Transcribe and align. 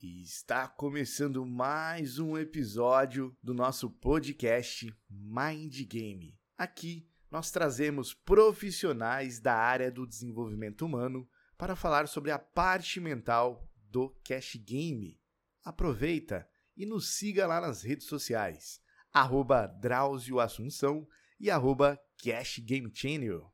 E 0.00 0.22
está 0.22 0.68
começando 0.68 1.44
mais 1.44 2.20
um 2.20 2.38
episódio 2.38 3.36
do 3.42 3.52
nosso 3.52 3.90
podcast 3.90 4.96
Mind 5.10 5.76
Game. 5.88 6.38
Aqui 6.56 7.10
nós 7.28 7.50
trazemos 7.50 8.14
profissionais 8.14 9.40
da 9.40 9.54
área 9.56 9.90
do 9.90 10.06
desenvolvimento 10.06 10.86
humano 10.86 11.28
para 11.56 11.74
falar 11.74 12.06
sobre 12.06 12.30
a 12.30 12.38
parte 12.38 13.00
mental 13.00 13.68
do 13.90 14.10
cash 14.24 14.54
game. 14.64 15.20
Aproveita 15.64 16.48
e 16.76 16.86
nos 16.86 17.16
siga 17.16 17.44
lá 17.48 17.60
nas 17.60 17.82
redes 17.82 18.06
sociais, 18.06 18.80
arroba 19.12 19.66
Drauzio 19.66 20.38
Assunção 20.38 21.08
e 21.40 21.50
arroba 21.50 22.00
Cash 22.22 22.60
Game 22.60 22.88
Channel. 22.94 23.52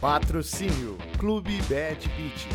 Patrocínio 0.00 0.96
Clube 1.18 1.58
Bad 1.62 2.08
Beat. 2.16 2.48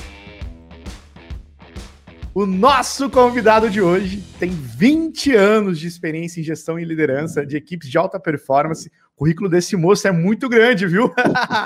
O 2.34 2.46
nosso 2.46 3.10
convidado 3.10 3.70
de 3.70 3.82
hoje 3.82 4.24
tem 4.40 4.50
20 4.50 5.36
anos 5.36 5.78
de 5.78 5.86
experiência 5.86 6.40
em 6.40 6.44
gestão 6.44 6.80
e 6.80 6.86
liderança 6.86 7.46
de 7.46 7.58
equipes 7.58 7.90
de 7.90 7.98
alta 7.98 8.18
performance. 8.18 8.90
O 9.14 9.18
currículo 9.18 9.50
desse 9.50 9.76
moço 9.76 10.08
é 10.08 10.12
muito 10.12 10.48
grande, 10.48 10.88
viu? 10.88 11.14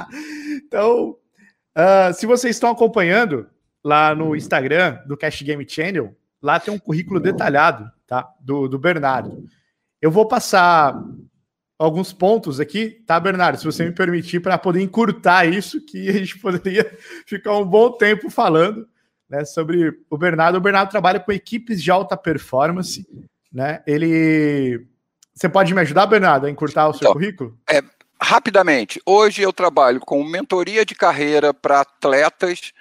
então, 0.66 1.16
uh, 1.78 2.12
se 2.12 2.25
vocês 2.25 2.55
estão 2.55 2.72
acompanhando 2.72 3.48
lá 3.84 4.16
no 4.16 4.36
Instagram 4.36 5.00
do 5.05 5.16
Cash 5.16 5.44
Game 5.44 5.64
Channel, 5.70 6.16
lá 6.41 6.59
tem 6.59 6.73
um 6.73 6.80
currículo 6.80 7.20
detalhado, 7.20 7.89
tá? 8.08 8.28
Do, 8.41 8.67
do 8.67 8.80
Bernardo. 8.80 9.45
Eu 10.02 10.09
vou 10.09 10.28
passar 10.28 11.00
alguns 11.77 12.12
pontos 12.12 12.59
aqui, 12.59 12.90
tá, 13.05 13.20
Bernardo? 13.20 13.59
Se 13.59 13.66
você 13.66 13.86
me 13.86 13.91
permitir, 13.91 14.40
para 14.40 14.58
poder 14.58 14.81
encurtar 14.81 15.45
isso, 15.45 15.80
que 15.81 16.09
a 16.09 16.13
gente 16.13 16.38
poderia 16.40 16.98
ficar 17.26 17.55
um 17.58 17.66
bom 17.66 17.92
tempo 17.92 18.30
falando 18.30 18.88
né, 19.30 19.45
sobre 19.45 19.94
o 20.09 20.17
Bernardo. 20.17 20.58
O 20.58 20.61
Bernardo 20.61 20.89
trabalha 20.89 21.19
com 21.19 21.31
equipes 21.31 21.81
de 21.81 21.92
alta 21.92 22.17
performance, 22.17 23.08
né? 23.52 23.84
Ele. 23.86 24.86
Você 25.34 25.47
pode 25.47 25.73
me 25.73 25.81
ajudar, 25.81 26.08
Bernardo, 26.08 26.47
a 26.47 26.50
encurtar 26.50 26.88
o 26.88 26.94
seu 26.94 27.06
então, 27.06 27.14
currículo? 27.14 27.58
É, 27.69 27.84
rapidamente, 28.19 29.00
hoje 29.06 29.44
eu 29.44 29.53
trabalho 29.53 30.00
com 30.00 30.23
mentoria 30.23 30.84
de 30.84 30.95
carreira 30.95 31.53
para 31.53 31.81
atletas 31.81 32.73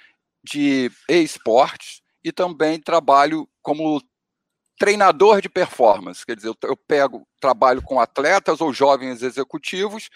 de 0.43 0.91
esportes 1.09 2.01
e 2.25 2.33
também 2.33 2.81
trabalho 2.81 3.47
como 3.61 4.01
treinador 4.79 5.41
de 5.41 5.49
performance, 5.49 6.25
quer 6.25 6.37
dizer, 6.37 6.49
eu, 6.49 6.57
eu 6.65 6.77
pego, 6.77 7.27
trabalho 7.41 7.83
com 7.83 8.01
atletas 8.01 8.61
ou 8.61 8.73
jovens 8.73 9.23
executivos, 9.23 10.09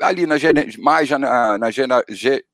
ali 0.00 0.26
na, 0.26 0.36
mais 0.78 1.08
na, 1.10 1.58
na 1.58 1.68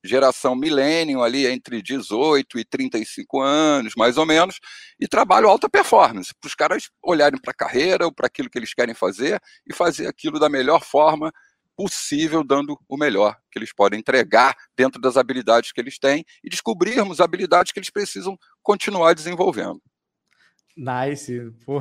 geração 0.05 0.55
milênio, 0.55 1.23
ali 1.23 1.47
entre 1.47 1.83
18 1.83 2.59
e 2.59 2.65
35 2.65 3.41
anos, 3.41 3.95
mais 3.97 4.17
ou 4.17 4.25
menos, 4.25 4.61
e 5.01 5.09
trabalho 5.09 5.48
alta 5.48 5.69
performance, 5.69 6.33
para 6.41 6.48
os 6.48 6.55
caras 6.55 6.91
olharem 7.03 7.41
para 7.41 7.51
a 7.51 7.55
carreira 7.55 8.05
ou 8.05 8.13
para 8.13 8.27
aquilo 8.27 8.48
que 8.48 8.59
eles 8.59 8.73
querem 8.73 8.95
fazer 8.95 9.41
e 9.67 9.75
fazer 9.75 10.07
aquilo 10.07 10.39
da 10.39 10.48
melhor 10.48 10.85
forma 10.85 11.33
possível, 11.77 12.45
dando 12.45 12.79
o 12.89 12.97
melhor 12.97 13.37
que 13.51 13.59
eles 13.59 13.73
podem 13.75 13.98
entregar 13.98 14.55
dentro 14.77 15.01
das 15.01 15.17
habilidades 15.17 15.73
que 15.73 15.81
eles 15.81 15.98
têm 15.98 16.25
e 16.45 16.51
descobrirmos 16.51 17.20
habilidades 17.20 17.73
que 17.73 17.79
eles 17.79 17.91
precisam 17.91 18.39
continuar 18.63 19.15
desenvolvendo. 19.15 19.81
Nice. 20.77 21.53
Pô. 21.65 21.81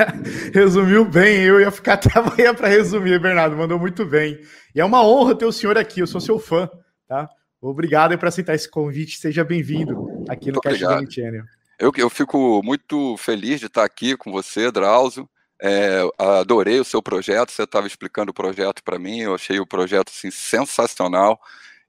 Resumiu 0.52 1.04
bem. 1.04 1.42
Eu 1.42 1.60
ia 1.60 1.70
ficar 1.70 1.94
até 2.04 2.18
amanhã 2.18 2.54
para 2.54 2.68
resumir, 2.68 3.18
Bernardo. 3.18 3.56
Mandou 3.56 3.78
muito 3.78 4.04
bem. 4.04 4.40
E 4.74 4.80
é 4.80 4.84
uma 4.84 5.04
honra 5.06 5.34
ter 5.34 5.46
o 5.46 5.52
senhor 5.52 5.78
aqui. 5.78 6.00
Eu 6.00 6.06
sou 6.06 6.20
seu 6.20 6.38
fã, 6.38 6.68
tá? 7.08 7.28
Obrigado 7.60 8.16
por 8.18 8.28
aceitar 8.28 8.54
esse 8.54 8.70
convite. 8.70 9.18
Seja 9.18 9.42
bem-vindo 9.42 10.24
aqui 10.28 10.52
no 10.52 10.60
Cash 10.60 10.78
Game 10.78 11.10
Channel. 11.10 11.44
Eu, 11.78 11.92
eu 11.96 12.08
fico 12.08 12.62
muito 12.62 13.16
feliz 13.16 13.60
de 13.60 13.66
estar 13.66 13.84
aqui 13.84 14.16
com 14.16 14.30
você, 14.30 14.70
Drauzio. 14.70 15.28
É, 15.60 16.02
adorei 16.18 16.78
o 16.78 16.84
seu 16.84 17.02
projeto. 17.02 17.50
Você 17.50 17.62
estava 17.62 17.86
explicando 17.86 18.30
o 18.30 18.34
projeto 18.34 18.82
para 18.84 18.98
mim. 18.98 19.20
Eu 19.20 19.34
achei 19.34 19.58
o 19.58 19.66
projeto 19.66 20.10
assim, 20.10 20.30
sensacional 20.30 21.40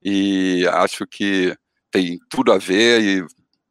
e 0.03 0.65
acho 0.71 1.05
que 1.05 1.55
tem 1.91 2.19
tudo 2.29 2.51
a 2.51 2.57
ver 2.57 3.01
e 3.01 3.25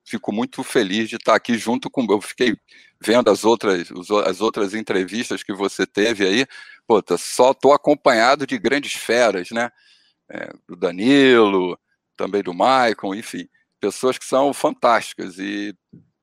fico 0.07 0.33
muito 0.33 0.63
feliz 0.63 1.09
de 1.09 1.17
estar 1.17 1.35
aqui 1.35 1.59
junto 1.59 1.91
com. 1.91 2.07
Eu 2.09 2.21
fiquei 2.21 2.57
vendo 3.01 3.29
as 3.29 3.45
outras, 3.45 3.89
as 4.25 4.41
outras 4.41 4.73
entrevistas 4.73 5.43
que 5.43 5.53
você 5.53 5.85
teve 5.85 6.25
aí. 6.25 6.47
Pô, 6.87 7.03
tá, 7.03 7.19
só 7.19 7.51
estou 7.51 7.73
acompanhado 7.73 8.47
de 8.47 8.57
grandes 8.57 8.93
feras, 8.93 9.51
né? 9.51 9.71
É, 10.31 10.53
do 10.69 10.77
Danilo, 10.77 11.79
também 12.17 12.43
do 12.43 12.55
Maicon, 12.55 13.15
enfim, 13.15 13.49
pessoas 13.81 14.17
que 14.17 14.25
são 14.25 14.55
fantásticas. 14.55 15.39
E 15.39 15.75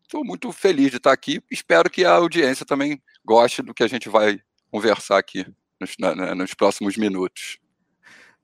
estou 0.01 0.23
muito 0.23 0.51
feliz 0.51 0.89
de 0.91 0.97
estar 0.97 1.11
aqui. 1.11 1.41
Espero 1.51 1.89
que 1.89 2.05
a 2.05 2.13
audiência 2.13 2.65
também 2.65 3.01
goste 3.25 3.61
do 3.61 3.73
que 3.73 3.83
a 3.83 3.87
gente 3.87 4.09
vai 4.09 4.39
conversar 4.71 5.17
aqui 5.17 5.45
nos, 5.79 5.95
na, 5.99 6.33
nos 6.33 6.53
próximos 6.53 6.95
minutos. 6.97 7.59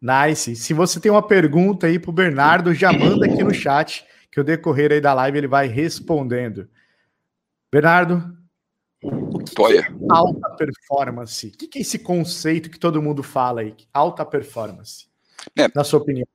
Nice. 0.02 0.56
Se 0.56 0.74
você 0.74 1.00
tem 1.00 1.12
uma 1.12 1.26
pergunta 1.26 1.88
aí 1.88 2.00
para 2.00 2.10
o 2.10 2.14
Bernardo, 2.14 2.74
já 2.74 2.92
manda 2.94 3.26
aqui 3.26 3.44
no 3.44 3.54
chat 3.54 4.06
que 4.32 4.40
o 4.40 4.44
decorrer 4.44 4.92
aí 4.92 5.02
da 5.02 5.14
live 5.14 5.38
ele 5.38 5.48
vai 5.48 5.68
respondendo. 5.68 6.70
Bernardo, 7.72 8.38
o 9.02 9.40
que, 9.40 9.56
que 9.56 9.78
é 9.78 9.88
alta 10.10 10.50
performance? 10.52 11.48
O 11.48 11.52
que 11.52 11.80
é 11.80 11.82
esse 11.82 12.00
conceito 12.00 12.70
que 12.70 12.80
todo 12.80 13.02
mundo 13.02 13.24
fala 13.24 13.62
aí? 13.62 13.76
Alta 13.94 14.26
performance, 14.26 15.08
é, 15.58 15.70
na 15.74 15.84
sua 15.84 16.00
opinião. 16.00 16.28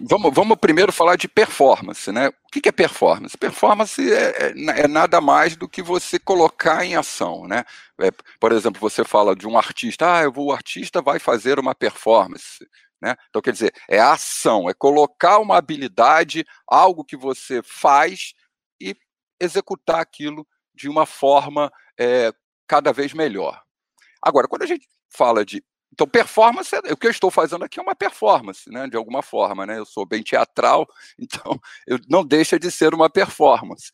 Vamos, 0.00 0.32
vamos 0.32 0.56
primeiro 0.58 0.92
falar 0.92 1.16
de 1.16 1.28
performance, 1.28 2.10
né? 2.12 2.28
O 2.28 2.32
que 2.50 2.68
é 2.68 2.72
performance? 2.72 3.36
Performance 3.36 4.00
é, 4.12 4.48
é, 4.48 4.80
é 4.82 4.88
nada 4.88 5.20
mais 5.20 5.56
do 5.56 5.68
que 5.68 5.82
você 5.82 6.18
colocar 6.18 6.84
em 6.84 6.94
ação, 6.94 7.46
né? 7.46 7.64
É, 8.00 8.10
por 8.40 8.52
exemplo, 8.52 8.80
você 8.80 9.04
fala 9.04 9.34
de 9.34 9.46
um 9.46 9.58
artista, 9.58 10.18
ah, 10.18 10.22
eu 10.22 10.32
vou, 10.32 10.46
o 10.46 10.52
artista 10.52 11.02
vai 11.02 11.18
fazer 11.18 11.58
uma 11.58 11.74
performance. 11.74 12.66
Né? 13.02 13.16
Então, 13.28 13.42
quer 13.42 13.52
dizer, 13.52 13.74
é 13.88 13.98
ação, 13.98 14.70
é 14.70 14.74
colocar 14.74 15.40
uma 15.40 15.56
habilidade, 15.56 16.46
algo 16.68 17.04
que 17.04 17.16
você 17.16 17.60
faz 17.64 18.32
e 18.80 18.96
executar 19.40 19.98
aquilo 19.98 20.46
de 20.72 20.88
uma 20.88 21.04
forma 21.04 21.70
é, 21.98 22.32
cada 22.68 22.92
vez 22.92 23.12
melhor. 23.12 23.60
Agora, 24.22 24.46
quando 24.46 24.62
a 24.62 24.66
gente 24.66 24.86
fala 25.10 25.44
de. 25.44 25.64
Então, 25.92 26.06
performance, 26.06 26.74
o 26.90 26.96
que 26.96 27.06
eu 27.06 27.10
estou 27.10 27.30
fazendo 27.30 27.64
aqui 27.64 27.78
é 27.78 27.82
uma 27.82 27.94
performance, 27.94 28.70
né, 28.70 28.86
de 28.86 28.96
alguma 28.96 29.20
forma. 29.20 29.66
Né? 29.66 29.78
Eu 29.78 29.84
sou 29.84 30.06
bem 30.06 30.22
teatral, 30.22 30.86
então 31.18 31.60
eu, 31.86 31.98
não 32.08 32.24
deixa 32.24 32.58
de 32.58 32.70
ser 32.70 32.94
uma 32.94 33.10
performance. 33.10 33.90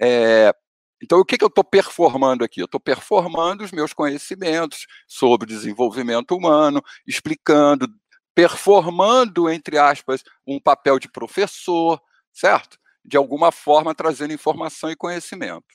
É, 0.00 0.52
então, 1.00 1.20
o 1.20 1.24
que, 1.24 1.38
que 1.38 1.44
eu 1.44 1.48
estou 1.48 1.64
performando 1.64 2.44
aqui? 2.44 2.60
Eu 2.60 2.64
estou 2.64 2.80
performando 2.80 3.62
os 3.62 3.70
meus 3.70 3.92
conhecimentos 3.92 4.86
sobre 5.06 5.46
desenvolvimento 5.46 6.34
humano, 6.34 6.82
explicando, 7.06 7.88
performando, 8.38 9.50
entre 9.50 9.76
aspas, 9.78 10.22
um 10.46 10.60
papel 10.60 11.00
de 11.00 11.10
professor, 11.10 12.00
certo? 12.32 12.78
De 13.04 13.16
alguma 13.16 13.50
forma 13.50 13.92
trazendo 13.96 14.32
informação 14.32 14.88
e 14.92 14.94
conhecimento. 14.94 15.66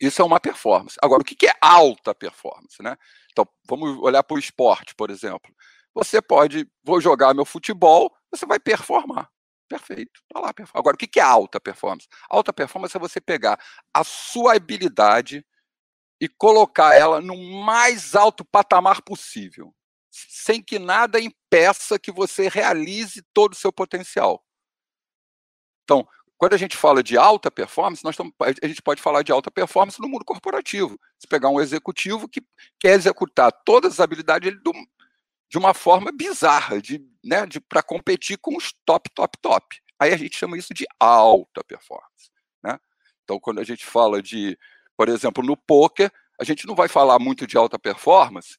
Isso 0.00 0.22
é 0.22 0.24
uma 0.24 0.40
performance. 0.40 0.96
Agora, 1.02 1.20
o 1.20 1.24
que 1.24 1.46
é 1.46 1.52
alta 1.60 2.14
performance? 2.14 2.82
Né? 2.82 2.96
Então, 3.30 3.46
vamos 3.68 3.98
olhar 3.98 4.22
para 4.22 4.36
o 4.36 4.38
esporte, 4.38 4.94
por 4.94 5.10
exemplo. 5.10 5.54
Você 5.94 6.22
pode, 6.22 6.66
vou 6.82 6.98
jogar 6.98 7.34
meu 7.34 7.44
futebol, 7.44 8.10
você 8.30 8.46
vai 8.46 8.58
performar. 8.58 9.28
Perfeito. 9.68 10.18
Tá 10.32 10.40
lá, 10.40 10.54
Agora, 10.72 10.94
o 10.94 10.98
que 10.98 11.20
é 11.20 11.22
alta 11.22 11.60
performance? 11.60 12.08
Alta 12.30 12.54
performance 12.54 12.96
é 12.96 13.00
você 13.00 13.20
pegar 13.20 13.60
a 13.92 14.02
sua 14.02 14.56
habilidade 14.56 15.44
e 16.18 16.26
colocar 16.26 16.94
ela 16.94 17.20
no 17.20 17.36
mais 17.62 18.14
alto 18.14 18.46
patamar 18.46 19.02
possível 19.02 19.74
sem 20.10 20.62
que 20.62 20.78
nada 20.78 21.20
impeça 21.20 21.98
que 21.98 22.10
você 22.10 22.48
realize 22.48 23.22
todo 23.32 23.52
o 23.52 23.56
seu 23.56 23.72
potencial. 23.72 24.44
Então, 25.84 26.06
quando 26.36 26.54
a 26.54 26.56
gente 26.56 26.76
fala 26.76 27.02
de 27.02 27.16
alta 27.16 27.50
performance, 27.50 28.02
nós 28.02 28.14
estamos, 28.14 28.32
a 28.40 28.66
gente 28.66 28.82
pode 28.82 29.02
falar 29.02 29.22
de 29.22 29.30
alta 29.30 29.50
performance 29.50 30.00
no 30.00 30.08
mundo 30.08 30.24
corporativo. 30.24 30.98
Se 31.18 31.26
pegar 31.26 31.50
um 31.50 31.60
executivo 31.60 32.28
que 32.28 32.40
quer 32.78 32.94
executar 32.94 33.52
todas 33.64 33.94
as 33.94 34.00
habilidades 34.00 34.58
do, 34.62 34.72
de 35.50 35.58
uma 35.58 35.74
forma 35.74 36.10
bizarra, 36.10 36.80
de, 36.80 37.04
né, 37.22 37.44
de, 37.46 37.60
para 37.60 37.82
competir 37.82 38.38
com 38.38 38.56
os 38.56 38.72
top, 38.86 39.10
top, 39.10 39.36
top. 39.42 39.82
Aí 39.98 40.14
a 40.14 40.16
gente 40.16 40.36
chama 40.36 40.56
isso 40.56 40.72
de 40.72 40.86
alta 40.98 41.62
performance. 41.62 42.30
Né? 42.62 42.78
Então, 43.22 43.38
quando 43.38 43.58
a 43.58 43.64
gente 43.64 43.84
fala 43.84 44.22
de, 44.22 44.58
por 44.96 45.08
exemplo, 45.08 45.44
no 45.44 45.56
poker, 45.56 46.10
a 46.40 46.44
gente 46.44 46.66
não 46.66 46.74
vai 46.74 46.88
falar 46.88 47.18
muito 47.18 47.46
de 47.46 47.58
alta 47.58 47.78
performance 47.78 48.58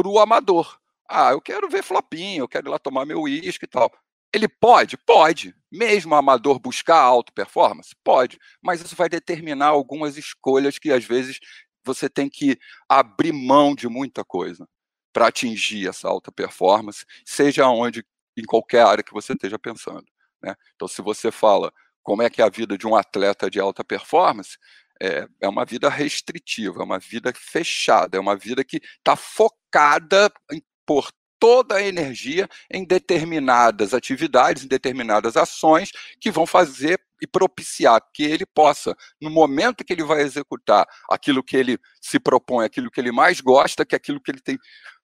para 0.00 0.08
o 0.08 0.18
amador. 0.18 0.78
Ah, 1.08 1.32
eu 1.32 1.40
quero 1.40 1.68
ver 1.68 1.82
flopinho, 1.82 2.44
eu 2.44 2.48
quero 2.48 2.68
ir 2.68 2.70
lá 2.70 2.78
tomar 2.78 3.04
meu 3.04 3.22
uísque 3.22 3.64
e 3.66 3.68
tal. 3.68 3.92
Ele 4.32 4.48
pode? 4.48 4.96
Pode. 4.96 5.54
Mesmo 5.70 6.14
o 6.14 6.18
amador 6.18 6.58
buscar 6.58 6.98
alta 7.00 7.32
performance? 7.32 7.94
Pode. 8.02 8.38
Mas 8.62 8.80
isso 8.80 8.96
vai 8.96 9.08
determinar 9.08 9.66
algumas 9.68 10.16
escolhas 10.16 10.78
que, 10.78 10.92
às 10.92 11.04
vezes, 11.04 11.38
você 11.84 12.08
tem 12.08 12.28
que 12.30 12.58
abrir 12.88 13.32
mão 13.32 13.74
de 13.74 13.88
muita 13.88 14.24
coisa. 14.24 14.66
para 15.12 15.26
atingir 15.28 15.88
essa 15.88 16.08
alta 16.08 16.30
performance, 16.32 17.04
seja 17.24 17.68
onde, 17.68 18.04
em 18.36 18.44
qualquer 18.44 18.86
área 18.86 19.04
que 19.04 19.12
você 19.12 19.32
esteja 19.32 19.58
pensando. 19.58 20.06
Né? 20.42 20.54
Então, 20.74 20.88
se 20.88 21.02
você 21.02 21.30
fala 21.32 21.72
como 22.02 22.22
é 22.22 22.30
que 22.30 22.40
é 22.40 22.44
a 22.44 22.48
vida 22.50 22.78
de 22.78 22.86
um 22.86 22.94
atleta 22.96 23.50
de 23.50 23.60
alta 23.60 23.84
performance, 23.84 24.56
é, 25.00 25.26
é 25.40 25.48
uma 25.48 25.64
vida 25.64 25.88
restritiva, 25.88 26.80
é 26.80 26.84
uma 26.84 26.98
vida 26.98 27.32
fechada, 27.34 28.16
é 28.16 28.20
uma 28.20 28.36
vida 28.36 28.64
que 28.64 28.80
está 28.98 29.16
focada 29.16 30.30
em 30.52 30.62
por 30.86 31.12
toda 31.38 31.76
a 31.76 31.82
energia 31.82 32.48
em 32.70 32.84
determinadas 32.84 33.94
atividades, 33.94 34.64
em 34.64 34.68
determinadas 34.68 35.36
ações 35.36 35.92
que 36.20 36.32
vão 36.32 36.44
fazer 36.44 37.00
e 37.22 37.26
propiciar 37.28 38.00
que 38.12 38.24
ele 38.24 38.44
possa, 38.44 38.96
no 39.20 39.30
momento 39.30 39.84
que 39.84 39.92
ele 39.92 40.02
vai 40.02 40.20
executar 40.20 40.86
aquilo 41.08 41.42
que 41.44 41.56
ele 41.56 41.78
se 42.00 42.18
propõe, 42.18 42.66
aquilo 42.66 42.90
que 42.90 43.00
ele 43.00 43.12
mais 43.12 43.40
gosta, 43.40 43.86
que 43.86 43.94
é 43.94 43.98
aquilo 43.98 44.20
que 44.20 44.30
ele 44.30 44.40
tem 44.40 44.58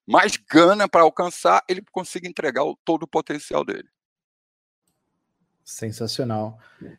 mais 0.07 0.37
gana 0.37 0.89
para 0.89 1.03
alcançar, 1.03 1.63
ele 1.69 1.83
consiga 1.93 2.29
entregar 2.29 2.65
o, 2.65 2.77
todo 2.85 3.05
o 3.05 3.09
potencial 3.09 3.65
dele. 3.65 3.89
Sensacional. 5.65 6.59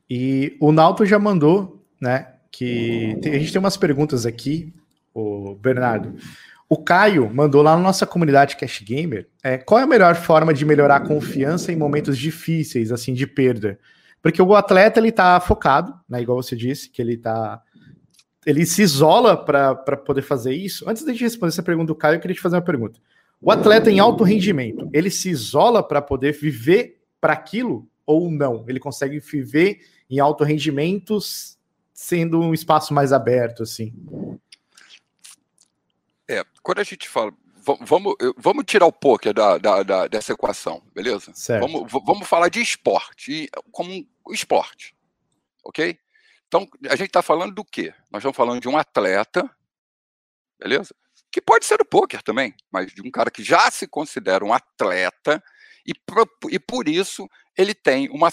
E 0.09 0.57
o 0.59 0.71
Nauto 0.71 1.05
já 1.05 1.19
mandou, 1.19 1.85
né? 2.01 2.36
Que 2.51 3.17
tem, 3.21 3.33
a 3.33 3.39
gente 3.39 3.51
tem 3.51 3.59
umas 3.59 3.77
perguntas 3.77 4.25
aqui, 4.25 4.73
o 5.13 5.55
Bernardo. 5.55 6.15
O 6.69 6.77
Caio 6.77 7.33
mandou 7.33 7.61
lá 7.61 7.75
na 7.75 7.81
nossa 7.81 8.05
comunidade 8.05 8.57
Cash 8.57 8.81
Gamer 8.81 9.27
é, 9.41 9.57
qual 9.57 9.79
é 9.79 9.83
a 9.83 9.87
melhor 9.87 10.15
forma 10.15 10.53
de 10.53 10.65
melhorar 10.65 10.97
a 10.97 11.07
confiança 11.07 11.71
em 11.71 11.75
momentos 11.77 12.17
difíceis, 12.17 12.91
assim, 12.91 13.13
de 13.13 13.25
perda? 13.25 13.79
Porque 14.21 14.41
o 14.41 14.53
atleta 14.55 14.99
ele 14.99 15.11
tá 15.11 15.39
focado, 15.39 15.93
né? 16.09 16.21
Igual 16.21 16.41
você 16.41 16.55
disse, 16.55 16.89
que 16.89 17.01
ele 17.01 17.15
tá. 17.15 17.61
Ele 18.45 18.65
se 18.65 18.81
isola 18.81 19.37
para 19.37 19.75
poder 19.75 20.21
fazer 20.21 20.53
isso. 20.53 20.89
Antes 20.89 21.05
de 21.05 21.13
responder 21.13 21.49
essa 21.49 21.63
pergunta 21.63 21.87
do 21.87 21.95
Caio, 21.95 22.15
eu 22.15 22.19
queria 22.19 22.35
te 22.35 22.41
fazer 22.41 22.57
uma 22.57 22.61
pergunta. 22.61 22.99
O 23.41 23.51
atleta 23.51 23.89
em 23.89 23.99
alto 23.99 24.23
rendimento, 24.23 24.89
ele 24.91 25.09
se 25.09 25.29
isola 25.29 25.81
para 25.81 26.01
poder 26.01 26.33
viver 26.33 26.97
para 27.21 27.33
aquilo 27.33 27.87
ou 28.05 28.31
não? 28.31 28.65
Ele 28.67 28.79
consegue 28.79 29.19
viver 29.19 29.79
em 30.09 30.19
alto 30.19 30.43
rendimentos 30.43 31.56
sendo 31.97 32.39
um 32.39 32.53
espaço 32.53 32.93
mais 32.93 33.11
aberto, 33.11 33.63
assim? 33.63 33.91
É, 36.27 36.45
quando 36.61 36.77
a 36.77 36.83
gente 36.83 37.09
fala. 37.09 37.33
Vamos, 37.81 38.15
vamos 38.37 38.63
tirar 38.65 38.85
o 38.85 38.93
poker 38.93 39.33
da, 39.33 39.57
da, 39.57 39.83
da 39.83 40.07
dessa 40.07 40.31
equação, 40.31 40.81
beleza? 40.93 41.33
Certo. 41.33 41.67
Vamos, 41.67 41.91
vamos 41.91 42.25
falar 42.25 42.47
de 42.47 42.61
esporte, 42.61 43.49
como 43.73 43.91
um 43.91 44.05
esporte, 44.31 44.95
ok? 45.65 45.99
Então, 46.47 46.65
a 46.85 46.95
gente 46.95 47.07
está 47.07 47.21
falando 47.21 47.55
do 47.55 47.65
quê? 47.65 47.93
Nós 48.09 48.21
estamos 48.21 48.37
falando 48.37 48.61
de 48.61 48.69
um 48.69 48.77
atleta, 48.77 49.49
beleza? 50.57 50.95
Que 51.29 51.41
pode 51.41 51.65
ser 51.65 51.77
do 51.77 51.83
poker 51.83 52.21
também, 52.21 52.55
mas 52.71 52.93
de 52.93 53.01
um 53.01 53.11
cara 53.11 53.29
que 53.29 53.43
já 53.43 53.69
se 53.69 53.85
considera 53.85 54.45
um 54.45 54.53
atleta 54.53 55.43
e, 55.85 55.91
e 56.51 56.59
por 56.59 56.87
isso 56.87 57.27
ele 57.57 57.73
tem 57.73 58.07
uma, 58.11 58.29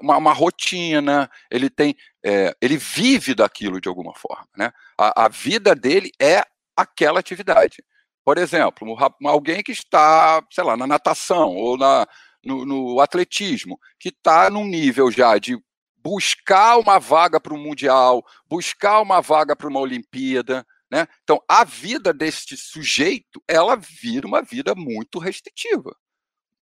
uma, 0.00 0.16
uma 0.16 0.32
rotina, 0.32 1.28
ele 1.50 1.68
tem, 1.68 1.96
é, 2.24 2.54
ele 2.60 2.76
vive 2.76 3.34
daquilo 3.34 3.80
de 3.80 3.88
alguma 3.88 4.14
forma, 4.14 4.46
né? 4.56 4.72
A, 4.98 5.24
a 5.24 5.28
vida 5.28 5.74
dele 5.74 6.12
é 6.20 6.42
aquela 6.76 7.20
atividade. 7.20 7.82
Por 8.24 8.38
exemplo, 8.38 8.96
alguém 9.24 9.62
que 9.62 9.72
está, 9.72 10.42
sei 10.50 10.62
lá, 10.62 10.76
na 10.76 10.86
natação 10.86 11.56
ou 11.56 11.76
na, 11.76 12.06
no, 12.44 12.64
no 12.64 13.00
atletismo, 13.00 13.78
que 13.98 14.10
está 14.10 14.48
num 14.48 14.64
nível 14.64 15.10
já 15.10 15.36
de 15.38 15.58
buscar 15.96 16.78
uma 16.78 16.98
vaga 16.98 17.40
para 17.40 17.54
o 17.54 17.58
Mundial, 17.58 18.24
buscar 18.48 19.00
uma 19.00 19.20
vaga 19.20 19.56
para 19.56 19.68
uma 19.68 19.80
Olimpíada. 19.80 20.64
Né? 20.90 21.06
Então, 21.22 21.40
a 21.48 21.64
vida 21.64 22.12
deste 22.12 22.56
sujeito, 22.56 23.42
ela 23.48 23.76
vira 23.76 24.26
uma 24.26 24.42
vida 24.42 24.74
muito 24.74 25.18
restritiva. 25.18 25.96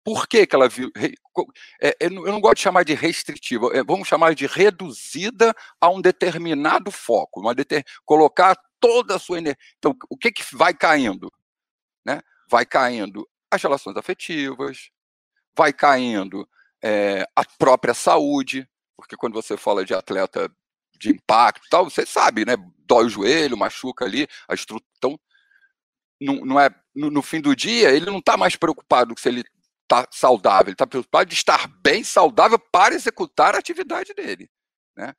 Por 0.08 0.26
que, 0.26 0.46
que 0.46 0.56
ela 0.56 0.70
vira? 0.70 0.90
É, 1.82 1.94
eu 2.00 2.10
não 2.10 2.40
gosto 2.40 2.56
de 2.56 2.62
chamar 2.62 2.82
de 2.82 2.94
restritiva, 2.94 3.68
é, 3.74 3.84
vamos 3.84 4.08
chamar 4.08 4.34
de 4.34 4.46
reduzida 4.46 5.54
a 5.78 5.90
um 5.90 6.00
determinado 6.00 6.90
foco, 6.90 7.40
uma 7.40 7.54
deter... 7.54 7.84
colocar 8.06 8.56
toda 8.80 9.16
a 9.16 9.18
sua 9.18 9.36
energia. 9.36 9.58
Então, 9.76 9.94
o 10.08 10.16
que, 10.16 10.32
que 10.32 10.42
vai 10.56 10.72
caindo? 10.72 11.30
Né? 12.06 12.22
Vai 12.50 12.64
caindo 12.64 13.28
as 13.50 13.62
relações 13.62 13.98
afetivas, 13.98 14.88
vai 15.54 15.74
caindo 15.74 16.48
é, 16.82 17.28
a 17.36 17.44
própria 17.58 17.92
saúde, 17.92 18.66
porque 18.96 19.14
quando 19.14 19.34
você 19.34 19.58
fala 19.58 19.84
de 19.84 19.92
atleta 19.92 20.50
de 20.98 21.10
impacto 21.10 21.68
tal, 21.68 21.84
você 21.84 22.06
sabe, 22.06 22.46
né? 22.46 22.56
Dói 22.86 23.04
o 23.04 23.10
joelho, 23.10 23.58
machuca 23.58 24.06
ali, 24.06 24.26
a 24.48 24.54
estrutura. 24.54 24.90
Então, 24.96 25.20
não, 26.18 26.36
não 26.46 26.58
é, 26.58 26.70
no, 26.94 27.10
no, 27.10 27.20
fim 27.20 27.42
do 27.42 27.54
dia, 27.54 27.90
ele 27.90 28.06
não 28.06 28.20
está 28.20 28.38
mais 28.38 28.56
preocupado 28.56 29.14
se 29.18 29.28
ele 29.28 29.44
está 29.88 30.06
saudável, 30.10 30.66
ele 30.66 30.72
está 30.72 30.86
preocupado 30.86 31.30
de 31.30 31.34
estar 31.34 31.66
bem 31.82 32.04
saudável 32.04 32.58
para 32.58 32.94
executar 32.94 33.54
a 33.54 33.58
atividade 33.58 34.12
dele. 34.12 34.50
Né? 34.96 35.14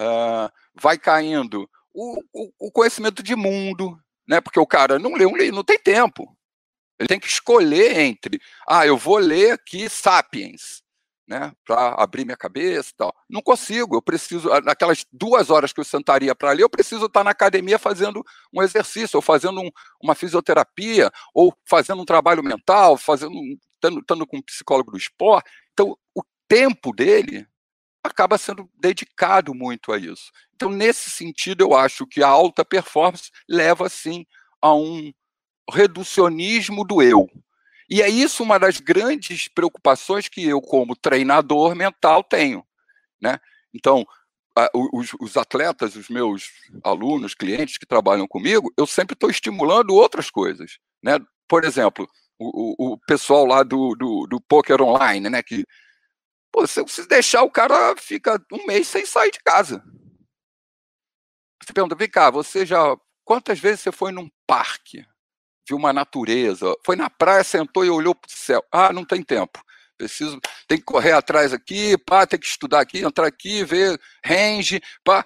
Uh, 0.00 0.52
vai 0.74 0.98
caindo 0.98 1.68
o, 1.94 2.20
o, 2.32 2.52
o 2.68 2.70
conhecimento 2.70 3.22
de 3.22 3.34
mundo, 3.34 3.98
né? 4.26 4.40
Porque 4.40 4.60
o 4.60 4.66
cara 4.66 4.98
não 4.98 5.14
lê 5.14 5.26
um 5.26 5.36
livro, 5.36 5.56
não 5.56 5.64
tem 5.64 5.78
tempo. 5.78 6.36
Ele 6.98 7.08
tem 7.08 7.18
que 7.18 7.26
escolher 7.26 7.98
entre, 7.98 8.40
ah, 8.68 8.86
eu 8.86 8.96
vou 8.96 9.18
ler 9.18 9.52
aqui 9.52 9.88
Sapiens, 9.88 10.82
né, 11.26 11.52
para 11.64 11.94
abrir 11.94 12.24
minha 12.24 12.36
cabeça 12.36 12.90
e 12.90 12.96
tal. 12.96 13.14
Não 13.28 13.42
consigo, 13.42 13.96
eu 13.96 14.02
preciso, 14.02 14.48
naquelas 14.60 15.04
duas 15.10 15.50
horas 15.50 15.72
que 15.72 15.80
eu 15.80 15.84
sentaria 15.84 16.34
para 16.34 16.52
ler, 16.52 16.62
eu 16.62 16.70
preciso 16.70 17.06
estar 17.06 17.24
na 17.24 17.30
academia 17.30 17.78
fazendo 17.78 18.22
um 18.52 18.62
exercício, 18.62 19.16
ou 19.16 19.22
fazendo 19.22 19.60
um, 19.60 19.70
uma 20.00 20.14
fisioterapia, 20.14 21.10
ou 21.34 21.52
fazendo 21.68 22.02
um 22.02 22.04
trabalho 22.04 22.42
mental, 22.42 22.96
fazendo, 22.96 23.34
estando 23.82 24.26
com 24.26 24.38
um 24.38 24.42
psicólogo 24.42 24.90
do 24.90 24.98
esporte. 24.98 25.50
Então, 25.72 25.96
o 26.14 26.22
tempo 26.48 26.92
dele 26.92 27.46
acaba 28.02 28.36
sendo 28.36 28.68
dedicado 28.78 29.54
muito 29.54 29.92
a 29.92 29.98
isso. 29.98 30.30
Então, 30.54 30.70
nesse 30.70 31.10
sentido, 31.10 31.62
eu 31.62 31.74
acho 31.74 32.06
que 32.06 32.22
a 32.22 32.28
alta 32.28 32.64
performance 32.64 33.30
leva, 33.48 33.88
sim, 33.88 34.26
a 34.60 34.74
um 34.74 35.12
reducionismo 35.70 36.84
do 36.84 37.02
eu. 37.02 37.30
E 37.88 38.02
é 38.02 38.08
isso 38.08 38.42
uma 38.42 38.58
das 38.58 38.80
grandes 38.80 39.48
preocupações 39.48 40.28
que 40.28 40.44
eu, 40.44 40.60
como 40.60 40.96
treinador 40.96 41.74
mental, 41.74 42.24
tenho. 42.24 42.64
Né? 43.20 43.38
Então, 43.72 44.06
os, 44.92 45.10
os, 45.20 45.36
atletas, 45.36 45.96
os 45.96 46.08
meus 46.08 46.50
alunos, 46.82 47.34
clientes 47.34 47.78
que 47.78 47.86
trabalham 47.86 48.26
comigo, 48.26 48.72
eu 48.76 48.86
sempre 48.86 49.14
estou 49.14 49.30
estimulando 49.30 49.94
outras 49.94 50.30
coisas. 50.30 50.78
Né? 51.02 51.18
Por 51.48 51.64
exemplo, 51.64 52.08
o, 52.44 52.92
o, 52.92 52.98
pessoal 53.06 53.46
lá 53.46 53.62
do, 53.62 53.94
do, 53.94 54.26
do 54.26 54.40
poker 54.40 54.80
online, 54.80 55.28
né? 55.28 55.42
Que 55.42 55.64
pô, 56.50 56.66
se, 56.66 56.82
se 56.88 57.06
deixar 57.06 57.42
o 57.42 57.50
cara 57.50 57.94
fica 57.96 58.40
um 58.52 58.66
mês 58.66 58.88
sem 58.88 59.06
sair 59.06 59.30
de 59.30 59.40
casa. 59.40 59.82
Você 61.62 61.72
pergunta, 61.72 61.94
vem 61.94 62.08
cá, 62.08 62.30
você 62.30 62.66
já. 62.66 62.96
Quantas 63.24 63.58
vezes 63.58 63.80
você 63.80 63.92
foi 63.92 64.10
num 64.12 64.28
parque? 64.46 65.06
Viu 65.68 65.76
uma 65.76 65.92
natureza? 65.92 66.74
Foi 66.84 66.96
na 66.96 67.08
praia, 67.08 67.44
sentou 67.44 67.84
e 67.84 67.90
olhou 67.90 68.14
para 68.14 68.28
o 68.28 68.32
céu. 68.32 68.64
Ah, 68.70 68.92
não 68.92 69.04
tem 69.04 69.22
tempo. 69.22 69.62
Preciso, 69.96 70.40
tem 70.66 70.78
que 70.78 70.84
correr 70.84 71.12
atrás 71.12 71.52
aqui, 71.52 71.96
pá, 71.98 72.26
tem 72.26 72.38
que 72.38 72.46
estudar 72.46 72.80
aqui, 72.80 73.04
entrar 73.04 73.26
aqui, 73.26 73.64
ver 73.64 74.00
range, 74.24 74.82
pá. 75.04 75.24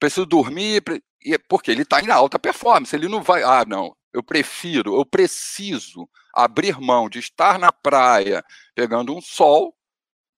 Preciso 0.00 0.26
dormir, 0.26 0.82
é 1.24 1.38
porque 1.48 1.70
ele 1.70 1.82
está 1.82 2.00
em 2.00 2.10
alta 2.10 2.38
performance, 2.38 2.94
ele 2.94 3.08
não 3.08 3.22
vai. 3.22 3.44
Ah, 3.44 3.64
não, 3.66 3.96
eu 4.12 4.22
prefiro, 4.22 4.96
eu 4.96 5.06
preciso 5.06 6.08
abrir 6.36 6.78
mão 6.80 7.08
de 7.08 7.18
estar 7.18 7.58
na 7.58 7.72
praia 7.72 8.44
pegando 8.74 9.16
um 9.16 9.20
sol 9.20 9.74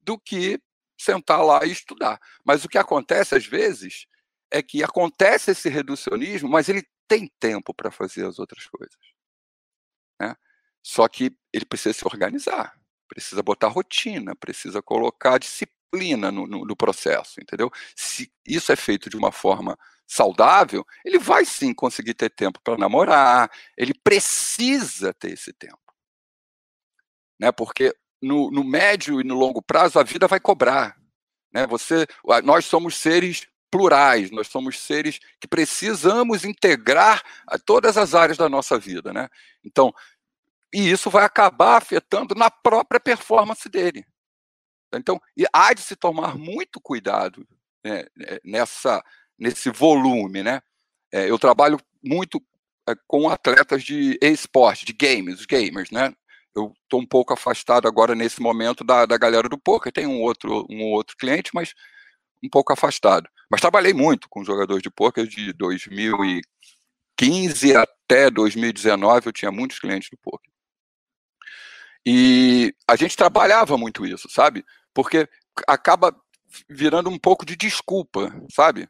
do 0.00 0.18
que 0.18 0.60
sentar 0.96 1.44
lá 1.44 1.64
e 1.64 1.72
estudar. 1.72 2.20
Mas 2.44 2.64
o 2.64 2.68
que 2.68 2.78
acontece 2.78 3.34
às 3.34 3.44
vezes 3.44 4.06
é 4.50 4.62
que 4.62 4.82
acontece 4.82 5.50
esse 5.50 5.68
reducionismo, 5.68 6.48
mas 6.48 6.68
ele 6.68 6.86
tem 7.06 7.30
tempo 7.40 7.74
para 7.74 7.90
fazer 7.90 8.26
as 8.26 8.38
outras 8.38 8.66
coisas. 8.66 8.98
Né? 10.20 10.34
Só 10.82 11.08
que 11.08 11.36
ele 11.52 11.64
precisa 11.64 11.92
se 11.92 12.04
organizar, 12.06 12.78
precisa 13.08 13.42
botar 13.42 13.68
rotina, 13.68 14.36
precisa 14.36 14.80
colocar 14.80 15.38
disciplina 15.38 16.30
no, 16.30 16.46
no, 16.46 16.64
no 16.64 16.76
processo, 16.76 17.40
entendeu? 17.40 17.70
Se 17.96 18.30
isso 18.46 18.70
é 18.72 18.76
feito 18.76 19.10
de 19.10 19.16
uma 19.16 19.32
forma 19.32 19.78
saudável, 20.06 20.86
ele 21.04 21.18
vai 21.18 21.44
sim 21.44 21.74
conseguir 21.74 22.14
ter 22.14 22.30
tempo 22.30 22.60
para 22.62 22.78
namorar, 22.78 23.50
ele 23.76 23.92
precisa 23.92 25.12
ter 25.12 25.32
esse 25.32 25.52
tempo. 25.52 25.87
Né? 27.38 27.52
Porque 27.52 27.94
no, 28.20 28.50
no 28.50 28.64
médio 28.64 29.20
e 29.20 29.24
no 29.24 29.34
longo 29.34 29.62
prazo 29.62 29.98
a 29.98 30.02
vida 30.02 30.26
vai 30.26 30.40
cobrar. 30.40 30.96
Né? 31.52 31.66
Você, 31.66 32.06
nós 32.44 32.64
somos 32.64 32.96
seres 32.96 33.46
plurais, 33.70 34.30
nós 34.30 34.48
somos 34.48 34.78
seres 34.78 35.18
que 35.40 35.46
precisamos 35.46 36.44
integrar 36.44 37.22
todas 37.64 37.96
as 37.96 38.14
áreas 38.14 38.38
da 38.38 38.48
nossa 38.48 38.78
vida, 38.78 39.12
né? 39.12 39.28
Então, 39.62 39.92
e 40.72 40.90
isso 40.90 41.10
vai 41.10 41.24
acabar 41.24 41.76
afetando 41.76 42.34
na 42.34 42.50
própria 42.50 43.00
performance 43.00 43.68
dele. 43.68 44.06
Então, 44.94 45.20
há 45.52 45.72
de 45.74 45.82
se 45.82 45.96
tomar 45.96 46.36
muito 46.36 46.80
cuidado 46.80 47.46
né, 47.84 48.04
é, 48.20 48.40
nessa, 48.44 49.02
nesse 49.38 49.70
volume, 49.70 50.42
né? 50.42 50.60
É, 51.12 51.30
eu 51.30 51.38
trabalho 51.38 51.78
muito 52.02 52.42
é, 52.88 52.94
com 53.06 53.28
atletas 53.28 53.82
de 53.82 54.18
esporte, 54.20 54.86
de 54.86 54.92
games, 54.92 55.44
gamers, 55.46 55.90
né? 55.90 56.14
Eu 56.58 56.74
estou 56.82 57.00
um 57.00 57.06
pouco 57.06 57.32
afastado 57.32 57.88
agora 57.88 58.14
nesse 58.14 58.40
momento 58.40 58.84
da, 58.84 59.06
da 59.06 59.16
galera 59.16 59.48
do 59.48 59.58
poker. 59.58 59.92
Tem 59.92 60.06
um 60.06 60.20
outro, 60.22 60.66
um 60.68 60.92
outro 60.92 61.16
cliente, 61.16 61.50
mas 61.54 61.72
um 62.42 62.48
pouco 62.48 62.72
afastado. 62.72 63.28
Mas 63.50 63.60
trabalhei 63.60 63.94
muito 63.94 64.28
com 64.28 64.44
jogadores 64.44 64.82
de 64.82 64.90
poker 64.90 65.26
de 65.26 65.52
2015 65.54 67.76
até 67.76 68.30
2019. 68.30 69.26
Eu 69.26 69.32
tinha 69.32 69.50
muitos 69.50 69.78
clientes 69.78 70.10
do 70.10 70.18
poker. 70.18 70.50
E 72.06 72.74
a 72.88 72.96
gente 72.96 73.16
trabalhava 73.16 73.76
muito 73.76 74.06
isso, 74.06 74.28
sabe? 74.30 74.64
Porque 74.94 75.28
acaba 75.66 76.14
virando 76.68 77.10
um 77.10 77.18
pouco 77.18 77.44
de 77.44 77.56
desculpa, 77.56 78.32
sabe? 78.50 78.88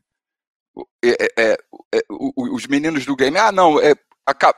É, 1.05 1.09
é, 1.09 1.29
é, 1.37 1.57
é 1.95 2.03
os 2.09 2.67
meninos 2.67 3.05
do 3.05 3.17
game, 3.17 3.37
ah, 3.37 3.51
não, 3.51 3.81
é, 3.81 3.95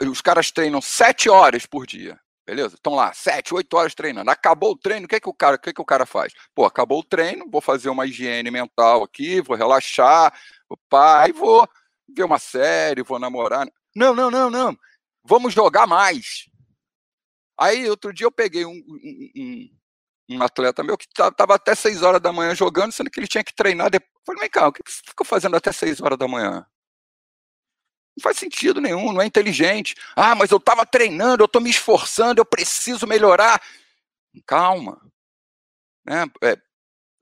os 0.08 0.20
caras 0.20 0.50
treinam 0.50 0.80
sete 0.80 1.30
horas 1.30 1.64
por 1.64 1.86
dia, 1.86 2.20
beleza? 2.50 2.74
Estão 2.74 2.96
lá, 2.96 3.12
sete, 3.12 3.54
oito 3.54 3.76
horas 3.76 3.94
treinando. 3.94 4.28
Acabou 4.28 4.72
o 4.72 4.76
treino, 4.76 5.06
o 5.06 5.08
que, 5.08 5.14
é 5.14 5.20
que, 5.20 5.28
o 5.28 5.32
cara, 5.32 5.54
o 5.54 5.58
que, 5.58 5.70
é 5.70 5.72
que 5.72 5.80
o 5.80 5.84
cara 5.84 6.04
faz? 6.04 6.32
Pô, 6.52 6.64
acabou 6.64 6.98
o 6.98 7.04
treino, 7.04 7.48
vou 7.48 7.60
fazer 7.60 7.88
uma 7.90 8.06
higiene 8.06 8.50
mental 8.50 9.04
aqui, 9.04 9.40
vou 9.40 9.56
relaxar, 9.56 10.36
opa, 10.68 11.22
aí 11.22 11.30
vou 11.30 11.64
ver 12.08 12.24
uma 12.24 12.40
série, 12.40 13.04
vou 13.04 13.20
namorar. 13.20 13.68
Não, 13.94 14.16
não, 14.16 14.32
não, 14.32 14.50
não. 14.50 14.76
Vamos 15.22 15.54
jogar 15.54 15.86
mais. 15.86 16.50
Aí, 17.56 17.88
outro 17.88 18.12
dia, 18.12 18.26
eu 18.26 18.32
peguei 18.32 18.64
um, 18.64 18.72
um, 18.72 19.30
um 19.36 19.70
um 20.32 20.42
atleta 20.44 20.84
meu 20.84 20.96
que 20.96 21.06
estava 21.06 21.56
até 21.56 21.74
6 21.74 22.02
horas 22.02 22.20
da 22.20 22.32
manhã 22.32 22.54
jogando, 22.54 22.92
sendo 22.92 23.10
que 23.10 23.18
ele 23.18 23.26
tinha 23.26 23.42
que 23.42 23.52
treinar 23.52 23.90
depois. 23.90 24.10
Falei, 24.24 24.42
vem 24.42 24.50
cá, 24.50 24.68
o 24.68 24.72
que 24.72 24.80
você 24.86 25.02
ficou 25.04 25.26
fazendo 25.26 25.56
até 25.56 25.72
6 25.72 26.00
horas 26.00 26.16
da 26.16 26.28
manhã? 26.28 26.64
Não 28.20 28.22
faz 28.22 28.36
sentido 28.36 28.82
nenhum, 28.82 29.12
não 29.14 29.22
é 29.22 29.26
inteligente. 29.26 29.94
Ah, 30.14 30.34
mas 30.34 30.50
eu 30.50 30.58
estava 30.58 30.84
treinando, 30.84 31.42
eu 31.42 31.46
estou 31.46 31.60
me 31.60 31.70
esforçando, 31.70 32.38
eu 32.38 32.44
preciso 32.44 33.06
melhorar. 33.06 33.60
Calma. 34.46 35.00
Né? 36.04 36.26
É, 36.44 36.58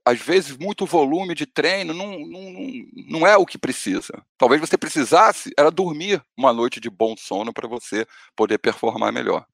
às 0.05 0.19
vezes, 0.19 0.57
muito 0.57 0.85
volume 0.85 1.37
de 1.37 1.47
treino 1.47 1.95
não, 1.95 2.19
não, 2.19 2.43
não 3.07 3.27
é 3.27 3.37
o 3.37 3.47
que 3.47 3.57
precisa. 3.57 4.25
Talvez 4.37 4.61
você 4.61 4.77
precisasse 4.77 5.53
era 5.57 5.71
dormir 5.71 6.21
uma 6.37 6.53
noite 6.53 6.81
de 6.81 6.91
bom 6.91 7.17
sono 7.17 7.53
para 7.53 7.69
você 7.69 8.05
poder 8.35 8.59
performar 8.59 9.13
melhor. 9.13 9.47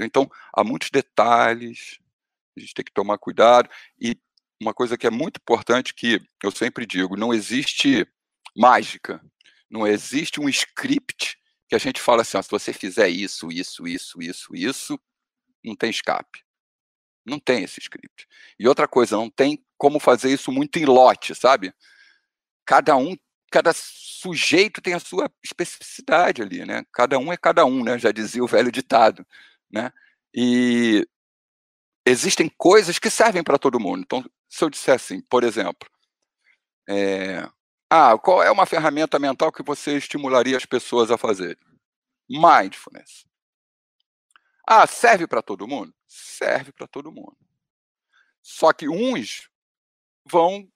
Então, 0.00 0.28
há 0.52 0.64
muitos 0.64 0.90
detalhes, 0.90 2.00
a 2.56 2.60
gente 2.60 2.74
tem 2.74 2.84
que 2.84 2.92
tomar 2.92 3.18
cuidado. 3.18 3.70
E 4.00 4.16
uma 4.60 4.74
coisa 4.74 4.98
que 4.98 5.06
é 5.06 5.10
muito 5.10 5.36
importante 5.36 5.94
que 5.94 6.20
eu 6.42 6.50
sempre 6.50 6.84
digo, 6.84 7.16
não 7.16 7.32
existe 7.32 8.04
mágica, 8.56 9.22
não 9.72 9.86
existe 9.86 10.38
um 10.38 10.48
script 10.50 11.38
que 11.66 11.74
a 11.74 11.78
gente 11.78 11.98
fala 11.98 12.20
assim, 12.20 12.36
ó, 12.36 12.42
se 12.42 12.50
você 12.50 12.74
fizer 12.74 13.08
isso, 13.08 13.50
isso, 13.50 13.88
isso, 13.88 14.20
isso, 14.20 14.54
isso, 14.54 15.00
não 15.64 15.74
tem 15.74 15.88
escape. 15.88 16.44
Não 17.24 17.38
tem 17.38 17.64
esse 17.64 17.80
script. 17.80 18.28
E 18.58 18.68
outra 18.68 18.86
coisa, 18.86 19.16
não 19.16 19.30
tem 19.30 19.64
como 19.78 19.98
fazer 19.98 20.30
isso 20.30 20.52
muito 20.52 20.78
em 20.78 20.84
lote, 20.84 21.34
sabe? 21.34 21.72
Cada 22.66 22.94
um, 22.96 23.16
cada 23.50 23.72
sujeito 23.72 24.82
tem 24.82 24.92
a 24.92 25.00
sua 25.00 25.30
especificidade 25.42 26.42
ali, 26.42 26.66
né? 26.66 26.84
Cada 26.92 27.18
um 27.18 27.32
é 27.32 27.36
cada 27.38 27.64
um, 27.64 27.82
né? 27.82 27.98
Já 27.98 28.12
dizia 28.12 28.44
o 28.44 28.48
velho 28.48 28.70
ditado, 28.70 29.26
né? 29.70 29.90
E 30.34 31.06
existem 32.04 32.50
coisas 32.58 32.98
que 32.98 33.08
servem 33.08 33.42
para 33.42 33.58
todo 33.58 33.80
mundo. 33.80 34.02
Então, 34.02 34.24
se 34.48 34.62
eu 34.62 34.68
disser 34.68 34.96
assim, 34.96 35.22
por 35.22 35.44
exemplo, 35.44 35.88
é, 36.86 37.48
ah, 37.94 38.16
qual 38.16 38.42
é 38.42 38.50
uma 38.50 38.64
ferramenta 38.64 39.18
mental 39.18 39.52
que 39.52 39.62
você 39.62 39.98
estimularia 39.98 40.56
as 40.56 40.64
pessoas 40.64 41.10
a 41.10 41.18
fazer? 41.18 41.58
Mindfulness. 42.26 43.26
Ah, 44.66 44.86
serve 44.86 45.26
para 45.26 45.42
todo 45.42 45.68
mundo? 45.68 45.92
Serve 46.06 46.72
para 46.72 46.86
todo 46.86 47.12
mundo. 47.12 47.36
Só 48.40 48.72
que 48.72 48.88
uns 48.88 49.50
vão 50.24 50.66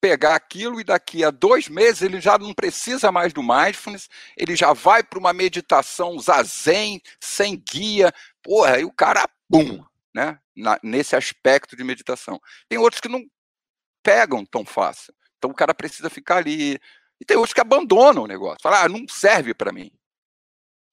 pegar 0.00 0.34
aquilo 0.34 0.80
e 0.80 0.84
daqui 0.84 1.22
a 1.22 1.30
dois 1.30 1.68
meses 1.68 2.02
ele 2.02 2.20
já 2.20 2.36
não 2.36 2.52
precisa 2.52 3.12
mais 3.12 3.32
do 3.32 3.44
mindfulness, 3.44 4.08
ele 4.36 4.56
já 4.56 4.72
vai 4.72 5.04
para 5.04 5.20
uma 5.20 5.32
meditação 5.32 6.18
zazen, 6.18 7.00
sem 7.20 7.56
guia, 7.56 8.12
porra, 8.42 8.74
aí 8.74 8.84
o 8.84 8.92
cara, 8.92 9.24
pum, 9.48 9.84
né? 10.12 10.40
Na, 10.56 10.80
nesse 10.82 11.14
aspecto 11.14 11.76
de 11.76 11.84
meditação. 11.84 12.40
Tem 12.68 12.76
outros 12.76 13.00
que 13.00 13.08
não 13.08 13.24
pegam 14.02 14.44
tão 14.44 14.64
fácil. 14.64 15.14
Então 15.40 15.50
o 15.50 15.54
cara 15.54 15.72
precisa 15.72 16.10
ficar 16.10 16.36
ali. 16.36 16.78
E 17.18 17.24
tem 17.24 17.36
outros 17.36 17.54
que 17.54 17.62
abandonam 17.62 18.24
o 18.24 18.26
negócio. 18.26 18.58
Falam, 18.62 18.78
ah, 18.78 18.88
não 18.88 19.08
serve 19.08 19.54
para 19.54 19.72
mim. 19.72 19.90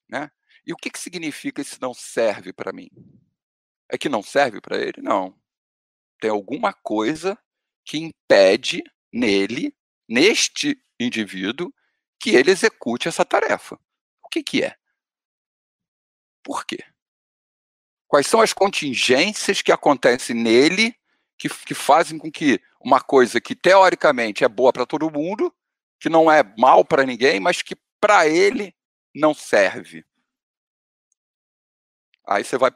Né? 0.10 0.32
E 0.66 0.72
o 0.72 0.78
que, 0.78 0.90
que 0.90 1.00
significa 1.00 1.62
isso 1.62 1.78
não 1.82 1.94
serve 1.94 2.54
para 2.54 2.72
mim? 2.72 2.90
É 3.90 3.98
que 3.98 4.08
não 4.08 4.24
serve 4.24 4.62
para 4.62 4.78
ele? 4.78 5.02
Não. 5.02 5.38
Tem 6.22 6.30
alguma 6.30 6.74
coisa 6.74 7.38
que 7.86 7.98
impede 7.98 8.84
nele, 9.12 9.76
neste 10.08 10.82
indivíduo, 10.98 11.74
que 12.20 12.30
ele 12.32 12.52
execute 12.52 13.10
essa 13.10 13.26
tarefa. 13.26 13.76
O 14.24 14.30
que, 14.30 14.42
que 14.42 14.64
é? 14.64 14.78
Por 16.42 16.66
quê? 16.66 16.80
Quais 18.08 18.28
são 18.28 18.40
as 18.40 18.54
contingências 18.54 19.62
que 19.62 19.74
acontecem 19.74 20.36
nele 20.36 20.98
que, 21.38 21.50
que 21.50 21.74
fazem 21.74 22.18
com 22.18 22.32
que 22.32 22.62
uma 22.80 23.02
coisa 23.02 23.40
que 23.40 23.56
teoricamente 23.56 24.44
é 24.44 24.48
boa 24.48 24.74
para 24.74 24.86
todo 24.86 25.12
mundo, 25.12 25.54
que 26.00 26.10
não 26.10 26.32
é 26.32 26.44
mal 26.58 26.84
para 26.84 27.06
ninguém, 27.06 27.40
mas 27.40 27.62
que 27.62 27.76
para 28.00 28.28
ele 28.28 28.74
não 29.14 29.34
serve. 29.34 30.06
Aí 32.26 32.44
você 32.44 32.58
vai 32.58 32.72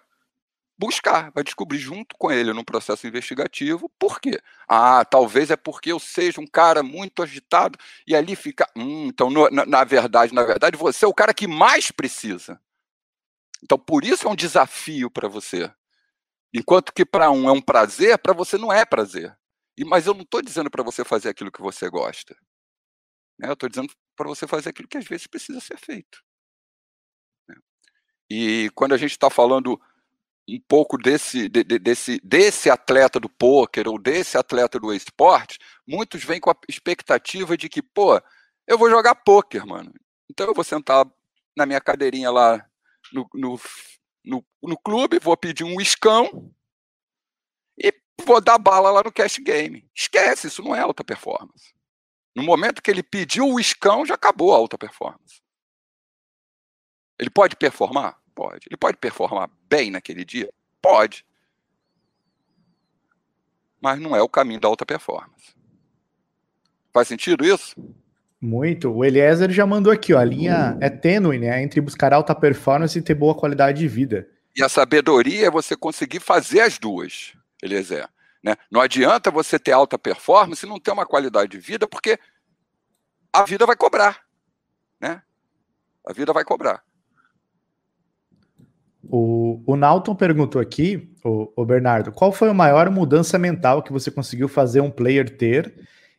buscar, 0.78 1.32
vai 1.32 1.44
descobrir 1.44 1.78
junto 1.78 2.16
com 2.18 2.32
ele 2.32 2.54
no 2.54 2.66
processo 2.66 3.06
investigativo 3.06 3.88
por 4.00 4.20
quê. 4.20 4.42
Ah, 4.68 5.06
talvez 5.06 5.52
é 5.52 5.56
porque 5.56 5.92
eu 5.92 6.00
seja 6.00 6.42
um 6.42 6.48
cara 6.48 6.82
muito 6.82 7.22
agitado 7.22 7.78
e 8.08 8.16
ali 8.16 8.36
fica. 8.36 8.68
Hum, 8.76 9.08
então, 9.08 9.30
no, 9.30 9.48
na, 9.50 9.66
na 9.66 9.84
verdade, 9.84 10.34
na 10.34 10.44
verdade, 10.44 10.78
você 10.78 11.06
é 11.06 11.08
o 11.08 11.14
cara 11.14 11.34
que 11.34 11.48
mais 11.48 11.92
precisa. 11.92 12.60
Então, 13.64 13.78
por 13.78 14.04
isso 14.04 14.28
é 14.28 14.32
um 14.32 14.36
desafio 14.36 15.12
para 15.12 15.28
você. 15.28 15.72
Enquanto 16.54 16.94
que 16.94 17.06
para 17.06 17.32
um 17.32 17.48
é 17.48 17.52
um 17.52 17.62
prazer, 17.62 18.18
para 18.18 18.34
você 18.34 18.58
não 18.58 18.72
é 18.72 18.86
prazer. 18.86 19.38
E, 19.78 19.86
mas 19.86 20.06
eu 20.06 20.14
não 20.14 20.24
estou 20.24 20.42
dizendo 20.42 20.70
para 20.70 20.84
você 20.84 21.04
fazer 21.04 21.30
aquilo 21.30 21.52
que 21.52 21.62
você 21.62 21.90
gosta. 21.90 22.36
Né? 23.40 23.48
Eu 23.48 23.54
estou 23.54 23.70
dizendo 23.70 23.92
para 24.16 24.28
você 24.28 24.46
fazer 24.46 24.70
aquilo 24.70 24.88
que 24.88 24.98
às 24.98 25.06
vezes 25.06 25.28
precisa 25.28 25.60
ser 25.60 25.78
feito. 25.78 26.22
Né? 27.48 27.56
E 28.30 28.70
quando 28.76 28.94
a 28.94 28.98
gente 28.98 29.12
está 29.12 29.30
falando 29.30 29.80
um 30.48 30.60
pouco 30.68 30.98
desse, 30.98 31.48
de, 31.48 31.64
desse, 31.64 32.20
desse 32.22 32.70
atleta 32.70 33.20
do 33.20 33.30
pôquer 33.30 33.88
ou 33.88 33.98
desse 33.98 34.38
atleta 34.38 34.80
do 34.80 34.94
esporte, 34.94 35.58
muitos 35.88 36.24
vêm 36.24 36.40
com 36.40 36.50
a 36.50 36.56
expectativa 36.68 37.56
de 37.56 37.70
que, 37.70 37.82
pô, 37.82 38.22
eu 38.68 38.78
vou 38.78 38.90
jogar 38.90 39.16
pôquer, 39.16 39.66
mano. 39.66 39.94
Então 40.30 40.48
eu 40.48 40.54
vou 40.54 40.64
sentar 40.64 41.06
na 41.56 41.66
minha 41.66 41.80
cadeirinha 41.80 42.30
lá 42.30 42.66
no, 43.14 43.28
no, 43.34 43.60
no, 44.24 44.46
no 44.62 44.78
clube, 44.78 45.20
vou 45.20 45.36
pedir 45.36 45.64
um 45.64 45.80
iscão 45.82 46.54
e 47.78 47.94
vou 48.26 48.42
dar 48.42 48.58
bala 48.58 48.92
lá 48.92 49.04
no 49.04 49.12
cash 49.12 49.38
game. 49.40 49.90
Esquece, 49.96 50.48
isso 50.48 50.64
não 50.64 50.76
é 50.76 50.80
alta 50.80 51.04
performance. 51.04 51.74
No 52.36 52.44
momento 52.44 52.82
que 52.82 52.90
ele 52.90 53.04
pediu 53.04 53.48
o 53.48 53.60
iscão, 53.60 54.06
já 54.06 54.16
acabou 54.16 54.54
a 54.54 54.58
alta 54.58 54.78
performance. 54.78 55.42
Ele 57.20 57.30
pode 57.30 57.56
performar? 57.56 58.20
Pode. 58.34 58.68
Ele 58.70 58.78
pode 58.78 58.98
performar 58.98 59.50
bem 59.68 59.92
naquele 59.92 60.24
dia? 60.24 60.52
Pode. 60.82 61.26
Mas 63.80 64.00
não 64.00 64.16
é 64.16 64.22
o 64.22 64.30
caminho 64.30 64.60
da 64.60 64.68
alta 64.68 64.86
performance. 64.86 65.56
Faz 66.94 67.08
sentido 67.08 67.46
isso? 67.46 67.76
Muito. 68.42 68.92
O 68.92 69.06
Eliezer 69.06 69.52
já 69.52 69.66
mandou 69.68 69.94
aqui, 69.94 70.14
ó. 70.14 70.20
A 70.20 70.26
linha 70.26 70.76
é 70.82 70.90
tênue, 70.90 71.38
né? 71.38 71.62
Entre 71.62 71.80
buscar 71.80 72.12
alta 72.12 72.34
performance 72.34 72.98
e 72.98 73.02
ter 73.02 73.14
boa 73.14 73.36
qualidade 73.36 73.80
de 73.80 73.88
vida. 73.88 74.28
E 74.56 74.64
a 74.64 74.68
sabedoria 74.68 75.46
é 75.46 75.52
você 75.52 75.76
conseguir 75.76 76.20
fazer 76.20 76.62
as 76.62 76.80
duas, 76.80 77.34
Eliezer. 77.62 78.10
Né? 78.44 78.56
Não 78.72 78.82
adianta 78.82 79.30
você 79.30 79.60
ter 79.60 79.72
alta 79.72 79.98
performance 79.98 80.66
e 80.66 80.70
não 80.70 80.80
ter 80.80 80.92
uma 80.92 81.06
qualidade 81.06 81.52
de 81.52 81.60
vida, 81.60 81.88
porque 81.88 82.20
a 83.32 83.46
vida 83.46 83.66
vai 83.66 83.76
cobrar. 83.76 84.22
Né? 85.00 85.22
A 86.06 86.12
vida 86.12 86.34
vai 86.34 86.44
cobrar. 86.44 86.84
O, 89.04 89.62
o 89.66 89.76
Nauton 89.76 90.16
perguntou 90.16 90.62
aqui, 90.62 91.14
o, 91.24 91.52
o 91.56 91.66
Bernardo, 91.66 92.12
qual 92.12 92.32
foi 92.32 92.50
a 92.50 92.54
maior 92.54 92.90
mudança 92.90 93.38
mental 93.38 93.84
que 93.84 93.92
você 93.92 94.10
conseguiu 94.10 94.48
fazer 94.48 94.82
um 94.82 94.92
player 94.92 95.38
ter 95.38 95.74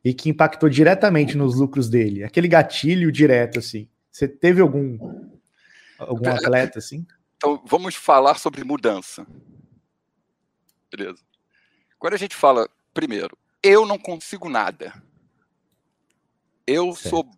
e 0.04 0.12
que 0.12 0.30
impactou 0.30 0.68
diretamente 0.68 1.36
nos 1.36 1.56
lucros 1.56 1.88
dele? 1.88 2.24
Aquele 2.24 2.48
gatilho 2.48 3.12
direto, 3.12 3.58
assim. 3.58 3.88
Você 4.10 4.28
teve 4.28 4.60
algum, 4.60 4.98
algum 5.98 6.28
atleta 6.28 6.78
assim? 6.78 7.06
Então, 7.36 7.62
vamos 7.66 7.94
falar 7.94 8.38
sobre 8.38 8.62
mudança. 8.64 9.26
Beleza. 10.90 11.22
Quando 11.98 12.14
a 12.14 12.18
gente 12.18 12.36
fala, 12.36 12.68
primeiro, 12.92 13.36
eu 13.62 13.86
não 13.86 13.98
consigo 13.98 14.48
nada. 14.48 14.92
Eu 16.66 16.94
certo. 16.94 17.08
sou. 17.08 17.30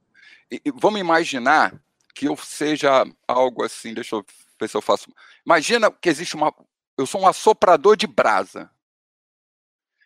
Vamos 0.74 1.00
imaginar 1.00 1.80
que 2.14 2.26
eu 2.26 2.36
seja 2.36 3.04
algo 3.26 3.62
assim, 3.62 3.92
deixa 3.92 4.16
eu 4.16 4.24
ver 4.60 4.68
se 4.68 4.76
eu 4.76 4.80
faço. 4.80 5.12
Imagina 5.44 5.90
que 5.90 6.08
existe 6.08 6.34
uma. 6.34 6.52
Eu 6.96 7.06
sou 7.06 7.20
um 7.20 7.26
assoprador 7.26 7.96
de 7.96 8.06
brasa. 8.06 8.70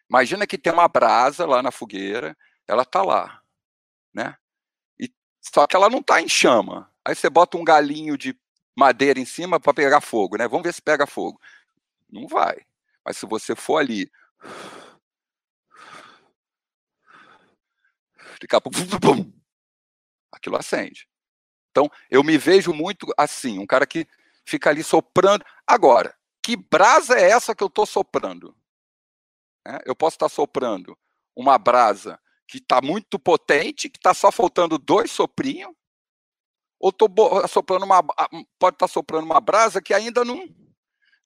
Imagina 0.08 0.46
que 0.46 0.56
tem 0.56 0.72
uma 0.72 0.88
brasa 0.88 1.44
lá 1.46 1.62
na 1.62 1.70
fogueira, 1.70 2.36
ela 2.68 2.84
tá 2.84 3.02
lá, 3.02 3.42
né? 4.12 4.36
E, 5.00 5.10
só 5.40 5.66
que 5.66 5.74
ela 5.74 5.88
não 5.88 6.02
tá 6.02 6.20
em 6.20 6.28
chama. 6.28 6.92
Aí 7.04 7.14
você 7.14 7.30
bota 7.30 7.56
um 7.56 7.64
galinho 7.64 8.16
de 8.16 8.38
madeira 8.76 9.18
em 9.18 9.24
cima 9.24 9.58
para 9.58 9.74
pegar 9.74 10.00
fogo, 10.00 10.36
né? 10.36 10.46
Vamos 10.46 10.64
ver 10.64 10.74
se 10.74 10.82
pega 10.82 11.06
fogo. 11.06 11.40
Não 12.08 12.28
vai. 12.28 12.64
Mas 13.04 13.16
se 13.16 13.26
você 13.26 13.56
for 13.56 13.78
ali 13.78 14.10
daqui 18.40 18.54
a 18.54 18.60
pouco, 18.60 18.78
aquilo 20.30 20.56
acende. 20.56 21.08
Então, 21.70 21.90
eu 22.10 22.22
me 22.22 22.38
vejo 22.38 22.72
muito 22.72 23.06
assim, 23.16 23.58
um 23.58 23.66
cara 23.66 23.86
que 23.86 24.06
fica 24.44 24.70
ali 24.70 24.82
soprando. 24.82 25.44
Agora, 25.66 26.16
que 26.42 26.56
brasa 26.56 27.18
é 27.18 27.30
essa 27.30 27.54
que 27.54 27.62
eu 27.62 27.68
estou 27.68 27.86
soprando? 27.86 28.56
É, 29.66 29.82
eu 29.84 29.94
posso 29.94 30.16
estar 30.16 30.28
soprando 30.28 30.96
uma 31.36 31.58
brasa 31.58 32.18
que 32.48 32.56
está 32.58 32.80
muito 32.80 33.18
potente, 33.18 33.90
que 33.90 33.98
está 33.98 34.14
só 34.14 34.32
faltando 34.32 34.78
dois 34.78 35.10
soprinhos, 35.10 35.72
ou 36.80 36.90
estou 36.90 37.08
soprando 37.46 37.84
uma, 37.84 38.02
pode 38.58 38.76
estar 38.76 38.88
soprando 38.88 39.24
uma 39.24 39.40
brasa 39.40 39.82
que 39.82 39.92
ainda 39.92 40.24
não, 40.24 40.48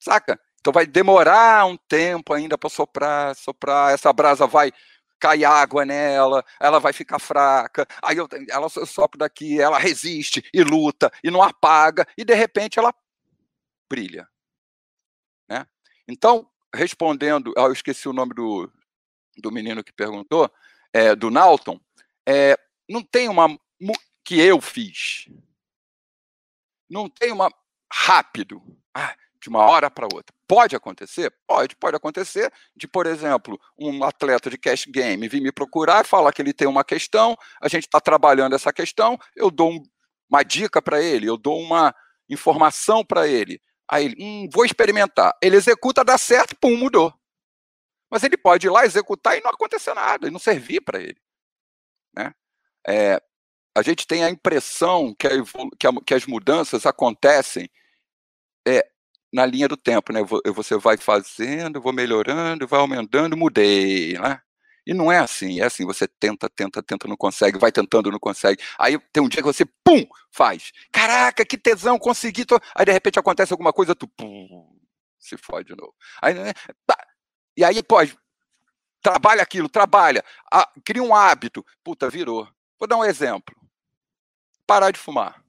saca? 0.00 0.40
Então 0.60 0.72
vai 0.72 0.86
demorar 0.86 1.66
um 1.66 1.76
tempo 1.76 2.32
ainda 2.32 2.56
para 2.56 2.70
soprar, 2.70 3.34
soprar. 3.34 3.92
Essa 3.92 4.12
brasa 4.12 4.46
vai 4.46 4.72
cai 5.18 5.44
água 5.44 5.84
nela, 5.84 6.44
ela 6.58 6.80
vai 6.80 6.92
ficar 6.92 7.20
fraca, 7.20 7.86
aí 8.02 8.16
eu, 8.16 8.28
ela 8.50 8.68
sopra 8.68 9.20
daqui, 9.20 9.60
ela 9.60 9.78
resiste 9.78 10.42
e 10.52 10.64
luta 10.64 11.12
e 11.22 11.30
não 11.30 11.40
apaga, 11.40 12.04
e 12.18 12.24
de 12.24 12.34
repente 12.34 12.80
ela 12.80 12.92
brilha. 13.88 14.26
Né? 15.48 15.64
Então, 16.08 16.50
respondendo, 16.74 17.52
eu 17.56 17.72
esqueci 17.72 18.08
o 18.08 18.12
nome 18.12 18.34
do, 18.34 18.68
do 19.36 19.52
menino 19.52 19.84
que 19.84 19.92
perguntou, 19.92 20.50
é, 20.92 21.14
do 21.14 21.30
Nauton, 21.30 21.80
é, 22.26 22.56
não 22.88 23.02
tem 23.02 23.28
uma 23.28 23.48
que 24.24 24.40
eu 24.40 24.60
fiz. 24.60 25.26
Não 26.88 27.08
tem 27.08 27.32
uma 27.32 27.50
rápido. 27.92 28.62
Ah, 28.94 29.14
de 29.42 29.48
uma 29.48 29.60
hora 29.60 29.90
para 29.90 30.06
outra. 30.06 30.32
Pode 30.46 30.76
acontecer? 30.76 31.34
Pode, 31.46 31.74
pode 31.74 31.96
acontecer 31.96 32.52
de, 32.76 32.86
por 32.86 33.06
exemplo, 33.06 33.60
um 33.76 34.04
atleta 34.04 34.48
de 34.48 34.56
cash 34.56 34.84
game 34.86 35.26
vir 35.26 35.40
me 35.40 35.50
procurar 35.50 36.06
falar 36.06 36.32
que 36.32 36.40
ele 36.40 36.52
tem 36.52 36.68
uma 36.68 36.84
questão, 36.84 37.36
a 37.60 37.66
gente 37.66 37.84
está 37.84 38.00
trabalhando 38.00 38.54
essa 38.54 38.72
questão, 38.72 39.18
eu 39.34 39.50
dou 39.50 39.72
um, 39.72 39.82
uma 40.30 40.44
dica 40.44 40.80
para 40.80 41.02
ele, 41.02 41.26
eu 41.26 41.36
dou 41.36 41.60
uma 41.60 41.92
informação 42.30 43.04
para 43.04 43.26
ele. 43.26 43.60
Aí 43.90 44.04
ele, 44.04 44.16
hum, 44.20 44.48
vou 44.52 44.64
experimentar. 44.64 45.36
Ele 45.42 45.56
executa, 45.56 46.04
dá 46.04 46.16
certo, 46.16 46.56
pum, 46.60 46.76
mudou. 46.76 47.12
Mas 48.12 48.22
ele 48.22 48.36
pode 48.36 48.66
ir 48.66 48.70
lá 48.70 48.84
executar 48.84 49.38
e 49.38 49.40
não 49.40 49.50
acontecer 49.50 49.94
nada, 49.94 50.28
e 50.28 50.30
não 50.30 50.38
servir 50.38 50.82
para 50.82 51.00
ele. 51.00 51.16
Né? 52.14 52.34
É, 52.86 53.18
a 53.74 53.80
gente 53.80 54.06
tem 54.06 54.22
a 54.22 54.28
impressão 54.28 55.14
que, 55.18 55.26
a, 55.26 55.30
que, 55.78 55.86
a, 55.86 55.92
que 56.04 56.12
as 56.12 56.26
mudanças 56.26 56.84
acontecem 56.84 57.70
é, 58.68 58.86
na 59.32 59.46
linha 59.46 59.66
do 59.66 59.78
tempo, 59.78 60.12
né? 60.12 60.20
Você 60.54 60.76
vai 60.76 60.98
fazendo, 60.98 61.80
vou 61.80 61.90
melhorando, 61.90 62.68
vai 62.68 62.80
aumentando, 62.80 63.34
mudei, 63.34 64.18
né? 64.18 64.42
E 64.86 64.92
não 64.92 65.10
é 65.10 65.18
assim, 65.18 65.60
é 65.60 65.64
assim, 65.64 65.86
você 65.86 66.06
tenta, 66.06 66.50
tenta, 66.50 66.82
tenta, 66.82 67.08
não 67.08 67.16
consegue, 67.16 67.58
vai 67.58 67.72
tentando, 67.72 68.10
não 68.10 68.18
consegue. 68.18 68.62
Aí 68.78 68.98
tem 69.10 69.22
um 69.22 69.28
dia 69.28 69.40
que 69.40 69.46
você, 69.46 69.64
pum, 69.64 70.04
faz. 70.30 70.70
Caraca, 70.92 71.46
que 71.46 71.56
tesão, 71.56 71.98
consegui. 71.98 72.44
Tô... 72.44 72.60
Aí 72.74 72.84
de 72.84 72.92
repente 72.92 73.18
acontece 73.18 73.54
alguma 73.54 73.72
coisa, 73.72 73.94
tu, 73.94 74.06
pum, 74.06 74.76
se 75.18 75.38
fode 75.38 75.68
de 75.68 75.76
novo. 75.76 75.94
Aí, 76.20 76.34
né, 76.34 76.52
E 77.56 77.64
aí, 77.64 77.82
pode, 77.82 78.16
trabalha 79.02 79.42
aquilo, 79.42 79.68
trabalha, 79.68 80.24
cria 80.84 81.02
um 81.02 81.14
hábito. 81.14 81.66
Puta, 81.82 82.08
virou. 82.08 82.48
Vou 82.78 82.88
dar 82.88 82.96
um 82.96 83.04
exemplo. 83.04 83.54
Parar 84.66 84.90
de 84.92 84.98
fumar. 84.98 85.44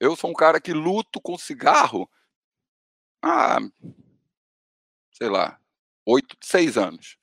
Eu 0.00 0.14
sou 0.14 0.30
um 0.30 0.34
cara 0.34 0.60
que 0.60 0.72
luto 0.72 1.20
com 1.20 1.38
cigarro 1.38 2.08
há, 3.22 3.58
sei 5.12 5.28
lá, 5.28 5.58
oito, 6.04 6.36
seis 6.40 6.76
anos. 6.76 7.16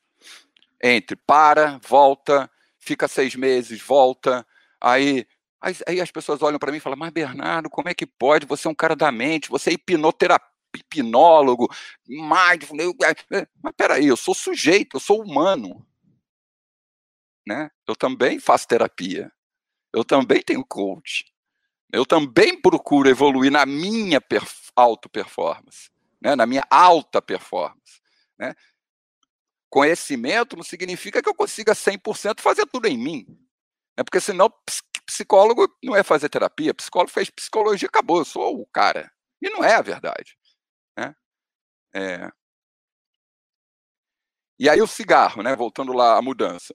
Entre 0.84 1.16
para, 1.16 1.80
volta, 1.88 2.52
fica 2.78 3.08
seis 3.08 3.36
meses, 3.36 3.82
volta, 3.82 4.46
aí, 4.80 5.26
aí, 5.62 5.76
aí 5.88 6.02
as 6.02 6.12
pessoas 6.12 6.42
olham 6.42 6.60
para 6.60 6.72
mim 6.72 6.78
e 6.78 6.82
falam, 6.82 7.00
mas 7.00 7.12
Bernardo, 7.12 7.70
como 7.70 7.88
é 7.88 7.94
que 7.94 8.06
pode? 8.06 8.46
Você 8.46 8.68
é 8.68 8.72
um 8.72 8.76
cara 8.76 8.96
da 8.96 9.12
mente, 9.12 9.50
você 9.50 9.70
é 9.70 9.74
hipnoterapeuta 9.74 10.55
hipnólogo, 10.76 11.68
mindfulness. 12.08 12.94
Mas 13.62 13.74
peraí, 13.76 14.08
eu 14.08 14.18
sou 14.18 14.34
sujeito, 14.34 14.98
eu 14.98 15.00
sou 15.00 15.22
humano. 15.22 15.86
Né? 17.48 17.70
Eu 17.88 17.96
também 17.96 18.40
faço 18.40 18.68
terapia. 18.68 19.32
Eu 19.94 20.04
também 20.04 20.42
tenho 20.42 20.66
coach. 20.66 21.26
Eu 21.92 22.06
também 22.06 22.60
procuro 22.60 23.10
evoluir 23.10 23.52
na 23.52 23.66
minha 23.66 24.22
auto 24.76 25.08
performance, 25.08 25.90
né? 26.22 26.36
na 26.36 26.46
minha 26.46 26.66
alta 26.70 27.22
performance. 27.22 28.02
Né? 28.38 28.54
Conhecimento 29.70 30.58
não 30.58 30.64
significa 30.64 31.22
que 31.22 31.30
eu 31.30 31.36
consiga 31.36 31.74
100% 31.74 32.42
fazer 32.42 32.66
tudo 32.66 32.88
em 32.88 32.98
mim. 32.98 33.26
Né? 33.98 34.04
Porque 34.04 34.20
senão 34.20 34.52
psicólogo 35.06 35.74
não 35.84 35.96
é 35.96 36.04
fazer 36.04 36.28
terapia, 36.30 36.74
psicólogo 36.74 37.12
fez 37.12 37.30
psicologia, 37.30 37.88
acabou, 37.88 38.20
eu 38.20 38.26
sou 38.26 38.60
o 38.60 38.66
cara. 38.66 39.12
E 39.42 39.50
não 39.50 39.64
é 39.64 39.76
a 39.76 39.82
verdade. 39.82 40.38
É... 41.96 42.30
E 44.60 44.70
aí 44.70 44.82
o 44.82 44.88
cigarro, 44.88 45.42
né? 45.42 45.56
voltando 45.56 45.94
lá 45.94 46.18
à 46.18 46.22
mudança. 46.22 46.74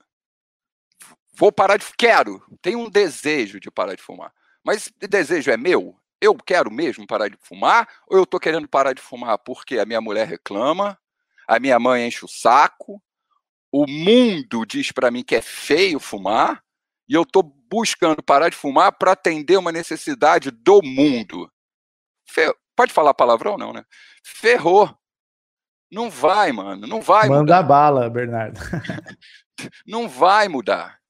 Vou 1.34 1.52
parar 1.52 1.76
de. 1.76 1.86
Quero, 1.96 2.42
tenho 2.60 2.78
um 2.78 2.90
desejo 2.90 3.60
de 3.60 3.70
parar 3.70 3.94
de 3.94 4.02
fumar. 4.02 4.32
Mas 4.64 4.92
desejo 4.98 5.50
é 5.50 5.56
meu? 5.56 5.98
Eu 6.20 6.34
quero 6.34 6.70
mesmo 6.70 7.06
parar 7.06 7.28
de 7.28 7.36
fumar? 7.40 7.88
Ou 8.06 8.18
eu 8.18 8.24
estou 8.24 8.40
querendo 8.40 8.68
parar 8.68 8.92
de 8.92 9.00
fumar 9.00 9.38
porque 9.38 9.78
a 9.78 9.86
minha 9.86 10.00
mulher 10.00 10.26
reclama, 10.26 10.98
a 11.46 11.58
minha 11.58 11.78
mãe 11.78 12.06
enche 12.06 12.24
o 12.24 12.28
saco, 12.28 13.02
o 13.72 13.86
mundo 13.86 14.66
diz 14.66 14.92
para 14.92 15.10
mim 15.10 15.22
que 15.22 15.36
é 15.36 15.42
feio 15.42 15.98
fumar, 15.98 16.62
e 17.08 17.14
eu 17.14 17.22
estou 17.22 17.42
buscando 17.42 18.22
parar 18.22 18.50
de 18.50 18.56
fumar 18.56 18.92
para 18.92 19.12
atender 19.12 19.56
uma 19.56 19.72
necessidade 19.72 20.50
do 20.50 20.82
mundo? 20.82 21.50
Fer... 22.28 22.54
Pode 22.76 22.92
falar 22.92 23.14
palavrão, 23.14 23.56
não, 23.56 23.72
né? 23.72 23.84
Ferrou. 24.22 24.99
Não 25.90 26.08
vai, 26.08 26.52
mano. 26.52 26.86
Não 26.86 27.00
vai 27.00 27.28
Manda 27.28 27.40
mudar. 27.40 27.62
bala, 27.62 28.08
Bernardo. 28.08 28.58
não 29.86 30.08
vai 30.08 30.48
mudar. 30.48 31.00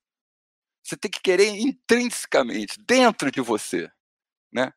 Você 0.82 0.96
tem 0.96 1.10
que 1.10 1.20
querer 1.20 1.48
intrinsecamente, 1.48 2.78
dentro 2.86 3.30
de 3.30 3.40
você. 3.40 3.90
Né? 4.52 4.72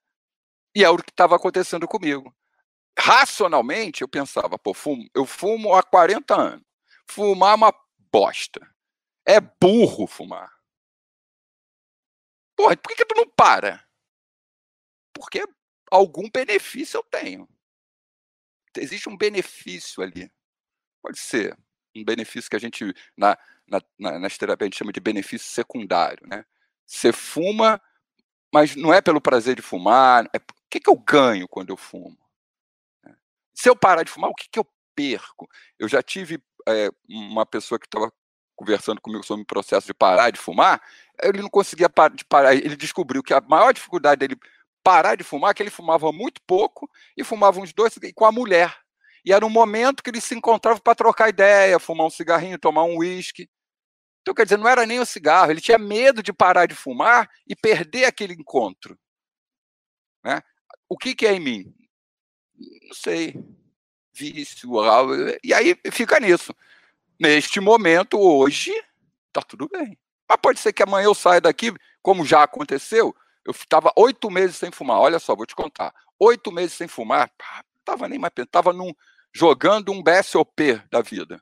E 0.76 0.84
é 0.84 0.90
o 0.90 0.98
que 0.98 1.10
estava 1.10 1.36
acontecendo 1.36 1.88
comigo. 1.88 2.36
Racionalmente, 3.00 4.02
eu 4.02 4.08
pensava, 4.08 4.60
pô, 4.60 4.74
fumo, 4.74 5.10
eu 5.16 5.26
fumo 5.26 5.74
há 5.74 5.82
40 5.82 6.36
anos. 6.36 6.66
Fumar 7.10 7.54
é 7.54 7.56
uma 7.56 7.74
bosta. 8.12 8.62
É 9.26 9.40
burro 9.40 10.06
fumar. 10.06 10.52
Porra, 12.56 12.78
por 12.78 12.90
que, 12.90 12.98
que 12.98 13.06
tu 13.06 13.16
não 13.16 13.28
para? 13.28 13.84
Porque 15.14 15.44
algum 15.90 16.30
benefício 16.30 16.98
eu 16.98 17.04
tenho. 17.04 17.48
Existe 18.78 19.10
um 19.10 19.18
benefício 19.18 20.02
ali. 20.04 20.32
Pode 21.02 21.20
ser 21.20 21.58
um 21.96 22.04
benefício 22.04 22.50
que 22.50 22.56
a 22.56 22.60
gente, 22.60 22.94
na, 23.16 23.38
na, 23.68 23.82
na, 23.98 24.20
nas 24.20 24.38
terapias, 24.38 24.66
a 24.66 24.70
gente 24.70 24.78
chama 24.78 24.92
de 24.92 25.00
benefício 25.00 25.48
secundário. 25.48 26.28
Né? 26.28 26.46
Você 26.86 27.12
fuma, 27.12 27.82
mas 28.54 28.76
não 28.76 28.94
é 28.94 29.02
pelo 29.02 29.22
prazer 29.22 29.56
de 29.56 29.62
fumar. 29.62 30.26
É, 30.34 30.38
o 30.38 30.70
que, 30.70 30.80
que 30.80 30.90
eu 30.90 30.98
ganho 30.98 31.48
quando 31.48 31.70
eu 31.70 31.78
fumo? 31.78 32.18
Né? 33.04 33.16
Se 33.54 33.70
eu 33.70 33.76
parar 33.76 34.04
de 34.04 34.12
fumar, 34.12 34.30
o 34.30 34.36
que, 34.36 34.50
que 34.50 34.60
eu 34.60 34.68
perco? 34.96 35.48
Eu 35.78 35.88
já 35.88 36.02
tive 36.02 36.42
é, 36.68 36.90
uma 37.08 37.46
pessoa 37.46 37.80
que 37.80 37.88
estava 37.88 38.12
conversando 38.56 39.02
comigo 39.02 39.26
sobre 39.26 39.44
o 39.44 39.48
processo 39.48 39.88
de 39.88 39.94
parar 39.94 40.30
de 40.30 40.40
fumar, 40.40 40.82
ele 41.22 41.42
não 41.42 41.50
conseguia 41.50 41.90
parar 41.90 42.16
de 42.16 42.24
parar. 42.24 42.56
Ele 42.56 42.76
descobriu 42.76 43.24
que 43.24 43.34
a 43.34 43.42
maior 43.42 43.74
dificuldade 43.74 44.20
dele 44.20 44.40
parar 44.84 45.16
de 45.16 45.24
fumar 45.24 45.54
que 45.54 45.64
ele 45.64 45.70
fumava 45.70 46.12
muito 46.12 46.42
pouco 46.46 46.90
e 47.16 47.24
fumava 47.24 47.60
uns 47.60 47.74
dois 47.74 47.96
com 48.14 48.26
a 48.26 48.32
mulher. 48.32 48.76
E 49.26 49.32
era 49.32 49.46
um 49.46 49.50
momento 49.50 50.04
que 50.04 50.10
eles 50.10 50.24
se 50.24 50.36
encontravam 50.36 50.82
para 50.82 50.96
trocar 50.96 51.30
ideia, 51.30 51.80
fumar 51.80 52.08
um 52.08 52.10
cigarrinho, 52.10 52.60
tomar 52.60 52.84
um 52.84 52.98
uísque. 52.98 53.50
Então, 54.22 54.34
quer 54.34 54.44
dizer, 54.44 54.58
não 54.58 54.68
era 54.68 54.86
nem 54.86 55.00
o 55.00 55.06
cigarro, 55.06 55.52
ele 55.52 55.62
tinha 55.62 55.78
medo 55.78 56.22
de 56.22 56.34
parar 56.34 56.66
de 56.66 56.76
fumar 56.76 57.30
e 57.48 57.56
perder 57.56 58.06
aquele 58.06 58.34
encontro. 58.34 58.98
Né? 60.24 60.42
O 60.88 60.98
que, 60.98 61.16
que 61.16 61.26
é 61.26 61.34
em 61.34 61.40
mim? 61.40 61.76
Não 62.88 62.94
sei. 62.94 63.36
Vício, 64.16 64.70
e 65.44 65.54
aí 65.54 65.76
fica 65.92 66.20
nisso. 66.20 66.56
Neste 67.20 67.60
momento, 67.60 68.20
hoje, 68.20 68.72
tá 69.32 69.42
tudo 69.42 69.68
bem. 69.68 69.98
Mas 70.30 70.38
pode 70.40 70.60
ser 70.60 70.72
que 70.72 70.84
amanhã 70.84 71.06
eu 71.06 71.16
saia 71.16 71.42
daqui, 71.42 71.74
como 72.02 72.24
já 72.24 72.44
aconteceu, 72.44 73.16
Eu 73.46 73.52
estava 73.52 73.92
oito 73.98 74.32
meses 74.32 74.56
sem 74.56 74.72
fumar. 74.72 75.00
Olha 75.00 75.20
só, 75.20 75.36
vou 75.36 75.46
te 75.46 75.56
contar. 75.56 75.94
Oito 76.20 76.52
meses 76.52 76.74
sem 76.74 76.88
fumar, 76.88 77.30
pá, 77.38 77.64
tava 77.84 78.08
nem 78.08 78.18
mais 78.18 78.34
tava 78.50 78.72
jogando 79.34 79.92
um 79.92 80.02
BSOP 80.02 80.82
da 80.90 81.02
vida. 81.02 81.42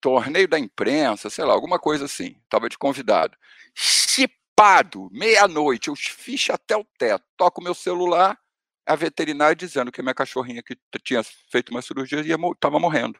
Torneio 0.00 0.48
da 0.48 0.58
imprensa, 0.58 1.28
sei 1.28 1.44
lá, 1.44 1.52
alguma 1.52 1.78
coisa 1.78 2.06
assim. 2.06 2.40
Tava 2.48 2.68
de 2.68 2.78
convidado. 2.78 3.36
Chipado, 3.74 5.08
meia-noite, 5.12 5.88
eu 5.88 5.96
ficha 5.96 6.54
até 6.54 6.76
o 6.76 6.84
teto. 6.98 7.24
Toco 7.36 7.62
meu 7.62 7.74
celular, 7.74 8.38
a 8.86 8.96
veterinária 8.96 9.54
dizendo 9.54 9.92
que 9.92 10.00
a 10.00 10.04
minha 10.04 10.14
cachorrinha 10.14 10.62
que 10.62 10.76
tinha 11.04 11.22
feito 11.50 11.70
uma 11.70 11.82
cirurgia 11.82 12.20
estava 12.20 12.78
morrendo. 12.78 13.18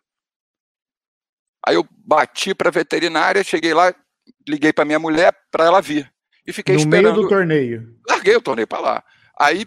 Aí 1.64 1.76
eu 1.76 1.86
bati 1.92 2.54
para 2.54 2.68
a 2.68 2.72
veterinária, 2.72 3.44
cheguei 3.44 3.72
lá, 3.72 3.94
liguei 4.48 4.72
para 4.72 4.84
minha 4.84 4.98
mulher 4.98 5.32
para 5.50 5.64
ela 5.64 5.80
vir. 5.80 6.12
E 6.46 6.52
fiquei 6.52 6.74
no 6.74 6.80
esperando. 6.80 7.04
No 7.04 7.12
meio 7.12 7.22
do 7.22 7.28
torneio. 7.28 8.00
Larguei 8.08 8.36
o 8.36 8.42
torneio 8.42 8.66
para 8.66 8.80
lá. 8.80 9.04
Aí 9.38 9.66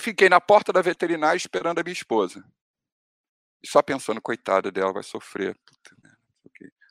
fiquei 0.00 0.28
na 0.28 0.40
porta 0.40 0.72
da 0.72 0.82
veterinária 0.82 1.36
esperando 1.36 1.78
a 1.78 1.82
minha 1.82 1.92
esposa. 1.92 2.44
E 3.62 3.68
só 3.68 3.82
pensando, 3.82 4.20
coitada 4.20 4.70
dela, 4.70 4.92
vai 4.92 5.02
sofrer. 5.02 5.56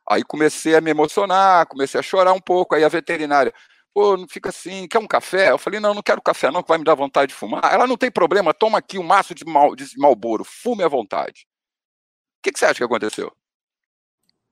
Aí 0.09 0.23
comecei 0.23 0.75
a 0.75 0.81
me 0.81 0.91
emocionar, 0.91 1.65
comecei 1.67 1.99
a 1.99 2.03
chorar 2.03 2.33
um 2.33 2.39
pouco. 2.39 2.75
Aí 2.75 2.83
a 2.83 2.89
veterinária, 2.89 3.53
pô, 3.93 4.15
não 4.15 4.27
fica 4.27 4.49
assim, 4.49 4.87
quer 4.87 4.99
um 4.99 5.07
café? 5.07 5.51
Eu 5.51 5.57
falei, 5.57 5.79
não, 5.79 5.93
não 5.93 6.01
quero 6.01 6.21
café 6.21 6.51
não, 6.51 6.61
que 6.61 6.69
vai 6.69 6.77
me 6.77 6.83
dar 6.83 6.95
vontade 6.95 7.29
de 7.29 7.35
fumar. 7.35 7.73
Ela, 7.73 7.87
não 7.87 7.97
tem 7.97 8.11
problema, 8.11 8.53
toma 8.53 8.77
aqui 8.77 8.97
um 8.97 9.03
maço 9.03 9.33
de, 9.33 9.43
mal, 9.45 9.75
de 9.75 9.85
malboro, 9.97 10.43
fume 10.43 10.83
à 10.83 10.87
vontade. 10.87 11.47
O 12.39 12.43
que, 12.43 12.51
que 12.51 12.59
você 12.59 12.65
acha 12.65 12.75
que 12.75 12.83
aconteceu? 12.83 13.35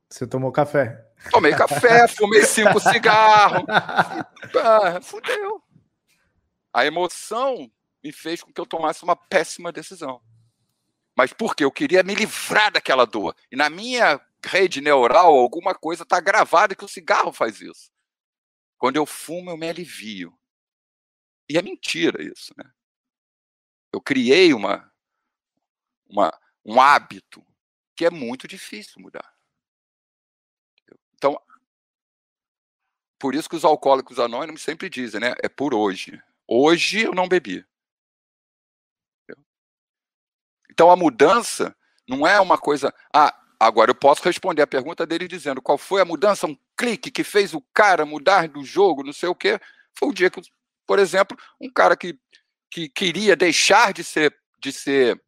Você 0.09 0.27
tomou 0.27 0.51
café. 0.51 1.04
Tomei 1.31 1.55
café, 1.55 2.07
fumei 2.07 2.43
cinco 2.43 2.79
cigarros. 2.79 3.65
Ah, 4.57 5.01
fudeu. 5.01 5.61
A 6.71 6.85
emoção 6.85 7.69
me 8.03 8.11
fez 8.11 8.41
com 8.41 8.53
que 8.53 8.61
eu 8.61 8.65
tomasse 8.65 9.03
uma 9.03 9.15
péssima 9.15 9.71
decisão. 9.71 10.21
Mas 11.15 11.33
por 11.33 11.55
quê? 11.55 11.63
Eu 11.63 11.71
queria 11.71 12.03
me 12.03 12.13
livrar 12.13 12.71
daquela 12.71 13.05
dor. 13.05 13.35
E 13.51 13.55
na 13.55 13.69
minha 13.69 14.21
rede 14.45 14.81
neural, 14.81 15.33
alguma 15.33 15.73
coisa 15.73 16.03
está 16.03 16.19
gravada 16.19 16.75
que 16.75 16.85
o 16.85 16.87
cigarro 16.87 17.33
faz 17.33 17.59
isso. 17.59 17.91
Quando 18.77 18.97
eu 18.97 19.05
fumo, 19.05 19.49
eu 19.49 19.57
me 19.57 19.67
alivio. 19.67 20.37
E 21.49 21.57
é 21.57 21.61
mentira 21.61 22.23
isso, 22.23 22.53
né? 22.57 22.69
Eu 23.91 24.01
criei 24.01 24.53
uma, 24.53 24.91
uma, 26.05 26.37
um 26.65 26.81
hábito 26.81 27.45
que 27.95 28.05
é 28.05 28.09
muito 28.09 28.47
difícil 28.47 29.01
mudar. 29.01 29.33
Então, 31.13 31.41
por 33.19 33.35
isso 33.35 33.49
que 33.49 33.55
os 33.55 33.65
alcoólicos 33.65 34.19
anônimos 34.19 34.61
sempre 34.61 34.89
dizem, 34.89 35.21
né? 35.21 35.33
É 35.41 35.49
por 35.49 35.73
hoje. 35.73 36.21
Hoje 36.47 37.01
eu 37.01 37.13
não 37.13 37.27
bebi. 37.27 37.65
Então 40.69 40.91
a 40.91 40.95
mudança 40.95 41.75
não 42.07 42.27
é 42.27 42.39
uma 42.39 42.57
coisa. 42.57 42.93
Ah, 43.13 43.33
agora 43.59 43.91
eu 43.91 43.95
posso 43.95 44.21
responder 44.23 44.61
a 44.61 44.67
pergunta 44.67 45.05
dele 45.05 45.27
dizendo 45.27 45.61
qual 45.61 45.77
foi 45.77 46.01
a 46.01 46.05
mudança, 46.05 46.45
um 46.45 46.57
clique 46.77 47.09
que 47.09 47.23
fez 47.23 47.53
o 47.53 47.61
cara 47.73 48.05
mudar 48.05 48.47
do 48.47 48.63
jogo, 48.63 49.03
não 49.03 49.13
sei 49.13 49.29
o 49.29 49.35
quê. 49.35 49.59
Foi 49.97 50.09
o 50.09 50.13
dia 50.13 50.29
que, 50.29 50.41
por 50.85 50.99
exemplo, 50.99 51.37
um 51.59 51.71
cara 51.71 51.95
que, 51.95 52.19
que 52.69 52.89
queria 52.89 53.35
deixar 53.35 53.93
de 53.93 54.03
ser 54.03 54.35
de 54.59 54.71
ser 54.71 55.21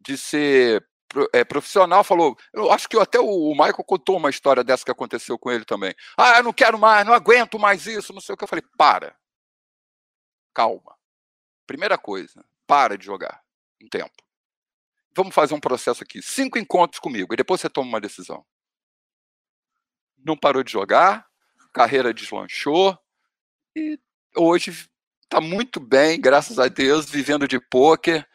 de 0.00 0.16
ser 0.16 0.86
é, 1.32 1.44
profissional 1.44 2.04
falou, 2.04 2.36
eu 2.52 2.70
acho 2.70 2.88
que 2.88 2.98
até 2.98 3.18
o, 3.18 3.50
Michael 3.52 3.84
contou 3.84 4.16
uma 4.16 4.30
história 4.30 4.62
dessa 4.62 4.84
que 4.84 4.90
aconteceu 4.90 5.38
com 5.38 5.50
ele 5.50 5.64
também. 5.64 5.94
Ah, 6.16 6.38
eu 6.38 6.42
não 6.42 6.52
quero 6.52 6.78
mais, 6.78 7.06
não 7.06 7.14
aguento 7.14 7.58
mais 7.58 7.86
isso, 7.86 8.12
não 8.12 8.20
sei 8.20 8.34
o 8.34 8.36
que. 8.36 8.44
Eu 8.44 8.48
falei, 8.48 8.64
para. 8.76 9.16
Calma. 10.54 10.96
Primeira 11.66 11.96
coisa, 11.96 12.44
para 12.66 12.96
de 12.96 13.04
jogar 13.04 13.42
um 13.82 13.88
tempo. 13.88 14.22
Vamos 15.14 15.34
fazer 15.34 15.54
um 15.54 15.60
processo 15.60 16.02
aqui. 16.02 16.22
Cinco 16.22 16.58
encontros 16.58 17.00
comigo, 17.00 17.32
e 17.32 17.36
depois 17.36 17.60
você 17.60 17.68
toma 17.68 17.88
uma 17.88 18.00
decisão. 18.00 18.44
Não 20.18 20.36
parou 20.36 20.62
de 20.62 20.72
jogar, 20.72 21.26
carreira 21.72 22.12
deslanchou, 22.12 22.98
e 23.74 23.98
hoje 24.36 24.88
está 25.22 25.40
muito 25.40 25.80
bem, 25.80 26.20
graças 26.20 26.58
a 26.58 26.68
Deus, 26.68 27.08
vivendo 27.08 27.46
de 27.46 27.60
pôquer, 27.60 28.28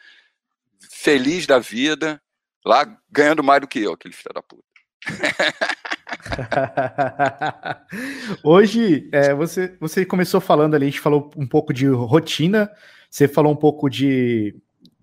feliz 0.89 1.45
da 1.45 1.59
vida 1.59 2.22
Lá 2.65 2.85
ganhando 3.11 3.43
mais 3.43 3.61
do 3.61 3.67
que 3.67 3.79
eu, 3.79 3.93
aquele 3.93 4.13
filho 4.13 4.33
da 4.33 4.41
puta. 4.41 4.63
Hoje, 8.43 9.09
é, 9.11 9.33
você, 9.33 9.75
você 9.79 10.05
começou 10.05 10.39
falando 10.39 10.75
ali, 10.75 10.85
a 10.85 10.89
gente 10.89 11.01
falou 11.01 11.29
um 11.35 11.45
pouco 11.45 11.73
de 11.73 11.87
rotina, 11.87 12.71
você 13.09 13.27
falou 13.27 13.51
um 13.51 13.55
pouco 13.55 13.89
de, 13.89 14.55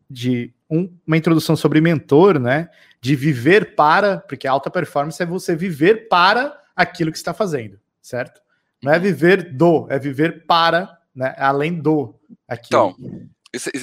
de 0.08 0.54
um, 0.70 0.90
uma 1.06 1.16
introdução 1.16 1.54
sobre 1.54 1.80
mentor, 1.80 2.38
né? 2.38 2.70
De 3.00 3.14
viver 3.14 3.74
para, 3.74 4.18
porque 4.20 4.48
alta 4.48 4.70
performance 4.70 5.22
é 5.22 5.26
você 5.26 5.54
viver 5.54 6.08
para 6.08 6.58
aquilo 6.74 7.12
que 7.12 7.18
está 7.18 7.34
fazendo, 7.34 7.78
certo? 8.00 8.40
Não 8.82 8.92
é 8.92 8.98
viver 8.98 9.52
do, 9.52 9.86
é 9.90 9.98
viver 9.98 10.46
para, 10.46 10.98
né? 11.14 11.34
Além 11.36 11.80
do. 11.80 12.14
Aquilo. 12.48 12.96
Então, 12.98 13.28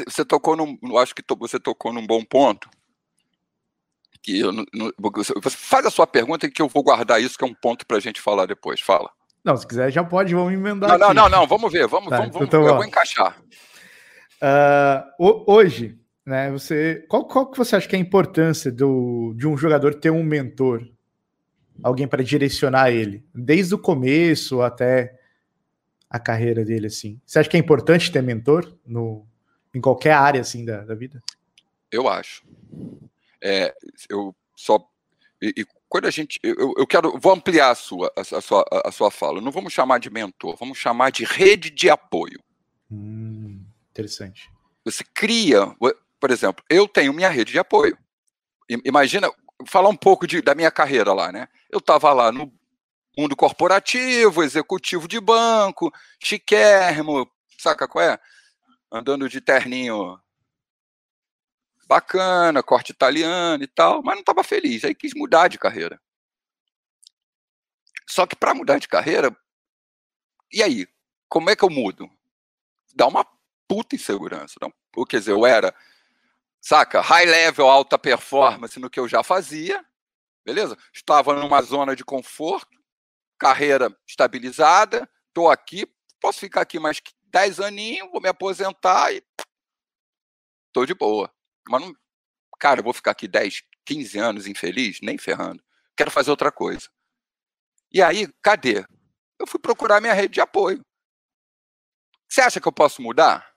você 0.08 0.26
tocou 0.26 0.56
num, 0.56 0.78
acho 0.98 1.14
que 1.14 1.24
você 1.38 1.60
tocou 1.60 1.94
num 1.94 2.06
bom 2.06 2.24
ponto, 2.24 2.70
que 4.28 4.42
eu, 4.42 4.52
você 5.42 5.58
faz 5.58 5.86
a 5.86 5.90
sua 5.90 6.06
pergunta 6.06 6.52
que 6.52 6.62
eu 6.62 6.68
vou 6.68 6.84
guardar 6.84 7.22
isso, 7.22 7.38
que 7.38 7.46
é 7.46 7.48
um 7.48 7.54
ponto 7.54 7.86
para 7.86 7.96
a 7.96 8.00
gente 8.02 8.20
falar 8.20 8.46
depois. 8.46 8.82
Fala. 8.82 9.10
Não, 9.42 9.56
se 9.56 9.66
quiser 9.66 9.90
já 9.90 10.04
pode, 10.04 10.36
vamos 10.36 10.52
emendar. 10.52 10.90
Não, 10.90 11.08
não, 11.08 11.14
não, 11.14 11.30
não, 11.30 11.48
vamos 11.48 11.72
ver, 11.72 11.88
vamos, 11.88 12.10
tá, 12.10 12.18
vamos, 12.18 12.36
então, 12.36 12.60
vamos 12.60 12.68
eu 12.68 12.76
vou 12.76 12.86
encaixar. 12.86 13.42
Uh, 14.44 15.44
hoje, 15.48 15.98
né, 16.26 16.52
você, 16.52 17.06
qual, 17.08 17.26
qual 17.26 17.50
que 17.50 17.58
você 17.58 17.78
acha 17.78 17.88
que 17.88 17.96
é 17.96 18.00
a 18.00 18.02
importância 18.02 18.70
do, 18.70 19.34
de 19.38 19.48
um 19.48 19.56
jogador 19.56 19.96
ter 19.96 20.10
um 20.10 20.24
mentor? 20.24 20.86
Alguém 21.82 22.08
para 22.08 22.24
direcionar 22.24 22.92
ele, 22.92 23.24
desde 23.34 23.76
o 23.76 23.78
começo 23.78 24.62
até 24.62 25.18
a 26.10 26.20
carreira 26.20 26.66
dele, 26.66 26.88
assim. 26.88 27.22
Você 27.26 27.40
acha 27.40 27.48
que 27.48 27.56
é 27.56 27.60
importante 27.60 28.12
ter 28.12 28.22
mentor 28.22 28.76
no, 28.86 29.26
em 29.74 29.80
qualquer 29.80 30.14
área, 30.14 30.42
assim, 30.42 30.66
da, 30.66 30.84
da 30.84 30.96
vida? 30.96 31.24
Eu 31.92 32.10
acho. 32.10 32.44
É, 33.48 33.74
eu 34.10 34.36
só. 34.58 34.78
E, 35.42 35.54
e, 35.58 35.66
quando 35.88 36.06
a 36.06 36.12
gente. 36.12 36.38
Eu, 36.44 36.74
eu 36.78 36.86
quero. 36.86 37.18
Vou 37.18 37.32
ampliar 37.32 37.72
a 37.72 37.76
sua, 37.76 38.12
a, 38.14 38.20
a, 38.20 38.42
sua, 38.42 38.66
a 38.86 38.92
sua 38.92 39.10
fala. 39.10 39.40
Não 39.40 39.52
vamos 39.52 39.72
chamar 39.72 40.00
de 40.00 40.10
mentor, 40.10 40.58
vamos 40.60 40.78
chamar 40.78 41.12
de 41.12 41.24
rede 41.24 41.70
de 41.70 41.90
apoio. 41.90 42.44
Hum, 42.92 43.66
interessante. 43.92 44.52
Você 44.84 45.02
cria. 45.14 45.74
Por 46.20 46.30
exemplo, 46.30 46.62
eu 46.70 46.90
tenho 46.90 47.14
minha 47.14 47.30
rede 47.30 47.54
de 47.54 47.60
apoio. 47.60 47.98
Imagina, 48.84 49.32
falar 49.66 49.88
um 49.88 49.96
pouco 49.96 50.28
de, 50.28 50.42
da 50.42 50.54
minha 50.54 50.70
carreira 50.70 51.14
lá, 51.14 51.32
né? 51.32 51.48
Eu 51.72 51.80
estava 51.80 52.12
lá 52.12 52.34
no 52.34 52.52
mundo 53.18 53.34
corporativo, 53.34 54.44
executivo 54.44 55.08
de 55.08 55.22
banco, 55.22 55.90
chiquérrimo, 56.22 57.30
saca 57.58 57.88
qual 57.88 58.04
é? 58.04 58.20
Andando 58.92 59.30
de 59.30 59.40
terninho 59.40 60.20
bacana, 61.88 62.62
corte 62.62 62.92
italiano 62.92 63.64
e 63.64 63.68
tal, 63.68 64.04
mas 64.04 64.16
não 64.16 64.22
estava 64.22 64.44
feliz. 64.44 64.84
Aí 64.84 64.94
quis 64.94 65.14
mudar 65.16 65.48
de 65.48 65.58
carreira. 65.58 66.00
Só 68.06 68.26
que 68.26 68.36
para 68.36 68.54
mudar 68.54 68.80
de 68.80 68.88
carreira, 68.88 69.36
e 70.52 70.62
aí? 70.62 70.88
Como 71.30 71.50
é 71.50 71.56
que 71.56 71.64
eu 71.64 71.70
mudo? 71.70 72.10
Dá 72.96 73.08
uma 73.08 73.26
puta 73.68 73.96
insegurança. 73.96 74.56
Não? 74.62 74.72
Quer 75.06 75.20
dizer, 75.20 75.32
eu 75.32 75.46
era, 75.46 75.76
saca, 76.62 77.02
high 77.02 77.26
level, 77.26 77.68
alta 77.68 77.98
performance 77.98 78.80
no 78.80 78.90
que 78.90 79.00
eu 79.00 79.08
já 79.08 79.24
fazia, 79.24 79.86
beleza? 80.46 80.78
Estava 80.94 81.34
numa 81.34 81.62
zona 81.62 81.96
de 81.96 82.04
conforto, 82.04 82.78
carreira 83.38 83.96
estabilizada, 84.08 85.10
estou 85.28 85.50
aqui, 85.52 85.86
posso 86.20 86.40
ficar 86.40 86.62
aqui 86.62 86.80
mais 86.80 87.02
10 87.26 87.60
aninhos, 87.60 88.10
vou 88.10 88.22
me 88.22 88.30
aposentar 88.30 89.14
e 89.14 89.22
estou 90.68 90.86
de 90.86 90.94
boa. 90.94 91.32
Mas 91.70 91.82
não, 91.82 91.94
cara, 92.60 92.80
eu 92.80 92.84
vou 92.84 92.94
ficar 92.94 93.12
aqui 93.12 93.28
10, 93.28 93.64
15 93.86 94.18
anos 94.20 94.48
infeliz? 94.48 95.00
Nem 95.02 95.18
ferrando. 95.18 95.64
Quero 95.96 96.12
fazer 96.12 96.30
outra 96.30 96.52
coisa. 96.52 96.90
E 97.92 98.02
aí, 98.02 98.28
cadê? 98.42 98.86
Eu 99.40 99.48
fui 99.48 99.60
procurar 99.60 100.02
minha 100.02 100.14
rede 100.14 100.36
de 100.36 100.42
apoio. 100.42 100.84
Você 102.28 102.42
acha 102.42 102.60
que 102.60 102.68
eu 102.68 102.72
posso 102.72 103.02
mudar? 103.02 103.54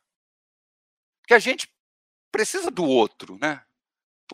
Porque 1.23 1.35
a 1.35 1.39
gente 1.39 1.69
precisa 2.31 2.71
do 2.71 2.85
outro, 2.85 3.39
né? 3.41 3.63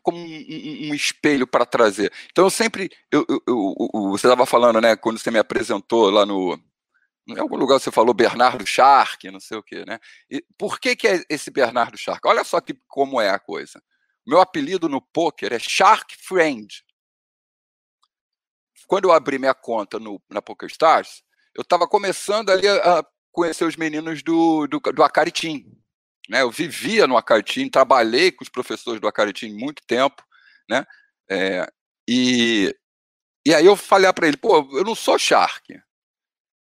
Como 0.02 0.18
um, 0.18 0.22
um, 0.22 0.90
um 0.90 0.94
espelho 0.94 1.46
para 1.46 1.64
trazer. 1.64 2.12
Então 2.30 2.44
eu 2.44 2.50
sempre. 2.50 2.90
Eu, 3.10 3.24
eu, 3.28 3.42
eu, 3.46 4.10
você 4.10 4.26
estava 4.26 4.44
falando, 4.44 4.80
né? 4.80 4.94
Quando 4.94 5.18
você 5.18 5.30
me 5.30 5.38
apresentou 5.38 6.10
lá 6.10 6.26
no, 6.26 6.60
em 7.26 7.38
algum 7.38 7.56
lugar 7.56 7.80
você 7.80 7.90
falou 7.90 8.14
Bernardo 8.14 8.64
Shark, 8.66 9.30
não 9.30 9.40
sei 9.40 9.58
o 9.58 9.62
quê, 9.62 9.84
né? 9.84 9.98
E 10.30 10.44
por 10.56 10.78
que, 10.78 10.94
que 10.94 11.08
é 11.08 11.24
esse 11.28 11.50
Bernardo 11.50 11.98
Shark? 11.98 12.20
Olha 12.26 12.44
só 12.44 12.60
que, 12.60 12.74
como 12.86 13.20
é 13.20 13.30
a 13.30 13.38
coisa. 13.38 13.82
Meu 14.26 14.40
apelido 14.40 14.88
no 14.88 15.00
poker 15.00 15.52
é 15.52 15.58
Shark 15.58 16.16
Friend. 16.16 16.84
Quando 18.86 19.06
eu 19.06 19.12
abri 19.12 19.38
minha 19.38 19.54
conta 19.54 19.98
no, 19.98 20.22
na 20.30 20.40
PokerStars, 20.40 21.22
eu 21.54 21.62
estava 21.62 21.88
começando 21.88 22.50
ali 22.50 22.68
a, 22.68 22.98
a, 22.98 23.04
conhecer 23.32 23.64
os 23.64 23.76
meninos 23.76 24.22
do, 24.22 24.66
do, 24.66 24.78
do 24.78 25.02
Acaritim. 25.02 25.66
Né? 26.28 26.42
Eu 26.42 26.50
vivia 26.50 27.06
no 27.06 27.16
Acaritim, 27.16 27.68
trabalhei 27.68 28.30
com 28.30 28.44
os 28.44 28.48
professores 28.48 29.00
do 29.00 29.08
Acaritim 29.08 29.52
muito 29.52 29.82
tempo, 29.86 30.22
né? 30.68 30.84
É, 31.28 31.68
e, 32.08 32.74
e 33.44 33.54
aí 33.54 33.66
eu 33.66 33.76
falei 33.76 34.12
para 34.12 34.28
ele, 34.28 34.36
pô, 34.36 34.68
eu 34.72 34.84
não 34.84 34.94
sou 34.94 35.18
Shark. 35.18 35.80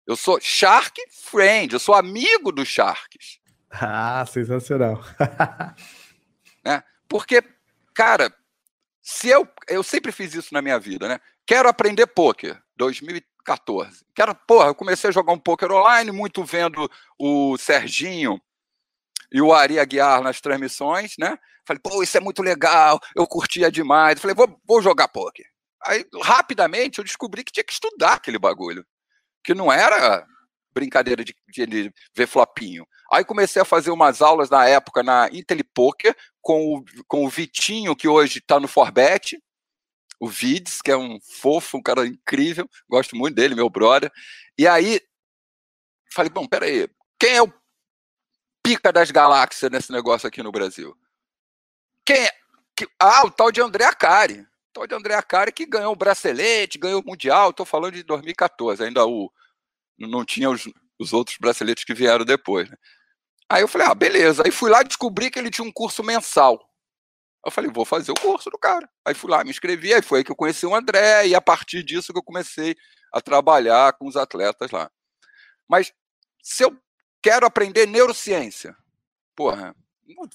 Eu 0.07 0.15
sou 0.15 0.39
Shark 0.39 0.97
Friend, 1.11 1.73
eu 1.73 1.79
sou 1.79 1.93
amigo 1.93 2.49
dos 2.49 2.69
Sharks. 2.69 3.41
Ah, 3.69 4.25
sensacional. 4.25 5.03
né? 6.63 6.81
Porque, 7.09 7.43
cara, 7.93 8.33
se 9.01 9.27
eu, 9.27 9.45
eu 9.67 9.83
sempre 9.83 10.13
fiz 10.13 10.33
isso 10.33 10.53
na 10.53 10.61
minha 10.61 10.79
vida, 10.79 11.09
né? 11.09 11.19
Quero 11.45 11.67
aprender 11.67 12.07
poker, 12.07 12.57
2014. 12.77 14.05
Quero, 14.15 14.33
porra, 14.33 14.67
eu 14.67 14.75
comecei 14.75 15.09
a 15.09 15.13
jogar 15.13 15.33
um 15.33 15.39
poker 15.39 15.73
online, 15.73 16.09
muito 16.13 16.41
vendo 16.45 16.89
o 17.19 17.57
Serginho 17.57 18.41
e 19.29 19.41
o 19.41 19.53
Ari 19.53 19.77
Aguiar 19.77 20.21
nas 20.21 20.39
transmissões, 20.39 21.15
né? 21.19 21.37
Falei, 21.65 21.81
pô, 21.83 22.01
isso 22.01 22.15
é 22.15 22.21
muito 22.21 22.41
legal, 22.41 22.97
eu 23.13 23.27
curtia 23.27 23.69
demais. 23.69 24.21
Falei, 24.21 24.33
vou, 24.33 24.57
vou 24.65 24.81
jogar 24.81 25.09
poker. 25.09 25.45
Aí, 25.85 26.05
rapidamente, 26.23 26.99
eu 26.99 27.03
descobri 27.03 27.43
que 27.43 27.51
tinha 27.51 27.63
que 27.63 27.73
estudar 27.73 28.13
aquele 28.13 28.39
bagulho. 28.39 28.85
Que 29.47 29.55
não 29.55 29.71
era 29.71 30.27
brincadeira 30.73 31.23
de, 31.23 31.33
de, 31.47 31.93
ver 32.13 32.27
flopinho. 32.27 32.85
Aí 33.09 33.23
comecei 33.23 33.61
a 33.61 33.65
fazer 33.65 33.91
umas 33.91 34.21
aulas 34.21 34.49
na 34.49 34.67
época 34.67 35.01
na 35.01 35.29
Intelipoker 35.31 36.13
com 36.41 36.75
o, 36.75 36.85
com 37.07 37.25
o 37.25 37.29
Vitinho, 37.29 37.95
que 37.95 38.09
hoje 38.09 38.39
está 38.39 38.59
no 38.59 38.67
Forbet, 38.67 39.41
o 40.19 40.27
Vids, 40.27 40.81
que 40.81 40.91
é 40.91 40.97
um 40.97 41.17
fofo, 41.21 41.77
um 41.77 41.81
cara 41.81 42.05
incrível, 42.05 42.69
gosto 42.89 43.15
muito 43.15 43.35
dele, 43.35 43.55
meu 43.55 43.69
brother. 43.69 44.11
E 44.57 44.67
aí 44.67 44.99
falei, 46.11 46.29
bom, 46.29 46.45
peraí, 46.45 46.89
quem 47.17 47.37
é 47.37 47.41
o 47.41 47.53
pica 48.61 48.91
das 48.91 49.11
galáxias 49.11 49.71
nesse 49.71 49.93
negócio 49.93 50.27
aqui 50.27 50.43
no 50.43 50.51
Brasil? 50.51 50.93
Quem 52.03 52.17
é? 52.17 52.31
Ah, 52.99 53.25
o 53.25 53.31
tal 53.31 53.49
de 53.49 53.61
André 53.61 53.85
Acari. 53.85 54.45
Tal 54.77 54.85
de 54.85 54.93
André 54.93 55.15
Acari 55.15 55.51
que 55.51 55.65
ganhou 55.65 55.93
o 55.93 55.95
bracelete, 55.95 56.77
ganhou 56.77 57.01
o 57.01 57.05
Mundial, 57.05 57.49
estou 57.49 57.65
falando 57.65 57.95
de 57.95 58.03
2014, 58.03 58.83
ainda 58.83 59.03
o 59.07 59.31
não 59.97 60.23
tinha 60.23 60.51
os, 60.51 60.69
os 60.99 61.13
outros 61.13 61.37
braceletes 61.39 61.83
que 61.83 61.95
vieram 61.95 62.23
depois. 62.23 62.69
Né? 62.69 62.77
Aí 63.49 63.63
eu 63.63 63.67
falei, 63.67 63.87
ah, 63.87 63.95
beleza. 63.95 64.43
Aí 64.45 64.51
fui 64.51 64.69
lá 64.69 64.83
descobri 64.83 65.31
que 65.31 65.39
ele 65.39 65.49
tinha 65.49 65.65
um 65.65 65.71
curso 65.71 66.03
mensal. 66.03 66.59
Eu 67.43 67.49
falei, 67.49 67.71
vou 67.71 67.85
fazer 67.85 68.11
o 68.11 68.19
curso 68.19 68.51
do 68.51 68.59
cara. 68.59 68.87
Aí 69.03 69.15
fui 69.15 69.31
lá, 69.31 69.43
me 69.43 69.49
inscrevi, 69.49 69.95
aí 69.95 70.01
foi 70.03 70.19
aí 70.19 70.23
que 70.23 70.31
eu 70.31 70.35
conheci 70.35 70.67
o 70.67 70.75
André, 70.75 71.27
e 71.27 71.33
a 71.33 71.41
partir 71.41 71.81
disso 71.81 72.13
que 72.13 72.19
eu 72.19 72.23
comecei 72.23 72.75
a 73.11 73.19
trabalhar 73.19 73.93
com 73.93 74.05
os 74.05 74.15
atletas 74.15 74.69
lá. 74.69 74.91
Mas 75.67 75.91
se 76.43 76.63
eu 76.63 76.77
quero 77.23 77.47
aprender 77.47 77.87
neurociência, 77.87 78.77
porra, 79.35 79.75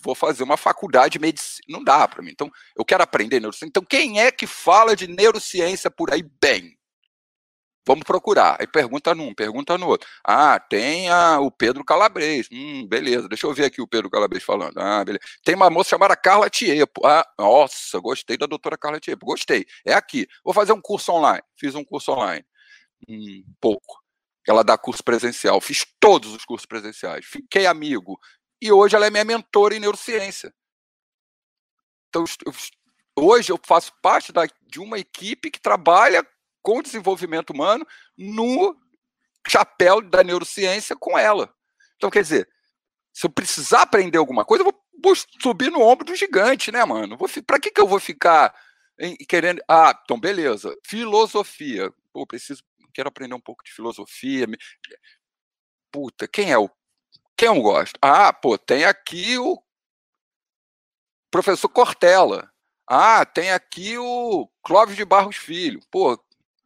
vou 0.03 0.15
fazer 0.15 0.43
uma 0.43 0.57
faculdade 0.57 1.13
de 1.13 1.19
medicina, 1.19 1.65
não 1.69 1.83
dá 1.83 2.07
para 2.07 2.23
mim. 2.23 2.31
Então, 2.31 2.51
eu 2.77 2.85
quero 2.85 3.03
aprender 3.03 3.41
neurociência. 3.41 3.69
Então, 3.69 3.85
quem 3.85 4.21
é 4.21 4.31
que 4.31 4.47
fala 4.47 4.95
de 4.95 5.07
neurociência 5.07 5.91
por 5.91 6.13
aí 6.13 6.23
bem? 6.41 6.77
Vamos 7.85 8.05
procurar. 8.05 8.57
Aí 8.61 8.67
pergunta 8.67 9.15
num, 9.15 9.35
pergunta 9.35 9.77
no 9.77 9.89
outro. 9.89 10.09
Ah, 10.25 10.59
tem 10.61 11.09
a, 11.11 11.41
o 11.41 11.51
Pedro 11.51 11.85
Calabres. 11.85 12.49
Hum, 12.53 12.87
beleza. 12.87 13.29
Deixa 13.29 13.47
eu 13.47 13.53
ver 13.53 13.65
aqui 13.65 13.83
o 13.83 13.89
Pedro 13.89 14.09
Calabres 14.09 14.45
falando. 14.45 14.79
Ah, 14.79 15.05
beleza. 15.05 15.25
Tem 15.45 15.55
uma 15.57 15.69
moça 15.69 15.91
chamada 15.91 16.15
Carla 16.15 16.49
Tiepo. 16.49 17.05
Ah, 17.05 17.27
nossa, 17.39 17.99
gostei 17.99 18.37
da 18.37 18.47
doutora 18.47 18.79
Carla 18.79 19.01
Tiepo. 19.01 19.27
Gostei. 19.27 19.67
É 19.85 19.95
aqui. 19.95 20.29
Vou 20.45 20.55
fazer 20.55 20.73
um 20.73 20.81
curso 20.81 21.13
online. 21.13 21.43
Fiz 21.57 21.75
um 21.75 21.85
curso 21.85 22.13
online. 22.13 22.45
Hum, 23.09 23.45
pouco. 23.61 24.01
Ela 24.47 24.63
dá 24.63 24.79
curso 24.79 25.03
presencial. 25.03 25.61
Fiz 25.61 25.85
todos 25.99 26.33
os 26.35 26.45
cursos 26.45 26.67
presenciais. 26.67 27.27
Fiquei 27.27 27.67
amigo. 27.67 28.19
E 28.62 28.70
hoje 28.70 28.94
ela 28.94 29.05
é 29.05 29.11
minha 29.11 29.25
mentora 29.25 29.75
em 29.75 29.81
neurociência. 29.81 30.55
Então, 32.09 32.25
hoje 33.16 33.51
eu 33.51 33.59
faço 33.61 33.92
parte 34.01 34.33
da, 34.33 34.46
de 34.46 34.79
uma 34.79 35.01
equipe 35.01 35.51
que 35.51 35.61
trabalha 35.61 36.25
com 36.62 36.79
o 36.79 36.83
desenvolvimento 36.83 37.51
humano 37.51 37.85
no 38.16 38.81
chapéu 39.48 40.01
da 40.01 40.22
neurociência 40.22 40.94
com 40.94 41.18
ela. 41.18 41.53
Então, 41.96 42.09
quer 42.09 42.22
dizer, 42.22 42.48
se 43.12 43.27
eu 43.27 43.31
precisar 43.31 43.83
aprender 43.83 44.18
alguma 44.18 44.44
coisa, 44.44 44.62
eu 44.62 44.72
vou 45.03 45.16
subir 45.40 45.72
no 45.72 45.81
ombro 45.81 46.05
do 46.07 46.14
gigante, 46.14 46.70
né, 46.70 46.85
mano? 46.85 47.18
Para 47.44 47.59
que, 47.59 47.68
que 47.68 47.81
eu 47.81 47.88
vou 47.88 47.98
ficar 47.98 48.55
querendo. 49.29 49.61
Ah, 49.68 49.98
então, 50.05 50.20
beleza. 50.20 50.72
Filosofia. 50.87 51.92
Pô, 52.12 52.25
preciso. 52.25 52.62
Quero 52.94 53.09
aprender 53.09 53.35
um 53.35 53.40
pouco 53.40 53.64
de 53.64 53.72
filosofia. 53.72 54.46
Puta, 55.90 56.29
quem 56.29 56.53
é 56.53 56.59
o. 56.59 56.70
Quem 57.37 57.49
eu 57.49 57.61
gosto? 57.61 57.99
Ah, 58.01 58.33
pô, 58.33 58.57
tem 58.57 58.85
aqui 58.85 59.38
o 59.38 59.62
professor 61.31 61.68
Cortella. 61.68 62.51
Ah, 62.87 63.25
tem 63.25 63.53
aqui 63.53 63.97
o 63.99 64.49
Clóvis 64.62 64.97
de 64.97 65.05
Barros 65.05 65.37
Filho. 65.37 65.81
Pô, 65.90 66.18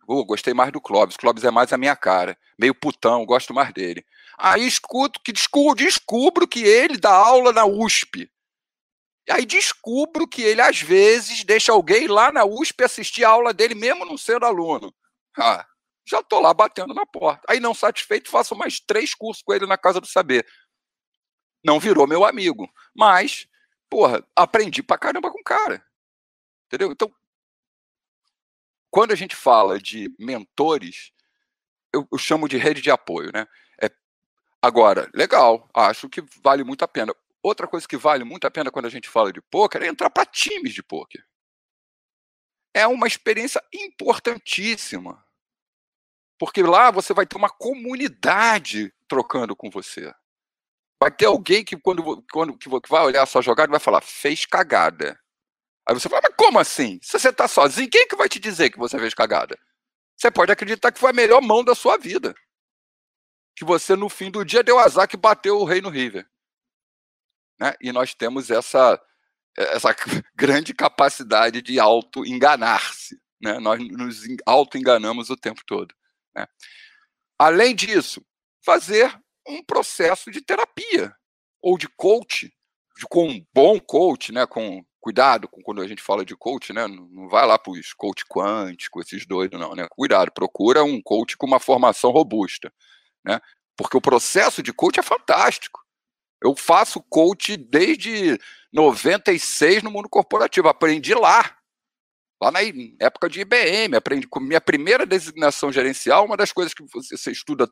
Oh, 0.09 0.25
gostei 0.25 0.55
mais 0.55 0.71
do 0.71 0.81
Clóvis. 0.81 1.17
Clóvis 1.17 1.43
é 1.43 1.51
mais 1.51 1.73
a 1.73 1.79
minha 1.79 1.97
cara. 1.97 2.39
Meio 2.57 2.75
putão, 2.75 3.27
gosto 3.27 3.53
mais 3.53 3.73
dele. 3.73 4.07
Aí 4.39 4.67
escuto 4.67 5.21
que 5.21 5.33
descubro, 5.33 5.75
descubro 5.75 6.47
que 6.47 6.63
ele 6.63 6.97
dá 6.97 7.13
aula 7.13 7.53
na 7.53 7.65
USP. 7.65 8.31
Aí 9.29 9.45
descubro 9.45 10.29
que 10.29 10.43
ele, 10.43 10.61
às 10.61 10.81
vezes, 10.81 11.43
deixa 11.43 11.73
alguém 11.73 12.07
lá 12.07 12.31
na 12.31 12.45
USP 12.45 12.85
assistir 12.85 13.25
a 13.25 13.31
aula 13.31 13.53
dele, 13.53 13.75
mesmo 13.75 14.05
não 14.05 14.17
sendo 14.17 14.47
aluno. 14.47 14.95
Ah, 15.37 15.67
já 16.07 16.21
estou 16.21 16.41
lá 16.41 16.55
batendo 16.55 16.95
na 16.95 17.05
porta. 17.05 17.45
Aí, 17.49 17.59
não 17.59 17.75
satisfeito, 17.75 18.31
faço 18.31 18.55
mais 18.55 18.79
três 18.79 19.15
cursos 19.15 19.43
com 19.43 19.53
ele 19.53 19.67
na 19.67 19.77
Casa 19.77 20.01
do 20.01 20.07
Saber. 20.07 20.47
Não 21.65 21.81
virou 21.81 22.07
meu 22.07 22.25
amigo. 22.25 22.73
Mas, 22.95 23.49
porra, 23.91 24.25
aprendi 24.37 24.83
pra 24.83 24.97
caramba 24.97 25.31
com 25.31 25.41
o 25.41 25.45
cara. 25.45 25.85
Entendeu? 26.67 26.93
Então, 26.93 27.13
quando 28.89 29.13
a 29.13 29.17
gente 29.17 29.35
fala 29.35 29.79
de 29.81 30.15
mentores, 30.19 31.13
eu, 31.93 32.07
eu 32.11 32.19
chamo 32.19 32.49
de 32.49 32.57
rede 32.57 32.81
de 32.81 32.91
apoio, 32.91 33.31
né? 33.33 33.47
É, 33.83 33.91
agora, 34.63 35.11
legal, 35.13 35.69
acho 35.75 36.09
que 36.09 36.23
vale 36.43 36.63
muito 36.63 36.85
a 36.85 36.89
pena. 36.89 37.13
Outra 37.43 37.67
coisa 37.67 37.87
que 37.87 37.97
vale 37.97 38.23
muito 38.23 38.47
a 38.47 38.51
pena 38.51 38.71
quando 38.71 38.87
a 38.87 38.91
gente 38.91 39.09
fala 39.09 39.33
de 39.33 39.41
poker 39.41 39.83
é 39.83 39.89
entrar 39.89 40.11
para 40.11 40.25
times 40.25 40.73
de 40.73 40.83
poker. 40.83 41.25
É 42.73 42.87
uma 42.87 43.07
experiência 43.07 43.63
importantíssima. 43.73 45.26
Porque 46.39 46.63
lá 46.63 46.91
você 46.91 47.15
vai 47.15 47.27
ter 47.27 47.37
uma 47.37 47.49
comunidade 47.49 48.93
trocando 49.09 49.57
com 49.57 49.71
você. 49.71 50.13
Vai 51.01 51.11
ter 51.11 51.27
alguém 51.27 51.65
que, 51.65 51.77
quando, 51.77 52.25
quando 52.33 52.57
que 52.57 52.69
vai 52.89 53.03
olhar 53.05 53.23
a 53.23 53.27
sua 53.27 53.43
jogada, 53.43 53.71
vai 53.71 53.81
falar: 53.81 54.03
fez 54.03 54.45
cagada. 54.45 55.19
Aí 55.89 55.95
você 55.95 56.09
fala, 56.09 56.23
mas 56.25 56.35
como 56.37 56.59
assim? 56.59 56.99
Se 57.01 57.19
você 57.19 57.29
está 57.29 57.47
sozinho, 57.47 57.89
quem 57.89 58.03
é 58.03 58.07
que 58.07 58.17
vai 58.17 58.29
te 58.29 58.41
dizer 58.41 58.71
que 58.71 58.79
você 58.79 58.99
fez 58.99 59.15
cagada? 59.15 59.57
Você 60.17 60.31
pode 60.31 60.51
acreditar 60.51 60.91
que 60.91 60.99
foi 60.99 61.11
a 61.11 61.15
melhor 61.15 61.41
mão 61.41 61.63
da 61.63 61.75
sua 61.77 61.97
vida. 61.97 62.35
Que 63.55 63.65
você, 63.65 63.95
no 63.95 64.09
fim 64.09 64.31
do 64.31 64.45
dia, 64.45 64.65
deu 64.65 64.79
azar 64.79 65.07
que 65.07 65.17
bateu 65.17 65.59
o 65.59 65.65
rei 65.65 65.81
no 65.81 65.89
River. 65.89 66.29
Né? 67.61 67.73
E 67.81 67.93
nós 67.93 68.15
temos 68.15 68.51
essa, 68.51 69.01
essa 69.57 69.95
grande 70.35 70.75
capacidade 70.75 71.63
de 71.63 71.79
auto-enganar-se. 71.79 73.21
Né? 73.41 73.59
Nós 73.61 73.79
nos 73.79 74.23
auto-enganamos 74.45 75.31
o 75.31 75.37
tempo 75.37 75.63
todo. 75.65 75.95
Né? 76.37 76.47
Além 77.39 77.75
disso, 77.75 78.25
fazer 78.65 79.19
um 79.47 79.63
processo 79.65 80.31
de 80.31 80.41
terapia 80.41 81.15
ou 81.63 81.79
de 81.79 81.89
coach, 81.89 82.53
com 83.09 83.29
um 83.29 83.47
bom 83.55 83.81
coach, 83.81 84.33
né? 84.33 84.47
com 84.47 84.85
cuidado 85.07 85.47
com 85.47 85.63
quando 85.63 85.81
a 85.81 85.87
gente 85.87 86.03
fala 86.03 86.25
de 86.25 86.35
coach, 86.35 86.73
né? 86.73 86.89
Não 86.89 87.29
vai 87.29 87.47
lá 87.47 87.57
para 87.57 87.73
os 87.73 87.93
coach 87.93 88.25
quântico, 88.29 89.01
esses 89.01 89.25
doidos, 89.25 89.61
não, 89.61 89.73
né? 89.73 89.87
Cuidado, 89.89 90.33
procura 90.33 90.83
um 90.83 91.01
coach 91.01 91.37
com 91.37 91.47
uma 91.47 91.61
formação 91.61 92.11
robusta, 92.11 92.73
né? 93.25 93.41
Porque 93.77 93.97
o 93.97 94.01
processo 94.01 94.65
de 94.65 94.73
coach 94.73 94.99
é 94.99 95.05
fantástico. 95.05 95.81
Eu 96.43 96.57
faço 96.57 97.01
coach 97.09 97.57
desde 97.57 98.37
96 98.73 99.85
no 99.85 99.93
mundo 99.93 100.09
corporativo, 100.09 100.69
aprendi 100.69 101.15
lá. 101.15 101.57
Lá 102.41 102.51
na 102.51 102.61
época 103.01 103.29
de 103.29 103.41
IBM, 103.41 103.97
aprendi 103.97 104.27
com 104.29 104.41
minha 104.41 104.61
primeira 104.61 105.07
designação 105.07 105.73
gerencial, 105.73 106.27
uma 106.27 106.37
das 106.37 106.53
coisas 106.53 106.75
que 106.75 106.85
você 106.93 107.31
estuda 107.31 107.71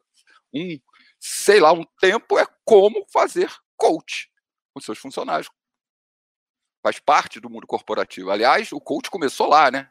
um, 0.54 0.78
sei 1.20 1.60
lá, 1.60 1.72
um 1.72 1.84
tempo 2.00 2.38
é 2.38 2.46
como 2.64 3.04
fazer 3.12 3.52
coach 3.76 4.30
com 4.72 4.80
seus 4.80 4.98
funcionários, 4.98 5.50
faz 6.82 6.98
parte 6.98 7.40
do 7.40 7.50
mundo 7.50 7.66
corporativo. 7.66 8.30
Aliás, 8.30 8.72
o 8.72 8.80
coach 8.80 9.10
começou 9.10 9.48
lá, 9.48 9.70
né? 9.70 9.90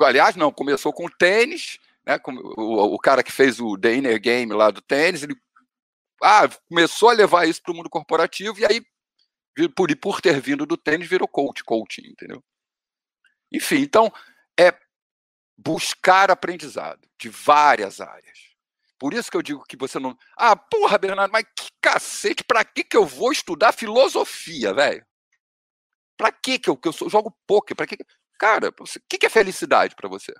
Aliás, 0.00 0.34
não, 0.34 0.50
começou 0.50 0.92
com 0.92 1.06
o 1.06 1.10
tênis, 1.10 1.78
né? 2.06 2.18
O, 2.56 2.94
o 2.94 2.98
cara 2.98 3.22
que 3.22 3.30
fez 3.30 3.60
o 3.60 3.76
The 3.78 3.94
Inner 3.94 4.20
Game 4.20 4.52
lá 4.52 4.70
do 4.70 4.80
tênis, 4.80 5.22
ele 5.22 5.36
ah, 6.22 6.48
começou 6.68 7.10
a 7.10 7.14
levar 7.14 7.46
isso 7.46 7.62
para 7.62 7.72
o 7.72 7.76
mundo 7.76 7.90
corporativo 7.90 8.58
e 8.58 8.66
aí, 8.66 8.82
por, 9.74 9.94
por 9.98 10.20
ter 10.20 10.40
vindo 10.40 10.64
do 10.64 10.76
tênis, 10.76 11.08
virou 11.08 11.28
coach, 11.28 11.62
coaching, 11.64 12.06
entendeu? 12.06 12.42
Enfim, 13.52 13.80
então, 13.80 14.12
é 14.58 14.72
buscar 15.56 16.30
aprendizado 16.30 17.08
de 17.18 17.28
várias 17.28 18.00
áreas. 18.00 18.50
Por 18.98 19.14
isso 19.14 19.30
que 19.30 19.36
eu 19.36 19.42
digo 19.42 19.64
que 19.64 19.76
você 19.76 19.98
não. 19.98 20.16
Ah, 20.36 20.54
porra, 20.54 20.98
Bernardo, 20.98 21.32
mas 21.32 21.46
que 21.56 21.70
cacete, 21.80 22.44
pra 22.44 22.64
que, 22.64 22.84
que 22.84 22.96
eu 22.96 23.06
vou 23.06 23.32
estudar 23.32 23.72
filosofia, 23.72 24.74
velho? 24.74 25.06
Pra 26.16 26.30
que, 26.30 26.58
que 26.58 26.68
eu, 26.68 26.76
que 26.76 26.86
eu 26.86 26.92
sou, 26.92 27.08
jogo 27.08 27.34
poker? 27.46 27.76
Pra 27.76 27.86
que. 27.86 27.96
Cara, 28.38 28.68
o 28.68 28.84
que, 29.08 29.18
que 29.18 29.26
é 29.26 29.30
felicidade 29.30 29.94
para 29.94 30.08
você? 30.08 30.34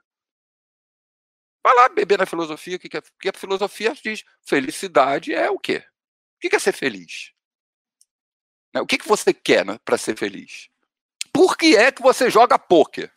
Vai 1.62 1.74
lá 1.74 1.88
beber 1.88 2.18
na 2.18 2.26
filosofia, 2.26 2.78
que, 2.78 2.88
que 2.88 2.96
é. 2.96 3.02
A 3.30 3.38
filosofia 3.38 3.94
diz: 3.94 4.24
felicidade 4.42 5.34
é 5.34 5.50
o 5.50 5.58
quê? 5.58 5.78
O 6.36 6.40
que, 6.40 6.50
que 6.50 6.56
é 6.56 6.58
ser 6.58 6.72
feliz? 6.72 7.32
Né, 8.74 8.80
o 8.80 8.86
que, 8.86 8.98
que 8.98 9.08
você 9.08 9.32
quer 9.32 9.64
né, 9.64 9.78
para 9.84 9.98
ser 9.98 10.16
feliz? 10.16 10.69
Por 11.40 11.56
que 11.56 11.74
é 11.74 11.90
que 11.90 12.02
você 12.02 12.28
joga 12.28 12.58
poker? 12.58 13.10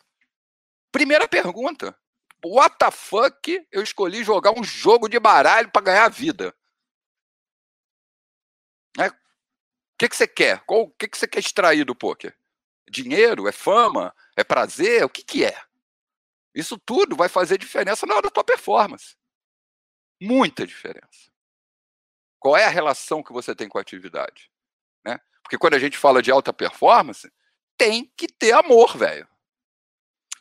Primeira 0.90 1.28
pergunta 1.28 1.94
what 2.42 2.74
the 2.78 2.90
fuck 2.90 3.66
eu 3.70 3.82
escolhi 3.82 4.24
jogar 4.24 4.58
um 4.58 4.64
jogo 4.64 5.10
de 5.10 5.20
baralho 5.20 5.70
para 5.70 5.84
ganhar 5.84 6.08
vida? 6.08 6.56
É, 8.98 9.08
o 9.08 9.12
que, 9.98 10.08
que 10.08 10.16
você 10.16 10.26
quer? 10.26 10.64
Qual, 10.64 10.84
o 10.84 10.90
que, 10.92 11.06
que 11.06 11.18
você 11.18 11.28
quer 11.28 11.40
extrair 11.40 11.84
do 11.84 11.94
poker? 11.94 12.34
Dinheiro? 12.90 13.46
É 13.46 13.52
fama? 13.52 14.16
É 14.34 14.42
prazer? 14.42 15.04
O 15.04 15.10
que, 15.10 15.22
que 15.22 15.44
é? 15.44 15.62
Isso 16.54 16.78
tudo 16.78 17.14
vai 17.14 17.28
fazer 17.28 17.58
diferença 17.58 18.06
na 18.06 18.14
hora 18.14 18.22
da 18.22 18.30
tua 18.30 18.42
performance. 18.42 19.18
Muita 20.18 20.66
diferença. 20.66 21.30
Qual 22.38 22.56
é 22.56 22.64
a 22.64 22.70
relação 22.70 23.22
que 23.22 23.34
você 23.34 23.54
tem 23.54 23.68
com 23.68 23.76
a 23.76 23.82
atividade? 23.82 24.50
Né? 25.04 25.20
Porque 25.42 25.58
quando 25.58 25.74
a 25.74 25.78
gente 25.78 25.98
fala 25.98 26.22
de 26.22 26.30
alta 26.30 26.54
performance, 26.54 27.30
tem 27.76 28.10
que 28.16 28.26
ter 28.26 28.52
amor, 28.52 28.96
velho. 28.96 29.28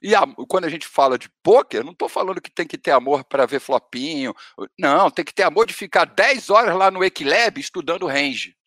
E 0.01 0.13
a, 0.13 0.21
quando 0.49 0.65
a 0.65 0.69
gente 0.69 0.85
fala 0.85 1.17
de 1.17 1.29
poker, 1.41 1.83
não 1.83 1.93
estou 1.93 2.09
falando 2.09 2.41
que 2.41 2.51
tem 2.51 2.67
que 2.67 2.77
ter 2.77 2.91
amor 2.91 3.23
para 3.23 3.45
ver 3.45 3.61
flopinho. 3.61 4.35
Não, 4.77 5.09
tem 5.09 5.23
que 5.23 5.33
ter 5.33 5.43
amor 5.43 5.65
de 5.65 5.73
ficar 5.73 6.03
10 6.03 6.49
horas 6.49 6.75
lá 6.75 6.91
no 6.91 7.03
Equilab 7.03 7.57
estudando 7.57 8.05
range. 8.05 8.57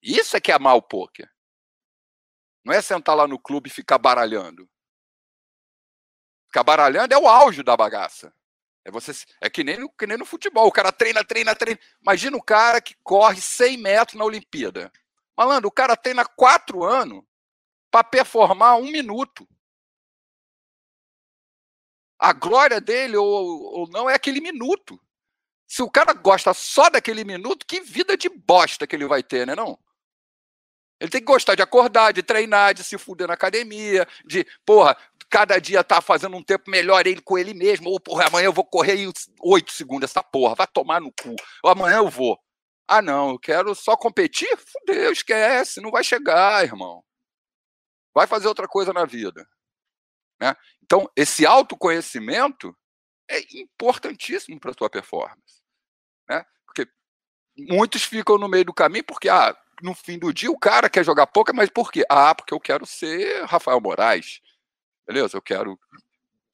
Isso 0.00 0.36
é 0.36 0.40
que 0.40 0.52
é 0.52 0.54
amar 0.54 0.76
o 0.76 0.82
poker. 0.82 1.28
Não 2.64 2.72
é 2.72 2.80
sentar 2.80 3.16
lá 3.16 3.26
no 3.26 3.40
clube 3.40 3.68
e 3.68 3.72
ficar 3.72 3.98
baralhando. 3.98 4.70
Ficar 6.46 6.62
baralhando 6.62 7.12
é 7.12 7.18
o 7.18 7.26
auge 7.26 7.64
da 7.64 7.76
bagaça. 7.76 8.32
É, 8.84 8.90
você, 8.90 9.10
é 9.40 9.50
que, 9.50 9.64
nem 9.64 9.80
no, 9.80 9.90
que 9.90 10.06
nem 10.06 10.16
no 10.16 10.24
futebol. 10.24 10.68
O 10.68 10.72
cara 10.72 10.92
treina, 10.92 11.24
treina, 11.24 11.56
treina. 11.56 11.80
Imagina 12.00 12.36
o 12.36 12.42
cara 12.42 12.80
que 12.80 12.94
corre 13.02 13.40
100 13.40 13.78
metros 13.78 14.16
na 14.16 14.24
Olimpíada. 14.24 14.92
Malandro, 15.36 15.68
o 15.68 15.72
cara 15.72 15.96
treina 15.96 16.24
quatro 16.24 16.84
anos 16.84 17.24
para 17.96 18.04
performar 18.04 18.76
um 18.76 18.90
minuto. 18.90 19.48
A 22.18 22.34
glória 22.34 22.78
dele 22.78 23.16
ou, 23.16 23.26
ou 23.26 23.88
não 23.88 24.10
é 24.10 24.14
aquele 24.14 24.38
minuto. 24.38 25.00
Se 25.66 25.82
o 25.82 25.90
cara 25.90 26.12
gosta 26.12 26.52
só 26.52 26.90
daquele 26.90 27.24
minuto, 27.24 27.64
que 27.66 27.80
vida 27.80 28.14
de 28.14 28.28
bosta 28.28 28.86
que 28.86 28.94
ele 28.94 29.06
vai 29.06 29.22
ter, 29.22 29.46
né 29.46 29.54
não? 29.54 29.78
Ele 31.00 31.10
tem 31.10 31.22
que 31.22 31.26
gostar 31.26 31.54
de 31.54 31.62
acordar, 31.62 32.12
de 32.12 32.22
treinar, 32.22 32.74
de 32.74 32.84
se 32.84 32.98
fuder 32.98 33.28
na 33.28 33.32
academia, 33.32 34.06
de, 34.26 34.46
porra, 34.66 34.94
cada 35.30 35.58
dia 35.58 35.82
tá 35.82 36.02
fazendo 36.02 36.36
um 36.36 36.42
tempo 36.42 36.70
melhor 36.70 37.06
ele 37.06 37.22
com 37.22 37.38
ele 37.38 37.54
mesmo. 37.54 37.88
Ou, 37.88 37.98
porra, 37.98 38.26
amanhã 38.26 38.44
eu 38.44 38.52
vou 38.52 38.64
correr 38.64 39.10
oito 39.40 39.72
segundos 39.72 40.10
essa 40.10 40.22
porra, 40.22 40.54
vai 40.54 40.66
tomar 40.66 41.00
no 41.00 41.10
cu. 41.10 41.34
Ou 41.62 41.70
amanhã 41.70 41.96
eu 41.96 42.10
vou. 42.10 42.38
Ah, 42.86 43.00
não, 43.00 43.30
eu 43.30 43.38
quero 43.38 43.74
só 43.74 43.96
competir? 43.96 44.54
Fudeu, 44.58 45.12
esquece, 45.12 45.80
não 45.80 45.90
vai 45.90 46.04
chegar, 46.04 46.62
irmão. 46.62 47.05
Vai 48.16 48.26
fazer 48.26 48.48
outra 48.48 48.66
coisa 48.66 48.94
na 48.94 49.04
vida. 49.04 49.46
Né? 50.40 50.56
Então, 50.82 51.06
esse 51.14 51.44
autoconhecimento 51.44 52.74
é 53.28 53.40
importantíssimo 53.60 54.58
para 54.58 54.70
a 54.70 54.74
tua 54.74 54.88
performance. 54.88 55.62
Né? 56.26 56.42
Porque 56.64 56.88
muitos 57.58 58.04
ficam 58.04 58.38
no 58.38 58.48
meio 58.48 58.64
do 58.64 58.72
caminho 58.72 59.04
porque, 59.04 59.28
ah, 59.28 59.54
no 59.82 59.94
fim 59.94 60.18
do 60.18 60.32
dia, 60.32 60.50
o 60.50 60.58
cara 60.58 60.88
quer 60.88 61.04
jogar 61.04 61.26
poker, 61.26 61.54
mas 61.54 61.68
por 61.68 61.92
quê? 61.92 62.06
Ah, 62.08 62.34
porque 62.34 62.54
eu 62.54 62.58
quero 62.58 62.86
ser 62.86 63.44
Rafael 63.44 63.82
Moraes. 63.82 64.40
Beleza? 65.06 65.36
Eu 65.36 65.42
quero 65.42 65.78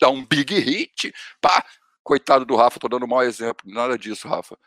dar 0.00 0.10
um 0.10 0.26
big 0.26 0.58
hit. 0.58 1.14
Pá. 1.40 1.64
Coitado 2.02 2.44
do 2.44 2.56
Rafa, 2.56 2.80
tô 2.80 2.88
dando 2.88 3.04
um 3.04 3.08
mau 3.08 3.22
exemplo. 3.22 3.72
Nada 3.72 3.96
disso, 3.96 4.26
Rafa. 4.26 4.58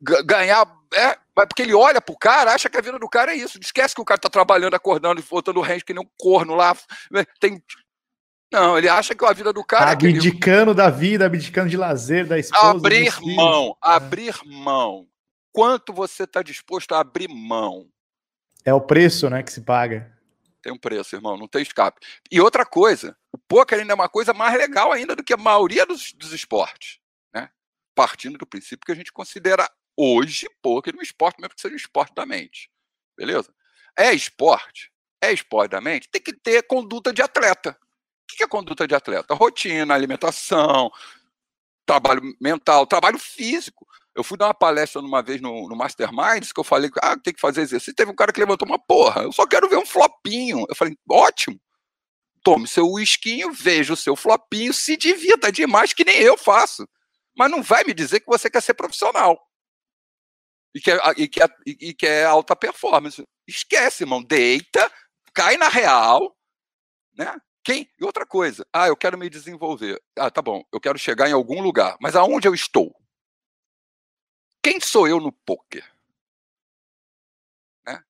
Ganhar. 0.00 0.66
É, 0.94 1.18
mas 1.36 1.46
porque 1.46 1.62
ele 1.62 1.74
olha 1.74 2.00
pro 2.00 2.16
cara, 2.16 2.52
acha 2.52 2.68
que 2.68 2.78
a 2.78 2.80
vida 2.80 2.98
do 2.98 3.08
cara 3.08 3.32
é 3.32 3.36
isso. 3.36 3.58
Esquece 3.60 3.94
que 3.94 4.00
o 4.00 4.04
cara 4.04 4.20
tá 4.20 4.28
trabalhando, 4.28 4.74
acordando, 4.74 5.22
voltando 5.22 5.60
range, 5.60 5.84
que 5.84 5.92
nem 5.92 6.02
um 6.02 6.10
corno 6.16 6.54
lá. 6.54 6.76
Né? 7.10 7.24
Tem 7.38 7.62
não, 8.50 8.78
ele 8.78 8.88
acha 8.88 9.14
que 9.14 9.24
a 9.24 9.32
vida 9.32 9.52
do 9.52 9.62
cara. 9.62 9.90
Abdicando 9.90 10.70
é 10.70 10.74
da 10.74 10.88
vida, 10.88 11.26
abdicando 11.26 11.68
de 11.68 11.76
lazer, 11.76 12.26
da 12.26 12.38
esposa. 12.38 12.70
Abrir 12.70 13.12
mão, 13.20 13.76
é. 13.84 13.90
abrir 13.90 14.34
mão. 14.44 15.06
Quanto 15.52 15.92
você 15.92 16.24
está 16.24 16.42
disposto 16.42 16.94
a 16.94 17.00
abrir 17.00 17.28
mão? 17.28 17.86
É 18.64 18.72
o 18.72 18.80
preço, 18.80 19.28
né, 19.28 19.42
que 19.42 19.52
se 19.52 19.60
paga. 19.60 20.10
Tem 20.62 20.72
um 20.72 20.78
preço, 20.78 21.14
irmão, 21.14 21.36
não 21.36 21.46
tem 21.46 21.62
escape. 21.62 22.00
E 22.30 22.40
outra 22.40 22.64
coisa, 22.64 23.16
o 23.32 23.38
poker 23.38 23.78
ainda 23.78 23.92
é 23.92 23.94
uma 23.94 24.08
coisa 24.08 24.32
mais 24.32 24.56
legal 24.56 24.92
ainda 24.92 25.14
do 25.14 25.22
que 25.22 25.32
a 25.32 25.36
maioria 25.36 25.86
dos, 25.86 26.12
dos 26.12 26.32
esportes? 26.32 26.98
Partindo 27.98 28.38
do 28.38 28.46
princípio 28.46 28.86
que 28.86 28.92
a 28.92 28.94
gente 28.94 29.12
considera 29.12 29.68
hoje 29.96 30.48
poker 30.62 30.94
um 30.94 31.02
esporte, 31.02 31.40
mesmo 31.40 31.56
que 31.56 31.60
seja 31.60 31.74
um 31.74 31.76
esporte 31.76 32.14
da 32.14 32.24
mente. 32.24 32.70
Beleza? 33.16 33.52
É 33.98 34.14
esporte, 34.14 34.92
é 35.20 35.32
esporte 35.32 35.72
da 35.72 35.80
mente, 35.80 36.08
tem 36.08 36.22
que 36.22 36.32
ter 36.32 36.62
conduta 36.62 37.12
de 37.12 37.22
atleta. 37.22 37.76
O 38.22 38.36
que 38.36 38.44
é 38.44 38.46
conduta 38.46 38.86
de 38.86 38.94
atleta? 38.94 39.34
Rotina, 39.34 39.92
alimentação, 39.94 40.92
trabalho 41.84 42.22
mental, 42.40 42.86
trabalho 42.86 43.18
físico. 43.18 43.84
Eu 44.14 44.22
fui 44.22 44.38
dar 44.38 44.46
uma 44.46 44.54
palestra 44.54 45.00
uma 45.00 45.20
vez 45.20 45.40
no, 45.40 45.68
no 45.68 45.74
Masterminds 45.74 46.52
que 46.52 46.60
eu 46.60 46.64
falei 46.64 46.92
ah, 47.02 47.16
tem 47.16 47.34
que 47.34 47.40
fazer 47.40 47.62
exercício. 47.62 47.96
Teve 47.96 48.12
um 48.12 48.14
cara 48.14 48.32
que 48.32 48.38
levantou 48.38 48.68
uma 48.68 48.78
porra. 48.78 49.22
Eu 49.22 49.32
só 49.32 49.44
quero 49.44 49.68
ver 49.68 49.78
um 49.78 49.86
flopinho. 49.86 50.64
Eu 50.68 50.76
falei, 50.76 50.96
ótimo. 51.10 51.60
Tome 52.44 52.68
seu 52.68 52.88
whiskinho, 52.88 53.52
veja 53.52 53.92
o 53.92 53.96
seu 53.96 54.14
flopinho, 54.14 54.72
se 54.72 54.96
divirta 54.96 55.50
demais, 55.50 55.92
que 55.92 56.04
nem 56.04 56.18
eu 56.20 56.38
faço. 56.38 56.88
Mas 57.38 57.50
não 57.52 57.62
vai 57.62 57.84
me 57.84 57.94
dizer 57.94 58.18
que 58.18 58.26
você 58.26 58.50
quer 58.50 58.60
ser 58.60 58.74
profissional. 58.74 59.40
E 60.74 60.80
quer, 60.80 61.00
e 61.16 61.28
quer, 61.28 61.48
e 61.64 61.94
quer 61.94 62.26
alta 62.26 62.56
performance. 62.56 63.22
Esquece, 63.46 64.02
irmão. 64.02 64.22
Deita, 64.22 64.92
cai 65.32 65.56
na 65.56 65.68
real, 65.68 66.36
né? 67.16 67.36
Quem? 67.62 67.88
E 67.98 68.04
outra 68.04 68.26
coisa, 68.26 68.66
ah, 68.72 68.88
eu 68.88 68.96
quero 68.96 69.16
me 69.16 69.30
desenvolver. 69.30 70.02
Ah, 70.18 70.30
tá 70.30 70.42
bom, 70.42 70.64
eu 70.72 70.80
quero 70.80 70.98
chegar 70.98 71.28
em 71.28 71.32
algum 71.32 71.60
lugar, 71.60 71.96
mas 72.00 72.16
aonde 72.16 72.48
eu 72.48 72.54
estou? 72.54 72.92
Quem 74.62 74.80
sou 74.80 75.06
eu 75.06 75.20
no 75.20 75.30
poker? 75.30 75.84
Né? 77.86 78.02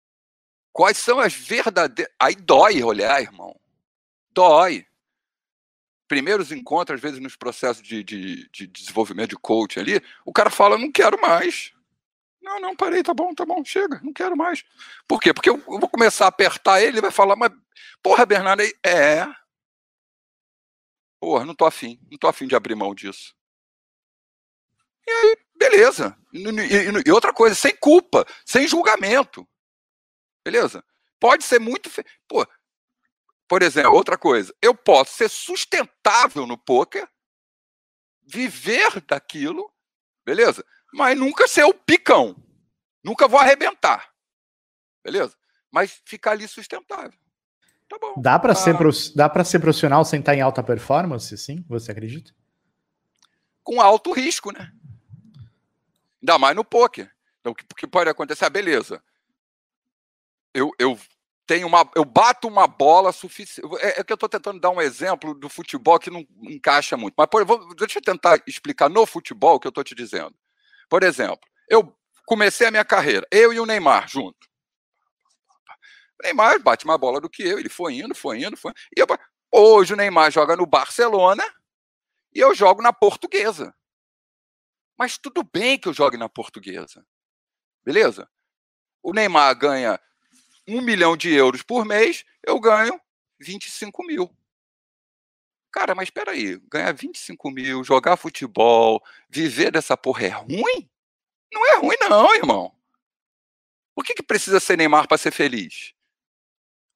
Quais 0.73 0.97
são 0.97 1.21
as 1.21 1.35
verdadeiras. 1.35 2.15
Aí 2.19 2.35
dói 2.35 2.83
olhar, 2.83 3.21
irmão. 3.21 3.59
Dói. 4.31 4.87
Primeiros 6.09 6.51
encontros, 6.51 6.97
às 6.97 7.01
vezes, 7.03 7.21
nos 7.21 7.37
processos 7.37 7.83
de, 7.83 8.03
de, 8.03 8.49
de 8.51 8.67
desenvolvimento 8.67 9.31
de 9.31 9.37
coaching 9.37 9.81
ali, 9.81 10.03
o 10.25 10.33
cara 10.33 10.51
fala: 10.51 10.79
não 10.79 10.91
quero 10.91 11.21
mais. 11.21 11.73
Não, 12.43 12.59
não, 12.59 12.75
parei, 12.75 13.03
tá 13.03 13.13
bom, 13.13 13.35
tá 13.35 13.45
bom, 13.45 13.63
chega, 13.63 14.01
não 14.03 14.13
quero 14.13 14.35
mais. 14.37 14.65
Por 15.07 15.21
quê? 15.21 15.35
Porque 15.35 15.51
eu, 15.51 15.57
eu 15.69 15.79
vou 15.79 15.89
começar 15.89 16.25
a 16.25 16.29
apertar 16.29 16.81
ele, 16.81 16.93
ele 16.93 17.01
vai 17.03 17.11
falar, 17.11 17.37
mas, 17.37 17.53
porra, 18.03 18.25
Bernardo, 18.25 18.63
é, 18.85 19.27
Porra, 21.21 21.45
não 21.45 21.55
tô 21.55 21.65
afim, 21.65 21.99
não 22.11 22.19
tô 22.19 22.29
afim 22.29 22.47
de 22.47 22.55
abrir 22.55 22.75
mão 22.75 22.95
disso. 22.95 23.35
E 25.07 25.11
aí, 25.11 25.37
beleza. 25.57 26.17
E, 26.33 26.39
e, 26.39 27.03
e 27.07 27.11
outra 27.11 27.33
coisa, 27.33 27.55
sem 27.55 27.75
culpa, 27.77 28.25
sem 28.45 28.69
julgamento. 28.69 29.49
Beleza? 30.45 30.85
Pode 31.19 31.45
ser 31.45 31.59
muito. 31.59 31.91
Fe... 31.91 32.05
Pô, 32.29 32.47
por 33.49 33.63
exemplo, 33.63 33.95
outra 33.95 34.19
coisa, 34.19 34.55
eu 34.61 34.75
posso 34.75 35.17
ser 35.17 35.31
sustentável 35.31 36.47
no 36.47 36.59
poker, 36.59 37.09
viver 38.27 39.01
daquilo, 39.01 39.73
beleza? 40.25 40.65
Mas 40.93 41.19
nunca 41.19 41.49
ser 41.49 41.65
o 41.65 41.73
picão. 41.73 42.37
Nunca 43.03 43.27
vou 43.27 43.41
arrebentar. 43.41 44.13
Beleza? 45.03 45.35
Mas 45.71 46.03
ficar 46.05 46.33
ali 46.33 46.47
sustentável. 46.47 47.19
Tá 47.89 47.99
bom. 47.99 48.21
Dá 48.21 48.39
para 48.39 48.53
ah. 48.53 48.55
ser, 48.55 48.77
dá 49.17 49.29
para 49.31 49.45
ser 49.45 49.61
profissional 49.61 50.05
sem 50.05 50.21
estar 50.21 50.35
em 50.35 50.43
alta 50.43 50.63
performance, 50.63 51.37
sim? 51.39 51.65
Você 51.69 51.91
acredita? 51.91 52.35
Com 53.63 53.81
alto 53.81 54.13
risco, 54.13 54.53
né? 54.53 54.71
Ainda 56.21 56.39
mais 56.39 56.55
no 56.55 56.65
poker. 56.65 57.11
Então, 57.41 57.53
o 57.53 57.55
que, 57.55 57.65
que 57.65 57.87
pode 57.87 58.11
acontecer? 58.11 58.45
Ah, 58.45 58.51
beleza. 58.51 59.03
Eu, 60.53 60.71
eu 60.79 60.99
tenho 61.49 61.67
uma, 61.67 61.91
eu 61.97 62.05
bato 62.05 62.47
uma 62.47 62.67
bola 62.67 63.11
suficiente. 63.11 63.67
É, 63.81 64.01
é, 64.01 64.05
que 64.05 64.13
eu 64.13 64.17
estou 64.17 64.29
tentando 64.29 64.61
dar 64.61 64.69
um 64.69 64.83
exemplo 64.83 65.35
do 65.35 65.49
futebol 65.49 65.99
que 65.99 66.11
não 66.11 66.21
encaixa 66.43 66.95
muito. 66.95 67.15
Mas 67.17 67.27
por, 67.27 67.43
vou, 67.47 67.75
deixa 67.75 67.99
eu 67.99 68.03
tentar 68.03 68.43
explicar 68.47 68.91
no 68.91 69.07
futebol 69.07 69.55
o 69.55 69.61
que 69.61 69.67
eu 69.67 69.71
estou 69.71 69.83
te 69.83 69.95
dizendo. 69.95 70.37
Por 70.91 71.03
exemplo, 71.03 71.41
eu 71.67 71.97
comecei 72.27 72.67
a 72.67 72.71
minha 72.71 72.85
carreira, 72.85 73.27
eu 73.31 73.51
e 73.51 73.59
o 73.59 73.65
Neymar 73.65 74.07
junto. 74.09 74.47
Neymar 76.23 76.61
bate 76.61 76.87
mais 76.87 77.01
bola 77.01 77.19
do 77.19 77.31
que 77.31 77.43
eu. 77.43 77.59
Ele 77.59 77.71
foi 77.71 77.95
indo, 77.95 78.15
foi 78.15 78.43
indo, 78.43 78.57
foi. 78.57 78.73
E 78.95 79.01
eu, 79.01 79.07
hoje 79.51 79.95
o 79.95 79.97
Neymar 79.97 80.31
joga 80.31 80.55
no 80.55 80.67
Barcelona 80.67 81.45
e 82.35 82.41
eu 82.41 82.55
jogo 82.55 82.83
na 82.83 82.93
Portuguesa. 82.93 83.75
Mas 84.99 85.17
tudo 85.17 85.43
bem 85.43 85.79
que 85.79 85.89
eu 85.89 85.95
jogue 85.95 86.19
na 86.19 86.29
portuguesa. 86.29 87.07
Beleza? 87.83 88.29
O 89.03 89.15
Neymar 89.15 89.57
ganha 89.57 89.99
um 90.69 90.83
milhão 90.83 91.17
de 91.17 91.33
euros 91.33 91.63
por 91.63 91.85
mês, 91.85 92.25
eu 92.47 92.61
ganho 92.61 93.01
25 93.41 94.05
mil. 94.05 94.31
Cara, 95.73 95.95
mas 95.95 96.09
espera 96.09 96.33
aí, 96.33 96.59
ganhar 96.71 96.93
25 96.93 97.51
mil, 97.51 97.83
jogar 97.83 98.17
futebol, 98.17 99.03
viver 99.29 99.71
dessa 99.71 99.97
porra 99.97 100.27
é 100.27 100.29
ruim? 100.29 100.89
Não 101.53 101.67
é 101.67 101.77
ruim 101.77 101.97
não, 102.09 102.35
irmão. 102.35 102.75
Por 103.95 104.05
que, 104.05 104.15
que 104.15 104.23
precisa 104.23 104.61
ser 104.61 104.77
Neymar 104.77 105.09
para 105.09 105.19
ser 105.19 105.31
feliz? 105.31 105.95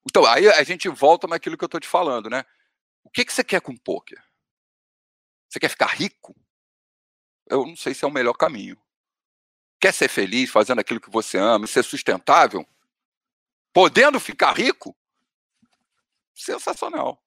Então, 0.09 0.25
aí 0.27 0.49
a 0.49 0.63
gente 0.63 0.89
volta 0.89 1.27
naquilo 1.27 1.57
que 1.57 1.65
eu 1.65 1.67
estou 1.67 1.81
te 1.81 1.89
falando, 1.89 2.29
né? 2.29 2.45
O 3.05 3.11
que, 3.11 3.25
que 3.25 3.33
você 3.33 3.43
quer 3.43 3.61
com 3.61 3.77
poker? 3.77 4.23
Você 5.49 5.61
quer 5.61 5.69
ficar 5.69 5.87
rico? 5.87 6.35
Eu 7.49 7.67
não 7.67 7.77
sei 7.77 7.95
se 7.95 8.05
é 8.05 8.09
o 8.09 8.11
melhor 8.11 8.35
caminho. 8.35 8.81
Quer 9.81 9.93
ser 9.93 10.09
feliz 10.09 10.51
fazendo 10.51 10.79
aquilo 10.79 11.01
que 11.01 11.11
você 11.11 11.39
ama 11.39 11.65
e 11.65 11.69
ser 11.69 11.83
sustentável? 11.83 12.67
Podendo 13.73 14.21
ficar 14.21 14.53
rico? 14.53 14.97
Sensacional. 16.35 17.23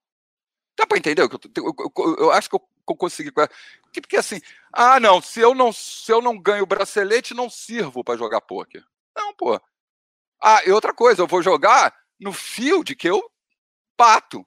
Dá 0.78 0.86
para 0.86 0.98
entender? 0.98 1.22
Eu, 1.22 1.30
eu, 1.56 2.16
eu, 2.18 2.32
acho 2.32 2.50
que 2.50 2.56
eu, 2.56 2.96
consegui. 2.96 3.32
Porque 3.32 4.18
assim, 4.18 4.42
ah, 4.72 5.00
não, 5.00 5.22
se 5.22 5.40
eu 5.40 5.56
não, 5.56 5.72
se 5.72 6.12
eu 6.12 6.22
não 6.22 6.38
ganho 6.38 6.66
bracelete, 6.66 7.34
não 7.34 7.50
sirvo 7.50 8.04
para 8.04 8.18
jogar 8.18 8.42
poker. 8.42 8.86
Não, 9.16 9.34
pô. 9.34 9.60
Ah, 10.42 10.62
e 10.66 10.72
outra 10.72 10.94
coisa, 10.94 11.22
eu 11.22 11.28
vou 11.28 11.42
jogar 11.42 11.96
no 12.20 12.34
field 12.34 12.96
que 12.96 13.10
eu 13.10 13.32
pato. 13.96 14.46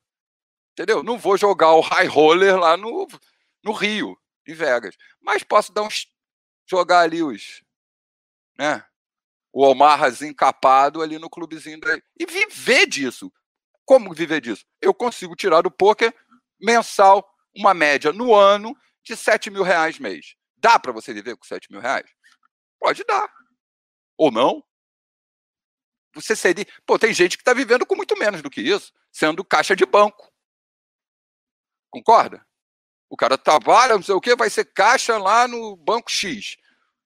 Entendeu? 0.73 1.03
Não 1.03 1.19
vou 1.19 1.37
jogar 1.37 1.73
o 1.73 1.81
high 1.81 2.07
roller 2.07 2.57
lá 2.57 2.77
no, 2.77 3.09
no 3.65 3.73
Rio, 3.73 4.17
em 4.47 4.55
Vegas. 4.55 4.97
Mas 5.21 5.43
posso 5.43 5.73
dar 5.73 5.83
uns. 5.83 6.07
jogar 6.67 7.01
ali 7.01 7.23
os. 7.23 7.63
Né? 8.57 8.85
O 9.59 9.63
Omarrazinho 9.65 10.31
encapado 10.31 11.03
ali 11.03 11.19
no 11.19 11.29
clubezinho. 11.29 11.81
Da... 11.81 12.01
E 12.17 12.25
viver 12.27 12.87
disso. 12.87 13.29
Como 13.85 14.15
viver 14.15 14.41
disso? 14.41 14.65
Eu 14.81 14.95
consigo 14.95 15.35
tirar 15.35 15.63
do 15.63 15.71
poker 15.71 16.15
mensal 16.61 17.29
uma 17.53 17.75
média 17.75 18.13
no 18.13 18.33
ano 18.33 18.73
de 19.03 19.17
7 19.17 19.51
mil 19.51 19.65
reais 19.65 19.99
mês. 19.99 20.37
Dá 20.57 20.79
para 20.79 20.93
você 20.93 21.13
viver 21.13 21.37
com 21.37 21.45
7 21.45 21.73
mil 21.73 21.81
reais? 21.81 22.09
Pode 22.79 23.03
dar. 23.03 23.29
Ou 24.17 24.31
não. 24.31 24.63
Você 26.15 26.37
seria. 26.37 26.65
Pô, 26.87 26.97
tem 26.97 27.13
gente 27.13 27.37
que 27.37 27.43
está 27.43 27.53
vivendo 27.53 27.85
com 27.85 27.97
muito 27.97 28.17
menos 28.17 28.41
do 28.41 28.49
que 28.49 28.61
isso, 28.61 28.93
sendo 29.11 29.45
caixa 29.45 29.75
de 29.75 29.85
banco. 29.85 30.33
Concorda? 31.91 32.47
O 33.11 33.17
cara 33.17 33.37
trabalha, 33.37 33.97
não 33.97 34.05
sei 34.05 34.15
o 34.15 34.21
quê, 34.21 34.37
vai 34.37 34.51
ser 34.51 34.67
caixa 34.67 35.19
lá 35.19 35.49
no 35.49 35.75
banco 35.75 36.13
X. 36.13 36.57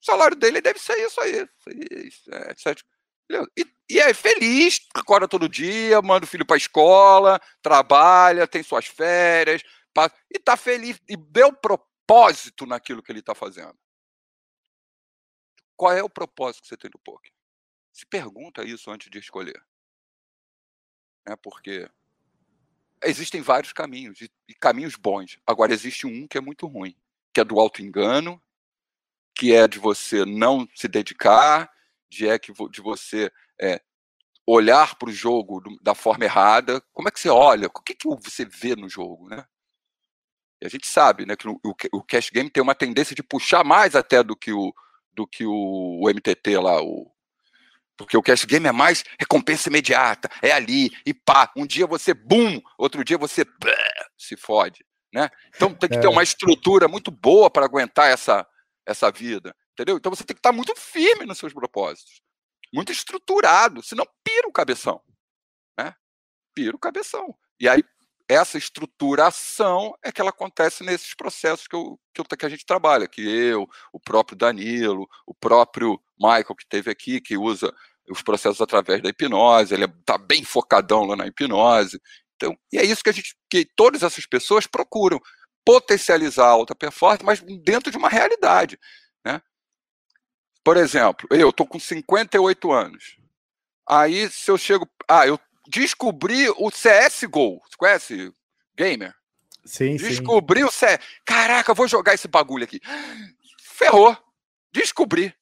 O 0.02 0.04
salário 0.04 0.36
dele 0.36 0.60
deve 0.60 0.80
ser 0.80 0.98
isso 0.98 1.20
aí. 1.20 1.48
Sete, 2.56 2.84
e, 3.56 3.66
e 3.88 3.98
é 4.00 4.12
feliz, 4.12 4.80
acorda 4.94 5.28
todo 5.28 5.48
dia, 5.48 6.02
manda 6.02 6.24
o 6.24 6.28
filho 6.28 6.44
para 6.44 6.56
escola, 6.56 7.40
trabalha, 7.62 8.48
tem 8.48 8.62
suas 8.62 8.86
férias, 8.86 9.62
e 10.30 10.38
está 10.38 10.56
feliz, 10.56 11.00
e 11.08 11.16
deu 11.16 11.52
propósito 11.52 12.66
naquilo 12.66 13.02
que 13.02 13.12
ele 13.12 13.20
está 13.20 13.34
fazendo. 13.34 13.78
Qual 15.76 15.92
é 15.92 16.02
o 16.02 16.10
propósito 16.10 16.62
que 16.62 16.68
você 16.68 16.76
tem 16.76 16.90
do 16.90 16.98
poker? 16.98 17.32
Se 17.92 18.06
pergunta 18.06 18.64
isso 18.64 18.90
antes 18.90 19.10
de 19.10 19.18
escolher. 19.18 19.62
É 21.26 21.36
porque 21.36 21.88
existem 23.04 23.40
vários 23.40 23.72
caminhos, 23.72 24.20
e, 24.20 24.30
e 24.48 24.54
caminhos 24.54 24.96
bons. 24.96 25.38
Agora, 25.46 25.72
existe 25.72 26.06
um 26.06 26.26
que 26.26 26.38
é 26.38 26.40
muito 26.40 26.66
ruim, 26.66 26.96
que 27.32 27.40
é 27.40 27.44
do 27.44 27.60
auto-engano, 27.60 28.42
que 29.42 29.52
é 29.52 29.66
de 29.66 29.80
você 29.80 30.24
não 30.24 30.68
se 30.72 30.86
dedicar, 30.86 31.68
de, 32.08 32.28
é 32.28 32.38
que, 32.38 32.52
de 32.70 32.80
você 32.80 33.28
é, 33.60 33.82
olhar 34.46 34.94
para 34.94 35.08
o 35.08 35.12
jogo 35.12 35.60
do, 35.60 35.76
da 35.82 35.96
forma 35.96 36.24
errada. 36.24 36.80
Como 36.92 37.08
é 37.08 37.10
que 37.10 37.18
você 37.18 37.28
olha? 37.28 37.66
O 37.66 37.82
que, 37.82 37.92
que 37.92 38.06
você 38.06 38.44
vê 38.44 38.76
no 38.76 38.88
jogo, 38.88 39.28
né? 39.28 39.44
E 40.60 40.66
a 40.66 40.68
gente 40.68 40.86
sabe 40.86 41.26
né, 41.26 41.34
que 41.34 41.48
o, 41.48 41.58
o, 41.92 42.04
cash 42.04 42.30
game 42.30 42.48
tem 42.48 42.62
uma 42.62 42.76
tendência 42.76 43.16
de 43.16 43.22
puxar 43.24 43.64
mais 43.64 43.96
até 43.96 44.22
do 44.22 44.36
que 44.36 44.52
o, 44.52 44.72
do 45.12 45.26
que 45.26 45.44
o, 45.44 45.98
o 46.00 46.08
MTT 46.08 46.58
lá, 46.58 46.80
o, 46.80 47.10
porque 47.96 48.16
o 48.16 48.22
cash 48.22 48.44
game 48.44 48.68
é 48.68 48.72
mais 48.72 49.02
recompensa 49.18 49.68
imediata, 49.68 50.30
é 50.40 50.52
ali, 50.52 50.92
e 51.04 51.12
pá, 51.12 51.50
um 51.56 51.66
dia 51.66 51.84
você 51.84 52.14
bum, 52.14 52.62
outro 52.78 53.02
dia 53.04 53.18
você 53.18 53.44
se 54.16 54.36
fode, 54.36 54.86
né? 55.12 55.28
Então 55.48 55.74
tem 55.74 55.90
que 55.90 55.98
ter 55.98 56.06
é. 56.06 56.10
uma 56.10 56.22
estrutura 56.22 56.86
muito 56.86 57.10
boa 57.10 57.50
para 57.50 57.64
aguentar 57.64 58.08
essa, 58.08 58.46
essa 58.86 59.10
vida. 59.10 59.54
Entendeu? 59.72 59.96
Então 59.96 60.14
você 60.14 60.24
tem 60.24 60.34
que 60.34 60.40
estar 60.40 60.52
muito 60.52 60.74
firme 60.76 61.24
nos 61.24 61.38
seus 61.38 61.52
propósitos, 61.52 62.20
muito 62.72 62.92
estruturado, 62.92 63.82
senão 63.82 64.06
pira 64.22 64.48
o 64.48 64.52
cabeção. 64.52 65.00
Né? 65.78 65.94
Pira 66.54 66.76
o 66.76 66.78
cabeção. 66.78 67.34
E 67.58 67.68
aí, 67.68 67.82
essa 68.28 68.58
estruturação 68.58 69.94
é 70.02 70.10
que 70.10 70.20
ela 70.20 70.30
acontece 70.30 70.84
nesses 70.84 71.14
processos 71.14 71.66
que, 71.66 71.76
eu, 71.76 71.98
que, 72.14 72.20
eu, 72.20 72.24
que 72.24 72.46
a 72.46 72.48
gente 72.48 72.64
trabalha, 72.64 73.08
que 73.08 73.22
eu, 73.22 73.68
o 73.92 74.00
próprio 74.00 74.36
Danilo, 74.36 75.08
o 75.26 75.34
próprio 75.34 76.00
Michael 76.18 76.56
que 76.56 76.66
teve 76.66 76.90
aqui, 76.90 77.20
que 77.20 77.36
usa 77.36 77.72
os 78.08 78.22
processos 78.22 78.60
através 78.60 79.02
da 79.02 79.08
hipnose, 79.08 79.74
ele 79.74 79.84
está 79.84 80.18
bem 80.18 80.44
focadão 80.44 81.04
lá 81.04 81.16
na 81.16 81.26
hipnose. 81.26 82.00
Então, 82.36 82.56
e 82.72 82.78
é 82.78 82.84
isso 82.84 83.02
que 83.02 83.10
a 83.10 83.12
gente, 83.12 83.36
que 83.48 83.64
todas 83.76 84.02
essas 84.02 84.26
pessoas 84.26 84.66
procuram 84.66 85.20
potencializar 85.64 86.46
a 86.46 86.50
alta 86.50 86.74
performance, 86.74 87.24
mas 87.24 87.40
dentro 87.62 87.90
de 87.90 87.96
uma 87.96 88.08
realidade. 88.08 88.78
Por 90.64 90.76
exemplo, 90.76 91.26
eu 91.30 91.50
estou 91.50 91.66
com 91.66 91.78
58 91.78 92.72
anos. 92.72 93.16
Aí, 93.88 94.30
se 94.30 94.50
eu 94.50 94.56
chego. 94.56 94.88
Ah, 95.08 95.26
eu 95.26 95.38
descobri 95.66 96.48
o 96.50 96.70
CSGO. 96.70 97.60
Você 97.64 97.76
conhece? 97.76 98.32
Gamer? 98.76 99.14
Sim, 99.64 99.96
Descobri 99.96 100.60
sim. 100.60 100.66
o 100.66 100.70
CS. 100.70 100.98
Caraca, 101.24 101.74
vou 101.74 101.88
jogar 101.88 102.14
esse 102.14 102.28
bagulho 102.28 102.64
aqui. 102.64 102.80
Ferrou. 103.60 104.16
Descobri. 104.72 105.34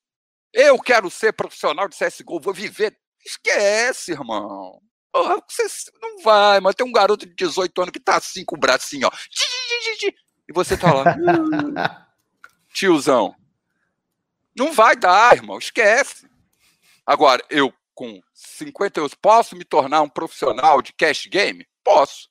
Eu 0.53 0.79
quero 0.79 1.11
ser 1.11 1.33
profissional 1.33 1.89
de 1.89 1.97
CSGO, 1.97 2.41
vou 2.41 2.53
viver. 2.53 2.97
Esquece, 3.25 4.13
irmão. 4.13 4.81
Porra, 5.13 5.43
você 5.49 5.91
não 6.01 6.23
vai, 6.23 6.61
mas 6.61 6.75
tem 6.75 6.87
um 6.87 6.93
garoto 6.93 7.27
de 7.27 7.35
18 7.35 7.83
anos 7.83 7.93
que 7.93 8.01
tá 8.01 8.17
assim 8.17 8.45
com 8.45 8.57
o 8.57 8.59
bracinho, 8.59 9.09
ó. 9.09 9.11
E 10.49 10.53
você 10.53 10.77
tá 10.77 10.93
lá. 10.93 11.05
Tiozão. 12.73 13.35
Não 14.57 14.73
vai 14.73 14.97
dar, 14.97 15.35
irmão, 15.35 15.59
esquece. 15.59 16.29
Agora, 17.05 17.45
eu 17.51 17.73
com 17.95 18.23
50 18.33 19.01
anos 19.01 19.15
posso 19.15 19.55
me 19.55 19.65
tornar 19.65 20.03
um 20.03 20.09
profissional 20.09 20.81
de 20.81 20.93
cash 20.93 21.27
game? 21.27 21.67
Posso. 21.85 22.31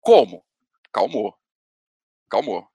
Como? 0.00 0.44
Calmou. 0.92 1.38
Calmou. 2.28 2.66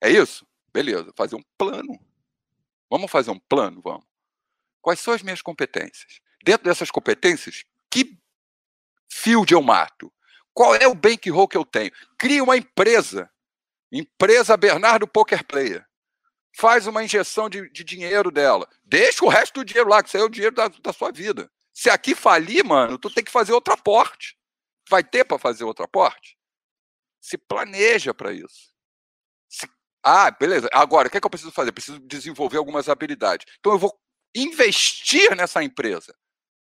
É 0.00 0.10
isso? 0.10 0.46
Beleza, 0.72 1.12
fazer 1.16 1.36
um 1.36 1.42
plano. 1.58 1.98
Vamos 2.88 3.10
fazer 3.10 3.30
um 3.30 3.38
plano, 3.38 3.80
vamos. 3.82 4.06
Quais 4.80 5.00
são 5.00 5.12
as 5.12 5.22
minhas 5.22 5.42
competências? 5.42 6.20
Dentro 6.44 6.64
dessas 6.64 6.90
competências, 6.90 7.64
que 7.90 8.18
field 9.10 9.52
eu 9.52 9.62
mato? 9.62 10.12
Qual 10.52 10.74
é 10.74 10.86
o 10.86 10.94
bankroll 10.94 11.48
que 11.48 11.56
eu 11.56 11.64
tenho? 11.64 11.90
Cria 12.18 12.42
uma 12.42 12.56
empresa. 12.56 13.30
Empresa 13.92 14.56
Bernardo 14.56 15.06
Poker 15.06 15.44
Player 15.44 15.84
faz 16.56 16.86
uma 16.86 17.02
injeção 17.02 17.48
de, 17.48 17.68
de, 17.70 17.84
dinheiro 17.84 18.30
dela. 18.30 18.68
Deixa 18.84 19.24
o 19.24 19.28
resto 19.28 19.60
do 19.60 19.64
dinheiro 19.64 19.88
lá, 19.88 20.02
que 20.02 20.08
isso 20.08 20.16
aí 20.16 20.22
é 20.22 20.26
o 20.26 20.30
dinheiro 20.30 20.54
da, 20.54 20.68
da 20.68 20.92
sua 20.92 21.10
vida. 21.10 21.50
Se 21.72 21.88
aqui 21.88 22.14
falir, 22.14 22.64
mano, 22.64 22.98
tu 22.98 23.08
tem 23.08 23.24
que 23.24 23.30
fazer 23.30 23.52
outro 23.52 23.72
aporte. 23.72 24.36
Vai 24.88 25.04
ter 25.04 25.24
para 25.24 25.38
fazer 25.38 25.64
outro 25.64 25.84
aporte? 25.84 26.36
Se 27.20 27.38
planeja 27.38 28.12
para 28.12 28.32
isso. 28.32 28.74
Se... 29.48 29.68
Ah, 30.02 30.30
beleza. 30.30 30.68
Agora, 30.72 31.08
o 31.08 31.10
que, 31.10 31.16
é 31.16 31.20
que 31.20 31.26
eu 31.26 31.30
preciso 31.30 31.52
fazer? 31.52 31.72
Preciso 31.72 32.00
desenvolver 32.00 32.58
algumas 32.58 32.88
habilidades. 32.88 33.46
Então 33.58 33.72
eu 33.72 33.78
vou 33.78 33.98
investir 34.34 35.34
nessa 35.36 35.62
empresa. 35.62 36.14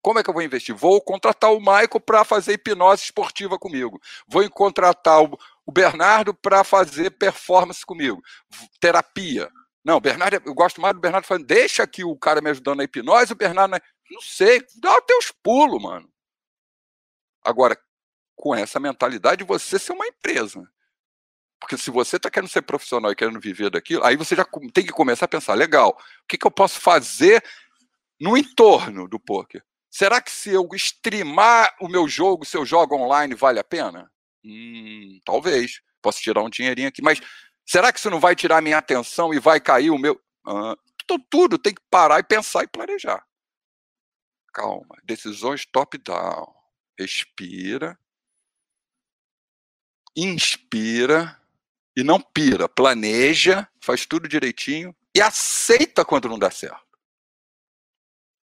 Como 0.02 0.18
é 0.18 0.22
que 0.22 0.28
eu 0.28 0.34
vou 0.34 0.42
investir? 0.42 0.74
Vou 0.74 1.00
contratar 1.00 1.52
o 1.52 1.60
Michael 1.60 2.00
para 2.04 2.24
fazer 2.24 2.54
hipnose 2.54 3.04
esportiva 3.04 3.56
comigo. 3.56 4.00
Vou 4.26 4.48
contratar 4.50 5.22
o, 5.22 5.38
Bernardo 5.72 6.34
para 6.34 6.64
fazer 6.64 7.10
performance 7.10 7.86
comigo. 7.86 8.20
Terapia. 8.80 9.48
Não, 9.84 10.00
Bernardo, 10.00 10.42
eu 10.44 10.54
gosto 10.54 10.80
mais 10.80 10.92
do 10.92 11.00
Bernardo 11.00 11.24
falando, 11.24 11.46
deixa 11.46 11.84
aqui 11.84 12.04
o 12.04 12.16
cara 12.16 12.40
me 12.40 12.50
ajudando 12.50 12.78
na 12.78 12.84
hipnose, 12.84 13.32
o 13.32 13.36
Bernardo, 13.36 13.80
não 14.10 14.20
sei, 14.20 14.60
dá 14.80 14.96
os 15.18 15.30
pulos, 15.42 15.80
mano. 15.80 16.12
Agora, 17.44 17.78
com 18.34 18.54
essa 18.54 18.80
mentalidade, 18.80 19.44
você 19.44 19.78
ser 19.78 19.92
uma 19.92 20.06
empresa. 20.06 20.68
Porque 21.60 21.78
se 21.78 21.92
você 21.92 22.16
está 22.16 22.28
querendo 22.28 22.50
ser 22.50 22.62
profissional 22.62 23.12
e 23.12 23.16
querendo 23.16 23.38
viver 23.40 23.70
daquilo, 23.70 24.04
aí 24.04 24.16
você 24.16 24.34
já 24.34 24.44
tem 24.74 24.84
que 24.84 24.92
começar 24.92 25.26
a 25.26 25.28
pensar, 25.28 25.54
legal, 25.54 25.90
o 25.90 26.26
que, 26.26 26.36
que 26.36 26.46
eu 26.46 26.50
posso 26.50 26.80
fazer 26.80 27.42
no 28.20 28.36
entorno 28.36 29.08
do 29.08 29.18
poker? 29.18 29.64
Será 29.92 30.20
que 30.20 30.30
se 30.30 30.50
eu 30.50 30.66
streamar 30.72 31.76
o 31.80 31.88
meu 31.88 32.08
jogo, 32.08 32.44
se 32.44 32.56
eu 32.56 32.66
jogo 32.66 32.96
online, 32.96 33.34
vale 33.34 33.60
a 33.60 33.64
pena? 33.64 34.10
Hum, 34.44 35.20
talvez. 35.24 35.80
Posso 36.00 36.20
tirar 36.20 36.42
um 36.42 36.50
dinheirinho 36.50 36.88
aqui, 36.88 37.00
mas 37.00 37.20
Será 37.66 37.92
que 37.92 37.98
isso 37.98 38.10
não 38.10 38.20
vai 38.20 38.34
tirar 38.34 38.60
minha 38.60 38.78
atenção 38.78 39.32
e 39.32 39.38
vai 39.38 39.60
cair 39.60 39.90
o 39.90 39.98
meu. 39.98 40.20
Ah, 40.46 40.76
então 41.02 41.18
tudo 41.18 41.58
tem 41.58 41.74
que 41.74 41.82
parar 41.90 42.18
e 42.18 42.24
pensar 42.24 42.64
e 42.64 42.68
planejar. 42.68 43.26
Calma, 44.52 44.96
decisões 45.04 45.64
top-down. 45.64 46.52
Respira, 46.98 47.98
inspira 50.14 51.40
e 51.96 52.02
não 52.02 52.20
pira. 52.20 52.68
Planeja, 52.68 53.66
faz 53.80 54.04
tudo 54.04 54.28
direitinho 54.28 54.94
e 55.14 55.20
aceita 55.20 56.04
quando 56.04 56.28
não 56.28 56.38
dá 56.38 56.50
certo. 56.50 56.98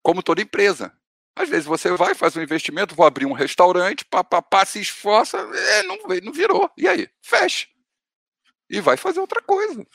Como 0.01 0.23
toda 0.23 0.41
empresa. 0.41 0.97
Às 1.41 1.49
vezes 1.49 1.65
você 1.65 1.91
vai, 1.91 2.13
faz 2.13 2.35
um 2.35 2.41
investimento, 2.41 2.95
vou 2.95 3.05
abrir 3.05 3.25
um 3.25 3.33
restaurante, 3.33 4.05
papapá, 4.05 4.65
se 4.65 4.79
esforça, 4.79 5.37
é, 5.37 5.83
não, 5.83 5.97
não 6.23 6.31
virou. 6.31 6.69
E 6.77 6.87
aí? 6.87 7.09
Fecha. 7.21 7.67
E 8.69 8.79
vai 8.79 8.95
fazer 8.95 9.19
outra 9.19 9.41
coisa. 9.41 9.85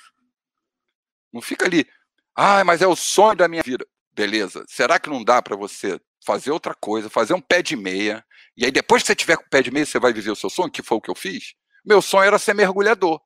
Não 1.32 1.40
fica 1.40 1.64
ali, 1.64 1.86
ah, 2.34 2.64
mas 2.64 2.82
é 2.82 2.86
o 2.86 2.97
sonho 2.97 3.36
da 3.36 3.49
minha 3.49 3.62
vida. 3.62 3.86
Beleza. 4.12 4.64
Será 4.68 4.99
que 4.99 5.09
não 5.09 5.22
dá 5.24 5.40
para 5.40 5.57
você 5.57 6.01
fazer 6.24 6.51
outra 6.51 6.74
coisa, 6.74 7.09
fazer 7.09 7.32
um 7.32 7.40
pé 7.40 7.62
de 7.62 7.76
meia, 7.76 8.24
e 8.57 8.64
aí 8.64 8.70
depois 8.70 9.03
que 9.03 9.07
você 9.07 9.14
tiver 9.14 9.36
com 9.36 9.44
o 9.44 9.49
pé 9.49 9.62
de 9.62 9.70
meia, 9.70 9.86
você 9.86 9.99
vai 9.99 10.12
viver 10.12 10.30
o 10.30 10.36
seu 10.36 10.51
sonho, 10.51 10.70
que 10.70 10.82
foi 10.82 10.99
o 10.99 11.01
que 11.01 11.11
eu 11.11 11.14
fiz? 11.14 11.55
Meu 11.84 12.03
sonho 12.03 12.26
era 12.26 12.38
ser 12.38 12.55
mergulhador. 12.55 13.20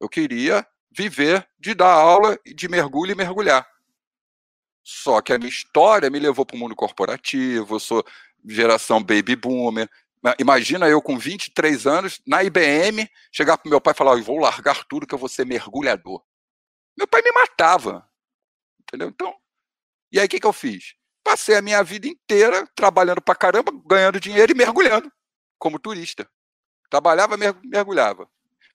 Eu 0.00 0.08
queria 0.08 0.66
viver 0.90 1.48
de 1.58 1.74
dar 1.74 1.92
aula 1.92 2.38
de 2.44 2.68
mergulho 2.68 3.12
e 3.12 3.14
mergulhar. 3.14 3.66
Só 4.84 5.22
que 5.22 5.32
a 5.32 5.38
minha 5.38 5.48
história 5.48 6.10
me 6.10 6.18
levou 6.18 6.44
para 6.44 6.56
o 6.56 6.58
mundo 6.58 6.76
corporativo, 6.76 7.76
eu 7.76 7.80
sou 7.80 8.04
geração 8.44 9.02
baby 9.02 9.34
boomer. 9.34 9.88
Imagina 10.38 10.86
eu 10.86 11.00
com 11.00 11.18
23 11.18 11.86
anos, 11.86 12.20
na 12.26 12.44
IBM, 12.44 13.08
chegar 13.32 13.56
para 13.56 13.70
meu 13.70 13.80
pai 13.80 13.94
e 13.94 13.96
falar: 13.96 14.12
eu 14.12 14.22
vou 14.22 14.38
largar 14.38 14.84
tudo 14.84 15.06
que 15.06 15.14
eu 15.14 15.18
vou 15.18 15.28
ser 15.28 15.46
mergulhador. 15.46 16.22
Meu 16.96 17.08
pai 17.08 17.22
me 17.22 17.32
matava. 17.32 18.06
Entendeu? 18.82 19.08
Então, 19.08 19.34
e 20.12 20.20
aí 20.20 20.26
o 20.26 20.28
que, 20.28 20.38
que 20.38 20.46
eu 20.46 20.52
fiz? 20.52 20.94
Passei 21.24 21.56
a 21.56 21.62
minha 21.62 21.82
vida 21.82 22.06
inteira 22.06 22.68
trabalhando 22.76 23.22
para 23.22 23.34
caramba, 23.34 23.72
ganhando 23.86 24.20
dinheiro 24.20 24.52
e 24.52 24.54
mergulhando 24.54 25.10
como 25.58 25.78
turista. 25.78 26.28
Trabalhava, 26.90 27.38
mergulhava. 27.64 28.28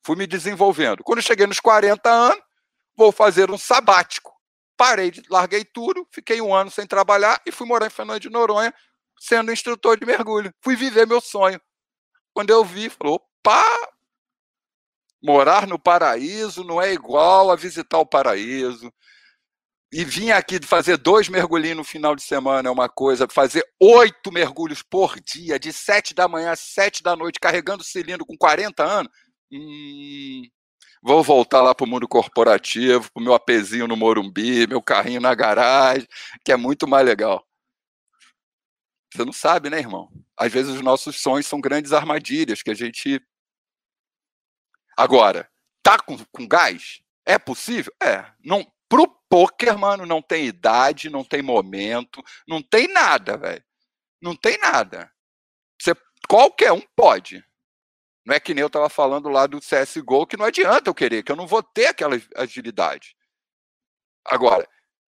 Fui 0.03 0.15
me 0.15 0.25
desenvolvendo. 0.25 1.03
Quando 1.03 1.21
cheguei 1.21 1.45
nos 1.45 1.59
40 1.59 2.09
anos, 2.09 2.41
vou 2.97 3.11
fazer 3.11 3.51
um 3.51 3.57
sabático 3.57 4.38
parei, 4.79 5.11
larguei 5.29 5.65
tudo, 5.65 6.07
fiquei 6.09 6.39
um 6.39 6.55
ano 6.55 6.71
sem 6.71 6.87
trabalhar 6.87 7.41
e 7.45 7.51
fui 7.51 7.67
morar 7.67 7.87
em 7.87 7.89
Fernando 7.89 8.21
de 8.21 8.29
Noronha, 8.29 8.73
sendo 9.19 9.51
instrutor 9.51 9.99
de 9.99 10.05
mergulho. 10.05 10.53
Fui 10.61 10.73
viver 10.73 11.05
meu 11.05 11.19
sonho. 11.19 11.59
Quando 12.33 12.51
eu 12.51 12.63
vi, 12.63 12.89
falou, 12.89 13.15
opa, 13.15 13.61
morar 15.21 15.67
no 15.67 15.77
paraíso 15.77 16.63
não 16.63 16.81
é 16.81 16.93
igual 16.93 17.51
a 17.51 17.57
visitar 17.57 17.97
o 17.97 18.05
paraíso. 18.05 18.89
E 19.91 20.05
vir 20.05 20.31
aqui 20.31 20.65
fazer 20.65 20.95
dois 20.95 21.27
mergulhinhos 21.27 21.77
no 21.77 21.83
final 21.83 22.15
de 22.15 22.21
semana 22.21 22.69
é 22.69 22.71
uma 22.71 22.87
coisa, 22.87 23.27
fazer 23.29 23.65
oito 23.81 24.31
mergulhos 24.31 24.81
por 24.81 25.19
dia, 25.19 25.59
de 25.59 25.73
sete 25.73 26.13
da 26.13 26.25
manhã 26.25 26.51
às 26.51 26.61
sete 26.61 27.03
da 27.03 27.17
noite, 27.17 27.39
carregando 27.39 27.83
cilindro 27.83 28.25
com 28.25 28.37
40 28.37 28.81
anos, 28.81 29.11
hum, 29.51 30.43
Vou 31.01 31.23
voltar 31.23 31.61
lá 31.61 31.73
para 31.73 31.85
o 31.85 31.87
mundo 31.87 32.07
corporativo, 32.07 33.09
para 33.11 33.21
o 33.21 33.23
meu 33.23 33.33
apezinho 33.33 33.87
no 33.87 33.95
Morumbi, 33.95 34.67
meu 34.67 34.81
carrinho 34.81 35.21
na 35.21 35.33
garagem, 35.33 36.07
que 36.43 36.51
é 36.51 36.57
muito 36.57 36.87
mais 36.87 37.05
legal. 37.05 37.45
Você 39.13 39.25
não 39.25 39.33
sabe, 39.33 39.69
né, 39.69 39.79
irmão? 39.79 40.11
Às 40.37 40.51
vezes 40.51 40.75
os 40.75 40.81
nossos 40.81 41.19
sonhos 41.19 41.47
são 41.47 41.59
grandes 41.59 41.93
armadilhas 41.93 42.61
que 42.61 42.69
a 42.69 42.73
gente. 42.73 43.21
Agora, 44.95 45.49
tá 45.81 45.97
com, 45.97 46.17
com 46.31 46.47
gás? 46.47 47.01
É 47.25 47.39
possível? 47.39 47.93
É. 48.01 48.25
Não, 48.43 48.69
pro 48.87 49.07
poker, 49.29 49.77
mano, 49.77 50.05
não 50.05 50.21
tem 50.21 50.45
idade, 50.45 51.09
não 51.09 51.23
tem 51.23 51.41
momento, 51.41 52.23
não 52.47 52.61
tem 52.61 52.87
nada, 52.87 53.37
velho. 53.37 53.63
Não 54.21 54.35
tem 54.35 54.57
nada. 54.57 55.11
Você, 55.79 55.95
qualquer 56.27 56.73
um 56.73 56.81
pode. 56.95 57.43
Não 58.29 58.35
é 58.35 58.39
que 58.39 58.53
nem 58.53 58.61
eu 58.61 58.67
estava 58.67 58.87
falando 58.89 59.27
lá 59.27 59.47
do 59.47 59.59
CSGO, 59.59 60.27
que 60.27 60.37
não 60.37 60.45
adianta 60.45 60.87
eu 60.87 60.93
querer, 60.93 61.23
que 61.23 61.31
eu 61.31 61.35
não 61.35 61.47
vou 61.47 61.63
ter 61.63 61.87
aquela 61.87 62.15
agilidade. 62.35 63.17
Agora, 64.23 64.69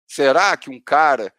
será 0.07 0.57
que 0.57 0.72
um 0.72 0.82
cara, 0.82 1.32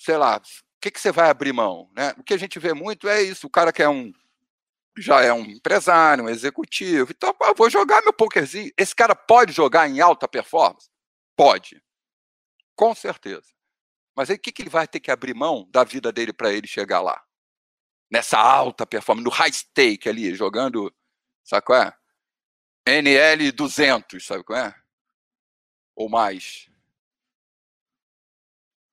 sei 0.00 0.16
lá, 0.16 0.36
o 0.36 0.40
que, 0.80 0.88
que 0.88 1.00
você 1.00 1.10
vai 1.10 1.28
abrir 1.28 1.52
mão? 1.52 1.90
Né? 1.96 2.14
O 2.16 2.22
que 2.22 2.32
a 2.32 2.36
gente 2.36 2.60
vê 2.60 2.72
muito 2.72 3.08
é 3.08 3.20
isso, 3.22 3.48
o 3.48 3.50
cara 3.50 3.72
que 3.72 3.82
é 3.82 3.88
um 3.88 4.12
já 4.96 5.20
é 5.20 5.32
um 5.32 5.42
empresário, 5.42 6.22
um 6.22 6.28
executivo, 6.28 7.10
então 7.10 7.34
eu 7.40 7.54
vou 7.56 7.68
jogar 7.68 8.02
meu 8.02 8.12
pokerzinho. 8.12 8.70
Esse 8.78 8.94
cara 8.94 9.16
pode 9.16 9.52
jogar 9.52 9.88
em 9.88 10.00
alta 10.00 10.28
performance? 10.28 10.88
Pode. 11.34 11.82
Com 12.76 12.94
certeza. 12.94 13.52
Mas 14.14 14.30
aí 14.30 14.36
o 14.36 14.38
que, 14.38 14.52
que 14.52 14.62
ele 14.62 14.70
vai 14.70 14.86
ter 14.86 15.00
que 15.00 15.10
abrir 15.10 15.34
mão 15.34 15.68
da 15.72 15.82
vida 15.82 16.12
dele 16.12 16.32
para 16.32 16.52
ele 16.52 16.68
chegar 16.68 17.00
lá? 17.00 17.20
Nessa 18.08 18.38
alta 18.38 18.86
performance, 18.86 19.24
no 19.24 19.30
high 19.30 19.52
stake 19.52 20.08
ali, 20.08 20.32
jogando 20.32 20.94
Sabe 21.46 21.64
qual 21.64 21.80
é? 21.80 21.94
NL 22.84 23.52
200, 23.52 24.26
sabe 24.26 24.42
qual 24.42 24.58
é? 24.58 24.74
Ou 25.94 26.08
mais. 26.08 26.68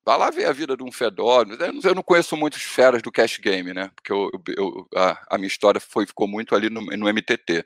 Vai 0.05 0.17
lá 0.17 0.29
ver 0.29 0.45
a 0.45 0.51
vida 0.53 0.77
de 0.77 0.83
um 0.83 0.91
Fedor. 0.91 1.47
Eu 1.83 1.95
não 1.95 2.03
conheço 2.03 2.37
muitos 2.37 2.61
feras 2.61 3.01
do 3.01 3.11
cash 3.11 3.39
game, 3.39 3.73
né? 3.73 3.89
Porque 3.95 4.11
eu, 4.11 4.29
eu, 4.55 4.87
a, 4.95 5.35
a, 5.35 5.37
minha 5.37 5.47
história 5.47 5.81
foi, 5.81 6.05
ficou 6.05 6.27
muito 6.27 6.53
ali 6.53 6.69
no, 6.69 6.81
no 6.81 7.11
MTT. 7.11 7.65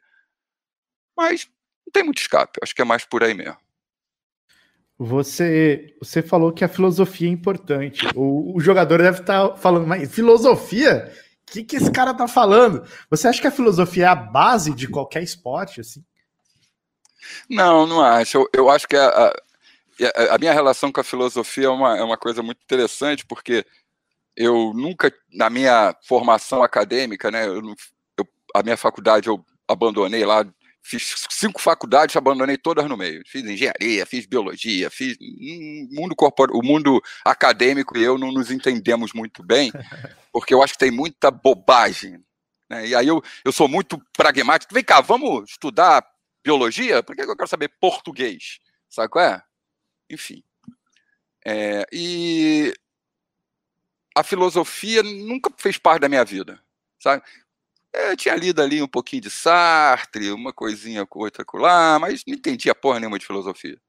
Mas 1.18 1.50
não 1.86 1.92
tem 1.92 2.04
muito 2.04 2.22
escape. 2.22 2.60
Acho 2.62 2.74
que 2.74 2.82
é 2.82 2.86
mais 2.86 3.04
por 3.04 3.24
aí 3.24 3.34
mesmo. 3.34 3.58
Você, 5.00 5.96
você 6.00 6.22
falou 6.22 6.54
que 6.54 6.64
a 6.64 6.70
filosofia 6.70 7.28
é 7.28 7.32
importante. 7.32 8.06
O, 8.16 8.56
o 8.56 8.60
jogador 8.60 9.00
deve 9.00 9.20
estar 9.20 9.56
falando, 9.58 9.86
mas 9.86 10.14
filosofia? 10.14 11.12
Que, 11.48 11.64
que 11.64 11.78
esse 11.78 11.92
cara 11.92 12.14
tá 12.14 12.28
falando? 12.28 12.86
Você 13.10 13.28
acha 13.28 13.42
que 13.42 13.48
a 13.48 13.52
filosofia 13.52 14.06
é 14.06 14.08
a 14.08 14.16
base 14.16 14.74
de 14.74 14.88
qualquer 14.88 15.24
esporte, 15.24 15.82
assim? 15.82 16.04
Não, 17.50 17.86
não 17.86 18.02
acho. 18.02 18.38
Eu, 18.38 18.50
eu 18.54 18.70
acho 18.70 18.88
que 18.88 18.96
a, 18.96 19.08
a, 19.08 20.36
a, 20.36 20.38
minha 20.38 20.54
relação 20.54 20.92
com 20.92 21.00
a 21.00 21.06
filosofia 21.06 21.68
é 21.68 21.70
uma, 21.70 21.98
é 21.98 22.04
uma 22.04 22.18
coisa 22.18 22.44
muito 22.44 22.62
interessante, 22.62 23.26
porque 23.26 23.66
eu 24.36 24.74
nunca, 24.74 25.12
na 25.34 25.50
minha 25.50 25.96
formação 26.04 26.62
acadêmica, 26.62 27.32
né, 27.32 27.48
eu, 27.48 27.62
eu, 28.18 28.28
a 28.54 28.62
minha 28.62 28.78
faculdade 28.78 29.28
eu 29.28 29.44
abandonei 29.68 30.26
lá 30.26 30.46
Fiz 30.88 31.28
cinco 31.30 31.62
faculdades, 31.62 32.16
abandonei 32.16 32.58
todas 32.58 32.88
no 32.88 32.96
meio. 32.96 33.22
Fiz 33.26 33.44
engenharia, 33.44 34.06
fiz 34.06 34.26
biologia, 34.26 34.90
fiz 34.90 35.18
mundo 35.92 36.16
corpor... 36.16 36.50
o 36.54 36.64
mundo 36.64 37.02
acadêmico 37.26 37.98
e 37.98 38.04
eu 38.04 38.18
não 38.18 38.32
nos 38.32 38.50
entendemos 38.50 39.12
muito 39.12 39.44
bem, 39.44 39.70
porque 40.32 40.54
eu 40.54 40.64
acho 40.64 40.72
que 40.72 40.80
tem 40.80 40.90
muita 40.90 41.30
bobagem. 41.30 42.24
Né? 42.70 42.88
E 42.88 42.96
aí 42.96 43.06
eu, 43.06 43.22
eu 43.44 43.52
sou 43.52 43.68
muito 43.68 44.02
pragmático. 44.16 44.74
Vem 44.74 44.82
cá, 44.82 45.02
vamos 45.02 45.50
estudar 45.50 46.08
biologia? 46.42 47.04
Por 47.04 47.18
que 47.18 47.22
eu 47.22 47.36
quero 47.36 47.50
saber 47.50 47.70
português? 47.82 48.60
Sabe 48.90 49.10
qual 49.10 49.26
é? 49.26 49.44
Enfim. 50.10 50.42
É, 51.46 51.86
e 51.92 52.74
a 54.16 54.24
filosofia 54.24 55.04
nunca 55.04 55.52
fez 55.58 55.78
parte 55.78 56.00
da 56.00 56.08
minha 56.08 56.24
vida. 56.24 56.64
Sabe? 56.98 57.22
É, 57.98 58.16
tinha 58.16 58.36
lido 58.36 58.62
ali 58.62 58.80
um 58.80 58.88
pouquinho 58.88 59.24
de 59.24 59.32
Sartre, 59.32 60.32
uma 60.32 60.54
coisinha 60.54 61.04
com 61.04 61.20
outra 61.20 61.44
lá, 61.56 61.98
mas 61.98 62.22
não 62.28 62.36
entendia 62.36 62.76
porra 62.76 63.00
nenhuma 63.00 63.18
de 63.18 63.26
filosofia. 63.26 63.82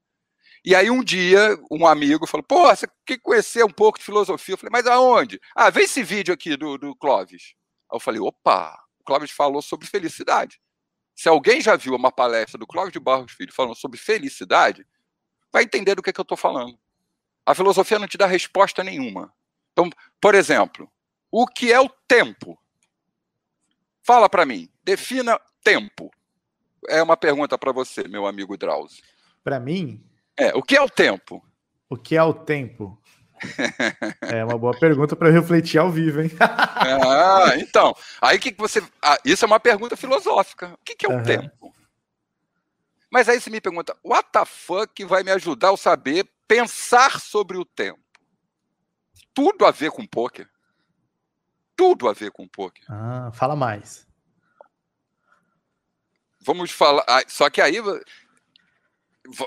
E 0.65 0.73
aí 0.73 0.89
um 0.89 1.03
dia 1.03 1.55
um 1.69 1.85
amigo 1.85 2.25
falou: 2.25 2.43
pô, 2.43 2.67
você 2.75 2.87
quer 3.05 3.19
conhecer 3.19 3.63
um 3.63 3.69
pouco 3.69 3.99
de 3.99 4.05
filosofia? 4.05 4.53
Eu 4.53 4.57
falei, 4.57 4.71
mas 4.71 4.87
aonde? 4.87 5.39
Ah, 5.55 5.69
vê 5.69 5.81
esse 5.81 6.01
vídeo 6.01 6.33
aqui 6.33 6.57
do, 6.57 6.75
do 6.75 6.95
Clóvis. 6.95 7.53
Aí 7.91 7.95
eu 7.95 7.99
falei, 7.99 8.19
opa, 8.19 8.75
o 8.99 9.03
Clóvis 9.03 9.29
falou 9.29 9.61
sobre 9.61 9.85
felicidade. 9.85 10.59
Se 11.15 11.29
alguém 11.29 11.61
já 11.61 11.75
viu 11.75 11.93
uma 11.93 12.11
palestra 12.11 12.57
do 12.57 12.65
Clóvis 12.65 12.91
de 12.91 12.99
Barros 12.99 13.31
Filho 13.33 13.53
falando 13.53 13.75
sobre 13.75 13.99
felicidade, 13.99 14.87
vai 15.53 15.63
entender 15.63 15.93
do 15.93 16.01
que, 16.01 16.11
que 16.11 16.19
eu 16.19 16.23
estou 16.23 16.37
falando. 16.37 16.79
A 17.45 17.53
filosofia 17.53 17.99
não 17.99 18.07
te 18.07 18.17
dá 18.17 18.25
resposta 18.25 18.83
nenhuma. 18.83 19.31
Então, 19.71 19.87
por 20.19 20.33
exemplo, 20.33 20.91
o 21.31 21.45
que 21.45 21.71
é 21.71 21.79
o 21.79 21.89
tempo? 22.07 22.59
Fala 24.09 24.27
para 24.27 24.43
mim, 24.43 24.67
defina 24.83 25.39
tempo. 25.63 26.09
É 26.87 26.99
uma 27.03 27.15
pergunta 27.15 27.59
para 27.59 27.71
você, 27.71 28.07
meu 28.07 28.25
amigo 28.25 28.57
Drauzio. 28.57 29.03
Para 29.43 29.59
mim? 29.59 30.03
É, 30.35 30.47
o 30.55 30.63
que 30.63 30.75
é 30.75 30.81
o 30.81 30.89
tempo? 30.89 31.45
O 31.87 31.95
que 31.95 32.15
é 32.15 32.23
o 32.23 32.33
tempo? 32.33 32.99
é 34.23 34.43
uma 34.43 34.57
boa 34.57 34.73
pergunta 34.75 35.15
para 35.15 35.29
refletir 35.29 35.77
ao 35.77 35.91
vivo, 35.91 36.23
hein? 36.23 36.31
ah, 36.41 37.53
então, 37.57 37.95
aí 38.19 38.39
que 38.39 38.51
você. 38.57 38.81
Ah, 38.99 39.19
isso 39.23 39.45
é 39.45 39.47
uma 39.47 39.59
pergunta 39.59 39.95
filosófica. 39.95 40.73
O 40.73 40.83
que, 40.83 40.95
que 40.95 41.05
é 41.05 41.09
o 41.09 41.17
uhum. 41.17 41.23
tempo? 41.23 41.75
Mas 43.11 43.29
aí 43.29 43.39
você 43.39 43.51
me 43.51 43.61
pergunta, 43.61 43.95
what 44.03 44.27
the 44.31 44.43
fuck 44.43 45.05
vai 45.05 45.21
me 45.21 45.29
ajudar 45.29 45.71
a 45.71 45.77
saber 45.77 46.27
pensar 46.47 47.19
sobre 47.19 47.59
o 47.59 47.63
tempo? 47.63 47.99
Tudo 49.35 49.67
a 49.67 49.69
ver 49.71 49.91
com 49.91 50.03
poker 50.07 50.49
tudo 51.79 52.09
a 52.09 52.13
ver 52.13 52.29
com 52.29 52.45
poker. 52.45 52.83
Ah, 52.89 53.31
fala 53.33 53.55
mais. 53.55 54.05
Vamos 56.41 56.71
falar. 56.71 57.05
Só 57.29 57.49
que 57.49 57.61
aí 57.61 57.77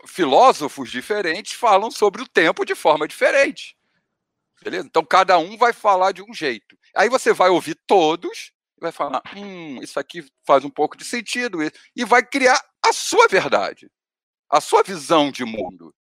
filósofos 0.07 0.91
diferentes 0.91 1.53
falam 1.53 1.91
sobre 1.91 2.22
o 2.22 2.26
tempo 2.26 2.64
de 2.64 2.74
forma 2.74 3.07
diferente. 3.07 3.76
Beleza? 4.62 4.87
Então 4.87 5.05
cada 5.05 5.37
um 5.39 5.59
vai 5.59 5.74
falar 5.74 6.12
de 6.12 6.22
um 6.22 6.33
jeito. 6.33 6.74
Aí 6.97 7.11
você 7.11 7.35
vai 7.35 7.51
ouvir 7.51 7.74
todos 7.87 8.51
e 8.78 8.80
vai 8.80 8.93
falar: 8.93 9.20
hum, 9.37 9.83
isso 9.83 10.01
aqui 10.01 10.24
faz 10.47 10.64
um 10.64 10.70
pouco 10.70 10.97
de 10.97 11.05
sentido. 11.05 11.59
E 11.95 12.03
vai 12.03 12.24
criar 12.24 12.59
a 12.83 12.95
sua 12.95 13.28
verdade, 13.28 13.91
a 14.49 14.59
sua 14.59 14.83
visão 14.83 15.30
de 15.30 15.45
mundo. 15.45 15.95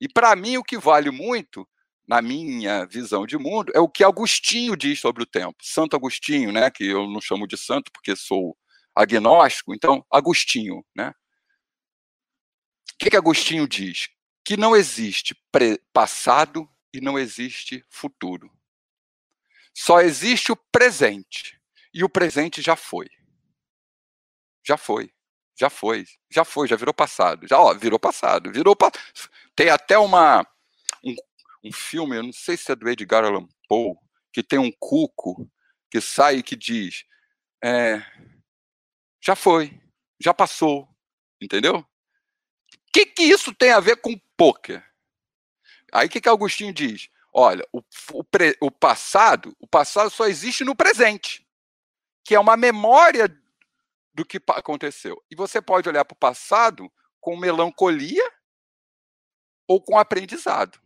E 0.00 0.08
para 0.08 0.36
mim, 0.36 0.58
o 0.58 0.64
que 0.64 0.78
vale 0.78 1.10
muito, 1.10 1.68
na 2.06 2.22
minha 2.22 2.86
visão 2.86 3.26
de 3.26 3.36
mundo, 3.36 3.72
é 3.74 3.80
o 3.80 3.88
que 3.88 4.04
Agostinho 4.04 4.76
diz 4.76 5.00
sobre 5.00 5.22
o 5.22 5.26
tempo. 5.26 5.56
Santo 5.60 5.96
Agostinho, 5.96 6.52
né, 6.52 6.70
que 6.70 6.84
eu 6.84 7.08
não 7.08 7.20
chamo 7.20 7.46
de 7.46 7.56
santo 7.56 7.90
porque 7.92 8.14
sou 8.14 8.56
agnóstico, 8.94 9.74
então, 9.74 10.04
Agostinho. 10.10 10.84
Né? 10.94 11.10
O 11.10 12.98
que, 12.98 13.10
que 13.10 13.16
Agostinho 13.16 13.68
diz? 13.68 14.08
Que 14.44 14.56
não 14.56 14.76
existe 14.76 15.36
passado 15.92 16.68
e 16.94 17.00
não 17.00 17.18
existe 17.18 17.84
futuro. 17.90 18.50
Só 19.74 20.00
existe 20.00 20.50
o 20.50 20.56
presente. 20.56 21.60
E 21.92 22.02
o 22.04 22.08
presente 22.08 22.62
já 22.62 22.76
foi. 22.76 23.08
Já 24.66 24.76
foi. 24.76 25.12
Já 25.58 25.68
foi. 25.68 26.06
Já 26.30 26.44
foi, 26.44 26.68
já 26.68 26.76
virou 26.76 26.94
passado. 26.94 27.46
Já, 27.46 27.58
ó, 27.58 27.74
virou 27.74 27.98
passado. 27.98 28.50
Virou 28.52 28.76
pa... 28.76 28.90
Tem 29.54 29.68
até 29.68 29.98
uma 29.98 30.46
um, 31.64 31.72
filme, 31.72 32.16
eu 32.16 32.22
não 32.22 32.32
sei 32.32 32.56
se 32.56 32.70
é 32.70 32.76
do 32.76 32.88
Edgar 32.88 33.24
Allan 33.24 33.46
Poe, 33.68 33.94
que 34.32 34.42
tem 34.42 34.58
um 34.58 34.70
cuco 34.78 35.50
que 35.90 36.00
sai 36.00 36.36
e 36.36 36.42
que 36.42 36.56
diz: 36.56 37.04
é, 37.62 38.02
já 39.22 39.34
foi, 39.34 39.80
já 40.20 40.32
passou, 40.32 40.88
entendeu? 41.40 41.78
O 41.78 42.92
que, 42.92 43.06
que 43.06 43.22
isso 43.22 43.54
tem 43.54 43.72
a 43.72 43.80
ver 43.80 43.96
com 43.96 44.18
poker? 44.36 44.84
Aí 45.92 46.06
o 46.06 46.10
que, 46.10 46.20
que 46.20 46.28
Agostinho 46.28 46.72
diz? 46.72 47.08
Olha, 47.32 47.66
o, 47.72 47.82
o, 48.12 48.24
pre, 48.24 48.56
o 48.60 48.70
passado, 48.70 49.54
o 49.58 49.66
passado 49.66 50.10
só 50.10 50.26
existe 50.26 50.64
no 50.64 50.74
presente, 50.74 51.46
que 52.24 52.34
é 52.34 52.40
uma 52.40 52.56
memória 52.56 53.28
do 54.14 54.24
que 54.24 54.40
aconteceu. 54.48 55.22
E 55.30 55.36
você 55.36 55.60
pode 55.60 55.88
olhar 55.88 56.04
para 56.04 56.14
o 56.14 56.18
passado 56.18 56.90
com 57.20 57.36
melancolia 57.36 58.24
ou 59.68 59.82
com 59.82 59.98
aprendizado. 59.98 60.80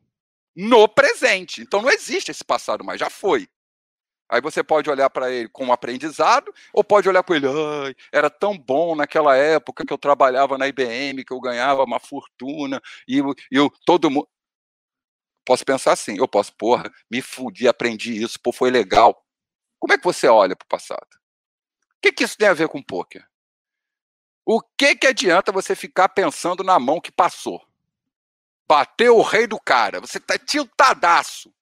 No 0.55 0.89
presente. 0.89 1.63
Então 1.63 1.83
não 1.83 1.91
existe 1.91 2.31
esse 2.31 2.45
passado 2.45 2.85
mais, 2.85 2.99
já 2.99 3.11
foi. 3.11 3.49
Aí 4.31 4.41
você 4.41 4.63
pode 4.63 4.89
olhar 4.89 5.11
para 5.11 5.31
ele 5.31 5.49
com 5.49 5.67
um 5.67 5.73
aprendizado, 5.73 6.55
ou 6.73 6.85
pode 6.85 7.09
olhar 7.09 7.23
com 7.25 7.35
ele, 7.35 7.47
ai, 7.49 7.95
era 8.13 8.31
tão 8.31 8.57
bom 8.57 8.95
naquela 8.95 9.37
época 9.37 9.85
que 9.85 9.93
eu 9.93 9.99
trabalhava 9.99 10.57
na 10.57 10.69
IBM, 10.69 11.25
que 11.25 11.33
eu 11.33 11.41
ganhava 11.41 11.83
uma 11.83 11.99
fortuna, 11.99 12.81
e 13.09 13.19
eu, 13.19 13.35
eu 13.51 13.71
todo 13.85 14.09
mundo. 14.09 14.29
Posso 15.45 15.65
pensar 15.65 15.93
assim, 15.93 16.17
eu 16.17 16.29
posso, 16.29 16.55
porra, 16.55 16.89
me 17.11 17.21
fudi, 17.21 17.67
aprendi 17.67 18.23
isso, 18.23 18.39
pô, 18.41 18.53
foi 18.53 18.71
legal. 18.71 19.21
Como 19.81 19.93
é 19.93 19.99
que 19.99 20.05
você 20.05 20.29
olha 20.29 20.55
para 20.55 20.65
o 20.65 20.69
passado? 20.69 21.09
O 21.97 22.01
que, 22.01 22.13
que 22.13 22.25
isso 22.25 22.37
tem 22.37 22.49
a 22.49 22.55
ver 22.55 22.69
com 22.69 22.83
poker? 22.83 23.27
O 24.47 24.61
que, 24.79 24.95
que 24.97 25.07
adianta 25.09 25.51
você 25.51 25.75
ficar 25.75 26.09
pensando 26.09 26.63
na 26.63 26.79
mão 26.79 27.01
que 27.01 27.11
passou? 27.11 27.61
Bateu 28.71 29.17
o 29.17 29.23
rei 29.23 29.49
do 29.49 29.59
cara, 29.59 30.01
você 30.01 30.21
tá 30.21 30.39
tiltadaço. 30.39 31.53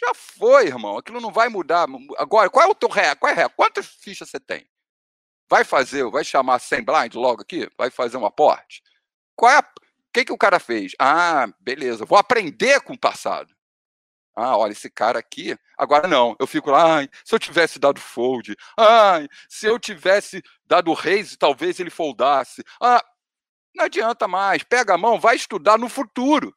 Já 0.00 0.14
foi, 0.14 0.68
irmão. 0.68 0.96
Aquilo 0.96 1.20
não 1.20 1.32
vai 1.32 1.48
mudar. 1.48 1.88
Agora, 2.16 2.48
qual 2.48 2.64
é 2.64 2.70
o 2.70 2.76
teu 2.76 2.88
ré? 2.88 3.12
Qual 3.16 3.32
é 3.32 3.34
ré? 3.34 3.48
Quantas 3.48 3.86
fichas 3.86 4.30
você 4.30 4.38
tem? 4.38 4.64
Vai 5.50 5.64
fazer, 5.64 6.08
vai 6.10 6.22
chamar 6.22 6.60
sem 6.60 6.80
blind 6.80 7.16
logo 7.16 7.42
aqui? 7.42 7.68
Vai 7.76 7.90
fazer 7.90 8.18
um 8.18 8.24
aporte? 8.24 8.84
Qual 9.34 9.50
é 9.50 9.56
a, 9.56 9.64
que, 10.12 10.26
que 10.26 10.32
o 10.32 10.38
cara 10.38 10.60
fez? 10.60 10.92
Ah, 10.96 11.48
beleza, 11.58 12.04
vou 12.04 12.16
aprender 12.16 12.80
com 12.82 12.92
o 12.92 12.98
passado. 12.98 13.52
Ah, 14.36 14.56
olha, 14.56 14.70
esse 14.70 14.88
cara 14.88 15.18
aqui. 15.18 15.56
Agora 15.76 16.06
não, 16.06 16.36
eu 16.38 16.46
fico 16.46 16.70
lá, 16.70 16.98
ai, 16.98 17.08
se 17.24 17.34
eu 17.34 17.38
tivesse 17.40 17.80
dado 17.80 18.00
fold, 18.00 18.56
ai, 18.78 19.28
se 19.48 19.66
eu 19.66 19.76
tivesse 19.76 20.40
dado 20.64 20.92
raise, 20.92 21.36
talvez 21.36 21.80
ele 21.80 21.90
foldasse. 21.90 22.62
Ah, 22.80 23.04
não 23.74 23.84
adianta 23.84 24.28
mais, 24.28 24.62
pega 24.62 24.94
a 24.94 24.98
mão, 24.98 25.18
vai 25.18 25.36
estudar 25.36 25.78
no 25.78 25.88
futuro. 25.88 26.56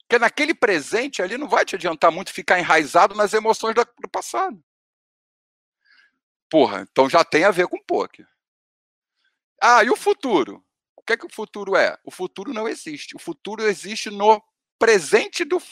Porque 0.00 0.18
naquele 0.18 0.54
presente 0.54 1.22
ali 1.22 1.38
não 1.38 1.48
vai 1.48 1.64
te 1.64 1.74
adiantar 1.74 2.12
muito 2.12 2.32
ficar 2.32 2.58
enraizado 2.58 3.14
nas 3.14 3.32
emoções 3.32 3.74
do 3.74 4.08
passado. 4.10 4.62
Porra, 6.50 6.86
então 6.90 7.08
já 7.08 7.24
tem 7.24 7.44
a 7.44 7.50
ver 7.50 7.66
com 7.66 7.82
poker. 7.82 8.26
Ah, 9.60 9.82
e 9.82 9.90
o 9.90 9.96
futuro? 9.96 10.64
que 11.04 11.12
é 11.12 11.16
que 11.16 11.26
o 11.26 11.30
futuro 11.30 11.76
é? 11.76 11.96
O 12.04 12.10
futuro 12.10 12.52
não 12.52 12.68
existe. 12.68 13.14
O 13.14 13.18
futuro 13.18 13.62
existe 13.62 14.10
no 14.10 14.42
presente 14.78 15.44
do 15.44 15.62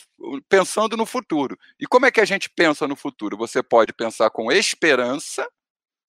pensando 0.49 0.97
no 0.97 1.05
futuro. 1.05 1.59
E 1.79 1.87
como 1.87 2.07
é 2.07 2.11
que 2.11 2.21
a 2.21 2.25
gente 2.25 2.49
pensa 2.49 2.87
no 2.87 2.95
futuro? 2.95 3.37
Você 3.37 3.63
pode 3.63 3.93
pensar 3.93 4.31
com 4.31 4.53
esperança, 4.53 5.49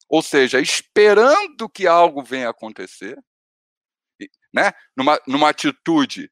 ou 0.08 0.22
seja, 0.22 0.60
esperando 0.60 1.68
que 1.70 1.88
algo 1.88 2.22
venha 2.24 2.50
acontecer, 2.50 3.18
né? 4.54 4.72
Numa, 4.95 5.20
numa 5.28 5.49
atitude 5.49 6.32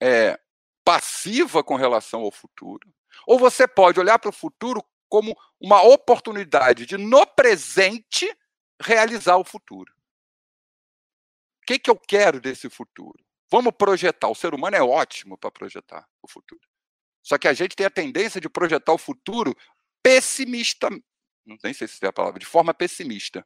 é, 0.00 0.38
passiva 0.84 1.62
com 1.62 1.76
relação 1.76 2.20
ao 2.20 2.32
futuro. 2.32 2.88
Ou 3.26 3.38
você 3.38 3.66
pode 3.66 4.00
olhar 4.00 4.18
para 4.18 4.30
o 4.30 4.32
futuro 4.32 4.82
como 5.08 5.36
uma 5.60 5.82
oportunidade 5.82 6.86
de 6.86 6.96
no 6.96 7.26
presente 7.26 8.32
realizar 8.80 9.36
o 9.36 9.44
futuro 9.44 9.92
que, 11.68 11.78
que 11.78 11.90
eu 11.90 11.96
quero 11.96 12.40
desse 12.40 12.70
futuro? 12.70 13.22
Vamos 13.50 13.74
projetar. 13.76 14.28
O 14.28 14.34
ser 14.34 14.54
humano 14.54 14.74
é 14.74 14.82
ótimo 14.82 15.36
para 15.36 15.50
projetar 15.50 16.08
o 16.22 16.26
futuro. 16.26 16.62
Só 17.22 17.36
que 17.36 17.46
a 17.46 17.52
gente 17.52 17.76
tem 17.76 17.84
a 17.84 17.90
tendência 17.90 18.40
de 18.40 18.48
projetar 18.48 18.92
o 18.94 18.98
futuro 18.98 19.54
pessimista. 20.02 20.88
Não 21.44 21.58
sei 21.58 21.74
se 21.74 21.86
é 22.02 22.08
a 22.08 22.12
palavra, 22.12 22.40
de 22.40 22.46
forma 22.46 22.72
pessimista. 22.72 23.44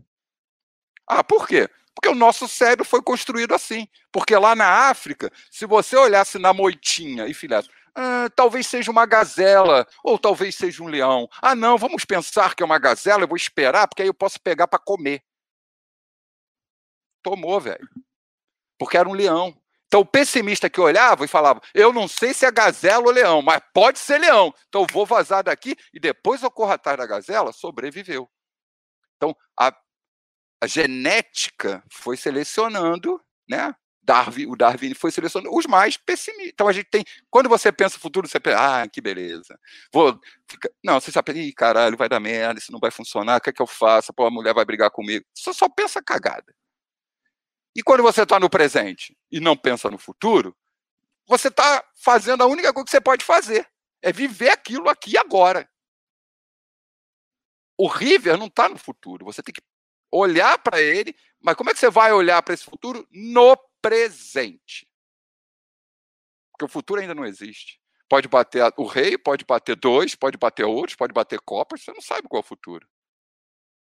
Ah, 1.07 1.23
por 1.25 1.47
quê? 1.47 1.69
Porque 1.95 2.09
o 2.09 2.15
nosso 2.15 2.49
cérebro 2.49 2.85
foi 2.85 3.03
construído 3.03 3.55
assim. 3.55 3.87
Porque 4.11 4.37
lá 4.37 4.55
na 4.55 4.89
África, 4.91 5.31
se 5.51 5.67
você 5.67 5.97
olhasse 5.97 6.39
na 6.39 6.53
moitinha 6.53 7.27
e 7.27 7.35
fizesse, 7.35 7.69
ah, 7.95 8.29
talvez 8.35 8.67
seja 8.67 8.91
uma 8.91 9.07
gazela, 9.07 9.87
ou 10.03 10.19
talvez 10.19 10.55
seja 10.55 10.83
um 10.83 10.89
leão. 10.89 11.29
Ah, 11.41 11.55
não, 11.55 11.77
vamos 11.79 12.05
pensar 12.05 12.55
que 12.55 12.63
é 12.63 12.67
uma 12.67 12.79
gazela, 12.79 13.25
eu 13.25 13.29
vou 13.29 13.37
esperar, 13.37 13.87
porque 13.89 14.03
aí 14.03 14.09
eu 14.09 14.15
posso 14.15 14.41
pegar 14.41 14.67
para 14.69 14.79
comer. 14.79 15.23
Tomou, 17.23 17.61
velho 17.61 17.89
porque 18.83 18.97
era 18.97 19.09
um 19.09 19.13
leão. 19.13 19.57
Então 19.87 20.01
o 20.01 20.07
pessimista 20.07 20.69
que 20.69 20.81
olhava 20.81 21.25
e 21.25 21.29
falava: 21.29 21.61
Eu 21.73 21.93
não 21.93 22.09
sei 22.09 22.35
se 22.35 22.45
é 22.45 22.51
gazela 22.51 23.05
ou 23.05 23.13
leão, 23.13 23.41
mas 23.41 23.63
pode 23.73 24.01
ser 24.01 24.19
leão. 24.19 24.53
Então 24.69 24.81
eu 24.81 24.87
vou 24.93 25.07
vazar 25.07 25.45
daqui 25.45 25.77
e 25.95 26.01
depois 26.01 26.43
eu 26.43 26.51
corro 26.51 26.73
atrás 26.73 26.99
da 26.99 27.07
gazela, 27.07 27.53
sobreviveu. 27.53 28.29
Então 29.17 29.37
a, 29.57 29.73
a 30.63 30.67
genética 30.69 31.83
foi 31.91 32.17
selecionando, 32.17 33.21
né? 33.49 33.75
Darwin, 34.01 34.47
o 34.47 34.55
Darwin 34.55 34.95
foi 34.95 35.11
selecionando 35.11 35.53
os 35.53 35.67
mais 35.67 35.97
pessimistas. 35.97 36.53
Então 36.53 36.69
a 36.69 36.73
gente 36.73 36.87
tem. 36.89 37.05
Quando 37.29 37.49
você 37.49 37.73
pensa 37.73 37.97
no 37.97 38.01
futuro, 38.01 38.29
você 38.29 38.39
pensa, 38.39 38.83
ah, 38.83 38.89
que 38.89 39.01
beleza. 39.01 39.59
Vou. 39.93 40.21
Fica, 40.49 40.73
não, 40.85 41.01
você 41.01 41.11
sabe, 41.11 41.33
ih, 41.33 41.53
caralho, 41.53 41.97
vai 41.97 42.09
dar 42.09 42.21
merda, 42.21 42.61
isso 42.61 42.71
não 42.71 42.79
vai 42.79 42.93
funcionar, 42.93 43.39
o 43.39 43.41
que 43.41 43.51
é 43.51 43.53
que 43.53 43.61
eu 43.61 43.67
faço? 43.67 44.13
Pô, 44.13 44.25
a 44.25 44.31
mulher 44.31 44.55
vai 44.55 44.65
brigar 44.65 44.89
comigo. 44.93 45.27
Você 45.35 45.53
só 45.53 45.69
pensa 45.69 46.01
cagada. 46.01 46.55
E 47.75 47.83
quando 47.83 48.05
você 48.05 48.23
está 48.23 48.39
no 48.39 48.49
presente 48.49 49.19
e 49.33 49.41
não 49.41 49.57
pensa 49.57 49.91
no 49.91 49.99
futuro, 49.99 50.57
você 51.27 51.49
está 51.49 51.85
fazendo 51.97 52.45
a 52.45 52.47
única 52.47 52.73
coisa 52.73 52.85
que 52.85 52.91
você 52.93 53.01
pode 53.01 53.25
fazer. 53.25 53.69
É 54.01 54.13
viver 54.13 54.51
aquilo 54.51 54.89
aqui 54.89 55.19
agora. 55.19 55.69
O 57.77 57.89
River 57.89 58.39
não 58.39 58.47
está 58.47 58.69
no 58.69 58.79
futuro. 58.79 59.25
Você 59.25 59.43
tem 59.43 59.53
que 59.53 59.63
olhar 60.13 60.59
para 60.59 60.81
ele. 60.81 61.17
Mas 61.41 61.57
como 61.57 61.71
é 61.71 61.73
que 61.73 61.81
você 61.81 61.91
vai 61.91 62.13
olhar 62.13 62.43
para 62.43 62.55
esse 62.55 62.65
futuro? 62.65 63.07
No 63.11 63.57
presente. 63.81 64.89
Porque 66.53 66.65
o 66.65 66.69
futuro 66.69 67.01
ainda 67.01 67.15
não 67.15 67.25
existe. 67.25 67.81
Pode 68.09 68.29
bater 68.29 68.73
o 68.77 68.85
rei, 68.85 69.17
pode 69.17 69.45
bater 69.45 69.75
dois, 69.75 70.15
pode 70.15 70.37
bater 70.37 70.65
outros, 70.65 70.95
pode 70.95 71.13
bater 71.13 71.41
copas. 71.41 71.83
Você 71.83 71.93
não 71.93 72.01
sabe 72.03 72.29
qual 72.29 72.43
é 72.43 72.45
o 72.45 72.47
futuro. 72.47 72.87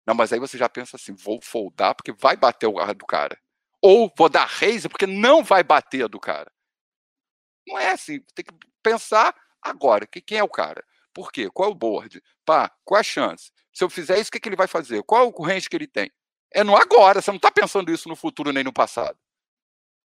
Não, 0.06 0.14
mas 0.14 0.32
aí 0.32 0.38
você 0.38 0.56
já 0.56 0.68
pensa 0.68 0.96
assim: 0.96 1.14
vou 1.14 1.40
foldar 1.42 1.94
porque 1.94 2.12
vai 2.12 2.36
bater 2.36 2.68
o 2.68 2.78
ar 2.78 2.94
do 2.94 3.04
cara 3.04 3.38
ou 3.86 4.10
vou 4.16 4.30
dar 4.30 4.46
raise 4.46 4.88
porque 4.88 5.06
não 5.06 5.44
vai 5.44 5.62
bater 5.62 6.08
do 6.08 6.18
cara. 6.18 6.50
Não 7.68 7.78
é 7.78 7.90
assim. 7.90 8.18
Tem 8.34 8.42
que 8.42 8.54
pensar 8.82 9.36
agora. 9.60 10.06
Que, 10.06 10.22
quem 10.22 10.38
é 10.38 10.42
o 10.42 10.48
cara? 10.48 10.82
Por 11.12 11.30
quê? 11.30 11.50
Qual 11.50 11.68
é 11.68 11.72
o 11.72 11.74
board? 11.74 12.22
Pá, 12.46 12.74
qual 12.82 12.96
é 12.96 13.00
a 13.02 13.04
chance? 13.04 13.52
Se 13.74 13.82
eu 13.82 13.90
fizer 13.90 14.18
isso, 14.20 14.28
o 14.28 14.32
que, 14.32 14.38
que 14.38 14.48
ele 14.48 14.56
vai 14.56 14.68
fazer? 14.68 15.02
Qual 15.02 15.24
é 15.24 15.26
o 15.26 15.42
range 15.42 15.68
que 15.68 15.76
ele 15.76 15.88
tem? 15.88 16.10
É 16.52 16.62
no 16.62 16.76
agora. 16.76 17.20
Você 17.20 17.30
não 17.32 17.36
está 17.36 17.50
pensando 17.50 17.90
isso 17.90 18.08
no 18.08 18.14
futuro 18.14 18.52
nem 18.52 18.62
no 18.62 18.72
passado. 18.72 19.18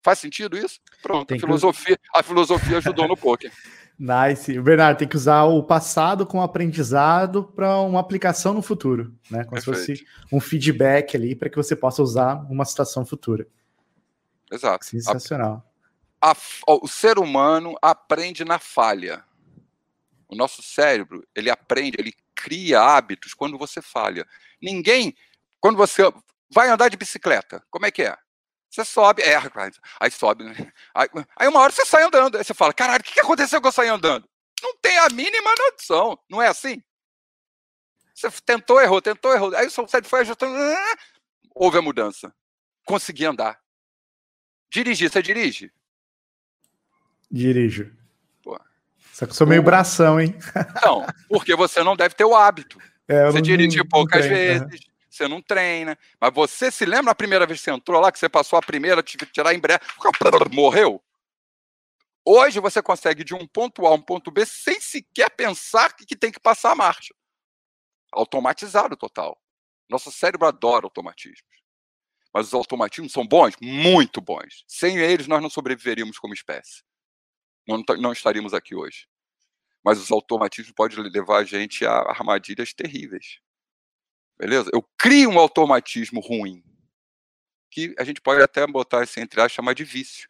Faz 0.02 0.18
sentido 0.18 0.56
isso? 0.56 0.80
Pronto. 1.02 1.34
a 1.34 1.38
filosofia, 1.38 1.98
a 2.14 2.22
filosofia 2.22 2.78
ajudou 2.78 3.06
no 3.06 3.16
poker. 3.16 3.52
Nice. 4.00 4.60
Bernardo, 4.60 4.96
tem 4.96 5.08
que 5.08 5.16
usar 5.16 5.42
o 5.42 5.60
passado 5.60 6.24
como 6.24 6.40
aprendizado 6.40 7.42
para 7.42 7.80
uma 7.80 7.98
aplicação 7.98 8.54
no 8.54 8.62
futuro, 8.62 9.12
né? 9.28 9.42
Como 9.42 9.60
Perfeito. 9.60 9.80
se 9.80 9.96
fosse 9.96 10.06
um 10.32 10.38
feedback 10.38 11.16
ali 11.16 11.34
para 11.34 11.50
que 11.50 11.56
você 11.56 11.74
possa 11.74 12.00
usar 12.00 12.36
uma 12.48 12.64
situação 12.64 13.04
futura. 13.04 13.44
Exato. 14.52 14.86
Sensacional. 14.86 15.68
a, 16.22 16.32
o 16.68 16.86
ser 16.86 17.18
humano 17.18 17.74
aprende 17.82 18.44
na 18.44 18.60
falha. 18.60 19.24
O 20.28 20.36
nosso 20.36 20.62
cérebro, 20.62 21.26
ele 21.34 21.50
aprende, 21.50 21.96
ele 21.98 22.14
cria 22.38 22.80
hábitos 22.80 23.34
quando 23.34 23.58
você 23.58 23.82
falha. 23.82 24.26
Ninguém, 24.62 25.16
quando 25.60 25.76
você 25.76 26.02
vai 26.50 26.68
andar 26.68 26.88
de 26.88 26.96
bicicleta, 26.96 27.64
como 27.68 27.86
é 27.86 27.90
que 27.90 28.02
é? 28.02 28.16
Você 28.70 28.84
sobe, 28.84 29.22
é, 29.22 29.36
aí 29.98 30.10
sobe, 30.10 30.44
né? 30.44 30.72
aí, 30.94 31.08
aí, 31.36 31.48
uma 31.48 31.60
hora 31.60 31.72
você 31.72 31.84
sai 31.84 32.02
andando, 32.02 32.36
aí 32.36 32.44
você 32.44 32.54
fala, 32.54 32.72
caralho, 32.72 33.00
o 33.00 33.04
que 33.04 33.18
aconteceu 33.18 33.60
que 33.60 33.66
eu 33.66 33.72
saí 33.72 33.88
andando? 33.88 34.28
Não 34.62 34.76
tem 34.76 34.98
a 34.98 35.08
mínima 35.08 35.50
noção, 35.58 36.18
não 36.28 36.40
é 36.40 36.48
assim? 36.48 36.82
Você 38.14 38.30
tentou, 38.44 38.80
errou, 38.80 39.00
tentou, 39.00 39.32
errou, 39.32 39.54
aí 39.56 39.66
o 39.66 39.70
seu 39.70 39.88
cérebro 39.88 40.10
foi 40.10 40.20
ajustando, 40.20 40.56
ah, 40.56 40.96
houve 41.54 41.78
a 41.78 41.82
mudança. 41.82 42.34
Consegui 42.84 43.24
andar. 43.24 43.58
Dirigir, 44.70 45.10
você 45.10 45.22
dirige? 45.22 45.72
Dirijo. 47.30 47.97
Só 49.18 49.26
que 49.26 49.32
eu 49.32 49.34
sou 49.34 49.48
meio 49.48 49.64
bração, 49.64 50.20
hein? 50.20 50.32
Não, 50.80 51.04
porque 51.28 51.56
você 51.56 51.82
não 51.82 51.96
deve 51.96 52.14
ter 52.14 52.24
o 52.24 52.36
hábito. 52.36 52.78
É, 53.08 53.26
você 53.26 53.42
dirige 53.42 53.82
poucas 53.82 54.24
treino, 54.24 54.68
vezes, 54.68 54.86
você 55.10 55.26
não 55.26 55.42
treina. 55.42 55.98
Mas 56.20 56.32
você 56.32 56.70
se 56.70 56.86
lembra 56.86 57.10
a 57.10 57.16
primeira 57.16 57.44
vez 57.44 57.58
que 57.58 57.64
você 57.64 57.72
entrou 57.72 58.00
lá, 58.00 58.12
que 58.12 58.18
você 58.20 58.28
passou 58.28 58.56
a 58.56 58.62
primeira, 58.62 59.02
tive 59.02 59.26
que 59.26 59.32
tirar 59.32 59.52
em 59.52 59.58
breve, 59.58 59.80
morreu? 60.52 61.02
Hoje 62.24 62.60
você 62.60 62.80
consegue 62.80 63.24
de 63.24 63.34
um 63.34 63.44
ponto 63.44 63.84
A 63.88 63.90
a 63.90 63.94
um 63.94 64.00
ponto 64.00 64.30
B 64.30 64.46
sem 64.46 64.80
sequer 64.80 65.30
pensar 65.30 65.96
que 65.96 66.14
tem 66.14 66.30
que 66.30 66.38
passar 66.38 66.70
a 66.70 66.76
marcha. 66.76 67.12
Automatizado 68.12 68.96
total. 68.96 69.36
Nosso 69.90 70.12
cérebro 70.12 70.46
adora 70.46 70.86
automatismos. 70.86 71.58
Mas 72.32 72.46
os 72.46 72.54
automatismos 72.54 73.10
são 73.10 73.26
bons? 73.26 73.56
Muito 73.60 74.20
bons. 74.20 74.62
Sem 74.68 74.96
eles, 74.98 75.26
nós 75.26 75.42
não 75.42 75.50
sobreviveríamos 75.50 76.20
como 76.20 76.34
espécie. 76.34 76.86
Não, 77.68 77.82
não 77.98 78.12
estaríamos 78.12 78.54
aqui 78.54 78.74
hoje. 78.74 79.06
Mas 79.84 80.00
os 80.00 80.10
automatismos 80.10 80.72
podem 80.72 80.98
levar 81.10 81.38
a 81.38 81.44
gente 81.44 81.84
a 81.84 81.92
armadilhas 81.92 82.72
terríveis. 82.72 83.40
Beleza? 84.38 84.70
Eu 84.72 84.82
crio 84.96 85.30
um 85.30 85.38
automatismo 85.38 86.20
ruim, 86.20 86.64
que 87.70 87.94
a 87.98 88.04
gente 88.04 88.20
pode 88.20 88.42
até 88.42 88.66
botar 88.66 89.02
esse 89.02 89.20
entre 89.20 89.40
aspas, 89.40 89.52
chamar 89.52 89.74
de 89.74 89.84
vício. 89.84 90.28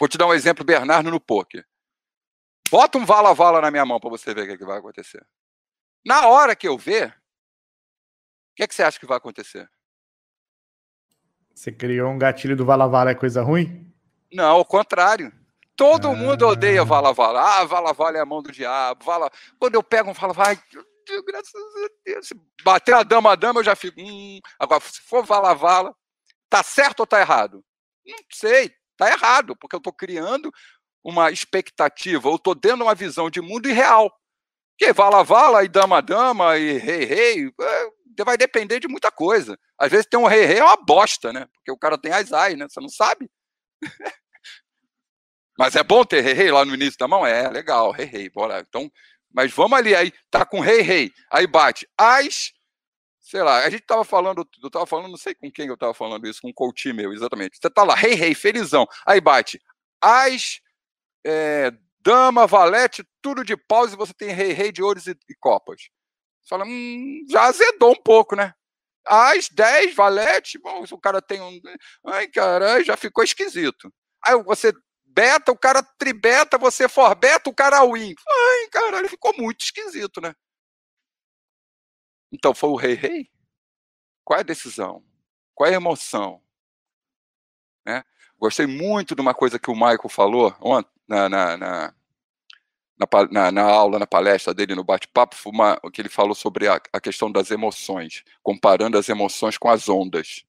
Vou 0.00 0.08
te 0.08 0.16
dar 0.16 0.26
um 0.26 0.34
exemplo, 0.34 0.64
Bernardo, 0.64 1.10
no 1.10 1.20
poker. 1.20 1.66
Bota 2.70 2.96
um 2.96 3.04
vala-vala 3.04 3.60
na 3.60 3.70
minha 3.70 3.84
mão 3.84 4.00
para 4.00 4.08
você 4.08 4.32
ver 4.32 4.42
o 4.42 4.46
que, 4.46 4.52
é 4.52 4.56
que 4.56 4.64
vai 4.64 4.78
acontecer. 4.78 5.24
Na 6.04 6.26
hora 6.26 6.56
que 6.56 6.66
eu 6.66 6.78
ver, 6.78 7.10
o 7.10 8.54
que, 8.56 8.62
é 8.62 8.66
que 8.66 8.74
você 8.74 8.82
acha 8.82 8.98
que 8.98 9.06
vai 9.06 9.18
acontecer? 9.18 9.70
Você 11.54 11.70
criou 11.70 12.10
um 12.10 12.18
gatilho 12.18 12.56
do 12.56 12.64
vala-vala 12.64 13.10
é 13.10 13.14
coisa 13.14 13.42
ruim? 13.42 13.92
Não, 14.32 14.56
ao 14.56 14.64
contrário. 14.64 15.41
Todo 15.82 16.10
ah. 16.10 16.14
mundo 16.14 16.46
odeia 16.46 16.84
vala-vala. 16.84 17.42
Ah, 17.42 17.64
vala-vala 17.64 18.16
é 18.16 18.20
a 18.20 18.24
mão 18.24 18.40
do 18.40 18.52
diabo. 18.52 19.04
Vala... 19.04 19.28
Quando 19.58 19.74
eu 19.74 19.82
pego 19.82 20.10
um 20.10 20.12
vala-vala, 20.12 20.56
graças 21.26 21.54
a 21.54 21.88
Deus. 22.06 22.28
Se 22.28 22.34
bater 22.62 22.94
a 22.94 23.02
dama 23.02 23.32
a 23.32 23.34
dama, 23.34 23.58
eu 23.58 23.64
já 23.64 23.74
fico. 23.74 24.00
Hum. 24.00 24.38
Agora, 24.60 24.80
se 24.80 25.02
for 25.02 25.26
vala-vala, 25.26 25.92
tá 26.48 26.62
certo 26.62 27.00
ou 27.00 27.06
tá 27.06 27.18
errado? 27.18 27.64
Não 28.06 28.16
sei, 28.32 28.72
tá 28.96 29.10
errado, 29.10 29.56
porque 29.56 29.74
eu 29.74 29.80
tô 29.80 29.92
criando 29.92 30.52
uma 31.02 31.32
expectativa, 31.32 32.28
eu 32.28 32.38
tô 32.38 32.54
dando 32.54 32.82
uma 32.82 32.94
visão 32.94 33.28
de 33.28 33.40
mundo 33.40 33.68
irreal. 33.68 34.08
Que 34.78 34.92
vala-vala 34.92 35.64
e 35.64 35.68
dama-dama 35.68 36.58
e 36.58 36.78
rei-rei, 36.78 37.52
é, 37.60 38.24
vai 38.24 38.36
depender 38.36 38.78
de 38.78 38.86
muita 38.86 39.10
coisa. 39.10 39.58
Às 39.76 39.90
vezes 39.90 40.06
tem 40.06 40.20
um 40.20 40.28
rei-rei 40.28 40.58
é 40.58 40.64
uma 40.64 40.76
bosta, 40.76 41.32
né? 41.32 41.48
Porque 41.54 41.72
o 41.72 41.76
cara 41.76 41.98
tem 41.98 42.12
as 42.12 42.32
ai, 42.32 42.54
né? 42.54 42.68
Você 42.68 42.80
não 42.80 42.88
sabe. 42.88 43.28
Mas 45.58 45.76
é 45.76 45.82
bom 45.82 46.04
ter 46.04 46.22
rei-rei 46.22 46.50
lá 46.50 46.64
no 46.64 46.74
início 46.74 46.98
da 46.98 47.06
mão? 47.06 47.26
É, 47.26 47.48
legal, 47.48 47.90
rei-rei, 47.90 48.30
bora. 48.30 48.64
Então, 48.66 48.90
mas 49.32 49.52
vamos 49.52 49.78
ali, 49.78 49.94
aí 49.94 50.12
tá 50.30 50.44
com 50.44 50.60
rei, 50.60 50.82
rei, 50.82 51.10
aí 51.30 51.46
bate 51.46 51.88
as, 51.96 52.52
sei 53.20 53.42
lá, 53.42 53.64
a 53.64 53.70
gente 53.70 53.84
tava 53.84 54.04
falando, 54.04 54.46
eu 54.62 54.70
tava 54.70 54.86
falando, 54.86 55.10
não 55.10 55.16
sei 55.16 55.34
com 55.34 55.50
quem 55.50 55.68
eu 55.68 55.76
tava 55.76 55.94
falando 55.94 56.26
isso, 56.28 56.42
com 56.42 56.48
um 56.48 56.52
coach 56.52 56.92
meu, 56.92 57.12
exatamente. 57.12 57.56
Você 57.56 57.70
tá 57.70 57.82
lá, 57.82 57.94
rei, 57.94 58.14
rei, 58.14 58.34
felizão, 58.34 58.86
aí 59.06 59.20
bate 59.20 59.60
as, 60.02 60.60
é, 61.24 61.72
dama, 62.00 62.46
valete, 62.46 63.04
tudo 63.22 63.44
de 63.44 63.56
paus 63.56 63.92
e 63.92 63.96
você 63.96 64.12
tem 64.12 64.30
rei, 64.30 64.52
rei 64.52 64.72
de 64.72 64.82
ouros 64.82 65.06
e, 65.06 65.12
e 65.12 65.34
copas. 65.40 65.82
Você 66.42 66.48
fala, 66.48 66.64
hum, 66.66 67.24
já 67.30 67.44
azedou 67.44 67.92
um 67.92 68.02
pouco, 68.02 68.34
né? 68.34 68.52
As 69.06 69.48
10, 69.48 69.94
valete, 69.94 70.58
bom, 70.58 70.84
o 70.90 70.98
cara 70.98 71.22
tem 71.22 71.40
um. 71.40 71.60
Ai, 72.06 72.28
caralho, 72.28 72.84
já 72.84 72.96
ficou 72.96 73.24
esquisito. 73.24 73.92
Aí 74.24 74.40
você 74.42 74.72
beta, 75.12 75.52
o 75.52 75.58
cara 75.58 75.82
tribeta, 75.82 76.58
você 76.58 76.88
for 76.88 77.14
beta, 77.14 77.50
o 77.50 77.54
cara 77.54 77.84
win. 77.84 78.14
Ai, 78.28 78.68
caralho, 78.70 79.08
ficou 79.08 79.34
muito 79.36 79.64
esquisito, 79.64 80.20
né? 80.20 80.34
Então 82.32 82.54
foi 82.54 82.70
o 82.70 82.76
rei 82.76 82.94
rei? 82.94 83.30
Qual 84.24 84.38
é 84.38 84.40
a 84.40 84.44
decisão? 84.44 85.04
Qual 85.54 85.68
é 85.68 85.74
a 85.74 85.76
emoção? 85.76 86.42
Né? 87.84 88.02
Gostei 88.38 88.66
muito 88.66 89.14
de 89.14 89.20
uma 89.20 89.34
coisa 89.34 89.58
que 89.58 89.70
o 89.70 89.74
Michael 89.74 90.08
falou 90.08 90.54
ontem, 90.60 90.90
na, 91.06 91.28
na, 91.28 91.56
na, 91.56 91.94
na, 93.30 93.52
na 93.52 93.62
aula, 93.62 93.98
na 93.98 94.06
palestra 94.06 94.54
dele, 94.54 94.74
no 94.74 94.84
bate-papo, 94.84 95.36
que 95.92 96.00
ele 96.00 96.08
falou 96.08 96.34
sobre 96.34 96.68
a, 96.68 96.80
a 96.92 97.00
questão 97.00 97.30
das 97.30 97.50
emoções, 97.50 98.24
comparando 98.42 98.96
as 98.96 99.08
emoções 99.08 99.58
com 99.58 99.68
as 99.68 99.88
ondas. 99.88 100.44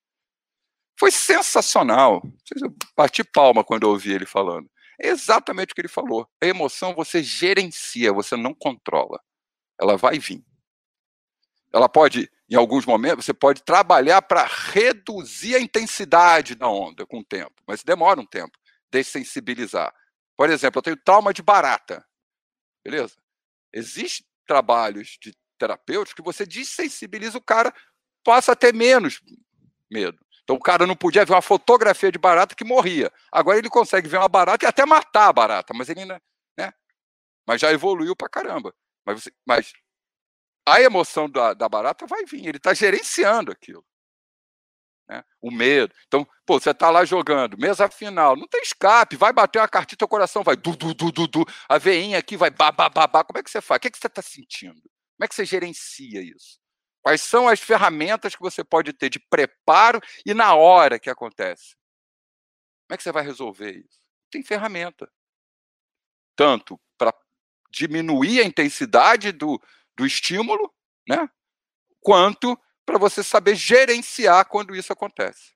Foi 1.00 1.12
sensacional. 1.12 2.22
Eu 2.62 2.74
bati 2.96 3.24
palma 3.24 3.64
quando 3.64 3.84
eu 3.84 3.90
ouvi 3.90 4.12
ele 4.12 4.26
falando. 4.26 4.70
É 5.02 5.08
exatamente 5.08 5.72
o 5.72 5.76
que 5.76 5.82
ele 5.82 5.88
falou. 5.88 6.28
A 6.42 6.46
emoção 6.46 6.94
você 6.94 7.24
gerencia, 7.24 8.14
você 8.14 8.36
não 8.36 8.54
controla. 8.54 9.20
Ela 9.80 9.98
vai 9.98 10.20
vir. 10.20 10.44
Ela 11.74 11.90
pode, 11.90 12.30
em 12.50 12.56
alguns 12.56 12.86
momentos, 12.86 13.26
você 13.26 13.34
pode 13.34 13.64
trabalhar 13.64 14.22
para 14.22 14.46
reduzir 14.46 15.56
a 15.56 15.60
intensidade 15.60 16.54
da 16.54 16.68
onda 16.68 17.06
com 17.06 17.20
o 17.20 17.26
tempo, 17.26 17.56
mas 17.68 17.84
demora 17.84 18.22
um 18.22 18.26
tempo. 18.26 18.58
Dessensibilizar. 18.92 19.92
Por 20.38 20.50
exemplo, 20.50 20.78
eu 20.78 20.84
tenho 20.84 20.98
trauma 20.98 21.34
de 21.34 21.42
barata. 21.42 22.06
Beleza? 22.84 23.16
Existem 23.74 24.28
trabalhos 24.46 25.18
de 25.20 25.36
terapeutas 25.58 26.14
que 26.14 26.22
você 26.22 26.46
desensibiliza 26.46 27.38
o 27.38 27.42
cara, 27.42 27.74
passa 28.24 28.52
a 28.52 28.56
ter 28.56 28.74
menos 28.74 29.20
medo. 29.90 30.20
Então 30.44 30.56
o 30.56 30.60
cara 30.60 30.86
não 30.86 30.96
podia 30.96 31.26
ver 31.26 31.34
uma 31.34 31.42
fotografia 31.42 32.12
de 32.12 32.20
barata 32.20 32.56
que 32.56 32.66
morria. 32.66 33.12
Agora 33.32 33.58
ele 33.58 33.70
consegue 33.70 34.08
ver 34.08 34.18
uma 34.18 34.30
barata 34.30 34.66
e 34.66 34.68
até 34.68 34.86
matar 34.86 35.30
a 35.30 35.34
barata, 35.34 35.74
mas 35.74 35.90
ele 35.90 36.02
ainda, 36.02 36.22
né? 36.58 36.74
Mas 37.48 37.62
já 37.62 37.72
evoluiu 37.72 38.16
pra 38.16 38.30
caramba. 38.30 38.74
Mas, 39.06 39.24
você, 39.24 39.32
mas 39.46 39.74
a 40.68 40.82
emoção 40.82 41.30
da, 41.30 41.54
da 41.54 41.68
barata 41.70 42.06
vai 42.06 42.26
vir, 42.26 42.48
ele 42.48 42.58
está 42.58 42.74
gerenciando 42.74 43.52
aquilo. 43.52 43.86
Né? 45.08 45.24
O 45.42 45.52
medo. 45.52 45.94
Então, 46.08 46.28
pô, 46.46 46.60
você 46.60 46.72
está 46.72 46.90
lá 46.90 47.04
jogando, 47.06 47.58
mesa 47.58 47.90
final, 47.90 48.36
não 48.36 48.48
tem 48.48 48.62
escape, 48.62 49.16
vai 49.16 49.34
bater 49.34 49.60
uma 49.60 49.68
cartinha, 49.68 49.98
teu 49.98 50.08
coração 50.08 50.44
vai 50.44 50.56
du, 50.56 50.76
du, 50.76 50.94
du, 50.94 51.12
du, 51.12 51.28
du, 51.28 51.46
a 51.68 51.78
veinha 51.78 52.18
aqui 52.18 52.38
vai 52.38 52.50
babá, 52.50 52.90
babá. 52.90 53.24
Como 53.24 53.38
é 53.38 53.44
que 53.44 53.52
você 53.52 53.62
faz? 53.62 53.78
O 53.78 53.82
que, 53.82 53.88
é 53.88 53.92
que 53.92 53.98
você 53.98 54.08
está 54.08 54.22
sentindo? 54.22 54.82
Como 54.82 55.26
é 55.26 55.28
que 55.28 55.36
você 55.36 55.46
gerencia 55.46 56.22
isso? 56.22 56.63
Quais 57.04 57.22
são 57.22 57.48
as 57.48 57.60
ferramentas 57.60 58.36
que 58.36 58.42
você 58.42 58.64
pode 58.64 58.94
ter 58.94 59.10
de 59.10 59.20
preparo 59.20 60.02
e 60.26 60.34
na 60.34 60.56
hora 60.56 60.98
que 60.98 61.10
acontece? 61.10 61.76
Como 62.88 62.96
é 62.96 62.98
que 62.98 63.04
você 63.04 63.12
vai 63.12 63.24
resolver 63.24 63.72
isso? 63.72 64.02
Tem 64.32 64.42
ferramenta. 64.42 65.12
Tanto 66.36 66.80
para 66.98 67.14
diminuir 67.70 68.40
a 68.40 68.46
intensidade 68.46 69.32
do, 69.32 69.62
do 69.96 70.06
estímulo, 70.06 70.74
né? 71.08 71.30
quanto 72.04 72.60
para 72.86 73.00
você 73.00 73.24
saber 73.24 73.56
gerenciar 73.56 74.46
quando 74.46 74.76
isso 74.76 74.92
acontece. 74.92 75.54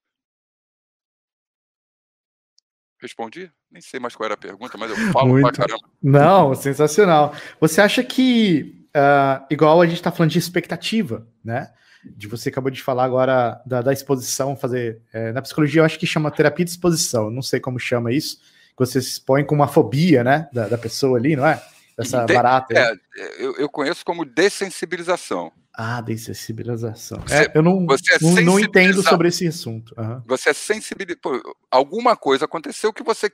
Respondi? 2.99 3.51
Nem 3.69 3.81
sei 3.81 3.99
mais 3.99 4.15
qual 4.15 4.25
era 4.25 4.33
a 4.33 4.37
pergunta, 4.37 4.77
mas 4.77 4.89
eu 4.89 4.97
falo 5.11 5.29
Muito. 5.29 5.43
pra 5.43 5.67
caramba. 5.67 5.89
Não, 6.01 6.55
sensacional. 6.55 7.35
Você 7.59 7.79
acha 7.79 8.03
que 8.03 8.76
uh, 8.97 9.45
igual 9.49 9.81
a 9.81 9.85
gente 9.85 9.97
está 9.97 10.11
falando 10.11 10.31
de 10.31 10.39
expectativa, 10.39 11.27
né? 11.43 11.71
De 12.03 12.27
você 12.27 12.49
acabou 12.49 12.71
de 12.71 12.81
falar 12.81 13.03
agora 13.03 13.61
da, 13.65 13.81
da 13.81 13.93
exposição, 13.93 14.55
fazer. 14.55 15.01
É, 15.13 15.31
na 15.31 15.41
psicologia, 15.41 15.81
eu 15.81 15.85
acho 15.85 15.99
que 15.99 16.07
chama 16.07 16.31
terapia 16.31 16.65
de 16.65 16.71
exposição, 16.71 17.29
não 17.29 17.41
sei 17.41 17.59
como 17.59 17.79
chama 17.79 18.11
isso, 18.11 18.37
que 18.37 18.77
você 18.77 19.01
se 19.01 19.09
expõe 19.09 19.43
com 19.43 19.55
uma 19.55 19.67
fobia, 19.67 20.23
né? 20.23 20.47
Da, 20.53 20.67
da 20.67 20.77
pessoa 20.77 21.17
ali, 21.17 21.35
não 21.35 21.45
é? 21.45 21.61
Dessa 21.97 22.25
de, 22.25 22.33
barata. 22.33 22.77
É, 22.77 22.93
eu, 23.39 23.55
eu 23.57 23.69
conheço 23.69 24.05
como 24.05 24.23
dessensibilização. 24.23 25.51
Ah, 25.73 26.01
dessensibilização. 26.01 27.23
É, 27.29 27.51
eu 27.55 27.61
não, 27.61 27.85
é 27.85 28.23
não, 28.23 28.41
não, 28.43 28.59
entendo 28.59 29.03
sobre 29.03 29.27
esse 29.27 29.47
assunto. 29.47 29.93
Uhum. 29.97 30.21
Você 30.25 30.49
é 30.49 30.53
sensibilizado. 30.53 31.41
Alguma 31.69 32.15
coisa 32.15 32.45
aconteceu 32.45 32.93
que 32.93 33.03
você. 33.03 33.31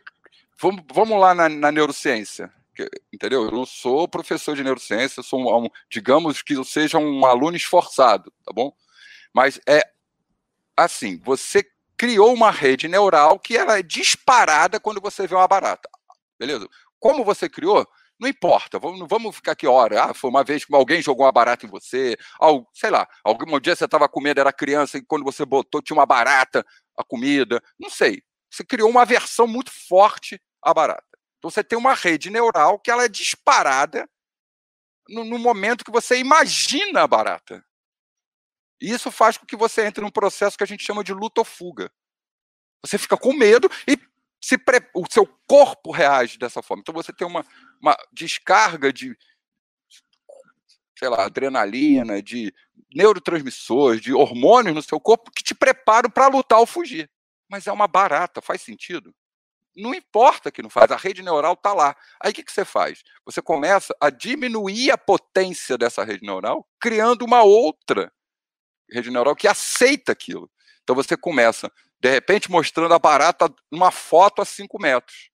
Vamos, 0.59 0.83
vamos 0.93 1.19
lá 1.19 1.33
na, 1.33 1.47
na 1.47 1.71
neurociência 1.71 2.51
entendeu? 3.11 3.45
Eu 3.45 3.51
não 3.51 3.65
sou 3.65 4.07
professor 4.07 4.55
de 4.55 4.63
neurociência, 4.63 5.19
eu 5.19 5.23
sou 5.23 5.63
um, 5.63 5.69
digamos 5.89 6.41
que 6.41 6.53
eu 6.53 6.63
seja 6.63 6.97
um 6.97 7.25
aluno 7.25 7.55
esforçado, 7.55 8.31
tá 8.45 8.51
bom? 8.53 8.73
Mas 9.33 9.59
é 9.67 9.81
assim, 10.75 11.19
você 11.19 11.65
criou 11.97 12.33
uma 12.33 12.51
rede 12.51 12.87
neural 12.87 13.39
que 13.39 13.55
ela 13.55 13.77
é 13.79 13.83
disparada 13.83 14.79
quando 14.79 14.99
você 14.99 15.27
vê 15.27 15.35
uma 15.35 15.47
barata. 15.47 15.89
Beleza? 16.37 16.67
Como 16.99 17.23
você 17.23 17.47
criou, 17.47 17.87
não 18.19 18.27
importa, 18.27 18.79
vamos, 18.79 19.07
vamos 19.07 19.35
ficar 19.35 19.51
aqui 19.51 19.67
hora. 19.67 20.05
Ah, 20.05 20.13
foi 20.13 20.29
uma 20.29 20.43
vez 20.43 20.65
que 20.65 20.73
alguém 20.73 21.01
jogou 21.01 21.25
uma 21.25 21.31
barata 21.31 21.65
em 21.65 21.69
você, 21.69 22.17
ou, 22.39 22.67
sei 22.73 22.89
lá, 22.89 23.07
algum 23.23 23.59
dia 23.59 23.75
você 23.75 23.85
estava 23.85 24.07
com 24.07 24.21
medo, 24.21 24.39
era 24.39 24.53
criança, 24.53 24.97
e 24.97 25.05
quando 25.05 25.23
você 25.23 25.45
botou, 25.45 25.81
tinha 25.81 25.97
uma 25.97 26.05
barata, 26.05 26.65
a 26.97 27.03
comida, 27.03 27.61
não 27.79 27.89
sei. 27.89 28.21
Você 28.49 28.63
criou 28.63 28.89
uma 28.89 29.05
versão 29.05 29.47
muito 29.47 29.71
forte 29.87 30.41
à 30.61 30.73
barata. 30.73 31.03
Então 31.43 31.51
você 31.51 31.61
tem 31.61 31.77
uma 31.77 31.93
rede 31.93 32.29
neural 32.29 32.79
que 32.79 32.89
ela 32.89 33.03
é 33.03 33.09
disparada 33.09 34.09
no, 35.09 35.25
no 35.25 35.37
momento 35.37 35.83
que 35.83 35.91
você 35.91 36.17
imagina 36.17 37.01
a 37.01 37.07
barata. 37.07 37.61
E 38.79 38.89
isso 38.89 39.11
faz 39.11 39.37
com 39.37 39.45
que 39.45 39.57
você 39.57 39.85
entre 39.85 40.01
num 40.01 40.09
processo 40.09 40.57
que 40.57 40.63
a 40.63 40.67
gente 40.67 40.85
chama 40.85 41.03
de 41.03 41.13
luta 41.13 41.41
ou 41.41 41.45
fuga. 41.45 41.91
Você 42.81 42.97
fica 42.97 43.17
com 43.17 43.33
medo 43.33 43.69
e 43.85 43.99
se 44.41 44.57
pre... 44.57 44.89
o 44.95 45.03
seu 45.11 45.27
corpo 45.45 45.91
reage 45.91 46.37
dessa 46.37 46.61
forma. 46.61 46.79
Então 46.79 46.95
você 46.95 47.11
tem 47.11 47.27
uma, 47.27 47.45
uma 47.81 47.97
descarga 48.13 48.93
de, 48.93 49.13
sei 50.97 51.09
lá, 51.09 51.25
adrenalina, 51.25 52.23
de 52.23 52.53
neurotransmissores, 52.95 53.99
de 53.99 54.13
hormônios 54.13 54.75
no 54.75 54.81
seu 54.81 54.97
corpo 54.97 55.29
que 55.29 55.43
te 55.43 55.53
preparam 55.53 56.09
para 56.09 56.27
lutar 56.27 56.59
ou 56.59 56.65
fugir. 56.65 57.11
Mas 57.49 57.67
é 57.67 57.71
uma 57.73 57.87
barata, 57.87 58.41
faz 58.41 58.61
sentido? 58.61 59.13
Não 59.75 59.93
importa 59.93 60.51
que 60.51 60.61
não 60.61 60.69
faz, 60.69 60.91
a 60.91 60.95
rede 60.95 61.23
neural 61.23 61.53
está 61.53 61.73
lá. 61.73 61.95
Aí 62.21 62.31
o 62.31 62.33
que, 62.33 62.43
que 62.43 62.51
você 62.51 62.63
faz? 62.63 63.03
Você 63.25 63.41
começa 63.41 63.95
a 63.99 64.09
diminuir 64.09 64.91
a 64.91 64.97
potência 64.97 65.77
dessa 65.77 66.03
rede 66.03 66.25
neural, 66.25 66.67
criando 66.79 67.23
uma 67.23 67.41
outra 67.43 68.11
rede 68.89 69.09
neural 69.09 69.35
que 69.35 69.47
aceita 69.47 70.11
aquilo. 70.11 70.49
Então 70.83 70.95
você 70.95 71.17
começa 71.17 71.71
de 71.99 72.09
repente 72.09 72.51
mostrando 72.51 72.93
a 72.93 72.99
barata 72.99 73.53
numa 73.71 73.89
foto 73.89 74.41
a 74.41 74.45
5 74.45 74.79
metros. 74.79 75.29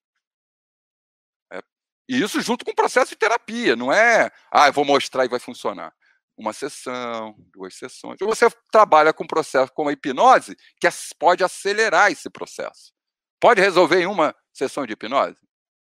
É, 1.51 1.59
e 2.07 2.21
isso 2.21 2.39
junto 2.41 2.63
com 2.63 2.71
o 2.71 2.75
processo 2.75 3.09
de 3.09 3.17
terapia, 3.17 3.75
não 3.75 3.91
é, 3.91 4.31
ah, 4.51 4.67
eu 4.67 4.73
vou 4.73 4.85
mostrar 4.85 5.25
e 5.25 5.29
vai 5.29 5.39
funcionar. 5.39 5.93
Uma 6.37 6.53
sessão, 6.53 7.35
duas 7.51 7.75
sessões. 7.75 8.21
Ou 8.21 8.29
você 8.29 8.49
trabalha 8.71 9.11
com 9.11 9.25
um 9.25 9.27
processo 9.27 9.73
como 9.73 9.89
a 9.89 9.93
hipnose, 9.93 10.55
que 10.79 10.87
pode 11.17 11.43
acelerar 11.43 12.11
esse 12.11 12.29
processo. 12.29 12.93
Pode 13.39 13.61
resolver 13.61 14.01
em 14.01 14.05
uma 14.05 14.35
sessão 14.51 14.85
de 14.85 14.93
hipnose? 14.93 15.39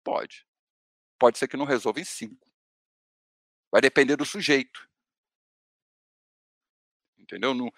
Pode. 0.03 0.45
Pode 1.17 1.37
ser 1.37 1.47
que 1.47 1.57
não 1.57 1.65
resolva 1.65 1.99
em 1.99 2.03
cinco. 2.03 2.47
Vai 3.71 3.81
depender 3.81 4.15
do 4.15 4.25
sujeito. 4.25 4.87
Entendeu? 7.17 7.53
No, 7.53 7.73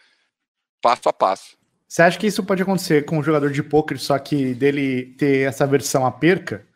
passo 0.82 1.10
a 1.10 1.14
passo. 1.14 1.58
Você 1.88 2.04
acha 2.04 2.20
que 2.20 2.28
isso 2.28 2.44
pode 2.44 2.62
acontecer 2.62 3.06
com 3.06 3.18
um 3.18 3.24
jogador 3.24 3.52
de 3.52 3.64
poker, 3.64 4.00
só 4.00 4.18
que 4.20 4.54
dele 4.54 5.16
ter 5.18 5.48
essa 5.48 5.66
versão 5.66 6.06
a 6.06 6.12
perca? 6.12 6.68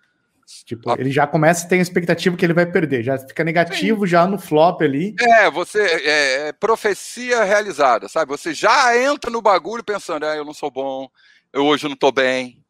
Tipo, 0.65 0.91
a... 0.91 0.95
ele 0.99 1.11
já 1.11 1.27
começa 1.27 1.65
a 1.65 1.69
ter 1.69 1.75
a 1.77 1.81
expectativa 1.81 2.35
que 2.35 2.43
ele 2.43 2.53
vai 2.53 2.65
perder, 2.65 3.03
já 3.03 3.17
fica 3.17 3.43
negativo 3.43 4.05
Sim. 4.05 4.11
já 4.11 4.27
no 4.27 4.39
flop 4.39 4.81
ali. 4.81 5.15
É, 5.19 5.49
você 5.51 5.79
é, 5.81 6.47
é, 6.47 6.51
profecia 6.51 7.43
realizada, 7.43 8.09
sabe? 8.09 8.31
Você 8.31 8.53
já 8.53 8.97
entra 8.97 9.29
no 9.29 9.41
bagulho 9.41 9.83
pensando, 9.83 10.25
ah, 10.25 10.35
eu 10.35 10.43
não 10.43 10.53
sou 10.53 10.71
bom, 10.71 11.09
eu 11.51 11.65
hoje 11.65 11.87
não 11.87 11.95
tô 11.95 12.11
bem, 12.11 12.62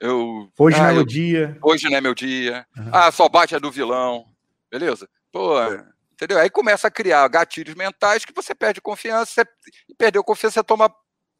eu 0.00 0.50
hoje 0.58 0.76
ah, 0.76 0.80
não 0.80 0.86
é 0.86 0.90
eu, 0.90 0.94
meu 0.96 1.04
dia, 1.04 1.58
hoje 1.62 1.88
não 1.88 1.96
é 1.96 2.00
meu 2.00 2.14
dia, 2.14 2.66
uhum. 2.76 2.90
ah, 2.92 3.10
só 3.10 3.28
bate 3.28 3.54
a 3.54 3.58
do 3.58 3.70
vilão, 3.70 4.26
beleza? 4.70 5.08
Pô, 5.32 5.56
entendeu? 6.12 6.38
Aí 6.38 6.50
começa 6.50 6.88
a 6.88 6.90
criar 6.90 7.26
gatilhos 7.28 7.74
mentais 7.74 8.24
que 8.24 8.32
você 8.34 8.54
perde 8.54 8.80
confiança, 8.80 9.32
você 9.32 9.44
perdeu 9.96 10.24
confiança, 10.24 10.54
você 10.54 10.64
toma 10.64 10.92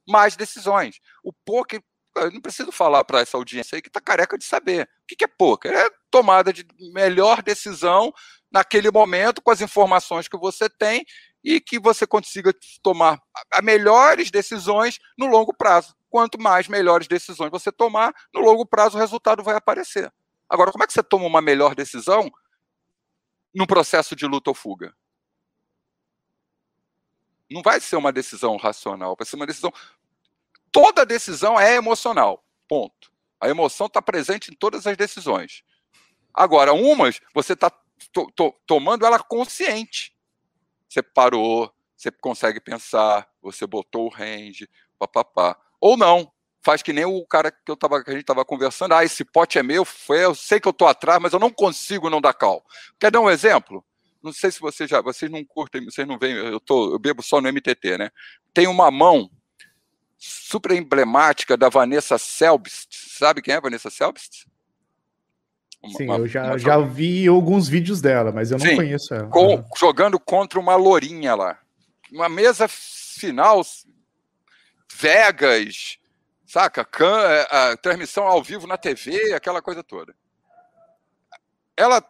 mais 0.09 0.37
decisões. 0.37 1.01
O 1.23 1.33
poker, 1.33 1.83
eu 2.17 2.31
não 2.31 2.41
preciso 2.41 2.73
falar 2.73 3.05
para 3.05 3.21
essa 3.21 3.37
audiência 3.37 3.77
aí 3.77 3.83
que 3.83 3.89
está 3.89 4.01
careca 4.01 4.39
de 4.39 4.45
saber. 4.45 4.89
O 5.03 5.17
que 5.17 5.25
é 5.25 5.29
poker? 5.29 5.73
É 5.73 5.91
tomada 6.11 6.53
de 6.53 6.67
melhor 6.93 7.43
decisão 7.43 8.13
naquele 8.51 8.91
momento, 8.91 9.43
com 9.43 9.51
as 9.51 9.61
informações 9.61 10.27
que 10.27 10.39
você 10.39 10.69
tem, 10.69 11.05
e 11.43 11.61
que 11.61 11.79
você 11.79 12.07
consiga 12.07 12.53
tomar 12.83 13.21
as 13.51 13.63
melhores 13.63 14.31
decisões 14.31 14.99
no 15.17 15.27
longo 15.27 15.55
prazo. 15.55 15.95
Quanto 16.11 16.41
mais 16.41 16.69
melhores 16.69 17.07
decisões 17.07 17.51
você 17.51 17.71
tomar, 17.71 18.15
no 18.33 18.41
longo 18.41 18.67
prazo 18.67 18.97
o 18.97 19.01
resultado 19.01 19.43
vai 19.43 19.55
aparecer. 19.55 20.13
Agora, 20.49 20.73
como 20.73 20.83
é 20.83 20.87
que 20.87 20.93
você 20.93 21.03
toma 21.03 21.27
uma 21.27 21.43
melhor 21.43 21.75
decisão 21.75 22.31
num 23.55 23.67
processo 23.67 24.17
de 24.17 24.27
luta 24.27 24.51
ou 24.51 24.55
fuga? 24.55 24.95
Não 27.51 27.63
vai 27.63 27.81
ser 27.81 27.97
uma 27.97 28.13
decisão 28.13 28.57
racional, 28.57 29.15
vai 29.19 29.27
ser 29.27 29.37
uma 29.37 29.47
decisão 29.47 29.73
toda 30.71 31.05
decisão 31.05 31.59
é 31.59 31.75
emocional. 31.75 32.45
Ponto. 32.69 33.11
A 33.41 33.49
emoção 33.49 33.87
está 33.87 34.03
presente 34.03 34.51
em 34.51 34.55
todas 34.55 34.87
as 34.87 34.97
decisões. 34.97 35.63
Agora, 36.33 36.73
umas 36.73 37.21
você 37.35 37.55
está 37.55 37.71
to, 38.13 38.31
to, 38.35 38.55
tomando 38.67 39.07
ela 39.07 39.19
consciente. 39.19 40.15
Você 40.89 41.03
parou, 41.03 41.73
você 41.97 42.11
consegue 42.11 42.61
pensar, 42.61 43.29
você 43.43 43.67
botou 43.67 44.07
o 44.07 44.09
range, 44.09 44.69
papapá. 44.99 45.57
Ou 45.81 45.97
não, 45.97 46.33
faz 46.63 46.83
que 46.83 46.93
nem 46.93 47.05
o 47.05 47.25
cara 47.27 47.51
que, 47.51 47.71
eu 47.71 47.77
tava, 47.77 48.03
que 48.03 48.11
a 48.11 48.13
gente 48.13 48.23
estava 48.23 48.45
conversando. 48.45 48.95
Ah, 48.95 49.05
esse 49.05 49.25
pote 49.25 49.59
é 49.59 49.63
meu, 49.63 49.85
foi, 49.85 50.25
eu 50.25 50.35
sei 50.35 50.61
que 50.61 50.69
eu 50.69 50.73
estou 50.73 50.89
atrás, 50.89 51.21
mas 51.21 51.33
eu 51.33 51.39
não 51.39 51.51
consigo 51.51 52.11
não 52.11 52.21
dar 52.21 52.35
cal. 52.35 52.65
Quer 52.99 53.11
dar 53.11 53.21
um 53.21 53.31
exemplo? 53.31 53.85
Não 54.23 54.33
sei 54.33 54.51
se 54.51 54.61
vocês 54.61 54.91
já, 54.91 55.01
vocês 55.01 55.31
não 55.31 55.45
curtem, 55.45 55.85
vocês 55.85 56.07
não 56.07 56.19
veem, 56.19 56.35
eu, 56.35 56.61
tô, 56.61 56.93
eu 56.93 56.99
bebo 56.99 57.23
só 57.23 57.41
no 57.41 57.49
MTT, 57.49 57.99
né? 57.99 58.11
Tem 58.53 58.67
uma 58.67 58.91
mão 58.91 59.31
super 60.19 60.73
emblemática 60.73 61.57
da 61.57 61.69
Vanessa 61.69 62.19
Selbst. 62.19 62.89
Sabe 63.17 63.41
quem 63.41 63.55
é 63.55 63.57
a 63.57 63.61
Vanessa 63.61 63.91
Selbst? 63.91 64.47
Uma, 65.83 65.97
Sim, 65.97 66.11
eu 66.11 66.27
já, 66.27 66.45
uma... 66.45 66.59
já 66.59 66.79
vi 66.79 67.27
alguns 67.29 67.69
vídeos 67.69 68.01
dela, 68.01 68.33
mas 68.33 68.51
eu 68.51 68.59
não 68.59 68.67
Sim, 68.67 68.77
conheço 68.77 69.15
ela. 69.15 69.29
Com, 69.29 69.65
jogando 69.77 70.19
contra 70.19 70.59
uma 70.59 70.75
lourinha 70.75 71.35
lá. 71.35 71.59
Uma 72.11 72.29
mesa 72.29 72.67
final, 72.69 73.63
Vegas, 74.93 75.99
saca? 76.47 76.85
Can, 76.85 77.21
é, 77.21 77.47
a, 77.51 77.77
transmissão 77.77 78.25
ao 78.25 78.43
vivo 78.43 78.67
na 78.67 78.77
TV, 78.77 79.33
aquela 79.35 79.63
coisa 79.63 79.85
toda. 79.85 80.15
Ela 81.77 82.03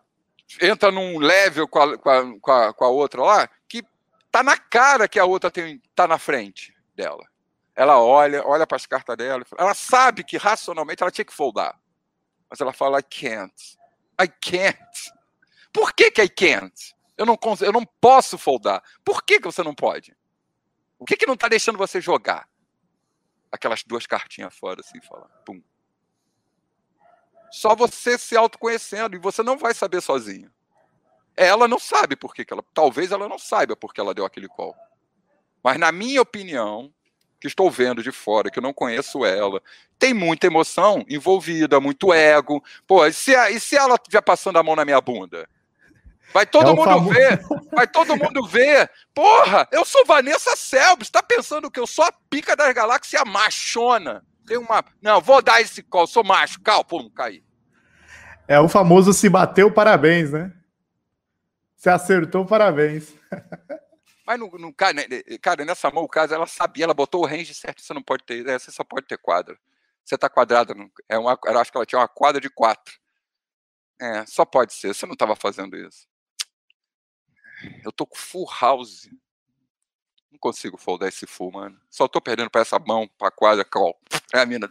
entra 0.63 0.91
num 0.91 1.19
level 1.19 1.69
com 1.69 1.79
a, 1.81 1.99
com 2.41 2.51
a, 2.51 2.73
com 2.73 2.85
a 2.85 2.89
outra 2.89 3.23
lá 3.23 3.51
que 3.69 3.85
tá 4.31 4.43
na 4.43 4.57
cara 4.57 5.07
que 5.07 5.19
a 5.19 5.27
outra 5.27 5.51
tem, 5.51 5.83
tá 5.95 6.07
na 6.07 6.19
frente 6.19 6.75
dela. 6.97 7.25
Ela 7.77 8.01
olha, 8.01 8.43
olha 8.47 8.67
para 8.67 8.77
as 8.77 8.87
cartas 8.87 9.17
dela, 9.17 9.45
ela 9.57 9.75
sabe 9.75 10.25
que 10.25 10.37
racionalmente 10.37 11.03
ela 11.03 11.13
tinha 11.13 11.25
que 11.25 11.35
foldar. 11.35 11.79
Mas 12.51 12.61
ela 12.61 12.73
fala, 12.73 13.01
I 13.01 13.03
can't. 13.03 13.79
I 14.21 14.29
can't. 14.29 15.13
Por 15.73 15.93
que, 15.93 16.11
que 16.11 16.23
I 16.23 16.29
can't? 16.29 16.95
Eu 17.17 17.27
não, 17.27 17.39
eu 17.61 17.73
não 17.73 17.85
posso 17.85 18.39
foldar. 18.39 18.83
Por 19.05 19.23
que, 19.23 19.41
que 19.41 19.47
você 19.47 19.63
não 19.63 19.75
pode? 19.75 20.17
O 20.99 21.05
que, 21.05 21.17
que 21.17 21.27
não 21.27 21.35
está 21.35 21.49
deixando 21.49 21.79
você 21.79 22.01
jogar? 22.01 22.49
Aquelas 23.51 23.83
duas 23.85 24.07
cartinhas 24.07 24.55
fora, 24.55 24.81
assim, 24.81 25.01
fala. 25.01 25.29
Pum. 25.45 25.63
Só 27.51 27.75
você 27.75 28.19
se 28.19 28.37
autoconhecendo 28.37 29.17
e 29.17 29.19
você 29.19 29.43
não 29.43 29.57
vai 29.57 29.75
saber 29.75 30.01
sozinho. 30.01 30.53
Ela 31.37 31.69
não 31.69 31.79
sabe 31.79 32.17
por 32.17 32.35
que, 32.35 32.45
que 32.45 32.53
ela. 32.53 32.65
Talvez 32.75 33.13
ela 33.13 33.29
não 33.29 33.39
saiba 33.39 33.77
porque 33.77 34.01
ela 34.01 34.13
deu 34.13 34.25
aquele 34.25 34.49
call. 34.49 34.77
Mas, 35.63 35.79
na 35.79 35.93
minha 35.93 36.21
opinião, 36.21 36.93
que 37.41 37.47
estou 37.47 37.71
vendo 37.71 38.03
de 38.03 38.11
fora, 38.11 38.51
que 38.51 38.59
eu 38.59 38.63
não 38.63 38.73
conheço 38.73 39.25
ela. 39.25 39.63
Tem 39.99 40.13
muita 40.13 40.47
emoção 40.47 41.05
envolvida, 41.09 41.81
muito 41.81 42.13
ego. 42.13 42.63
Pô, 42.87 43.07
e 43.07 43.13
se, 43.13 43.33
e 43.51 43.61
se 43.61 43.77
ela 43.77 43.95
estiver 43.95 44.23
passando 44.23 44.59
a 44.59 44.63
mão 44.63 44.75
na 44.75 44.85
minha 44.85 45.01
bunda? 45.01 45.49
Vai 46.33 46.45
todo 46.45 46.71
é 46.71 46.75
mundo 46.75 46.85
famoso... 46.85 47.11
ver, 47.11 47.41
vai 47.73 47.87
todo 47.87 48.17
mundo 48.17 48.47
ver. 48.47 48.91
Porra, 49.15 49.67
eu 49.73 49.85
sou 49.85 50.05
Vanessa 50.05 50.55
Selbst, 50.57 51.11
tá 51.11 51.23
pensando 51.23 51.71
que 51.71 51.81
eu 51.81 51.87
sou 51.87 52.05
a 52.05 52.13
pica 52.29 52.55
das 52.55 52.73
galáxias 52.75 53.23
machona. 53.25 54.23
Tem 54.47 54.59
uma. 54.59 54.85
Não, 55.01 55.21
vou 55.21 55.41
dar 55.41 55.61
esse 55.61 55.83
call, 55.83 56.07
sou 56.07 56.25
macho, 56.25 56.61
cal, 56.61 56.85
pum, 56.85 57.09
caí. 57.11 57.43
É 58.47 58.59
o 58.59 58.69
famoso 58.69 59.13
se 59.13 59.29
bateu, 59.29 59.71
parabéns, 59.71 60.31
né? 60.33 60.53
Se 61.77 61.89
acertou, 61.89 62.45
parabéns. 62.45 63.15
Mas 64.29 64.39
no, 64.39 64.51
no, 64.59 64.75
cara, 64.75 64.95
cara, 65.41 65.65
nessa 65.65 65.91
mão, 65.91 66.05
o 66.05 66.09
caso, 66.09 66.35
ela 66.35 66.47
sabia, 66.47 66.85
ela 66.85 66.93
botou 66.93 67.23
o 67.23 67.27
range 67.27 67.55
certo, 67.55 67.81
você 67.81 67.95
não 67.95 68.03
pode 68.03 68.25
ter, 68.25 68.47
é, 68.47 68.59
você 68.59 68.71
só 68.71 68.85
pode 68.85 69.07
ter 69.07 69.17
quadra. 69.17 69.59
Você 70.05 70.19
tá 70.19 70.29
quadrada, 70.29 70.75
é 71.09 71.17
uma, 71.17 71.39
eu 71.47 71.59
acho 71.59 71.73
que 71.73 71.79
ela 71.79 71.87
tinha 71.87 71.99
uma 71.99 72.09
quadra 72.09 72.39
de 72.39 72.51
quatro. 72.51 73.01
É, 73.99 74.27
só 74.27 74.45
pode 74.45 74.75
ser, 74.75 74.95
você 74.95 75.07
não 75.07 75.15
estava 75.15 75.35
fazendo 75.35 75.79
isso. 75.79 76.07
Eu 77.83 77.91
tô 77.91 78.07
com 78.07 78.17
full 78.17 78.47
house. 78.61 79.09
Não 80.31 80.39
consigo 80.39 80.77
foldar 80.77 81.09
esse 81.09 81.27
full, 81.27 81.51
mano. 81.51 81.81
Só 81.89 82.07
tô 82.07 82.21
perdendo 82.21 82.51
para 82.51 82.61
essa 82.61 82.79
mão, 82.79 83.09
pra 83.17 83.31
quadra, 83.31 83.65
call. 83.65 83.99
É 84.35 84.41
a 84.41 84.45
mina, 84.45 84.71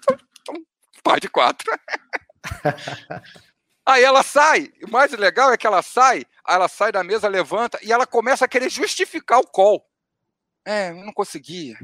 par 1.04 1.20
de 1.20 1.30
quatro. 1.30 1.66
Aí 3.88 4.04
ela 4.04 4.22
sai. 4.22 4.70
O 4.84 4.92
mais 4.92 5.14
legal 5.14 5.54
é 5.54 5.58
que 5.58 5.66
ela 5.66 5.82
sai, 5.82 6.26
ela 6.46 6.68
sai 6.68 6.92
da 6.92 7.06
mesa, 7.06 7.30
levanta 7.30 7.80
e 7.82 7.94
ela 7.94 8.06
começa 8.06 8.44
a 8.44 8.48
querer 8.48 8.70
justificar 8.70 9.40
o 9.40 9.48
call. 9.48 9.90
É, 10.66 10.90
eu 10.90 11.06
não 11.06 11.14
conseguia. 11.14 11.78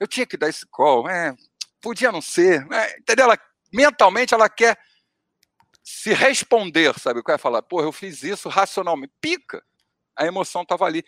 Eu 0.00 0.08
tinha 0.08 0.24
que 0.24 0.38
dar 0.38 0.48
esse 0.48 0.66
call. 0.66 1.06
É, 1.06 1.36
podia 1.78 2.10
não 2.10 2.22
ser, 2.22 2.66
né? 2.66 2.96
entendeu? 2.96 3.26
Ela, 3.26 3.38
mentalmente 3.70 4.32
ela 4.32 4.48
quer 4.48 4.78
se 5.84 6.14
responder, 6.14 6.98
sabe? 6.98 7.22
Quer 7.22 7.38
falar, 7.38 7.60
porra, 7.60 7.84
eu 7.84 7.92
fiz 7.92 8.22
isso 8.22 8.48
racionalmente. 8.48 9.12
Pica. 9.20 9.62
A 10.16 10.24
emoção 10.24 10.62
estava 10.62 10.86
ali. 10.86 11.04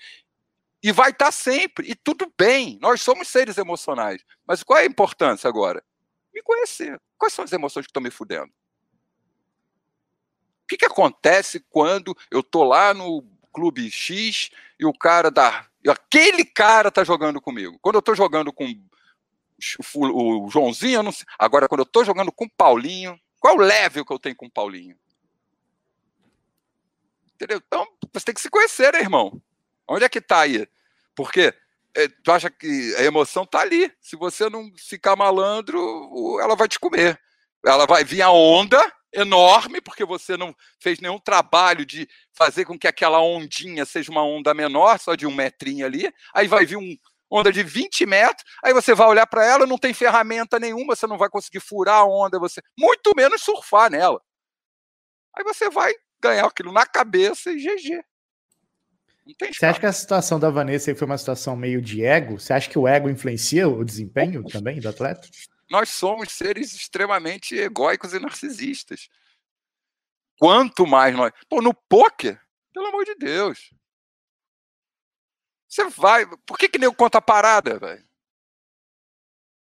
E 0.83 0.93
vai 0.93 1.13
estar 1.13 1.27
tá 1.27 1.33
sempre. 1.33 1.91
E 1.91 1.95
tudo 1.95 2.31
bem. 2.37 2.79
Nós 2.83 3.01
somos 3.01 3.29
seres 3.29 3.57
emocionais. 3.57 4.23
Mas 4.47 4.63
qual 4.63 4.79
é 4.79 4.83
a 4.83 4.87
importância 4.87 5.49
agora? 5.49 5.83
Me 6.35 6.43
conhecer. 6.43 7.01
Quais 7.17 7.33
são 7.33 7.43
as 7.43 7.53
emoções 7.53 7.87
que 7.87 7.91
estão 7.91 8.03
me 8.03 8.11
fudendo? 8.11 8.53
Que, 10.73 10.79
que 10.79 10.87
acontece 10.87 11.61
quando 11.69 12.17
eu 12.31 12.43
tô 12.43 12.65
lá 12.65 12.95
no 12.95 13.23
clube 13.53 13.91
X 13.91 14.51
e 14.81 14.87
o 14.87 14.93
cara 14.93 15.31
da. 15.31 15.67
Aquele 15.87 16.47
cara 16.47 16.91
tá 16.91 17.05
jogando 17.05 17.43
comigo. 17.43 17.79
Quando 17.83 17.97
eu 17.97 18.03
tô 18.03 18.15
jogando 18.15 18.51
com 18.51 18.65
o 18.65 20.49
Joãozinho, 20.49 21.03
não 21.03 21.13
sei. 21.13 21.27
Agora, 21.39 21.69
quando 21.69 21.81
eu 21.81 21.87
tô 21.87 22.03
jogando 22.05 22.33
com 22.33 22.47
o 22.47 22.51
Paulinho, 22.51 23.21
qual 23.39 23.57
o 23.57 23.61
level 23.61 24.03
que 24.03 24.13
eu 24.13 24.19
tenho 24.19 24.35
com 24.35 24.47
o 24.47 24.51
Paulinho? 24.51 24.97
Entendeu? 27.35 27.61
Então, 27.67 27.87
você 28.11 28.25
tem 28.25 28.35
que 28.35 28.41
se 28.41 28.49
conhecer, 28.49 28.95
né, 28.95 29.01
irmão? 29.01 29.43
Onde 29.87 30.05
é 30.05 30.09
que 30.09 30.23
tá 30.23 30.41
aí? 30.41 30.67
Porque 31.15 31.53
é, 31.95 32.09
tu 32.09 32.33
acha 32.33 32.49
que 32.49 32.95
a 32.97 33.03
emoção 33.03 33.45
tá 33.45 33.61
ali. 33.61 33.93
Se 34.01 34.17
você 34.17 34.49
não 34.49 34.73
ficar 34.79 35.17
malandro, 35.17 36.41
ela 36.41 36.57
vai 36.57 36.67
te 36.67 36.81
comer. 36.81 37.21
Ela 37.63 37.85
vai 37.85 38.05
vir 38.05 38.23
a 38.23 38.31
onda 38.31 38.81
enorme, 39.13 39.81
porque 39.81 40.05
você 40.05 40.37
não 40.37 40.55
fez 40.81 41.01
nenhum 41.01 41.19
trabalho 41.19 41.85
de 41.85 42.09
fazer 42.33 42.65
com 42.65 42.79
que 42.79 42.89
aquela 42.89 43.21
ondinha 43.21 43.85
seja 43.85 44.11
uma 44.11 44.25
onda 44.25 44.55
menor, 44.55 44.99
só 44.99 45.15
de 45.15 45.27
um 45.27 45.35
metrinho 45.35 45.85
ali. 45.85 46.13
Aí 46.35 46.49
vai 46.49 46.65
vir 46.65 46.77
um 46.77 46.97
onda 47.31 47.51
de 47.51 47.63
20 47.63 48.05
metros, 48.05 48.45
aí 48.63 48.75
você 48.75 48.95
vai 48.95 49.07
olhar 49.09 49.27
para 49.27 49.45
ela, 49.45 49.67
não 49.67 49.79
tem 49.79 49.95
ferramenta 49.95 50.59
nenhuma, 50.59 50.95
você 50.95 51.07
não 51.07 51.17
vai 51.17 51.31
conseguir 51.31 51.61
furar 51.61 52.01
a 52.01 52.05
onda, 52.05 52.39
você 52.39 52.61
muito 52.79 53.13
menos 53.17 53.43
surfar 53.43 53.91
nela. 53.91 54.21
Aí 55.35 55.43
você 55.43 55.71
vai 55.71 55.95
ganhar 56.21 56.45
aquilo 56.45 56.73
na 56.73 56.85
cabeça 56.85 57.51
e 57.51 57.57
GG. 57.57 58.05
Você 59.51 59.65
acha 59.65 59.81
que 59.81 59.87
a 59.87 59.93
situação 59.93 60.39
da 60.39 60.51
Vanessa 60.51 60.95
foi 60.95 61.07
uma 61.07 61.17
situação 61.17 61.57
meio 61.57 61.81
de 61.81 62.05
ego? 62.05 62.39
Você 62.39 62.53
acha 62.53 62.69
que 62.69 62.79
o 62.79 62.89
ego 62.89 63.09
influencia 63.09 63.69
o 63.69 63.85
desempenho 63.85 64.45
também 64.45 64.81
do 64.81 64.89
atleta? 64.89 65.27
Nós 65.73 65.89
somos 65.89 66.31
seres 66.31 66.75
extremamente 66.75 67.57
egóicos 67.57 68.13
e 68.13 68.19
narcisistas. 68.19 69.09
Quanto 70.39 70.87
mais 70.87 71.17
nós. 71.17 71.33
Pô, 71.49 71.63
no 71.63 71.73
poker, 71.73 72.39
pelo 72.75 72.89
amor 72.89 73.07
de 73.07 73.15
Deus. 73.15 73.73
Você 75.67 75.89
vai. 75.89 76.27
Por 76.45 76.59
que, 76.59 76.69
que 76.69 76.79
nem 76.79 76.93
conta 76.93 77.23
parada, 77.23 77.79
velho? 77.79 78.07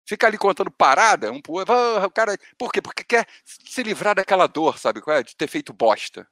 Fica 0.07 0.27
ali 0.27 0.39
contando 0.39 0.71
parada, 0.71 1.31
um 1.31 1.43
outro. 1.47 1.75
o 2.03 2.11
cara. 2.11 2.39
Por 2.57 2.73
quê? 2.73 2.81
Porque 2.81 3.05
quer 3.05 3.29
se 3.45 3.83
livrar 3.83 4.15
daquela 4.15 4.47
dor, 4.47 4.79
sabe 4.79 5.03
é? 5.09 5.23
De 5.23 5.37
ter 5.37 5.47
feito 5.47 5.75
bosta. 5.75 6.27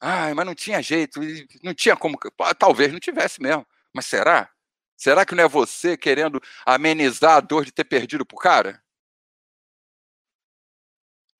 Ai, 0.00 0.34
mas 0.34 0.44
não 0.44 0.56
tinha 0.56 0.82
jeito, 0.82 1.20
não 1.62 1.72
tinha 1.74 1.96
como. 1.96 2.18
Talvez 2.58 2.92
não 2.92 2.98
tivesse 2.98 3.40
mesmo. 3.40 3.64
Mas 3.94 4.06
será? 4.06 4.52
Será 4.98 5.24
que 5.24 5.34
não 5.34 5.44
é 5.44 5.48
você 5.48 5.96
querendo 5.96 6.42
amenizar 6.66 7.36
a 7.36 7.40
dor 7.40 7.64
de 7.64 7.70
ter 7.70 7.84
perdido 7.84 8.26
pro 8.26 8.36
cara? 8.36 8.82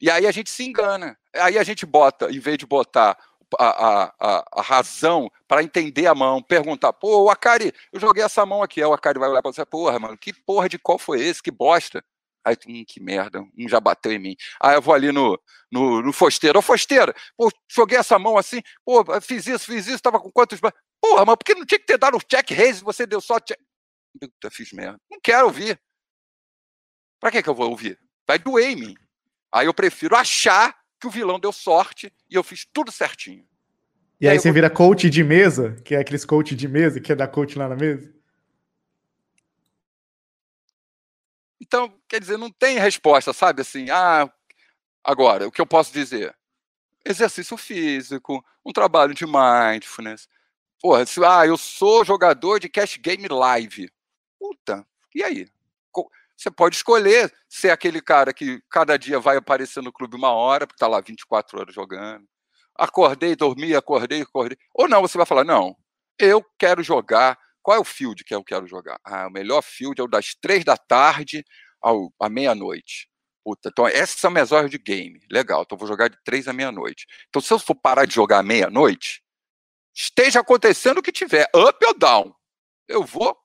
E 0.00 0.08
aí 0.08 0.28
a 0.28 0.30
gente 0.30 0.48
se 0.48 0.64
engana. 0.64 1.18
Aí 1.34 1.58
a 1.58 1.64
gente 1.64 1.84
bota, 1.84 2.30
em 2.30 2.38
vez 2.38 2.56
de 2.56 2.64
botar 2.64 3.18
a, 3.58 4.12
a, 4.20 4.44
a 4.52 4.62
razão 4.62 5.28
para 5.48 5.62
entender 5.62 6.06
a 6.06 6.14
mão, 6.14 6.40
perguntar, 6.40 6.92
pô, 6.92 7.24
o 7.24 7.30
Akari, 7.30 7.72
eu 7.92 7.98
joguei 7.98 8.22
essa 8.22 8.46
mão 8.46 8.62
aqui. 8.62 8.80
Aí 8.80 8.86
o 8.86 8.92
Akari 8.92 9.18
vai 9.18 9.28
olhar 9.28 9.42
para 9.42 9.52
você, 9.52 9.66
porra, 9.66 9.98
mano, 9.98 10.16
que 10.16 10.32
porra 10.32 10.68
de 10.68 10.78
qual 10.78 10.98
foi 10.98 11.20
esse? 11.20 11.42
Que 11.42 11.50
bosta. 11.50 12.04
Aí, 12.44 12.56
hum, 12.68 12.84
que 12.86 13.00
merda, 13.00 13.40
um 13.58 13.68
já 13.68 13.80
bateu 13.80 14.12
em 14.12 14.18
mim. 14.18 14.36
Aí 14.60 14.76
eu 14.76 14.82
vou 14.82 14.94
ali 14.94 15.10
no, 15.12 15.38
no, 15.70 16.00
no 16.02 16.12
Fosteiro. 16.12 16.58
Ô, 16.58 16.62
Fosteira, 16.62 17.14
pô, 17.36 17.50
joguei 17.68 17.98
essa 17.98 18.18
mão 18.18 18.38
assim, 18.38 18.62
pô, 18.84 19.04
fiz 19.20 19.46
isso, 19.46 19.66
fiz 19.66 19.86
isso, 19.86 20.02
tava 20.02 20.20
com 20.20 20.30
quantos. 20.30 20.60
Porra, 21.00 21.24
mas 21.24 21.36
por 21.36 21.44
que 21.44 21.54
não 21.54 21.66
tinha 21.66 21.78
que 21.78 21.86
ter 21.86 21.98
dado 21.98 22.18
check 22.18 22.50
raise 22.50 22.82
você 22.82 23.06
deu 23.06 23.20
só 23.20 23.38
check. 23.38 23.58
Puta, 24.20 24.50
fiz 24.50 24.72
merda. 24.72 25.00
Não 25.10 25.18
quero 25.22 25.46
ouvir. 25.46 25.80
Pra 27.20 27.30
que, 27.30 27.42
que 27.42 27.48
eu 27.48 27.54
vou 27.54 27.70
ouvir? 27.70 27.98
Vai 28.26 28.38
doer 28.38 28.70
em 28.70 28.76
mim. 28.76 28.94
Aí 29.52 29.66
eu 29.66 29.74
prefiro 29.74 30.16
achar 30.16 30.76
que 31.00 31.06
o 31.06 31.10
vilão 31.10 31.38
deu 31.38 31.52
sorte 31.52 32.12
e 32.28 32.34
eu 32.34 32.42
fiz 32.42 32.66
tudo 32.72 32.92
certinho. 32.92 33.46
E, 34.20 34.24
e 34.24 34.28
aí, 34.28 34.34
aí, 34.34 34.40
você 34.40 34.48
eu... 34.48 34.52
vira 34.52 34.68
coach 34.68 35.08
de 35.08 35.22
mesa, 35.22 35.76
que 35.84 35.94
é 35.94 35.98
aqueles 35.98 36.24
coach 36.24 36.54
de 36.54 36.68
mesa, 36.68 37.00
que 37.00 37.12
é 37.12 37.14
da 37.14 37.28
coach 37.28 37.56
lá 37.56 37.68
na 37.68 37.76
mesa? 37.76 38.12
Então, 41.60 41.92
quer 42.08 42.20
dizer, 42.20 42.36
não 42.36 42.50
tem 42.50 42.78
resposta, 42.78 43.32
sabe? 43.32 43.62
Assim, 43.62 43.90
ah, 43.90 44.30
agora, 45.04 45.46
o 45.46 45.52
que 45.52 45.60
eu 45.60 45.66
posso 45.66 45.92
dizer? 45.92 46.34
Exercício 47.04 47.56
físico, 47.56 48.44
um 48.64 48.72
trabalho 48.72 49.14
de 49.14 49.24
mindfulness. 49.26 50.28
Porra, 50.80 51.04
se, 51.06 51.24
ah, 51.24 51.46
eu 51.46 51.56
sou 51.56 52.04
jogador 52.04 52.60
de 52.60 52.68
cash 52.68 52.96
game 52.96 53.26
live. 53.28 53.90
Puta, 54.38 54.86
e 55.14 55.22
aí? 55.22 55.48
Você 56.36 56.52
pode 56.52 56.76
escolher 56.76 57.34
ser 57.48 57.70
aquele 57.70 58.00
cara 58.00 58.32
que 58.32 58.62
cada 58.70 58.96
dia 58.96 59.18
vai 59.18 59.36
aparecer 59.36 59.82
no 59.82 59.92
clube 59.92 60.16
uma 60.16 60.30
hora, 60.30 60.68
porque 60.68 60.76
está 60.76 60.86
lá 60.86 61.00
24 61.00 61.58
horas 61.58 61.74
jogando. 61.74 62.24
Acordei, 62.76 63.34
dormi, 63.34 63.74
acordei, 63.74 64.22
acordei. 64.22 64.56
Ou 64.72 64.88
não, 64.88 65.02
você 65.02 65.18
vai 65.18 65.26
falar: 65.26 65.42
não, 65.42 65.76
eu 66.16 66.44
quero 66.56 66.80
jogar 66.80 67.36
qual 67.60 67.76
é 67.76 67.80
o 67.80 67.84
field 67.84 68.24
que 68.24 68.34
eu 68.34 68.44
quero 68.44 68.66
jogar? 68.66 69.00
Ah, 69.04 69.26
o 69.26 69.30
melhor 69.30 69.62
field 69.62 70.00
é 70.00 70.04
o 70.04 70.08
das 70.08 70.34
três 70.34 70.64
da 70.64 70.76
tarde 70.76 71.44
ao, 71.82 72.12
à 72.20 72.28
meia-noite. 72.28 73.10
Puta, 73.44 73.68
então 73.68 73.86
essas 73.86 74.20
são 74.20 74.30
minhas 74.30 74.52
horas 74.52 74.70
de 74.70 74.78
game. 74.78 75.20
Legal, 75.30 75.62
então 75.62 75.76
vou 75.76 75.88
jogar 75.88 76.08
de 76.08 76.16
três 76.24 76.46
à 76.46 76.52
meia-noite. 76.52 77.06
Então 77.28 77.42
se 77.42 77.52
eu 77.52 77.58
for 77.58 77.74
parar 77.74 78.04
de 78.04 78.14
jogar 78.14 78.38
à 78.38 78.42
meia-noite, 78.42 79.22
esteja 79.98 80.40
acontecendo 80.40 80.98
o 80.98 81.02
que 81.02 81.10
tiver, 81.10 81.48
up 81.54 81.84
ou 81.84 81.98
down, 81.98 82.32
eu 82.86 83.02
vou, 83.02 83.36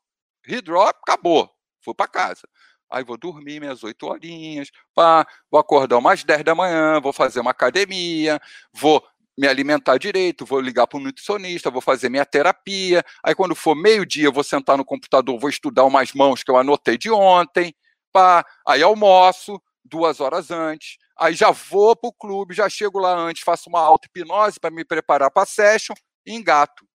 redrop, 0.45 0.95
acabou, 1.01 1.49
fui 1.81 1.95
para 1.95 2.07
casa. 2.07 2.47
Aí 2.91 3.03
vou 3.03 3.17
dormir 3.17 3.59
minhas 3.59 3.83
oito 3.83 4.05
horinhas, 4.05 4.69
pá, 4.93 5.25
vou 5.49 5.59
acordar 5.59 5.97
umas 5.97 6.23
10 6.23 6.43
da 6.43 6.53
manhã, 6.53 7.01
vou 7.01 7.11
fazer 7.11 7.39
uma 7.39 7.49
academia, 7.49 8.39
vou 8.71 9.03
me 9.35 9.47
alimentar 9.47 9.97
direito, 9.97 10.45
vou 10.45 10.59
ligar 10.59 10.85
para 10.85 10.99
um 10.99 11.01
nutricionista, 11.01 11.71
vou 11.71 11.81
fazer 11.81 12.07
minha 12.07 12.23
terapia. 12.23 13.03
Aí, 13.23 13.33
quando 13.33 13.55
for 13.55 13.73
meio-dia, 13.73 14.29
vou 14.29 14.43
sentar 14.43 14.77
no 14.77 14.85
computador, 14.85 15.39
vou 15.39 15.49
estudar 15.49 15.85
umas 15.85 16.13
mãos 16.13 16.43
que 16.43 16.51
eu 16.51 16.57
anotei 16.57 16.99
de 16.99 17.09
ontem. 17.09 17.73
Pá. 18.11 18.45
Aí 18.67 18.83
almoço, 18.83 19.59
duas 19.83 20.19
horas 20.19 20.51
antes. 20.51 20.97
Aí 21.17 21.33
já 21.33 21.49
vou 21.49 21.95
para 21.95 22.09
o 22.09 22.13
clube, 22.13 22.53
já 22.53 22.69
chego 22.69 22.99
lá 22.99 23.15
antes, 23.15 23.41
faço 23.41 23.69
uma 23.69 23.79
auto-hipnose 23.79 24.59
para 24.59 24.69
me 24.69 24.85
preparar 24.85 25.31
para 25.31 25.43
a 25.43 25.47
session 25.47 25.95
e 26.25 26.33
engato. 26.33 26.87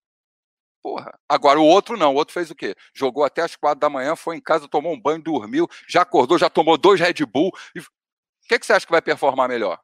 Porra. 0.83 1.19
Agora 1.29 1.59
o 1.59 1.65
outro 1.65 1.97
não, 1.97 2.15
o 2.15 2.17
outro 2.17 2.33
fez 2.33 2.51
o 2.51 2.55
quê? 2.55 2.75
Jogou 2.95 3.25
até 3.25 3.43
as 3.43 3.57
quatro 3.57 3.81
da 3.81 3.91
manhã, 3.91 4.15
foi 4.17 4.37
em 4.37 4.41
casa, 4.41 4.69
tomou 4.69 4.93
um 4.93 5.01
banho, 5.01 5.23
dormiu, 5.23 5.69
já 5.87 6.03
acordou, 6.03 6.39
já 6.39 6.49
tomou 6.49 6.79
dois 6.79 7.01
Red 7.01 7.25
Bull. 7.27 7.49
O 7.49 8.49
que, 8.49 8.59
que 8.59 8.65
você 8.65 8.73
acha 8.73 8.87
que 8.87 8.93
vai 8.93 9.03
performar 9.03 9.49
melhor? 9.49 9.83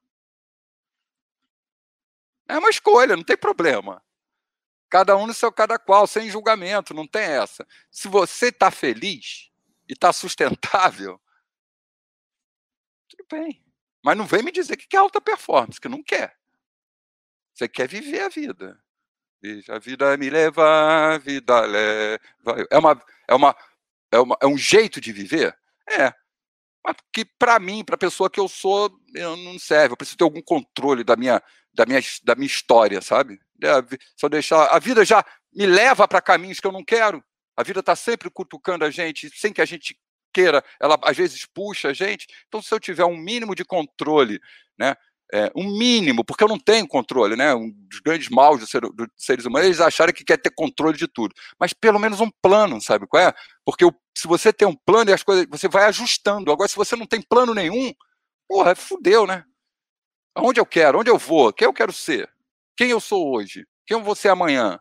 É 2.49 2.59
uma 2.59 2.70
escolha, 2.70 3.16
não 3.16 3.24
tem 3.24 3.36
problema. 3.36 4.03
Cada 4.88 5.16
um 5.16 5.26
no 5.26 5.34
seu 5.34 5.51
cada 5.51 5.78
qual, 5.78 6.07
sem 6.07 6.30
julgamento, 6.30 6.95
não 6.95 7.07
tem 7.07 7.22
essa. 7.22 7.66
Se 7.90 8.07
você 8.07 8.49
está 8.49 8.70
feliz 8.70 9.51
e 9.88 9.92
está 9.92 10.12
sustentável, 10.12 11.20
tudo 13.09 13.26
bem. 13.30 13.64
Mas 14.03 14.16
não 14.16 14.26
vem 14.26 14.42
me 14.42 14.53
dizer 14.53 14.76
que 14.76 14.86
quer 14.86 14.99
alta 14.99 15.20
performance, 15.20 15.80
que 15.80 15.88
não 15.88 16.03
quer. 16.03 16.38
Você 17.53 17.68
quer 17.68 17.88
viver 17.88 18.20
a 18.20 18.28
vida. 18.28 18.84
Deixa 19.45 19.74
a 19.74 19.78
vida 19.78 20.16
me 20.16 20.30
levar, 20.30 21.20
vida 21.20 21.61
leva. 21.66 22.18
É, 22.70 22.78
uma, 22.78 23.03
é, 23.28 23.34
uma, 23.34 23.57
é, 24.11 24.18
uma, 24.18 24.38
é 24.40 24.47
um 24.47 24.57
jeito 24.57 25.03
de 25.03 25.12
viver? 25.12 25.55
É. 25.86 26.14
Mas 26.82 26.97
que 27.12 27.26
para 27.26 27.59
mim, 27.59 27.84
para 27.84 27.95
a 27.95 27.99
pessoa 27.99 28.30
que 28.30 28.40
eu 28.40 28.49
sou, 28.49 28.90
eu 29.14 29.36
não 29.36 29.59
serve. 29.59 29.92
Eu 29.92 29.99
preciso 29.99 30.16
ter 30.16 30.24
algum 30.24 30.40
controle 30.40 31.05
da 31.05 31.14
minha, 31.14 31.42
da 31.74 31.84
minha, 31.84 32.01
da 32.22 32.34
minha 32.34 32.47
história, 32.47 33.03
sabe? 33.03 33.38
É, 33.62 33.82
se 34.16 34.24
eu 34.24 34.30
deixar. 34.30 34.64
A 34.74 34.78
vida 34.78 35.05
já 35.05 35.22
me 35.53 35.66
leva 35.66 36.09
para 36.09 36.22
caminhos 36.22 36.59
que 36.59 36.66
eu 36.66 36.72
não 36.72 36.82
quero. 36.82 37.22
A 37.55 37.62
vida 37.62 37.80
está 37.80 37.95
sempre 37.95 38.30
cutucando 38.30 38.82
a 38.82 38.90
gente, 38.90 39.28
sem 39.38 39.53
que 39.53 39.61
a 39.61 39.66
gente 39.66 39.95
queira, 40.32 40.64
ela 40.80 40.99
às 41.03 41.18
vezes 41.18 41.45
puxa 41.45 41.88
a 41.88 41.92
gente. 41.92 42.26
Então, 42.49 42.62
se 42.62 42.74
eu 42.74 42.80
tiver 42.80 43.05
um 43.05 43.18
mínimo 43.18 43.55
de 43.55 43.64
controle, 43.64 44.40
né? 44.78 44.97
É, 45.37 45.51
um 45.57 45.76
mínimo, 45.76 46.24
porque 46.24 46.45
eu 46.45 46.49
não 46.49 46.61
tenho 46.61 46.87
controle, 46.87 47.35
né? 47.35 47.53
Um 47.57 47.68
dos 47.68 47.99
grandes 47.99 48.28
maus 48.28 48.61
dos, 48.61 48.70
ser, 48.70 48.82
seres 49.16 49.45
humanos, 49.45 49.66
eles 49.66 49.80
acharem 49.80 50.14
que 50.14 50.24
quer 50.24 50.37
ter 50.37 50.51
controle 50.51 50.97
de 50.97 51.09
tudo. 51.09 51.35
Mas 51.59 51.72
pelo 51.72 51.99
menos 51.99 52.20
um 52.20 52.30
plano, 52.41 52.80
sabe 52.80 53.05
qual 53.09 53.20
é? 53.20 53.35
Porque 53.64 53.85
o, 53.85 53.93
se 54.16 54.28
você 54.28 54.53
tem 54.53 54.68
um 54.68 54.76
plano 54.76 55.11
e 55.11 55.12
as 55.12 55.24
coisas, 55.24 55.45
você 55.51 55.66
vai 55.66 55.87
ajustando. 55.87 56.53
Agora, 56.53 56.68
se 56.68 56.76
você 56.76 56.95
não 56.95 57.05
tem 57.05 57.20
plano 57.20 57.53
nenhum, 57.53 57.93
porra, 58.49 58.76
fudeu, 58.76 59.26
né? 59.26 59.45
Aonde 60.37 60.61
eu 60.61 60.66
quero? 60.66 61.01
Onde 61.01 61.11
eu 61.11 61.18
vou? 61.18 61.53
Quem 61.53 61.66
eu 61.66 61.72
quero 61.74 61.93
ser? 61.93 62.30
Quem 62.76 62.91
eu 62.91 63.01
sou 63.01 63.35
hoje? 63.35 63.66
Quem 63.87 63.97
eu 63.97 64.05
vou 64.05 64.14
ser 64.14 64.28
amanhã? 64.28 64.78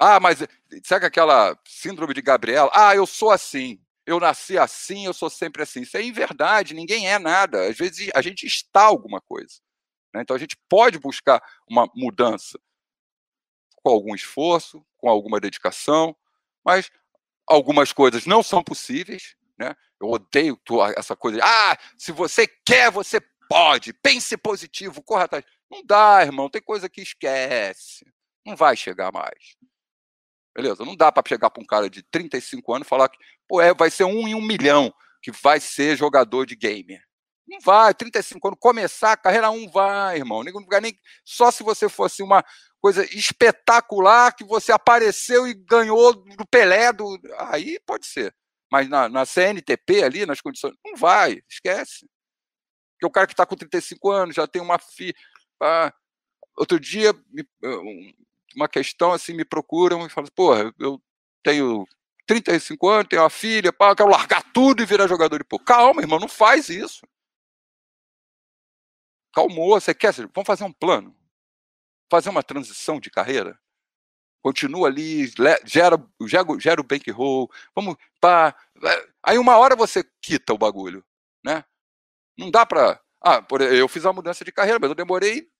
Ah, 0.00 0.20
mas 0.20 0.38
sabe 0.84 1.06
aquela 1.06 1.58
síndrome 1.66 2.14
de 2.14 2.22
Gabriela? 2.22 2.70
Ah, 2.72 2.94
eu 2.94 3.06
sou 3.06 3.32
assim. 3.32 3.80
Eu 4.08 4.18
nasci 4.18 4.56
assim, 4.56 5.04
eu 5.04 5.12
sou 5.12 5.28
sempre 5.28 5.62
assim. 5.62 5.82
Isso 5.82 5.94
é 5.98 6.02
inverdade, 6.02 6.72
ninguém 6.72 7.06
é 7.10 7.18
nada. 7.18 7.68
Às 7.68 7.76
vezes 7.76 8.08
a 8.14 8.22
gente 8.22 8.46
está 8.46 8.84
alguma 8.84 9.20
coisa. 9.20 9.60
Né? 10.14 10.22
Então 10.22 10.34
a 10.34 10.38
gente 10.38 10.56
pode 10.66 10.98
buscar 10.98 11.42
uma 11.68 11.86
mudança 11.94 12.58
com 13.76 13.90
algum 13.90 14.14
esforço, 14.14 14.82
com 14.96 15.10
alguma 15.10 15.38
dedicação, 15.38 16.16
mas 16.64 16.90
algumas 17.46 17.92
coisas 17.92 18.24
não 18.24 18.42
são 18.42 18.64
possíveis. 18.64 19.36
Né? 19.58 19.74
Eu 20.00 20.08
odeio 20.08 20.58
essa 20.96 21.14
coisa 21.14 21.36
de, 21.36 21.42
ah, 21.44 21.78
se 21.98 22.10
você 22.10 22.46
quer, 22.64 22.90
você 22.90 23.20
pode, 23.46 23.92
pense 23.92 24.38
positivo, 24.38 25.02
corra 25.02 25.24
atrás. 25.24 25.44
Não 25.70 25.84
dá, 25.84 26.22
irmão, 26.22 26.48
tem 26.48 26.62
coisa 26.62 26.88
que 26.88 27.02
esquece. 27.02 28.10
Não 28.46 28.56
vai 28.56 28.74
chegar 28.74 29.12
mais. 29.12 29.57
Beleza? 30.58 30.84
Não 30.84 30.96
dá 30.96 31.12
para 31.12 31.22
chegar 31.28 31.50
para 31.50 31.62
um 31.62 31.66
cara 31.66 31.88
de 31.88 32.02
35 32.02 32.74
anos 32.74 32.84
e 32.84 32.88
falar 32.88 33.08
que 33.08 33.16
pô, 33.46 33.60
é, 33.60 33.72
vai 33.72 33.92
ser 33.92 34.02
um 34.02 34.26
em 34.26 34.34
um 34.34 34.42
milhão 34.42 34.92
que 35.22 35.30
vai 35.30 35.60
ser 35.60 35.96
jogador 35.96 36.44
de 36.46 36.56
gamer. 36.56 37.00
Não 37.46 37.60
vai, 37.60 37.94
35 37.94 38.48
anos, 38.48 38.58
começar 38.60 39.12
a 39.12 39.16
carreira 39.16 39.52
um 39.52 39.70
vai, 39.70 40.16
irmão. 40.16 40.42
Nem, 40.42 40.52
nem, 40.82 40.98
só 41.24 41.52
se 41.52 41.62
você 41.62 41.88
fosse 41.88 42.24
uma 42.24 42.44
coisa 42.80 43.04
espetacular 43.16 44.34
que 44.34 44.42
você 44.42 44.72
apareceu 44.72 45.46
e 45.46 45.54
ganhou 45.54 46.12
do 46.12 46.44
Pelé, 46.50 46.92
do, 46.92 47.16
aí 47.36 47.78
pode 47.86 48.06
ser. 48.06 48.34
Mas 48.68 48.88
na, 48.88 49.08
na 49.08 49.24
CNTP 49.24 50.02
ali, 50.02 50.26
nas 50.26 50.40
condições, 50.40 50.74
não 50.84 50.96
vai, 50.96 51.40
esquece. 51.48 52.04
Porque 52.94 53.06
o 53.06 53.10
cara 53.12 53.28
que 53.28 53.32
está 53.32 53.46
com 53.46 53.54
35 53.54 54.10
anos 54.10 54.34
já 54.34 54.44
tem 54.48 54.60
uma 54.60 54.76
filha. 54.80 55.14
Ah, 55.62 55.94
outro 56.56 56.80
dia, 56.80 57.14
uma 58.56 58.68
questão 58.68 59.12
assim, 59.12 59.34
me 59.34 59.44
procuram 59.44 60.06
e 60.06 60.10
falam: 60.10 60.30
porra, 60.34 60.72
eu 60.78 61.00
tenho 61.42 61.86
35 62.26 62.88
anos, 62.88 63.08
tenho 63.08 63.22
uma 63.22 63.30
filha, 63.30 63.72
pá, 63.72 63.94
quero 63.96 64.10
largar 64.10 64.42
tudo 64.52 64.82
e 64.82 64.86
virar 64.86 65.06
jogador 65.08 65.38
de 65.38 65.44
pô. 65.44 65.58
Calma, 65.58 66.02
irmão, 66.02 66.18
não 66.18 66.28
faz 66.28 66.68
isso. 66.68 67.06
Calmou, 69.32 69.80
você 69.80 69.94
quer? 69.94 70.12
Vamos 70.12 70.46
fazer 70.46 70.64
um 70.64 70.72
plano. 70.72 71.16
Fazer 72.10 72.30
uma 72.30 72.42
transição 72.42 73.00
de 73.00 73.10
carreira. 73.10 73.58
Continua 74.42 74.88
ali, 74.88 75.26
gera, 75.66 75.96
gera, 76.26 76.46
gera 76.58 76.80
o 76.80 76.84
bankroll, 76.84 77.50
vamos, 77.74 77.96
pá. 78.20 78.54
Aí 79.22 79.38
uma 79.38 79.56
hora 79.58 79.76
você 79.76 80.04
quita 80.22 80.52
o 80.54 80.58
bagulho, 80.58 81.04
né? 81.44 81.64
Não 82.36 82.50
dá 82.50 82.64
para. 82.64 83.00
Ah, 83.24 83.44
eu 83.72 83.88
fiz 83.88 84.06
a 84.06 84.12
mudança 84.12 84.44
de 84.44 84.52
carreira, 84.52 84.78
mas 84.80 84.90
eu 84.90 84.94
demorei 84.94 85.50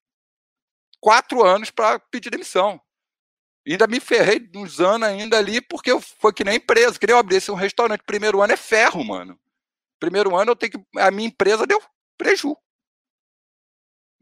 quatro 1.01 1.45
anos 1.45 1.71
para 1.71 1.99
pedir 1.99 2.31
demissão. 2.31 2.81
Ainda 3.67 3.87
me 3.87 4.01
ferrei 4.01 4.49
uns 4.55 4.81
anos 4.81 5.07
ainda 5.07 5.37
ali, 5.37 5.61
porque 5.61 5.91
eu, 5.91 6.01
foi 6.01 6.33
que 6.33 6.45
nem 6.45 6.57
empresa. 6.57 6.99
Queria 6.99 7.19
abrir 7.19 7.43
um 7.51 7.55
restaurante. 7.55 8.03
Primeiro 8.03 8.41
ano 8.41 8.53
é 8.53 8.57
ferro, 8.57 9.05
mano. 9.05 9.39
Primeiro 10.01 10.35
ano 10.37 10.53
eu 10.53 10.57
tenho 10.57 10.73
que. 10.73 10.99
A 10.99 11.11
minha 11.11 11.29
empresa 11.29 11.67
deu 11.67 11.83
preju. 12.17 12.57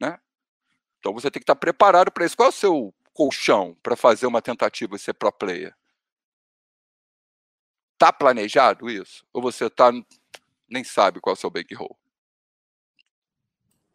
Né? 0.00 0.18
Então 0.98 1.12
você 1.12 1.30
tem 1.30 1.40
que 1.40 1.44
estar 1.44 1.54
preparado 1.54 2.10
para 2.10 2.26
isso. 2.26 2.36
Qual 2.36 2.46
é 2.46 2.50
o 2.50 2.52
seu 2.52 2.94
colchão 3.12 3.76
para 3.82 3.94
fazer 3.94 4.26
uma 4.26 4.42
tentativa 4.42 4.96
e 4.96 4.98
ser 4.98 5.14
pro 5.14 5.30
player? 5.30 5.74
Tá 7.98 8.12
planejado 8.12 8.90
isso? 8.90 9.24
Ou 9.32 9.40
você 9.40 9.70
tá 9.70 9.92
nem 10.68 10.82
sabe 10.82 11.20
qual 11.20 11.32
é 11.32 11.36
o 11.36 11.40
seu 11.40 11.50
bankroll? 11.50 11.96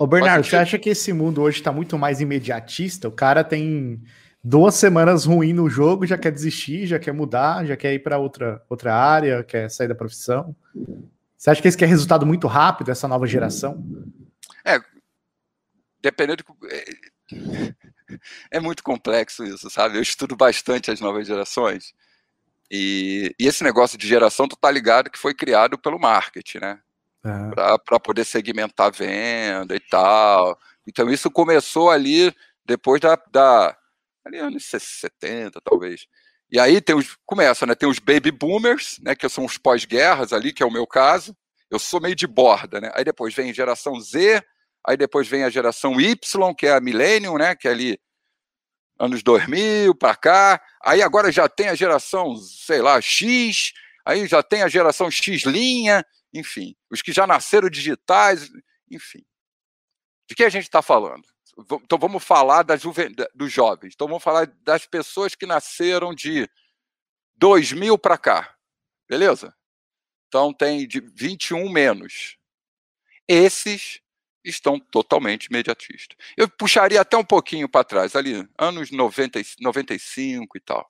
Ô 0.01 0.07
Bernardo, 0.07 0.43
você 0.43 0.55
acha 0.55 0.79
que 0.79 0.89
esse 0.89 1.13
mundo 1.13 1.43
hoje 1.43 1.59
está 1.59 1.71
muito 1.71 1.95
mais 1.95 2.19
imediatista? 2.19 3.07
O 3.07 3.11
cara 3.11 3.43
tem 3.43 4.01
duas 4.43 4.73
semanas 4.73 5.25
ruim 5.25 5.53
no 5.53 5.69
jogo, 5.69 6.07
já 6.07 6.17
quer 6.17 6.31
desistir, 6.31 6.87
já 6.87 6.97
quer 6.97 7.11
mudar, 7.11 7.67
já 7.67 7.77
quer 7.77 7.93
ir 7.93 7.99
para 7.99 8.17
outra, 8.17 8.65
outra 8.67 8.95
área, 8.95 9.43
quer 9.43 9.69
sair 9.69 9.87
da 9.87 9.93
profissão. 9.93 10.55
Você 11.37 11.51
acha 11.51 11.61
que 11.61 11.67
esse 11.67 11.77
quer 11.77 11.85
resultado 11.85 12.25
muito 12.25 12.47
rápido, 12.47 12.89
essa 12.89 13.07
nova 13.07 13.27
geração? 13.27 13.85
É, 14.65 14.79
dependendo 16.01 16.43
de... 16.43 16.75
É, 16.75 17.75
é 18.57 18.59
muito 18.59 18.81
complexo 18.81 19.43
isso, 19.43 19.69
sabe? 19.69 19.99
Eu 19.99 20.01
estudo 20.01 20.35
bastante 20.35 20.89
as 20.89 20.99
novas 20.99 21.27
gerações. 21.27 21.93
E, 22.71 23.35
e 23.39 23.45
esse 23.45 23.63
negócio 23.63 23.99
de 23.99 24.07
geração, 24.07 24.47
tu 24.47 24.55
tá 24.55 24.71
ligado 24.71 25.11
que 25.11 25.19
foi 25.19 25.35
criado 25.35 25.77
pelo 25.77 25.99
marketing, 25.99 26.57
né? 26.57 26.79
Para 27.21 27.99
poder 27.99 28.25
segmentar 28.25 28.87
a 28.87 28.91
venda 28.91 29.75
e 29.75 29.79
tal. 29.79 30.57
Então 30.87 31.09
isso 31.09 31.29
começou 31.29 31.89
ali 31.89 32.33
depois 32.65 32.99
da, 32.99 33.15
da 33.31 33.77
ali 34.25 34.37
anos 34.37 34.65
70, 34.65 35.59
talvez. 35.61 36.07
E 36.51 36.59
aí 36.59 36.81
tem 36.81 36.95
os 36.95 37.17
começa, 37.25 37.65
né? 37.65 37.75
Tem 37.75 37.87
os 37.87 37.99
baby 37.99 38.31
boomers, 38.31 38.99
né, 39.01 39.15
que 39.15 39.27
são 39.29 39.45
os 39.45 39.57
pós-guerras 39.57 40.33
ali, 40.33 40.51
que 40.51 40.61
é 40.61 40.65
o 40.65 40.71
meu 40.71 40.85
caso. 40.85 41.35
Eu 41.69 41.79
sou 41.79 42.01
meio 42.01 42.15
de 42.15 42.27
borda, 42.27 42.81
né? 42.81 42.91
Aí 42.93 43.05
depois 43.05 43.33
vem 43.33 43.53
geração 43.53 43.99
Z, 43.99 44.43
aí 44.85 44.97
depois 44.97 45.27
vem 45.27 45.43
a 45.43 45.49
geração 45.49 45.99
Y, 46.01 46.53
que 46.53 46.67
é 46.67 46.73
a 46.73 46.81
millennium, 46.81 47.37
né, 47.37 47.55
que 47.55 47.67
é 47.67 47.71
ali 47.71 47.99
anos 48.99 49.23
2000 49.23 49.95
para 49.95 50.15
cá. 50.15 50.61
Aí 50.83 51.01
agora 51.01 51.31
já 51.31 51.47
tem 51.47 51.69
a 51.69 51.75
geração, 51.75 52.35
sei 52.35 52.81
lá, 52.81 52.99
X, 52.99 53.71
aí 54.11 54.27
já 54.27 54.43
tem 54.43 54.63
a 54.63 54.69
geração 54.69 55.09
X 55.09 55.43
linha, 55.43 56.05
enfim, 56.33 56.75
os 56.89 57.01
que 57.01 57.11
já 57.11 57.25
nasceram 57.25 57.69
digitais, 57.69 58.49
enfim. 58.89 59.25
De 60.27 60.35
que 60.35 60.43
a 60.43 60.49
gente 60.49 60.63
está 60.63 60.81
falando? 60.81 61.27
Então 61.83 61.97
vamos 61.99 62.23
falar 62.23 62.63
da 62.63 62.77
juven... 62.77 63.13
dos 63.35 63.51
jovens. 63.51 63.93
Então 63.93 64.07
vamos 64.07 64.23
falar 64.23 64.47
das 64.63 64.85
pessoas 64.85 65.35
que 65.35 65.45
nasceram 65.45 66.15
de 66.15 66.49
2000 67.35 67.97
para 67.97 68.17
cá. 68.17 68.55
Beleza? 69.09 69.53
Então 70.27 70.53
tem 70.53 70.87
de 70.87 71.01
21 71.01 71.69
menos. 71.69 72.37
Esses 73.27 74.01
estão 74.43 74.79
totalmente 74.79 75.45
imediatistas. 75.45 76.17
Eu 76.37 76.49
puxaria 76.49 77.01
até 77.01 77.17
um 77.17 77.23
pouquinho 77.23 77.67
para 77.69 77.83
trás, 77.83 78.15
ali, 78.15 78.47
anos 78.57 78.89
90, 78.91 79.41
95 79.59 80.57
e 80.57 80.61
tal. 80.61 80.89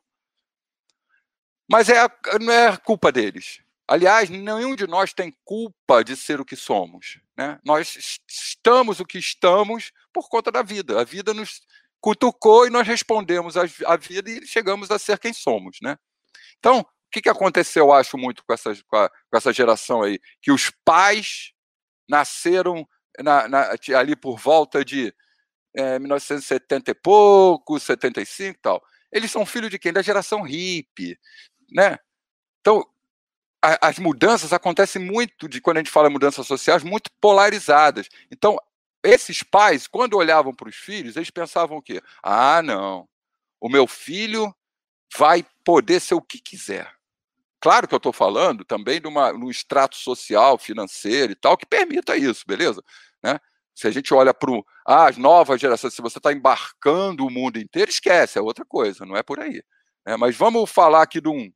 Mas 1.72 1.88
é, 1.88 1.96
não 2.42 2.52
é 2.52 2.76
culpa 2.76 3.14
deles. 3.14 3.62
Aliás, 3.88 4.30
nenhum 4.30 4.76
de 4.76 4.86
nós 4.86 5.14
tem 5.14 5.34
culpa 5.46 6.04
de 6.04 6.18
ser 6.18 6.42
o 6.42 6.46
que 6.46 6.56
somos. 6.58 7.20
Né? 7.38 7.58
Nós 7.64 8.20
estamos 8.28 9.00
o 9.00 9.06
que 9.06 9.18
estamos 9.18 9.94
por 10.12 10.28
conta 10.28 10.52
da 10.52 10.62
vida. 10.62 11.00
A 11.00 11.06
vida 11.06 11.34
nos 11.34 11.62
cutucou 12.02 12.68
e 12.68 12.70
nós 12.70 12.86
respondemos 12.86 13.56
à 13.56 13.96
vida 13.96 14.30
e 14.30 14.46
chegamos 14.46 14.92
a 14.92 15.00
ser 15.00 15.18
quem 15.18 15.32
somos. 15.32 15.78
Né? 15.82 15.98
Então, 16.60 16.82
o 16.82 16.86
que, 17.10 17.22
que 17.22 17.30
aconteceu, 17.30 17.86
eu 17.86 17.94
acho, 17.94 18.18
muito 18.18 18.44
com 18.46 18.54
essa, 18.54 18.74
com, 18.86 18.98
a, 18.98 19.10
com 19.10 19.38
essa 19.38 19.54
geração 19.54 20.04
aí? 20.04 20.20
Que 20.42 20.52
os 20.52 20.70
pais 20.84 21.54
nasceram 22.08 22.86
na, 23.18 23.48
na, 23.48 23.76
ali 23.98 24.16
por 24.18 24.38
volta 24.38 24.84
de 24.84 25.14
é, 25.74 25.98
1970 26.00 26.92
e 26.92 26.94
pouco, 26.94 27.80
75 27.80 28.58
e 28.58 28.62
tal. 28.62 28.84
Eles 29.12 29.32
são 29.32 29.46
filhos 29.46 29.70
de 29.70 29.78
quem? 29.78 29.92
Da 29.92 30.02
geração 30.02 30.42
hippie, 30.42 31.20
né? 31.72 31.98
Então, 32.60 32.86
as 33.62 34.00
mudanças 34.00 34.52
acontecem 34.54 35.02
muito, 35.02 35.48
de 35.48 35.62
quando 35.62 35.78
a 35.78 35.80
gente 35.80 35.92
fala 35.92 36.10
mudanças 36.10 36.48
sociais, 36.48 36.84
muito 36.84 37.12
polarizadas. 37.22 38.10
Então, 38.32 38.58
esses 39.04 39.44
pais, 39.44 39.88
quando 39.88 40.18
olhavam 40.18 40.54
para 40.54 40.70
os 40.70 40.76
filhos, 40.76 41.16
eles 41.16 41.30
pensavam 41.30 41.78
o 41.78 41.82
quê? 41.82 42.02
Ah, 42.24 42.62
não, 42.64 43.08
o 43.60 43.70
meu 43.70 43.86
filho 43.88 44.54
vai 45.16 45.46
poder 45.64 46.00
ser 46.00 46.16
o 46.16 46.22
que 46.22 46.40
quiser. 46.40 46.92
Claro 47.60 47.88
que 47.88 47.94
eu 47.94 47.98
estou 47.98 48.12
falando 48.12 48.66
também 48.66 49.00
de 49.00 49.08
uma, 49.08 49.32
um 49.32 49.50
extrato 49.50 49.96
social, 49.96 50.58
financeiro 50.58 51.32
e 51.32 51.36
tal, 51.36 51.56
que 51.56 51.66
permita 51.66 52.18
isso, 52.18 52.44
beleza? 52.48 52.84
Né? 53.24 53.40
Se 53.76 53.88
a 53.88 53.92
gente 53.92 54.12
olha 54.14 54.34
para 54.34 54.52
ah, 54.86 55.08
as 55.08 55.18
novas 55.18 55.62
gerações, 55.62 55.94
se 55.94 56.02
você 56.02 56.18
está 56.18 56.34
embarcando 56.34 57.26
o 57.26 57.30
mundo 57.30 57.60
inteiro, 57.60 57.92
esquece, 57.92 58.40
é 58.40 58.42
outra 58.42 58.66
coisa, 58.66 59.06
não 59.06 59.16
é 59.16 59.22
por 59.22 59.40
aí. 59.40 59.62
Né? 60.06 60.18
Mas 60.18 60.36
vamos 60.36 60.72
falar 60.72 61.04
aqui 61.04 61.22
de 61.22 61.30
um, 61.30 61.52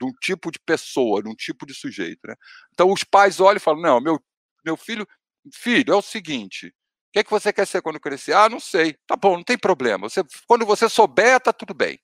de 0.00 0.06
um 0.06 0.12
tipo 0.20 0.50
de 0.50 0.58
pessoa, 0.58 1.22
de 1.22 1.28
um 1.28 1.34
tipo 1.34 1.66
de 1.66 1.74
sujeito. 1.74 2.20
Né? 2.26 2.34
Então 2.72 2.92
os 2.92 3.04
pais 3.04 3.40
olham 3.40 3.56
e 3.56 3.60
falam: 3.60 3.80
não, 3.80 4.00
meu, 4.00 4.22
meu 4.64 4.76
filho, 4.76 5.06
filho, 5.52 5.92
é 5.92 5.96
o 5.96 6.02
seguinte. 6.02 6.68
O 6.68 6.72
que, 7.12 7.20
é 7.20 7.24
que 7.24 7.30
você 7.30 7.52
quer 7.52 7.66
ser 7.66 7.80
quando 7.80 8.00
crescer? 8.00 8.34
Ah, 8.34 8.48
não 8.48 8.60
sei. 8.60 8.94
Tá 9.06 9.16
bom, 9.16 9.36
não 9.36 9.44
tem 9.44 9.56
problema. 9.56 10.08
Você, 10.08 10.22
quando 10.46 10.66
você 10.66 10.88
souber, 10.88 11.40
tá 11.40 11.52
tudo 11.52 11.72
bem. 11.72 11.98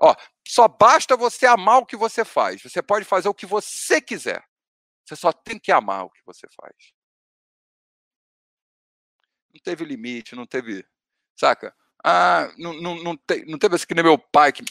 Ó, 0.00 0.14
só 0.46 0.68
basta 0.68 1.16
você 1.16 1.46
amar 1.46 1.78
o 1.78 1.86
que 1.86 1.96
você 1.96 2.24
faz. 2.24 2.62
Você 2.62 2.82
pode 2.82 3.04
fazer 3.04 3.28
o 3.28 3.34
que 3.34 3.46
você 3.46 4.00
quiser. 4.00 4.44
Você 5.04 5.16
só 5.16 5.32
tem 5.32 5.58
que 5.58 5.72
amar 5.72 6.04
o 6.04 6.10
que 6.10 6.20
você 6.26 6.46
faz. 6.54 6.74
Não 9.52 9.60
teve 9.62 9.84
limite, 9.84 10.36
não 10.36 10.46
teve. 10.46 10.86
Saca? 11.34 11.74
Ah, 12.04 12.52
não, 12.56 12.74
não, 12.74 12.94
não, 13.02 13.16
te, 13.16 13.44
não 13.46 13.58
teve 13.58 13.74
assim 13.74 13.86
que 13.86 13.94
nem 13.94 14.04
meu 14.04 14.18
pai. 14.18 14.52
Que, 14.52 14.62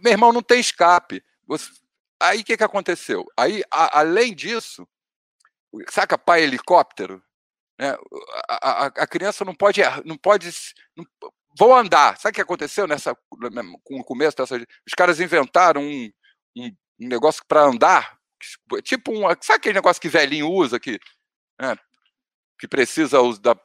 meu 0.00 0.12
irmão, 0.12 0.32
não 0.32 0.42
tem 0.42 0.60
escape. 0.60 1.22
Aí 2.20 2.40
o 2.40 2.44
que, 2.44 2.56
que 2.56 2.64
aconteceu? 2.64 3.26
Aí, 3.36 3.62
a, 3.70 4.00
além 4.00 4.34
disso, 4.34 4.86
saca 5.90 6.16
pai 6.16 6.42
helicóptero? 6.42 7.22
Né? 7.78 7.96
A, 8.48 8.84
a, 8.84 8.86
a, 8.86 9.06
criança 9.06 9.44
não 9.44 9.54
pode, 9.54 9.82
não 10.04 10.16
pode, 10.16 10.50
não, 10.96 11.04
vou 11.58 11.74
andar. 11.74 12.16
Sabe 12.18 12.32
o 12.32 12.34
que 12.34 12.40
aconteceu 12.40 12.86
nessa, 12.86 13.14
com 13.84 14.00
o 14.00 14.04
começo 14.04 14.36
dessa? 14.36 14.56
Os 14.56 14.94
caras 14.96 15.20
inventaram 15.20 15.82
um, 15.82 16.10
um, 16.56 16.66
um 17.00 17.08
negócio 17.08 17.44
para 17.46 17.62
andar 17.62 18.16
Tipo 18.82 19.12
um. 19.12 19.22
Sabe 19.40 19.56
aquele 19.56 19.74
negócio 19.74 20.00
que 20.00 20.08
velhinho 20.08 20.50
usa, 20.50 20.78
que, 20.78 21.00
né, 21.60 21.76
que 22.58 22.68
precisa 22.68 23.18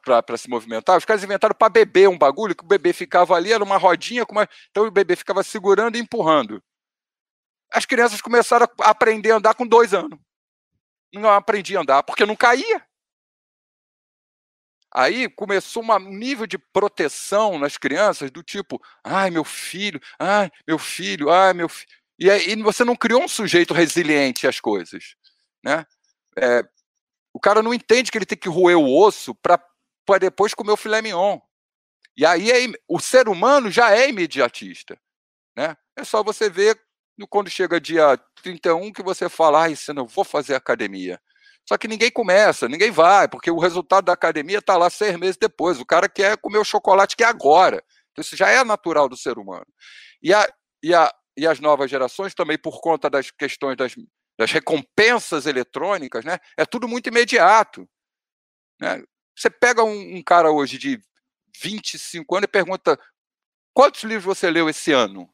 para 0.04 0.36
se 0.36 0.48
movimentar? 0.48 0.96
Os 0.96 1.04
caras 1.04 1.22
inventaram 1.22 1.54
para 1.54 1.68
beber 1.68 2.08
um 2.08 2.18
bagulho, 2.18 2.54
que 2.54 2.64
o 2.64 2.68
bebê 2.68 2.92
ficava 2.92 3.34
ali, 3.34 3.52
era 3.52 3.62
uma 3.62 3.76
rodinha, 3.76 4.24
uma, 4.30 4.48
então 4.70 4.86
o 4.86 4.90
bebê 4.90 5.16
ficava 5.16 5.42
segurando 5.42 5.96
e 5.96 6.00
empurrando. 6.00 6.62
As 7.72 7.86
crianças 7.86 8.20
começaram 8.20 8.66
a 8.80 8.90
aprender 8.90 9.32
a 9.32 9.36
andar 9.36 9.54
com 9.54 9.66
dois 9.66 9.94
anos. 9.94 10.18
Não 11.12 11.30
aprendi 11.30 11.76
a 11.76 11.80
andar, 11.80 12.02
porque 12.02 12.26
não 12.26 12.36
caía. 12.36 12.86
Aí 14.94 15.28
começou 15.30 15.82
um 15.82 15.98
nível 16.10 16.46
de 16.46 16.58
proteção 16.58 17.58
nas 17.58 17.78
crianças 17.78 18.30
do 18.30 18.42
tipo, 18.42 18.80
ai 19.02 19.30
meu 19.30 19.42
filho, 19.42 19.98
ai 20.18 20.50
meu 20.66 20.78
filho, 20.78 21.30
ai 21.30 21.54
meu 21.54 21.68
filho. 21.68 21.90
E 22.18 22.30
aí 22.30 22.54
você 22.62 22.84
não 22.84 22.94
criou 22.94 23.22
um 23.22 23.28
sujeito 23.28 23.72
resiliente 23.72 24.46
às 24.46 24.60
coisas, 24.60 25.16
né? 25.64 25.86
É, 26.36 26.62
o 27.32 27.40
cara 27.40 27.62
não 27.62 27.72
entende 27.72 28.10
que 28.10 28.18
ele 28.18 28.26
tem 28.26 28.36
que 28.36 28.50
roer 28.50 28.76
o 28.76 28.94
osso 28.94 29.34
para 29.34 29.58
depois 30.20 30.52
comer 30.52 30.72
o 30.72 30.76
filé 30.76 31.00
mignon. 31.00 31.40
E 32.14 32.26
aí 32.26 32.50
é, 32.50 32.72
o 32.86 33.00
ser 33.00 33.28
humano 33.28 33.70
já 33.70 33.96
é 33.96 34.10
imediatista, 34.10 35.00
né? 35.56 35.74
É 35.96 36.04
só 36.04 36.22
você 36.22 36.50
ver 36.50 36.78
quando 37.26 37.50
chega 37.50 37.80
dia 37.80 38.18
31 38.42 38.92
que 38.92 39.02
você 39.02 39.28
fala, 39.28 39.62
ai, 39.62 39.74
eu 39.88 39.94
não 39.94 40.06
vou 40.06 40.24
fazer 40.24 40.54
academia. 40.54 41.20
Só 41.68 41.78
que 41.78 41.86
ninguém 41.86 42.10
começa, 42.10 42.68
ninguém 42.68 42.90
vai, 42.90 43.28
porque 43.28 43.50
o 43.50 43.58
resultado 43.58 44.06
da 44.06 44.12
academia 44.12 44.58
está 44.58 44.76
lá 44.76 44.90
seis 44.90 45.16
meses 45.16 45.36
depois. 45.36 45.80
O 45.80 45.86
cara 45.86 46.08
quer 46.08 46.36
comer 46.36 46.58
o 46.58 46.64
chocolate 46.64 47.16
que 47.16 47.22
é 47.22 47.26
agora. 47.26 47.82
Então, 48.10 48.22
isso 48.22 48.36
já 48.36 48.48
é 48.48 48.62
natural 48.64 49.08
do 49.08 49.16
ser 49.16 49.38
humano. 49.38 49.66
E, 50.22 50.34
a, 50.34 50.48
e, 50.82 50.94
a, 50.94 51.12
e 51.36 51.46
as 51.46 51.60
novas 51.60 51.90
gerações 51.90 52.34
também, 52.34 52.58
por 52.58 52.80
conta 52.80 53.08
das 53.08 53.30
questões 53.30 53.76
das, 53.76 53.94
das 54.38 54.50
recompensas 54.50 55.46
eletrônicas, 55.46 56.24
né? 56.24 56.38
É 56.56 56.66
tudo 56.66 56.88
muito 56.88 57.08
imediato. 57.08 57.88
Né? 58.80 59.02
Você 59.36 59.48
pega 59.48 59.82
um, 59.84 60.16
um 60.16 60.22
cara 60.22 60.50
hoje 60.50 60.78
de 60.78 61.00
25 61.60 62.36
anos 62.36 62.44
e 62.44 62.50
pergunta 62.50 62.98
quantos 63.72 64.02
livros 64.02 64.24
você 64.24 64.50
leu 64.50 64.68
esse 64.68 64.92
ano? 64.92 65.31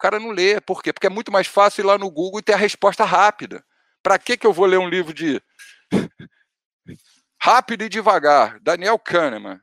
O 0.00 0.02
cara 0.02 0.18
não 0.18 0.30
lê. 0.30 0.58
Por 0.62 0.82
quê? 0.82 0.94
Porque 0.94 1.06
é 1.06 1.10
muito 1.10 1.30
mais 1.30 1.46
fácil 1.46 1.82
ir 1.82 1.84
lá 1.84 1.98
no 1.98 2.10
Google 2.10 2.40
e 2.40 2.42
ter 2.42 2.54
a 2.54 2.56
resposta 2.56 3.04
rápida. 3.04 3.62
Para 4.02 4.18
que, 4.18 4.34
que 4.34 4.46
eu 4.46 4.52
vou 4.52 4.64
ler 4.64 4.78
um 4.78 4.88
livro 4.88 5.12
de 5.12 5.42
Rápido 7.38 7.84
e 7.84 7.88
Devagar, 7.90 8.58
Daniel 8.60 8.98
Kahneman? 8.98 9.60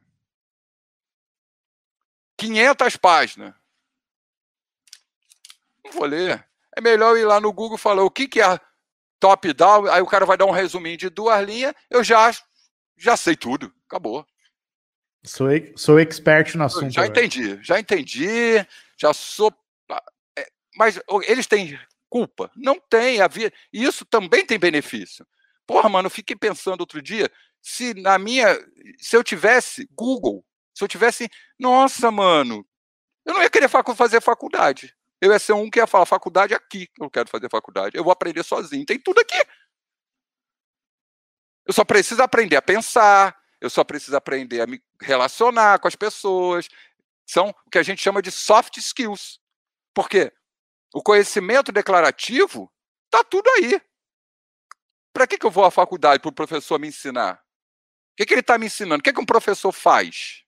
500 2.38 2.98
páginas. 2.98 3.56
Não 5.84 5.92
vou 5.94 6.06
ler. 6.06 6.48
É 6.76 6.82
melhor 6.82 7.18
ir 7.18 7.26
lá 7.26 7.42
no 7.42 7.52
Google 7.52 7.76
e 7.76 7.82
falar 7.82 8.04
o 8.04 8.12
que, 8.12 8.28
que 8.28 8.40
é 8.40 8.60
top-down, 9.20 9.88
aí 9.88 10.04
o 10.04 10.06
cara 10.06 10.24
vai 10.24 10.38
dar 10.38 10.46
um 10.46 10.52
resuminho 10.52 10.98
de 10.98 11.10
duas 11.10 11.44
linhas, 11.44 11.74
eu 11.90 12.04
já, 12.04 12.32
já 12.96 13.18
sei 13.18 13.36
tudo. 13.36 13.74
Acabou. 13.88 14.24
Sou, 15.24 15.48
sou 15.76 16.00
expert 16.00 16.54
no 16.56 16.64
assunto. 16.64 16.92
Já 16.92 17.08
entendi, 17.08 17.60
já 17.64 17.80
entendi, 17.80 18.64
já 18.96 19.12
sou. 19.16 19.52
Mas 20.78 21.00
eles 21.28 21.48
têm 21.48 21.80
culpa? 22.10 22.52
Não 22.56 22.80
tem. 22.80 23.20
Havia... 23.22 23.52
Isso 23.74 24.06
também 24.06 24.46
tem 24.46 24.60
benefício. 24.60 25.26
Porra, 25.66 25.90
mano, 25.90 26.08
eu 26.08 26.12
fiquei 26.12 26.36
pensando 26.36 26.82
outro 26.82 27.02
dia, 27.02 27.30
se 27.62 27.94
na 27.94 28.18
minha. 28.18 28.58
Se 29.00 29.18
eu 29.18 29.24
tivesse 29.24 29.90
Google, 29.92 30.46
se 30.74 30.84
eu 30.84 30.88
tivesse. 30.88 31.30
Nossa, 31.60 32.10
mano, 32.12 32.66
eu 33.26 33.34
não 33.34 33.42
ia 33.42 33.50
querer 33.50 33.70
fazer 33.70 34.22
faculdade. 34.22 34.96
Eu 35.20 35.32
ia 35.32 35.40
ser 35.40 35.54
um 35.54 35.70
que 35.70 35.80
ia 35.80 35.88
falar 35.88 36.06
faculdade 36.06 36.54
aqui, 36.54 36.88
eu 37.00 37.10
quero 37.10 37.28
fazer 37.28 37.50
faculdade. 37.50 37.98
Eu 37.98 38.04
vou 38.04 38.14
aprender 38.14 38.44
sozinho. 38.44 38.86
Tem 38.86 39.00
tudo 39.00 39.20
aqui. 39.20 39.42
Eu 41.66 41.74
só 41.74 41.84
preciso 41.84 42.22
aprender 42.22 42.56
a 42.56 42.62
pensar, 42.62 43.36
eu 43.60 43.70
só 43.70 43.84
preciso 43.84 44.16
aprender 44.16 44.62
a 44.62 44.68
me 44.68 44.82
relacionar 45.02 45.80
com 45.80 45.88
as 45.88 45.96
pessoas. 45.96 46.70
São 47.26 47.50
o 47.50 47.70
que 47.70 47.78
a 47.78 47.84
gente 47.84 48.02
chama 48.02 48.22
de 48.22 48.32
soft 48.32 48.78
skills. 48.78 49.42
Por 49.94 50.08
quê? 50.08 50.32
O 50.94 51.02
conhecimento 51.02 51.72
declarativo 51.72 52.72
está 53.06 53.24
tudo 53.24 53.50
aí. 53.58 53.82
Para 55.14 55.28
que, 55.28 55.38
que 55.38 55.46
eu 55.46 55.52
vou 55.52 55.66
à 55.66 55.72
faculdade 55.72 56.22
para 56.22 56.30
o 56.30 56.34
professor 56.34 56.80
me 56.80 56.88
ensinar? 56.88 57.36
O 57.36 58.18
que, 58.18 58.26
que 58.26 58.34
ele 58.34 58.42
está 58.42 58.58
me 58.58 58.68
ensinando? 58.68 59.00
O 59.00 59.04
que, 59.04 59.14
que 59.14 59.20
um 59.20 59.26
professor 59.26 59.72
faz? 59.72 60.44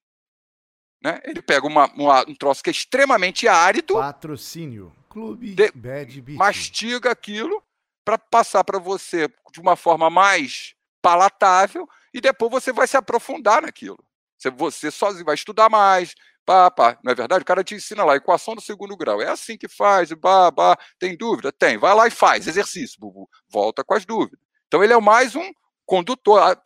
Né? 1.02 1.22
Ele 1.24 1.41
pega 1.41 1.66
uma, 1.66 1.86
uma, 1.94 2.22
um 2.28 2.36
troço 2.36 2.64
que 2.64 2.70
é 2.70 2.72
extremamente 2.72 3.48
árido. 3.48 3.95
Patrocínio. 3.95 4.95
Clube 5.10 5.56
de, 5.56 5.72
Bad 5.72 6.22
Beat. 6.22 6.38
Mastiga 6.38 7.11
aquilo 7.11 7.64
para 8.06 8.18
passar 8.18 8.64
para 8.64 8.80
você 8.80 9.28
de 9.52 9.60
uma 9.60 9.76
forma 9.76 10.10
mais 10.10 10.76
palatável 11.02 11.88
e 12.14 12.22
depois 12.22 12.52
você 12.52 12.72
vai 12.72 12.88
se 12.88 12.98
aprofundar 12.98 13.61
naquilo. 13.61 13.98
Você, 14.38 14.49
você 14.49 14.91
sozinho 14.91 15.26
vai 15.26 15.36
estudar 15.36 15.70
mais, 15.70 16.14
Pá, 16.50 16.72
pá. 16.72 16.98
Não 17.04 17.12
é 17.12 17.16
verdade? 17.16 17.44
O 17.44 17.46
cara 17.46 17.64
te 17.64 17.76
ensina 17.76 18.04
lá, 18.04 18.16
equação 18.16 18.56
do 18.56 18.62
segundo 18.62 18.98
grau. 18.98 19.22
É 19.22 19.30
assim 19.30 19.56
que 19.56 19.68
faz, 19.68 20.12
bah. 20.14 20.52
Tem 20.98 21.16
dúvida? 21.16 21.52
Tem. 21.52 21.78
Vai 21.78 21.94
lá 21.94 22.08
e 22.08 22.10
faz, 22.10 22.48
exercício, 22.48 23.00
bubu. 23.00 23.30
Volta 23.48 23.84
com 23.84 23.94
as 23.94 24.04
dúvidas. 24.04 24.40
Então 24.66 24.84
ele 24.84 24.92
é 24.92 25.00
mais 25.00 25.36
um 25.36 25.52
condutor. 25.86 26.42
Ah, 26.42 26.60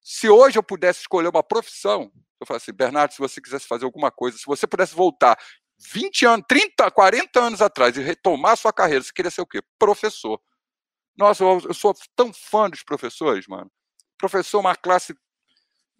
se 0.00 0.30
hoje 0.30 0.58
eu 0.58 0.62
pudesse 0.62 1.00
escolher 1.00 1.28
uma 1.28 1.42
profissão, 1.42 2.10
eu 2.40 2.46
falo 2.46 2.56
assim, 2.56 2.72
Bernardo, 2.72 3.12
se 3.12 3.18
você 3.18 3.38
quisesse 3.38 3.68
fazer 3.68 3.84
alguma 3.84 4.10
coisa, 4.10 4.38
se 4.38 4.46
você 4.46 4.66
pudesse 4.66 4.94
voltar 4.94 5.38
20 5.92 6.24
anos, 6.24 6.46
30, 6.48 6.90
40 6.90 7.38
anos 7.38 7.60
atrás 7.60 7.94
e 7.94 8.00
retomar 8.00 8.56
sua 8.56 8.72
carreira, 8.72 9.04
você 9.04 9.12
queria 9.12 9.30
ser 9.30 9.42
o 9.42 9.46
quê? 9.46 9.60
Professor. 9.78 10.40
Nossa, 11.14 11.44
eu, 11.44 11.74
sou 11.74 11.94
tão 12.16 12.32
fã 12.32 12.70
dos 12.70 12.82
professores, 12.82 13.46
mano. 13.46 13.70
Professor 14.16 14.56
é 14.56 14.60
uma 14.60 14.76
classe 14.76 15.14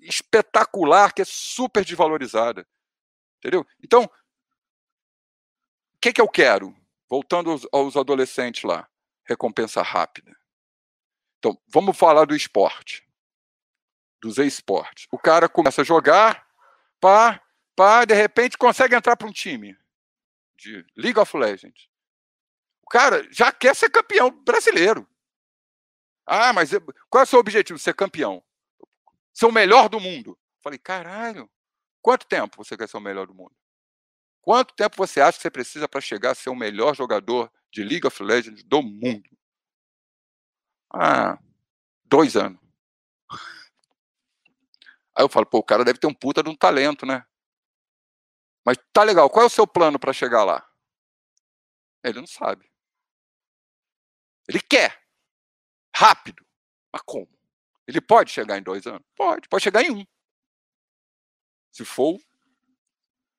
espetacular 0.01 1.13
que 1.13 1.21
é 1.21 1.27
super 1.27 1.85
desvalorizada. 1.85 2.67
Entendeu? 3.39 3.67
Então, 3.83 4.05
o 4.05 5.99
que, 6.01 6.13
que 6.13 6.21
eu 6.21 6.29
quero? 6.29 6.75
Voltando 7.09 7.51
aos, 7.51 7.67
aos 7.73 7.97
adolescentes 7.97 8.65
lá. 8.65 8.89
Recompensa 9.25 9.83
rápida. 9.83 10.37
Então, 11.39 11.61
vamos 11.69 11.97
falar 11.97 12.25
do 12.25 12.35
esporte. 12.35 13.07
Dos 14.21 14.39
esportes. 14.39 15.07
O 15.11 15.19
cara 15.19 15.49
começa 15.49 15.83
a 15.83 15.85
jogar, 15.85 16.47
pá, 17.01 17.43
pá, 17.75 18.05
de 18.05 18.15
repente 18.15 18.57
consegue 18.57 18.95
entrar 18.95 19.17
para 19.17 19.29
um 19.29 19.33
time 19.33 19.77
de 20.57 20.85
League 20.97 21.19
of 21.19 21.37
Legends. 21.37 21.89
O 22.83 22.89
cara 22.89 23.27
já 23.33 23.53
quer 23.53 23.75
ser 23.75 23.91
campeão 23.91 24.31
brasileiro. 24.31 25.09
Ah, 26.25 26.53
mas 26.53 26.71
qual 27.09 27.21
é 27.21 27.25
o 27.25 27.27
seu 27.27 27.39
objetivo? 27.39 27.79
Ser 27.79 27.95
campeão. 27.95 28.43
Ser 29.33 29.47
o 29.47 29.53
melhor 29.53 29.89
do 29.89 30.01
mundo. 30.01 30.39
Falei, 30.63 30.79
caralho, 30.79 31.51
Quanto 32.07 32.25
tempo 32.25 32.63
você 32.63 32.77
quer 32.77 32.89
ser 32.89 32.99
o 32.99 33.01
melhor 33.01 33.27
do 33.27 33.35
mundo? 33.35 33.53
Quanto 34.41 34.73
tempo 34.77 34.97
você 34.97 35.21
acha 35.21 35.39
que 35.39 35.43
você 35.43 35.51
precisa 35.51 35.89
para 35.89 36.01
chegar 36.01 36.31
a 36.31 36.35
ser 36.37 36.51
o 36.51 36.55
melhor 36.55 36.95
jogador 36.95 37.53
de 37.69 37.83
League 37.83 38.07
of 38.07 38.23
Legends 38.23 38.63
do 38.63 38.81
mundo? 38.81 39.29
Ah, 40.89 41.37
dois 42.05 42.37
anos. 42.37 42.61
Aí 45.17 45.25
eu 45.25 45.29
falo, 45.29 45.47
pô, 45.47 45.59
o 45.59 45.65
cara 45.65 45.85
deve 45.85 45.99
ter 45.99 46.07
um 46.07 46.15
puta 46.15 46.45
de 46.45 46.49
um 46.49 46.55
talento, 46.55 47.05
né? 47.05 47.27
Mas 48.65 48.79
tá 48.93 49.03
legal, 49.03 49.29
qual 49.29 49.43
é 49.43 49.47
o 49.47 49.51
seu 49.51 49.67
plano 49.67 49.99
para 49.99 50.13
chegar 50.13 50.45
lá? 50.45 50.65
Ele 52.05 52.21
não 52.21 52.27
sabe. 52.29 52.71
Ele 54.49 54.61
quer. 54.61 54.97
Rápido. 55.93 56.47
Mas 56.93 57.03
como? 57.05 57.37
Ele 57.85 58.01
pode 58.01 58.31
chegar 58.31 58.57
em 58.59 58.63
dois 58.63 58.87
anos? 58.87 59.03
Pode, 59.17 59.49
pode 59.49 59.65
chegar 59.65 59.83
em 59.83 59.91
um. 59.91 60.07
Se 61.77 61.85
for. 61.85 62.19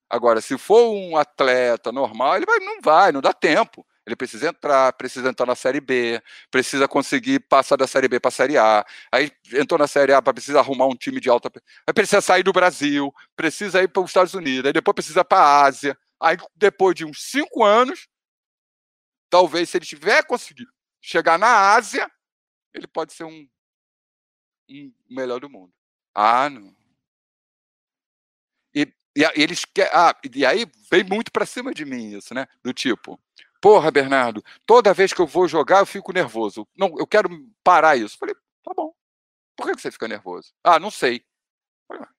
Agora, 0.08 0.40
se 0.42 0.56
for 0.60 0.94
um 0.94 1.18
atleta 1.18 1.92
normal, 1.92 2.36
ele 2.36 2.46
vai, 2.46 2.60
não 2.60 2.80
vai, 2.82 3.12
não 3.12 3.20
dá 3.20 3.34
tempo. 3.34 3.84
Ele 4.06 4.16
precisa 4.16 4.50
entrar, 4.50 4.94
precisa 4.94 5.28
entrar 5.28 5.48
na 5.48 5.56
Série 5.56 5.82
B, 5.82 6.22
precisa 6.52 6.88
conseguir 6.88 7.40
passar 7.40 7.78
da 7.78 7.88
Série 7.88 8.08
B 8.08 8.20
para 8.20 8.30
a 8.30 8.32
Série 8.32 8.56
A. 8.56 8.86
Aí 9.12 9.32
entrou 9.54 9.80
na 9.80 9.88
Série 9.88 10.14
A, 10.14 10.22
precisa 10.22 10.60
arrumar 10.60 10.86
um 10.86 10.96
time 10.96 11.20
de 11.20 11.32
alta. 11.32 11.52
Aí 11.88 11.92
precisa 11.92 12.22
sair 12.22 12.44
do 12.44 12.54
Brasil, 12.54 13.12
precisa 13.36 13.82
ir 13.82 13.88
para 13.88 14.04
os 14.04 14.12
Estados 14.12 14.36
Unidos, 14.36 14.68
aí 14.68 14.74
depois 14.74 14.94
precisa 14.94 15.26
para 15.26 15.40
a 15.40 15.64
Ásia. 15.64 15.98
Aí 16.22 16.38
depois 16.56 16.94
de 16.94 17.06
uns 17.06 17.24
cinco 17.24 17.64
anos, 17.64 18.08
talvez 19.32 19.68
se 19.68 19.80
ele 19.80 19.86
tiver 19.86 20.24
conseguido 20.28 20.72
chegar 21.02 21.40
na 21.40 21.74
Ásia, 21.74 22.08
ele 22.72 22.86
pode 22.86 23.14
ser 23.14 23.24
um, 23.24 23.50
um 24.70 24.94
melhor 25.10 25.40
do 25.40 25.50
mundo. 25.50 25.74
Ah, 26.14 26.52
não. 26.52 26.77
E, 29.18 29.24
eles 29.34 29.66
quer, 29.66 29.90
ah, 29.92 30.16
e 30.32 30.46
aí 30.46 30.68
vem 30.92 31.04
muito 31.04 31.32
para 31.32 31.44
cima 31.44 31.74
de 31.74 31.84
mim 31.84 32.16
isso, 32.16 32.36
né? 32.36 32.48
Do 32.64 32.72
tipo, 32.72 33.20
porra, 33.60 33.90
Bernardo, 33.90 34.44
toda 34.64 34.94
vez 34.94 35.12
que 35.12 35.20
eu 35.20 35.26
vou 35.26 35.48
jogar 35.48 35.80
eu 35.80 35.88
fico 35.88 36.14
nervoso. 36.14 36.68
Não, 36.78 36.94
eu 37.00 37.08
quero 37.08 37.28
parar 37.64 37.98
isso. 37.98 38.16
Falei, 38.16 38.36
tá 38.64 38.72
bom. 38.76 38.94
Por 39.56 39.66
que 39.66 39.82
você 39.82 39.90
fica 39.90 40.08
nervoso? 40.08 40.54
Ah, 40.64 40.80
não 40.80 40.92
sei. 40.92 41.26
Falei, 41.88 42.04
ah, 42.04 42.10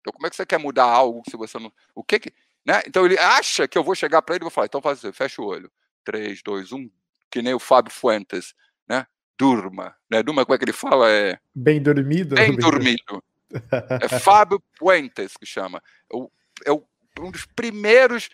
então 0.00 0.14
como 0.14 0.26
é 0.26 0.30
que 0.30 0.36
você 0.36 0.46
quer 0.46 0.58
mudar 0.58 0.86
algo 0.86 1.22
se 1.28 1.36
você 1.36 1.58
não. 1.58 1.70
O 1.94 2.02
que 2.02 2.18
que. 2.18 2.32
Né? 2.66 2.80
Então 2.86 3.04
ele 3.04 3.18
acha 3.18 3.68
que 3.68 3.76
eu 3.76 3.84
vou 3.84 3.94
chegar 3.94 4.22
para 4.22 4.34
ele 4.34 4.44
e 4.44 4.46
vou 4.46 4.50
falar, 4.50 4.64
então 4.64 4.80
faz 4.80 5.00
isso, 5.00 5.12
fecha 5.12 5.42
o 5.42 5.44
olho. 5.44 5.70
3, 6.04 6.42
2, 6.42 6.72
1. 6.72 6.90
que 7.30 7.42
nem 7.42 7.52
o 7.52 7.58
Fábio 7.58 7.92
Fuentes, 7.92 8.54
né? 8.88 9.06
Durma, 9.38 9.94
né? 10.10 10.22
Durma, 10.22 10.46
como 10.46 10.54
é 10.54 10.58
que 10.58 10.64
ele 10.64 10.72
fala? 10.72 11.10
É... 11.10 11.38
Bem 11.54 11.82
dormido? 11.82 12.34
Bem 12.34 12.56
dormido. 12.56 13.22
É 14.00 14.08
Fábio 14.20 14.62
Fuentes 14.78 15.36
que 15.36 15.46
chama. 15.46 15.82
É 16.64 16.72
um 16.72 17.30
dos 17.30 17.46
primeiros 17.46 18.28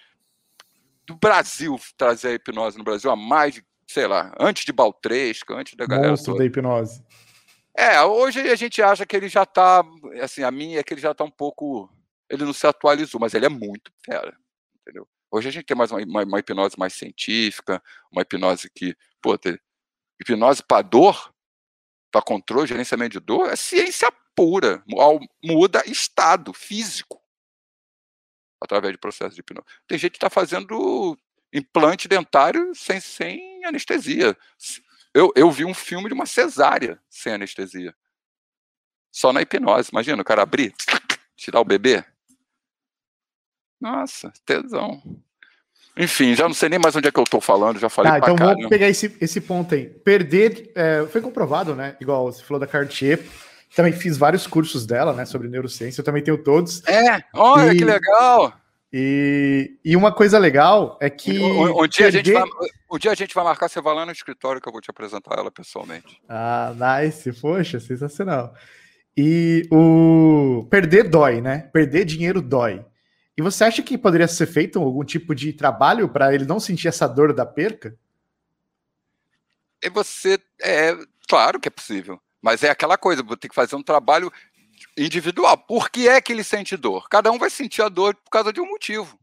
do 1.06 1.16
Brasil 1.16 1.78
trazer 1.96 2.28
a 2.28 2.32
hipnose 2.34 2.78
no 2.78 2.84
Brasil 2.84 3.10
há 3.10 3.16
mais 3.16 3.54
de, 3.54 3.64
sei 3.86 4.06
lá, 4.06 4.34
antes 4.38 4.64
de 4.64 4.72
Baltresca, 4.72 5.54
antes 5.54 5.74
da 5.74 5.86
galera. 5.86 6.10
Monstro 6.10 6.36
da 6.36 6.44
hipnose. 6.44 7.02
É, 7.76 8.02
hoje 8.02 8.40
a 8.40 8.56
gente 8.56 8.82
acha 8.82 9.06
que 9.06 9.16
ele 9.16 9.28
já 9.28 9.42
está, 9.44 9.82
assim, 10.22 10.42
a 10.42 10.50
minha 10.50 10.80
é 10.80 10.82
que 10.82 10.94
ele 10.94 11.00
já 11.00 11.12
está 11.12 11.24
um 11.24 11.30
pouco, 11.30 11.90
ele 12.28 12.44
não 12.44 12.52
se 12.52 12.66
atualizou, 12.66 13.20
mas 13.20 13.34
ele 13.34 13.46
é 13.46 13.48
muito 13.48 13.92
fera, 14.04 14.36
entendeu? 14.80 15.06
Hoje 15.30 15.48
a 15.48 15.52
gente 15.52 15.64
tem 15.64 15.76
mais 15.76 15.90
uma, 15.90 16.02
uma, 16.02 16.24
uma 16.24 16.38
hipnose 16.38 16.76
mais 16.78 16.92
científica, 16.94 17.82
uma 18.10 18.22
hipnose 18.22 18.68
que, 18.74 18.96
pô, 19.22 19.38
tem, 19.38 19.58
hipnose 20.20 20.62
para 20.62 20.82
dor, 20.82 21.32
para 22.10 22.22
controle, 22.22 22.66
gerenciamento 22.66 23.18
de 23.18 23.24
dor, 23.24 23.48
é 23.48 23.56
ciência 23.56 24.12
pura, 24.34 24.82
muda 25.42 25.82
estado 25.86 26.52
físico 26.52 27.20
através 28.60 28.92
de 28.92 28.98
processo 28.98 29.34
de 29.34 29.40
hipnose. 29.40 29.66
Tem 29.86 29.98
gente 29.98 30.12
que 30.12 30.16
está 30.18 30.30
fazendo 30.30 31.18
implante 31.52 32.06
dentário 32.06 32.74
sem, 32.74 33.00
sem 33.00 33.64
anestesia. 33.64 34.36
Eu, 35.14 35.32
eu 35.34 35.50
vi 35.50 35.64
um 35.64 35.74
filme 35.74 36.08
de 36.08 36.14
uma 36.14 36.26
cesárea 36.26 37.00
sem 37.08 37.32
anestesia. 37.32 37.94
Só 39.10 39.32
na 39.32 39.42
hipnose. 39.42 39.90
Imagina 39.90 40.20
o 40.20 40.24
cara 40.24 40.42
abrir, 40.42 40.74
tirar 41.36 41.60
o 41.60 41.64
bebê. 41.64 42.04
Nossa, 43.80 44.32
tesão. 44.44 45.02
Enfim, 45.96 46.34
já 46.34 46.46
não 46.46 46.54
sei 46.54 46.68
nem 46.68 46.78
mais 46.78 46.94
onde 46.94 47.08
é 47.08 47.10
que 47.10 47.18
eu 47.18 47.24
estou 47.24 47.40
falando, 47.40 47.80
já 47.80 47.88
falei. 47.88 48.12
Ah, 48.12 48.18
então 48.18 48.36
vamos 48.36 48.68
pegar 48.68 48.88
esse, 48.88 49.16
esse 49.20 49.40
ponto 49.40 49.74
aí. 49.74 49.86
Perder, 49.86 50.70
é, 50.74 51.06
foi 51.10 51.20
comprovado, 51.20 51.74
né? 51.74 51.96
Igual 52.00 52.30
você 52.30 52.44
falou 52.44 52.60
da 52.60 52.66
Cartier. 52.66 53.20
Também 53.74 53.92
fiz 53.92 54.16
vários 54.16 54.46
cursos 54.46 54.84
dela, 54.84 55.12
né? 55.12 55.24
Sobre 55.24 55.48
neurociência. 55.48 56.00
Eu 56.00 56.04
também 56.04 56.22
tenho 56.22 56.42
todos. 56.42 56.82
É, 56.86 57.22
olha 57.32 57.72
e, 57.72 57.76
que 57.78 57.84
legal. 57.84 58.52
E, 58.92 59.76
e 59.84 59.96
uma 59.96 60.12
coisa 60.12 60.38
legal 60.38 60.98
é 61.00 61.08
que. 61.08 61.38
Um, 61.38 61.82
um, 61.82 61.86
dia 61.86 62.08
a 62.08 62.10
gente 62.10 62.32
vai, 62.32 62.44
um 62.90 62.98
dia 62.98 63.12
a 63.12 63.14
gente 63.14 63.34
vai 63.34 63.44
marcar, 63.44 63.68
você 63.68 63.80
vai 63.80 63.94
lá 63.94 64.04
no 64.04 64.10
escritório 64.10 64.60
que 64.60 64.68
eu 64.68 64.72
vou 64.72 64.80
te 64.80 64.90
apresentar 64.90 65.38
ela 65.38 65.50
pessoalmente. 65.50 66.20
Ah, 66.28 66.74
nice. 67.02 67.32
Poxa, 67.34 67.78
sensacional. 67.78 68.52
E 69.16 69.68
o 69.70 70.66
perder 70.68 71.08
dói, 71.08 71.40
né? 71.40 71.68
Perder 71.72 72.04
dinheiro 72.04 72.42
dói. 72.42 72.84
E 73.36 73.42
você 73.42 73.64
acha 73.64 73.82
que 73.82 73.96
poderia 73.96 74.26
ser 74.26 74.46
feito 74.46 74.80
algum 74.80 75.04
tipo 75.04 75.34
de 75.34 75.52
trabalho 75.52 76.08
para 76.08 76.34
ele 76.34 76.44
não 76.44 76.58
sentir 76.58 76.88
essa 76.88 77.06
dor 77.06 77.32
da 77.32 77.46
perca? 77.46 77.96
E 79.82 79.88
você. 79.88 80.38
É, 80.60 80.96
claro 81.28 81.60
que 81.60 81.68
é 81.68 81.70
possível. 81.70 82.20
Mas 82.42 82.62
é 82.62 82.70
aquela 82.70 82.96
coisa, 82.96 83.22
vou 83.22 83.36
ter 83.36 83.48
que 83.48 83.54
fazer 83.54 83.76
um 83.76 83.82
trabalho 83.82 84.32
individual. 84.96 85.56
Por 85.58 85.90
que 85.90 86.08
é 86.08 86.20
que 86.20 86.32
ele 86.32 86.44
sente 86.44 86.76
dor? 86.76 87.08
Cada 87.08 87.30
um 87.30 87.38
vai 87.38 87.50
sentir 87.50 87.82
a 87.82 87.88
dor 87.88 88.14
por 88.14 88.30
causa 88.30 88.52
de 88.52 88.60
um 88.60 88.66
motivo. 88.66 89.18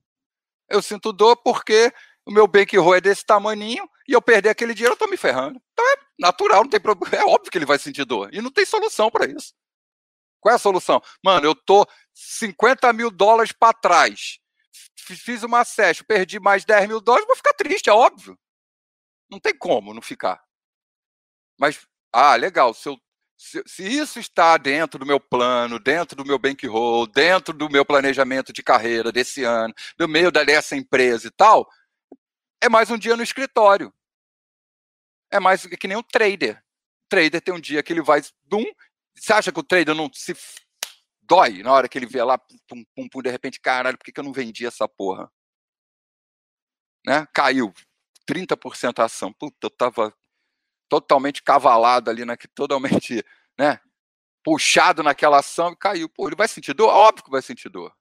Eu 0.69 0.81
sinto 0.81 1.11
dor 1.13 1.37
porque 1.37 1.91
o 2.25 2.31
meu 2.31 2.47
bankroll 2.47 2.95
é 2.95 3.01
desse 3.01 3.25
tamaninho 3.25 3.89
e 4.07 4.13
eu 4.13 4.21
perder 4.21 4.49
aquele 4.49 4.73
dinheiro, 4.73 4.93
eu 4.93 4.99
tô 4.99 5.07
me 5.07 5.17
ferrando. 5.17 5.61
Então 5.71 5.85
é 5.85 5.95
natural, 6.19 6.63
não 6.63 6.69
tem 6.69 6.79
problema. 6.79 7.15
É 7.15 7.25
óbvio 7.25 7.51
que 7.51 7.57
ele 7.57 7.65
vai 7.65 7.79
sentir 7.79 8.05
dor. 8.05 8.29
E 8.33 8.41
não 8.41 8.51
tem 8.51 8.65
solução 8.65 9.09
para 9.09 9.25
isso. 9.25 9.53
Qual 10.39 10.51
é 10.51 10.55
a 10.55 10.59
solução? 10.59 11.01
Mano, 11.23 11.47
eu 11.47 11.55
tô 11.55 11.87
50 12.13 12.91
mil 12.93 13.09
dólares 13.09 13.51
para 13.51 13.73
trás. 13.73 14.39
Fiz 14.95 15.41
uma 15.41 15.63
session, 15.63 16.05
perdi 16.05 16.39
mais 16.39 16.65
10 16.65 16.89
mil 16.89 16.99
dólares, 16.99 17.25
vou 17.27 17.35
ficar 17.35 17.53
triste, 17.53 17.89
é 17.89 17.93
óbvio. 17.93 18.37
Não 19.29 19.39
tem 19.39 19.57
como 19.57 19.93
não 19.93 20.01
ficar. 20.01 20.43
Mas, 21.57 21.87
ah, 22.11 22.35
legal, 22.35 22.73
se 22.73 22.89
eu 22.89 22.97
se, 23.37 23.61
se, 23.67 23.83
isso 23.83 24.19
está 24.19 24.57
dentro 24.57 24.99
do 24.99 25.05
meu 25.05 25.19
plano, 25.19 25.79
dentro 25.79 26.15
do 26.15 26.25
meu 26.25 26.39
bankroll, 26.39 27.05
dentro 27.05 27.53
do 27.53 27.69
meu 27.69 27.85
planejamento 27.85 28.51
de 28.51 28.63
carreira 28.63 29.11
desse 29.11 29.43
ano, 29.43 29.73
do 29.95 30.07
meio 30.07 30.31
dessa 30.31 30.75
empresa 30.75 31.27
e 31.27 31.31
tal, 31.31 31.69
é 32.59 32.67
mais 32.67 32.89
um 32.89 32.97
dia 32.97 33.15
no 33.15 33.21
escritório. 33.21 33.93
É 35.31 35.39
mais 35.39 35.65
que 35.65 35.87
nem 35.87 35.97
um 35.97 36.03
trader. 36.03 36.57
O 37.05 37.09
trader 37.09 37.41
tem 37.41 37.53
um 37.53 37.59
dia 37.59 37.83
que 37.83 37.93
ele 37.93 38.01
vai. 38.01 38.21
Bum, 38.43 38.65
você 39.15 39.33
acha 39.33 39.51
que 39.51 39.59
o 39.59 39.63
trader 39.63 39.93
não 39.93 40.09
se 40.11 40.35
dói 41.21 41.61
na 41.61 41.71
hora 41.71 41.87
que 41.87 41.97
ele 41.97 42.05
vê 42.05 42.23
lá, 42.23 42.37
pum, 42.37 42.83
pum, 42.95 43.09
pum, 43.09 43.21
de 43.21 43.29
repente, 43.29 43.59
caralho, 43.59 43.97
por 43.97 44.05
que, 44.05 44.11
que 44.11 44.19
eu 44.19 44.23
não 44.23 44.33
vendi 44.33 44.65
essa 44.65 44.87
porra? 44.87 45.31
Né? 47.05 47.27
Caiu 47.33 47.71
30% 48.27 48.99
a 48.99 49.05
ação. 49.05 49.31
Puta, 49.31 49.67
eu 49.67 49.69
tava 49.69 50.15
totalmente 50.89 51.43
cavalado 51.43 52.09
ali, 52.09 52.25
né, 52.25 52.35
totalmente 52.53 53.23
né, 53.57 53.79
puxado 54.43 55.03
naquela 55.03 55.39
ação 55.39 55.71
e 55.71 55.75
caiu. 55.75 56.09
Pô, 56.09 56.27
ele 56.27 56.35
vai 56.35 56.47
sentir 56.47 56.73
dor? 56.73 56.89
Óbvio 56.89 57.25
que 57.25 57.31
vai 57.31 57.41
sentir 57.41 57.69
dor. 57.69 57.93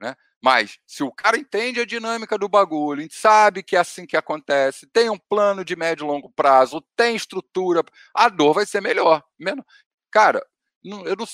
Né? 0.00 0.16
Mas 0.42 0.78
se 0.86 1.02
o 1.02 1.12
cara 1.12 1.38
entende 1.38 1.80
a 1.80 1.86
dinâmica 1.86 2.36
do 2.36 2.48
bagulho, 2.48 3.06
sabe 3.10 3.62
que 3.62 3.76
é 3.76 3.80
assim 3.80 4.06
que 4.06 4.16
acontece, 4.16 4.86
tem 4.86 5.08
um 5.10 5.18
plano 5.18 5.64
de 5.64 5.76
médio 5.76 6.04
e 6.04 6.08
longo 6.08 6.30
prazo, 6.30 6.80
tem 6.96 7.16
estrutura, 7.16 7.82
a 8.14 8.28
dor 8.28 8.54
vai 8.54 8.66
ser 8.66 8.80
melhor. 8.80 9.24
Menos... 9.38 9.64
Cara, 10.10 10.44
não, 10.84 11.04
eu 11.06 11.16
não 11.16 11.26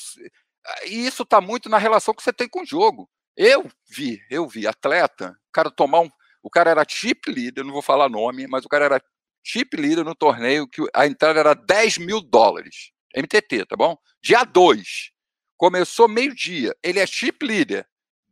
isso 0.85 1.23
está 1.23 1.41
muito 1.41 1.69
na 1.69 1.79
relação 1.79 2.15
que 2.15 2.23
você 2.23 2.33
tem 2.33 2.49
com 2.49 2.63
o 2.63 2.67
jogo. 2.67 3.09
Eu 3.37 3.71
vi, 3.89 4.21
eu 4.31 4.47
vi 4.47 4.67
atleta, 4.67 5.37
o 5.49 5.53
cara 5.53 5.71
tomar 5.71 6.01
um. 6.01 6.11
O 6.43 6.51
cara 6.51 6.71
era 6.71 6.85
chip 6.89 7.31
leader, 7.31 7.65
não 7.65 7.73
vou 7.73 7.83
falar 7.83 8.09
nome, 8.09 8.47
mas 8.47 8.65
o 8.65 8.69
cara 8.69 8.85
era 8.85 9.03
chip 9.43 9.77
leader 9.77 10.05
no 10.05 10.15
torneio, 10.15 10.69
que 10.69 10.83
a 10.95 11.07
entrada 11.07 11.41
era 11.41 11.55
10 11.55 11.99
mil 11.99 12.21
dólares. 12.21 12.93
MTT, 13.15 13.67
tá 13.67 13.77
bom? 13.77 13.97
Dia 14.23 14.45
2. 14.45 15.13
Começou 15.57 16.09
meio-dia. 16.09 16.77
Ele 16.83 16.99
é 16.99 17.07
chip 17.07 17.45
leader. 17.45 17.87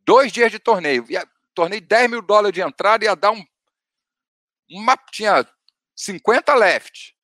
Dois 0.05 0.31
dias 0.31 0.51
de 0.51 0.59
torneio. 0.59 1.05
Ia, 1.09 1.27
torneio 1.53 1.81
10 1.81 2.09
mil 2.09 2.21
dólares 2.21 2.53
de 2.53 2.61
entrada, 2.61 3.05
ia 3.05 3.15
dar 3.15 3.31
um. 3.31 3.43
Uma, 4.69 4.97
tinha 5.11 5.47
50 5.95 6.53
left. 6.55 7.15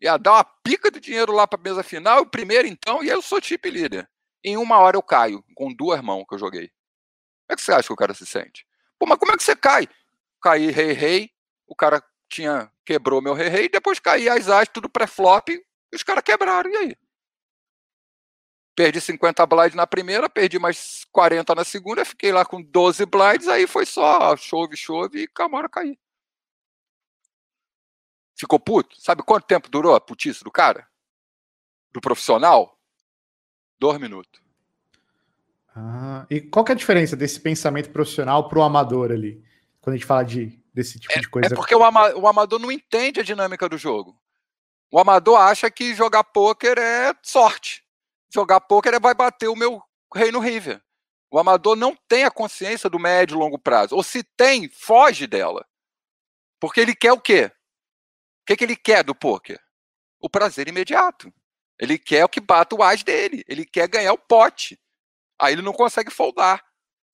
Ia 0.00 0.16
dar 0.16 0.32
uma 0.32 0.44
pica 0.44 0.90
de 0.90 1.00
dinheiro 1.00 1.32
lá 1.32 1.46
para 1.46 1.60
a 1.60 1.62
mesa 1.62 1.82
final. 1.82 2.22
O 2.22 2.26
primeiro, 2.26 2.66
então, 2.66 3.02
e 3.04 3.08
eu 3.08 3.20
sou 3.20 3.40
chip 3.42 3.68
leader. 3.68 4.08
Em 4.44 4.56
uma 4.56 4.78
hora 4.78 4.96
eu 4.96 5.02
caio, 5.02 5.44
com 5.54 5.72
duas 5.72 6.00
mãos 6.00 6.24
que 6.28 6.34
eu 6.34 6.38
joguei. 6.38 6.68
Como 6.68 7.50
é 7.50 7.56
que 7.56 7.62
você 7.62 7.72
acha 7.72 7.86
que 7.86 7.92
o 7.92 7.96
cara 7.96 8.14
se 8.14 8.26
sente? 8.26 8.66
Pô, 8.98 9.06
mas 9.06 9.18
como 9.18 9.32
é 9.32 9.36
que 9.36 9.42
você 9.42 9.54
cai? 9.54 9.88
Caí, 10.40 10.70
rei, 10.70 10.92
rei. 10.92 11.30
O 11.66 11.76
cara 11.76 12.02
tinha 12.32 12.72
quebrou 12.84 13.20
meu 13.20 13.34
rei 13.34 13.48
rei, 13.48 13.68
depois 13.68 14.00
caí 14.00 14.28
as 14.28 14.48
as, 14.48 14.68
tudo 14.68 14.88
pré-flop, 14.88 15.50
e 15.50 15.62
os 15.94 16.02
caras 16.02 16.24
quebraram, 16.24 16.70
e 16.70 16.76
aí? 16.76 16.96
Perdi 18.74 19.00
50 19.00 19.44
blinds 19.46 19.74
na 19.74 19.86
primeira, 19.86 20.30
perdi 20.30 20.58
mais 20.58 21.04
40 21.12 21.54
na 21.54 21.62
segunda, 21.62 22.04
fiquei 22.04 22.32
lá 22.32 22.44
com 22.44 22.62
12 22.62 23.04
blinds, 23.04 23.46
aí 23.46 23.66
foi 23.66 23.84
só 23.84 24.34
chove, 24.36 24.76
chove 24.76 25.22
e 25.22 25.28
Camara 25.28 25.68
cair. 25.68 25.98
Ficou 28.34 28.58
puto? 28.58 28.98
Sabe 29.00 29.22
quanto 29.22 29.46
tempo 29.46 29.68
durou 29.68 29.94
a 29.94 30.00
putice 30.00 30.42
do 30.42 30.50
cara? 30.50 30.88
Do 31.92 32.00
profissional? 32.00 32.78
Dois 33.78 34.00
minutos. 34.00 34.40
Ah, 35.76 36.26
e 36.30 36.40
qual 36.40 36.64
que 36.64 36.72
é 36.72 36.74
a 36.74 36.78
diferença 36.78 37.14
desse 37.14 37.38
pensamento 37.38 37.90
profissional 37.90 38.48
para 38.48 38.58
o 38.58 38.62
amador 38.62 39.12
ali? 39.12 39.44
Quando 39.80 39.94
a 39.94 39.96
gente 39.98 40.06
fala 40.06 40.24
de 40.24 40.61
desse 40.72 40.98
tipo 40.98 41.12
é, 41.16 41.20
de 41.20 41.28
coisa. 41.28 41.52
É 41.52 41.54
porque 41.54 41.74
o, 41.74 41.84
ama 41.84 42.14
o 42.14 42.26
amador 42.26 42.58
não 42.58 42.72
entende 42.72 43.20
a 43.20 43.24
dinâmica 43.24 43.68
do 43.68 43.76
jogo. 43.76 44.20
O 44.90 44.98
amador 44.98 45.38
acha 45.38 45.70
que 45.70 45.94
jogar 45.94 46.24
pôquer 46.24 46.78
é 46.78 47.14
sorte. 47.22 47.82
Jogar 48.32 48.60
pôquer 48.60 48.94
é 48.94 49.00
vai 49.00 49.14
bater 49.14 49.48
o 49.48 49.56
meu 49.56 49.82
rei 50.14 50.30
no 50.30 50.38
river. 50.38 50.82
O 51.30 51.38
amador 51.38 51.76
não 51.76 51.96
tem 52.08 52.24
a 52.24 52.30
consciência 52.30 52.90
do 52.90 52.98
médio 52.98 53.34
e 53.34 53.38
longo 53.38 53.58
prazo. 53.58 53.96
Ou 53.96 54.02
se 54.02 54.22
tem, 54.22 54.68
foge 54.68 55.26
dela. 55.26 55.66
Porque 56.60 56.80
ele 56.80 56.94
quer 56.94 57.12
o 57.12 57.20
quê? 57.20 57.50
O 58.42 58.44
que, 58.46 58.56
que 58.56 58.64
ele 58.64 58.76
quer 58.76 59.02
do 59.02 59.14
pôquer? 59.14 59.60
O 60.20 60.28
prazer 60.28 60.68
imediato. 60.68 61.32
Ele 61.78 61.98
quer 61.98 62.24
o 62.24 62.28
que 62.28 62.40
bata 62.40 62.76
o 62.76 62.82
as 62.82 63.02
dele. 63.02 63.42
Ele 63.48 63.64
quer 63.64 63.88
ganhar 63.88 64.12
o 64.12 64.18
pote. 64.18 64.78
Aí 65.38 65.54
ele 65.54 65.62
não 65.62 65.72
consegue 65.72 66.10
foldar. 66.10 66.62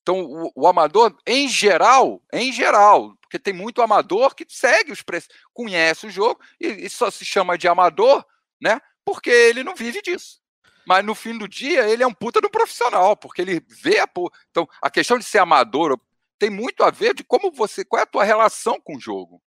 Então, 0.02 0.20
o, 0.20 0.52
o, 0.54 0.66
amador, 0.66 1.16
em 1.26 1.48
geral, 1.48 2.22
em 2.32 2.52
geral, 2.52 3.14
porque 3.28 3.38
tem 3.38 3.52
muito 3.52 3.82
amador 3.82 4.34
que 4.34 4.46
segue 4.48 4.90
os 4.90 5.02
preços, 5.02 5.28
conhece 5.52 6.06
o 6.06 6.10
jogo 6.10 6.40
e, 6.58 6.66
e, 6.86 6.90
só 6.90 7.10
se 7.10 7.26
chama 7.26 7.58
de 7.58 7.68
amador, 7.68 8.24
né? 8.60 8.80
Porque 9.04 9.28
ele 9.28 9.62
não 9.62 9.74
vive 9.74 10.00
disso. 10.00 10.40
Mas 10.86 11.04
no 11.04 11.14
fim 11.14 11.36
do 11.36 11.46
dia, 11.46 11.86
ele 11.86 12.02
é 12.02 12.06
um 12.06 12.14
puta 12.14 12.40
do 12.40 12.48
profissional, 12.48 13.14
porque 13.14 13.42
ele 13.42 13.60
vê 13.68 14.00
a. 14.00 14.08
Então, 14.50 14.66
a 14.82 14.90
questão 14.90 15.18
de 15.18 15.24
ser 15.24 15.38
amador 15.38 16.00
tem 16.38 16.48
muito 16.48 16.82
a 16.82 16.90
ver 16.90 17.14
de 17.14 17.22
como 17.22 17.52
você. 17.52 17.84
Qual 17.84 18.00
é 18.00 18.04
a 18.04 18.06
tua 18.06 18.24
relação 18.24 18.80
com 18.80 18.96
o 18.96 19.00
jogo? 19.00 19.42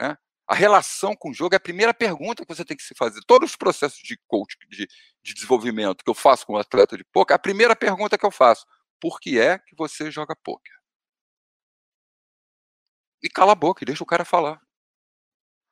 Né? 0.00 0.16
A 0.48 0.54
relação 0.54 1.14
com 1.14 1.30
o 1.30 1.34
jogo 1.34 1.54
é 1.54 1.58
a 1.58 1.60
primeira 1.60 1.94
pergunta 1.94 2.44
que 2.44 2.52
você 2.52 2.64
tem 2.64 2.76
que 2.76 2.82
se 2.82 2.94
fazer. 2.96 3.20
Todos 3.24 3.50
os 3.50 3.56
processos 3.56 4.00
de 4.00 4.18
coach, 4.26 4.56
de, 4.68 4.88
de 5.22 5.34
desenvolvimento 5.34 6.02
que 6.02 6.10
eu 6.10 6.14
faço 6.14 6.44
com 6.44 6.54
o 6.54 6.58
atleta 6.58 6.96
de 6.96 7.04
poker, 7.04 7.36
a 7.36 7.38
primeira 7.38 7.76
pergunta 7.76 8.18
que 8.18 8.26
eu 8.26 8.32
faço 8.32 8.66
por 9.00 9.20
que 9.20 9.38
é 9.38 9.58
que 9.58 9.76
você 9.76 10.10
joga 10.10 10.34
poker. 10.34 10.79
E 13.22 13.28
cala 13.28 13.52
a 13.52 13.54
boca 13.54 13.82
e 13.82 13.86
deixa 13.86 14.02
o 14.02 14.06
cara 14.06 14.24
falar. 14.24 14.60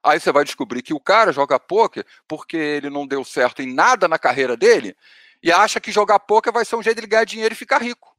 Aí 0.03 0.21
você 0.21 0.31
vai 0.31 0.45
descobrir 0.45 0.83
que 0.83 0.95
o 0.95 1.01
cara 1.01 1.33
joga 1.33 1.59
poker 1.59 2.07
porque 2.27 2.57
ele 2.57 2.89
não 2.89 3.07
deu 3.07 3.25
certo 3.25 3.63
em 3.63 3.73
nada 3.73 4.07
na 4.07 4.19
carreira 4.19 4.57
dele 4.57 4.97
e 5.43 5.53
acha 5.53 5.81
que 5.81 5.93
jogar 5.93 6.21
poker 6.21 6.53
vai 6.53 6.65
ser 6.65 6.77
um 6.77 6.83
jeito 6.83 6.97
de 6.97 7.01
ele 7.01 7.11
ganhar 7.11 7.25
dinheiro 7.25 7.53
e 7.53 7.57
ficar 7.57 7.83
rico. 7.83 8.17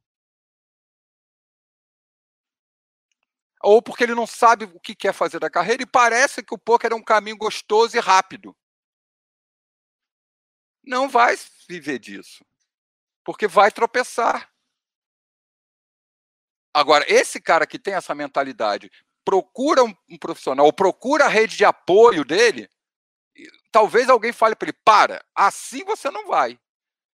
Ou 3.62 3.82
porque 3.82 4.04
ele 4.04 4.14
não 4.14 4.26
sabe 4.26 4.64
o 4.64 4.80
que 4.80 4.94
quer 4.94 5.12
fazer 5.12 5.38
da 5.38 5.50
carreira 5.50 5.82
e 5.82 5.86
parece 5.86 6.42
que 6.42 6.54
o 6.54 6.58
poker 6.58 6.92
é 6.92 6.94
um 6.94 7.02
caminho 7.02 7.36
gostoso 7.36 7.96
e 7.96 8.00
rápido. 8.00 8.56
Não 10.82 11.08
vai 11.08 11.36
viver 11.68 11.98
disso. 11.98 12.44
Porque 13.22 13.46
vai 13.46 13.70
tropeçar. 13.70 14.50
Agora, 16.72 17.04
esse 17.08 17.40
cara 17.40 17.66
que 17.66 17.78
tem 17.78 17.94
essa 17.94 18.14
mentalidade, 18.14 18.90
procura 19.30 19.84
um, 19.84 19.94
um 20.08 20.18
profissional, 20.18 20.66
ou 20.66 20.72
procura 20.72 21.26
a 21.26 21.28
rede 21.28 21.56
de 21.56 21.64
apoio 21.64 22.24
dele, 22.24 22.68
talvez 23.70 24.08
alguém 24.08 24.32
fale 24.32 24.56
para 24.56 24.68
ele: 24.68 24.78
para, 24.84 25.24
assim 25.36 25.84
você 25.84 26.10
não 26.10 26.26
vai. 26.26 26.58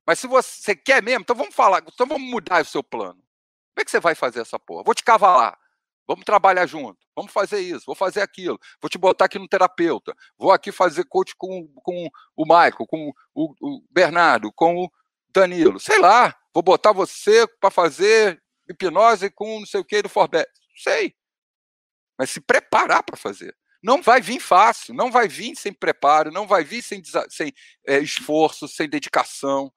Mas 0.08 0.20
se 0.20 0.28
você 0.28 0.74
quer 0.74 1.04
mesmo, 1.04 1.22
então 1.22 1.36
vamos 1.36 1.54
falar, 1.54 1.84
então 1.86 2.08
vamos 2.08 2.30
mudar 2.30 2.62
o 2.62 2.66
seu 2.66 2.82
plano. 2.82 3.16
Como 3.16 3.82
é 3.82 3.84
que 3.84 3.92
você 3.92 4.00
vai 4.00 4.16
fazer 4.16 4.40
essa 4.40 4.58
porra? 4.58 4.84
Vou 4.84 4.96
te 4.96 5.04
cavalar. 5.04 5.60
Vamos 6.08 6.24
trabalhar 6.24 6.66
junto. 6.66 6.98
Vamos 7.14 7.34
fazer 7.34 7.60
isso, 7.60 7.86
vou 7.86 7.96
fazer 7.96 8.22
aquilo. 8.22 8.58
Vou 8.82 8.88
te 8.88 8.98
botar 8.98 9.26
aqui 9.26 9.38
no 9.38 9.48
terapeuta. 9.48 10.16
Vou 10.38 10.54
aqui 10.54 10.72
fazer 10.72 11.04
coach 11.04 11.36
com, 11.36 11.68
com 11.84 12.10
o 12.34 12.44
Michael, 12.46 12.88
com 12.88 13.12
o, 13.34 13.54
o 13.60 13.84
Bernardo, 13.90 14.54
com 14.54 14.86
o 14.86 14.92
Danilo. 15.30 15.82
Sei 15.82 16.00
lá. 16.00 16.34
Vou 16.54 16.64
botar 16.64 16.94
você 16.94 17.46
para 17.60 17.70
fazer 17.70 18.42
hipnose 18.70 19.30
com 19.32 19.60
não 19.60 19.66
sei 19.66 19.82
o 19.82 19.86
que 19.86 20.02
do 20.02 20.08
Forbes. 20.08 20.46
Sei. 20.78 21.14
Mas 22.18 22.30
se 22.30 22.40
preparar 22.40 23.04
para 23.04 23.18
fazer. 23.18 23.56
Não 23.84 24.02
vai 24.02 24.20
vir 24.20 24.40
fácil, 24.40 24.96
não 24.96 25.12
vai 25.12 25.28
vir 25.28 25.56
sem 25.56 25.72
preparo, 25.72 26.32
não 26.32 26.48
vai 26.48 26.64
vir 26.64 26.82
sem, 26.82 27.04
sem 27.30 27.54
é, 27.86 28.00
esforço, 28.00 28.68
sem 28.68 28.90
dedicação. 28.90 29.72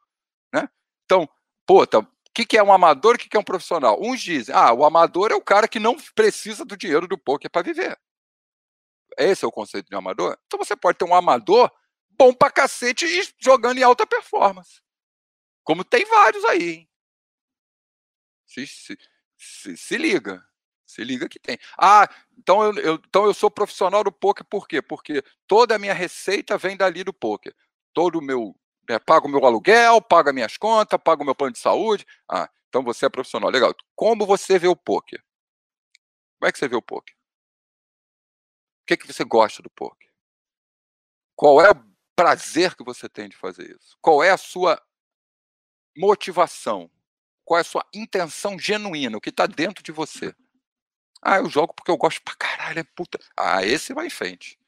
Né? 0.53 0.67
Então, 1.05 1.29
pô, 1.67 1.87
tá, 1.87 1.99
o 1.99 2.07
que, 2.33 2.47
que 2.47 2.57
é 2.57 2.63
um 2.63 2.73
amador 2.73 3.15
e 3.15 3.17
o 3.17 3.19
que, 3.19 3.29
que 3.29 3.37
é 3.37 3.41
um 3.41 3.45
profissional? 3.45 4.01
Uns 4.01 4.21
dizem, 4.21 4.55
ah, 4.55 4.73
o 4.73 4.85
amador 4.85 5.31
é 5.31 5.35
o 5.35 5.43
cara 5.43 5.69
que 5.69 5.79
não 5.79 5.97
precisa 6.15 6.65
do 6.65 6.77
dinheiro 6.77 7.07
do 7.07 7.19
poker 7.19 7.51
para 7.51 7.63
viver. 7.63 7.99
Esse 9.19 9.45
é 9.45 9.49
o 9.49 9.53
conceito 9.53 9.89
de 9.89 9.97
amador? 9.97 10.39
Então 10.47 10.59
você 10.59 10.77
pode 10.77 10.97
ter 10.97 11.05
um 11.05 11.15
amador 11.15 11.71
bom 12.09 12.33
pra 12.33 12.51
cacete 12.51 13.05
e 13.05 13.35
jogando 13.39 13.79
em 13.79 13.83
alta 13.83 14.07
performance. 14.07 14.81
Como 15.65 15.85
tem 15.85 16.05
vários 16.07 16.45
aí, 16.47 16.71
hein? 16.71 16.91
Se, 18.47 18.67
se, 18.67 18.99
se, 19.37 19.77
se 19.77 19.99
liga. 19.99 20.48
Se 20.89 21.05
liga 21.05 21.29
que 21.29 21.39
tem. 21.39 21.59
Ah, 21.77 22.09
então 22.39 22.65
eu, 22.65 22.75
eu, 22.79 22.95
então 22.95 23.27
eu 23.27 23.35
sou 23.35 23.51
profissional 23.51 24.03
do 24.03 24.11
poker 24.11 24.43
por 24.43 24.67
quê? 24.67 24.81
Porque 24.81 25.23
toda 25.47 25.75
a 25.77 25.79
minha 25.79 25.93
receita 25.93 26.57
vem 26.57 26.79
dali 26.79 27.05
do 27.05 27.13
poker. 27.13 27.55
Todo 27.93 28.19
o 28.19 28.23
meu 28.23 28.59
é, 28.89 28.99
pago 28.99 29.29
meu 29.29 29.45
aluguel, 29.45 30.01
pago 30.01 30.33
minhas 30.33 30.57
contas, 30.57 30.99
pago 31.05 31.25
meu 31.25 31.35
plano 31.35 31.53
de 31.53 31.59
saúde. 31.59 32.07
Ah, 32.27 32.49
então 32.71 32.83
você 32.83 33.05
é 33.05 33.11
profissional. 33.11 33.51
Legal. 33.51 33.75
Como 33.95 34.25
você 34.25 34.59
vê 34.59 34.67
o 34.67 34.75
poker? 34.75 35.23
Como 36.39 36.49
é 36.49 36.53
que 36.53 36.59
você 36.59 36.67
vê 36.67 36.77
o 36.77 36.83
poker? 36.83 37.15
O 38.83 38.87
que, 38.87 38.95
é 38.95 38.97
que 38.97 39.07
você 39.07 39.25
gosta 39.25 39.63
do 39.63 39.69
poker? 39.69 40.09
Qual 41.37 41.61
é 41.61 41.71
o 41.71 41.85
prazer 42.17 42.75
que 42.75 42.83
você 42.83 43.11
tem 43.11 43.29
de 43.29 43.37
fazer 43.37 43.77
isso? 43.77 43.99
Qual 44.01 44.25
é 44.25 44.31
a 44.31 44.39
sua 44.39 44.83
motivação? 45.95 46.91
Qual 47.45 47.59
é 47.59 47.61
a 47.61 47.65
sua 47.65 47.87
intenção 47.93 48.59
genuína? 48.59 49.19
O 49.19 49.21
que 49.21 49.29
está 49.29 49.47
dentro 49.47 49.85
de 49.85 49.93
você? 49.93 50.35
Ah, 51.23 51.39
eu 51.39 51.49
jogo 51.49 51.75
porque 51.75 51.91
eu 51.91 51.97
gosto 51.97 52.23
pra 52.23 52.35
caralho, 52.35 52.79
é 52.79 52.85
puta. 52.85 53.19
Ah, 53.37 53.65
esse 53.65 53.93
vai 53.93 54.07
em 54.07 54.11
frente. 54.11 54.59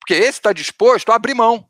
Porque 0.00 0.14
esse 0.14 0.38
está 0.38 0.52
disposto 0.52 1.10
a 1.10 1.14
abrir 1.14 1.34
mão. 1.34 1.68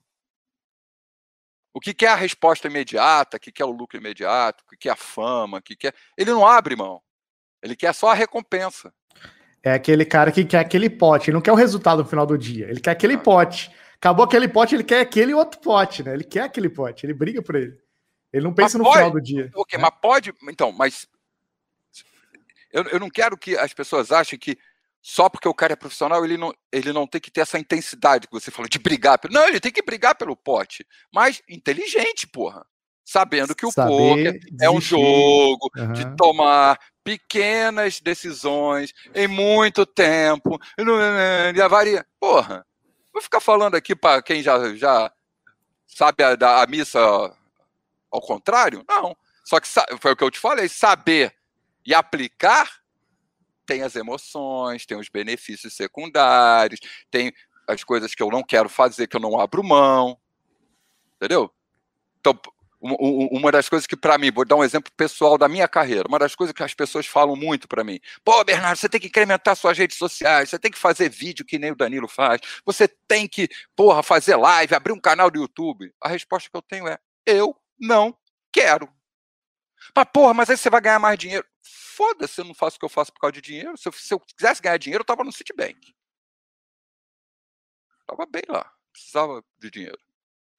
O 1.75 1.81
que, 1.81 1.95
que 1.95 2.05
é 2.05 2.09
a 2.09 2.15
resposta 2.15 2.69
imediata, 2.69 3.37
o 3.37 3.41
que, 3.41 3.51
que 3.51 3.63
é 3.63 3.65
o 3.65 3.71
lucro 3.71 3.99
imediato, 3.99 4.63
o 4.63 4.71
que, 4.71 4.77
que 4.77 4.89
é 4.89 4.93
a 4.93 4.97
fama, 4.97 5.59
o 5.59 5.63
que, 5.63 5.75
que 5.75 5.89
é. 5.89 5.93
Ele 6.17 6.31
não 6.31 6.47
abre 6.47 6.77
mão. 6.77 7.01
Ele 7.63 7.75
quer 7.75 7.95
só 7.95 8.11
a 8.11 8.15
recompensa. 8.15 8.93
É 9.63 9.73
aquele 9.73 10.05
cara 10.05 10.33
que 10.33 10.45
quer 10.45 10.59
aquele 10.59 10.91
pote, 10.91 11.31
ele 11.31 11.37
não 11.37 11.41
quer 11.41 11.53
o 11.53 11.57
resultado 11.57 12.03
no 12.03 12.09
final 12.09 12.27
do 12.27 12.37
dia, 12.37 12.69
ele 12.69 12.81
quer 12.81 12.91
aquele 12.91 13.15
ah. 13.15 13.19
pote. 13.19 13.71
Acabou 13.97 14.25
aquele 14.25 14.49
pote, 14.49 14.75
ele 14.75 14.83
quer 14.83 15.01
aquele 15.01 15.33
outro 15.33 15.61
pote, 15.61 16.03
né? 16.03 16.13
Ele 16.13 16.25
quer 16.25 16.43
aquele 16.43 16.69
pote, 16.69 17.07
ele 17.07 17.15
briga 17.15 17.41
por 17.41 17.55
ele. 17.55 17.79
Ele 18.33 18.45
não 18.45 18.53
pensa 18.53 18.77
mas 18.77 18.85
no 18.85 18.85
pode, 18.85 18.97
final 18.97 19.11
do 19.13 19.21
dia. 19.21 19.51
Ok, 19.55 19.79
né? 19.79 19.83
mas 19.85 20.01
pode. 20.01 20.35
Então, 20.49 20.73
mas. 20.73 21.07
Eu, 22.73 22.85
eu 22.85 23.01
não 23.01 23.11
quero 23.11 23.37
que 23.37 23.57
as 23.57 23.73
pessoas 23.73 24.11
achem 24.11 24.39
que 24.39 24.59
só 25.03 25.29
porque 25.29 25.49
o 25.49 25.55
cara 25.55 25.73
é 25.73 25.77
profissional, 25.77 26.25
ele 26.25 26.37
não, 26.37 26.55
ele 26.71 26.93
não 26.93 27.09
tem 27.09 27.21
que 27.21 27.31
ter 27.31 27.41
essa 27.41 27.59
intensidade 27.59 28.29
que 28.29 28.33
você 28.33 28.53
falou, 28.53 28.69
de 28.69 28.79
brigar. 28.79 29.19
Não, 29.31 29.49
ele 29.49 29.59
tem 29.59 29.73
que 29.73 29.83
brigar 29.83 30.15
pelo 30.15 30.37
pote, 30.37 30.87
mas 31.13 31.43
inteligente, 31.49 32.27
porra. 32.27 32.65
Sabendo 33.05 33.55
que 33.55 33.67
o 33.67 33.73
Saber 33.73 33.89
poker 33.89 34.41
é 34.61 34.71
um 34.71 34.81
jogo 34.81 35.69
uhum. 35.77 35.93
de 35.93 36.17
tomar 36.17 36.79
pequenas 37.03 38.01
decisões 38.01 38.95
em 39.13 39.27
muito 39.27 39.85
tempo. 39.85 40.57
E 40.79 41.69
varia. 41.69 42.07
Porra, 42.21 42.65
vou 43.13 43.21
ficar 43.21 43.41
falando 43.41 43.75
aqui 43.75 43.97
para 43.97 44.23
quem 44.23 44.41
já, 44.41 44.75
já 44.77 45.13
sabe 45.85 46.23
a, 46.23 46.63
a 46.63 46.67
missa 46.69 47.01
ao 48.09 48.21
contrário? 48.21 48.85
Não. 48.89 49.17
Só 49.45 49.59
que 49.59 49.67
foi 50.01 50.13
o 50.13 50.17
que 50.17 50.23
eu 50.23 50.31
te 50.31 50.39
falei: 50.39 50.69
saber 50.69 51.35
e 51.85 51.95
aplicar 51.95 52.83
tem 53.65 53.83
as 53.83 53.97
emoções, 53.97 54.85
tem 54.85 54.99
os 54.99 55.09
benefícios 55.09 55.75
secundários, 55.75 56.81
tem 57.11 57.33
as 57.67 57.85
coisas 57.85 58.15
que 58.15 58.23
eu 58.23 58.29
não 58.29 58.43
quero 58.43 58.69
fazer, 58.69 59.07
que 59.07 59.17
eu 59.17 59.21
não 59.21 59.39
abro 59.39 59.63
mão. 59.63 60.19
Entendeu? 61.17 61.51
Então, 62.21 62.39
uma 62.81 63.53
das 63.53 63.69
coisas 63.69 63.87
que, 63.87 63.97
para 63.97 64.19
mim, 64.19 64.33
vou 64.33 64.45
dar 64.45 64.57
um 64.57 64.65
exemplo 64.65 64.93
pessoal 64.97 65.39
da 65.39 65.49
minha 65.49 65.69
carreira, 65.69 66.09
uma 66.09 66.19
das 66.19 66.35
coisas 66.35 66.53
que 66.53 66.63
as 66.65 66.75
pessoas 66.75 67.07
falam 67.07 67.37
muito 67.37 67.69
para 67.69 67.85
mim: 67.85 68.01
pô, 68.25 68.43
Bernardo, 68.45 68.77
você 68.77 68.89
tem 68.89 69.01
que 69.01 69.07
incrementar 69.07 69.55
suas 69.55 69.79
redes 69.79 69.97
sociais, 69.97 70.51
você 70.51 70.59
tem 70.59 70.71
que 70.71 70.79
fazer 70.79 71.09
vídeo 71.09 71.45
que 71.45 71.59
nem 71.59 71.71
o 71.71 71.77
Danilo 71.77 72.09
faz, 72.09 72.41
você 72.67 72.89
tem 72.89 73.29
que, 73.29 73.49
porra, 73.77 74.03
fazer 74.03 74.35
live, 74.35 74.75
abrir 74.75 74.93
um 74.93 75.01
canal 75.01 75.31
do 75.31 75.41
YouTube. 75.41 75.93
A 76.01 76.09
resposta 76.09 76.51
que 76.51 76.57
eu 76.57 76.63
tenho 76.63 76.89
é: 76.89 76.99
eu 77.25 77.57
não 77.79 78.17
quero. 78.53 78.89
Mas, 79.95 80.07
porra, 80.13 80.35
mas 80.35 80.51
aí 80.51 80.57
você 80.57 80.71
vai 80.71 80.81
ganhar 80.81 80.99
mais 80.99 81.19
dinheiro 81.19 81.47
foda-se, 81.93 82.41
eu 82.41 82.45
não 82.45 82.55
faço 82.55 82.77
o 82.77 82.81
que 82.81 82.85
eu 82.85 82.89
faço 82.89 83.13
por 83.13 83.21
causa 83.21 83.33
de 83.33 83.41
dinheiro. 83.41 83.77
Se 83.77 83.89
eu, 83.89 83.93
se 83.93 84.13
eu 84.13 84.21
quisesse 84.21 84.63
ganhar 84.63 84.79
dinheiro, 84.79 85.03
eu 85.03 85.07
tava 85.07 85.25
no 85.25 85.33
Citibank. 85.33 85.95
Tava 88.07 88.27
bem 88.27 88.43
lá. 88.49 88.71
Precisava 88.93 89.45
de 89.59 89.71
dinheiro. 89.71 89.99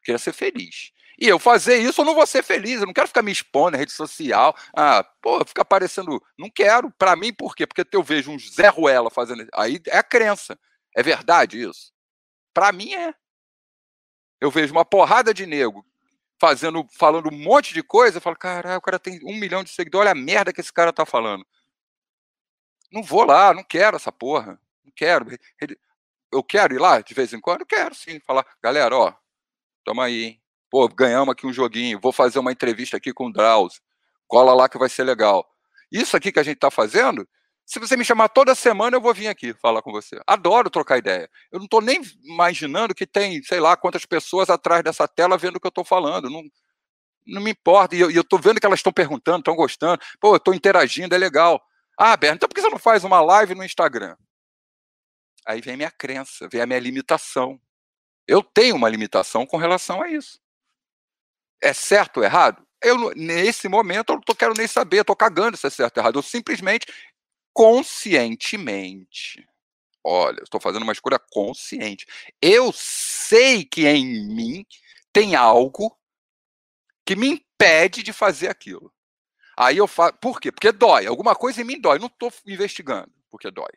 Queria 0.03 0.19
ser 0.19 0.33
feliz. 0.33 0.91
E 1.19 1.27
eu 1.27 1.37
fazer 1.37 1.77
isso, 1.77 2.01
eu 2.01 2.05
não 2.05 2.15
vou 2.15 2.25
ser 2.25 2.43
feliz. 2.43 2.79
Eu 2.79 2.87
não 2.87 2.93
quero 2.93 3.07
ficar 3.07 3.21
me 3.21 3.31
expondo 3.31 3.71
na 3.71 3.77
rede 3.77 3.91
social. 3.91 4.55
Ah, 4.75 5.03
pô, 5.21 5.43
fica 5.45 5.61
aparecendo. 5.61 6.21
Não 6.37 6.49
quero. 6.49 6.91
Para 6.91 7.15
mim, 7.15 7.33
por 7.33 7.55
quê? 7.55 7.67
Porque 7.67 7.85
eu 7.95 8.03
vejo 8.03 8.31
um 8.31 8.39
Zé 8.39 8.67
Ruela 8.69 9.09
fazendo. 9.09 9.47
Aí 9.53 9.81
é 9.87 9.97
a 9.97 10.03
crença. 10.03 10.59
É 10.95 11.03
verdade 11.03 11.61
isso? 11.61 11.91
Para 12.53 12.71
mim 12.71 12.93
é. 12.93 13.13
Eu 14.41 14.51
vejo 14.51 14.73
uma 14.73 14.83
porrada 14.83 15.33
de 15.33 15.45
nego 15.45 15.85
fazendo, 16.43 16.85
falando 16.91 17.29
um 17.31 17.37
monte 17.37 17.73
de 17.73 17.81
coisa, 17.81 18.17
eu 18.17 18.21
falo, 18.21 18.35
caralho, 18.35 18.77
o 18.77 18.81
cara 18.81 18.99
tem 18.99 19.17
um 19.23 19.39
milhão 19.39 19.63
de 19.63 19.69
seguidores, 19.69 20.09
olha 20.09 20.11
a 20.11 20.25
merda 20.25 20.51
que 20.51 20.59
esse 20.59 20.73
cara 20.73 20.91
tá 20.91 21.05
falando. 21.05 21.47
Não 22.91 23.01
vou 23.01 23.23
lá, 23.23 23.53
não 23.53 23.63
quero 23.63 23.95
essa 23.95 24.11
porra. 24.11 24.59
Não 24.83 24.91
quero. 24.93 25.25
Eu 26.29 26.43
quero 26.43 26.75
ir 26.75 26.79
lá 26.79 26.99
de 26.99 27.13
vez 27.13 27.31
em 27.31 27.39
quando? 27.39 27.65
Quero 27.65 27.95
sim. 27.95 28.19
Falar, 28.19 28.45
galera, 28.61 28.93
ó, 28.93 29.13
toma 29.85 30.03
aí, 30.03 30.23
hein? 30.25 30.41
Pô, 30.69 30.85
ganhamos 30.89 31.31
aqui 31.31 31.47
um 31.47 31.53
joguinho, 31.53 31.97
vou 32.01 32.11
fazer 32.11 32.39
uma 32.39 32.51
entrevista 32.51 32.97
aqui 32.97 33.13
com 33.13 33.27
o 33.27 33.31
Drauzio. 33.31 33.81
Cola 34.27 34.53
lá 34.53 34.67
que 34.67 34.77
vai 34.77 34.89
ser 34.89 35.05
legal. 35.05 35.49
Isso 35.89 36.17
aqui 36.17 36.29
que 36.29 36.39
a 36.41 36.43
gente 36.43 36.57
tá 36.57 36.69
fazendo, 36.69 37.25
se 37.65 37.79
você 37.79 37.95
me 37.95 38.03
chamar 38.03 38.29
toda 38.29 38.53
semana, 38.55 38.97
eu 38.97 39.01
vou 39.01 39.13
vir 39.13 39.27
aqui 39.27 39.53
falar 39.53 39.81
com 39.81 39.91
você. 39.91 40.19
Adoro 40.27 40.69
trocar 40.69 40.97
ideia. 40.97 41.29
Eu 41.51 41.59
não 41.59 41.65
estou 41.65 41.81
nem 41.81 42.01
imaginando 42.23 42.93
que 42.93 43.07
tem, 43.07 43.41
sei 43.43 43.59
lá, 43.59 43.77
quantas 43.77 44.05
pessoas 44.05 44.49
atrás 44.49 44.83
dessa 44.83 45.07
tela 45.07 45.37
vendo 45.37 45.55
o 45.55 45.59
que 45.59 45.67
eu 45.67 45.69
estou 45.69 45.85
falando. 45.85 46.29
Não, 46.29 46.43
não 47.25 47.41
me 47.41 47.51
importa. 47.51 47.95
E 47.95 48.01
eu 48.01 48.09
estou 48.09 48.37
vendo 48.37 48.59
que 48.59 48.65
elas 48.65 48.79
estão 48.79 48.91
perguntando, 48.91 49.39
estão 49.39 49.55
gostando. 49.55 50.01
Pô, 50.19 50.33
eu 50.33 50.37
estou 50.37 50.53
interagindo, 50.53 51.15
é 51.15 51.17
legal. 51.17 51.61
Ah, 51.97 52.17
Berno, 52.17 52.35
então 52.35 52.49
por 52.49 52.55
que 52.55 52.61
você 52.61 52.69
não 52.69 52.79
faz 52.79 53.03
uma 53.03 53.21
live 53.21 53.55
no 53.55 53.63
Instagram? 53.63 54.15
Aí 55.45 55.61
vem 55.61 55.77
minha 55.77 55.91
crença, 55.91 56.47
vem 56.49 56.61
a 56.61 56.65
minha 56.65 56.79
limitação. 56.79 57.59
Eu 58.27 58.43
tenho 58.43 58.75
uma 58.75 58.89
limitação 58.89 59.45
com 59.45 59.57
relação 59.57 60.01
a 60.01 60.09
isso. 60.09 60.39
É 61.61 61.73
certo 61.73 62.17
ou 62.17 62.23
errado? 62.23 62.65
Eu, 62.81 63.11
nesse 63.15 63.69
momento, 63.69 64.11
eu 64.11 64.15
não 64.15 64.35
quero 64.35 64.53
nem 64.53 64.67
saber, 64.67 65.01
estou 65.01 65.15
cagando 65.15 65.55
se 65.55 65.65
é 65.65 65.69
certo 65.69 65.97
ou 65.97 66.03
errado. 66.03 66.19
Eu 66.19 66.23
simplesmente 66.23 66.85
conscientemente. 67.53 69.47
Olha, 70.03 70.41
estou 70.43 70.59
fazendo 70.59 70.83
uma 70.83 70.91
escolha 70.91 71.19
consciente. 71.31 72.05
Eu 72.41 72.71
sei 72.73 73.63
que 73.63 73.87
em 73.87 74.27
mim 74.27 74.65
tem 75.13 75.35
algo 75.35 75.97
que 77.05 77.15
me 77.15 77.27
impede 77.29 78.03
de 78.03 78.11
fazer 78.11 78.49
aquilo. 78.49 78.93
Aí 79.57 79.77
eu 79.77 79.87
faço. 79.87 80.13
Por 80.19 80.39
quê? 80.41 80.51
Porque 80.51 80.71
dói. 80.71 81.05
Alguma 81.05 81.35
coisa 81.35 81.61
em 81.61 81.63
mim 81.63 81.79
dói. 81.79 81.99
Não 81.99 82.07
estou 82.07 82.31
investigando 82.45 83.11
porque 83.29 83.49
dói. 83.49 83.71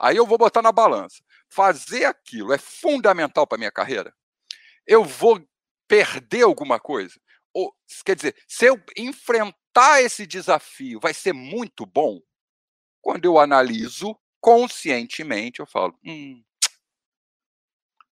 Aí 0.00 0.16
eu 0.16 0.26
vou 0.26 0.38
botar 0.38 0.62
na 0.62 0.72
balança. 0.72 1.22
fazer 1.48 2.04
aquilo 2.04 2.52
é 2.52 2.58
fundamental 2.58 3.46
para 3.46 3.58
minha 3.58 3.70
carreira? 3.70 4.14
Eu 4.86 5.04
vou 5.04 5.40
perder 5.88 6.42
alguma 6.42 6.80
coisa? 6.80 7.18
Ou, 7.52 7.74
quer 8.04 8.16
dizer, 8.16 8.36
se 8.46 8.66
eu 8.66 8.82
enfrentar 8.96 10.02
esse 10.02 10.26
desafio, 10.26 11.00
vai 11.00 11.14
ser 11.14 11.32
muito 11.32 11.86
bom? 11.86 12.20
Quando 13.06 13.24
eu 13.24 13.38
analiso 13.38 14.18
conscientemente, 14.40 15.60
eu 15.60 15.66
falo, 15.66 15.96
hum, 16.04 16.42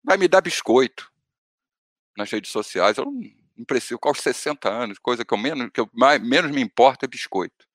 vai 0.02 0.16
me 0.16 0.26
dar 0.26 0.40
biscoito 0.40 1.08
nas 2.16 2.28
redes 2.28 2.50
sociais. 2.50 2.98
Eu 2.98 3.04
não, 3.04 3.12
não 3.56 3.64
preciso, 3.64 4.00
com 4.00 4.10
os 4.10 4.18
60 4.18 4.68
anos, 4.68 4.98
coisa 4.98 5.24
que 5.24 5.32
eu 5.32 5.38
menos, 5.38 5.70
que 5.72 5.80
eu 5.80 5.88
mais, 5.92 6.20
menos 6.20 6.50
me 6.50 6.60
importa 6.60 7.06
é 7.06 7.08
biscoito. 7.08 7.68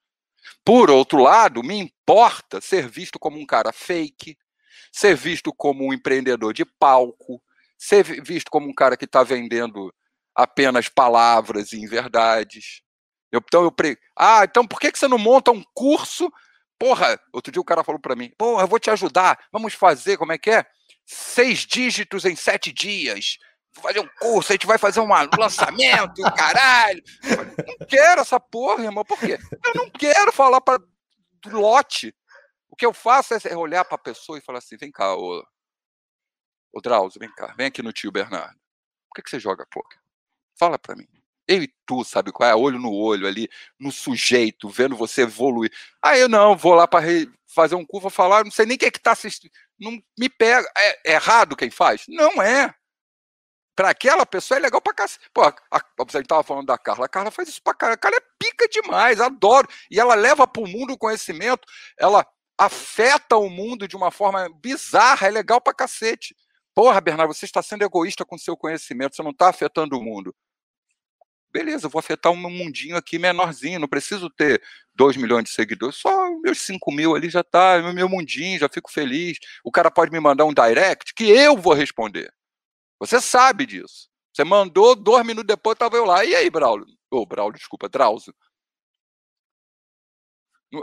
Por 0.62 0.92
outro 0.92 1.20
lado, 1.24 1.64
me 1.64 1.78
importa 1.78 2.60
ser 2.60 2.90
visto 2.90 3.18
como 3.18 3.40
um 3.40 3.46
cara 3.46 3.72
fake, 3.72 4.38
ser 4.92 5.16
visto 5.16 5.54
como 5.54 5.86
um 5.86 5.94
empreendedor 5.94 6.54
de 6.54 6.66
palco, 6.66 7.42
ser 7.78 8.04
visto 8.04 8.52
como 8.52 8.68
um 8.68 8.74
cara 8.74 8.98
que 8.98 9.06
está 9.06 9.24
vendendo 9.24 9.96
apenas 10.36 10.90
palavras 10.90 11.72
e 11.72 11.80
inverdades. 11.80 12.82
Eu, 13.32 13.40
então 13.42 13.64
eu 13.64 13.72
pre... 13.72 13.98
Ah, 14.18 14.44
então 14.44 14.68
por 14.68 14.82
que, 14.82 14.92
que 14.92 15.00
você 15.00 15.08
não 15.08 15.18
monta 15.18 15.50
um 15.50 15.64
curso? 15.74 16.30
Porra, 16.78 17.20
outro 17.32 17.52
dia 17.52 17.62
o 17.62 17.66
cara 17.66 17.84
falou 17.84 18.00
para 18.00 18.16
mim, 18.16 18.32
porra, 18.38 18.64
eu 18.64 18.68
vou 18.68 18.80
te 18.80 18.90
ajudar, 18.90 19.40
vamos 19.52 19.74
fazer, 19.74 20.18
como 20.18 20.34
é 20.34 20.38
que 20.38 20.52
é? 20.52 20.66
Seis 21.06 21.60
dígitos 21.60 22.26
em 22.26 22.36
sete 22.36 22.72
dias. 22.74 23.38
Vou 23.74 23.84
fazer 23.84 24.00
um 24.00 24.10
curso, 24.20 24.52
a 24.52 24.56
gente 24.56 24.68
vai 24.68 24.78
fazer 24.78 25.00
um 25.00 25.08
lançamento, 25.38 26.22
caralho. 26.36 27.04
não 27.68 27.88
quero 27.88 28.22
essa 28.22 28.40
porra, 28.40 28.84
irmão, 28.84 29.04
por 29.04 29.20
quê? 29.20 29.38
Eu 29.66 29.74
não 29.76 29.90
quero 29.90 30.32
falar 30.32 30.62
para 30.62 30.82
lote. 31.48 32.14
O 32.70 32.76
que 32.76 32.86
eu 32.86 32.94
faço 32.94 33.34
é 33.34 33.56
olhar 33.56 33.86
para 33.86 33.96
a 33.96 34.00
pessoa 34.00 34.38
e 34.38 34.42
falar 34.42 34.60
assim: 34.60 34.78
vem 34.78 34.92
cá, 34.92 35.16
ô, 35.16 35.46
ô 36.74 36.82
Drauzio, 36.82 37.20
vem 37.20 37.32
cá, 37.34 37.54
vem 37.58 37.68
aqui 37.68 37.82
no 37.82 37.94
tio 37.94 38.12
Bernardo. 38.12 38.60
Por 39.08 39.16
que, 39.16 39.22
que 39.22 39.30
você 39.30 39.40
joga 39.40 39.66
poker? 39.70 40.00
Fala 40.58 40.78
para 40.78 40.96
mim. 40.96 41.08
Eu 41.48 41.64
e 41.64 41.74
tu, 41.86 42.04
sabe 42.04 42.32
qual 42.32 42.50
é? 42.50 42.56
Olho 42.56 42.80
no 42.80 42.92
olho 42.92 43.28
ali, 43.28 43.50
no 43.80 43.92
sujeito, 43.92 44.70
vendo 44.70 44.96
você 44.96 45.22
evoluir. 45.22 45.72
Aí 46.02 46.22
eu 46.22 46.30
não, 46.30 46.56
vou 46.56 46.74
lá 46.74 46.88
para 46.88 47.06
fazer 47.48 47.76
um 47.76 47.86
curso, 47.86 48.04
vou 48.04 48.12
falar, 48.12 48.44
não 48.44 48.52
sei 48.52 48.66
nem 48.66 48.78
quem 48.78 48.88
é 48.88 48.92
que 48.92 49.00
tá 49.00 49.12
assistindo. 49.12 49.52
Não 49.80 49.92
me 50.18 50.30
pega. 50.30 50.68
É, 50.78 51.12
é 51.12 51.14
errado 51.14 51.56
quem 51.56 51.70
faz? 51.70 52.06
Não 52.08 52.42
é. 52.42 52.74
Para 53.76 53.90
aquela 53.90 54.26
pessoa 54.26 54.58
é 54.58 54.62
legal 54.62 54.82
pra 54.82 54.94
cacete. 54.94 55.30
Pô, 55.34 55.44
a, 55.44 55.54
a, 55.72 55.82
você 56.06 56.20
estava 56.20 56.44
falando 56.44 56.68
da 56.68 56.78
Carla. 56.78 57.06
A 57.06 57.10
Carla 57.10 57.30
faz 57.30 57.50
isso 57.50 57.62
pra 57.62 57.74
caralho. 57.74 57.96
A 57.96 58.00
Carla 58.00 58.18
é 58.18 58.26
pica 58.40 58.68
demais, 58.70 59.20
adoro. 59.20 59.68
E 59.92 60.00
ela 60.00 60.16
leva 60.16 60.48
para 60.48 60.64
o 60.64 60.68
mundo 60.68 60.94
o 60.94 60.98
conhecimento. 60.98 61.68
Ela 62.00 62.26
afeta 62.58 63.36
o 63.36 63.50
mundo 63.50 63.88
de 63.88 63.96
uma 63.96 64.12
forma 64.12 64.50
bizarra, 64.62 65.28
é 65.28 65.32
legal 65.32 65.60
pra 65.60 65.74
cacete. 65.74 66.36
Porra, 66.74 67.00
Bernardo, 67.02 67.34
você 67.34 67.46
está 67.46 67.62
sendo 67.62 67.84
egoísta 67.84 68.26
com 68.26 68.38
seu 68.38 68.56
conhecimento, 68.58 69.16
você 69.16 69.24
não 69.24 69.32
está 69.32 69.50
afetando 69.50 69.98
o 69.98 70.04
mundo. 70.04 70.34
Beleza, 71.56 71.88
vou 71.88 72.00
afetar 72.00 72.34
um 72.34 72.36
mundinho 72.36 72.98
aqui 72.98 73.18
menorzinho, 73.18 73.80
não 73.80 73.88
preciso 73.88 74.30
ter 74.30 74.62
2 74.94 75.16
milhões 75.16 75.46
de 75.46 75.52
seguidores, 75.52 75.96
só 75.96 76.30
meus 76.42 76.60
5 76.60 76.92
mil 76.92 77.16
ali 77.16 77.30
já 77.30 77.46
tá, 77.46 77.82
meu 77.94 78.10
mundinho, 78.10 78.60
já 78.60 78.68
fico 78.68 78.92
feliz. 78.92 79.38
O 79.64 79.72
cara 79.72 79.90
pode 79.90 80.12
me 80.12 80.20
mandar 80.20 80.44
um 80.44 80.54
direct 80.54 81.14
que 81.14 81.24
eu 81.24 81.56
vou 81.56 81.74
responder. 81.74 82.30
Você 83.00 83.22
sabe 83.22 83.66
disso. 83.66 84.10
Você 84.34 84.44
mandou, 84.44 84.98
dois 84.98 85.26
minutos 85.26 85.48
depois 85.48 85.76
estava 85.76 85.96
eu 85.96 86.04
lá. 86.04 86.26
E 86.26 86.36
aí, 86.36 86.50
Braulio? 86.50 86.88
Ô, 87.10 87.20
oh, 87.20 87.26
Braulio, 87.26 87.58
desculpa, 87.58 87.88
Drauzio. 87.88 88.36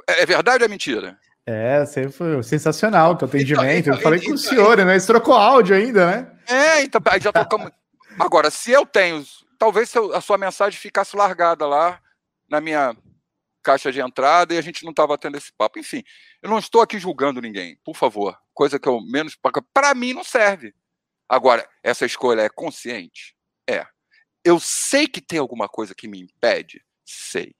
É, 0.09 0.23
é 0.23 0.25
verdade 0.25 0.65
ou 0.65 0.67
é 0.67 0.71
mentira? 0.71 1.19
É, 1.45 1.85
você 1.85 2.09
foi 2.09 2.43
sensacional 2.43 3.13
o 3.13 3.17
teu 3.17 3.29
atendimento. 3.29 3.91
Então, 3.91 3.95
eu 3.95 4.01
falei 4.01 4.21
então, 4.21 4.31
com 4.31 4.37
o 4.37 4.39
senhor, 4.39 4.79
né? 4.79 4.99
Você 4.99 5.07
trocou 5.07 5.35
áudio 5.35 5.77
ainda, 5.77 6.07
né? 6.07 6.33
É, 6.49 6.83
então 6.83 6.99
aí 7.05 7.21
já 7.21 7.31
trocamos. 7.31 7.71
Agora, 8.19 8.51
se 8.51 8.71
eu 8.71 8.87
tenho, 8.87 9.23
talvez 9.63 9.95
a 9.97 10.21
sua 10.21 10.37
mensagem 10.37 10.77
ficasse 10.77 11.17
largada 11.17 11.65
lá 11.69 12.03
na 12.49 12.61
minha 12.61 12.97
caixa 13.63 13.93
de 13.93 14.01
entrada 14.01 14.53
e 14.53 14.59
a 14.59 14.61
gente 14.61 14.83
não 14.83 14.91
estava 14.91 15.17
tendo 15.17 15.37
esse 15.37 15.53
papo. 15.53 15.79
Enfim, 15.79 16.03
eu 16.43 16.51
não 16.51 16.59
estou 16.59 16.81
aqui 16.81 16.99
julgando 16.99 17.41
ninguém, 17.41 17.79
por 17.85 17.95
favor. 17.95 18.37
Coisa 18.53 18.77
que 18.77 18.89
eu 18.89 19.01
menos. 19.01 19.39
Para 19.73 19.95
mim 19.95 20.15
não 20.15 20.25
serve. 20.25 20.75
Agora, 21.29 21.65
essa 21.81 22.05
escolha 22.05 22.41
é 22.41 22.49
consciente? 22.49 23.37
É. 23.71 23.87
Eu 24.45 24.59
sei 24.59 25.07
que 25.07 25.21
tem 25.21 25.39
alguma 25.39 25.69
coisa 25.69 25.95
que 25.95 26.09
me 26.09 26.21
impede? 26.21 26.85
Sei. 27.05 27.55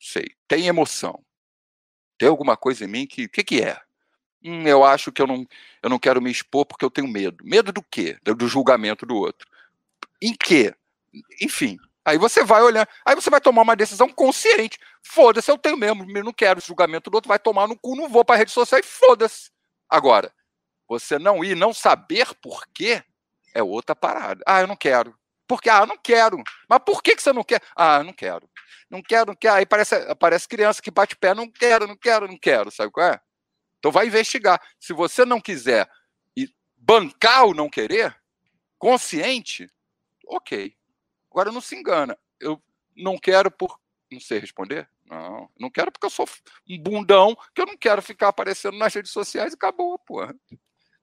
Sei. 0.00 0.34
Tem 0.48 0.66
emoção 0.66 1.22
tem 2.16 2.28
alguma 2.28 2.56
coisa 2.56 2.84
em 2.84 2.88
mim 2.88 3.04
que. 3.04 3.24
O 3.24 3.28
que, 3.28 3.42
que 3.42 3.60
é? 3.60 3.76
Hum, 4.44 4.64
eu 4.64 4.84
acho 4.84 5.10
que 5.10 5.20
eu 5.20 5.26
não, 5.26 5.44
eu 5.82 5.90
não 5.90 5.98
quero 5.98 6.22
me 6.22 6.30
expor 6.30 6.64
porque 6.64 6.84
eu 6.84 6.90
tenho 6.90 7.08
medo. 7.08 7.44
Medo 7.44 7.72
do 7.72 7.82
quê? 7.82 8.16
Do 8.22 8.46
julgamento 8.46 9.04
do 9.04 9.16
outro. 9.16 9.44
Em 10.22 10.32
quê? 10.32 10.72
Enfim. 11.40 11.78
Aí 12.04 12.18
você 12.18 12.42
vai 12.42 12.62
olhar, 12.62 12.88
aí 13.06 13.14
você 13.14 13.30
vai 13.30 13.40
tomar 13.40 13.62
uma 13.62 13.76
decisão 13.76 14.08
consciente. 14.08 14.78
Foda-se, 15.04 15.50
eu 15.50 15.56
tenho 15.56 15.76
mesmo, 15.76 16.04
eu 16.16 16.24
não 16.24 16.32
quero 16.32 16.58
o 16.58 16.62
julgamento 16.62 17.08
do 17.08 17.14
outro, 17.14 17.28
vai 17.28 17.38
tomar 17.38 17.68
no 17.68 17.78
cu, 17.78 17.94
não 17.94 18.08
vou 18.08 18.24
para 18.24 18.36
rede 18.36 18.50
social 18.50 18.80
e 18.80 18.82
foda-se. 18.82 19.50
Agora, 19.88 20.32
você 20.88 21.18
não 21.18 21.44
ir, 21.44 21.54
não 21.54 21.72
saber 21.72 22.34
por 22.42 22.66
quê, 22.74 23.04
é 23.54 23.62
outra 23.62 23.94
parada. 23.94 24.42
Ah, 24.44 24.62
eu 24.62 24.66
não 24.66 24.74
quero. 24.74 25.14
Porque, 25.46 25.70
ah, 25.70 25.80
eu 25.80 25.86
não 25.86 25.96
quero. 25.96 26.42
Mas 26.68 26.80
por 26.84 27.02
que, 27.02 27.14
que 27.14 27.22
você 27.22 27.32
não 27.32 27.44
quer? 27.44 27.62
Ah, 27.76 27.98
eu 27.98 28.04
não 28.04 28.12
quero 28.12 28.50
não 28.92 29.02
quero, 29.02 29.28
não 29.28 29.34
quero. 29.34 29.54
Aí 29.54 29.64
parece, 29.64 30.14
parece 30.16 30.46
criança 30.46 30.82
que 30.82 30.90
bate 30.90 31.16
pé, 31.16 31.34
não 31.34 31.50
quero, 31.50 31.88
não 31.88 31.96
quero, 31.96 32.28
não 32.28 32.36
quero, 32.36 32.70
sabe 32.70 32.92
qual 32.92 33.06
é? 33.06 33.20
Então 33.78 33.90
vai 33.90 34.06
investigar. 34.06 34.60
Se 34.78 34.92
você 34.92 35.24
não 35.24 35.40
quiser 35.40 35.88
bancar 36.76 37.46
o 37.46 37.54
não 37.54 37.70
querer, 37.70 38.14
consciente, 38.78 39.68
ok. 40.26 40.76
Agora 41.32 41.50
não 41.50 41.60
se 41.60 41.74
engana. 41.74 42.16
Eu 42.38 42.62
não 42.96 43.18
quero 43.18 43.50
por. 43.50 43.78
Não 44.10 44.20
sei 44.20 44.38
responder? 44.38 44.86
Não. 45.08 45.48
Não 45.58 45.70
quero 45.70 45.90
porque 45.90 46.06
eu 46.06 46.10
sou 46.10 46.28
um 46.68 46.78
bundão 46.78 47.34
que 47.54 47.62
eu 47.62 47.66
não 47.66 47.76
quero 47.76 48.02
ficar 48.02 48.28
aparecendo 48.28 48.76
nas 48.76 48.94
redes 48.94 49.10
sociais 49.10 49.52
e 49.52 49.56
acabou, 49.56 49.98
porra. 49.98 50.34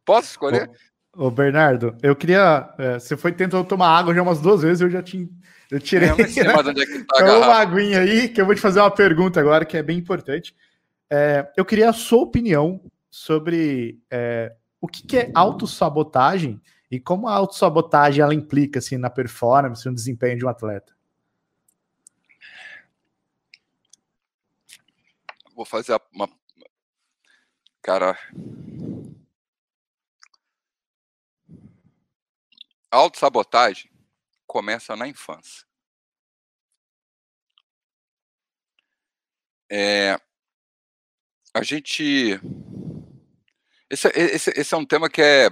Posso 0.06 0.30
escolher? 0.30 0.70
Ô, 1.12 1.32
Bernardo, 1.32 1.98
eu 2.04 2.16
queria. 2.16 2.72
É, 2.78 3.00
você 3.00 3.18
foi 3.18 3.32
tentou 3.32 3.64
tomar 3.64 3.90
água 3.98 4.14
já 4.14 4.22
umas 4.22 4.40
duas 4.40 4.62
vezes, 4.62 4.82
eu 4.82 4.90
já 4.90 5.02
tinha. 5.02 5.28
Eu 5.72 5.80
tirei. 5.80 6.10
É, 6.10 6.12
eu 6.12 6.28
sei 6.28 6.44
mais 6.44 6.68
onde 6.68 6.84
é 6.84 6.86
que 6.86 7.04
tá 7.04 7.38
uma 7.40 7.56
aguinha 7.56 8.02
aí, 8.02 8.30
que 8.30 8.40
eu 8.40 8.46
vou 8.46 8.54
te 8.54 8.62
fazer 8.62 8.80
uma 8.80 8.92
pergunta 8.92 9.40
agora, 9.40 9.66
que 9.66 9.78
é 9.78 9.84
bem 9.84 9.98
importante. 9.98 10.56
É, 11.10 11.52
eu 11.58 11.66
queria 11.66 11.90
a 11.90 11.94
sua 11.94 12.22
opinião 12.22 12.80
sobre 13.10 14.00
é, 14.12 14.54
o 14.80 14.88
que, 14.88 15.06
que 15.06 15.18
é 15.18 15.32
autossabotagem 15.34 16.62
e 16.90 17.00
como 17.00 17.28
a 17.28 17.34
autossabotagem 17.34 18.22
ela 18.22 18.34
implica 18.34 18.80
assim, 18.80 18.98
na 18.98 19.10
performance, 19.10 19.86
no 19.88 19.94
desempenho 19.94 20.38
de 20.38 20.46
um 20.46 20.50
atleta. 20.50 20.96
Vou 25.56 25.66
fazer 25.66 26.00
uma. 26.14 26.30
Cara, 27.82 28.18
A 32.92 32.98
autossabotagem 32.98 33.92
começa 34.48 34.96
na 34.96 35.08
infância. 35.08 35.66
É, 39.72 40.20
a 41.54 41.62
gente. 41.62 42.40
Esse, 43.88 44.08
esse, 44.08 44.50
esse, 44.56 44.74
é 44.74 44.78
um 44.78 44.86
tema 44.86 45.08
que 45.08 45.22
é, 45.22 45.50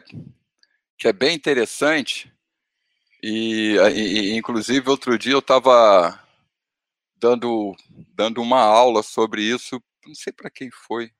que 0.97 1.07
é 1.07 1.13
bem 1.13 1.35
interessante. 1.35 2.33
E, 3.21 3.75
e 3.95 4.35
inclusive, 4.35 4.89
outro 4.89 5.17
dia 5.17 5.33
eu 5.33 5.39
estava 5.39 6.19
dando, 7.15 7.75
dando 8.13 8.41
uma 8.41 8.61
aula 8.61 9.03
sobre 9.03 9.41
isso, 9.41 9.81
não 10.05 10.15
sei 10.15 10.31
para 10.33 10.49
quem 10.49 10.69
foi. 10.71 11.11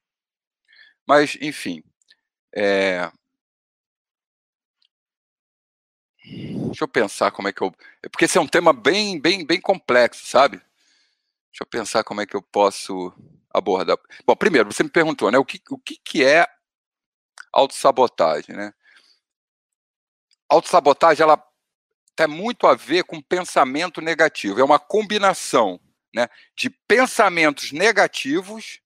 Mas, 1.08 1.38
enfim, 1.42 1.84
é, 2.56 3.12
Deixa 6.68 6.84
eu 6.84 6.88
pensar 6.88 7.32
como 7.32 7.48
é 7.48 7.54
que 7.54 7.62
eu. 7.62 7.74
É 8.04 8.10
porque 8.10 8.26
esse 8.26 8.38
é 8.38 8.42
um 8.42 8.48
tema 8.48 8.74
bem, 8.74 9.20
bem, 9.20 9.46
bem 9.46 9.60
complexo, 9.62 10.26
sabe? 10.28 10.58
Deixa 10.58 11.64
eu 11.64 11.68
pensar 11.68 12.04
como 12.04 12.22
é 12.22 12.26
que 12.26 12.36
eu 12.36 12.42
posso 12.42 13.14
abordar. 13.54 13.98
Bom, 14.26 14.36
primeiro, 14.36 14.72
você 14.72 14.84
me 14.84 14.90
perguntou, 14.90 15.32
né? 15.32 15.38
O 15.38 15.46
que, 15.46 15.62
o 15.70 15.78
que, 15.78 15.98
que 15.98 16.24
é 16.24 16.46
autossabotagem, 17.54 18.56
né? 18.56 18.74
Autossabotagem, 20.50 21.24
ela 21.24 21.42
tem 22.16 22.28
muito 22.28 22.66
a 22.66 22.74
ver 22.74 23.04
com 23.04 23.22
pensamento 23.22 24.02
negativo. 24.02 24.60
É 24.60 24.64
uma 24.64 24.80
combinação 24.80 25.80
né, 26.14 26.28
de 26.58 26.70
pensamentos 26.70 27.72
negativos 27.72 28.80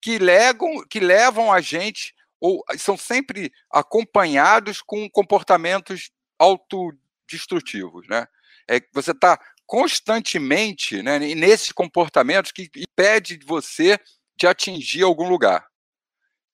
que, 0.00 0.18
legam, 0.18 0.84
que 0.88 1.00
levam 1.00 1.52
a 1.52 1.60
gente, 1.60 2.14
ou 2.40 2.64
são 2.78 2.96
sempre 2.96 3.52
acompanhados 3.70 4.80
com 4.80 5.10
comportamentos 5.10 6.10
autodestrutivos, 6.38 8.06
né? 8.06 8.26
É 8.70 8.80
você 8.92 9.10
está 9.10 9.40
constantemente 9.66 11.02
né, 11.02 11.18
nesses 11.18 11.72
comportamentos 11.72 12.52
que 12.52 12.70
impede 12.76 13.40
você 13.44 13.98
de 14.36 14.46
atingir 14.46 15.02
algum 15.02 15.28
lugar. 15.28 15.66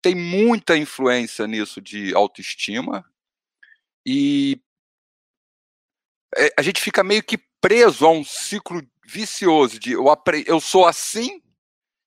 tem 0.03 0.15
muita 0.15 0.77
influência 0.77 1.47
nisso 1.47 1.81
de 1.81 2.15
autoestima 2.15 3.05
e 4.05 4.61
é, 6.37 6.53
a 6.59 6.63
gente 6.63 6.81
fica 6.81 7.03
meio 7.03 7.23
que 7.23 7.39
preso 7.61 8.07
a 8.07 8.11
um 8.11 8.25
ciclo 8.25 8.83
vicioso 9.07 9.79
de 9.79 9.93
eu, 9.93 10.05
eu 10.47 10.61
sou 10.61 10.87
assim, 10.87 11.43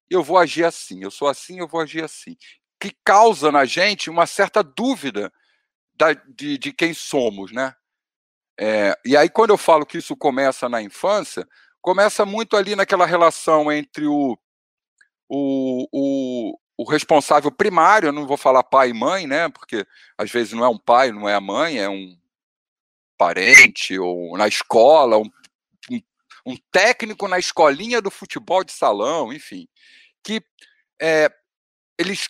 eu 0.09 0.23
vou 0.23 0.37
agir 0.37 0.65
assim, 0.65 1.03
eu 1.03 1.11
sou 1.11 1.27
assim, 1.27 1.59
eu 1.59 1.67
vou 1.67 1.81
agir 1.81 2.03
assim, 2.03 2.37
que 2.79 2.95
causa 3.03 3.51
na 3.51 3.65
gente 3.65 4.09
uma 4.09 4.27
certa 4.27 4.63
dúvida 4.63 5.31
da, 5.95 6.13
de, 6.13 6.57
de 6.57 6.71
quem 6.71 6.93
somos, 6.93 7.51
né? 7.51 7.73
É, 8.59 8.97
e 9.05 9.15
aí, 9.15 9.29
quando 9.29 9.51
eu 9.51 9.57
falo 9.57 9.85
que 9.85 9.99
isso 9.99 10.15
começa 10.15 10.67
na 10.67 10.81
infância, 10.81 11.47
começa 11.81 12.25
muito 12.25 12.57
ali 12.57 12.75
naquela 12.75 13.05
relação 13.05 13.71
entre 13.71 14.07
o, 14.07 14.37
o, 15.29 15.87
o, 15.91 16.59
o 16.77 16.83
responsável 16.83 17.51
primário, 17.51 18.07
eu 18.07 18.13
não 18.13 18.27
vou 18.27 18.37
falar 18.37 18.63
pai 18.63 18.89
e 18.89 18.93
mãe, 18.93 19.25
né? 19.25 19.49
Porque 19.49 19.85
às 20.17 20.29
vezes 20.29 20.53
não 20.53 20.63
é 20.63 20.69
um 20.69 20.77
pai, 20.77 21.11
não 21.11 21.27
é 21.27 21.33
a 21.33 21.41
mãe, 21.41 21.79
é 21.79 21.89
um 21.89 22.17
parente, 23.17 23.97
ou 23.97 24.37
na 24.37 24.47
escola, 24.47 25.17
um, 25.17 25.29
um, 25.89 26.01
um 26.45 26.57
técnico 26.71 27.27
na 27.27 27.39
escolinha 27.39 27.99
do 27.99 28.11
futebol 28.11 28.63
de 28.63 28.71
salão, 28.71 29.33
enfim, 29.33 29.67
que 30.23 30.41
é, 31.01 31.31
eles 31.97 32.29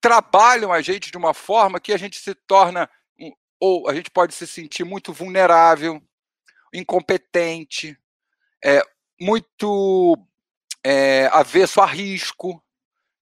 trabalham 0.00 0.72
a 0.72 0.82
gente 0.82 1.12
de 1.12 1.16
uma 1.16 1.32
forma 1.32 1.78
que 1.78 1.92
a 1.92 1.96
gente 1.96 2.18
se 2.18 2.34
torna 2.34 2.90
ou 3.60 3.88
a 3.88 3.94
gente 3.94 4.10
pode 4.10 4.34
se 4.34 4.44
sentir 4.44 4.82
muito 4.82 5.12
vulnerável, 5.12 6.02
incompetente, 6.74 7.96
é, 8.64 8.82
muito 9.20 10.18
é, 10.82 11.28
avesso 11.32 11.80
a 11.80 11.86
risco. 11.86 12.60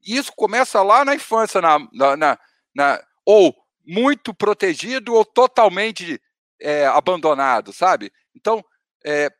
Isso 0.04 0.32
começa 0.34 0.82
lá 0.82 1.04
na 1.04 1.14
infância, 1.14 1.60
na, 1.60 1.78
na, 1.92 2.16
na, 2.16 2.38
na 2.74 3.02
ou 3.24 3.54
muito 3.86 4.32
protegido 4.34 5.14
ou 5.14 5.24
totalmente 5.24 6.20
é, 6.60 6.86
abandonado, 6.86 7.72
sabe? 7.72 8.12
Então, 8.34 8.64
é, 9.04 9.30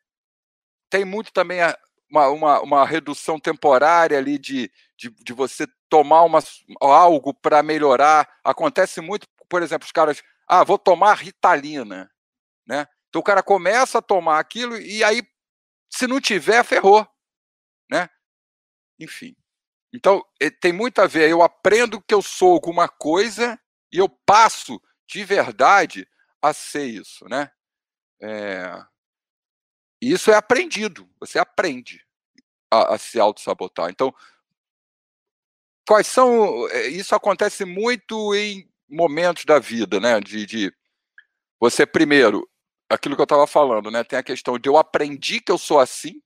tem 0.89 1.05
muito 1.05 1.32
também 1.32 1.61
a, 1.61 1.77
uma, 2.11 2.28
uma, 2.28 2.61
uma, 2.62 2.87
redução 2.87 3.39
temporária 3.39 4.19
ali 4.19 4.39
de, 4.39 4.70
de, 4.97 5.11
de 5.11 5.32
você 5.32 5.66
tomar 5.89 6.23
uma, 6.23 6.41
algo 6.81 7.32
para 7.32 7.62
melhorar. 7.62 8.28
Acontece 8.43 9.01
muito, 9.01 9.27
por 9.49 9.62
exemplo, 9.62 9.87
os 9.87 9.93
caras 9.93 10.23
ah, 10.49 10.65
vou 10.65 10.78
tomar 10.78 11.15
ritalina, 11.15 12.11
né? 12.66 12.89
Então 13.09 13.20
o 13.20 13.24
cara 13.24 13.43
começa 13.43 13.99
a 13.99 14.03
tomar 14.03 14.41
aquilo 14.41 14.77
e 14.77 15.05
aí, 15.05 15.23
se 15.89 16.09
não 16.09 16.20
tiver, 16.20 16.65
ferrou, 16.65 17.07
né? 17.89 18.09
Enfim. 18.99 19.37
Então 19.92 20.24
tem 20.60 20.72
muito 20.72 21.00
a 21.00 21.06
ver. 21.06 21.28
Eu 21.28 21.42
aprendo 21.42 22.00
que 22.00 22.14
eu 22.14 22.22
sou 22.22 22.52
alguma 22.52 22.88
coisa 22.88 23.58
e 23.92 23.98
eu 23.98 24.08
passo 24.08 24.80
de 25.08 25.24
verdade 25.24 26.08
a 26.40 26.52
ser 26.52 26.84
isso, 26.84 27.28
né? 27.28 27.50
É... 28.22 28.82
Isso 30.00 30.30
é 30.30 30.34
aprendido. 30.34 31.08
Você 31.18 31.38
aprende 31.38 32.04
a, 32.70 32.94
a 32.94 32.98
se 32.98 33.18
auto-sabotar. 33.18 33.90
Então, 33.90 34.14
quais 35.86 36.06
são. 36.06 36.68
É, 36.70 36.86
isso 36.86 37.14
acontece 37.14 37.64
muito 37.64 38.34
em 38.34 38.70
momentos 38.88 39.44
da 39.44 39.58
vida, 39.58 40.00
né? 40.00 40.20
De, 40.20 40.46
de 40.46 40.72
você 41.60 41.84
primeiro, 41.84 42.48
aquilo 42.88 43.14
que 43.14 43.20
eu 43.20 43.24
estava 43.24 43.46
falando, 43.46 43.90
né? 43.90 44.04
Tem 44.04 44.18
a 44.18 44.22
questão 44.22 44.58
de 44.58 44.68
eu 44.68 44.78
aprendi 44.78 45.40
que 45.40 45.52
eu 45.52 45.58
sou 45.58 45.78
assim 45.78 46.22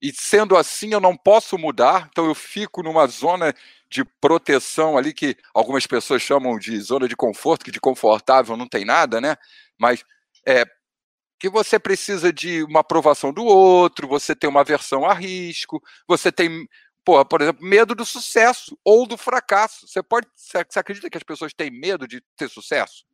e 0.00 0.12
sendo 0.12 0.56
assim 0.56 0.92
eu 0.92 1.00
não 1.00 1.16
posso 1.16 1.56
mudar, 1.58 2.08
então 2.10 2.26
eu 2.26 2.34
fico 2.34 2.82
numa 2.82 3.06
zona 3.06 3.54
de 3.88 4.04
proteção 4.04 4.98
ali 4.98 5.12
que 5.12 5.36
algumas 5.54 5.86
pessoas 5.86 6.22
chamam 6.22 6.58
de 6.58 6.78
zona 6.80 7.08
de 7.08 7.16
conforto, 7.16 7.64
que 7.64 7.70
de 7.70 7.80
confortável 7.80 8.56
não 8.56 8.68
tem 8.68 8.84
nada, 8.84 9.20
né? 9.20 9.36
Mas 9.78 10.04
é 10.46 10.64
que 11.38 11.48
você 11.48 11.78
precisa 11.78 12.32
de 12.32 12.62
uma 12.64 12.80
aprovação 12.80 13.32
do 13.32 13.44
outro, 13.44 14.08
você 14.08 14.34
tem 14.34 14.48
uma 14.48 14.60
aversão 14.60 15.04
a 15.04 15.12
risco, 15.12 15.82
você 16.06 16.32
tem 16.32 16.66
porra, 17.04 17.24
por 17.24 17.42
exemplo, 17.42 17.64
medo 17.64 17.94
do 17.94 18.04
sucesso 18.04 18.78
ou 18.82 19.06
do 19.06 19.16
fracasso. 19.18 19.86
Você 19.86 20.02
pode, 20.02 20.26
você 20.34 20.78
acredita 20.78 21.10
que 21.10 21.18
as 21.18 21.22
pessoas 21.22 21.52
têm 21.52 21.70
medo 21.70 22.08
de 22.08 22.20
ter 22.36 22.48
sucesso? 22.48 23.04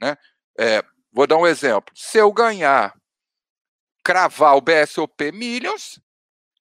Né? 0.00 0.16
É, 0.58 0.82
vou 1.12 1.26
dar 1.26 1.38
um 1.38 1.46
exemplo. 1.46 1.92
Se 1.96 2.18
eu 2.18 2.30
ganhar, 2.32 2.94
cravar 4.04 4.56
o 4.56 4.60
BSOP 4.60 5.32
Millions, 5.32 5.98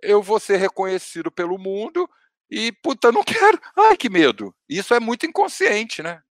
eu 0.01 0.21
vou 0.21 0.39
ser 0.39 0.57
reconhecido 0.57 1.31
pelo 1.31 1.57
mundo 1.57 2.09
e, 2.49 2.71
puta, 2.71 3.11
não 3.11 3.23
quero. 3.23 3.59
Ai, 3.77 3.97
que 3.97 4.09
medo. 4.09 4.55
Isso 4.67 4.93
é 4.93 4.99
muito 4.99 5.25
inconsciente, 5.25 6.01
né? 6.01 6.23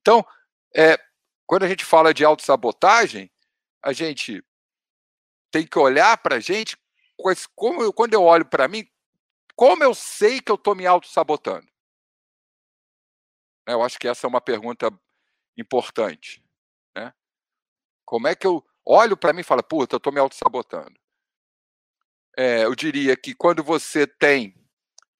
Então, 0.00 0.24
é, 0.74 0.98
quando 1.46 1.64
a 1.64 1.68
gente 1.68 1.84
fala 1.84 2.12
de 2.12 2.24
autossabotagem, 2.24 3.30
a 3.82 3.92
gente 3.92 4.44
tem 5.50 5.66
que 5.66 5.78
olhar 5.78 6.16
para 6.18 6.36
a 6.36 6.40
gente 6.40 6.76
como 7.54 7.92
quando 7.92 8.14
eu 8.14 8.24
olho 8.24 8.44
para 8.44 8.66
mim, 8.66 8.84
como 9.54 9.84
eu 9.84 9.94
sei 9.94 10.40
que 10.40 10.50
eu 10.50 10.56
estou 10.56 10.74
me 10.74 10.86
auto-sabotando? 10.86 11.70
Eu 13.66 13.82
acho 13.82 13.98
que 13.98 14.08
essa 14.08 14.26
é 14.26 14.28
uma 14.28 14.40
pergunta 14.40 14.90
importante. 15.56 16.44
Né? 16.96 17.14
Como 18.04 18.26
é 18.26 18.34
que 18.34 18.46
eu 18.46 18.64
olho 18.84 19.16
para 19.16 19.32
mim 19.32 19.40
e 19.40 19.44
falo, 19.44 19.62
puta, 19.62 19.94
eu 19.94 19.98
estou 19.98 20.12
me 20.12 20.20
auto-sabotando? 20.20 20.94
É, 22.36 22.64
eu 22.64 22.74
diria 22.74 23.16
que 23.16 23.34
quando 23.34 23.62
você 23.62 24.06
tem 24.06 24.54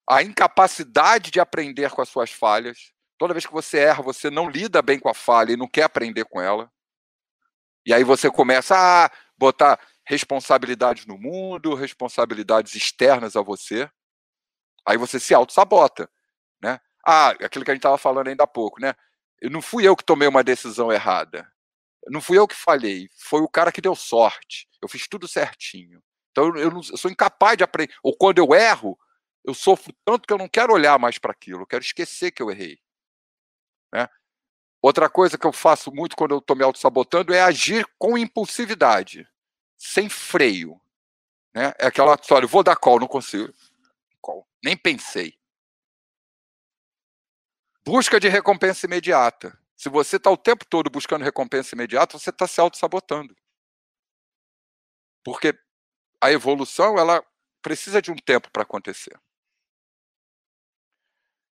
a 0.09 0.23
incapacidade 0.23 1.31
de 1.31 1.41
aprender 1.41 1.91
com 1.91 2.03
as 2.03 2.09
suas 2.09 2.31
falhas, 2.31 2.93
toda 3.19 3.35
vez 3.35 3.47
que 3.47 3.53
você 3.53 3.79
erra, 3.79 4.03
você 4.03 4.31
não 4.31 4.49
lida 4.49 4.83
bem 4.83 4.99
com 4.99 5.09
a 5.09 5.15
falha 5.15 5.53
e 5.53 5.57
não 5.57 5.69
quer 5.69 5.85
aprender 5.85 6.25
com 6.25 6.41
ela. 6.41 6.71
E 7.87 7.93
aí 7.93 8.05
você 8.05 8.31
começa 8.31 8.77
a 8.77 9.11
botar 9.37 9.79
responsabilidades 10.05 11.07
no 11.07 11.19
mundo, 11.19 11.75
responsabilidades 11.75 12.75
externas 12.75 13.37
a 13.37 13.43
você. 13.43 13.91
Aí 14.87 14.97
você 14.97 15.21
se 15.21 15.35
auto-sabota. 15.35 16.09
Né? 16.61 16.81
Ah, 17.07 17.31
aquilo 17.31 17.65
que 17.65 17.71
a 17.71 17.75
gente 17.75 17.81
estava 17.81 17.99
falando 17.99 18.29
ainda 18.29 18.45
há 18.45 18.47
pouco, 18.47 18.81
né? 18.81 18.95
Eu 19.41 19.51
não 19.51 19.61
fui 19.61 19.87
eu 19.87 19.97
que 19.97 20.05
tomei 20.05 20.29
uma 20.29 20.45
decisão 20.45 20.93
errada. 20.93 21.51
Não 22.09 22.21
fui 22.21 22.39
eu 22.39 22.49
que 22.49 22.55
falhei. 22.55 23.09
Foi 23.17 23.41
o 23.41 23.49
cara 23.49 23.73
que 23.73 23.81
deu 23.81 23.95
sorte. 23.95 24.69
Eu 24.81 24.89
fiz 24.89 25.07
tudo 25.07 25.29
certinho. 25.29 26.03
Então 26.31 26.57
eu, 26.57 26.71
não, 26.71 26.81
eu 26.81 26.97
sou 26.97 27.11
incapaz 27.11 27.57
de 27.57 27.65
aprender. 27.65 27.95
Ou 28.03 28.17
quando 28.17 28.39
eu 28.39 28.55
erro, 28.55 28.99
eu 29.45 29.55
sofro 29.55 29.95
tanto 30.05 30.27
que 30.27 30.33
eu 30.33 30.39
não 30.39 30.49
quero 30.49 30.73
olhar 30.73 30.99
mais 30.99 31.19
para 31.19 31.33
aquilo. 31.33 31.63
Eu 31.63 31.67
quero 31.67 31.85
esquecer 31.85 32.31
que 32.31 32.43
eu 32.43 32.51
errei. 32.51 32.79
Né? 33.93 34.09
Outra 34.81 35.09
coisa 35.09 35.39
que 35.39 35.47
eu 35.47 35.53
faço 35.53 35.93
muito 35.93 36.17
quando 36.17 36.33
eu 36.33 36.39
estou 36.39 36.57
me 36.57 36.65
auto-sabotando 36.65 37.33
é 37.33 37.41
agir 37.41 37.87
com 37.99 38.19
impulsividade 38.19 39.29
sem 39.79 40.09
freio. 40.09 40.81
Né? 41.55 41.73
É 41.79 41.87
aquela 41.87 42.15
história, 42.15 42.49
vou 42.49 42.63
dar 42.63 42.77
call, 42.77 42.99
não 42.99 43.07
consigo. 43.07 43.53
Call. 44.21 44.49
Nem 44.65 44.77
pensei. 44.77 45.39
Busca 47.85 48.19
de 48.19 48.29
recompensa 48.29 48.87
imediata. 48.87 49.59
Se 49.77 49.89
você 49.89 50.17
está 50.17 50.31
o 50.31 50.37
tempo 50.37 50.65
todo 50.65 50.91
buscando 50.91 51.25
recompensa 51.25 51.75
imediata, 51.75 52.19
você 52.19 52.31
está 52.31 52.47
se 52.47 52.61
auto-sabotando. 52.61 53.35
Porque 55.25 55.57
a 56.21 56.31
evolução 56.31 56.99
ela 56.99 57.25
precisa 57.61 58.03
de 58.03 58.11
um 58.11 58.17
tempo 58.17 58.51
para 58.51 58.63
acontecer. 58.63 59.19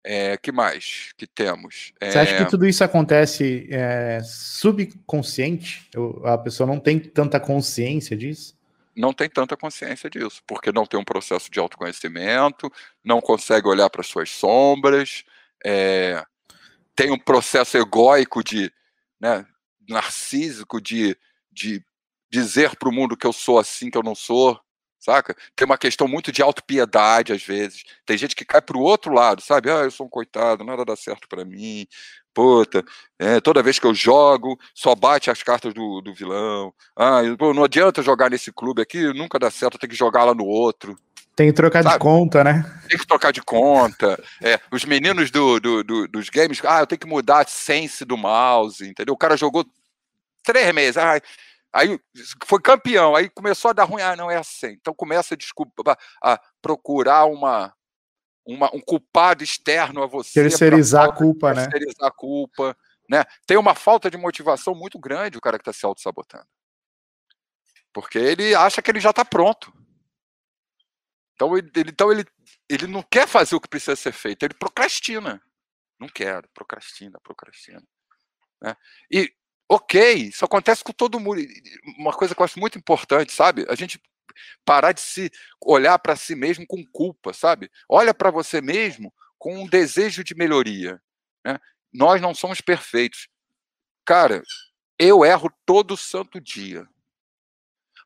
É, 0.04 0.36
que 0.38 0.52
mais 0.52 1.12
que 1.18 1.26
temos? 1.26 1.92
É... 2.00 2.10
Você 2.10 2.18
acha 2.18 2.38
que 2.38 2.50
tudo 2.50 2.66
isso 2.66 2.82
acontece 2.82 3.68
é, 3.70 4.20
subconsciente? 4.22 5.90
A 6.24 6.38
pessoa 6.38 6.66
não 6.66 6.80
tem 6.80 6.98
tanta 6.98 7.38
consciência 7.38 8.16
disso? 8.16 8.56
Não 8.96 9.12
tem 9.12 9.28
tanta 9.28 9.56
consciência 9.56 10.08
disso, 10.08 10.42
porque 10.46 10.72
não 10.72 10.86
tem 10.86 10.98
um 10.98 11.04
processo 11.04 11.50
de 11.50 11.60
autoconhecimento, 11.60 12.72
não 13.04 13.20
consegue 13.20 13.68
olhar 13.68 13.88
para 13.90 14.02
suas 14.02 14.30
sombras, 14.30 15.24
é, 15.64 16.24
tem 16.98 17.12
um 17.12 17.18
processo 17.18 17.78
egóico 17.78 18.42
de, 18.42 18.72
né, 19.20 19.46
narcísico 19.88 20.80
de, 20.80 21.16
de 21.48 21.80
dizer 22.28 22.74
para 22.74 22.88
o 22.88 22.92
mundo 22.92 23.16
que 23.16 23.24
eu 23.24 23.32
sou 23.32 23.56
assim, 23.56 23.88
que 23.88 23.96
eu 23.96 24.02
não 24.02 24.16
sou, 24.16 24.58
saca? 24.98 25.36
Tem 25.54 25.64
uma 25.64 25.78
questão 25.78 26.08
muito 26.08 26.32
de 26.32 26.42
autopiedade 26.42 27.32
às 27.32 27.40
vezes. 27.40 27.84
Tem 28.04 28.18
gente 28.18 28.34
que 28.34 28.44
cai 28.44 28.60
pro 28.60 28.80
outro 28.80 29.14
lado, 29.14 29.40
sabe? 29.40 29.70
Ah, 29.70 29.84
eu 29.84 29.92
sou 29.92 30.06
um 30.06 30.10
coitado, 30.10 30.64
nada 30.64 30.84
dá 30.84 30.96
certo 30.96 31.28
para 31.28 31.44
mim. 31.44 31.86
Puta, 32.34 32.84
é, 33.16 33.40
toda 33.40 33.62
vez 33.62 33.78
que 33.78 33.86
eu 33.86 33.94
jogo, 33.94 34.58
só 34.74 34.92
bate 34.96 35.30
as 35.30 35.40
cartas 35.40 35.72
do, 35.72 36.00
do 36.00 36.12
vilão. 36.12 36.74
Ah, 36.96 37.20
pô, 37.38 37.54
não 37.54 37.62
adianta 37.62 38.02
jogar 38.02 38.28
nesse 38.28 38.50
clube 38.52 38.82
aqui, 38.82 39.12
nunca 39.14 39.38
dá 39.38 39.52
certo, 39.52 39.78
tem 39.78 39.88
que 39.88 39.94
jogar 39.94 40.24
lá 40.24 40.34
no 40.34 40.44
outro. 40.44 40.96
Tem 41.38 41.46
que 41.46 41.52
trocar 41.52 41.84
sabe? 41.84 41.94
de 41.94 42.00
conta, 42.00 42.42
né? 42.42 42.64
Tem 42.88 42.98
que 42.98 43.06
trocar 43.06 43.32
de 43.32 43.40
conta. 43.40 44.20
É, 44.42 44.58
os 44.72 44.84
meninos 44.84 45.30
do, 45.30 45.60
do, 45.60 45.84
do, 45.84 46.08
dos 46.08 46.28
games, 46.28 46.60
ah, 46.64 46.80
eu 46.80 46.86
tenho 46.88 46.98
que 46.98 47.06
mudar 47.06 47.42
a 47.42 47.46
sense 47.46 48.04
do 48.04 48.16
mouse, 48.16 48.84
entendeu? 48.84 49.14
O 49.14 49.16
cara 49.16 49.36
jogou 49.36 49.64
três 50.42 50.74
meses. 50.74 50.96
Ah, 50.96 51.20
Aí 51.72 51.96
foi 52.44 52.60
campeão, 52.60 53.14
aí 53.14 53.28
começou 53.28 53.68
a 53.70 53.72
dar 53.72 53.84
ruim, 53.84 54.02
ah, 54.02 54.16
não 54.16 54.28
é 54.28 54.36
assim. 54.36 54.70
Então 54.80 54.92
começa 54.92 55.34
a, 55.34 55.36
desculpa, 55.36 55.96
a 56.20 56.40
procurar 56.60 57.26
uma, 57.26 57.72
uma, 58.44 58.74
um 58.74 58.80
culpado 58.80 59.44
externo 59.44 60.02
a 60.02 60.08
você. 60.08 60.40
Terceirizar 60.40 61.04
a 61.04 61.12
culpa, 61.12 61.54
né? 61.54 61.68
Terceirizar 61.68 62.08
a 62.08 62.10
culpa. 62.10 62.76
Né? 63.08 63.22
Tem 63.46 63.56
uma 63.56 63.76
falta 63.76 64.10
de 64.10 64.16
motivação 64.16 64.74
muito 64.74 64.98
grande 64.98 65.38
o 65.38 65.40
cara 65.40 65.56
que 65.56 65.62
está 65.62 65.72
se 65.72 65.86
auto-sabotando. 65.86 66.46
Porque 67.92 68.18
ele 68.18 68.56
acha 68.56 68.82
que 68.82 68.90
ele 68.90 68.98
já 68.98 69.10
está 69.10 69.24
pronto. 69.24 69.72
Então, 71.38 71.56
ele, 71.56 71.70
então 71.76 72.10
ele, 72.10 72.26
ele 72.68 72.88
não 72.88 73.00
quer 73.00 73.28
fazer 73.28 73.54
o 73.54 73.60
que 73.60 73.68
precisa 73.68 73.94
ser 73.94 74.10
feito, 74.10 74.42
ele 74.42 74.54
procrastina. 74.54 75.40
Não 75.96 76.08
quero, 76.08 76.48
procrastina, 76.52 77.20
procrastina. 77.22 77.80
Né? 78.60 78.76
E, 79.08 79.32
ok, 79.70 80.14
isso 80.14 80.44
acontece 80.44 80.82
com 80.82 80.92
todo 80.92 81.20
mundo. 81.20 81.40
Uma 81.96 82.12
coisa 82.12 82.34
que 82.34 82.40
eu 82.40 82.44
acho 82.44 82.58
muito 82.58 82.76
importante, 82.76 83.32
sabe? 83.32 83.64
A 83.68 83.76
gente 83.76 84.02
parar 84.64 84.90
de 84.90 85.00
se 85.00 85.30
olhar 85.64 85.96
para 86.00 86.16
si 86.16 86.34
mesmo 86.34 86.66
com 86.66 86.84
culpa, 86.86 87.32
sabe? 87.32 87.70
Olha 87.88 88.12
para 88.12 88.32
você 88.32 88.60
mesmo 88.60 89.14
com 89.38 89.62
um 89.62 89.68
desejo 89.68 90.24
de 90.24 90.34
melhoria. 90.34 91.00
Né? 91.44 91.56
Nós 91.92 92.20
não 92.20 92.34
somos 92.34 92.60
perfeitos. 92.60 93.28
Cara, 94.04 94.42
eu 94.98 95.24
erro 95.24 95.52
todo 95.64 95.96
santo 95.96 96.40
dia. 96.40 96.84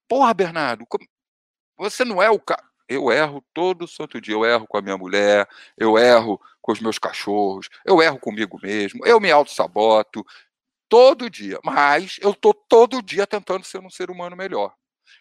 Porra, 0.07 0.35
Bernardo, 0.35 0.87
você 1.79 2.05
não 2.05 2.23
é 2.23 2.29
o 2.29 2.39
cara. 2.39 2.72
Eu 2.95 3.11
erro 3.11 3.45
todo 3.55 3.89
santo 3.89 4.21
dia. 4.21 4.35
Eu 4.35 4.45
erro 4.45 4.67
com 4.67 4.77
a 4.79 4.83
minha 4.83 4.97
mulher, 4.97 5.49
eu 5.77 5.99
erro 5.99 6.41
com 6.61 6.73
os 6.73 6.81
meus 6.81 6.99
cachorros, 6.99 7.69
eu 7.85 8.01
erro 8.01 8.19
comigo 8.19 8.59
mesmo, 8.63 9.05
eu 9.05 9.21
me 9.21 9.31
auto-saboto 9.31 10.25
todo 10.89 11.31
dia. 11.31 11.59
Mas 11.65 12.19
eu 12.21 12.31
estou 12.31 12.55
todo 12.55 13.03
dia 13.03 13.27
tentando 13.27 13.65
ser 13.65 13.81
um 13.81 13.91
ser 13.91 14.11
humano 14.11 14.37
melhor. 14.37 14.75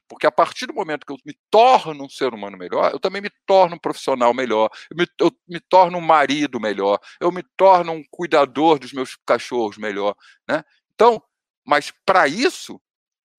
Porque 0.07 0.27
a 0.27 0.31
partir 0.31 0.65
do 0.65 0.73
momento 0.73 1.05
que 1.05 1.13
eu 1.13 1.17
me 1.25 1.33
torno 1.49 2.05
um 2.05 2.09
ser 2.09 2.33
humano 2.33 2.57
melhor, 2.57 2.91
eu 2.91 2.99
também 2.99 3.21
me 3.21 3.31
torno 3.45 3.75
um 3.75 3.79
profissional 3.79 4.33
melhor, 4.33 4.69
eu 4.89 4.97
me, 4.97 5.07
eu 5.19 5.31
me 5.47 5.59
torno 5.61 5.97
um 5.97 6.01
marido 6.01 6.59
melhor, 6.59 6.99
eu 7.19 7.31
me 7.31 7.43
torno 7.55 7.93
um 7.93 8.03
cuidador 8.11 8.77
dos 8.77 8.91
meus 8.91 9.15
cachorros 9.25 9.77
melhor. 9.77 10.15
Né? 10.47 10.63
Então, 10.93 11.21
mas 11.65 11.93
para 12.05 12.27
isso, 12.27 12.81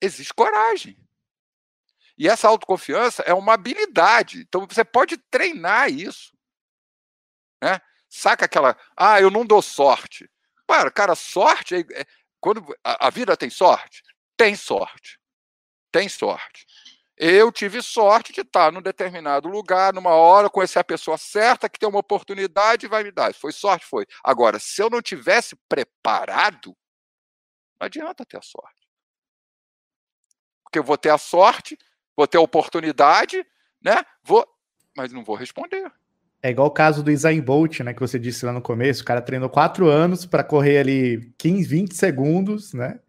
existe 0.01 0.33
coragem. 0.33 0.97
E 2.17 2.27
essa 2.27 2.47
autoconfiança 2.47 3.23
é 3.23 3.33
uma 3.33 3.53
habilidade. 3.53 4.41
Então 4.41 4.67
você 4.67 4.83
pode 4.83 5.17
treinar 5.17 5.91
isso. 5.91 6.31
Né? 7.61 7.79
Saca 8.09 8.45
aquela. 8.45 8.77
Ah, 8.95 9.19
eu 9.19 9.31
não 9.31 9.45
dou 9.45 9.61
sorte. 9.61 10.29
Cara, 10.67 10.91
cara 10.91 11.15
sorte. 11.15 11.75
É, 11.75 11.79
é, 12.01 12.05
quando 12.39 12.63
a, 12.83 13.07
a 13.07 13.09
vida 13.09 13.35
tem 13.35 13.49
sorte? 13.49 14.03
Tem 14.37 14.55
sorte. 14.55 15.19
Tem 15.91 16.07
sorte. 16.09 16.65
Eu 17.15 17.51
tive 17.51 17.81
sorte 17.81 18.33
de 18.33 18.41
estar 18.41 18.71
num 18.71 18.81
determinado 18.81 19.47
lugar, 19.47 19.93
numa 19.93 20.11
hora, 20.11 20.49
conhecer 20.49 20.79
a 20.79 20.83
pessoa 20.83 21.17
certa, 21.17 21.69
que 21.69 21.77
tem 21.77 21.87
uma 21.87 21.99
oportunidade 21.99 22.85
e 22.85 22.89
vai 22.89 23.03
me 23.03 23.11
dar. 23.11 23.33
Foi 23.33 23.51
sorte? 23.51 23.85
Foi. 23.85 24.05
Agora, 24.23 24.59
se 24.59 24.81
eu 24.81 24.89
não 24.89 25.01
tivesse 25.01 25.55
preparado, 25.69 26.75
não 27.79 27.85
adianta 27.85 28.25
ter 28.25 28.37
a 28.37 28.41
sorte. 28.41 28.89
Porque 30.63 30.79
eu 30.79 30.83
vou 30.83 30.97
ter 30.97 31.11
a 31.11 31.17
sorte, 31.19 31.77
vou 32.15 32.27
ter 32.27 32.37
oportunidade, 32.37 33.45
né? 33.81 34.03
Vou, 34.23 34.45
mas 34.95 35.11
não 35.11 35.23
vou 35.23 35.35
responder. 35.35 35.91
É 36.41 36.49
igual 36.49 36.67
o 36.67 36.71
caso 36.71 37.01
do 37.01 37.09
Isaim 37.09 37.39
Bolt, 37.39 37.79
né, 37.79 37.93
que 37.93 38.01
você 38.01 38.19
disse 38.19 38.45
lá 38.45 38.51
no 38.51 38.61
começo, 38.61 39.01
o 39.01 39.05
cara 39.05 39.21
treinou 39.21 39.49
quatro 39.49 39.87
anos 39.87 40.25
para 40.25 40.43
correr 40.43 40.77
ali 40.77 41.33
15, 41.37 41.63
20 41.63 41.95
segundos, 41.95 42.73
né? 42.73 42.99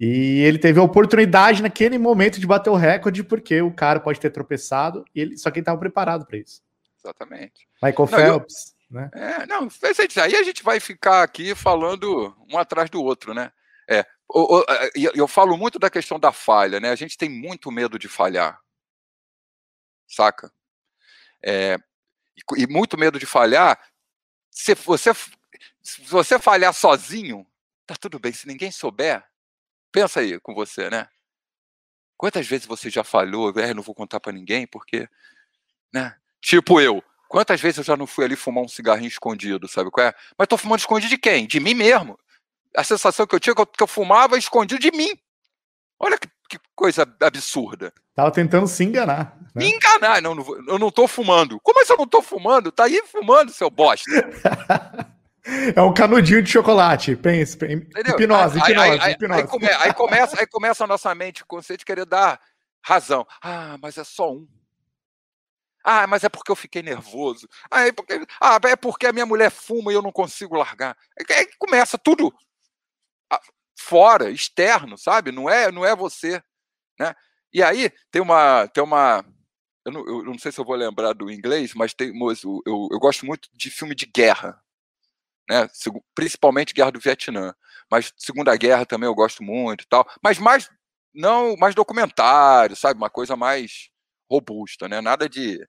E 0.00 0.40
ele 0.40 0.58
teve 0.58 0.80
a 0.80 0.82
oportunidade 0.82 1.62
naquele 1.62 1.98
momento 1.98 2.40
de 2.40 2.46
bater 2.46 2.70
o 2.70 2.74
recorde, 2.74 3.22
porque 3.22 3.60
o 3.60 3.70
cara 3.70 4.00
pode 4.00 4.18
ter 4.18 4.30
tropeçado, 4.30 5.04
e 5.14 5.20
ele, 5.20 5.36
só 5.36 5.50
que 5.50 5.58
ele 5.58 5.62
estava 5.62 5.78
preparado 5.78 6.26
para 6.26 6.38
isso. 6.38 6.62
Exatamente. 7.02 7.68
Michael 7.82 7.98
não, 7.98 8.06
Phelps, 8.06 8.74
eu, 8.90 8.96
né? 8.96 9.10
É, 9.14 9.46
não, 9.46 9.68
aí 10.22 10.34
a 10.34 10.42
gente 10.42 10.62
vai 10.62 10.80
ficar 10.80 11.22
aqui 11.22 11.54
falando 11.54 12.34
um 12.50 12.56
atrás 12.56 12.88
do 12.88 13.02
outro, 13.02 13.34
né? 13.34 13.52
É, 13.88 14.06
eu, 15.14 15.28
falo 15.28 15.56
muito 15.56 15.78
da 15.78 15.90
questão 15.90 16.18
da 16.18 16.32
falha, 16.32 16.80
né? 16.80 16.90
A 16.90 16.96
gente 16.96 17.16
tem 17.16 17.28
muito 17.28 17.70
medo 17.70 17.98
de 17.98 18.08
falhar, 18.08 18.60
saca? 20.08 20.52
É, 21.42 21.76
e, 22.36 22.62
e, 22.62 22.66
muito 22.66 22.98
medo 22.98 23.18
de 23.18 23.26
falhar. 23.26 23.78
Se 24.50 24.74
você, 24.74 25.12
se 25.82 26.00
você 26.02 26.38
falhar 26.38 26.72
sozinho, 26.72 27.46
tá 27.86 27.94
tudo 27.96 28.18
bem. 28.18 28.32
Se 28.32 28.46
ninguém 28.46 28.70
souber, 28.70 29.24
pensa 29.92 30.20
aí 30.20 30.40
com 30.40 30.54
você, 30.54 30.88
né? 30.90 31.08
Quantas 32.16 32.46
vezes 32.46 32.66
você 32.66 32.88
já 32.88 33.04
falhou? 33.04 33.52
É, 33.58 33.74
não 33.74 33.82
vou 33.82 33.94
contar 33.94 34.20
para 34.20 34.32
ninguém, 34.32 34.66
porque, 34.66 35.08
né? 35.92 36.16
Tipo 36.40 36.80
eu. 36.80 37.02
Quantas 37.28 37.60
vezes 37.60 37.78
eu 37.78 37.84
já 37.84 37.96
não 37.96 38.06
fui 38.06 38.24
ali 38.24 38.36
fumar 38.36 38.64
um 38.64 38.68
cigarrinho 38.68 39.08
escondido, 39.08 39.68
sabe 39.68 39.90
qual 39.90 40.06
é? 40.06 40.14
Mas 40.38 40.48
tô 40.48 40.56
fumando 40.56 40.80
escondido 40.80 41.10
de 41.10 41.18
quem? 41.18 41.46
De 41.46 41.58
mim 41.60 41.74
mesmo 41.74 42.18
a 42.76 42.84
sensação 42.84 43.26
que 43.26 43.34
eu 43.34 43.40
tinha 43.40 43.54
que 43.54 43.60
eu, 43.60 43.66
que 43.66 43.82
eu 43.82 43.86
fumava 43.86 44.38
escondido 44.38 44.80
de 44.80 44.90
mim. 44.90 45.16
Olha 45.98 46.18
que, 46.18 46.28
que, 46.48 46.58
coisa 46.74 47.06
absurda. 47.20 47.92
Tava 48.14 48.30
tentando 48.30 48.66
se 48.66 48.84
enganar. 48.84 49.36
Né? 49.54 49.64
Me 49.64 49.74
enganar, 49.74 50.20
não, 50.20 50.34
não, 50.34 50.44
eu 50.68 50.78
não 50.78 50.90
tô 50.90 51.06
fumando. 51.06 51.60
Como 51.60 51.80
é 51.80 51.84
que 51.84 51.92
eu 51.92 51.96
não 51.96 52.06
tô 52.06 52.20
fumando? 52.20 52.72
Tá 52.72 52.84
aí 52.84 53.02
fumando, 53.06 53.52
seu 53.52 53.70
bosta. 53.70 54.10
É 55.76 55.82
um 55.82 55.92
canudinho 55.92 56.42
de 56.42 56.50
chocolate, 56.50 57.14
pensa. 57.16 57.58
Hipnose, 57.66 58.58
aí, 58.62 58.70
hipnose, 58.70 58.78
aí, 58.78 58.98
aí, 58.98 59.12
hipnose. 59.12 59.40
Aí, 59.42 59.46
come, 59.46 59.68
aí, 59.68 59.92
começa, 59.92 60.40
aí 60.40 60.46
começa 60.46 60.84
a 60.84 60.86
nossa 60.86 61.14
mente 61.14 61.44
de 61.76 61.84
querer 61.84 62.06
dar 62.06 62.40
razão. 62.82 63.26
Ah, 63.42 63.76
mas 63.80 63.98
é 63.98 64.04
só 64.04 64.32
um. 64.32 64.48
Ah, 65.84 66.06
mas 66.06 66.24
é 66.24 66.30
porque 66.30 66.50
eu 66.50 66.56
fiquei 66.56 66.82
nervoso. 66.82 67.46
Ah, 67.70 67.86
é 67.86 67.92
porque, 67.92 68.26
ah, 68.40 68.58
é 68.64 68.74
porque 68.74 69.06
a 69.06 69.12
minha 69.12 69.26
mulher 69.26 69.50
fuma 69.50 69.92
e 69.92 69.94
eu 69.94 70.00
não 70.00 70.10
consigo 70.10 70.56
largar. 70.56 70.96
Aí 71.30 71.46
começa 71.58 71.98
tudo 71.98 72.32
fora, 73.78 74.30
externo, 74.30 74.96
sabe? 74.96 75.30
Não 75.32 75.48
é, 75.48 75.70
não 75.70 75.84
é 75.84 75.94
você, 75.94 76.42
né? 76.98 77.14
E 77.52 77.62
aí 77.62 77.90
tem 78.10 78.22
uma, 78.22 78.66
tem 78.68 78.82
uma, 78.82 79.24
eu 79.84 79.92
não, 79.92 80.06
eu 80.06 80.24
não 80.24 80.38
sei 80.38 80.50
se 80.50 80.60
eu 80.60 80.64
vou 80.64 80.74
lembrar 80.74 81.12
do 81.12 81.30
inglês, 81.30 81.74
mas 81.74 81.94
tem, 81.94 82.08
eu, 82.08 82.62
eu, 82.66 82.88
eu 82.90 82.98
gosto 82.98 83.26
muito 83.26 83.48
de 83.52 83.70
filme 83.70 83.94
de 83.94 84.06
guerra, 84.06 84.60
né? 85.48 85.68
Principalmente 86.14 86.74
Guerra 86.74 86.92
do 86.92 87.00
Vietnã, 87.00 87.54
mas 87.90 88.12
Segunda 88.16 88.56
Guerra 88.56 88.86
também 88.86 89.08
eu 89.08 89.14
gosto 89.14 89.42
muito 89.42 89.86
tal, 89.88 90.08
mas 90.22 90.38
mais 90.38 90.70
não, 91.14 91.56
mais 91.56 91.74
documentário, 91.74 92.74
sabe? 92.76 92.98
Uma 92.98 93.10
coisa 93.10 93.36
mais 93.36 93.90
robusta, 94.30 94.88
né? 94.88 95.00
Nada 95.00 95.28
de 95.28 95.60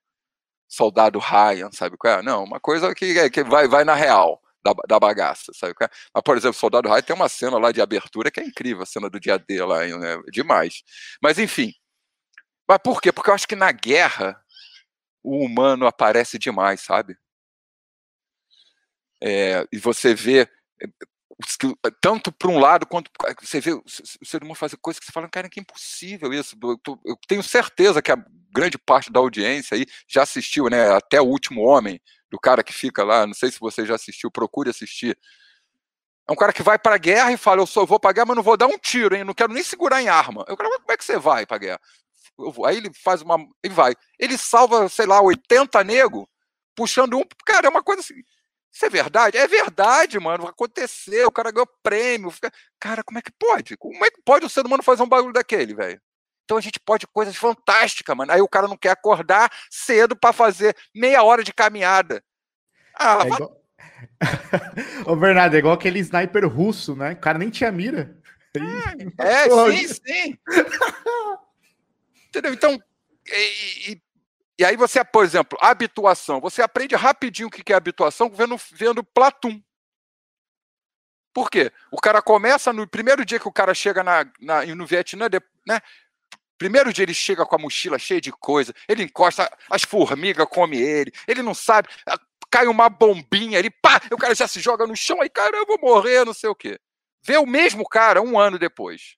soldado 0.67 1.19
Ryan, 1.19 1.69
sabe 1.71 1.97
qual 1.97 2.19
é? 2.19 2.21
Não, 2.23 2.43
uma 2.43 2.59
coisa 2.59 2.95
que, 2.95 3.29
que 3.29 3.43
vai, 3.43 3.67
vai 3.67 3.83
na 3.83 3.93
real 3.93 4.41
da, 4.65 4.73
da 4.87 4.99
bagaça, 4.99 5.51
sabe? 5.53 5.75
É? 5.81 5.89
Mas, 6.13 6.23
por 6.23 6.35
exemplo, 6.35 6.57
Soldado 6.57 6.89
Raio 6.89 7.03
tem 7.03 7.15
uma 7.15 7.29
cena 7.29 7.59
lá 7.59 7.71
de 7.71 7.81
abertura 7.81 8.31
que 8.31 8.39
é 8.39 8.43
incrível, 8.43 8.81
a 8.81 8.85
cena 8.85 9.09
do 9.09 9.19
dia 9.19 9.37
D 9.37 9.63
lá, 9.63 9.85
né? 9.85 10.17
demais. 10.31 10.81
Mas, 11.21 11.37
enfim. 11.37 11.71
Mas 12.67 12.79
por 12.83 12.99
quê? 12.99 13.11
Porque 13.11 13.29
eu 13.29 13.35
acho 13.35 13.47
que 13.47 13.55
na 13.55 13.71
guerra 13.71 14.41
o 15.23 15.45
humano 15.45 15.85
aparece 15.85 16.39
demais, 16.39 16.81
sabe? 16.81 17.15
É, 19.21 19.67
e 19.71 19.77
você 19.77 20.15
vê 20.15 20.49
tanto 22.01 22.31
para 22.31 22.49
um 22.49 22.59
lado 22.59 22.85
quanto 22.85 23.11
você 23.41 23.59
vê 23.59 23.73
o 23.73 23.83
ser 23.87 24.41
humano 24.41 24.55
fazer 24.55 24.77
coisas 24.77 24.99
que 24.99 25.05
você 25.05 25.11
fala, 25.11 25.27
cara, 25.27 25.49
que 25.49 25.59
impossível 25.59 26.33
isso. 26.33 26.55
Eu, 26.63 26.99
eu, 27.05 27.17
tenho 27.27 27.43
certeza 27.43 28.01
que 28.01 28.11
a 28.11 28.25
grande 28.51 28.77
parte 28.77 29.11
da 29.11 29.19
audiência 29.19 29.75
aí 29.75 29.85
já 30.07 30.23
assistiu, 30.23 30.69
né? 30.69 30.91
Até 30.91 31.19
o 31.19 31.25
último 31.25 31.61
homem, 31.61 31.99
do 32.35 32.39
cara 32.39 32.61
que 32.61 32.73
fica 32.73 33.01
lá, 33.03 33.25
não 33.25 33.33
sei 33.33 33.49
se 33.49 33.59
você 33.59 33.85
já 33.85 33.95
assistiu, 33.95 34.29
procure 34.29 34.69
assistir. 34.69 35.17
É 36.27 36.31
um 36.33 36.35
cara 36.35 36.51
que 36.51 36.61
vai 36.61 36.77
para 36.77 36.95
a 36.95 36.97
guerra 36.97 37.31
e 37.31 37.37
fala: 37.37 37.61
Eu 37.61 37.65
só 37.65 37.85
vou 37.85 37.99
para 37.99 38.09
a 38.09 38.13
guerra, 38.13 38.25
mas 38.27 38.35
não 38.35 38.43
vou 38.43 38.57
dar 38.57 38.67
um 38.67 38.77
tiro, 38.77 39.15
hein? 39.15 39.23
Não 39.23 39.33
quero 39.33 39.53
nem 39.53 39.63
segurar 39.63 40.01
em 40.01 40.09
arma. 40.09 40.43
Eu 40.47 40.57
quero, 40.57 40.69
como 40.69 40.91
é 40.91 40.97
que 40.97 41.05
você 41.05 41.17
vai 41.17 41.45
para 41.45 41.55
a 41.55 41.59
guerra? 41.59 41.81
Aí 42.65 42.77
ele 42.77 42.91
faz 42.93 43.21
uma. 43.21 43.37
Ele 43.63 43.73
vai. 43.73 43.95
Ele 44.19 44.37
salva, 44.37 44.89
sei 44.89 45.05
lá, 45.05 45.21
80 45.21 45.81
nego, 45.83 46.29
puxando 46.75 47.17
um. 47.17 47.23
Cara, 47.45 47.67
é 47.67 47.69
uma 47.69 47.83
coisa 47.83 48.01
assim. 48.01 48.15
Isso 48.73 48.85
é 48.85 48.89
verdade? 48.89 49.37
É 49.37 49.47
verdade, 49.47 50.19
mano. 50.19 50.47
Aconteceu, 50.47 51.27
o 51.27 51.31
cara 51.31 51.51
ganhou 51.51 51.69
prêmio. 51.81 52.33
Cara, 52.77 53.03
como 53.03 53.19
é 53.19 53.21
que 53.21 53.31
pode? 53.31 53.77
Como 53.77 54.03
é 54.03 54.11
que 54.11 54.21
pode 54.25 54.45
o 54.45 54.49
ser 54.49 54.65
humano 54.65 54.83
fazer 54.83 55.03
um 55.03 55.07
bagulho 55.07 55.31
daquele, 55.31 55.73
velho? 55.73 56.01
Então 56.45 56.57
a 56.57 56.61
gente 56.61 56.79
pode 56.79 57.07
coisas 57.07 57.35
fantásticas, 57.35 58.15
mano. 58.15 58.31
Aí 58.31 58.39
o 58.39 58.47
cara 58.47 58.67
não 58.67 58.77
quer 58.77 58.91
acordar 58.91 59.51
cedo 59.69 60.15
para 60.15 60.31
fazer 60.31 60.75
meia 60.93 61.23
hora 61.23 61.43
de 61.43 61.51
caminhada. 61.51 62.23
Ah, 62.97 63.23
é 63.23 63.27
igual... 63.27 63.61
Ô, 65.05 65.15
Bernardo, 65.15 65.55
é 65.55 65.59
igual 65.59 65.73
aquele 65.73 65.99
sniper 65.99 66.47
russo, 66.47 66.95
né? 66.95 67.13
O 67.13 67.17
cara 67.17 67.37
nem 67.37 67.49
tinha 67.49 67.71
mira. 67.71 68.17
É, 69.17 69.45
é 69.45 69.49
sim, 69.71 69.87
sim. 69.87 70.39
Entendeu? 72.29 72.53
Então, 72.53 72.81
e, 73.27 73.91
e, 73.91 74.01
e, 74.59 74.65
aí 74.65 74.77
você, 74.77 75.03
por 75.03 75.25
exemplo, 75.25 75.57
habituação. 75.61 76.39
Você 76.39 76.61
aprende 76.61 76.95
rapidinho 76.95 77.47
o 77.47 77.51
que 77.51 77.73
é 77.73 77.75
habituação 77.75 78.29
vendo, 78.29 78.55
vendo 78.71 79.03
Platum. 79.03 79.61
Por 81.33 81.49
quê? 81.49 81.71
O 81.91 81.99
cara 81.99 82.21
começa 82.21 82.71
no 82.71 82.87
primeiro 82.87 83.25
dia 83.25 83.39
que 83.39 83.47
o 83.47 83.51
cara 83.51 83.73
chega 83.73 84.01
na, 84.03 84.25
na 84.39 84.65
no 84.67 84.85
Vietnã, 84.85 85.27
né? 85.67 85.81
Primeiro 86.57 86.93
dia 86.93 87.03
ele 87.03 87.13
chega 87.13 87.45
com 87.45 87.55
a 87.55 87.59
mochila 87.59 87.99
cheia 87.99 88.21
de 88.21 88.31
coisa, 88.31 88.73
ele 88.87 89.03
encosta, 89.03 89.51
as 89.69 89.83
formigas 89.83 90.47
come 90.49 90.77
ele, 90.77 91.11
ele 91.27 91.41
não 91.41 91.53
sabe, 91.53 91.89
cai 92.49 92.67
uma 92.67 92.87
bombinha, 92.89 93.59
ele 93.59 93.69
pá, 93.69 94.01
o 94.11 94.17
cara 94.17 94.33
já 94.33 94.47
se 94.47 94.59
joga 94.59 94.87
no 94.87 94.95
chão, 94.95 95.21
aí, 95.21 95.29
cara, 95.29 95.57
eu 95.57 95.65
vou 95.65 95.79
morrer, 95.79 96.25
não 96.25 96.33
sei 96.33 96.49
o 96.49 96.55
quê. 96.55 96.79
Vê 97.21 97.37
o 97.37 97.45
mesmo 97.45 97.83
cara 97.83 98.21
um 98.21 98.39
ano 98.39 98.57
depois. 98.59 99.17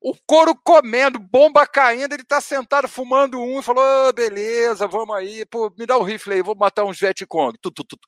O 0.00 0.14
couro 0.26 0.54
comendo, 0.54 1.18
bomba 1.18 1.66
caindo, 1.66 2.12
ele 2.12 2.22
tá 2.22 2.38
sentado 2.38 2.86
fumando 2.86 3.40
um 3.40 3.60
e 3.60 3.62
falou: 3.62 3.82
oh, 3.82 4.12
beleza, 4.12 4.86
vamos 4.86 5.16
aí, 5.16 5.46
pô, 5.46 5.72
me 5.78 5.86
dá 5.86 5.96
o 5.96 6.02
um 6.02 6.04
rifle 6.04 6.34
aí, 6.34 6.42
vou 6.42 6.54
matar 6.54 6.84
uns 6.84 7.00
Vietcong. 7.00 7.56
Tu, 7.60 7.70
tu, 7.70 7.82
tu. 7.84 7.98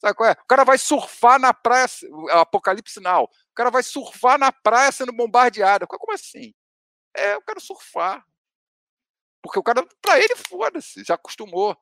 Sabe 0.00 0.14
qual 0.16 0.30
é? 0.30 0.32
O 0.32 0.46
cara 0.46 0.64
vai 0.64 0.78
surfar 0.78 1.38
na 1.38 1.52
praia, 1.52 1.86
apocalipse 2.30 3.00
não. 3.00 3.24
O 3.24 3.54
cara 3.54 3.70
vai 3.70 3.82
surfar 3.82 4.38
na 4.38 4.50
praia 4.50 4.90
sendo 4.90 5.12
bombardeado. 5.12 5.86
Como 5.86 6.12
assim? 6.12 6.54
É, 7.16 7.34
eu 7.34 7.42
quero 7.42 7.60
surfar. 7.60 8.24
Porque 9.42 9.58
o 9.58 9.62
cara, 9.62 9.84
pra 10.00 10.18
ele, 10.18 10.34
foda-se, 10.36 11.02
já 11.04 11.14
acostumou. 11.14 11.76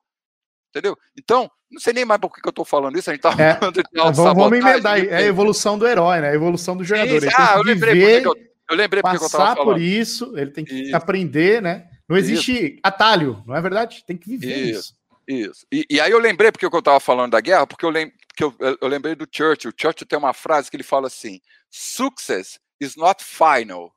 Entendeu? 0.69 0.97
Então, 1.17 1.49
não 1.69 1.79
sei 1.79 1.93
nem 1.93 2.05
mais 2.05 2.19
por 2.19 2.33
que 2.33 2.47
eu 2.47 2.53
tô 2.53 2.65
falando 2.65 2.97
isso, 2.97 3.09
a 3.09 3.13
gente 3.13 3.21
tá 3.21 3.31
é, 3.37 3.55
falando 3.55 3.75
de 3.75 3.83
vamos, 3.93 4.17
vamos 4.17 4.57
emendar 4.57 4.93
aí. 4.93 5.07
É 5.07 5.17
a 5.17 5.21
evolução 5.21 5.77
do 5.77 5.87
herói, 5.87 6.21
né? 6.21 6.29
A 6.29 6.33
evolução 6.33 6.75
do 6.75 6.83
jogador. 6.83 7.17
Isso. 7.17 7.35
Ah, 7.37 7.55
eu 7.57 7.63
lembrei, 7.63 7.93
viver, 7.93 8.25
eu, 8.25 8.35
eu 8.69 8.75
lembrei 8.75 9.03
porque 9.03 9.17
eu 9.17 9.29
tava 9.29 9.55
falando. 9.55 9.63
por 9.65 9.81
isso, 9.81 10.37
ele 10.37 10.51
tem 10.51 10.65
que 10.65 10.73
isso. 10.73 10.95
aprender, 10.95 11.61
né? 11.61 11.87
Não 12.07 12.17
existe 12.17 12.73
isso. 12.73 12.79
atalho, 12.83 13.43
não 13.45 13.55
é 13.55 13.61
verdade? 13.61 14.03
Tem 14.05 14.17
que 14.17 14.29
viver 14.29 14.71
isso. 14.71 14.95
Isso. 15.27 15.49
isso. 15.49 15.67
E, 15.71 15.85
e, 15.89 15.99
aí 15.99 16.11
eu 16.11 16.19
lembrei 16.19 16.51
porque 16.51 16.65
eu 16.65 16.79
estava 16.79 16.99
falando 16.99 17.31
da 17.31 17.41
guerra, 17.41 17.67
porque 17.67 17.85
eu, 17.85 17.89
lem, 17.89 18.11
porque 18.27 18.43
eu, 18.43 18.55
eu 18.81 18.87
lembrei 18.87 19.13
do 19.13 19.27
Churchill. 19.29 19.71
O 19.71 19.81
Churchill 19.81 20.07
tem 20.07 20.17
uma 20.17 20.33
frase 20.33 20.69
que 20.69 20.77
ele 20.77 20.83
fala 20.83 21.07
assim: 21.07 21.39
Success 21.69 22.59
is 22.79 22.95
not 22.95 23.23
final. 23.23 23.93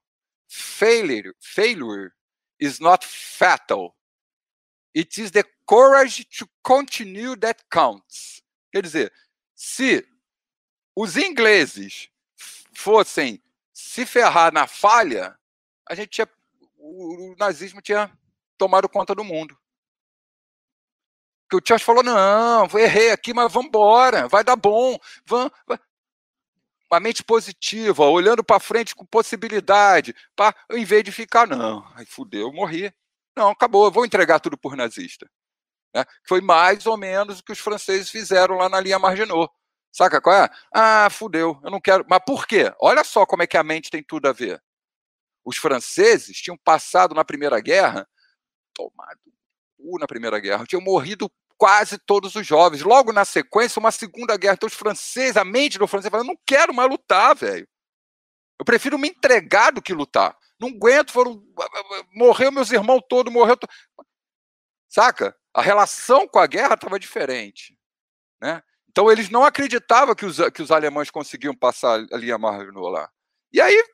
Failure, 0.57 1.35
failure 1.41 2.13
is 2.61 2.79
not 2.79 3.05
fatal. 3.05 3.97
It 4.95 5.19
is 5.19 5.33
the 5.33 5.45
courage 5.67 6.25
to 6.39 6.47
continue 6.63 7.35
that 7.41 7.65
counts. 7.69 8.41
Quer 8.73 8.83
dizer, 8.83 9.13
se 9.53 10.07
os 10.97 11.17
ingleses 11.17 12.09
fossem 12.73 13.43
se 13.73 14.07
ferrar 14.07 14.53
na 14.53 14.69
falha, 14.69 15.37
a 15.89 15.95
gente 15.97 16.11
tinha, 16.11 16.31
o, 16.77 17.35
nazismo 17.37 17.83
tinha 17.83 18.17
tomado 18.57 18.89
conta 18.89 19.13
do 19.13 19.25
mundo. 19.25 19.59
Que 21.51 21.57
o 21.57 21.61
Churchill 21.61 21.85
falou: 21.85 22.05
não, 22.05 22.69
errei 22.79 23.11
aqui, 23.11 23.35
mas 23.35 23.53
vamos 23.53 23.69
embora, 23.69 24.29
vai 24.29 24.45
dar 24.45 24.55
bom, 24.55 24.97
vamos. 25.27 25.53
Uma 26.95 27.01
mente 27.01 27.25
positiva, 27.25 28.05
olhando 28.05 28.45
para 28.45 28.61
frente 28.61 28.95
com 28.95 29.05
possibilidade, 29.05 30.15
pra, 30.37 30.55
em 30.71 30.85
vez 30.85 31.03
de 31.03 31.11
ficar, 31.11 31.45
não, 31.45 31.85
aí 31.97 32.07
fudeu, 32.07 32.53
morri. 32.53 32.95
Não, 33.37 33.51
acabou, 33.51 33.91
vou 33.91 34.07
entregar 34.07 34.39
tudo 34.39 34.57
por 34.57 34.77
nazista. 34.77 35.29
Né? 35.93 36.05
Foi 36.25 36.41
mais 36.41 36.87
ou 36.87 36.97
menos 36.97 37.41
o 37.41 37.45
que 37.45 37.51
os 37.51 37.59
franceses 37.59 38.09
fizeram 38.11 38.59
lá 38.59 38.69
na 38.69 38.79
linha 38.79 38.97
Marginot. 38.97 39.53
Saca 39.91 40.21
qual 40.21 40.45
é? 40.45 40.49
Ah, 40.73 41.09
fudeu, 41.11 41.61
eu 41.65 41.71
não 41.71 41.81
quero. 41.81 42.07
Mas 42.09 42.21
por 42.25 42.47
quê? 42.47 42.73
Olha 42.81 43.03
só 43.03 43.27
como 43.27 43.43
é 43.43 43.47
que 43.49 43.57
a 43.57 43.65
mente 43.65 43.91
tem 43.91 44.03
tudo 44.03 44.29
a 44.29 44.33
ver. 44.33 44.63
Os 45.45 45.57
franceses 45.57 46.37
tinham 46.37 46.57
passado 46.57 47.13
na 47.13 47.25
Primeira 47.25 47.59
Guerra, 47.59 48.09
tomado 48.73 49.19
na 49.99 50.07
Primeira 50.07 50.39
Guerra, 50.39 50.65
tinham 50.65 50.81
morrido 50.81 51.29
quase 51.57 51.99
todos 51.99 52.35
os 52.35 52.47
jovens. 52.47 52.83
Logo 52.83 53.13
na 53.13 53.25
sequência, 53.25 53.81
uma 53.81 53.91
Segunda 53.91 54.37
Guerra. 54.37 54.55
Então, 54.55 54.67
os 54.67 54.75
franceses, 54.75 55.37
a 55.37 55.45
mente 55.45 55.79
do 55.79 55.87
francês, 55.87 56.11
fala: 56.11 56.25
não 56.25 56.39
quero 56.47 56.75
mais 56.75 56.89
lutar, 56.89 57.35
velho. 57.35 57.69
Eu 58.59 58.65
prefiro 58.65 58.99
me 58.99 59.09
entregar 59.09 59.73
do 59.73 59.83
que 59.83 59.93
lutar. 59.93 60.37
Não 60.61 60.69
aguento, 60.69 61.13
foram. 61.13 61.43
Morreu 62.13 62.53
meus 62.53 62.71
irmãos 62.71 63.03
todos, 63.09 63.33
morreu. 63.33 63.57
To... 63.57 63.67
Saca? 64.89 65.37
A 65.53 65.63
relação 65.63 66.27
com 66.27 66.39
a 66.39 66.47
guerra 66.47 66.75
estava 66.75 66.99
diferente. 66.99 67.79
Né? 68.41 68.63
Então 68.89 69.11
eles 69.11 69.29
não 69.29 69.45
acreditavam 69.45 70.15
que 70.15 70.25
os, 70.25 70.39
que 70.51 70.63
os 70.63 70.71
alemães 70.71 71.11
conseguiam 71.11 71.55
passar 71.55 72.05
a 72.13 72.17
linha 72.17 72.39
Marginot 72.39 72.93
lá. 72.93 73.11
E 73.53 73.61
aí, 73.61 73.85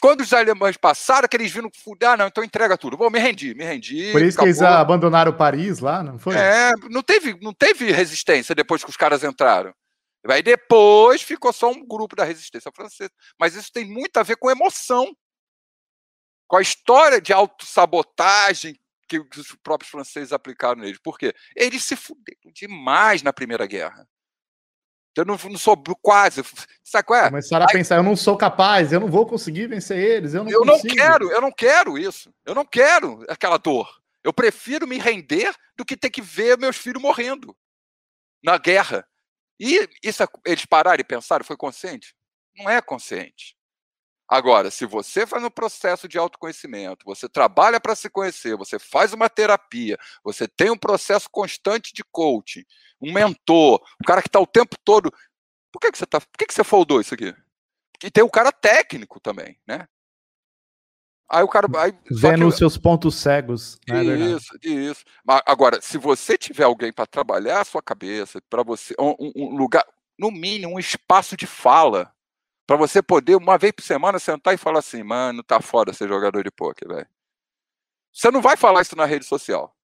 quando 0.00 0.20
os 0.20 0.32
alemães 0.32 0.76
passaram, 0.76 1.28
que 1.28 1.36
eles 1.36 1.50
viram 1.50 1.70
fuder, 1.74 2.10
ah, 2.10 2.16
não, 2.16 2.26
então 2.26 2.44
entrega 2.44 2.78
tudo. 2.78 2.96
Bom, 2.96 3.10
me 3.10 3.18
rendi, 3.18 3.54
me 3.54 3.64
rendi. 3.64 4.12
Por 4.12 4.22
isso 4.22 4.38
acabou. 4.38 4.52
que 4.52 4.60
eles 4.60 4.62
abandonaram 4.62 5.32
Paris 5.32 5.80
lá, 5.80 6.02
não 6.02 6.18
foi? 6.18 6.36
É, 6.36 6.72
não 6.88 7.02
teve, 7.02 7.38
não 7.40 7.52
teve 7.52 7.90
resistência 7.90 8.54
depois 8.54 8.84
que 8.84 8.90
os 8.90 8.96
caras 8.96 9.24
entraram. 9.24 9.74
Aí 10.26 10.42
depois 10.42 11.22
ficou 11.22 11.52
só 11.52 11.70
um 11.70 11.86
grupo 11.86 12.14
da 12.14 12.24
resistência 12.24 12.70
francesa. 12.74 13.10
Mas 13.38 13.54
isso 13.54 13.72
tem 13.72 13.84
muito 13.84 14.16
a 14.18 14.22
ver 14.22 14.36
com 14.36 14.50
emoção. 14.50 15.14
Com 16.46 16.56
a 16.56 16.62
história 16.62 17.20
de 17.20 17.32
autossabotagem 17.32 18.78
que 19.08 19.18
os 19.18 19.56
próprios 19.62 19.90
franceses 19.90 20.32
aplicaram 20.32 20.80
neles. 20.80 20.98
Por 21.02 21.18
quê? 21.18 21.34
Eles 21.56 21.82
se 21.82 21.96
fuderam 21.96 22.52
demais 22.52 23.22
na 23.22 23.32
Primeira 23.32 23.66
Guerra. 23.66 24.06
Eu 25.18 25.24
não, 25.24 25.36
não 25.36 25.58
sou 25.58 25.76
quase. 26.00 26.42
Sabe 26.84 27.04
qual 27.04 27.20
é? 27.20 27.28
Começaram 27.28 27.64
a 27.64 27.68
pensar, 27.68 27.96
eu 27.96 28.02
não 28.02 28.16
sou 28.16 28.36
capaz, 28.36 28.92
eu 28.92 29.00
não 29.00 29.08
vou 29.08 29.26
conseguir 29.26 29.66
vencer 29.66 29.98
eles. 29.98 30.32
Eu 30.32 30.44
não, 30.44 30.50
eu 30.50 30.64
não 30.64 30.80
quero, 30.80 31.30
eu 31.30 31.40
não 31.40 31.50
quero 31.50 31.98
isso. 31.98 32.32
Eu 32.46 32.54
não 32.54 32.64
quero 32.64 33.24
aquela 33.28 33.58
dor. 33.58 33.88
Eu 34.22 34.32
prefiro 34.32 34.86
me 34.86 34.98
render 34.98 35.52
do 35.76 35.84
que 35.84 35.96
ter 35.96 36.10
que 36.10 36.22
ver 36.22 36.56
meus 36.56 36.76
filhos 36.76 37.02
morrendo 37.02 37.56
na 38.42 38.58
guerra. 38.58 39.06
E 39.58 39.88
isso, 40.02 40.24
eles 40.46 40.64
pararam 40.64 41.00
e 41.00 41.04
pensaram, 41.04 41.44
foi 41.44 41.56
consciente? 41.56 42.14
Não 42.56 42.70
é 42.70 42.80
consciente. 42.80 43.57
Agora, 44.28 44.70
se 44.70 44.84
você 44.84 45.26
faz 45.26 45.42
um 45.42 45.50
processo 45.50 46.06
de 46.06 46.18
autoconhecimento, 46.18 47.04
você 47.06 47.26
trabalha 47.28 47.80
para 47.80 47.94
se 47.94 48.10
conhecer, 48.10 48.56
você 48.58 48.78
faz 48.78 49.14
uma 49.14 49.30
terapia, 49.30 49.98
você 50.22 50.46
tem 50.46 50.70
um 50.70 50.76
processo 50.76 51.30
constante 51.30 51.94
de 51.94 52.04
coaching, 52.04 52.62
um 53.00 53.10
mentor, 53.10 53.80
o 53.98 54.06
cara 54.06 54.20
que 54.20 54.28
está 54.28 54.38
o 54.38 54.46
tempo 54.46 54.76
todo. 54.84 55.10
Por 55.72 55.80
que, 55.80 55.90
que 55.90 55.98
você 55.98 56.04
tá. 56.04 56.20
Por 56.20 56.36
que, 56.38 56.46
que 56.46 56.52
você 56.52 56.62
foldou 56.62 57.00
isso 57.00 57.14
aqui? 57.14 57.34
E 58.04 58.10
tem 58.10 58.22
o 58.22 58.30
cara 58.30 58.52
técnico 58.52 59.18
também, 59.18 59.58
né? 59.66 59.88
Aí 61.30 61.42
o 61.42 61.48
cara. 61.48 61.66
Aí, 61.78 61.92
Vendo 62.10 62.46
os 62.46 62.56
seus 62.56 62.76
pontos 62.76 63.14
cegos. 63.16 63.78
Né, 63.88 64.02
isso, 64.02 64.58
isso. 64.62 65.04
Agora, 65.46 65.80
se 65.80 65.96
você 65.96 66.36
tiver 66.36 66.64
alguém 66.64 66.92
para 66.92 67.06
trabalhar 67.06 67.60
a 67.60 67.64
sua 67.64 67.82
cabeça, 67.82 68.42
para 68.48 68.62
você. 68.62 68.94
Um, 68.98 69.14
um 69.36 69.56
lugar, 69.56 69.84
no 70.18 70.30
mínimo, 70.30 70.74
um 70.74 70.78
espaço 70.78 71.36
de 71.36 71.46
fala 71.46 72.12
para 72.68 72.76
você 72.76 73.02
poder, 73.02 73.34
uma 73.34 73.56
vez 73.56 73.72
por 73.72 73.82
semana, 73.82 74.18
sentar 74.18 74.52
e 74.52 74.58
falar 74.58 74.80
assim, 74.80 75.02
mano, 75.02 75.42
tá 75.42 75.58
foda 75.58 75.90
ser 75.94 76.06
jogador 76.06 76.44
de 76.44 76.50
pôquer, 76.50 76.86
velho. 76.86 77.08
Você 78.12 78.30
não 78.30 78.42
vai 78.42 78.58
falar 78.58 78.82
isso 78.82 78.94
na 78.94 79.06
rede 79.06 79.24
social, 79.24 79.74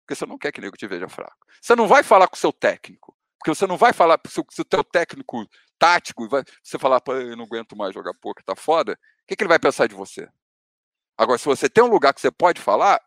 porque 0.00 0.14
você 0.14 0.24
não 0.24 0.38
quer 0.38 0.50
que 0.50 0.58
nego 0.58 0.74
te 0.74 0.86
veja 0.86 1.06
fraco. 1.06 1.46
Você 1.60 1.76
não 1.76 1.86
vai 1.86 2.02
falar 2.02 2.26
com 2.28 2.36
o 2.36 2.38
seu 2.38 2.50
técnico, 2.50 3.14
porque 3.38 3.54
você 3.54 3.66
não 3.66 3.76
vai 3.76 3.92
falar 3.92 4.18
se 4.26 4.40
o 4.40 4.64
teu 4.64 4.82
técnico 4.82 5.46
tático, 5.78 6.26
vai, 6.30 6.42
você 6.62 6.78
falar, 6.78 7.02
pô, 7.02 7.12
eu 7.12 7.36
não 7.36 7.44
aguento 7.44 7.76
mais 7.76 7.92
jogar 7.92 8.14
pôquer, 8.14 8.42
tá 8.42 8.56
foda, 8.56 8.94
o 8.94 8.96
que, 9.26 9.36
que 9.36 9.42
ele 9.44 9.48
vai 9.48 9.58
pensar 9.58 9.86
de 9.86 9.94
você? 9.94 10.26
Agora, 11.18 11.36
se 11.36 11.44
você 11.44 11.68
tem 11.68 11.84
um 11.84 11.88
lugar 11.88 12.14
que 12.14 12.22
você 12.22 12.30
pode 12.30 12.58
falar, 12.58 12.98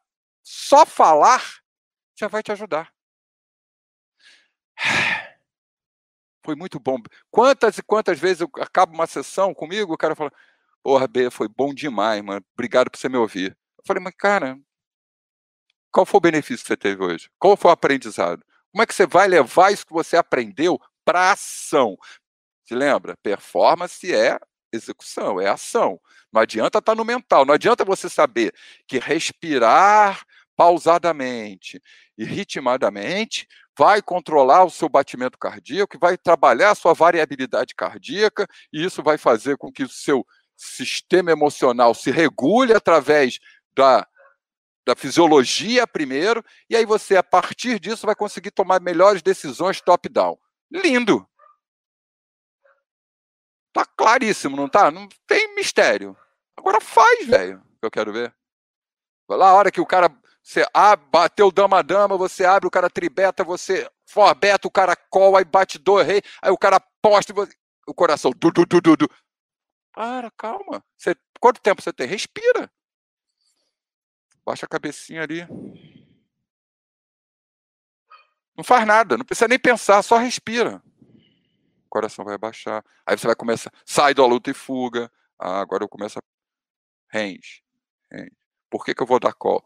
só 0.43 0.85
falar 0.85 1.41
já 2.15 2.27
vai 2.27 2.43
te 2.43 2.51
ajudar. 2.51 2.93
Foi 6.44 6.56
muito 6.56 6.80
bom. 6.80 6.98
Quantas 7.32 7.78
e 7.78 7.84
quantas 7.84 8.20
vezes 8.20 8.41
eu 8.41 8.49
acabo 8.60 8.94
uma 8.94 9.07
sessão 9.07 9.53
comigo, 9.53 9.94
o 9.94 9.98
cara 9.98 10.15
fala, 10.15 10.32
porra, 10.84 11.07
B, 11.07 11.30
foi 11.30 11.48
bom 11.48 11.74
demais, 11.74 12.22
mano. 12.22 12.45
Obrigado 12.53 12.90
por 12.91 12.98
você 12.98 13.07
me 13.10 13.18
ouvir. 13.18 13.57
Eu 13.78 13.84
falei, 13.86 14.03
mas 14.03 14.14
cara, 14.18 14.60
qual 15.91 16.06
foi 16.06 16.18
o 16.18 16.22
benefício 16.22 16.64
que 16.64 16.68
você 16.68 16.78
teve 16.78 17.03
hoje? 17.03 17.30
Qual 17.40 17.56
foi 17.56 17.70
o 17.70 17.74
aprendizado? 17.74 18.44
Como 18.72 18.82
é 18.84 18.86
que 18.86 18.94
você 18.94 19.06
vai 19.06 19.28
levar 19.28 19.72
isso 19.72 19.86
que 19.86 19.94
você 19.94 20.18
aprendeu 20.18 20.80
para 21.06 21.32
ação? 21.32 21.95
Se 22.65 22.74
lembra? 22.74 23.15
Performance 23.22 24.14
é 24.14 24.40
execução, 24.72 25.40
é 25.40 25.48
ação. 25.48 25.99
Não 26.32 26.41
adianta 26.41 26.80
estar 26.80 26.82
tá 26.82 26.95
no 26.95 27.06
mental, 27.06 27.45
não 27.45 27.53
adianta 27.53 27.86
você 27.86 28.10
saber 28.10 28.53
que 28.88 28.98
respirar 28.98 30.26
pausadamente 30.56 31.80
e 32.18 32.24
ritmadamente 32.26 33.48
vai 33.78 34.02
controlar 34.02 34.64
o 34.64 34.70
seu 34.70 34.88
batimento 34.88 35.38
cardíaco, 35.38 35.98
vai 36.00 36.18
trabalhar 36.18 36.72
a 36.72 36.76
sua 36.76 36.94
variabilidade 36.94 37.74
cardíaca, 37.76 38.48
e 38.72 38.84
isso 38.84 39.02
vai 39.02 39.18
fazer 39.18 39.58
com 39.58 39.72
que 39.72 39.84
o 39.84 39.90
seu 39.90 40.26
sistema 40.56 41.32
emocional 41.32 41.94
se 41.94 42.12
regule 42.12 42.74
através 42.74 43.40
da, 43.76 44.08
da 44.86 44.95
fisiologia 44.95 45.88
primeiro, 45.88 46.44
e 46.70 46.76
aí 46.76 46.86
você, 46.86 47.18
a 47.18 47.24
partir 47.24 47.80
disso, 47.80 48.06
vai 48.06 48.16
conseguir 48.16 48.52
tomar 48.52 48.80
melhores 48.80 49.22
decisões 49.22 49.82
top-down. 49.82 50.38
Lindo! 50.72 51.28
Tá 53.74 53.86
claríssimo, 53.86 54.56
não 54.56 54.70
tá? 54.70 54.91
Não 54.91 55.10
tem 55.26 55.56
mistério. 55.56 56.16
Agora 56.56 56.80
faz, 56.80 57.26
velho, 57.26 57.60
que 57.80 57.86
eu 57.86 57.91
quero 57.91 58.14
ver. 58.14 58.34
Lá 59.28 59.50
a 59.50 59.54
hora 59.54 59.72
que 59.72 59.82
o 59.82 59.86
cara 59.86 60.16
você 60.44 60.68
ah, 60.74 60.98
bateu 60.98 61.49
dama-dama, 61.49 62.18
você 62.18 62.44
abre, 62.44 62.68
o 62.68 62.72
cara 62.72 62.90
tribeta, 62.90 63.45
você 63.45 63.90
forbeta, 64.06 64.68
o 64.68 64.72
cara 64.72 64.94
cola, 64.94 65.40
aí 65.40 65.45
bate 65.45 65.80
dois 65.80 66.06
rei, 66.06 66.22
aí 66.41 66.52
o 66.52 66.57
cara 66.57 66.82
posta, 67.02 67.34
o 67.88 67.94
coração. 67.94 68.32
Du, 68.32 68.52
du, 68.52 68.65
du, 68.65 68.82
du, 68.82 68.98
du. 68.98 69.10
Para, 69.94 70.30
calma. 70.32 70.84
Você... 70.98 71.15
Quanto 71.40 71.61
tempo 71.61 71.82
você 71.82 71.94
tem? 71.94 72.07
Respira. 72.07 72.70
Baixa 74.45 74.65
a 74.65 74.70
cabecinha 74.70 75.24
ali. 75.24 75.48
Não 78.56 78.64
faz 78.64 78.86
nada, 78.86 79.18
não 79.18 79.26
precisa 79.26 79.48
nem 79.48 79.57
pensar, 79.57 80.03
só 80.03 80.18
respira. 80.18 80.84
O 81.86 81.90
coração 81.90 82.26
vai 82.26 82.38
baixar. 82.38 82.84
Aí 83.06 83.18
você 83.18 83.28
vai 83.28 83.36
começar, 83.36 83.72
sai 83.86 84.14
da 84.14 84.26
luta 84.26 84.52
e 84.52 84.53
fuga. 84.53 85.11
Ah, 85.40 85.61
agora 85.61 85.84
eu 85.84 85.90
começo 85.90 86.20
a 86.20 86.22
range. 87.11 87.64
range. 88.11 88.32
Por 88.70 88.84
que, 88.84 88.94
que 88.94 89.02
eu 89.02 89.07
vou 89.07 89.20
dar 89.20 89.34
call? 89.34 89.64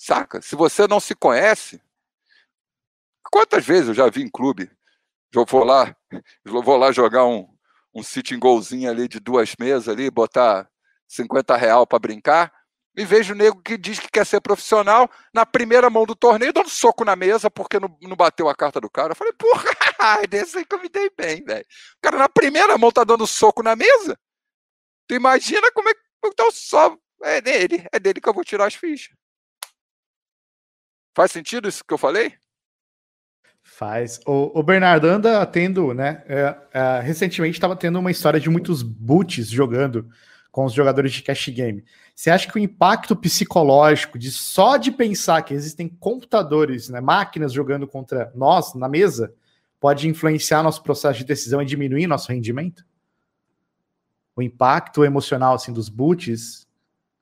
Saca? 0.00 0.40
Se 0.40 0.56
você 0.56 0.88
não 0.88 0.98
se 0.98 1.14
conhece, 1.14 1.78
quantas 3.30 3.66
vezes 3.66 3.88
eu 3.88 3.94
já 3.94 4.08
vi 4.08 4.22
em 4.22 4.30
clube? 4.30 4.70
Eu 5.30 5.44
vou 5.44 5.62
lá, 5.62 5.94
eu 6.42 6.62
vou 6.62 6.78
lá 6.78 6.90
jogar 6.90 7.26
um, 7.26 7.46
um 7.94 8.02
sitting 8.02 8.38
golzinho 8.38 8.90
ali 8.90 9.06
de 9.06 9.20
duas 9.20 9.54
mesas 9.60 9.90
ali, 9.90 10.10
botar 10.10 10.66
50 11.06 11.54
real 11.54 11.86
para 11.86 11.98
brincar 11.98 12.50
e 12.96 13.04
vejo 13.04 13.34
o 13.34 13.36
nego 13.36 13.60
que 13.60 13.76
diz 13.76 13.98
que 13.98 14.08
quer 14.10 14.24
ser 14.24 14.40
profissional 14.40 15.06
na 15.34 15.44
primeira 15.44 15.90
mão 15.90 16.06
do 16.06 16.16
torneio, 16.16 16.50
dando 16.50 16.70
soco 16.70 17.04
na 17.04 17.14
mesa 17.14 17.50
porque 17.50 17.78
não, 17.78 17.94
não 18.00 18.16
bateu 18.16 18.48
a 18.48 18.54
carta 18.54 18.80
do 18.80 18.88
cara. 18.88 19.12
Eu 19.12 19.16
falei, 19.16 19.34
porra, 19.34 19.64
desse 20.30 20.56
aí 20.56 20.64
que 20.64 20.74
eu 20.74 20.80
me 20.80 20.88
dei 20.88 21.10
bem, 21.14 21.44
velho. 21.44 21.66
O 21.98 22.00
cara 22.00 22.16
na 22.16 22.28
primeira 22.28 22.78
mão 22.78 22.90
tá 22.90 23.04
dando 23.04 23.26
soco 23.26 23.62
na 23.62 23.76
mesa. 23.76 24.18
Tu 25.06 25.14
imagina 25.14 25.70
como 25.72 25.90
é 25.90 25.92
que. 25.92 26.00
Então 26.24 26.50
só. 26.50 26.96
É 27.22 27.38
dele, 27.42 27.86
é 27.92 27.98
dele 27.98 28.18
que 28.18 28.26
eu 28.26 28.32
vou 28.32 28.42
tirar 28.42 28.64
as 28.64 28.74
fichas. 28.74 29.19
Faz 31.14 31.32
sentido 31.32 31.68
isso 31.68 31.84
que 31.84 31.92
eu 31.92 31.98
falei? 31.98 32.34
Faz. 33.62 34.20
O, 34.26 34.58
o 34.58 34.62
Bernardo 34.62 35.06
anda 35.06 35.44
tendo, 35.46 35.92
né? 35.94 36.22
É, 36.26 36.56
é, 36.72 37.00
recentemente 37.00 37.56
estava 37.56 37.76
tendo 37.76 37.98
uma 37.98 38.10
história 38.10 38.40
de 38.40 38.48
muitos 38.48 38.82
boots 38.82 39.48
jogando 39.48 40.08
com 40.50 40.64
os 40.64 40.72
jogadores 40.72 41.12
de 41.12 41.22
cash 41.22 41.48
game. 41.48 41.84
Você 42.14 42.30
acha 42.30 42.50
que 42.50 42.56
o 42.56 42.58
impacto 42.58 43.14
psicológico 43.14 44.18
de 44.18 44.30
só 44.30 44.76
de 44.76 44.90
pensar 44.90 45.42
que 45.42 45.54
existem 45.54 45.88
computadores, 45.88 46.88
né, 46.88 47.00
máquinas 47.00 47.52
jogando 47.52 47.86
contra 47.86 48.32
nós 48.34 48.74
na 48.74 48.88
mesa, 48.88 49.32
pode 49.78 50.08
influenciar 50.08 50.62
nosso 50.62 50.82
processo 50.82 51.18
de 51.18 51.24
decisão 51.24 51.62
e 51.62 51.66
diminuir 51.66 52.06
nosso 52.06 52.30
rendimento? 52.30 52.84
O 54.36 54.42
impacto 54.42 55.04
emocional 55.04 55.54
assim 55.54 55.72
dos 55.72 55.88
boots, 55.88 56.66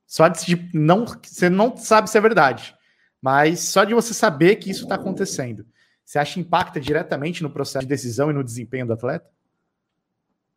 só 0.07 0.27
de 0.29 0.69
não, 0.73 1.05
você 1.05 1.49
não 1.49 1.77
sabe 1.77 2.09
se 2.09 2.17
é 2.17 2.21
verdade, 2.21 2.75
mas 3.21 3.61
só 3.61 3.85
de 3.85 3.95
você 3.95 4.15
saber 4.15 4.57
que 4.57 4.71
isso 4.71 4.85
está 4.85 4.95
acontecendo, 4.95 5.67
você 6.05 6.19
acha 6.19 6.35
que 6.35 6.41
impacta 6.41 6.81
diretamente 6.81 7.43
no 7.43 7.51
processo 7.51 7.85
de 7.85 7.89
decisão 7.89 8.31
e 8.31 8.35
no 8.35 8.45
desempenho 8.45 8.87
do 8.87 8.93
atleta? 8.93 9.31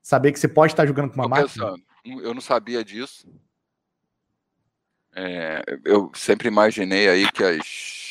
Saber 0.01 0.31
que 0.31 0.39
você 0.39 0.47
pode 0.47 0.73
estar 0.73 0.85
jogando 0.85 1.09
com 1.09 1.15
uma 1.15 1.27
máquina? 1.27 1.75
eu 2.03 2.33
não 2.33 2.41
sabia 2.41 2.83
disso. 2.83 3.27
É, 5.13 5.61
eu 5.83 6.09
sempre 6.15 6.47
imaginei 6.47 7.09
aí 7.09 7.31
que 7.31 7.43
as 7.43 8.01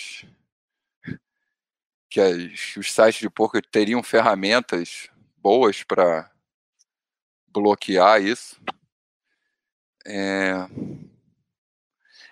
que 2.11 2.21
as, 2.21 2.77
os 2.77 2.93
sites 2.93 3.21
de 3.21 3.31
poker 3.31 3.65
teriam 3.65 4.03
ferramentas 4.03 5.09
boas 5.37 5.83
para 5.83 6.31
bloquear 7.49 8.21
isso. 8.21 8.61
É, 10.05 10.53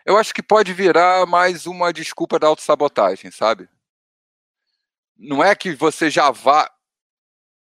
eu 0.09 0.17
acho 0.17 0.33
que 0.33 0.43
pode 0.43 0.73
virar 0.73 1.27
mais 1.27 1.67
uma 1.67 1.93
desculpa 1.93 2.39
da 2.39 2.47
autossabotagem, 2.47 3.31
sabe? 3.31 3.69
Não 5.15 5.45
é 5.45 5.55
que 5.55 5.75
você 5.75 6.09
já 6.09 6.31
vá 6.31 6.67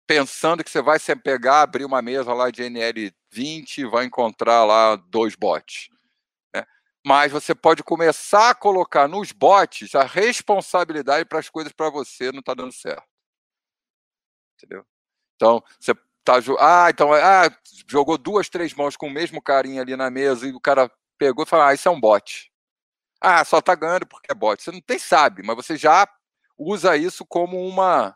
pensando 0.05 0.61
que 0.61 0.69
você 0.69 0.81
vai 0.81 0.99
se 0.99 1.15
pegar, 1.15 1.61
abrir 1.61 1.85
uma 1.85 2.01
mesa 2.01 2.33
lá 2.33 2.51
de 2.51 2.61
NL20 2.63 3.77
e 3.77 3.85
vai 3.85 4.03
encontrar 4.03 4.65
lá 4.65 4.97
dois 4.97 5.35
bots. 5.35 5.87
Né? 6.53 6.65
Mas 7.05 7.31
você 7.31 7.55
pode 7.55 7.81
começar 7.81 8.49
a 8.49 8.55
colocar 8.55 9.07
nos 9.07 9.31
bots 9.31 9.95
a 9.95 10.03
responsabilidade 10.03 11.23
para 11.23 11.39
as 11.39 11.49
coisas 11.49 11.71
para 11.71 11.89
você 11.89 12.29
não 12.29 12.41
tá 12.41 12.53
dando 12.53 12.73
certo. 12.73 13.07
Entendeu? 14.57 14.85
Então, 15.37 15.63
você 15.79 15.95
tá 16.25 16.39
ah, 16.59 16.89
então 16.89 17.13
ah, 17.13 17.49
jogou 17.87 18.17
duas, 18.17 18.49
três 18.49 18.73
mãos 18.73 18.97
com 18.97 19.07
o 19.07 19.11
mesmo 19.11 19.41
carinha 19.41 19.81
ali 19.81 19.95
na 19.95 20.09
mesa 20.09 20.45
e 20.45 20.51
o 20.51 20.59
cara 20.59 20.91
pegou 21.23 21.43
e 21.45 21.47
falou: 21.47 21.65
"Ah, 21.65 21.73
isso 21.73 21.87
é 21.87 21.91
um 21.91 21.99
bot". 21.99 22.51
Ah, 23.21 23.43
só 23.45 23.61
tá 23.61 23.73
ganhando 23.73 24.05
porque 24.05 24.31
é 24.31 24.35
bot. 24.35 24.61
Você 24.61 24.71
não 24.71 24.81
tem 24.81 24.99
sabe, 24.99 25.43
mas 25.43 25.55
você 25.55 25.77
já 25.77 26.07
usa 26.57 26.97
isso 26.97 27.25
como 27.25 27.65
uma 27.65 28.15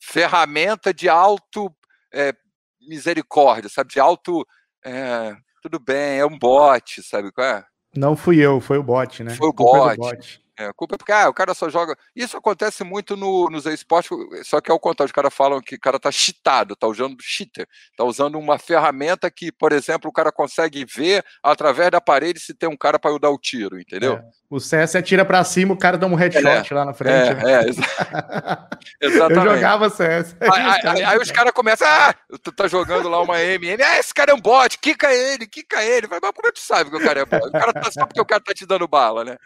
ferramenta 0.00 0.92
de 0.92 1.08
auto 1.08 1.74
é, 2.12 2.34
misericórdia, 2.80 3.68
sabe? 3.68 3.92
De 3.92 4.00
auto. 4.00 4.46
É, 4.84 5.36
tudo 5.62 5.78
bem, 5.78 6.18
é 6.18 6.26
um 6.26 6.36
bot, 6.36 7.02
sabe 7.02 7.30
qual 7.30 7.46
é? 7.46 7.64
Não 7.94 8.16
fui 8.16 8.38
eu, 8.38 8.60
foi 8.60 8.78
o 8.78 8.82
bot, 8.82 9.22
né? 9.22 9.34
Foi 9.36 9.48
o 9.48 9.52
bot. 9.52 9.96
bot. 9.96 10.41
É, 10.62 10.66
a 10.68 10.72
culpa 10.72 10.94
é 10.94 10.98
porque 10.98 11.12
ah, 11.12 11.28
o 11.28 11.34
cara 11.34 11.54
só 11.54 11.68
joga. 11.68 11.96
Isso 12.14 12.36
acontece 12.36 12.84
muito 12.84 13.16
no, 13.16 13.48
nos 13.50 13.66
esportes, 13.66 14.10
só 14.44 14.60
que 14.60 14.70
ao 14.70 14.78
contrário, 14.78 15.08
os 15.08 15.12
caras 15.12 15.34
falam 15.34 15.60
que 15.60 15.74
o 15.74 15.80
cara 15.80 15.98
tá 15.98 16.10
cheatado, 16.10 16.76
tá 16.76 16.86
usando 16.86 17.16
cheater, 17.20 17.66
tá 17.96 18.04
usando 18.04 18.38
uma 18.38 18.58
ferramenta 18.58 19.30
que, 19.30 19.50
por 19.50 19.72
exemplo, 19.72 20.08
o 20.08 20.12
cara 20.12 20.30
consegue 20.30 20.84
ver 20.84 21.24
através 21.42 21.90
da 21.90 22.00
parede 22.00 22.38
se 22.38 22.54
tem 22.54 22.68
um 22.68 22.76
cara 22.76 22.98
para 22.98 23.18
dar 23.18 23.30
o 23.30 23.38
tiro, 23.38 23.80
entendeu? 23.80 24.14
É. 24.14 24.24
O 24.48 24.60
CS 24.60 24.96
atira 24.96 25.24
para 25.24 25.42
cima, 25.44 25.72
o 25.72 25.78
cara 25.78 25.96
dá 25.96 26.06
um 26.06 26.14
headshot 26.14 26.72
é, 26.72 26.74
lá 26.74 26.84
na 26.84 26.92
frente. 26.92 27.30
É, 27.30 27.34
né? 27.34 27.52
é 27.52 27.68
exa 27.68 27.82
exatamente. 29.00 29.46
Eu 29.46 29.54
jogava 29.54 29.90
CS. 29.90 30.36
Aí, 30.40 30.48
aí, 30.50 30.80
aí, 30.84 31.04
aí 31.04 31.18
os 31.18 31.30
caras 31.30 31.52
começam, 31.52 31.88
ah, 31.88 32.14
tu 32.42 32.52
tá 32.52 32.68
jogando 32.68 33.08
lá 33.08 33.20
uma 33.22 33.42
MM, 33.42 33.82
ah, 33.82 33.98
esse 33.98 34.12
cara 34.12 34.30
é 34.30 34.34
um 34.34 34.40
bot, 34.40 34.78
quica 34.78 35.12
ele, 35.12 35.46
quica 35.46 35.82
ele. 35.82 36.06
Vai, 36.06 36.20
mas 36.20 36.32
como 36.32 36.48
é 36.48 36.52
que 36.52 36.60
tu 36.60 36.64
sabe 36.64 36.90
que 36.90 36.96
o 36.96 37.02
cara 37.02 37.20
é 37.20 37.24
bot? 37.24 37.48
O 37.48 37.52
cara 37.52 37.72
tá 37.72 37.90
só 37.90 38.06
porque 38.06 38.20
o 38.20 38.26
cara 38.26 38.42
tá 38.44 38.52
te 38.52 38.66
dando 38.66 38.86
bala, 38.86 39.24
né? 39.24 39.38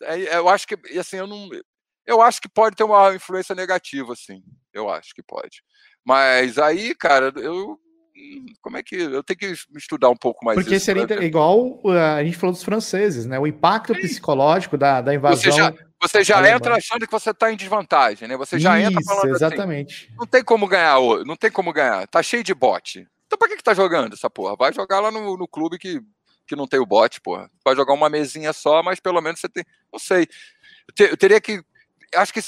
Eu 0.00 0.48
acho 0.48 0.66
que, 0.66 0.76
assim, 0.98 1.16
eu 1.16 1.26
não. 1.26 1.48
Eu 2.06 2.22
acho 2.22 2.40
que 2.40 2.48
pode 2.48 2.74
ter 2.74 2.84
uma 2.84 3.14
influência 3.14 3.54
negativa, 3.54 4.12
assim. 4.12 4.42
Eu 4.72 4.88
acho 4.88 5.14
que 5.14 5.22
pode. 5.22 5.62
Mas 6.04 6.58
aí, 6.58 6.94
cara, 6.94 7.32
eu. 7.36 7.78
Como 8.60 8.76
é 8.76 8.82
que. 8.82 8.96
Eu 8.96 9.22
tenho 9.22 9.38
que 9.38 9.54
estudar 9.76 10.08
um 10.08 10.16
pouco 10.16 10.44
mais 10.44 10.58
Porque 10.58 10.80
seria 10.80 11.04
igual 11.24 11.80
a 11.86 12.24
gente 12.24 12.36
falou 12.36 12.52
dos 12.52 12.64
franceses, 12.64 13.26
né? 13.26 13.38
O 13.38 13.46
impacto 13.46 13.94
Sim. 13.94 14.00
psicológico 14.00 14.76
da, 14.76 15.00
da 15.00 15.14
invasão. 15.14 15.52
Você 15.52 15.52
já, 15.52 15.74
você 16.00 16.24
já 16.24 16.50
entra 16.50 16.76
achando 16.76 17.06
que 17.06 17.12
você 17.12 17.30
está 17.30 17.52
em 17.52 17.56
desvantagem, 17.56 18.26
né? 18.26 18.36
Você 18.36 18.58
já 18.58 18.78
Isso, 18.78 18.90
entra 18.90 19.04
falando 19.04 19.24
assim, 19.24 19.44
exatamente. 19.44 20.06
Assim, 20.06 20.16
não 20.18 20.26
tem 20.26 20.42
como 20.42 20.66
ganhar, 20.66 21.00
não 21.24 21.36
tem 21.36 21.50
como 21.50 21.72
ganhar. 21.72 22.06
Tá 22.08 22.22
cheio 22.22 22.42
de 22.42 22.54
bot. 22.54 23.06
Então 23.26 23.38
pra 23.38 23.48
que, 23.48 23.56
que 23.56 23.62
tá 23.62 23.74
jogando 23.74 24.14
essa 24.14 24.30
porra? 24.30 24.56
Vai 24.56 24.72
jogar 24.72 25.00
lá 25.00 25.10
no, 25.10 25.36
no 25.36 25.46
clube 25.46 25.78
que 25.78 26.00
que 26.48 26.56
não 26.56 26.66
tem 26.66 26.80
o 26.80 26.86
bot, 26.86 27.20
porra. 27.20 27.50
Vai 27.64 27.76
jogar 27.76 27.92
uma 27.92 28.08
mesinha 28.08 28.52
só, 28.52 28.82
mas 28.82 28.98
pelo 28.98 29.20
menos 29.20 29.38
você 29.40 29.48
tem. 29.48 29.64
Não 29.92 29.98
sei. 29.98 30.26
Eu, 30.98 31.16
teria 31.16 31.40
que. 31.40 31.62
Acho 32.14 32.32
que, 32.32 32.40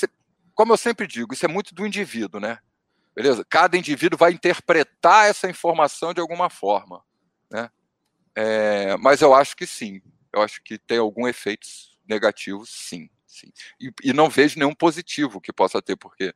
como 0.54 0.72
eu 0.72 0.76
sempre 0.76 1.06
digo, 1.06 1.34
isso 1.34 1.44
é 1.44 1.48
muito 1.48 1.74
do 1.74 1.86
indivíduo, 1.86 2.40
né? 2.40 2.58
Beleza? 3.14 3.44
Cada 3.48 3.76
indivíduo 3.76 4.18
vai 4.18 4.32
interpretar 4.32 5.28
essa 5.28 5.48
informação 5.48 6.14
de 6.14 6.20
alguma 6.20 6.48
forma, 6.48 7.04
né? 7.50 7.70
É, 8.34 8.96
mas 8.96 9.20
eu 9.20 9.34
acho 9.34 9.54
que 9.54 9.66
sim. 9.66 10.00
Eu 10.32 10.40
acho 10.40 10.62
que 10.62 10.78
tem 10.78 10.98
algum 10.98 11.28
efeito 11.28 11.66
negativo, 12.08 12.64
sim. 12.64 13.10
sim. 13.26 13.52
E, 13.78 13.92
e 14.02 14.12
não 14.12 14.30
vejo 14.30 14.58
nenhum 14.58 14.74
positivo 14.74 15.40
que 15.40 15.52
possa 15.52 15.82
ter, 15.82 15.96
porque 15.96 16.34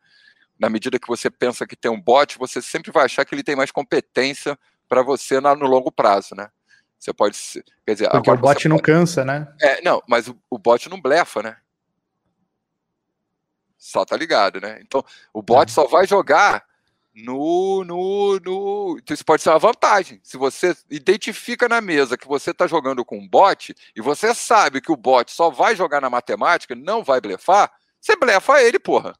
na 0.58 0.68
medida 0.68 0.98
que 0.98 1.08
você 1.08 1.30
pensa 1.30 1.66
que 1.66 1.76
tem 1.76 1.90
um 1.90 2.00
bot, 2.00 2.38
você 2.38 2.60
sempre 2.60 2.92
vai 2.92 3.04
achar 3.04 3.24
que 3.24 3.34
ele 3.34 3.42
tem 3.42 3.56
mais 3.56 3.70
competência 3.70 4.58
para 4.88 5.02
você 5.02 5.40
na, 5.40 5.54
no 5.54 5.66
longo 5.66 5.90
prazo, 5.90 6.34
né? 6.34 6.50
Você 7.04 7.12
pode. 7.12 7.38
Quer 7.84 7.92
dizer, 7.92 8.08
Porque 8.08 8.30
o 8.30 8.36
bot 8.38 8.66
não 8.66 8.76
pode... 8.76 8.86
cansa, 8.86 9.26
né? 9.26 9.46
É, 9.60 9.82
não, 9.82 10.02
mas 10.08 10.26
o, 10.26 10.40
o 10.48 10.58
bot 10.58 10.88
não 10.88 10.98
blefa, 10.98 11.42
né? 11.42 11.58
Só 13.76 14.06
tá 14.06 14.16
ligado, 14.16 14.58
né? 14.58 14.78
Então, 14.80 15.04
o 15.30 15.42
bot 15.42 15.68
é. 15.70 15.74
só 15.74 15.86
vai 15.86 16.06
jogar 16.06 16.64
no, 17.14 17.84
no, 17.84 18.40
no. 18.40 18.98
Então, 18.98 19.12
isso 19.12 19.22
pode 19.22 19.42
ser 19.42 19.50
uma 19.50 19.58
vantagem. 19.58 20.18
Se 20.22 20.38
você 20.38 20.74
identifica 20.88 21.68
na 21.68 21.82
mesa 21.82 22.16
que 22.16 22.26
você 22.26 22.52
está 22.52 22.66
jogando 22.66 23.04
com 23.04 23.18
um 23.18 23.28
bot 23.28 23.74
e 23.94 24.00
você 24.00 24.34
sabe 24.34 24.80
que 24.80 24.90
o 24.90 24.96
bot 24.96 25.30
só 25.30 25.50
vai 25.50 25.76
jogar 25.76 26.00
na 26.00 26.08
matemática, 26.08 26.74
não 26.74 27.04
vai 27.04 27.20
blefar, 27.20 27.70
você 28.00 28.16
blefa 28.16 28.62
ele, 28.62 28.78
porra. 28.78 29.14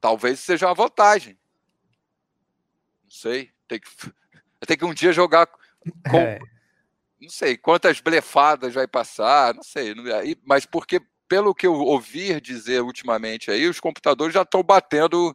Talvez 0.00 0.40
seja 0.40 0.66
uma 0.66 0.74
vantagem. 0.74 1.38
Não 3.04 3.10
sei. 3.12 3.52
Tem 3.68 3.78
que 3.78 3.88
ter 4.64 4.76
que 4.76 4.84
um 4.84 4.94
dia 4.94 5.12
jogar 5.12 5.46
com. 5.46 6.16
É. 6.16 6.38
Não 7.20 7.30
sei 7.30 7.56
quantas 7.56 8.00
blefadas 8.00 8.74
vai 8.74 8.86
passar, 8.86 9.54
não 9.54 9.62
sei. 9.62 9.94
Mas 10.44 10.66
porque, 10.66 11.00
pelo 11.26 11.54
que 11.54 11.66
eu 11.66 11.74
ouvi 11.74 12.40
dizer 12.40 12.82
ultimamente 12.82 13.50
aí, 13.50 13.66
os 13.66 13.80
computadores 13.80 14.34
já 14.34 14.42
estão 14.42 14.62
batendo. 14.62 15.34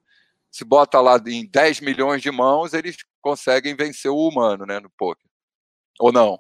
Se 0.52 0.66
bota 0.66 1.00
lá 1.00 1.20
em 1.28 1.46
10 1.46 1.80
milhões 1.80 2.22
de 2.22 2.30
mãos, 2.30 2.74
eles 2.74 2.98
conseguem 3.22 3.76
vencer 3.76 4.12
o 4.12 4.28
humano, 4.28 4.66
né, 4.66 4.80
no 4.80 4.90
poker. 4.98 5.26
Ou 6.00 6.12
não? 6.12 6.40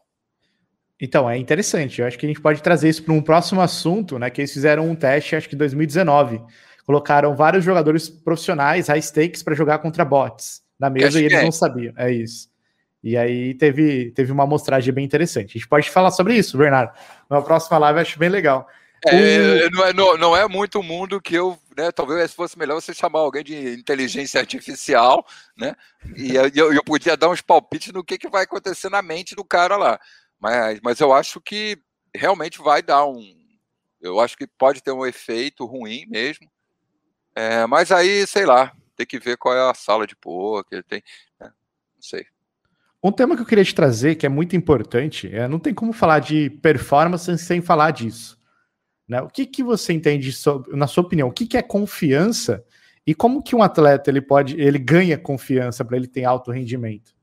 Então, 0.99 1.27
é 1.27 1.35
interessante. 1.37 1.99
Eu 1.99 2.07
acho 2.07 2.19
que 2.19 2.25
a 2.25 2.29
gente 2.29 2.41
pode 2.41 2.61
trazer 2.61 2.87
isso 2.87 3.03
para 3.03 3.13
um 3.13 3.21
próximo 3.21 3.59
assunto, 3.59 4.19
né? 4.19 4.29
Que 4.29 4.41
eles 4.41 4.53
fizeram 4.53 4.87
um 4.87 4.95
teste, 4.95 5.35
acho 5.35 5.49
que 5.49 5.55
em 5.55 5.57
2019. 5.57 6.39
Colocaram 6.85 7.35
vários 7.35 7.65
jogadores 7.65 8.07
profissionais, 8.07 8.87
high 8.87 9.01
stakes, 9.01 9.41
para 9.41 9.55
jogar 9.55 9.79
contra 9.79 10.05
bots 10.05 10.61
na 10.79 10.89
mesa 10.89 11.07
Cash 11.07 11.15
e 11.15 11.19
eles 11.19 11.31
game. 11.31 11.45
não 11.45 11.51
sabiam. 11.51 11.93
É 11.97 12.11
isso. 12.11 12.50
E 13.03 13.17
aí 13.17 13.53
teve, 13.55 14.11
teve 14.11 14.31
uma 14.31 14.43
amostragem 14.43 14.93
bem 14.93 15.03
interessante. 15.03 15.51
A 15.51 15.53
gente 15.53 15.67
pode 15.67 15.89
falar 15.89 16.11
sobre 16.11 16.35
isso, 16.35 16.57
Bernardo. 16.57 16.93
Na 17.29 17.41
próxima 17.41 17.77
live 17.77 17.97
eu 17.97 18.01
acho 18.01 18.19
bem 18.19 18.29
legal. 18.29 18.67
É, 19.03 19.67
não, 19.71 19.85
é, 19.85 19.93
não, 19.93 20.17
não, 20.17 20.37
é 20.37 20.47
muito 20.47 20.79
o 20.79 20.83
mundo 20.83 21.19
que 21.19 21.33
eu, 21.33 21.57
né? 21.75 21.91
Talvez 21.91 22.33
fosse 22.33 22.57
melhor 22.57 22.79
você 22.79 22.93
chamar 22.93 23.19
alguém 23.19 23.43
de 23.43 23.73
inteligência 23.73 24.39
artificial, 24.39 25.25
né? 25.57 25.75
E 26.15 26.35
eu, 26.35 26.71
eu 26.71 26.83
podia 26.83 27.17
dar 27.17 27.29
uns 27.29 27.41
palpites 27.41 27.91
no 27.91 28.03
que, 28.03 28.19
que 28.19 28.29
vai 28.29 28.43
acontecer 28.43 28.89
na 28.89 29.01
mente 29.01 29.33
do 29.33 29.43
cara 29.43 29.75
lá. 29.75 29.99
Mas, 30.39 30.79
mas 30.83 30.99
eu 30.99 31.11
acho 31.11 31.41
que 31.41 31.79
realmente 32.13 32.59
vai 32.59 32.83
dar 32.83 33.05
um. 33.07 33.23
Eu 33.99 34.19
acho 34.19 34.37
que 34.37 34.45
pode 34.45 34.83
ter 34.83 34.91
um 34.91 35.05
efeito 35.05 35.65
ruim 35.65 36.05
mesmo. 36.07 36.47
É, 37.35 37.65
mas 37.65 37.91
aí, 37.91 38.27
sei 38.27 38.45
lá, 38.45 38.71
tem 38.95 39.05
que 39.05 39.17
ver 39.17 39.37
qual 39.37 39.55
é 39.55 39.67
a 39.67 39.73
sala 39.73 40.05
de 40.05 40.15
poker, 40.15 40.83
tem. 40.83 41.01
Né? 41.39 41.47
Não 41.95 42.01
sei. 42.01 42.27
Um 43.03 43.11
tema 43.11 43.35
que 43.35 43.41
eu 43.41 43.45
queria 43.45 43.65
te 43.65 43.73
trazer, 43.73 44.15
que 44.15 44.25
é 44.25 44.29
muito 44.29 44.55
importante, 44.55 45.33
é, 45.33 45.47
não 45.47 45.59
tem 45.59 45.73
como 45.73 45.91
falar 45.91 46.19
de 46.19 46.49
performance 46.49 47.35
sem 47.39 47.59
falar 47.59 47.91
disso. 47.91 48.39
Né? 49.07 49.19
O 49.21 49.27
que, 49.27 49.45
que 49.45 49.63
você 49.63 49.91
entende, 49.91 50.31
sobre, 50.31 50.75
na 50.75 50.85
sua 50.85 51.03
opinião, 51.03 51.27
o 51.27 51.33
que, 51.33 51.47
que 51.47 51.57
é 51.57 51.63
confiança 51.63 52.63
e 53.05 53.15
como 53.15 53.41
que 53.41 53.55
um 53.55 53.63
atleta 53.63 54.11
ele 54.11 54.21
pode, 54.21 54.59
ele 54.61 54.77
ganha 54.77 55.17
confiança 55.17 55.83
para 55.83 55.97
ele 55.97 56.07
ter 56.07 56.25
alto 56.25 56.51
rendimento? 56.51 57.15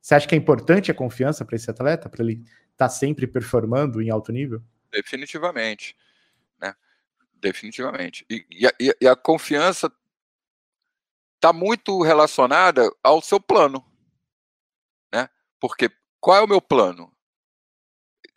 Você 0.00 0.14
acha 0.14 0.28
que 0.28 0.34
é 0.34 0.38
importante 0.38 0.90
a 0.90 0.94
confiança 0.94 1.44
para 1.44 1.56
esse 1.56 1.68
atleta, 1.68 2.08
para 2.08 2.22
ele 2.22 2.34
estar 2.34 2.76
tá 2.76 2.88
sempre 2.88 3.26
performando 3.26 4.00
em 4.00 4.10
alto 4.10 4.30
nível? 4.30 4.62
Definitivamente, 4.92 5.96
né? 6.60 6.74
Definitivamente. 7.40 8.24
E, 8.30 8.46
e, 8.50 8.66
a, 8.66 8.72
e 9.00 9.08
a 9.08 9.16
confiança 9.16 9.92
está 11.34 11.52
muito 11.52 12.00
relacionada 12.02 12.88
ao 13.02 13.20
seu 13.20 13.40
plano. 13.40 13.84
Porque 15.64 15.90
qual 16.20 16.36
é 16.36 16.42
o 16.42 16.46
meu 16.46 16.60
plano? 16.60 17.10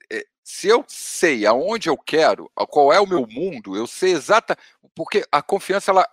É, 0.10 0.26
se 0.41 0.70
eu 0.70 0.86
sei 0.88 1.45
aonde 1.45 1.90
eu 1.90 1.98
quero, 1.98 2.49
qual 2.70 2.94
é 2.94 3.02
o 3.02 3.06
meu 3.06 3.28
mundo, 3.28 3.76
eu 3.76 3.86
sei 3.86 4.14
exata. 4.14 4.58
Porque 4.95 5.26
a 5.30 5.41
confiança, 5.41 5.91
ela, 5.91 6.08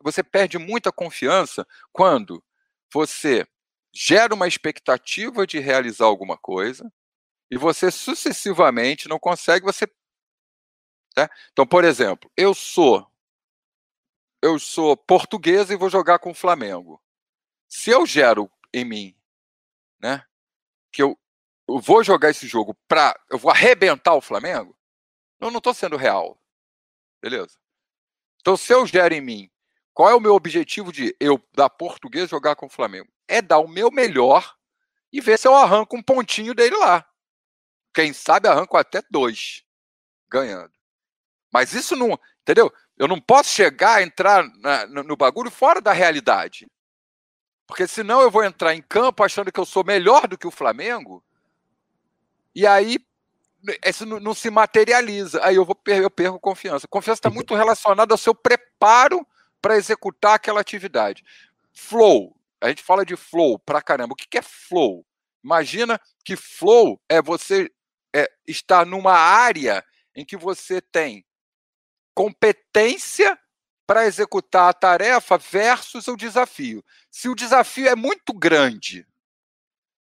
você 0.00 0.22
perde 0.22 0.58
muita 0.58 0.92
confiança 0.92 1.66
quando 1.92 2.40
você 2.94 3.44
gera 3.92 4.32
uma 4.32 4.46
expectativa 4.46 5.44
de 5.44 5.58
realizar 5.58 6.04
alguma 6.04 6.38
coisa 6.38 6.88
e 7.50 7.58
você 7.58 7.90
sucessivamente 7.90 9.08
não 9.08 9.18
consegue, 9.18 9.66
você. 9.66 9.88
Né? 11.18 11.26
Então, 11.50 11.66
por 11.66 11.82
exemplo, 11.82 12.30
eu 12.36 12.54
sou 12.54 13.04
eu 14.40 14.56
sou 14.56 14.96
português 14.96 15.68
e 15.68 15.76
vou 15.76 15.90
jogar 15.90 16.20
com 16.20 16.30
o 16.30 16.34
Flamengo. 16.34 17.02
Se 17.68 17.90
eu 17.90 18.06
gero 18.06 18.48
em 18.72 18.84
mim, 18.84 19.16
né, 20.00 20.29
que 20.92 21.02
eu, 21.02 21.18
eu 21.68 21.78
vou 21.78 22.02
jogar 22.02 22.30
esse 22.30 22.46
jogo 22.46 22.76
para 22.88 23.18
eu 23.30 23.38
vou 23.38 23.50
arrebentar 23.50 24.14
o 24.14 24.20
Flamengo, 24.20 24.76
eu 25.40 25.50
não 25.50 25.58
estou 25.58 25.74
sendo 25.74 25.96
real. 25.96 26.40
Beleza? 27.22 27.58
Então, 28.40 28.56
se 28.56 28.72
eu 28.72 28.86
gero 28.86 29.14
em 29.14 29.20
mim, 29.20 29.50
qual 29.92 30.08
é 30.08 30.14
o 30.14 30.20
meu 30.20 30.34
objetivo 30.34 30.92
de 30.92 31.14
eu, 31.20 31.42
da 31.54 31.68
português, 31.68 32.30
jogar 32.30 32.56
com 32.56 32.66
o 32.66 32.70
Flamengo? 32.70 33.10
É 33.28 33.42
dar 33.42 33.58
o 33.58 33.68
meu 33.68 33.90
melhor 33.90 34.56
e 35.12 35.20
ver 35.20 35.38
se 35.38 35.46
eu 35.46 35.54
arranco 35.54 35.96
um 35.96 36.02
pontinho 36.02 36.54
dele 36.54 36.76
lá. 36.76 37.06
Quem 37.92 38.12
sabe 38.12 38.48
arranco 38.48 38.76
até 38.76 39.02
dois 39.10 39.64
ganhando. 40.30 40.72
Mas 41.52 41.72
isso 41.72 41.96
não. 41.96 42.18
Entendeu? 42.42 42.72
Eu 42.96 43.08
não 43.08 43.20
posso 43.20 43.50
chegar, 43.50 44.02
entrar 44.02 44.44
na, 44.58 44.86
no, 44.86 45.02
no 45.02 45.16
bagulho 45.16 45.50
fora 45.50 45.80
da 45.80 45.92
realidade. 45.92 46.66
Porque 47.70 47.86
senão 47.86 48.20
eu 48.20 48.32
vou 48.32 48.42
entrar 48.42 48.74
em 48.74 48.82
campo 48.82 49.22
achando 49.22 49.52
que 49.52 49.60
eu 49.60 49.64
sou 49.64 49.84
melhor 49.84 50.26
do 50.26 50.36
que 50.36 50.46
o 50.46 50.50
Flamengo. 50.50 51.22
E 52.52 52.66
aí 52.66 52.98
isso 53.86 54.04
não, 54.04 54.34
se 54.34 54.50
materializa. 54.50 55.40
Aí 55.44 55.54
eu, 55.54 55.64
vou, 55.64 55.80
eu 55.86 56.10
perco 56.10 56.40
confiança. 56.40 56.88
Confiança 56.88 57.20
está 57.20 57.30
muito 57.30 57.54
relacionada 57.54 58.12
ao 58.12 58.18
seu 58.18 58.34
preparo 58.34 59.24
para 59.62 59.76
executar 59.76 60.34
aquela 60.34 60.60
atividade. 60.60 61.22
Flow. 61.72 62.36
A 62.60 62.68
gente 62.68 62.82
fala 62.82 63.06
de 63.06 63.14
flow 63.14 63.56
pra 63.56 63.80
caramba. 63.80 64.14
O 64.14 64.16
que 64.16 64.36
é 64.36 64.42
flow? 64.42 65.06
Imagina 65.42 66.00
que 66.24 66.34
flow 66.34 67.00
é 67.08 67.22
você 67.22 67.70
é, 68.12 68.28
estar 68.48 68.84
numa 68.84 69.14
área 69.14 69.84
em 70.16 70.24
que 70.24 70.36
você 70.36 70.80
tem 70.80 71.24
competência 72.12 73.38
para 73.90 74.06
executar 74.06 74.68
a 74.68 74.72
tarefa 74.72 75.36
versus 75.36 76.06
o 76.06 76.14
desafio. 76.14 76.84
Se 77.10 77.28
o 77.28 77.34
desafio 77.34 77.88
é 77.88 77.96
muito 77.96 78.32
grande 78.32 79.04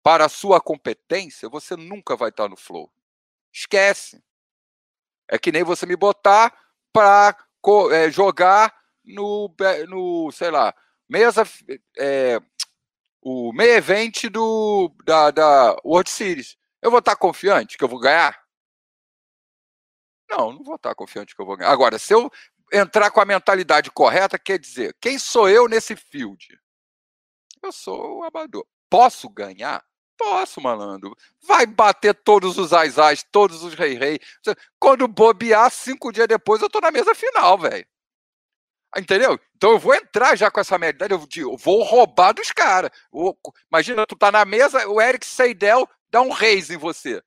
para 0.03 0.25
a 0.25 0.29
sua 0.29 0.59
competência, 0.59 1.47
você 1.47 1.77
nunca 1.77 2.13
vai 2.13 2.27
estar 2.27 2.49
no 2.49 2.57
flow. 2.57 2.91
Esquece. 3.49 4.21
É 5.25 5.39
que 5.39 5.53
nem 5.53 5.63
você 5.63 5.85
me 5.85 5.95
botar 5.95 6.53
para 6.91 7.33
é, 7.93 8.11
jogar 8.11 8.77
no, 9.05 9.55
no, 9.87 10.33
sei 10.33 10.51
lá, 10.51 10.75
mesa, 11.07 11.43
é, 11.97 12.41
o 13.21 13.53
meio 13.53 13.71
event 13.71 14.25
do, 14.25 14.93
da, 15.05 15.31
da 15.31 15.77
World 15.85 16.09
Series. 16.09 16.57
Eu 16.81 16.91
vou 16.91 16.99
estar 16.99 17.15
confiante 17.15 17.77
que 17.77 17.85
eu 17.85 17.89
vou 17.89 18.01
ganhar? 18.01 18.37
Não, 20.29 20.51
não 20.51 20.61
vou 20.61 20.75
estar 20.75 20.93
confiante 20.93 21.33
que 21.33 21.41
eu 21.41 21.45
vou 21.45 21.55
ganhar. 21.55 21.71
Agora, 21.71 21.97
se 21.97 22.13
eu 22.13 22.29
entrar 22.71 23.11
com 23.11 23.19
a 23.19 23.25
mentalidade 23.25 23.91
correta, 23.91 24.37
quer 24.37 24.59
dizer, 24.59 24.95
quem 24.99 25.17
sou 25.17 25.49
eu 25.49 25.67
nesse 25.67 25.95
field? 25.95 26.59
Eu 27.63 27.71
sou 27.71 28.19
o 28.19 28.23
amador. 28.23 28.65
Posso 28.89 29.29
ganhar? 29.29 29.83
Posso, 30.17 30.59
malandro. 30.59 31.15
Vai 31.45 31.65
bater 31.65 32.13
todos 32.13 32.57
os 32.57 32.73
ais 32.73 32.95
todos 33.31 33.63
os 33.63 33.73
rei-rei. 33.73 34.19
Quando 34.79 35.07
bobear, 35.07 35.69
cinco 35.69 36.11
dias 36.11 36.27
depois, 36.27 36.61
eu 36.61 36.69
tô 36.69 36.79
na 36.79 36.91
mesa 36.91 37.13
final, 37.13 37.57
velho. 37.57 37.85
Entendeu? 38.97 39.39
Então 39.55 39.71
eu 39.71 39.79
vou 39.79 39.93
entrar 39.93 40.35
já 40.35 40.49
com 40.49 40.59
essa 40.59 40.77
mentalidade, 40.77 41.13
eu, 41.39 41.57
vou 41.57 41.83
roubar 41.83 42.33
dos 42.33 42.51
caras. 42.51 42.89
Imagina, 43.71 44.05
tu 44.07 44.15
tá 44.15 44.31
na 44.31 44.45
mesa, 44.45 44.87
o 44.87 44.99
Eric 45.01 45.25
Seidel 45.25 45.87
dá 46.09 46.21
um 46.21 46.31
reis 46.31 46.69
em 46.69 46.77
você. 46.77 47.21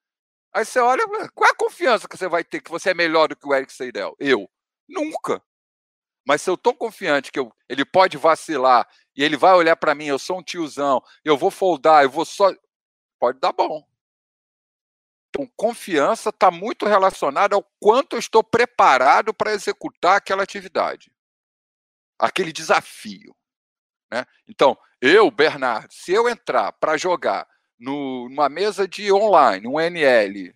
Aí 0.52 0.64
você 0.64 0.80
olha, 0.80 1.06
qual 1.32 1.48
é 1.48 1.52
a 1.52 1.56
confiança 1.56 2.08
que 2.08 2.16
você 2.16 2.28
vai 2.28 2.42
ter 2.42 2.60
que 2.60 2.70
você 2.70 2.90
é 2.90 2.94
melhor 2.94 3.28
do 3.28 3.36
que 3.36 3.46
o 3.46 3.54
Eric 3.54 3.72
Seidel? 3.72 4.16
Eu. 4.18 4.50
Nunca. 4.90 5.42
Mas 6.26 6.42
se 6.42 6.50
eu 6.50 6.54
estou 6.54 6.74
confiante 6.74 7.32
que 7.32 7.38
eu, 7.38 7.52
ele 7.68 7.84
pode 7.84 8.16
vacilar 8.16 8.88
e 9.16 9.22
ele 9.22 9.36
vai 9.36 9.54
olhar 9.54 9.76
para 9.76 9.94
mim, 9.94 10.06
eu 10.06 10.18
sou 10.18 10.38
um 10.38 10.42
tiozão, 10.42 11.02
eu 11.24 11.36
vou 11.36 11.50
foldar, 11.50 12.02
eu 12.02 12.10
vou 12.10 12.24
só. 12.24 12.52
Pode 13.18 13.38
dar 13.38 13.52
bom. 13.52 13.86
Então, 15.28 15.48
confiança 15.56 16.30
está 16.30 16.50
muito 16.50 16.86
relacionada 16.86 17.54
ao 17.54 17.62
quanto 17.78 18.16
eu 18.16 18.18
estou 18.18 18.42
preparado 18.42 19.32
para 19.32 19.52
executar 19.52 20.16
aquela 20.16 20.42
atividade, 20.42 21.12
aquele 22.18 22.52
desafio. 22.52 23.34
Né? 24.10 24.26
Então, 24.48 24.76
eu, 25.00 25.30
Bernardo, 25.30 25.92
se 25.92 26.12
eu 26.12 26.28
entrar 26.28 26.72
para 26.72 26.96
jogar 26.96 27.48
no, 27.78 28.28
numa 28.28 28.48
mesa 28.48 28.88
de 28.88 29.12
online, 29.12 29.68
um 29.68 29.78
NL 29.78 30.52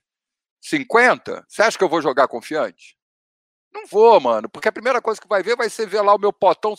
50, 0.60 1.44
você 1.48 1.62
acha 1.62 1.78
que 1.78 1.84
eu 1.84 1.88
vou 1.88 2.02
jogar 2.02 2.26
confiante? 2.26 2.93
Não 3.74 3.86
vou, 3.86 4.20
mano, 4.20 4.48
porque 4.48 4.68
a 4.68 4.72
primeira 4.72 5.02
coisa 5.02 5.20
que 5.20 5.26
vai 5.26 5.42
ver 5.42 5.56
vai 5.56 5.68
ser 5.68 5.86
ver 5.86 6.00
lá 6.00 6.14
o 6.14 6.18
meu 6.18 6.32
potão, 6.32 6.76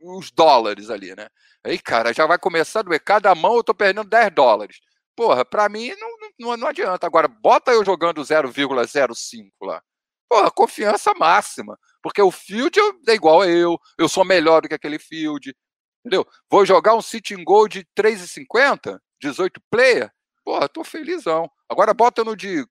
os 0.00 0.30
dólares 0.30 0.88
ali, 0.88 1.14
né? 1.14 1.28
Aí, 1.62 1.78
cara, 1.78 2.12
já 2.12 2.26
vai 2.26 2.38
começar 2.38 2.80
a 2.80 2.82
doer. 2.82 3.00
Cada 3.00 3.34
mão 3.34 3.56
eu 3.56 3.64
tô 3.64 3.74
perdendo 3.74 4.08
10 4.08 4.32
dólares. 4.32 4.80
Porra, 5.14 5.44
pra 5.44 5.68
mim 5.68 5.92
não, 5.98 6.08
não, 6.38 6.56
não 6.56 6.68
adianta. 6.68 7.06
Agora, 7.06 7.28
bota 7.28 7.72
eu 7.72 7.84
jogando 7.84 8.22
0,05 8.22 9.50
lá. 9.62 9.82
Porra, 10.28 10.50
confiança 10.50 11.12
máxima. 11.14 11.78
Porque 12.02 12.22
o 12.22 12.30
field 12.30 12.78
é 13.08 13.12
igual 13.12 13.42
a 13.42 13.48
eu, 13.48 13.78
eu 13.98 14.08
sou 14.08 14.24
melhor 14.24 14.62
do 14.62 14.68
que 14.68 14.74
aquele 14.74 14.98
field. 14.98 15.54
Entendeu? 16.00 16.26
Vou 16.50 16.64
jogar 16.64 16.94
um 16.94 17.02
sitting 17.02 17.44
goal 17.44 17.68
de 17.68 17.84
3,50, 17.96 18.98
18 19.20 19.60
player. 19.70 20.10
Porra, 20.44 20.68
tô 20.68 20.84
felizão. 20.84 21.50
Agora 21.68 21.92
bota 21.92 22.24
no 22.24 22.36
de 22.36 22.66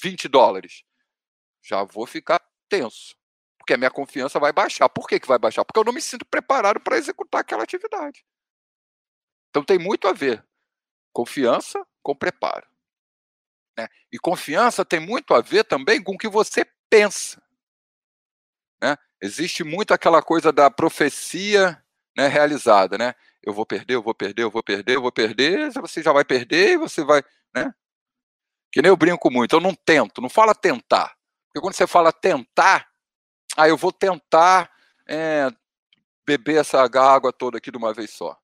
20 0.00 0.28
dólares 0.28 0.82
já 1.62 1.82
vou 1.84 2.06
ficar 2.06 2.40
tenso. 2.68 3.16
Porque 3.58 3.74
a 3.74 3.76
minha 3.76 3.90
confiança 3.90 4.38
vai 4.38 4.52
baixar. 4.52 4.88
Por 4.88 5.06
que, 5.06 5.20
que 5.20 5.28
vai 5.28 5.38
baixar? 5.38 5.64
Porque 5.64 5.78
eu 5.78 5.84
não 5.84 5.92
me 5.92 6.00
sinto 6.00 6.24
preparado 6.24 6.80
para 6.80 6.96
executar 6.96 7.40
aquela 7.40 7.62
atividade. 7.62 8.24
Então 9.50 9.64
tem 9.64 9.78
muito 9.78 10.08
a 10.08 10.12
ver 10.12 10.44
confiança 11.12 11.84
com 12.02 12.14
preparo. 12.14 12.66
Né? 13.76 13.88
E 14.12 14.18
confiança 14.18 14.84
tem 14.84 15.00
muito 15.00 15.34
a 15.34 15.40
ver 15.40 15.64
também 15.64 16.02
com 16.02 16.12
o 16.12 16.18
que 16.18 16.28
você 16.28 16.64
pensa. 16.88 17.42
Né? 18.80 18.96
Existe 19.20 19.64
muito 19.64 19.92
aquela 19.92 20.22
coisa 20.22 20.52
da 20.52 20.70
profecia 20.70 21.82
né, 22.16 22.28
realizada. 22.28 22.96
Né? 22.96 23.14
Eu 23.42 23.52
vou 23.52 23.66
perder, 23.66 23.94
eu 23.94 24.02
vou 24.02 24.14
perder, 24.14 24.42
eu 24.44 24.50
vou 24.50 24.62
perder, 24.62 24.96
eu 24.96 25.02
vou 25.02 25.12
perder. 25.12 25.72
Você 25.72 26.02
já 26.02 26.12
vai 26.12 26.24
perder 26.24 26.78
você 26.78 27.02
vai. 27.02 27.22
Né? 27.54 27.74
Que 28.70 28.80
nem 28.80 28.90
eu 28.90 28.96
brinco 28.96 29.30
muito, 29.30 29.56
eu 29.56 29.60
não 29.60 29.74
tento, 29.74 30.20
não 30.20 30.28
fala 30.28 30.54
tentar. 30.54 31.17
Porque 31.58 31.66
quando 31.66 31.74
você 31.74 31.88
fala 31.88 32.12
tentar, 32.12 32.88
ah, 33.56 33.68
eu 33.68 33.76
vou 33.76 33.90
tentar 33.90 34.72
é, 35.08 35.50
beber 36.24 36.60
essa 36.60 36.80
água 36.80 37.32
toda 37.32 37.58
aqui 37.58 37.72
de 37.72 37.76
uma 37.76 37.92
vez 37.92 38.12
só. 38.12 38.38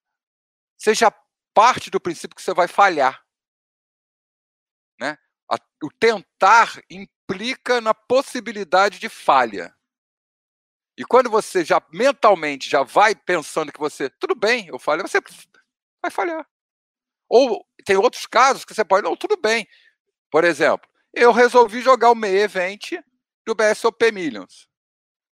Já 0.89 1.13
parte 1.55 1.91
do 1.91 2.01
princípio 2.01 2.35
que 2.35 2.43
você 2.43 2.53
vai 2.53 2.67
falhar. 2.67 3.25
Né? 4.99 5.17
O 5.81 5.89
tentar 5.93 6.83
implica 6.91 7.81
na 7.81 7.95
possibilidade 7.95 8.99
de 8.99 9.09
falha. 9.09 9.73
E 10.99 11.05
quando 11.05 11.31
você 11.31 11.65
já 11.65 11.81
mentalmente 11.93 12.69
já 12.69 12.83
vai 12.83 13.15
pensando 13.15 13.73
que 13.73 13.79
você, 13.79 14.11
tudo 14.11 14.35
bem, 14.35 14.67
eu 14.67 14.79
falho, 14.79 15.03
você 15.03 15.21
vai 16.03 16.11
falhar. 16.11 16.45
Ou 17.29 17.65
tem 17.85 17.97
outros 17.97 18.27
casos 18.27 18.65
que 18.65 18.75
você 18.75 18.85
pode, 18.85 19.05
não, 19.05 19.17
tudo 19.17 19.37
bem. 19.37 19.69
Por 20.33 20.43
exemplo, 20.43 20.91
eu 21.15 21.33
resolvi 21.33 21.81
jogar 21.81 22.11
o 22.11 22.15
meio 22.15 22.39
event 22.39 22.93
do 23.47 23.55
BSOP 23.55 24.11
Millions. 24.13 24.69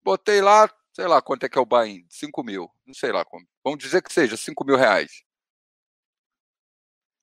Botei 0.03 0.41
lá, 0.41 0.69
sei 0.93 1.07
lá 1.07 1.21
quanto 1.21 1.45
é 1.45 1.49
que 1.49 1.59
é 1.59 1.61
o 1.61 1.67
buy-in, 1.67 2.07
5 2.09 2.43
mil, 2.43 2.71
não 2.87 2.95
sei 2.95 3.13
lá 3.13 3.25
como. 3.25 3.47
Vamos 3.63 3.79
dizer 3.79 4.03
que 4.03 4.13
seja 4.13 4.37
5 4.37 4.65
mil 4.65 4.77
reais. 4.77 5.23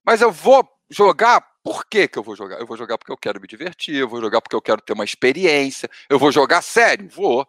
Mas 0.06 0.22
eu 0.22 0.32
vou 0.32 0.68
jogar, 0.90 1.42
por 1.64 1.86
que, 1.86 2.08
que 2.08 2.18
eu 2.18 2.24
vou 2.24 2.36
jogar? 2.36 2.60
Eu 2.60 2.68
vou 2.68 2.78
jogar 2.78 2.98
porque 2.98 3.12
eu 3.12 3.18
quero 3.18 3.42
me 3.42 3.48
divertir, 3.48 3.96
eu 3.96 4.08
vou 4.08 4.22
jogar 4.22 4.42
porque 4.42 4.56
eu 4.56 4.62
quero 4.62 4.82
ter 4.82 4.94
uma 4.94 5.04
experiência, 5.04 5.90
eu 6.10 6.20
vou 6.20 6.32
jogar 6.32 6.62
sério? 6.62 7.10
Vou. 7.10 7.48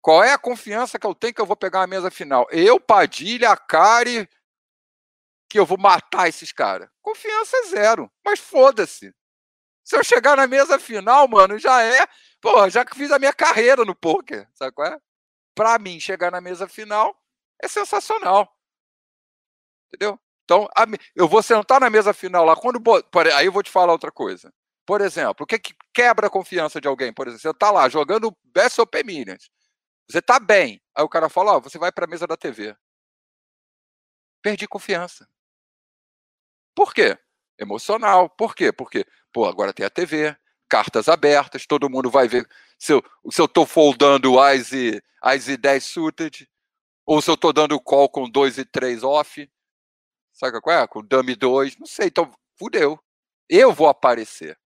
Qual 0.00 0.22
é 0.24 0.32
a 0.32 0.38
confiança 0.38 0.98
que 0.98 1.06
eu 1.06 1.14
tenho 1.14 1.34
que 1.34 1.40
eu 1.40 1.46
vou 1.46 1.56
pegar 1.56 1.82
a 1.82 1.86
mesa 1.86 2.10
final? 2.10 2.46
Eu, 2.50 2.80
Padilha, 2.80 3.50
a 3.50 3.56
Kari, 3.56 4.28
que 5.48 5.58
eu 5.58 5.66
vou 5.66 5.76
matar 5.76 6.28
esses 6.28 6.52
caras? 6.52 6.88
Confiança 7.02 7.56
é 7.56 7.62
zero. 7.64 8.10
Mas 8.24 8.38
foda-se. 8.38 9.12
Se 9.84 9.96
eu 9.96 10.04
chegar 10.04 10.36
na 10.36 10.46
mesa 10.46 10.78
final, 10.78 11.26
mano, 11.28 11.58
já 11.58 11.82
é. 11.82 12.06
Pô, 12.40 12.68
já 12.68 12.84
fiz 12.94 13.10
a 13.10 13.18
minha 13.18 13.32
carreira 13.32 13.84
no 13.84 13.94
poker, 13.94 14.48
sabe 14.54 14.72
qual 14.72 14.88
é? 14.88 14.98
Pra 15.54 15.78
mim, 15.78 16.00
chegar 16.00 16.30
na 16.30 16.40
mesa 16.40 16.68
final 16.68 17.14
é 17.62 17.68
sensacional. 17.68 18.50
Entendeu? 19.88 20.18
Então, 20.44 20.68
eu 21.14 21.28
vou 21.28 21.42
sentar 21.42 21.80
na 21.80 21.90
mesa 21.90 22.12
final 22.12 22.44
lá. 22.44 22.56
Quando. 22.56 22.80
Aí 23.36 23.46
eu 23.46 23.52
vou 23.52 23.62
te 23.62 23.70
falar 23.70 23.92
outra 23.92 24.10
coisa. 24.10 24.52
Por 24.86 25.00
exemplo, 25.00 25.44
o 25.44 25.46
que, 25.46 25.58
que 25.58 25.74
quebra 25.94 26.26
a 26.26 26.30
confiança 26.30 26.80
de 26.80 26.88
alguém? 26.88 27.12
Por 27.12 27.28
exemplo, 27.28 27.42
você 27.42 27.54
tá 27.54 27.70
lá 27.70 27.88
jogando 27.88 28.36
BSOP 28.44 29.04
Minions. 29.04 29.50
Você 30.08 30.20
tá 30.20 30.40
bem. 30.40 30.82
Aí 30.96 31.04
o 31.04 31.08
cara 31.08 31.28
fala, 31.28 31.52
ó, 31.52 31.56
oh, 31.58 31.60
você 31.60 31.78
vai 31.78 31.92
para 31.92 32.04
a 32.06 32.08
mesa 32.08 32.26
da 32.26 32.36
TV. 32.36 32.76
Perdi 34.42 34.66
confiança. 34.66 35.28
Por 36.74 36.92
quê? 36.92 37.16
Emocional. 37.60 38.30
Por 38.30 38.54
quê? 38.54 38.72
Porque, 38.72 39.04
pô, 39.32 39.44
agora 39.44 39.72
tem 39.72 39.84
a 39.84 39.90
TV, 39.90 40.34
cartas 40.68 41.08
abertas, 41.08 41.66
todo 41.66 41.90
mundo 41.90 42.10
vai 42.10 42.26
ver 42.26 42.48
se 42.78 42.92
eu, 42.92 43.04
se 43.30 43.40
eu 43.40 43.46
tô 43.46 43.66
foldando 43.66 44.40
As 44.40 44.72
e, 44.72 45.00
As 45.20 45.46
e 45.46 45.56
10 45.58 45.84
suited, 45.84 46.48
ou 47.04 47.20
se 47.20 47.30
eu 47.30 47.36
tô 47.36 47.52
dando 47.52 47.78
call 47.80 48.08
com 48.08 48.28
2 48.28 48.58
e 48.58 48.64
3 48.64 49.02
off. 49.04 49.50
Sabe 50.32 50.60
qual 50.60 50.78
é? 50.78 50.86
Com 50.86 51.04
dummy 51.04 51.34
2, 51.36 51.76
não 51.76 51.86
sei, 51.86 52.06
então 52.06 52.32
fudeu. 52.58 52.98
Eu 53.48 53.72
vou 53.72 53.88
aparecer. 53.88 54.58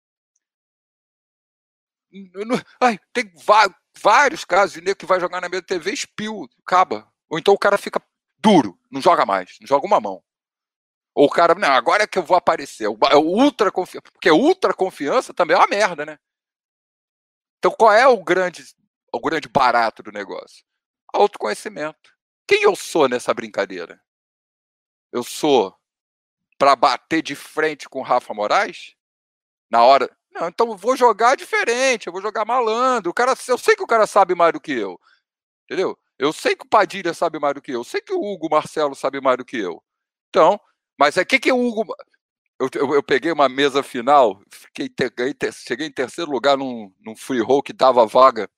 Ai, 2.80 2.98
tem 3.12 3.32
vários 3.96 4.44
casos 4.44 4.74
de 4.74 4.80
nego 4.80 4.98
que 4.98 5.06
vai 5.06 5.18
jogar 5.18 5.40
na 5.40 5.48
minha 5.48 5.62
TV 5.62 5.92
espio, 5.92 6.48
acaba. 6.64 7.10
Ou 7.28 7.38
então 7.38 7.52
o 7.54 7.58
cara 7.58 7.76
fica 7.76 8.00
duro, 8.38 8.78
não 8.88 9.00
joga 9.00 9.26
mais, 9.26 9.56
não 9.60 9.66
joga 9.66 9.84
uma 9.86 10.00
mão. 10.00 10.22
Ou 11.15 11.27
o 11.27 11.31
cara, 11.31 11.55
não, 11.55 11.73
agora 11.73 12.03
é 12.03 12.07
que 12.07 12.19
eu 12.19 12.23
vou 12.24 12.36
aparecer. 12.36 12.85
É 12.85 13.16
o 13.16 13.20
ultra 13.20 13.70
confiança. 13.70 14.11
Porque 14.12 14.31
ultra 14.31 14.74
confiança 14.74 15.32
também 15.32 15.57
é 15.57 15.59
uma 15.59 15.69
merda, 15.69 16.05
né? 16.05 16.19
Então 17.59 17.70
qual 17.70 17.93
é 17.93 18.07
o 18.07 18.23
grande, 18.23 18.65
o 19.12 19.20
grande 19.20 19.49
barato 19.49 20.03
do 20.03 20.11
negócio? 20.11 20.65
Autoconhecimento. 21.12 22.12
Quem 22.47 22.62
eu 22.62 22.74
sou 22.74 23.09
nessa 23.09 23.32
brincadeira? 23.32 24.03
Eu 25.12 25.23
sou 25.23 25.74
para 26.59 26.74
bater 26.74 27.23
de 27.23 27.35
frente 27.35 27.89
com 27.89 28.01
o 28.01 28.03
Rafa 28.03 28.35
Moraes? 28.35 28.95
Na 29.70 29.82
hora, 29.85 30.15
não, 30.32 30.49
então 30.49 30.69
eu 30.69 30.77
vou 30.77 30.97
jogar 30.97 31.36
diferente, 31.36 32.07
eu 32.09 32.12
vou 32.12 32.20
jogar 32.20 32.45
malandro. 32.45 33.11
O 33.11 33.15
cara, 33.15 33.35
eu 33.49 33.57
sei 33.57 33.77
que 33.77 33.82
o 33.82 33.86
cara 33.86 34.07
sabe 34.07 34.35
mais 34.35 34.53
do 34.53 34.61
que 34.61 34.73
eu. 34.73 35.01
Entendeu? 35.65 35.97
Eu 36.19 36.32
sei 36.32 36.57
que 36.57 36.66
o 36.66 36.69
Padilha 36.69 37.15
sabe 37.15 37.39
mais 37.39 37.55
do 37.55 37.62
que 37.62 37.70
eu. 37.70 37.81
Eu 37.81 37.85
sei 37.85 38.01
que 38.01 38.12
o 38.12 38.20
Hugo 38.20 38.49
Marcelo 38.51 38.95
sabe 38.95 39.20
mais 39.20 39.39
do 39.39 39.45
que 39.45 39.57
eu. 39.57 39.82
Então, 40.28 40.61
mas 40.98 41.16
é 41.16 41.24
que 41.24 41.38
que 41.38 41.52
o 41.52 41.58
Hugo. 41.58 41.84
Eu, 42.58 42.68
eu, 42.74 42.94
eu, 42.94 43.02
peguei 43.02 43.32
uma 43.32 43.48
mesa 43.48 43.82
final, 43.82 44.40
fiquei, 44.50 44.88
cheguei 45.52 45.88
em 45.88 45.92
terceiro 45.92 46.30
lugar 46.30 46.56
num, 46.56 46.92
num 47.00 47.16
free 47.16 47.40
roll 47.40 47.62
que 47.62 47.72
dava 47.72 48.06
vaga 48.06 48.48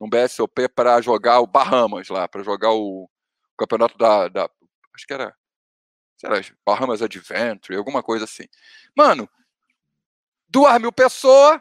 no 0.00 0.08
BSOP 0.08 0.68
para 0.68 1.00
jogar 1.02 1.40
o 1.40 1.46
Bahamas 1.46 2.08
lá, 2.08 2.26
para 2.26 2.42
jogar 2.42 2.72
o, 2.72 3.04
o, 3.04 3.56
campeonato 3.56 3.96
da, 3.98 4.28
da. 4.28 4.50
Acho 4.94 5.06
que 5.06 5.12
era. 5.12 5.34
Será 6.16 6.40
Bahamas 6.64 7.02
Adventure, 7.02 7.76
alguma 7.76 8.02
coisa 8.02 8.24
assim. 8.24 8.44
Mano, 8.96 9.28
duas 10.48 10.80
mil 10.80 10.92
pessoas, 10.92 11.60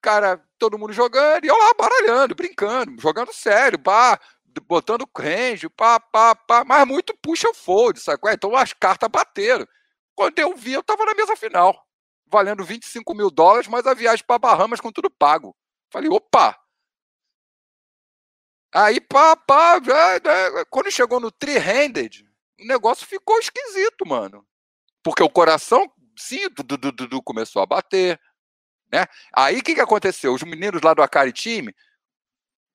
cara, 0.00 0.42
todo 0.58 0.78
mundo 0.78 0.92
jogando, 0.92 1.44
e 1.44 1.48
eu 1.48 1.56
lá 1.56 1.72
baralhando, 1.78 2.34
brincando, 2.34 3.00
jogando 3.00 3.32
sério, 3.32 3.78
pá, 3.78 4.20
botando 4.60 5.08
range, 5.16 5.68
pá, 5.70 5.98
pá, 5.98 6.34
pá, 6.34 6.64
mas 6.64 6.86
muito 6.86 7.16
puxa 7.22 7.48
o 7.48 7.54
fold, 7.54 8.00
sabe? 8.00 8.20
Então 8.32 8.54
as 8.56 8.72
cartas 8.72 9.08
bateram. 9.10 9.66
Quando 10.14 10.38
eu 10.38 10.54
vi, 10.54 10.72
eu 10.72 10.82
tava 10.82 11.04
na 11.04 11.14
mesa 11.14 11.34
final, 11.36 11.86
valendo 12.26 12.64
25 12.64 13.14
mil 13.14 13.30
dólares, 13.30 13.68
mas 13.68 13.86
a 13.86 13.94
viagem 13.94 14.24
para 14.26 14.38
Bahamas 14.38 14.80
com 14.80 14.92
tudo 14.92 15.10
pago. 15.10 15.56
Falei, 15.90 16.08
opa! 16.10 16.58
Aí, 18.74 19.00
pá, 19.00 19.36
pá, 19.36 19.78
quando 20.70 20.90
chegou 20.90 21.20
no 21.20 21.30
three-handed, 21.30 22.24
o 22.58 22.66
negócio 22.66 23.06
ficou 23.06 23.38
esquisito, 23.38 24.06
mano. 24.06 24.46
Porque 25.02 25.22
o 25.22 25.28
coração 25.28 25.92
sim, 26.16 26.48
du, 26.48 26.62
du, 26.62 26.92
du, 26.92 27.22
começou 27.22 27.60
a 27.60 27.66
bater. 27.66 28.18
Né? 28.90 29.06
Aí 29.34 29.58
o 29.58 29.62
que, 29.62 29.74
que 29.74 29.80
aconteceu? 29.80 30.32
Os 30.32 30.42
meninos 30.42 30.80
lá 30.82 30.94
do 30.94 31.02
Akari 31.02 31.32
Time 31.32 31.74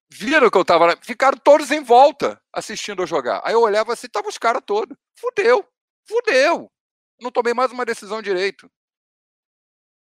viram 0.10 0.50
que 0.50 0.58
eu 0.58 0.66
tava 0.66 0.98
ficaram 1.02 1.38
todos 1.38 1.72
em 1.72 1.84
volta 1.84 2.42
assistindo 2.52 3.04
eu 3.04 3.08
jogar. 3.08 3.42
Aí 3.44 3.54
eu 3.54 3.62
olhava 3.62 3.94
assim, 3.94 4.08
tava 4.08 4.30
os 4.30 4.38
caras 4.38 4.62
todos. 4.66 4.98
Fudeu, 5.16 5.68
fudeu. 6.08 6.72
Não 7.20 7.32
tomei 7.32 7.54
mais 7.54 7.72
uma 7.72 7.86
decisão 7.86 8.22
direito. 8.22 8.70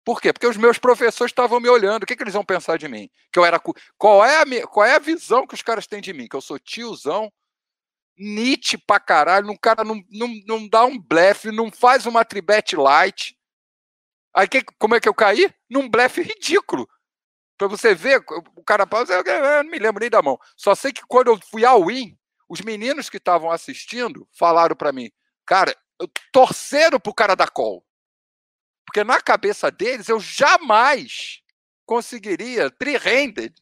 Por 0.05 0.21
quê? 0.21 0.33
Porque 0.33 0.47
os 0.47 0.57
meus 0.57 0.77
professores 0.77 1.31
estavam 1.31 1.59
me 1.59 1.69
olhando. 1.69 2.03
O 2.03 2.05
que, 2.05 2.15
que 2.15 2.23
eles 2.23 2.33
vão 2.33 2.43
pensar 2.43 2.77
de 2.77 2.87
mim? 2.87 3.09
Que 3.31 3.39
eu 3.39 3.45
era. 3.45 3.59
Qual 3.97 4.25
é, 4.25 4.41
a, 4.41 4.67
qual 4.67 4.85
é 4.85 4.95
a 4.95 4.99
visão 4.99 5.47
que 5.47 5.53
os 5.53 5.61
caras 5.61 5.87
têm 5.87 6.01
de 6.01 6.11
mim? 6.11 6.27
Que 6.27 6.35
eu 6.35 6.41
sou 6.41 6.59
tiozão, 6.59 7.31
Nietzsche 8.17 8.77
pra 8.77 8.99
caralho, 8.99 9.49
um 9.49 9.57
cara 9.57 9.83
não, 9.83 10.03
não, 10.09 10.27
não 10.45 10.67
dá 10.67 10.85
um 10.85 10.99
blefe, 10.99 11.51
não 11.51 11.71
faz 11.71 12.05
uma 12.05 12.25
tribete 12.25 12.75
light. 12.75 13.37
Aí 14.35 14.47
que, 14.47 14.63
como 14.77 14.95
é 14.95 14.99
que 14.99 15.07
eu 15.07 15.13
caí? 15.13 15.53
Num 15.69 15.89
blefe 15.89 16.21
ridículo. 16.21 16.87
Pra 17.57 17.67
você 17.67 17.93
ver, 17.93 18.23
o 18.55 18.63
cara 18.63 18.87
pausa, 18.87 19.13
eu 19.13 19.63
não 19.63 19.71
me 19.71 19.79
lembro 19.79 20.01
nem 20.01 20.09
da 20.09 20.21
mão. 20.21 20.39
Só 20.57 20.73
sei 20.75 20.91
que 20.91 21.03
quando 21.07 21.27
eu 21.27 21.39
fui 21.49 21.63
ao 21.63 21.85
win, 21.85 22.17
os 22.49 22.61
meninos 22.61 23.09
que 23.09 23.17
estavam 23.17 23.51
assistindo 23.51 24.27
falaram 24.37 24.75
para 24.75 24.91
mim, 24.91 25.11
cara, 25.45 25.75
eu 25.99 26.09
torceram 26.31 26.99
pro 26.99 27.13
cara 27.13 27.35
da 27.35 27.47
call. 27.47 27.85
Porque 28.85 29.03
na 29.03 29.21
cabeça 29.21 29.71
deles 29.71 30.09
eu 30.09 30.19
jamais 30.19 31.41
conseguiria 31.85 32.69
three-handed. 32.69 33.53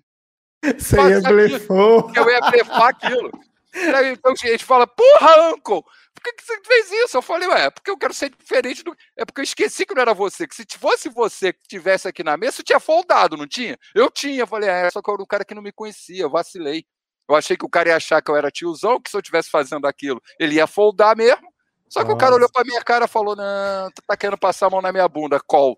Você 0.64 0.96
ia 0.96 1.22
blefar. 1.22 1.78
Eu 2.16 2.30
ia 2.30 2.42
blefar 2.50 2.88
aquilo. 2.88 3.32
Então 3.74 4.34
a 4.34 4.36
gente 4.36 4.66
fala, 4.66 4.86
porra, 4.86 5.50
Uncle, 5.52 5.82
por 6.14 6.24
que, 6.24 6.34
que 6.34 6.44
você 6.44 6.60
fez 6.66 6.92
isso? 6.92 7.18
Eu 7.18 7.22
falei, 7.22 7.48
ué, 7.48 7.70
porque 7.70 7.90
eu 7.90 7.98
quero 7.98 8.14
ser 8.14 8.30
diferente 8.30 8.84
do. 8.84 8.96
É 9.18 9.26
porque 9.26 9.42
eu 9.42 9.44
esqueci 9.44 9.86
que 9.86 9.96
não 9.96 10.02
era 10.02 10.14
você. 10.14 10.48
Que 10.48 10.56
se 10.56 10.66
fosse 10.78 11.10
você 11.10 11.54
que 11.54 11.62
estivesse 11.64 12.08
aqui 12.08 12.24
na 12.24 12.38
mesa, 12.38 12.58
você 12.58 12.64
tinha 12.64 12.80
foldado, 12.80 13.38
não 13.38 13.48
tinha? 13.48 13.78
Eu 13.96 14.12
tinha. 14.12 14.42
Eu 14.42 14.48
falei, 14.48 14.70
é, 14.70 14.90
só 14.92 15.02
que 15.02 15.10
eu 15.10 15.14
era 15.14 15.24
um 15.24 15.26
cara 15.26 15.46
que 15.46 15.56
não 15.56 15.62
me 15.62 15.72
conhecia, 15.72 16.24
eu 16.24 16.30
vacilei. 16.30 16.86
Eu 17.30 17.36
achei 17.36 17.56
que 17.56 17.66
o 17.66 17.70
cara 17.70 17.90
ia 17.90 17.96
achar 17.96 18.22
que 18.22 18.30
eu 18.30 18.36
era 18.36 18.52
tiozão, 18.52 19.02
que 19.02 19.10
se 19.10 19.16
eu 19.16 19.22
estivesse 19.22 19.50
fazendo 19.50 19.88
aquilo, 19.88 20.22
ele 20.38 20.56
ia 20.56 20.68
foldar 20.68 21.16
mesmo. 21.16 21.52
Só 21.90 22.02
que 22.02 22.06
Nossa. 22.06 22.16
o 22.16 22.20
cara 22.20 22.36
olhou 22.36 22.52
pra 22.52 22.64
minha 22.64 22.84
cara 22.84 23.06
e 23.06 23.08
falou: 23.08 23.36
Não, 23.36 23.90
tu 23.92 24.02
tá 24.06 24.18
querendo 24.18 24.38
passar 24.38 24.68
a 24.68 24.70
mão 24.70 24.82
na 24.82 24.92
minha 24.92 25.08
bunda, 25.08 25.40
call. 25.40 25.78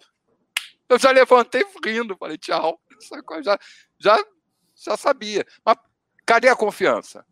Eu 0.89 0.99
já 0.99 1.11
levantei 1.11 1.65
rindo, 1.83 2.17
falei, 2.17 2.37
tchau. 2.37 2.79
Já, 3.43 3.59
já, 3.99 4.25
já 4.75 4.95
sabia. 4.95 5.45
Mas 5.65 5.75
cadê 6.25 6.47
a 6.47 6.55
confiança? 6.55 7.25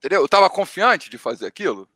Entendeu? 0.00 0.22
Eu 0.22 0.24
estava 0.24 0.48
confiante 0.48 1.10
de 1.10 1.18
fazer 1.18 1.46
aquilo? 1.46 1.86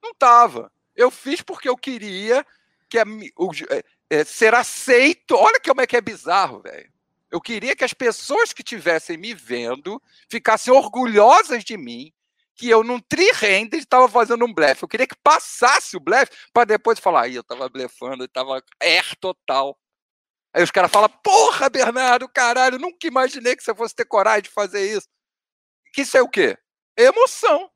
Não 0.00 0.10
estava. 0.12 0.72
Eu 0.94 1.10
fiz 1.10 1.42
porque 1.42 1.68
eu 1.68 1.76
queria 1.76 2.46
que 2.88 2.98
a, 2.98 3.04
o, 3.36 3.50
é, 3.68 3.82
é, 4.08 4.24
ser 4.24 4.54
aceito. 4.54 5.34
Olha 5.34 5.60
como 5.60 5.80
é 5.80 5.86
que 5.86 5.96
é 5.96 6.00
bizarro, 6.00 6.60
velho. 6.60 6.88
Eu 7.30 7.40
queria 7.40 7.74
que 7.74 7.84
as 7.84 7.92
pessoas 7.92 8.52
que 8.52 8.62
estivessem 8.62 9.18
me 9.18 9.34
vendo 9.34 10.00
ficassem 10.30 10.72
orgulhosas 10.72 11.64
de 11.64 11.76
mim, 11.76 12.12
que 12.54 12.68
eu 12.68 12.84
num 12.84 13.00
tri-render 13.00 13.78
estava 13.78 14.08
fazendo 14.08 14.44
um 14.44 14.54
blefe. 14.54 14.84
Eu 14.84 14.88
queria 14.88 15.06
que 15.06 15.16
passasse 15.16 15.96
o 15.96 16.00
blefe 16.00 16.32
para 16.52 16.64
depois 16.64 17.00
falar, 17.00 17.22
aí 17.22 17.34
eu 17.34 17.42
estava 17.42 17.68
blefando, 17.68 18.24
estava 18.24 18.62
er 18.80 19.16
total. 19.16 19.76
Aí 20.54 20.62
os 20.62 20.70
caras 20.70 20.92
falam, 20.92 21.10
porra, 21.22 21.68
Bernardo, 21.68 22.28
caralho, 22.28 22.78
nunca 22.78 23.06
imaginei 23.06 23.56
que 23.56 23.64
você 23.64 23.74
fosse 23.74 23.94
ter 23.94 24.04
coragem 24.04 24.42
de 24.42 24.50
fazer 24.50 24.96
isso. 24.96 25.08
Que 25.92 26.02
isso 26.02 26.16
é 26.16 26.22
o 26.22 26.28
quê? 26.28 26.56
Emoção. 26.98 27.70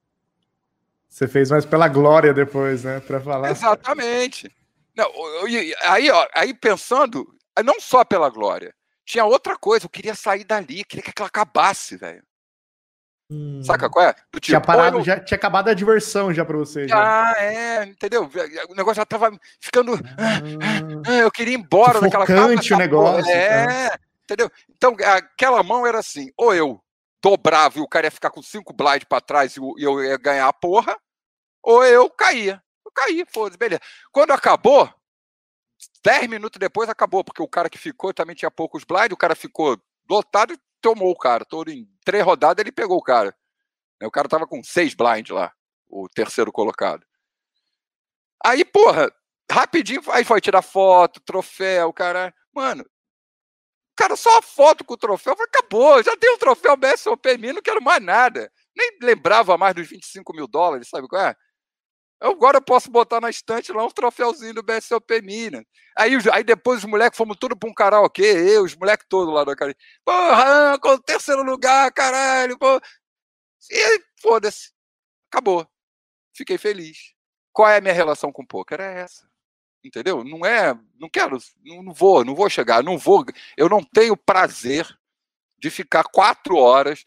Você 1.08 1.28
fez 1.28 1.50
mais 1.50 1.64
pela 1.64 1.88
glória 1.88 2.32
depois, 2.32 2.84
né? 2.84 3.00
Para 3.00 3.20
falar. 3.20 3.50
Exatamente. 3.50 4.50
Não, 4.96 5.10
aí, 5.82 6.10
ó, 6.10 6.28
aí 6.34 6.52
pensando, 6.52 7.26
não 7.64 7.80
só 7.80 8.04
pela 8.04 8.28
glória, 8.28 8.74
tinha 9.04 9.24
outra 9.24 9.56
coisa, 9.56 9.86
eu 9.86 9.90
queria 9.90 10.14
sair 10.14 10.44
dali, 10.44 10.84
queria 10.84 11.02
que 11.02 11.10
aquilo 11.10 11.26
acabasse, 11.26 11.96
velho. 11.96 12.22
Hum. 13.30 13.62
Saca 13.62 13.88
qual 13.88 14.06
é? 14.06 14.12
Tipo, 14.12 14.40
tinha 14.40 14.60
parado, 14.60 14.98
eu... 14.98 15.04
já 15.04 15.18
tinha 15.18 15.36
acabado 15.36 15.68
a 15.68 15.74
diversão 15.74 16.34
já 16.34 16.44
pra 16.44 16.56
você. 16.56 16.86
Ah, 16.92 17.32
é, 17.38 17.84
entendeu? 17.84 18.28
O 18.68 18.74
negócio 18.74 18.96
já 18.96 19.06
tava 19.06 19.30
ficando. 19.58 19.94
Ah. 20.18 21.08
ah 21.08 21.12
eu 21.16 21.30
queria 21.30 21.54
ir 21.54 21.58
embora 21.58 22.00
daquela 22.00 22.26
casa. 22.26 22.74
o 22.74 22.78
negócio. 22.78 23.30
É, 23.30 23.88
tá. 23.88 23.98
entendeu? 24.24 24.50
Então, 24.76 24.94
aquela 25.16 25.62
mão 25.62 25.86
era 25.86 25.98
assim: 25.98 26.30
ou 26.36 26.54
eu 26.54 26.82
dobrava 27.22 27.78
e 27.78 27.80
o 27.80 27.88
cara 27.88 28.06
ia 28.06 28.10
ficar 28.10 28.30
com 28.30 28.42
cinco 28.42 28.72
blind 28.72 29.04
pra 29.04 29.20
trás 29.20 29.56
e 29.56 29.60
eu 29.60 30.02
ia 30.02 30.16
ganhar 30.18 30.48
a 30.48 30.52
porra, 30.52 30.98
ou 31.62 31.84
eu 31.84 32.10
caía. 32.10 32.62
Eu 32.84 32.90
caí, 32.92 33.24
foda-se, 33.32 33.56
beleza. 33.56 33.80
Quando 34.10 34.32
acabou, 34.32 34.92
dez 36.04 36.26
minutos 36.26 36.58
depois 36.58 36.88
acabou, 36.88 37.22
porque 37.22 37.42
o 37.42 37.48
cara 37.48 37.70
que 37.70 37.78
ficou 37.78 38.12
também 38.12 38.34
tinha 38.34 38.50
poucos 38.50 38.84
blind, 38.84 39.12
o 39.12 39.16
cara 39.16 39.36
ficou 39.36 39.80
lotado 40.10 40.52
e 40.52 40.60
tomou 40.80 41.10
o 41.10 41.16
cara. 41.16 41.44
Todo 41.44 41.70
em 41.70 41.88
três 42.04 42.24
rodadas 42.24 42.60
ele 42.60 42.72
pegou 42.72 42.98
o 42.98 43.02
cara. 43.02 43.34
O 44.02 44.10
cara 44.10 44.28
tava 44.28 44.46
com 44.46 44.62
seis 44.64 44.94
blind 44.94 45.30
lá, 45.30 45.52
o 45.88 46.08
terceiro 46.08 46.50
colocado. 46.50 47.06
Aí, 48.44 48.64
porra, 48.64 49.12
rapidinho, 49.50 50.02
aí 50.10 50.24
foi 50.24 50.40
tirar 50.40 50.62
foto, 50.62 51.20
troféu, 51.20 51.92
cara. 51.92 52.34
Mano, 52.52 52.84
cara, 53.96 54.16
só 54.16 54.38
a 54.38 54.42
foto 54.42 54.84
com 54.84 54.94
o 54.94 54.96
troféu, 54.96 55.34
acabou, 55.34 56.02
já 56.02 56.16
tem 56.16 56.32
o 56.34 56.38
troféu 56.38 56.76
BSOP 56.76 57.38
mim, 57.38 57.52
não 57.52 57.62
quero 57.62 57.82
mais 57.82 58.02
nada. 58.02 58.50
Nem 58.76 58.98
lembrava 59.02 59.58
mais 59.58 59.74
dos 59.74 59.88
25 59.88 60.34
mil 60.34 60.46
dólares, 60.46 60.88
sabe 60.88 61.08
qual 61.08 61.22
é? 61.22 61.36
Agora 62.20 62.58
eu 62.58 62.62
posso 62.62 62.88
botar 62.88 63.20
na 63.20 63.30
estante 63.30 63.72
lá 63.72 63.84
um 63.84 63.90
troféuzinho 63.90 64.54
do 64.54 64.62
BSOP 64.62 65.20
Minas. 65.22 65.64
Aí, 65.96 66.12
aí 66.32 66.44
depois 66.44 66.78
os 66.78 66.84
moleques 66.84 67.16
fomos 67.16 67.36
tudo 67.38 67.56
para 67.56 67.68
um 67.68 67.74
karaokê, 67.74 68.22
eu, 68.22 68.62
os 68.62 68.76
moleques 68.76 69.06
todos 69.08 69.34
lá 69.34 69.42
do 69.42 69.56
cara. 69.56 69.74
Porra, 70.04 70.78
com 70.80 70.90
o 70.90 71.02
terceiro 71.02 71.42
lugar, 71.42 71.90
caralho. 71.92 72.56
Pô. 72.58 72.80
E 73.70 74.00
foda-se. 74.20 74.70
Acabou. 75.30 75.66
Fiquei 76.34 76.58
feliz. 76.58 77.12
Qual 77.52 77.68
é 77.68 77.78
a 77.78 77.80
minha 77.80 77.94
relação 77.94 78.32
com 78.32 78.42
o 78.42 78.46
poker? 78.46 78.80
É 78.80 79.00
essa. 79.00 79.31
Entendeu? 79.84 80.24
Não 80.24 80.46
é. 80.46 80.74
Não 80.98 81.08
quero. 81.08 81.38
Não, 81.64 81.92
vou, 81.92 82.24
não 82.24 82.34
vou 82.34 82.48
chegar. 82.48 82.82
Não 82.82 82.96
vou. 82.96 83.24
Eu 83.56 83.68
não 83.68 83.82
tenho 83.82 84.16
prazer 84.16 84.86
de 85.58 85.70
ficar 85.70 86.04
quatro 86.04 86.56
horas 86.56 87.04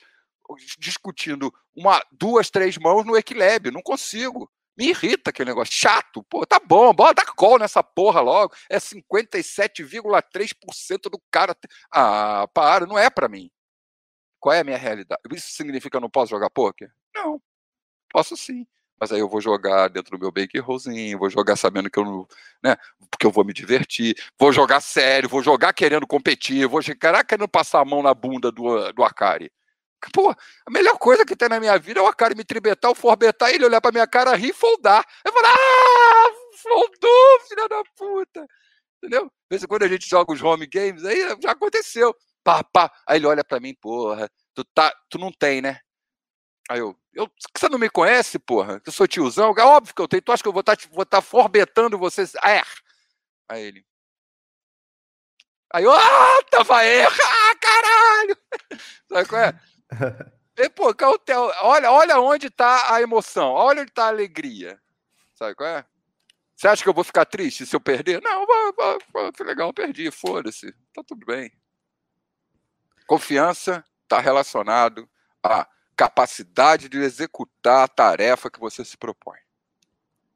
discutindo 0.78 1.52
uma, 1.76 2.04
duas, 2.12 2.50
três 2.50 2.78
mãos 2.78 3.06
no 3.06 3.18
equilíbrio. 3.18 3.72
Não 3.72 3.82
consigo. 3.82 4.52
Me 4.78 4.90
irrita 4.90 5.30
aquele 5.30 5.50
negócio. 5.50 5.74
Chato. 5.74 6.22
Pô, 6.24 6.46
tá 6.46 6.60
bom, 6.60 6.94
bota 6.94 7.26
call 7.26 7.60
nessa 7.60 7.82
porra 7.82 8.20
logo. 8.20 8.54
É 8.70 8.78
57,3% 8.78 11.10
do 11.10 11.22
cara. 11.32 11.56
Ah, 11.92 12.48
para, 12.54 12.86
não 12.86 13.00
é 13.00 13.10
para 13.10 13.30
mim. 13.30 13.50
Qual 14.40 14.54
é 14.54 14.60
a 14.60 14.64
minha 14.64 14.78
realidade? 14.78 15.22
Isso 15.32 15.54
significa 15.54 15.92
que 15.92 15.98
eu 15.98 16.02
não 16.02 16.10
posso 16.10 16.30
jogar 16.30 16.50
poker? 16.50 16.92
Não. 17.16 17.42
Posso 18.12 18.38
sim. 18.38 18.68
Mas 19.00 19.12
aí 19.12 19.20
eu 19.20 19.28
vou 19.28 19.42
jogar 19.42 19.90
dentro 19.90 20.18
do 20.18 20.22
meu 20.22 20.32
bankrollzinho, 20.32 21.20
vou 21.20 21.30
jogar 21.30 21.56
sabendo 21.56 21.90
que 21.90 22.00
eu 22.00 22.06
não. 22.06 22.28
Né, 22.64 22.76
porque 23.12 23.26
eu 23.26 23.32
vou 23.32 23.44
me 23.44 23.54
divertir, 23.54 24.16
vou 24.40 24.52
jogar 24.52 24.82
sério, 24.82 25.30
vou 25.30 25.44
jogar 25.44 25.74
querendo 25.74 26.08
competir, 26.08 26.68
vou 26.68 26.82
jogar 26.82 27.24
querendo 27.24 27.48
passar 27.48 27.82
a 27.82 27.86
mão 27.86 28.02
na 28.02 28.14
bunda 28.14 28.52
do, 28.52 28.92
do 28.94 29.04
Akari. 29.04 29.52
Pô, 30.14 30.30
a 30.32 30.72
melhor 30.72 30.98
coisa 30.98 31.26
que 31.26 31.36
tem 31.36 31.50
na 31.50 31.60
minha 31.60 31.78
vida 31.80 32.00
é 32.00 32.04
o 32.04 32.14
cara 32.14 32.36
me 32.36 32.44
tribetar, 32.44 32.92
o 32.92 32.96
forbetar, 32.96 33.52
ele 33.52 33.66
olhar 33.66 33.82
pra 33.82 33.92
minha 33.92 34.08
cara, 34.08 34.36
rir 34.36 34.50
e 34.50 34.54
foldar. 34.54 35.04
Eu 35.26 35.34
falo, 35.34 35.48
ah, 35.48 36.32
foldou, 36.62 37.40
filha 37.48 37.68
da 37.68 37.84
puta. 37.98 38.48
Entendeu? 38.98 39.32
Pensa 39.50 39.68
quando 39.68 39.84
a 39.84 39.88
gente 39.88 40.08
joga 40.08 40.32
os 40.34 40.42
home 40.42 40.68
games, 40.68 41.04
aí 41.06 41.38
já 41.42 41.52
aconteceu. 41.52 42.16
Pá, 42.44 42.64
pá. 42.64 42.92
Aí 43.08 43.18
ele 43.18 43.28
olha 43.28 43.44
pra 43.44 43.60
mim, 43.60 43.74
porra, 43.76 44.30
tu, 44.54 44.64
tá, 44.64 44.94
tu 45.10 45.18
não 45.18 45.32
tem, 45.32 45.62
né? 45.62 45.80
Aí 46.70 46.80
eu, 46.80 46.98
eu, 47.14 47.30
você 47.56 47.70
não 47.70 47.78
me 47.78 47.90
conhece, 47.90 48.40
porra? 48.40 48.82
Eu 48.86 48.92
sou 48.92 49.08
tiozão? 49.08 49.54
É 49.58 49.64
óbvio 49.64 49.94
que 49.94 50.02
eu 50.02 50.08
tenho. 50.08 50.22
Tu 50.22 50.32
acha 50.32 50.42
que 50.42 50.50
eu 50.50 50.54
vou 50.54 50.62
estar 50.62 50.76
tá, 50.76 50.88
vou 50.92 51.06
tá 51.06 51.22
forbetando 51.22 51.98
vocês? 51.98 52.34
Ah, 52.42 52.52
é. 52.52 52.64
Aí 53.48 53.64
ele. 53.64 53.86
Aí 55.74 55.84
eu, 55.84 55.92
ah, 55.92 56.44
tava 56.50 56.84
erra, 56.84 57.10
ah, 57.12 57.56
caralho! 57.60 58.38
Sabe 59.10 59.28
qual 59.28 59.42
é? 59.42 59.60
E, 60.58 60.70
pô, 60.70 60.94
cautela. 60.96 61.54
Olha, 61.64 61.92
olha 61.92 62.18
onde 62.18 62.48
está 62.48 62.96
a 62.96 63.02
emoção, 63.02 63.52
olha 63.52 63.82
onde 63.82 63.92
está 63.92 64.06
a 64.06 64.08
alegria. 64.08 64.82
Sabe 65.34 65.54
qual 65.54 65.68
é? 65.68 65.86
Você 66.56 66.70
acha 66.70 66.82
que 66.82 66.88
eu 66.88 66.94
vou 66.94 67.04
ficar 67.04 67.26
triste 67.26 67.66
se 67.66 67.76
eu 67.76 67.82
perder? 67.82 68.22
Não, 68.22 68.46
vai, 68.46 68.72
vai, 69.12 69.32
foi 69.36 69.46
legal, 69.46 69.74
perdi, 69.74 70.10
foda-se. 70.12 70.74
Tá 70.94 71.04
tudo 71.06 71.26
bem. 71.26 71.52
Confiança 73.06 73.84
está 74.04 74.20
relacionado 74.20 75.10
à 75.44 75.68
capacidade 75.96 76.90
de 76.90 76.98
executar 77.00 77.84
a 77.84 77.88
tarefa 77.88 78.50
que 78.50 78.60
você 78.60 78.84
se 78.84 78.98
propõe. 78.98 79.38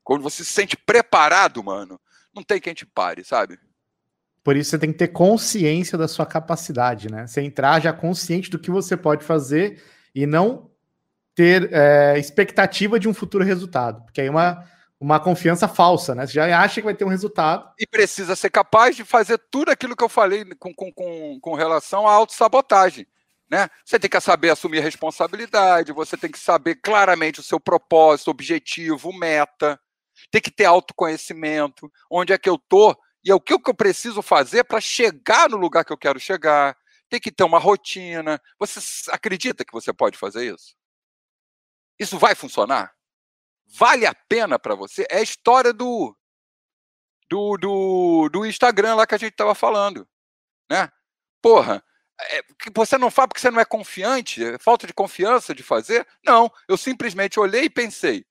Quando 0.03 0.23
você 0.23 0.43
se 0.43 0.51
sente 0.51 0.75
preparado, 0.75 1.63
mano, 1.63 1.99
não 2.33 2.43
tem 2.43 2.59
quem 2.59 2.73
te 2.73 2.85
pare, 2.85 3.23
sabe? 3.23 3.59
Por 4.43 4.55
isso 4.55 4.71
você 4.71 4.79
tem 4.79 4.91
que 4.91 4.97
ter 4.97 5.09
consciência 5.09 5.97
da 5.97 6.07
sua 6.07 6.25
capacidade, 6.25 7.11
né? 7.11 7.27
Você 7.27 7.41
entrar 7.41 7.79
já 7.79 7.93
consciente 7.93 8.49
do 8.49 8.57
que 8.57 8.71
você 8.71 8.95
pode 8.95 9.23
fazer 9.23 9.83
e 10.15 10.25
não 10.25 10.71
ter 11.35 11.71
é, 11.71 12.17
expectativa 12.17 12.99
de 12.99 13.07
um 13.07 13.13
futuro 13.13 13.43
resultado. 13.43 14.03
Porque 14.03 14.21
aí 14.21 14.27
é 14.27 14.31
uma, 14.31 14.65
uma 14.99 15.19
confiança 15.19 15.67
falsa, 15.67 16.15
né? 16.15 16.25
Você 16.25 16.33
já 16.33 16.59
acha 16.59 16.81
que 16.81 16.85
vai 16.85 16.95
ter 16.95 17.05
um 17.05 17.09
resultado. 17.09 17.69
E 17.77 17.85
precisa 17.85 18.35
ser 18.35 18.49
capaz 18.49 18.95
de 18.95 19.05
fazer 19.05 19.37
tudo 19.51 19.69
aquilo 19.69 19.95
que 19.95 20.03
eu 20.03 20.09
falei 20.09 20.45
com, 20.55 20.73
com, 20.73 20.91
com, 20.91 21.39
com 21.39 21.53
relação 21.53 22.07
à 22.07 22.13
autossabotagem. 22.13 23.05
Né? 23.49 23.67
Você 23.83 23.99
tem 23.99 24.09
que 24.09 24.19
saber 24.21 24.51
assumir 24.51 24.79
responsabilidade, 24.79 25.91
você 25.91 26.15
tem 26.15 26.31
que 26.31 26.37
saber 26.37 26.75
claramente 26.75 27.39
o 27.39 27.43
seu 27.43 27.59
propósito, 27.59 28.29
objetivo, 28.29 29.11
meta, 29.11 29.79
tem 30.29 30.41
que 30.41 30.51
ter 30.51 30.65
autoconhecimento, 30.65 31.91
onde 32.11 32.31
é 32.31 32.37
que 32.37 32.49
eu 32.49 32.55
estou 32.55 32.95
e 33.23 33.31
é 33.31 33.35
o 33.35 33.39
que 33.39 33.53
eu 33.53 33.73
preciso 33.73 34.21
fazer 34.21 34.63
para 34.63 34.79
chegar 34.79 35.49
no 35.49 35.57
lugar 35.57 35.83
que 35.83 35.91
eu 35.91 35.97
quero 35.97 36.19
chegar. 36.19 36.77
Tem 37.09 37.19
que 37.19 37.31
ter 37.31 37.43
uma 37.43 37.59
rotina. 37.59 38.41
Você 38.59 38.79
acredita 39.11 39.65
que 39.65 39.73
você 39.73 39.91
pode 39.91 40.17
fazer 40.17 40.53
isso? 40.53 40.75
Isso 41.97 42.17
vai 42.17 42.35
funcionar? 42.35 42.93
Vale 43.67 44.05
a 44.05 44.15
pena 44.15 44.57
para 44.57 44.73
você? 44.73 45.05
É 45.09 45.17
a 45.17 45.21
história 45.21 45.73
do, 45.73 46.15
do, 47.29 47.57
do, 47.57 48.29
do 48.29 48.45
Instagram 48.45 48.95
lá 48.95 49.05
que 49.05 49.15
a 49.15 49.17
gente 49.17 49.33
estava 49.33 49.53
falando. 49.53 50.07
Né? 50.69 50.89
Porra, 51.41 51.83
é, 52.21 52.43
você 52.73 52.97
não 52.97 53.09
faz 53.09 53.27
porque 53.27 53.39
você 53.39 53.51
não 53.51 53.59
é 53.59 53.65
confiante? 53.65 54.43
É 54.43 54.57
falta 54.59 54.85
de 54.85 54.93
confiança 54.93 55.55
de 55.55 55.63
fazer? 55.63 56.07
Não, 56.23 56.51
eu 56.67 56.77
simplesmente 56.77 57.39
olhei 57.39 57.63
e 57.63 57.69
pensei. 57.69 58.25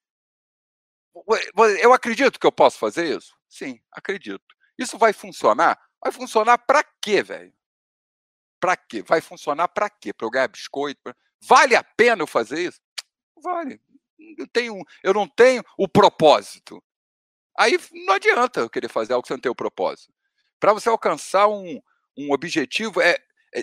Eu 1.81 1.93
acredito 1.93 2.39
que 2.39 2.47
eu 2.47 2.52
posso 2.52 2.78
fazer 2.78 3.16
isso? 3.16 3.35
Sim, 3.48 3.81
acredito. 3.93 4.44
Isso 4.78 4.98
vai 4.98 5.12
funcionar? 5.12 5.78
Vai 6.01 6.12
funcionar 6.12 6.59
para 6.59 6.85
quê, 7.02 7.23
velho? 7.23 7.52
Para 8.60 8.77
quê? 8.77 9.02
Vai 9.02 9.20
funcionar 9.20 9.69
para 9.69 9.90
quê? 9.90 10.12
Para 10.12 10.27
eu 10.27 10.31
ganhar 10.31 10.48
biscoito? 10.48 11.01
Pra... 11.02 11.15
Vale 11.43 11.74
a 11.74 11.82
pena 11.82 12.23
eu 12.23 12.27
fazer 12.27 12.60
isso? 12.60 12.81
Vale. 13.43 13.81
Eu, 14.36 14.47
tenho, 14.48 14.77
eu 15.02 15.15
não 15.15 15.27
tenho 15.28 15.62
o 15.77 15.89
propósito. 15.89 16.82
Aí 17.59 17.77
não 18.06 18.15
adianta 18.15 18.60
eu 18.60 18.70
querer 18.70 18.89
fazer 18.89 19.15
algo 19.15 19.27
que 19.27 19.32
não 19.32 19.40
tem 19.40 19.51
o 19.51 19.55
propósito. 19.55 20.12
Para 20.60 20.73
você 20.73 20.89
alcançar 20.89 21.48
um, 21.48 21.81
um 22.16 22.32
objetivo, 22.32 23.01
é, 23.01 23.16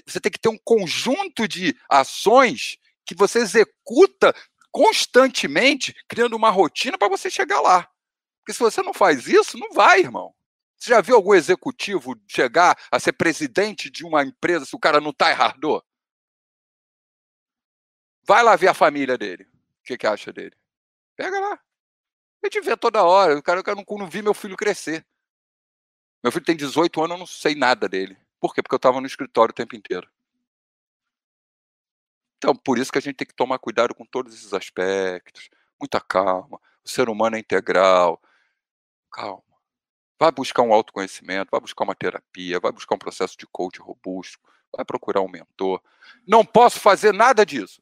você 0.06 0.20
tem 0.20 0.32
que 0.32 0.40
ter 0.40 0.50
um 0.50 0.58
conjunto 0.58 1.48
de 1.48 1.76
ações 1.90 2.78
que 3.06 3.16
você 3.16 3.40
executa 3.40 4.34
constantemente, 4.72 5.96
criando 6.08 6.36
uma 6.36 6.50
rotina 6.50 6.98
para 6.98 7.08
você 7.08 7.30
chegar 7.30 7.62
lá. 7.62 7.90
Porque 8.40 8.54
se 8.54 8.60
você 8.60 8.82
não 8.82 8.94
faz 8.94 9.28
isso, 9.28 9.58
não 9.58 9.72
vai, 9.72 10.00
irmão. 10.00 10.34
Você 10.78 10.90
já 10.90 11.02
viu 11.02 11.16
algum 11.16 11.34
executivo 11.34 12.20
chegar 12.28 12.78
a 12.92 13.00
ser 13.00 13.14
presidente 13.14 13.90
de 13.90 14.06
uma 14.06 14.24
empresa 14.24 14.66
se 14.66 14.76
o 14.76 14.80
cara 14.80 15.00
não 15.00 15.12
está 15.12 15.30
errado? 15.30 15.84
Vai 18.28 18.44
lá 18.44 18.56
ver 18.56 18.68
a 18.68 18.74
família 18.74 19.18
dele. 19.18 19.44
O 19.44 19.84
que, 19.84 19.98
que 19.98 20.08
acha 20.08 20.34
dele? 20.34 20.56
Pega 21.16 21.40
lá. 21.40 21.54
A 21.54 22.48
gente 22.48 22.62
vê 22.62 22.76
toda 22.76 23.04
hora. 23.04 23.38
O 23.38 23.42
cara, 23.42 23.64
eu 23.66 23.76
não, 23.76 23.86
não 23.98 24.10
vi 24.10 24.22
meu 24.22 24.34
filho 24.34 24.58
crescer. 24.58 25.06
Meu 26.24 26.32
filho 26.32 26.46
tem 26.46 26.56
18 26.56 27.02
anos, 27.02 27.12
eu 27.12 27.20
não 27.20 27.28
sei 27.28 27.56
nada 27.56 27.88
dele. 27.88 28.18
Por 28.46 28.54
quê? 28.54 28.62
Porque 28.62 28.76
eu 28.76 28.78
estava 28.78 29.02
no 29.02 29.08
escritório 29.08 29.50
o 29.50 29.56
tempo 29.56 29.76
inteiro. 29.76 30.08
Então, 32.38 32.56
por 32.56 32.78
isso 32.78 32.92
que 32.92 33.00
a 33.00 33.02
gente 33.02 33.16
tem 33.16 33.26
que 33.26 33.34
tomar 33.34 33.58
cuidado 33.58 33.96
com 33.96 34.06
todos 34.06 34.36
esses 34.36 34.54
aspectos. 34.54 35.50
Muita 35.80 36.00
calma. 36.00 36.62
O 36.84 36.88
ser 36.88 37.10
humano 37.10 37.38
é 37.38 37.40
integral. 37.40 38.22
Calma. 39.12 39.42
Vai 40.20 40.32
buscar 40.32 40.62
um 40.62 40.72
autoconhecimento, 40.72 41.50
vai 41.50 41.60
buscar 41.60 41.86
uma 41.86 41.96
terapia, 41.96 42.60
vai 42.60 42.72
buscar 42.72 42.94
um 42.94 43.00
processo 43.00 43.36
de 43.36 43.48
coach 43.48 43.80
robusto, 43.80 44.38
vai 44.72 44.86
procurar 44.86 45.22
um 45.22 45.28
mentor. 45.28 45.82
Não 46.28 46.46
posso 46.46 46.80
fazer 46.80 47.16
nada 47.16 47.44
disso. 47.44 47.82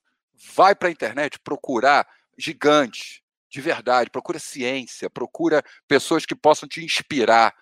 Vai 0.55 0.73
para 0.73 0.87
a 0.87 0.91
internet 0.91 1.39
procurar 1.39 2.07
gigantes 2.37 3.21
de 3.49 3.59
verdade, 3.59 4.09
procura 4.09 4.39
ciência, 4.39 5.09
procura 5.09 5.61
pessoas 5.89 6.25
que 6.25 6.33
possam 6.33 6.69
te 6.69 6.81
inspirar. 6.85 7.53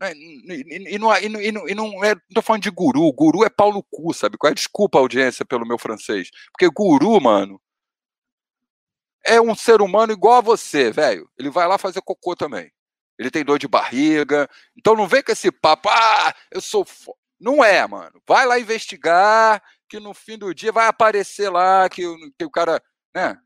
Né, 0.00 0.12
e 0.14 0.98
não, 0.98 1.14
e 1.14 1.28
não, 1.28 1.40
e 1.42 1.52
não, 1.52 1.68
e 1.68 1.74
não 1.74 2.04
é, 2.04 2.14
não 2.14 2.22
tô 2.34 2.42
falando 2.42 2.62
de 2.62 2.70
guru, 2.70 3.12
guru 3.12 3.44
é 3.44 3.50
Paulo 3.50 3.82
Cu, 3.90 4.14
sabe? 4.14 4.38
Qual 4.38 4.50
é? 4.50 4.54
Desculpa 4.54 4.98
a 4.98 5.02
audiência 5.02 5.44
pelo 5.44 5.66
meu 5.66 5.78
francês. 5.78 6.30
Porque 6.52 6.68
guru, 6.70 7.20
mano, 7.20 7.60
é 9.24 9.40
um 9.40 9.54
ser 9.54 9.82
humano 9.82 10.12
igual 10.12 10.38
a 10.38 10.40
você, 10.40 10.90
velho. 10.90 11.30
Ele 11.38 11.50
vai 11.50 11.66
lá 11.68 11.78
fazer 11.78 12.00
cocô 12.02 12.34
também. 12.34 12.72
Ele 13.18 13.30
tem 13.30 13.44
dor 13.44 13.58
de 13.58 13.68
barriga. 13.68 14.48
Então 14.76 14.96
não 14.96 15.06
vem 15.06 15.22
com 15.22 15.32
esse 15.32 15.52
papo, 15.52 15.88
ah, 15.90 16.34
eu 16.50 16.60
sou. 16.60 16.84
Fo... 16.84 17.14
Não 17.38 17.64
é, 17.64 17.86
mano. 17.86 18.20
Vai 18.26 18.46
lá 18.46 18.58
investigar, 18.58 19.62
que 19.88 20.00
no 20.00 20.14
fim 20.14 20.38
do 20.38 20.54
dia 20.54 20.72
vai 20.72 20.86
aparecer 20.86 21.50
lá 21.50 21.88
que, 21.88 22.02
que 22.38 22.44
o 22.44 22.50
cara. 22.50 22.82
Né? 23.14 23.36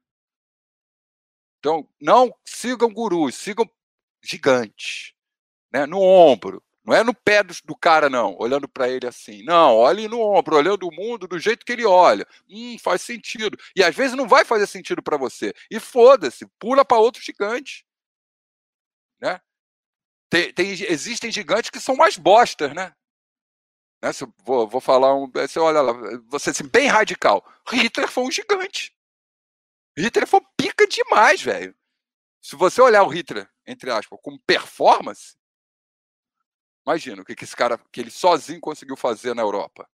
Então, 1.58 1.88
não 2.00 2.32
sigam 2.44 2.92
gurus, 2.92 3.34
sigam 3.34 3.68
gigantes. 4.22 5.13
Né? 5.74 5.86
No 5.86 6.00
ombro. 6.00 6.62
Não 6.84 6.94
é 6.94 7.02
no 7.02 7.12
pé 7.12 7.42
do, 7.42 7.52
do 7.64 7.74
cara, 7.74 8.08
não, 8.08 8.36
olhando 8.38 8.68
para 8.68 8.88
ele 8.88 9.06
assim. 9.08 9.42
Não, 9.42 9.74
olhe 9.74 10.06
no 10.06 10.20
ombro, 10.20 10.56
olhando 10.56 10.86
o 10.86 10.94
mundo 10.94 11.26
do 11.26 11.38
jeito 11.38 11.64
que 11.64 11.72
ele 11.72 11.84
olha. 11.84 12.26
Hum, 12.48 12.76
faz 12.78 13.02
sentido. 13.02 13.58
E 13.74 13.82
às 13.82 13.94
vezes 13.94 14.16
não 14.16 14.28
vai 14.28 14.44
fazer 14.44 14.66
sentido 14.68 15.02
para 15.02 15.16
você. 15.16 15.52
E 15.70 15.80
foda-se, 15.80 16.46
pula 16.58 16.84
para 16.84 16.98
outro 16.98 17.22
gigante. 17.22 17.84
Né? 19.20 19.40
Tem, 20.30 20.52
tem, 20.52 20.70
existem 20.70 21.32
gigantes 21.32 21.70
que 21.70 21.80
são 21.80 21.96
mais 21.96 22.18
bostas, 22.18 22.72
né? 22.74 22.94
né? 24.02 24.12
Se, 24.12 24.26
vou, 24.44 24.68
vou 24.68 24.80
falar 24.80 25.14
um. 25.16 25.28
Você 25.30 25.58
olha 25.58 25.80
lá, 25.80 25.92
você 26.28 26.50
assim, 26.50 26.68
bem 26.68 26.86
radical. 26.86 27.42
Hitler 27.66 28.08
foi 28.08 28.24
um 28.24 28.30
gigante. 28.30 28.94
Hitler 29.96 30.26
foi 30.26 30.40
pica 30.56 30.86
demais, 30.86 31.42
velho. 31.42 31.74
Se 32.42 32.54
você 32.56 32.82
olhar 32.82 33.02
o 33.04 33.08
Hitler, 33.08 33.48
entre 33.66 33.90
aspas, 33.90 34.18
como 34.22 34.38
performance, 34.40 35.34
imagina 36.86 37.22
o 37.22 37.24
que, 37.24 37.34
que 37.34 37.44
esse 37.44 37.56
cara, 37.56 37.78
que 37.92 38.00
ele 38.00 38.10
sozinho 38.10 38.60
conseguiu 38.60 38.96
fazer 38.96 39.34
na 39.34 39.42
Europa. 39.42 39.88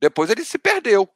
Depois 0.00 0.30
ele 0.30 0.44
se 0.44 0.58
perdeu. 0.58 1.08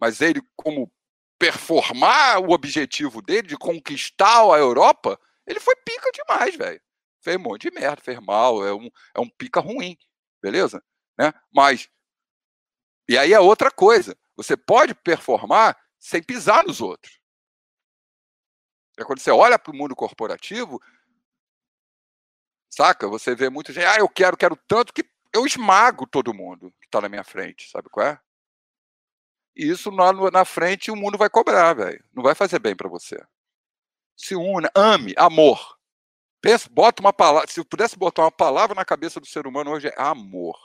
Mas 0.00 0.20
ele, 0.20 0.42
como 0.56 0.92
performar 1.38 2.40
o 2.40 2.50
objetivo 2.50 3.22
dele 3.22 3.48
de 3.48 3.56
conquistar 3.56 4.42
a 4.42 4.58
Europa, 4.58 5.18
ele 5.46 5.60
foi 5.60 5.74
pica 5.76 6.10
demais, 6.12 6.56
velho. 6.56 6.80
Fez 7.22 7.36
um 7.36 7.40
monte 7.40 7.70
de 7.70 7.74
merda, 7.74 8.02
fez 8.02 8.18
mal, 8.20 8.66
é 8.66 8.74
um, 8.74 8.90
é 9.14 9.20
um 9.20 9.28
pica 9.28 9.60
ruim, 9.60 9.96
beleza? 10.42 10.82
Né? 11.18 11.32
Mas, 11.52 11.88
e 13.08 13.16
aí 13.16 13.32
é 13.32 13.40
outra 13.40 13.70
coisa, 13.70 14.16
você 14.36 14.56
pode 14.56 14.94
performar 14.94 15.76
sem 15.98 16.22
pisar 16.22 16.64
nos 16.64 16.80
outros. 16.80 17.20
É 18.98 19.04
quando 19.04 19.18
você 19.18 19.30
olha 19.30 19.58
para 19.58 19.72
o 19.72 19.76
mundo 19.76 19.94
corporativo, 19.94 20.80
saca? 22.68 23.08
Você 23.08 23.34
vê 23.34 23.48
muita 23.50 23.72
gente, 23.72 23.84
ah, 23.86 23.98
eu 23.98 24.08
quero, 24.08 24.36
quero 24.36 24.56
tanto 24.68 24.92
que 24.92 25.04
eu 25.34 25.46
esmago 25.46 26.06
todo 26.06 26.34
mundo 26.34 26.72
que 26.80 26.86
está 26.86 27.00
na 27.00 27.08
minha 27.08 27.24
frente, 27.24 27.68
sabe 27.70 27.88
qual 27.90 28.06
é? 28.06 28.20
E 29.54 29.68
isso 29.70 29.90
lá 29.90 30.12
na 30.30 30.44
frente 30.44 30.90
o 30.90 30.96
mundo 30.96 31.16
vai 31.18 31.30
cobrar, 31.30 31.74
velho. 31.74 32.04
Não 32.14 32.22
vai 32.22 32.34
fazer 32.34 32.58
bem 32.58 32.76
para 32.76 32.88
você. 32.88 33.16
Se 34.16 34.34
una, 34.34 34.70
ame, 34.74 35.14
amor. 35.16 35.76
Pensa, 36.42 36.68
bota 36.70 37.00
uma 37.00 37.12
palavra. 37.12 37.50
Se 37.50 37.60
eu 37.60 37.64
pudesse 37.64 37.96
botar 37.96 38.22
uma 38.22 38.32
palavra 38.32 38.74
na 38.74 38.84
cabeça 38.84 39.18
do 39.18 39.26
ser 39.26 39.46
humano 39.46 39.70
hoje 39.72 39.88
é 39.88 39.94
amor 39.96 40.58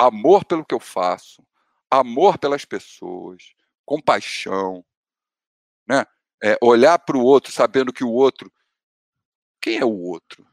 amor 0.00 0.44
pelo 0.44 0.64
que 0.64 0.74
eu 0.74 0.80
faço, 0.80 1.46
amor 1.90 2.38
pelas 2.38 2.64
pessoas, 2.64 3.52
compaixão, 3.84 4.84
né? 5.86 6.06
É, 6.42 6.56
olhar 6.62 6.98
para 6.98 7.18
o 7.18 7.22
outro 7.22 7.52
sabendo 7.52 7.92
que 7.92 8.02
o 8.02 8.10
outro. 8.10 8.50
Quem 9.60 9.78
é 9.78 9.84
o 9.84 9.96
outro? 9.96 10.46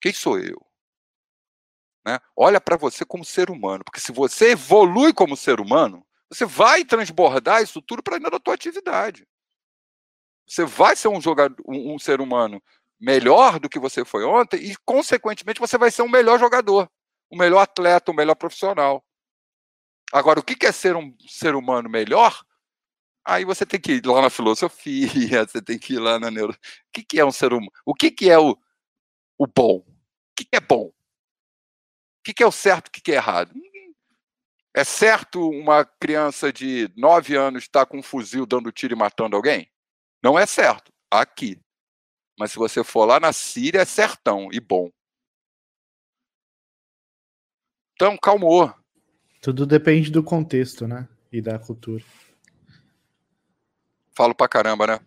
Quem 0.00 0.12
sou 0.12 0.38
eu? 0.38 0.64
Né? 2.06 2.18
Olha 2.34 2.60
para 2.60 2.76
você 2.76 3.04
como 3.04 3.24
ser 3.24 3.50
humano, 3.50 3.84
porque 3.84 4.00
se 4.00 4.12
você 4.12 4.52
evolui 4.52 5.12
como 5.12 5.36
ser 5.36 5.60
humano, 5.60 6.06
você 6.30 6.44
vai 6.44 6.84
transbordar 6.84 7.62
isso 7.62 7.82
tudo 7.82 8.02
para 8.02 8.16
dentro 8.16 8.32
da 8.32 8.40
tua 8.40 8.54
atividade. 8.54 9.26
Você 10.46 10.64
vai 10.64 10.96
ser 10.96 11.08
um 11.08 11.20
jogador, 11.20 11.56
um, 11.66 11.94
um 11.94 11.98
ser 11.98 12.20
humano 12.20 12.62
melhor 12.98 13.58
do 13.58 13.68
que 13.68 13.78
você 13.78 14.04
foi 14.04 14.24
ontem 14.24 14.56
e, 14.58 14.76
consequentemente, 14.84 15.60
você 15.60 15.76
vai 15.76 15.90
ser 15.90 16.02
um 16.02 16.08
melhor 16.08 16.38
jogador 16.38 16.90
o 17.30 17.36
melhor 17.36 17.60
atleta, 17.60 18.10
o 18.10 18.14
melhor 18.14 18.34
profissional. 18.34 19.04
Agora, 20.12 20.40
o 20.40 20.42
que 20.42 20.66
é 20.66 20.72
ser 20.72 20.96
um 20.96 21.16
ser 21.28 21.54
humano 21.54 21.88
melhor? 21.88 22.44
Aí 23.30 23.44
você 23.44 23.64
tem 23.64 23.78
que 23.80 23.92
ir 23.92 24.04
lá 24.04 24.22
na 24.22 24.28
filosofia, 24.28 25.06
você 25.46 25.62
tem 25.62 25.78
que 25.78 25.94
ir 25.94 26.00
lá 26.00 26.18
na 26.18 26.32
neuro. 26.32 26.52
O 26.52 26.90
que 26.90 27.20
é 27.20 27.24
um 27.24 27.30
ser 27.30 27.52
humano? 27.52 27.70
O 27.86 27.94
que 27.94 28.28
é 28.28 28.36
o, 28.36 28.58
o 29.38 29.46
bom? 29.46 29.76
O 29.76 29.84
que 30.36 30.48
é 30.50 30.58
bom? 30.58 30.86
O 30.86 30.92
que 32.24 32.42
é 32.42 32.46
o 32.46 32.50
certo? 32.50 32.88
O 32.88 32.90
que 32.90 33.12
é 33.12 33.14
errado? 33.14 33.54
É 34.74 34.82
certo 34.82 35.48
uma 35.48 35.84
criança 35.84 36.52
de 36.52 36.92
9 36.96 37.36
anos 37.36 37.62
estar 37.62 37.86
com 37.86 37.98
um 37.98 38.02
fuzil 38.02 38.44
dando 38.44 38.72
tiro 38.72 38.94
e 38.94 38.98
matando 38.98 39.36
alguém? 39.36 39.70
Não 40.20 40.36
é 40.36 40.44
certo. 40.44 40.92
Aqui. 41.08 41.56
Mas 42.36 42.50
se 42.50 42.58
você 42.58 42.82
for 42.82 43.04
lá 43.04 43.20
na 43.20 43.32
Síria, 43.32 43.82
é 43.82 43.84
certão 43.84 44.48
e 44.50 44.58
bom. 44.58 44.90
Então, 47.94 48.18
calmou. 48.18 48.74
Tudo 49.40 49.64
depende 49.64 50.10
do 50.10 50.20
contexto, 50.20 50.88
né? 50.88 51.08
E 51.30 51.40
da 51.40 51.60
cultura. 51.60 52.02
Falo 54.20 54.34
pra 54.34 54.46
caramba, 54.46 54.86
né? 54.86 55.00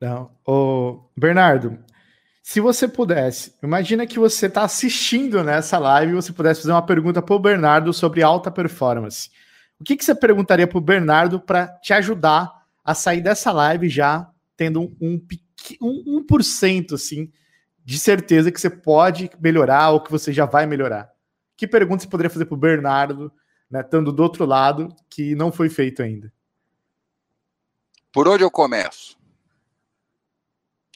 Não. 0.00 0.30
Ô, 0.46 1.10
Bernardo, 1.16 1.76
se 2.40 2.60
você 2.60 2.86
pudesse, 2.86 3.52
imagina 3.60 4.06
que 4.06 4.16
você 4.16 4.46
está 4.46 4.62
assistindo 4.62 5.42
nessa 5.42 5.76
live 5.76 6.12
e 6.12 6.14
você 6.14 6.32
pudesse 6.32 6.60
fazer 6.60 6.70
uma 6.70 6.86
pergunta 6.86 7.20
para 7.20 7.34
o 7.34 7.40
Bernardo 7.40 7.92
sobre 7.92 8.22
alta 8.22 8.48
performance. 8.48 9.28
O 9.80 9.82
que, 9.82 9.96
que 9.96 10.04
você 10.04 10.14
perguntaria 10.14 10.68
para 10.68 10.78
o 10.78 10.80
Bernardo 10.80 11.40
para 11.40 11.66
te 11.66 11.92
ajudar 11.92 12.48
a 12.84 12.94
sair 12.94 13.20
dessa 13.20 13.50
live 13.50 13.88
já 13.88 14.30
tendo 14.56 14.82
um, 14.82 15.20
um, 15.82 15.98
um 16.06 16.24
1% 16.24 16.92
assim, 16.92 17.32
de 17.84 17.98
certeza 17.98 18.52
que 18.52 18.60
você 18.60 18.70
pode 18.70 19.28
melhorar 19.40 19.90
ou 19.90 20.00
que 20.00 20.12
você 20.12 20.32
já 20.32 20.44
vai 20.44 20.64
melhorar? 20.64 21.10
Que 21.56 21.66
pergunta 21.66 22.04
você 22.04 22.08
poderia 22.08 22.30
fazer 22.30 22.44
para 22.44 22.54
o 22.54 22.56
Bernardo, 22.56 23.32
né, 23.68 23.80
estando 23.80 24.12
do 24.12 24.22
outro 24.22 24.46
lado, 24.46 24.94
que 25.10 25.34
não 25.34 25.50
foi 25.50 25.68
feito 25.68 26.04
ainda? 26.04 26.32
Por 28.18 28.26
onde 28.26 28.42
eu 28.42 28.50
começo? 28.50 29.16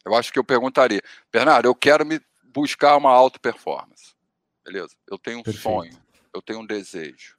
Eu 0.04 0.12
acho 0.16 0.32
que 0.32 0.40
eu 0.40 0.42
perguntaria, 0.42 1.00
Bernardo, 1.32 1.68
eu 1.68 1.74
quero 1.74 2.04
me 2.04 2.20
buscar 2.52 2.96
uma 2.96 3.12
alta 3.12 3.38
performance. 3.38 4.16
Beleza? 4.64 4.96
Eu 5.08 5.16
tenho 5.16 5.38
um 5.38 5.42
Perfeito. 5.44 5.62
sonho, 5.62 5.96
eu 6.34 6.42
tenho 6.42 6.58
um 6.58 6.66
desejo. 6.66 7.36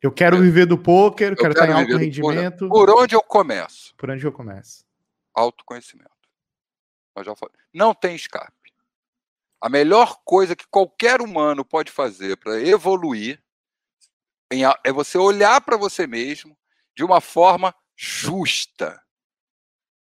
Eu 0.00 0.10
quero 0.10 0.40
viver 0.40 0.64
do 0.64 0.78
poker, 0.78 1.32
eu 1.32 1.36
quero, 1.36 1.36
quero 1.36 1.52
estar 1.52 1.68
em 1.68 1.72
alto 1.74 1.98
rendimento. 1.98 2.66
Por 2.66 2.88
onde 2.88 3.14
eu 3.14 3.20
começo? 3.20 3.94
Por 3.94 4.08
onde 4.08 4.24
eu 4.24 4.32
começo? 4.32 4.86
Autoconhecimento. 5.34 6.10
Eu 7.14 7.24
já 7.24 7.36
falei. 7.36 7.60
Não 7.74 7.92
tem 7.92 8.16
escape. 8.16 8.72
A 9.60 9.68
melhor 9.68 10.18
coisa 10.24 10.56
que 10.56 10.66
qualquer 10.66 11.20
humano 11.20 11.62
pode 11.62 11.92
fazer 11.92 12.38
para 12.38 12.58
evoluir 12.58 13.38
é 14.50 14.90
você 14.90 15.18
olhar 15.18 15.60
para 15.60 15.76
você 15.76 16.06
mesmo 16.06 16.56
de 16.96 17.04
uma 17.04 17.20
forma 17.20 17.74
justa, 17.96 19.02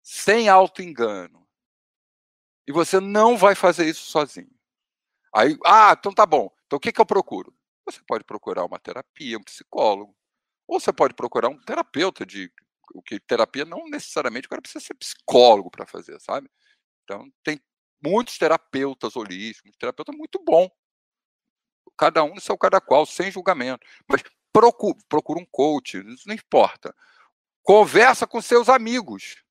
sem 0.01 0.49
auto-engano. 0.49 1.47
E 2.67 2.71
você 2.71 2.99
não 2.99 3.37
vai 3.37 3.55
fazer 3.55 3.87
isso 3.87 4.05
sozinho. 4.05 4.53
Aí, 5.33 5.57
ah, 5.65 5.95
então 5.97 6.13
tá 6.13 6.25
bom. 6.25 6.49
Então 6.65 6.77
o 6.77 6.79
que, 6.79 6.91
que 6.91 7.01
eu 7.01 7.05
procuro? 7.05 7.55
Você 7.85 8.01
pode 8.07 8.23
procurar 8.23 8.65
uma 8.65 8.79
terapia, 8.79 9.37
um 9.37 9.43
psicólogo. 9.43 10.15
Ou 10.67 10.79
você 10.79 10.91
pode 10.91 11.13
procurar 11.13 11.49
um 11.49 11.59
terapeuta 11.59 12.25
de. 12.25 12.51
O 12.93 13.01
que 13.01 13.19
terapia 13.19 13.65
não 13.65 13.87
necessariamente 13.89 14.47
o 14.47 14.49
cara 14.49 14.61
precisa 14.61 14.83
ser 14.83 14.93
psicólogo 14.95 15.69
para 15.69 15.85
fazer, 15.85 16.19
sabe? 16.19 16.49
Então 17.03 17.29
tem 17.43 17.59
muitos 18.03 18.37
terapeutas 18.37 19.15
holísticos, 19.15 19.75
terapeuta 19.77 20.11
muito 20.11 20.41
bom. 20.43 20.69
Cada 21.97 22.23
um 22.23 22.35
no 22.35 22.41
seu 22.41 22.57
cada 22.57 22.79
qual, 22.81 23.05
sem 23.05 23.31
julgamento. 23.31 23.85
Mas 24.07 24.23
procura, 24.53 24.97
procura 25.09 25.39
um 25.39 25.45
coach, 25.45 25.97
isso 26.13 26.27
não 26.27 26.35
importa. 26.35 26.95
Conversa 27.65 28.27
com 28.27 28.39
seus 28.43 28.69
amigos. 28.69 29.43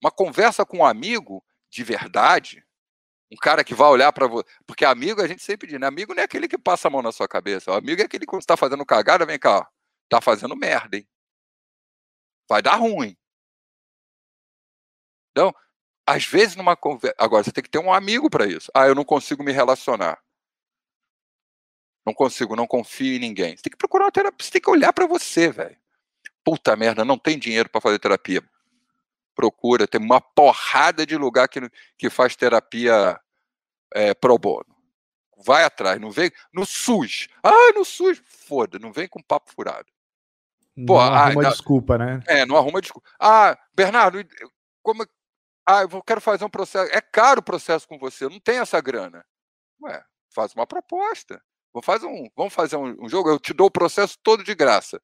Uma 0.00 0.10
conversa 0.10 0.64
com 0.64 0.78
um 0.78 0.84
amigo 0.84 1.44
de 1.68 1.82
verdade, 1.82 2.64
um 3.30 3.36
cara 3.36 3.64
que 3.64 3.74
vai 3.74 3.88
olhar 3.88 4.12
para 4.12 4.28
você. 4.28 4.48
Porque 4.64 4.84
amigo, 4.84 5.20
a 5.20 5.26
gente 5.26 5.42
sempre 5.42 5.66
diz, 5.66 5.80
né? 5.80 5.86
amigo 5.88 6.14
não 6.14 6.22
é 6.22 6.24
aquele 6.24 6.46
que 6.46 6.56
passa 6.56 6.86
a 6.86 6.90
mão 6.90 7.02
na 7.02 7.10
sua 7.10 7.26
cabeça. 7.26 7.72
O 7.72 7.74
amigo 7.74 8.00
é 8.00 8.04
aquele 8.04 8.20
que 8.20 8.30
quando 8.30 8.42
está 8.42 8.56
fazendo 8.56 8.86
cagada, 8.86 9.26
vem 9.26 9.36
cá, 9.36 9.58
ó, 9.58 9.66
tá 10.08 10.20
fazendo 10.20 10.54
merda, 10.54 10.96
hein? 10.96 11.08
Vai 12.48 12.62
dar 12.62 12.76
ruim. 12.76 13.16
Então, 15.32 15.52
às 16.06 16.24
vezes, 16.24 16.54
numa 16.54 16.76
conversa. 16.76 17.16
Agora, 17.18 17.42
você 17.42 17.50
tem 17.50 17.64
que 17.64 17.70
ter 17.70 17.80
um 17.80 17.92
amigo 17.92 18.30
para 18.30 18.46
isso. 18.46 18.70
Ah, 18.72 18.86
eu 18.86 18.94
não 18.94 19.04
consigo 19.04 19.42
me 19.42 19.50
relacionar. 19.50 20.22
Não 22.06 22.14
consigo, 22.14 22.54
não 22.54 22.68
confio 22.68 23.16
em 23.16 23.18
ninguém. 23.18 23.56
Você 23.56 23.64
tem 23.64 23.72
que 23.72 23.76
procurar 23.76 24.04
uma 24.04 24.12
terapia. 24.12 24.44
Você 24.44 24.52
tem 24.52 24.62
que 24.62 24.70
olhar 24.70 24.92
para 24.92 25.08
você, 25.08 25.50
velho. 25.50 25.76
Puta 26.46 26.76
merda, 26.76 27.04
não 27.04 27.18
tem 27.18 27.36
dinheiro 27.36 27.68
para 27.68 27.80
fazer 27.80 27.98
terapia. 27.98 28.40
procura, 29.34 29.88
tem 29.88 30.00
uma 30.00 30.20
porrada 30.20 31.04
de 31.04 31.16
lugar 31.16 31.48
que, 31.48 31.60
que 31.98 32.08
faz 32.08 32.36
terapia 32.36 33.20
é, 33.92 34.14
pro 34.14 34.38
bono. 34.38 34.64
Vai 35.44 35.64
atrás, 35.64 36.00
não 36.00 36.12
vem 36.12 36.30
no 36.54 36.64
SUS. 36.64 37.26
Ah, 37.42 37.72
no 37.74 37.84
SUS, 37.84 38.22
foda, 38.24 38.78
não 38.78 38.92
vem 38.92 39.08
com 39.08 39.20
papo 39.20 39.52
furado. 39.52 39.88
Pô, 40.86 40.94
não 40.94 41.00
arruma 41.00 41.48
ah, 41.48 41.50
desculpa, 41.50 41.98
né? 41.98 42.22
É, 42.28 42.46
não 42.46 42.56
arruma 42.56 42.80
desculpa. 42.80 43.08
Ah, 43.18 43.58
Bernardo, 43.74 44.24
como 44.82 45.04
ah, 45.68 45.82
eu 45.82 46.02
quero 46.04 46.20
fazer 46.20 46.44
um 46.44 46.48
processo. 46.48 46.92
É 46.94 47.00
caro 47.00 47.40
o 47.40 47.44
processo 47.44 47.88
com 47.88 47.98
você, 47.98 48.28
não 48.28 48.38
tem 48.38 48.58
essa 48.58 48.80
grana. 48.80 49.26
Ué, 49.82 50.00
faz 50.32 50.54
uma 50.54 50.64
proposta. 50.64 51.42
Vamos 51.74 51.84
fazer 51.84 52.06
um, 52.06 52.30
vamos 52.36 52.54
fazer 52.54 52.76
um, 52.76 53.04
um 53.04 53.08
jogo, 53.08 53.30
eu 53.30 53.40
te 53.40 53.52
dou 53.52 53.66
o 53.66 53.70
processo 53.70 54.16
todo 54.22 54.44
de 54.44 54.54
graça. 54.54 55.02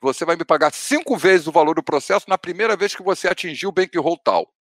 Você 0.00 0.24
vai 0.24 0.36
me 0.36 0.44
pagar 0.44 0.72
cinco 0.72 1.16
vezes 1.16 1.46
o 1.46 1.52
valor 1.52 1.74
do 1.74 1.82
processo 1.82 2.28
na 2.28 2.36
primeira 2.36 2.76
vez 2.76 2.94
que 2.94 3.02
você 3.02 3.28
atingir 3.28 3.66
o 3.66 3.72
bankroll 3.72 4.18
tal. 4.18 4.52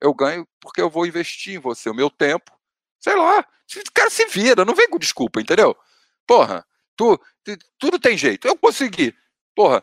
Eu 0.00 0.14
ganho 0.14 0.46
porque 0.60 0.80
eu 0.80 0.90
vou 0.90 1.06
investir 1.06 1.56
em 1.56 1.58
você 1.58 1.90
o 1.90 1.94
meu 1.94 2.10
tempo. 2.10 2.52
Sei 3.00 3.14
lá. 3.14 3.40
O 3.40 3.92
cara 3.92 4.10
se 4.10 4.26
vira, 4.26 4.64
não 4.64 4.74
vem 4.74 4.88
com 4.88 4.98
desculpa, 4.98 5.40
entendeu? 5.40 5.76
Porra, 6.26 6.66
tu, 6.96 7.18
tu 7.44 7.56
tudo 7.78 7.98
tem 7.98 8.16
jeito. 8.16 8.46
Eu 8.46 8.56
consegui. 8.56 9.14
Porra, 9.54 9.82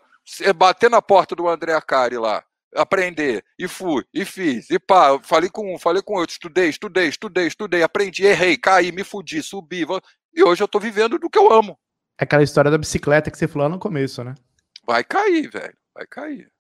bater 0.55 0.89
na 0.89 1.01
porta 1.01 1.35
do 1.35 1.47
André 1.47 1.73
Acari 1.73 2.17
lá, 2.17 2.43
aprender, 2.75 3.43
e 3.57 3.67
fui, 3.67 4.05
e 4.13 4.25
fiz, 4.25 4.69
e 4.69 4.79
pá, 4.79 5.19
falei 5.23 5.49
com 5.49 5.73
um, 5.73 5.79
falei 5.79 6.01
com 6.01 6.15
outro, 6.15 6.33
estudei, 6.33 6.69
estudei, 6.69 7.07
estudei, 7.07 7.47
estudei, 7.47 7.83
aprendi, 7.83 8.25
errei, 8.25 8.57
caí, 8.57 8.91
me 8.91 9.03
fudi, 9.03 9.41
subi, 9.41 9.85
e 10.33 10.43
hoje 10.43 10.61
eu 10.63 10.67
tô 10.67 10.79
vivendo 10.79 11.17
do 11.17 11.29
que 11.29 11.37
eu 11.37 11.51
amo. 11.51 11.79
É 12.17 12.23
aquela 12.23 12.43
história 12.43 12.71
da 12.71 12.77
bicicleta 12.77 13.29
que 13.29 13.37
você 13.37 13.47
falou 13.47 13.69
no 13.69 13.79
começo, 13.79 14.23
né? 14.23 14.35
Vai 14.85 15.03
cair, 15.03 15.49
velho. 15.49 15.77
Vai 15.93 16.07
cair. 16.07 16.51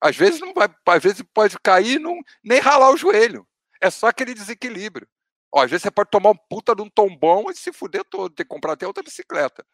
Às 0.00 0.16
vezes 0.16 0.40
não 0.40 0.52
vai, 0.52 0.68
às 0.86 1.02
vezes 1.02 1.22
pode 1.32 1.56
cair 1.60 1.98
não 1.98 2.18
nem 2.42 2.58
ralar 2.58 2.90
o 2.90 2.96
joelho. 2.96 3.46
É 3.80 3.90
só 3.90 4.08
aquele 4.08 4.34
desequilíbrio. 4.34 5.06
Ó, 5.52 5.62
às 5.62 5.70
vezes 5.70 5.82
você 5.82 5.90
pode 5.90 6.10
tomar 6.10 6.30
um 6.30 6.36
puta 6.48 6.74
de 6.74 6.82
um 6.82 6.88
tombão 6.88 7.50
e 7.50 7.54
se 7.54 7.72
fuder 7.72 8.04
todo, 8.04 8.34
ter 8.34 8.44
que 8.44 8.48
comprar 8.48 8.72
até 8.72 8.86
outra 8.86 9.02
bicicleta. 9.02 9.64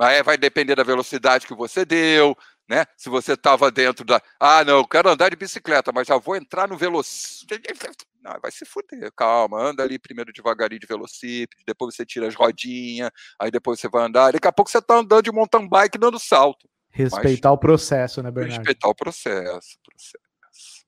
Aí 0.00 0.22
vai 0.22 0.38
depender 0.38 0.76
da 0.76 0.84
velocidade 0.84 1.46
que 1.46 1.54
você 1.54 1.84
deu, 1.84 2.36
né? 2.68 2.84
Se 2.96 3.08
você 3.08 3.32
estava 3.32 3.70
dentro 3.70 4.04
da. 4.04 4.20
Ah, 4.38 4.62
não, 4.62 4.78
eu 4.78 4.86
quero 4.86 5.08
andar 5.08 5.30
de 5.30 5.36
bicicleta, 5.36 5.90
mas 5.92 6.06
já 6.06 6.18
vou 6.18 6.36
entrar 6.36 6.68
no 6.68 6.76
velocípede. 6.76 7.62
Não, 8.20 8.36
vai 8.42 8.50
se 8.50 8.64
fuder, 8.66 9.12
calma, 9.16 9.62
anda 9.62 9.82
ali 9.82 9.96
primeiro 9.96 10.32
devagarinho 10.32 10.80
de 10.80 10.88
velocípede, 10.88 11.62
depois 11.64 11.94
você 11.94 12.04
tira 12.04 12.26
as 12.26 12.34
rodinhas, 12.34 13.10
aí 13.38 13.48
depois 13.48 13.78
você 13.78 13.88
vai 13.88 14.04
andar. 14.04 14.32
Daqui 14.32 14.46
a 14.46 14.52
pouco 14.52 14.68
você 14.68 14.78
está 14.78 14.96
andando 14.96 15.22
de 15.22 15.30
mountain 15.30 15.66
bike 15.68 15.96
dando 15.96 16.18
salto. 16.18 16.68
Respeitar 16.90 17.50
mas, 17.50 17.56
o 17.56 17.58
processo, 17.58 18.22
né, 18.22 18.30
Bernardo? 18.30 18.58
Respeitar 18.58 18.88
o 18.88 18.94
processo, 18.94 19.78
processo. 19.82 20.84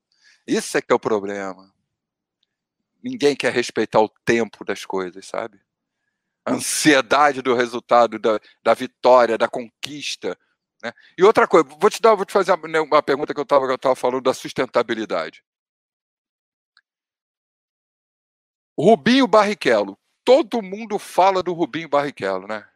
Isso 0.47 0.77
é 0.77 0.83
que 0.83 0.93
é 0.93 0.95
o 0.95 0.99
problema. 0.99 1.73
Ninguém 3.03 3.37
quer 3.37 3.53
respeitar 3.53 4.01
o 4.01 4.09
tempo 4.25 4.65
das 4.65 4.85
coisas, 4.85 5.25
sabe? 5.25 5.61
A 6.45 6.53
ansiedade 6.53 7.41
do 7.41 7.55
resultado, 7.55 8.19
da, 8.19 8.41
da 8.63 8.75
vitória, 8.75 9.39
da 9.39 9.49
conquista. 9.49 10.37
Né? 10.83 10.93
E 11.17 11.23
outra 11.23 11.47
coisa, 11.47 11.69
vou 11.69 11.91
te 11.91 12.01
dar, 12.01 12.15
vou 12.15 12.25
te 12.25 12.33
fazer 12.33 12.53
uma, 12.53 12.69
né, 12.69 12.81
uma 12.81 13.03
pergunta 13.03 13.35
que 13.35 13.41
eu 13.41 13.45
estava 13.45 13.97
falando 13.97 14.23
da 14.23 14.33
sustentabilidade. 14.35 15.45
Rubinho 18.79 19.27
Barrichello. 19.27 19.99
Todo 20.25 20.63
mundo 20.63 20.99
fala 20.99 21.43
do 21.43 21.53
Rubinho 21.53 21.89
Barrichello, 21.89 22.47
né? 22.47 22.67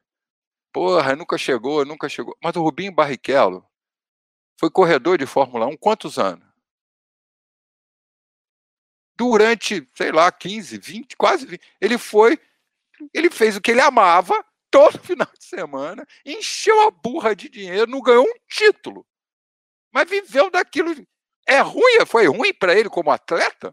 Porra, 0.72 1.16
nunca 1.16 1.38
chegou, 1.38 1.84
nunca 1.84 2.08
chegou. 2.08 2.36
Mas 2.42 2.56
o 2.56 2.62
Rubinho 2.62 2.92
Barrichello 2.92 3.66
foi 4.58 4.70
corredor 4.70 5.18
de 5.18 5.26
Fórmula 5.26 5.66
1 5.66 5.76
quantos 5.76 6.18
anos? 6.18 6.44
Durante, 9.16 9.88
sei 9.94 10.10
lá, 10.10 10.30
15, 10.32 10.78
20, 10.78 11.16
quase 11.16 11.46
20. 11.46 11.62
Ele 11.80 11.96
foi, 11.96 12.38
ele 13.12 13.30
fez 13.30 13.56
o 13.56 13.60
que 13.60 13.70
ele 13.70 13.80
amava 13.80 14.44
todo 14.74 14.98
final 14.98 15.30
de 15.38 15.44
semana, 15.44 16.04
encheu 16.26 16.88
a 16.88 16.90
burra 16.90 17.34
de 17.36 17.48
dinheiro, 17.48 17.88
não 17.88 18.02
ganhou 18.02 18.24
um 18.24 18.34
título. 18.48 19.06
Mas 19.92 20.10
viveu 20.10 20.50
daquilo. 20.50 20.92
É 21.46 21.60
ruim? 21.60 22.04
Foi 22.04 22.26
ruim 22.26 22.52
para 22.52 22.76
ele 22.76 22.88
como 22.88 23.12
atleta? 23.12 23.72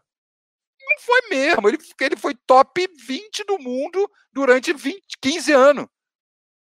Não 0.79 0.99
foi 0.99 1.21
mesmo. 1.29 1.67
Ele, 1.67 1.77
ele 2.01 2.15
foi 2.15 2.35
top 2.45 2.87
20 3.07 3.43
do 3.45 3.57
mundo 3.57 4.11
durante 4.31 4.71
20, 4.71 5.01
15 5.19 5.51
anos. 5.51 5.87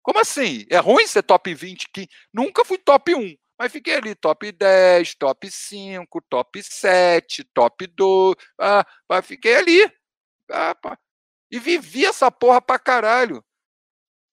Como 0.03 0.19
assim? 0.19 0.65
É 0.69 0.77
ruim 0.77 1.07
ser 1.07 1.23
top 1.23 1.53
20? 1.53 1.87
Que 1.93 2.09
nunca 2.33 2.65
fui 2.65 2.77
top 2.77 3.15
1, 3.15 3.35
mas 3.57 3.71
fiquei 3.71 3.95
ali 3.95 4.15
top 4.15 4.51
10, 4.51 5.15
top 5.15 5.49
5, 5.49 6.21
top 6.29 6.61
7, 6.61 7.45
top 7.53 7.87
2. 7.87 8.35
Ah, 8.59 8.85
fiquei 9.23 9.55
ali. 9.55 9.91
Ah, 10.51 10.75
e 11.49 11.59
vivi 11.59 12.05
essa 12.05 12.29
porra 12.29 12.61
pra 12.61 12.77
caralho. 12.79 13.43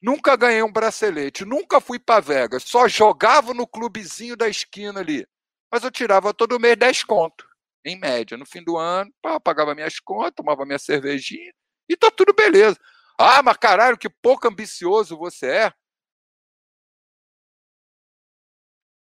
Nunca 0.04 0.36
ganhei 0.36 0.62
um 0.62 0.70
bracelete, 0.70 1.46
nunca 1.46 1.80
fui 1.80 1.98
para 1.98 2.20
Vegas, 2.20 2.62
só 2.64 2.86
jogava 2.86 3.54
no 3.54 3.66
clubezinho 3.66 4.36
da 4.36 4.46
esquina 4.46 5.00
ali. 5.00 5.26
Mas 5.72 5.82
eu 5.82 5.90
tirava 5.90 6.34
todo 6.34 6.60
mês 6.60 6.76
10 6.76 7.02
conto 7.04 7.48
em 7.82 7.98
média. 7.98 8.36
No 8.36 8.44
fim 8.44 8.62
do 8.62 8.76
ano, 8.76 9.10
pá, 9.22 9.40
pagava 9.40 9.74
minhas 9.74 9.98
contas, 9.98 10.34
tomava 10.36 10.66
minha 10.66 10.78
cervejinha 10.78 11.50
e 11.88 11.96
tá 11.96 12.10
tudo 12.10 12.34
beleza. 12.34 12.78
Ah, 13.18 13.42
mas 13.42 13.56
caralho, 13.56 13.96
que 13.96 14.10
pouco 14.10 14.46
ambicioso 14.46 15.16
você 15.16 15.46
é. 15.46 15.72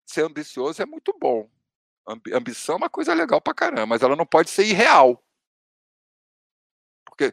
Ser 0.07 0.25
ambicioso 0.25 0.81
é 0.83 0.87
muito 0.87 1.13
bom. 1.19 1.51
Ambição 2.33 2.77
é 2.77 2.79
uma 2.79 2.89
coisa 2.89 3.13
legal 3.13 3.41
pra 3.41 3.53
caramba, 3.53 3.87
mas 3.87 4.03
ela 4.03 4.15
não 4.15 4.25
pode 4.25 4.51
ser 4.51 4.67
irreal. 4.67 5.21
Porque. 7.05 7.33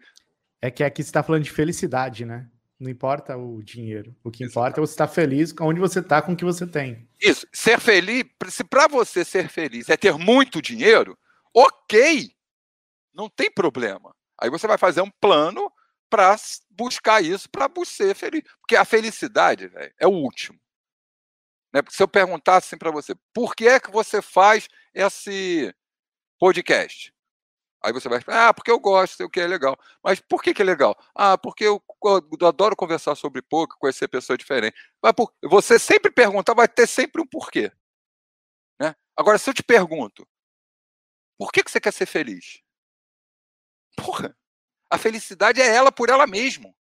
É 0.59 0.71
que 0.71 0.83
aqui 0.83 1.03
você 1.03 1.09
está 1.09 1.21
falando 1.21 1.43
de 1.43 1.51
felicidade, 1.51 2.25
né? 2.25 2.49
Não 2.79 2.89
importa 2.89 3.35
o 3.35 3.61
dinheiro. 3.61 4.15
O 4.23 4.31
que 4.31 4.43
importa 4.43 4.79
é 4.79 4.81
você 4.81 4.93
estar 4.93 5.07
feliz 5.07 5.51
com 5.51 5.65
onde 5.65 5.81
você 5.81 5.99
está, 5.99 6.21
com 6.21 6.31
o 6.31 6.35
que 6.35 6.45
você 6.45 6.65
tem. 6.65 7.09
Isso. 7.19 7.45
Ser 7.51 7.79
feliz, 7.79 8.23
se 8.47 8.63
para 8.63 8.87
você 8.87 9.25
ser 9.25 9.49
feliz 9.49 9.89
é 9.89 9.97
ter 9.97 10.17
muito 10.17 10.61
dinheiro, 10.61 11.17
ok, 11.53 12.33
não 13.13 13.29
tem 13.29 13.51
problema. 13.51 14.15
Aí 14.41 14.49
você 14.49 14.65
vai 14.65 14.77
fazer 14.77 15.01
um 15.01 15.11
plano 15.19 15.69
para 16.09 16.37
buscar 16.71 17.21
isso, 17.21 17.49
para 17.49 17.69
ser 17.85 18.15
feliz. 18.15 18.43
Porque 18.61 18.77
a 18.77 18.85
felicidade 18.85 19.67
véio, 19.67 19.93
é 19.99 20.07
o 20.07 20.11
último. 20.11 20.57
Né? 21.73 21.81
Se 21.89 22.01
eu 22.01 22.07
perguntasse 22.07 22.67
assim 22.67 22.77
para 22.77 22.91
você, 22.91 23.13
por 23.33 23.55
que 23.55 23.67
é 23.67 23.79
que 23.79 23.91
você 23.91 24.21
faz 24.21 24.69
esse 24.93 25.75
podcast? 26.39 27.13
Aí 27.81 27.93
você 27.93 28.09
vai 28.09 28.19
ah, 28.27 28.53
porque 28.53 28.69
eu 28.69 28.79
gosto, 28.79 29.15
sei 29.15 29.25
o 29.25 29.29
que 29.29 29.39
é 29.39 29.47
legal. 29.47 29.77
Mas 30.03 30.19
por 30.19 30.43
que, 30.43 30.53
que 30.53 30.61
é 30.61 30.65
legal? 30.65 30.97
Ah, 31.15 31.37
porque 31.37 31.63
eu, 31.63 31.81
eu 32.03 32.47
adoro 32.47 32.75
conversar 32.75 33.15
sobre 33.15 33.41
pouco, 33.41 33.77
conhecer 33.79 34.07
pessoas 34.07 34.37
diferentes. 34.37 34.79
Mas 35.01 35.13
por, 35.13 35.33
você 35.43 35.79
sempre 35.79 36.11
pergunta, 36.11 36.53
vai 36.53 36.67
ter 36.67 36.87
sempre 36.87 37.21
um 37.21 37.27
porquê. 37.27 37.71
Né? 38.79 38.93
Agora, 39.15 39.37
se 39.37 39.49
eu 39.49 39.53
te 39.53 39.63
pergunto, 39.63 40.27
por 41.37 41.51
que, 41.51 41.63
que 41.63 41.71
você 41.71 41.79
quer 41.79 41.93
ser 41.93 42.05
feliz? 42.05 42.61
Porra, 43.95 44.35
a 44.89 44.97
felicidade 44.97 45.61
é 45.61 45.67
ela 45.67 45.91
por 45.91 46.09
ela 46.09 46.27
mesma. 46.27 46.73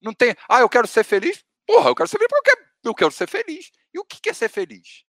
Não 0.00 0.14
tem, 0.14 0.34
ah, 0.48 0.60
eu 0.60 0.68
quero 0.70 0.86
ser 0.86 1.04
feliz? 1.04 1.44
Porra, 1.66 1.90
eu 1.90 1.94
quero 1.94 2.08
ser 2.08 2.16
feliz 2.16 2.30
porque 2.30 2.70
eu 2.84 2.94
quero 2.94 3.10
ser 3.10 3.28
feliz. 3.28 3.70
E 3.92 3.98
o 3.98 4.04
que 4.04 4.30
é 4.30 4.32
ser 4.32 4.48
feliz? 4.48 5.04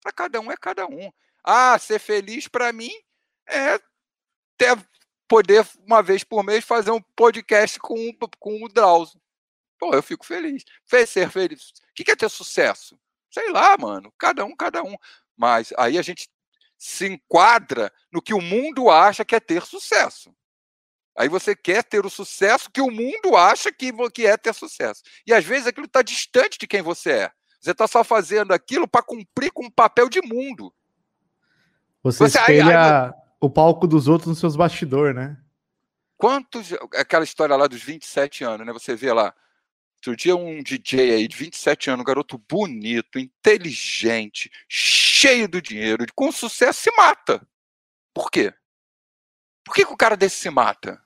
Para 0.00 0.12
cada 0.12 0.40
um 0.40 0.50
é 0.50 0.56
cada 0.56 0.86
um. 0.86 1.12
Ah, 1.44 1.78
ser 1.78 1.98
feliz 1.98 2.48
para 2.48 2.72
mim 2.72 2.92
é 3.48 3.78
ter, 4.56 4.76
poder, 5.26 5.66
uma 5.86 6.02
vez 6.02 6.22
por 6.22 6.44
mês, 6.44 6.64
fazer 6.64 6.90
um 6.90 7.00
podcast 7.00 7.78
com, 7.78 7.96
com 8.38 8.64
o 8.64 8.68
Drauzio. 8.68 9.20
Pô, 9.78 9.92
eu 9.94 10.02
fico 10.02 10.24
feliz. 10.24 10.64
Ser 11.06 11.28
feliz. 11.30 11.70
O 11.70 11.94
que 11.94 12.10
é 12.10 12.14
ter 12.14 12.28
sucesso? 12.28 12.98
Sei 13.30 13.50
lá, 13.50 13.76
mano. 13.76 14.12
Cada 14.16 14.44
um, 14.44 14.54
cada 14.54 14.82
um. 14.82 14.94
Mas 15.36 15.72
aí 15.76 15.98
a 15.98 16.02
gente 16.02 16.28
se 16.78 17.06
enquadra 17.06 17.92
no 18.12 18.22
que 18.22 18.34
o 18.34 18.40
mundo 18.40 18.90
acha 18.90 19.24
que 19.24 19.34
é 19.34 19.40
ter 19.40 19.64
sucesso. 19.64 20.34
Aí 21.16 21.28
você 21.28 21.54
quer 21.54 21.84
ter 21.84 22.06
o 22.06 22.10
sucesso 22.10 22.70
que 22.70 22.80
o 22.80 22.90
mundo 22.90 23.36
acha 23.36 23.70
que, 23.72 23.92
que 24.10 24.26
é 24.26 24.36
ter 24.36 24.54
sucesso. 24.54 25.02
E 25.26 25.32
às 25.32 25.44
vezes 25.44 25.66
aquilo 25.66 25.86
está 25.86 26.02
distante 26.02 26.58
de 26.58 26.66
quem 26.66 26.82
você 26.82 27.10
é. 27.12 27.32
Você 27.60 27.70
está 27.70 27.86
só 27.86 28.02
fazendo 28.02 28.52
aquilo 28.52 28.88
para 28.88 29.02
cumprir 29.02 29.52
com 29.52 29.66
um 29.66 29.70
papel 29.70 30.08
de 30.08 30.20
mundo. 30.22 30.74
Você, 32.02 32.28
você 32.28 32.38
espelha 32.38 32.66
aí, 32.66 33.06
aí, 33.06 33.12
o 33.40 33.48
palco 33.48 33.86
dos 33.86 34.08
outros 34.08 34.28
nos 34.28 34.38
seus 34.38 34.56
bastidores, 34.56 35.14
né? 35.14 35.36
Quantos. 36.16 36.72
Aquela 36.94 37.24
história 37.24 37.56
lá 37.56 37.66
dos 37.66 37.82
27 37.82 38.44
anos, 38.44 38.66
né? 38.66 38.72
Você 38.72 38.94
vê 38.94 39.12
lá. 39.12 39.34
Outro 39.96 40.16
dia 40.16 40.34
um 40.34 40.62
DJ 40.62 41.12
aí 41.12 41.28
de 41.28 41.36
27 41.36 41.90
anos, 41.90 42.00
um 42.00 42.04
garoto 42.04 42.36
bonito, 42.36 43.20
inteligente, 43.20 44.50
cheio 44.68 45.46
do 45.46 45.62
dinheiro, 45.62 46.04
com 46.12 46.32
sucesso, 46.32 46.80
se 46.80 46.90
mata. 46.96 47.46
Por 48.12 48.28
quê? 48.28 48.52
Por 49.64 49.74
que, 49.74 49.86
que 49.86 49.92
o 49.92 49.96
cara 49.96 50.16
desse 50.16 50.36
se 50.38 50.50
mata? 50.50 51.00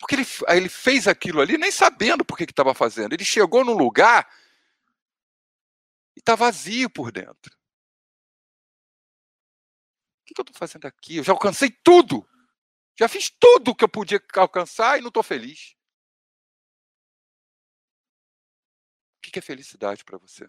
Porque 0.00 0.14
ele, 0.14 0.26
ele 0.48 0.68
fez 0.70 1.06
aquilo 1.06 1.40
ali 1.40 1.58
nem 1.58 1.70
sabendo 1.70 2.24
por 2.24 2.36
que 2.36 2.44
estava 2.44 2.74
fazendo. 2.74 3.12
Ele 3.12 3.24
chegou 3.24 3.64
num 3.64 3.76
lugar 3.76 4.26
E 6.16 6.20
está 6.20 6.34
vazio 6.34 6.88
por 6.88 7.12
dentro. 7.12 7.54
O 10.34 10.36
que, 10.36 10.42
que 10.42 10.50
eu 10.50 10.52
estou 10.52 10.58
fazendo 10.58 10.86
aqui? 10.86 11.18
Eu 11.18 11.24
já 11.24 11.32
alcancei 11.32 11.70
tudo. 11.70 12.28
Já 12.98 13.08
fiz 13.08 13.30
tudo 13.30 13.74
que 13.74 13.84
eu 13.84 13.88
podia 13.88 14.20
alcançar 14.34 14.98
e 14.98 15.00
não 15.00 15.08
estou 15.08 15.22
feliz. 15.22 15.76
O 19.18 19.30
que 19.30 19.38
é 19.38 19.42
felicidade 19.42 20.04
para 20.04 20.18
você? 20.18 20.48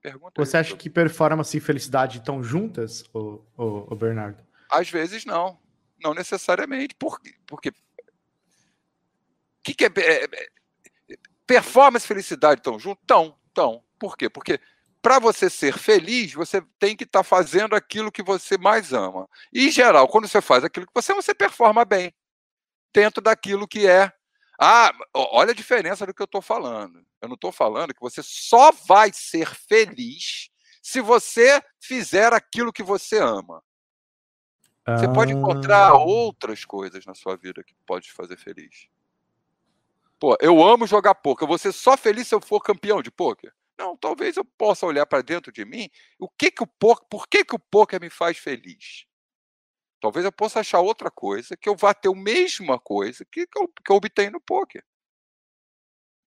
Pergunta 0.00 0.32
você 0.42 0.56
acha 0.56 0.76
que 0.76 0.88
performance 0.88 1.56
e 1.56 1.60
felicidade 1.60 2.18
estão 2.18 2.42
juntas, 2.42 3.04
ô, 3.12 3.94
Bernardo? 3.94 4.46
Às 4.70 4.88
vezes 4.88 5.24
não. 5.24 5.60
Não 6.02 6.14
necessariamente. 6.14 6.94
Por, 6.94 7.20
porque. 7.46 7.70
O 7.70 7.74
que, 9.62 9.74
que 9.74 9.84
é, 9.84 9.92
é, 9.96 10.24
é. 10.24 10.48
Performance 11.46 12.04
e 12.04 12.08
felicidade 12.08 12.60
estão 12.60 12.78
juntos? 12.78 13.02
Estão, 13.02 13.38
estão. 13.48 13.84
Por 13.98 14.16
quê? 14.16 14.28
Porque 14.28 14.60
para 15.06 15.20
você 15.20 15.48
ser 15.48 15.78
feliz, 15.78 16.32
você 16.32 16.60
tem 16.80 16.96
que 16.96 17.04
estar 17.04 17.20
tá 17.20 17.22
fazendo 17.22 17.76
aquilo 17.76 18.10
que 18.10 18.24
você 18.24 18.58
mais 18.58 18.92
ama. 18.92 19.28
E, 19.52 19.68
em 19.68 19.70
geral, 19.70 20.08
quando 20.08 20.26
você 20.26 20.40
faz 20.40 20.64
aquilo 20.64 20.84
que 20.84 20.92
você 20.92 21.12
ama, 21.12 21.22
você 21.22 21.32
performa 21.32 21.84
bem. 21.84 22.12
Dentro 22.92 23.22
daquilo 23.22 23.68
que 23.68 23.86
é. 23.86 24.12
Ah, 24.60 24.90
olha 25.14 25.52
a 25.52 25.54
diferença 25.54 26.04
do 26.04 26.12
que 26.12 26.20
eu 26.20 26.24
estou 26.24 26.42
falando. 26.42 27.06
Eu 27.22 27.28
não 27.28 27.36
estou 27.36 27.52
falando 27.52 27.94
que 27.94 28.00
você 28.00 28.20
só 28.20 28.72
vai 28.72 29.12
ser 29.12 29.46
feliz 29.54 30.50
se 30.82 31.00
você 31.00 31.62
fizer 31.78 32.32
aquilo 32.32 32.72
que 32.72 32.82
você 32.82 33.18
ama. 33.18 33.62
Você 34.88 35.06
pode 35.06 35.32
encontrar 35.32 35.90
ah. 35.90 35.98
outras 35.98 36.64
coisas 36.64 37.06
na 37.06 37.14
sua 37.14 37.36
vida 37.36 37.62
que 37.62 37.76
pode 37.86 38.06
te 38.06 38.12
fazer 38.12 38.36
feliz. 38.36 38.88
Pô, 40.18 40.36
eu 40.40 40.66
amo 40.66 40.84
jogar 40.84 41.14
poker. 41.14 41.44
Eu 41.44 41.48
vou 41.48 41.58
ser 41.58 41.70
só 41.70 41.96
feliz 41.96 42.26
se 42.26 42.34
eu 42.34 42.40
for 42.40 42.60
campeão 42.60 43.00
de 43.00 43.12
poker. 43.12 43.54
Não, 43.78 43.96
talvez 43.96 44.36
eu 44.36 44.44
possa 44.44 44.86
olhar 44.86 45.06
para 45.06 45.22
dentro 45.22 45.52
de 45.52 45.64
mim. 45.64 45.90
O 46.18 46.28
que 46.28 46.50
que 46.50 46.62
o 46.62 46.66
poker, 46.66 47.06
por 47.08 47.28
que 47.28 47.44
que 47.44 47.54
o 47.54 47.58
poker 47.58 48.00
me 48.00 48.08
faz 48.08 48.38
feliz? 48.38 49.06
Talvez 50.00 50.24
eu 50.24 50.32
possa 50.32 50.60
achar 50.60 50.80
outra 50.80 51.10
coisa 51.10 51.56
que 51.56 51.68
eu 51.68 51.76
vá 51.76 51.92
ter 51.92 52.08
a 52.08 52.14
mesma 52.14 52.78
coisa 52.78 53.24
que, 53.24 53.46
que, 53.46 53.58
eu, 53.58 53.68
que 53.68 53.90
eu 53.90 53.96
obtenho 53.96 54.32
no 54.32 54.40
poker. 54.40 54.84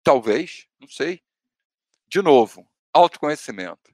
Talvez, 0.03 0.67
não 0.79 0.87
sei. 0.87 1.21
De 2.07 2.21
novo, 2.21 2.67
autoconhecimento. 2.93 3.93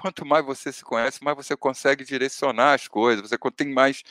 Quanto 0.00 0.26
mais 0.26 0.44
você 0.44 0.72
se 0.72 0.84
conhece, 0.84 1.22
mais 1.24 1.36
você 1.36 1.56
consegue 1.56 2.04
direcionar 2.04 2.74
as 2.74 2.86
coisas, 2.86 3.28
você 3.28 3.38
tem 3.56 3.72
mais 3.72 4.02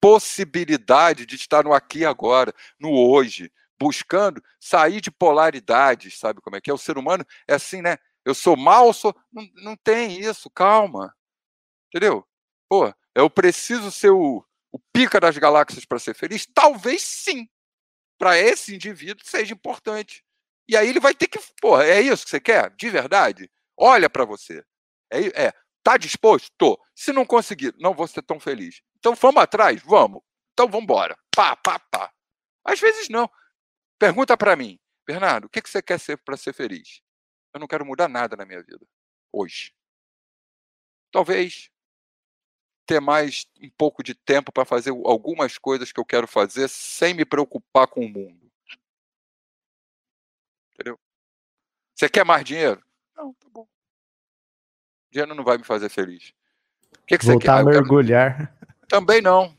possibilidade 0.00 1.26
de 1.26 1.36
estar 1.36 1.64
no 1.64 1.72
aqui 1.72 2.00
e 2.00 2.04
agora, 2.04 2.52
no 2.78 2.90
hoje, 2.90 3.52
buscando 3.80 4.42
sair 4.60 5.00
de 5.00 5.10
polaridades, 5.10 6.18
sabe 6.18 6.40
como 6.40 6.56
é 6.56 6.60
que 6.60 6.70
é? 6.70 6.74
O 6.74 6.78
ser 6.78 6.98
humano 6.98 7.24
é 7.46 7.54
assim, 7.54 7.80
né? 7.82 7.96
Eu 8.24 8.34
sou 8.34 8.56
mal, 8.56 8.92
sou. 8.92 9.14
Não, 9.32 9.48
não 9.54 9.76
tem 9.76 10.20
isso, 10.20 10.50
calma. 10.50 11.14
Entendeu? 11.88 12.26
Pô, 12.68 12.92
eu 13.14 13.30
preciso 13.30 13.90
ser 13.90 14.10
o, 14.10 14.44
o 14.70 14.78
pica 14.92 15.18
das 15.18 15.38
galáxias 15.38 15.84
para 15.84 15.98
ser 15.98 16.14
feliz? 16.14 16.46
Talvez 16.52 17.02
sim. 17.02 17.48
Para 18.18 18.38
esse 18.38 18.74
indivíduo 18.74 19.24
seja 19.24 19.54
importante. 19.54 20.24
E 20.68 20.76
aí 20.76 20.88
ele 20.88 21.00
vai 21.00 21.14
ter 21.14 21.28
que. 21.28 21.38
Pô, 21.60 21.80
é 21.80 22.00
isso 22.00 22.24
que 22.24 22.30
você 22.30 22.40
quer? 22.40 22.70
De 22.76 22.90
verdade? 22.90 23.50
Olha 23.76 24.10
para 24.10 24.24
você. 24.24 24.62
É, 25.10 25.46
é. 25.46 25.52
Tá 25.82 25.96
disposto? 25.96 26.50
Tô. 26.58 26.78
Se 26.94 27.12
não 27.12 27.24
conseguir, 27.24 27.74
não 27.78 27.94
vou 27.94 28.06
ser 28.06 28.22
tão 28.22 28.38
feliz. 28.38 28.82
Então 28.98 29.14
vamos 29.14 29.42
atrás? 29.42 29.80
Vamos. 29.82 30.20
Então 30.52 30.66
vamos 30.66 30.84
embora. 30.84 31.16
Pá, 31.34 31.56
pá, 31.56 31.78
pá. 31.78 32.12
Às 32.64 32.80
vezes 32.80 33.08
não. 33.08 33.30
Pergunta 33.98 34.36
para 34.36 34.54
mim, 34.54 34.78
Bernardo, 35.06 35.46
o 35.46 35.48
que, 35.48 35.60
que 35.60 35.68
você 35.68 35.82
quer 35.82 35.98
ser 35.98 36.16
para 36.18 36.36
ser 36.36 36.52
feliz? 36.52 37.02
Eu 37.52 37.60
não 37.60 37.66
quero 37.66 37.84
mudar 37.84 38.08
nada 38.08 38.36
na 38.36 38.44
minha 38.44 38.62
vida 38.62 38.86
hoje. 39.32 39.74
Talvez 41.10 41.70
ter 42.86 43.00
mais 43.00 43.46
um 43.60 43.70
pouco 43.70 44.02
de 44.02 44.14
tempo 44.14 44.52
para 44.52 44.64
fazer 44.64 44.90
algumas 44.90 45.58
coisas 45.58 45.92
que 45.92 46.00
eu 46.00 46.04
quero 46.04 46.26
fazer 46.26 46.68
sem 46.68 47.12
me 47.12 47.24
preocupar 47.24 47.86
com 47.86 48.04
o 48.04 48.08
mundo. 48.08 48.50
Entendeu? 50.72 50.98
Você 51.94 52.08
quer 52.08 52.24
mais 52.24 52.44
dinheiro? 52.44 52.82
Não, 53.16 53.34
tá 53.34 53.48
bom. 53.50 53.68
Dinheiro 55.10 55.34
não 55.34 55.44
vai 55.44 55.58
me 55.58 55.64
fazer 55.64 55.88
feliz. 55.88 56.32
O 56.98 57.06
que, 57.06 57.18
que 57.18 57.24
você 57.24 57.38
quer? 57.38 57.50
a 57.50 57.64
mergulhar. 57.64 58.57
Também 58.88 59.20
não. 59.20 59.54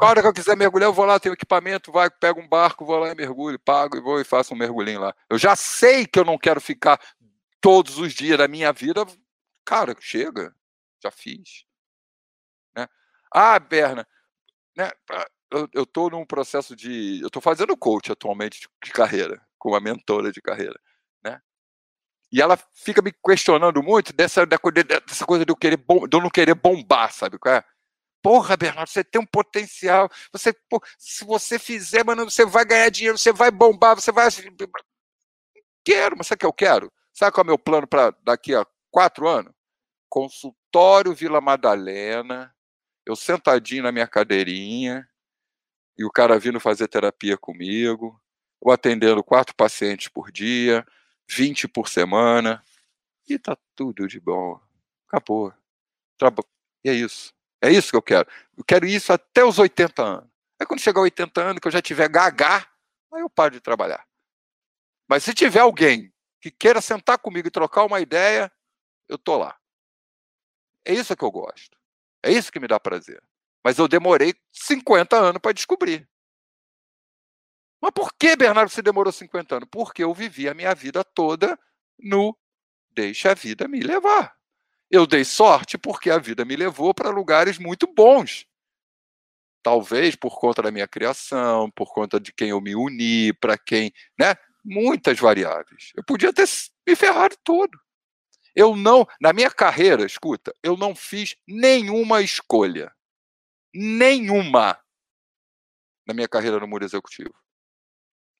A 0.00 0.06
hora 0.06 0.22
que 0.22 0.26
eu 0.26 0.32
quiser 0.32 0.56
mergulhar, 0.56 0.88
eu 0.88 0.94
vou 0.94 1.04
lá, 1.04 1.20
tenho 1.20 1.34
equipamento, 1.34 1.92
vai, 1.92 2.08
pego 2.10 2.40
um 2.40 2.48
barco, 2.48 2.86
vou 2.86 2.98
lá 2.98 3.10
e 3.10 3.14
mergulho, 3.14 3.58
pago 3.58 3.96
e 3.96 4.00
vou 4.00 4.20
e 4.20 4.24
faço 4.24 4.54
um 4.54 4.56
mergulhinho 4.56 5.00
lá. 5.00 5.14
Eu 5.28 5.38
já 5.38 5.54
sei 5.54 6.06
que 6.06 6.18
eu 6.18 6.24
não 6.24 6.38
quero 6.38 6.60
ficar 6.60 6.98
todos 7.60 7.98
os 7.98 8.12
dias 8.14 8.38
da 8.38 8.48
minha 8.48 8.72
vida. 8.72 9.04
Cara, 9.64 9.94
chega, 10.00 10.54
já 11.02 11.10
fiz. 11.10 11.64
Né? 12.74 12.88
Ah, 13.32 13.58
Berna, 13.58 14.06
né? 14.76 14.90
eu 15.72 15.82
estou 15.82 16.10
num 16.10 16.24
processo 16.24 16.74
de. 16.74 17.20
Eu 17.20 17.26
estou 17.26 17.42
fazendo 17.42 17.76
coach 17.76 18.10
atualmente 18.10 18.60
de, 18.60 18.68
de 18.84 18.90
carreira, 18.90 19.40
com 19.58 19.70
uma 19.70 19.80
mentora 19.80 20.32
de 20.32 20.40
carreira. 20.40 20.78
Né? 21.22 21.40
E 22.32 22.40
ela 22.40 22.56
fica 22.72 23.02
me 23.02 23.12
questionando 23.12 23.82
muito 23.82 24.12
dessa, 24.12 24.46
dessa 24.46 25.26
coisa 25.26 25.44
de 25.44 25.52
eu, 25.52 25.56
querer 25.56 25.76
bom, 25.76 26.06
de 26.06 26.16
eu 26.16 26.22
não 26.22 26.30
querer 26.30 26.54
bombar, 26.54 27.12
sabe? 27.12 27.38
Qual 27.38 27.54
é? 27.54 27.64
Porra, 28.22 28.56
Bernardo, 28.56 28.88
você 28.88 29.02
tem 29.02 29.20
um 29.20 29.26
potencial. 29.26 30.08
Você, 30.32 30.52
pô, 30.52 30.80
se 30.96 31.24
você 31.24 31.58
fizer, 31.58 32.04
mano, 32.04 32.30
você 32.30 32.46
vai 32.46 32.64
ganhar 32.64 32.88
dinheiro, 32.88 33.18
você 33.18 33.32
vai 33.32 33.50
bombar, 33.50 33.96
você 33.96 34.12
vai. 34.12 34.28
Quero, 35.84 36.16
mas 36.16 36.28
sabe 36.28 36.36
o 36.36 36.38
que 36.38 36.46
eu 36.46 36.52
quero? 36.52 36.92
Sabe 37.12 37.32
qual 37.32 37.42
é 37.42 37.46
o 37.46 37.48
meu 37.48 37.58
plano 37.58 37.86
para 37.86 38.10
daqui 38.22 38.54
a 38.54 38.64
quatro 38.90 39.28
anos? 39.28 39.52
Consultório 40.08 41.14
Vila 41.14 41.40
Madalena, 41.40 42.54
eu 43.04 43.16
sentadinho 43.16 43.82
na 43.82 43.90
minha 43.90 44.06
cadeirinha, 44.06 45.08
e 45.98 46.04
o 46.04 46.10
cara 46.10 46.38
vindo 46.38 46.60
fazer 46.60 46.88
terapia 46.88 47.36
comigo, 47.36 48.20
eu 48.64 48.70
atendendo 48.70 49.24
quatro 49.24 49.54
pacientes 49.54 50.08
por 50.08 50.30
dia, 50.30 50.86
20 51.28 51.66
por 51.66 51.88
semana, 51.88 52.62
e 53.28 53.38
tá 53.38 53.56
tudo 53.74 54.06
de 54.06 54.20
bom. 54.20 54.60
Acabou. 55.08 55.52
E 56.84 56.90
é 56.90 56.94
isso. 56.94 57.34
É 57.62 57.70
isso 57.70 57.90
que 57.90 57.96
eu 57.96 58.02
quero. 58.02 58.28
Eu 58.58 58.64
quero 58.64 58.84
isso 58.84 59.12
até 59.12 59.44
os 59.44 59.58
80 59.58 60.02
anos. 60.02 60.30
Aí 60.58 60.66
quando 60.66 60.80
chegar 60.80 60.98
aos 60.98 61.04
80 61.04 61.40
anos, 61.40 61.60
que 61.60 61.68
eu 61.68 61.72
já 61.72 61.80
tiver 61.80 62.08
gaga, 62.08 62.66
aí 63.12 63.20
eu 63.20 63.30
paro 63.30 63.52
de 63.52 63.60
trabalhar. 63.60 64.04
Mas 65.08 65.22
se 65.22 65.32
tiver 65.32 65.60
alguém 65.60 66.12
que 66.40 66.50
queira 66.50 66.80
sentar 66.80 67.18
comigo 67.18 67.46
e 67.46 67.50
trocar 67.50 67.84
uma 67.84 68.00
ideia, 68.00 68.50
eu 69.08 69.16
tô 69.16 69.36
lá. 69.36 69.56
É 70.84 70.92
isso 70.92 71.16
que 71.16 71.24
eu 71.24 71.30
gosto. 71.30 71.78
É 72.22 72.32
isso 72.32 72.50
que 72.50 72.58
me 72.58 72.66
dá 72.66 72.80
prazer. 72.80 73.22
Mas 73.64 73.78
eu 73.78 73.86
demorei 73.86 74.34
50 74.50 75.16
anos 75.16 75.40
para 75.40 75.52
descobrir. 75.52 76.08
Mas 77.80 77.92
por 77.92 78.12
que, 78.14 78.34
Bernardo, 78.36 78.70
você 78.70 78.82
demorou 78.82 79.12
50 79.12 79.56
anos? 79.56 79.68
Porque 79.70 80.02
eu 80.02 80.12
vivi 80.12 80.48
a 80.48 80.54
minha 80.54 80.74
vida 80.74 81.04
toda 81.04 81.58
no 81.98 82.36
deixa 82.90 83.30
a 83.30 83.34
vida 83.34 83.68
me 83.68 83.80
levar. 83.80 84.36
Eu 84.92 85.06
dei 85.06 85.24
sorte 85.24 85.78
porque 85.78 86.10
a 86.10 86.18
vida 86.18 86.44
me 86.44 86.54
levou 86.54 86.92
para 86.92 87.08
lugares 87.08 87.58
muito 87.58 87.86
bons. 87.86 88.46
Talvez 89.62 90.14
por 90.14 90.38
conta 90.38 90.60
da 90.60 90.70
minha 90.70 90.86
criação, 90.86 91.70
por 91.70 91.94
conta 91.94 92.20
de 92.20 92.30
quem 92.30 92.50
eu 92.50 92.60
me 92.60 92.76
uni, 92.76 93.32
para 93.32 93.56
quem, 93.56 93.90
né? 94.20 94.34
Muitas 94.62 95.18
variáveis. 95.18 95.92
Eu 95.96 96.04
podia 96.04 96.30
ter 96.30 96.46
me 96.86 96.94
ferrado 96.94 97.34
todo. 97.42 97.70
Eu 98.54 98.76
não, 98.76 99.06
na 99.18 99.32
minha 99.32 99.50
carreira, 99.50 100.04
escuta, 100.04 100.54
eu 100.62 100.76
não 100.76 100.94
fiz 100.94 101.36
nenhuma 101.48 102.20
escolha. 102.20 102.92
Nenhuma 103.74 104.78
na 106.06 106.12
minha 106.12 106.28
carreira 106.28 106.60
no 106.60 106.68
mundo 106.68 106.84
executivo. 106.84 107.34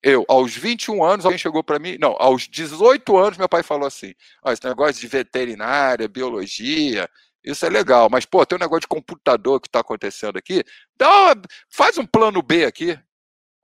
Eu, 0.02 0.24
aos 0.28 0.54
21 0.56 1.04
anos, 1.04 1.24
alguém 1.24 1.38
chegou 1.38 1.62
para 1.62 1.78
mim. 1.78 1.96
Não, 2.00 2.16
aos 2.18 2.48
18 2.48 3.16
anos, 3.16 3.38
meu 3.38 3.48
pai 3.48 3.62
falou 3.62 3.86
assim: 3.86 4.14
ah, 4.44 4.52
esse 4.52 4.64
negócio 4.64 5.00
de 5.00 5.06
veterinária, 5.06 6.08
biologia, 6.08 7.08
isso 7.44 7.66
é 7.66 7.68
legal, 7.68 8.08
mas, 8.10 8.24
pô, 8.24 8.44
tem 8.46 8.56
um 8.56 8.60
negócio 8.60 8.82
de 8.82 8.88
computador 8.88 9.60
que 9.60 9.68
está 9.68 9.80
acontecendo 9.80 10.36
aqui. 10.36 10.64
Dá 10.96 11.08
uma, 11.08 11.42
faz 11.68 11.98
um 11.98 12.06
plano 12.06 12.40
B 12.42 12.64
aqui. 12.64 12.90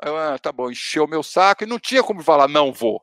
Aí 0.01 0.11
eu, 0.11 0.17
ah, 0.17 0.39
tá 0.39 0.53
bom, 0.53 0.71
encheu 0.71 1.05
o 1.05 1.09
meu 1.09 1.23
saco 1.23 1.65
e 1.65 1.67
não 1.67 1.79
tinha 1.79 2.03
como 2.03 2.23
falar, 2.23 2.49
não 2.49 2.73
vou. 2.73 3.03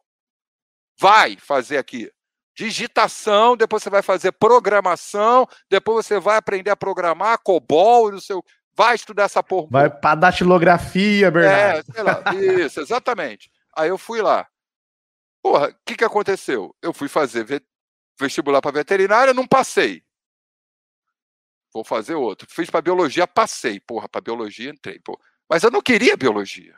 Vai 1.00 1.38
fazer 1.38 1.78
aqui. 1.78 2.12
Digitação, 2.58 3.58
depois 3.58 3.84
você 3.84 3.90
vai 3.90 4.02
fazer 4.02 4.32
programação, 4.34 5.46
depois 5.70 6.06
você 6.06 6.20
vai 6.20 6.38
aprender 6.38 6.72
a 6.72 6.76
programar, 6.76 7.40
COBOL, 7.44 8.12
no 8.12 8.22
seu 8.22 8.44
Vai 8.76 8.96
estudar 8.96 9.24
essa 9.24 9.42
porra. 9.42 9.68
Vai 9.72 9.90
para 9.90 10.16
datilografia, 10.16 11.32
Bernardo. 11.32 11.80
É, 11.80 11.94
sei 11.94 12.04
lá, 12.04 12.24
isso, 12.66 12.82
exatamente. 12.82 13.50
Aí 13.76 13.90
eu 13.90 13.98
fui 13.98 14.22
lá. 14.22 14.48
Porra, 15.42 15.70
o 15.70 15.76
que, 15.86 15.96
que 15.96 16.04
aconteceu? 16.04 16.76
Eu 16.82 16.94
fui 16.94 17.08
fazer 17.08 17.46
vestibular 18.20 18.62
para 18.62 18.72
veterinária, 18.72 19.34
não 19.34 19.48
passei. 19.48 20.04
Vou 21.74 21.84
fazer 21.84 22.16
outro. 22.16 22.48
Fiz 22.50 22.70
para 22.70 22.82
biologia, 22.82 23.28
passei. 23.28 23.80
Porra, 23.80 24.10
para 24.10 24.22
biologia 24.22 24.70
entrei. 24.70 25.00
Porra. 25.00 25.20
Mas 25.50 25.64
eu 25.64 25.72
não 25.72 25.82
queria 25.82 26.18
biologia. 26.18 26.76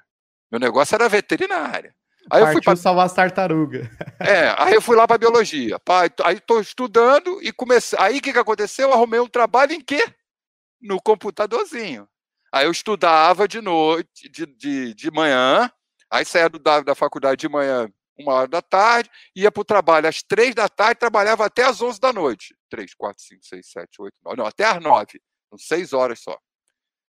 Meu 0.51 0.59
negócio 0.59 0.95
era 0.95 1.09
veterinária. 1.09 1.95
Aí 2.30 2.42
Partiu 2.42 2.48
eu 2.48 2.53
fui 2.53 2.61
para 2.61 2.76
salvar 2.76 3.06
as 3.06 3.14
tartarugas. 3.14 3.88
É, 4.19 4.53
aí 4.58 4.74
eu 4.74 4.82
fui 4.82 4.95
lá 4.95 5.08
para 5.08 5.17
biologia. 5.17 5.80
Pai, 5.80 6.09
aí 6.24 6.38
estou 6.38 6.59
estudando 6.59 7.40
e 7.42 7.51
comecei. 7.51 7.98
Aí 8.01 8.17
o 8.17 8.22
que, 8.22 8.34
que 8.34 8.40
aconteceu? 8.40 8.90
Eu 8.90 8.93
arrumei 8.93 9.19
um 9.19 9.27
trabalho 9.27 9.72
em 9.72 9.82
quê? 9.82 10.03
No 10.81 11.01
computadorzinho. 11.01 12.07
Aí 12.51 12.65
eu 12.65 12.72
estudava 12.72 13.47
de 13.47 13.61
noite, 13.61 14.30
de, 14.30 14.45
de, 14.45 14.93
de 14.93 15.11
manhã, 15.11 15.72
aí 16.09 16.23
saía 16.25 16.49
da, 16.49 16.81
da 16.81 16.95
faculdade 16.95 17.41
de 17.41 17.49
manhã, 17.49 17.91
uma 18.17 18.33
hora 18.33 18.47
da 18.47 18.61
tarde, 18.61 19.11
ia 19.35 19.51
para 19.51 19.61
o 19.61 19.65
trabalho 19.65 20.07
às 20.07 20.23
três 20.23 20.56
da 20.56 20.67
tarde, 20.67 20.99
trabalhava 20.99 21.45
até 21.45 21.64
às 21.64 21.81
onze 21.81 21.99
da 21.99 22.11
noite. 22.11 22.56
Três, 22.69 22.93
quatro, 22.93 23.22
cinco, 23.22 23.45
seis, 23.45 23.69
sete, 23.69 24.01
oito, 24.01 24.15
nove. 24.23 24.38
Não, 24.38 24.45
até 24.45 24.65
às 24.65 24.81
nove. 24.81 25.22
Seis 25.57 25.93
horas 25.93 26.19
só. 26.19 26.38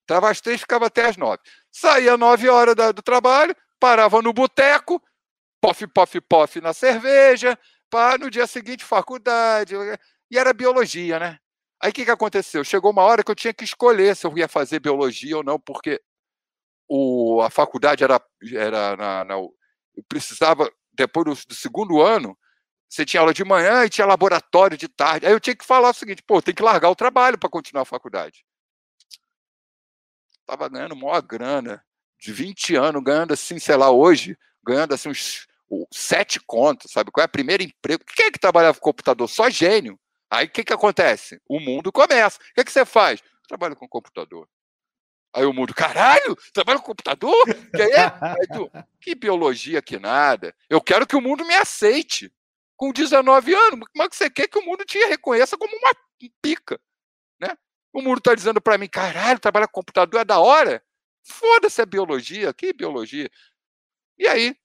Trabalhava 0.06 0.32
às 0.32 0.42
três, 0.42 0.62
ficava 0.62 0.88
até 0.88 1.06
às 1.06 1.18
nove. 1.18 1.40
Saía 1.72 2.14
às 2.14 2.20
nove 2.20 2.50
horas 2.50 2.76
da, 2.76 2.92
do 2.92 3.02
trabalho, 3.02 3.56
parava 3.80 4.22
no 4.22 4.34
boteco, 4.34 5.02
pof, 5.62 5.88
pof, 5.88 6.22
pof 6.22 6.62
na 6.62 6.74
cerveja, 6.74 7.58
para 7.90 8.18
no 8.18 8.30
dia 8.30 8.48
seguinte 8.48 8.84
faculdade. 8.84 9.76
E 10.30 10.38
era 10.38 10.54
biologia, 10.54 11.20
né? 11.20 11.40
Aí 11.82 11.92
o 11.92 11.94
que, 11.94 12.06
que 12.06 12.12
aconteceu? 12.12 12.64
Chegou 12.64 12.92
uma 12.92 13.04
hora 13.04 13.24
que 13.24 13.30
eu 13.30 13.36
tinha 13.36 13.54
que 13.54 13.64
escolher 13.64 14.16
se 14.16 14.26
eu 14.26 14.36
ia 14.38 14.48
fazer 14.48 14.80
biologia 14.80 15.38
ou 15.38 15.44
não, 15.44 15.60
porque 15.60 16.02
o, 16.88 17.42
a 17.42 17.50
faculdade 17.50 18.04
era, 18.04 18.22
era 18.54 18.96
na, 18.96 19.24
na, 19.24 19.36
eu 19.36 19.54
precisava, 20.08 20.72
depois 20.94 21.26
do, 21.26 21.48
do, 21.48 21.56
segundo 21.56 22.02
ano, 22.02 22.38
você 22.90 23.06
tinha 23.06 23.22
aula 23.22 23.34
de 23.34 23.44
manhã 23.44 23.84
e 23.84 23.90
tinha 23.90 24.08
laboratório 24.08 24.78
de 24.78 24.88
tarde. 24.88 25.26
Aí 25.26 25.34
eu 25.34 25.40
tinha 25.40 25.56
que 25.56 25.66
falar 25.66 25.90
o 25.90 25.94
seguinte: 25.94 26.24
pô, 26.24 26.42
tem 26.42 26.54
que 26.54 26.64
largar 26.64 26.90
o 26.90 26.96
trabalho 26.96 27.38
para 27.38 27.50
continuar 27.50 27.82
a 27.82 27.86
faculdade. 27.86 28.46
Estava 30.42 30.70
ganhando 30.70 30.96
maior 30.96 31.22
grana, 31.22 31.84
de 32.20 32.32
20 32.32 32.76
anos, 32.76 33.04
ganhando 33.04 33.34
assim, 33.34 33.60
sei 33.60 33.76
lá, 33.76 33.92
hoje, 33.92 34.38
ganhando 34.66 34.94
assim 34.94 35.10
uns 35.10 35.48
sete 35.92 36.40
contos, 36.40 36.92
sabe? 36.92 37.12
Qual 37.12 37.22
é 37.22 37.26
o 37.26 37.30
primeiro 37.32 37.64
emprego? 37.64 38.04
Quem 38.06 38.28
é 38.28 38.32
que 38.32 38.40
trabalhava 38.40 38.80
com 38.80 38.84
computador? 38.84 39.28
Só 39.28 39.50
gênio. 39.50 40.00
Aí 40.30 40.46
o 40.46 40.50
que, 40.50 40.64
que 40.64 40.74
acontece? 40.74 41.42
O 41.48 41.60
mundo 41.60 41.92
começa. 41.92 42.38
O 42.40 42.54
que, 42.56 42.64
que 42.64 42.72
você 42.72 42.86
faz? 42.86 43.22
Trabalho 43.48 43.76
com 43.76 43.88
computador. 43.88 44.48
Aí 45.34 45.46
o 45.46 45.54
mundo, 45.54 45.74
caralho, 45.74 46.36
trabalho 46.54 46.80
com 46.80 46.88
computador? 46.88 47.46
Que, 47.72 47.82
é? 47.82 48.10
tu, 48.54 48.72
que 49.00 49.16
biologia, 49.16 49.82
que 49.82 50.00
nada. 50.00 50.56
Eu 50.70 50.82
quero 50.82 51.06
que 51.06 51.16
o 51.16 51.22
mundo 51.22 51.46
me 51.46 51.54
aceite. 51.54 52.34
Com 52.76 52.92
19 52.92 53.56
anos, 53.56 53.88
como 53.92 54.04
é 54.04 54.10
que 54.10 54.16
você 54.16 54.30
quer 54.30 54.48
que 54.48 54.60
o 54.60 54.66
mundo 54.66 54.86
te 54.86 55.00
reconheça 55.00 55.58
como 55.58 55.76
uma 55.76 55.92
pica? 56.42 56.80
Né? 57.40 57.50
O 57.92 58.02
mundo 58.02 58.20
está 58.20 58.36
dizendo 58.36 58.62
para 58.62 58.78
mim, 58.78 58.88
caralho, 58.88 59.40
trabalhar 59.40 59.68
com 59.68 59.74
computador 59.74 60.22
é 60.22 60.26
da 60.26 60.40
hora. 60.40 60.84
Foda-se 61.24 61.82
a 61.82 61.86
biologia, 61.86 62.54
que 62.54 62.74
biologia. 62.74 63.30
E 64.18 64.28
aí, 64.28 64.56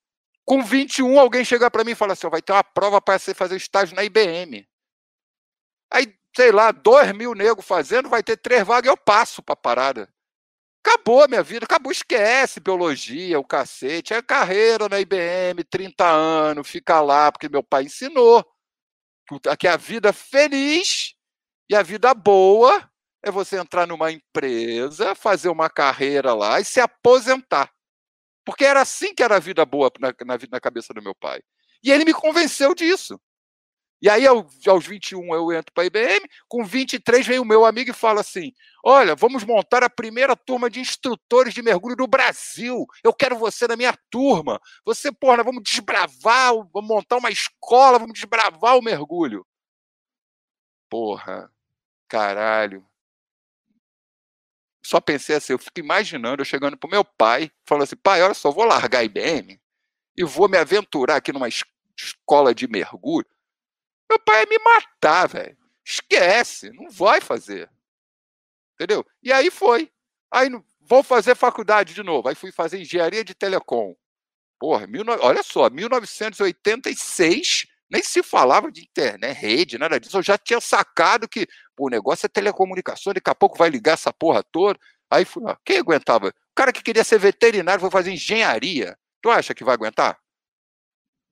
com 0.44 0.62
21, 0.62 1.18
alguém 1.18 1.44
chega 1.44 1.70
para 1.70 1.84
mim 1.84 1.92
e 1.92 1.94
fala 1.94 2.12
assim: 2.12 2.28
vai 2.28 2.42
ter 2.42 2.52
uma 2.52 2.64
prova 2.64 3.00
para 3.00 3.18
você 3.18 3.34
fazer 3.34 3.56
estágio 3.56 3.96
na 3.96 4.04
IBM. 4.04 4.68
Aí, 5.92 6.14
sei 6.34 6.50
lá, 6.50 6.72
dois 6.72 7.12
mil 7.12 7.34
negros 7.34 7.66
fazendo, 7.66 8.08
vai 8.08 8.22
ter 8.22 8.36
três 8.36 8.66
vagas, 8.66 8.88
eu 8.88 8.96
passo 8.96 9.42
para 9.42 9.52
a 9.52 9.56
parada. 9.56 10.08
Acabou 10.84 11.22
a 11.22 11.28
minha 11.28 11.42
vida, 11.42 11.64
acabou, 11.64 11.92
esquece 11.92 12.58
biologia, 12.58 13.38
o 13.38 13.44
cacete. 13.44 14.14
É 14.14 14.20
carreira 14.20 14.88
na 14.88 14.98
IBM, 15.00 15.62
30 15.62 16.04
anos, 16.04 16.68
fica 16.68 17.00
lá, 17.00 17.30
porque 17.30 17.48
meu 17.48 17.62
pai 17.62 17.84
ensinou 17.84 18.44
que 19.58 19.68
a 19.68 19.76
vida 19.76 20.12
feliz 20.12 21.14
e 21.70 21.76
a 21.76 21.82
vida 21.82 22.12
boa 22.12 22.90
é 23.22 23.30
você 23.30 23.56
entrar 23.56 23.86
numa 23.86 24.10
empresa, 24.10 25.14
fazer 25.14 25.48
uma 25.48 25.70
carreira 25.70 26.34
lá 26.34 26.60
e 26.60 26.64
se 26.64 26.80
aposentar. 26.80 27.72
Porque 28.44 28.64
era 28.64 28.80
assim 28.80 29.14
que 29.14 29.22
era 29.22 29.36
a 29.36 29.40
vida 29.40 29.64
boa 29.64 29.90
na, 30.00 30.08
na, 30.26 30.38
na 30.50 30.60
cabeça 30.60 30.92
do 30.92 31.00
meu 31.00 31.14
pai. 31.14 31.40
E 31.82 31.92
ele 31.92 32.04
me 32.04 32.12
convenceu 32.12 32.74
disso. 32.74 33.20
E 34.02 34.10
aí, 34.10 34.26
aos 34.26 34.84
21, 34.84 35.32
eu 35.32 35.52
entro 35.52 35.72
para 35.72 35.84
a 35.84 35.86
IBM, 35.86 36.28
com 36.48 36.64
23 36.64 37.24
vem 37.24 37.38
o 37.38 37.44
meu 37.44 37.64
amigo 37.64 37.92
e 37.92 37.94
fala 37.94 38.20
assim: 38.20 38.52
Olha, 38.84 39.14
vamos 39.14 39.44
montar 39.44 39.84
a 39.84 39.88
primeira 39.88 40.34
turma 40.34 40.68
de 40.68 40.80
instrutores 40.80 41.54
de 41.54 41.62
mergulho 41.62 41.94
do 41.94 42.08
Brasil. 42.08 42.84
Eu 43.04 43.14
quero 43.14 43.38
você 43.38 43.68
na 43.68 43.76
minha 43.76 43.96
turma. 44.10 44.60
Você, 44.84 45.12
porra, 45.12 45.44
vamos 45.44 45.62
desbravar, 45.62 46.52
vamos 46.72 46.88
montar 46.88 47.18
uma 47.18 47.30
escola, 47.30 47.96
vamos 47.96 48.14
desbravar 48.14 48.76
o 48.76 48.82
mergulho. 48.82 49.46
Porra, 50.90 51.48
caralho. 52.08 52.84
Só 54.84 55.00
pensei 55.00 55.36
assim, 55.36 55.52
eu 55.52 55.60
fico 55.60 55.78
imaginando 55.78 56.42
eu 56.42 56.44
chegando 56.44 56.76
pro 56.76 56.90
meu 56.90 57.04
pai, 57.04 57.52
falando 57.64 57.84
assim: 57.84 57.96
pai, 57.96 58.20
olha 58.20 58.34
só, 58.34 58.50
vou 58.50 58.64
largar 58.64 58.98
a 58.98 59.04
IBM 59.04 59.60
e 60.16 60.24
vou 60.24 60.48
me 60.48 60.58
aventurar 60.58 61.16
aqui 61.16 61.32
numa 61.32 61.48
escola 61.48 62.52
de 62.52 62.66
mergulho 62.66 63.26
meu 64.12 64.18
pai 64.18 64.42
ia 64.42 64.46
me 64.46 64.58
matar, 64.58 65.26
velho. 65.26 65.56
Esquece, 65.84 66.70
não 66.70 66.90
vai 66.90 67.20
fazer. 67.20 67.70
Entendeu? 68.74 69.04
E 69.22 69.32
aí 69.32 69.50
foi. 69.50 69.90
Aí 70.30 70.48
vou 70.80 71.02
fazer 71.02 71.34
faculdade 71.34 71.94
de 71.94 72.02
novo. 72.02 72.28
Aí 72.28 72.34
fui 72.34 72.52
fazer 72.52 72.78
engenharia 72.80 73.24
de 73.24 73.34
telecom. 73.34 73.94
Porra, 74.58 74.86
mil, 74.86 75.04
olha 75.20 75.42
só, 75.42 75.68
1986 75.70 77.66
nem 77.90 78.02
se 78.02 78.22
falava 78.22 78.72
de 78.72 78.80
internet, 78.80 79.38
rede, 79.38 79.76
nada 79.76 80.00
disso. 80.00 80.16
Eu 80.16 80.22
já 80.22 80.38
tinha 80.38 80.60
sacado 80.60 81.28
que 81.28 81.46
pô, 81.76 81.88
o 81.88 81.90
negócio 81.90 82.24
é 82.24 82.28
telecomunicação, 82.28 83.12
daqui 83.12 83.28
a 83.28 83.34
pouco 83.34 83.58
vai 83.58 83.68
ligar 83.68 83.92
essa 83.92 84.10
porra 84.12 84.42
toda. 84.42 84.78
Aí 85.10 85.26
fui 85.26 85.42
lá. 85.42 85.58
Quem 85.62 85.78
aguentava? 85.78 86.28
O 86.28 86.54
cara 86.54 86.72
que 86.72 86.82
queria 86.82 87.04
ser 87.04 87.18
veterinário 87.18 87.80
foi 87.80 87.90
fazer 87.90 88.12
engenharia. 88.12 88.96
Tu 89.20 89.28
acha 89.30 89.54
que 89.54 89.62
vai 89.62 89.74
aguentar? 89.74 90.18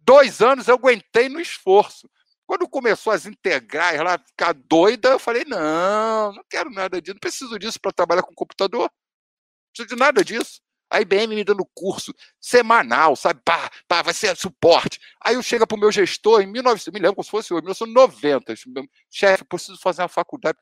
Dois 0.00 0.42
anos 0.42 0.68
eu 0.68 0.74
aguentei 0.74 1.28
no 1.30 1.40
esforço. 1.40 2.10
Quando 2.50 2.68
começou 2.68 3.12
as 3.12 3.26
integrais 3.26 4.00
lá, 4.00 4.18
ficar 4.18 4.52
doida, 4.52 5.10
eu 5.10 5.20
falei: 5.20 5.44
não, 5.44 6.32
não 6.32 6.42
quero 6.50 6.68
nada 6.68 7.00
disso, 7.00 7.14
não 7.14 7.20
preciso 7.20 7.56
disso 7.60 7.78
para 7.80 7.92
trabalhar 7.92 8.24
com 8.24 8.34
computador. 8.34 8.90
Não 8.90 9.72
preciso 9.72 9.94
de 9.94 9.96
nada 9.96 10.24
disso. 10.24 10.60
A 10.90 11.00
IBM 11.00 11.36
me 11.36 11.44
dando 11.44 11.64
curso 11.72 12.12
semanal, 12.40 13.14
sabe? 13.14 13.40
Pá, 13.44 13.70
pá, 13.86 14.02
vai 14.02 14.12
ser 14.12 14.36
suporte. 14.36 14.98
Aí 15.24 15.36
eu 15.36 15.42
chego 15.44 15.64
para 15.64 15.76
o 15.76 15.78
meu 15.78 15.92
gestor 15.92 16.42
em 16.42 16.46
1900, 16.48 16.92
me 16.92 16.98
lembro 16.98 17.14
como 17.14 17.24
se 17.24 17.30
fosse 17.30 17.54
1990. 17.54 18.52
Chefe, 19.08 19.44
preciso 19.44 19.78
fazer 19.78 20.02
uma 20.02 20.08
faculdade. 20.08 20.58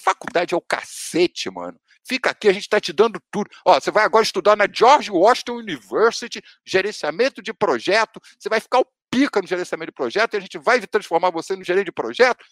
Faculdade 0.00 0.54
é 0.54 0.56
o 0.56 0.62
cacete, 0.62 1.50
mano. 1.50 1.78
Fica 2.08 2.30
aqui, 2.30 2.48
a 2.48 2.54
gente 2.54 2.62
está 2.62 2.80
te 2.80 2.90
dando 2.90 3.20
tudo. 3.30 3.50
Ó, 3.66 3.78
você 3.78 3.90
vai 3.90 4.02
agora 4.02 4.24
estudar 4.24 4.56
na 4.56 4.66
George 4.66 5.10
Washington 5.10 5.58
University, 5.58 6.42
gerenciamento 6.64 7.42
de 7.42 7.52
projeto. 7.52 8.18
Você 8.38 8.48
vai 8.48 8.60
ficar 8.60 8.78
o 8.78 8.86
pica 9.10 9.40
no 9.40 9.46
gerenciamento 9.46 9.90
de 9.90 9.94
projeto 9.94 10.34
e 10.34 10.36
a 10.36 10.40
gente 10.40 10.58
vai 10.58 10.80
transformar 10.86 11.30
você 11.30 11.56
no 11.56 11.64
gerente 11.64 11.86
de 11.86 11.92
projeto. 11.92 12.44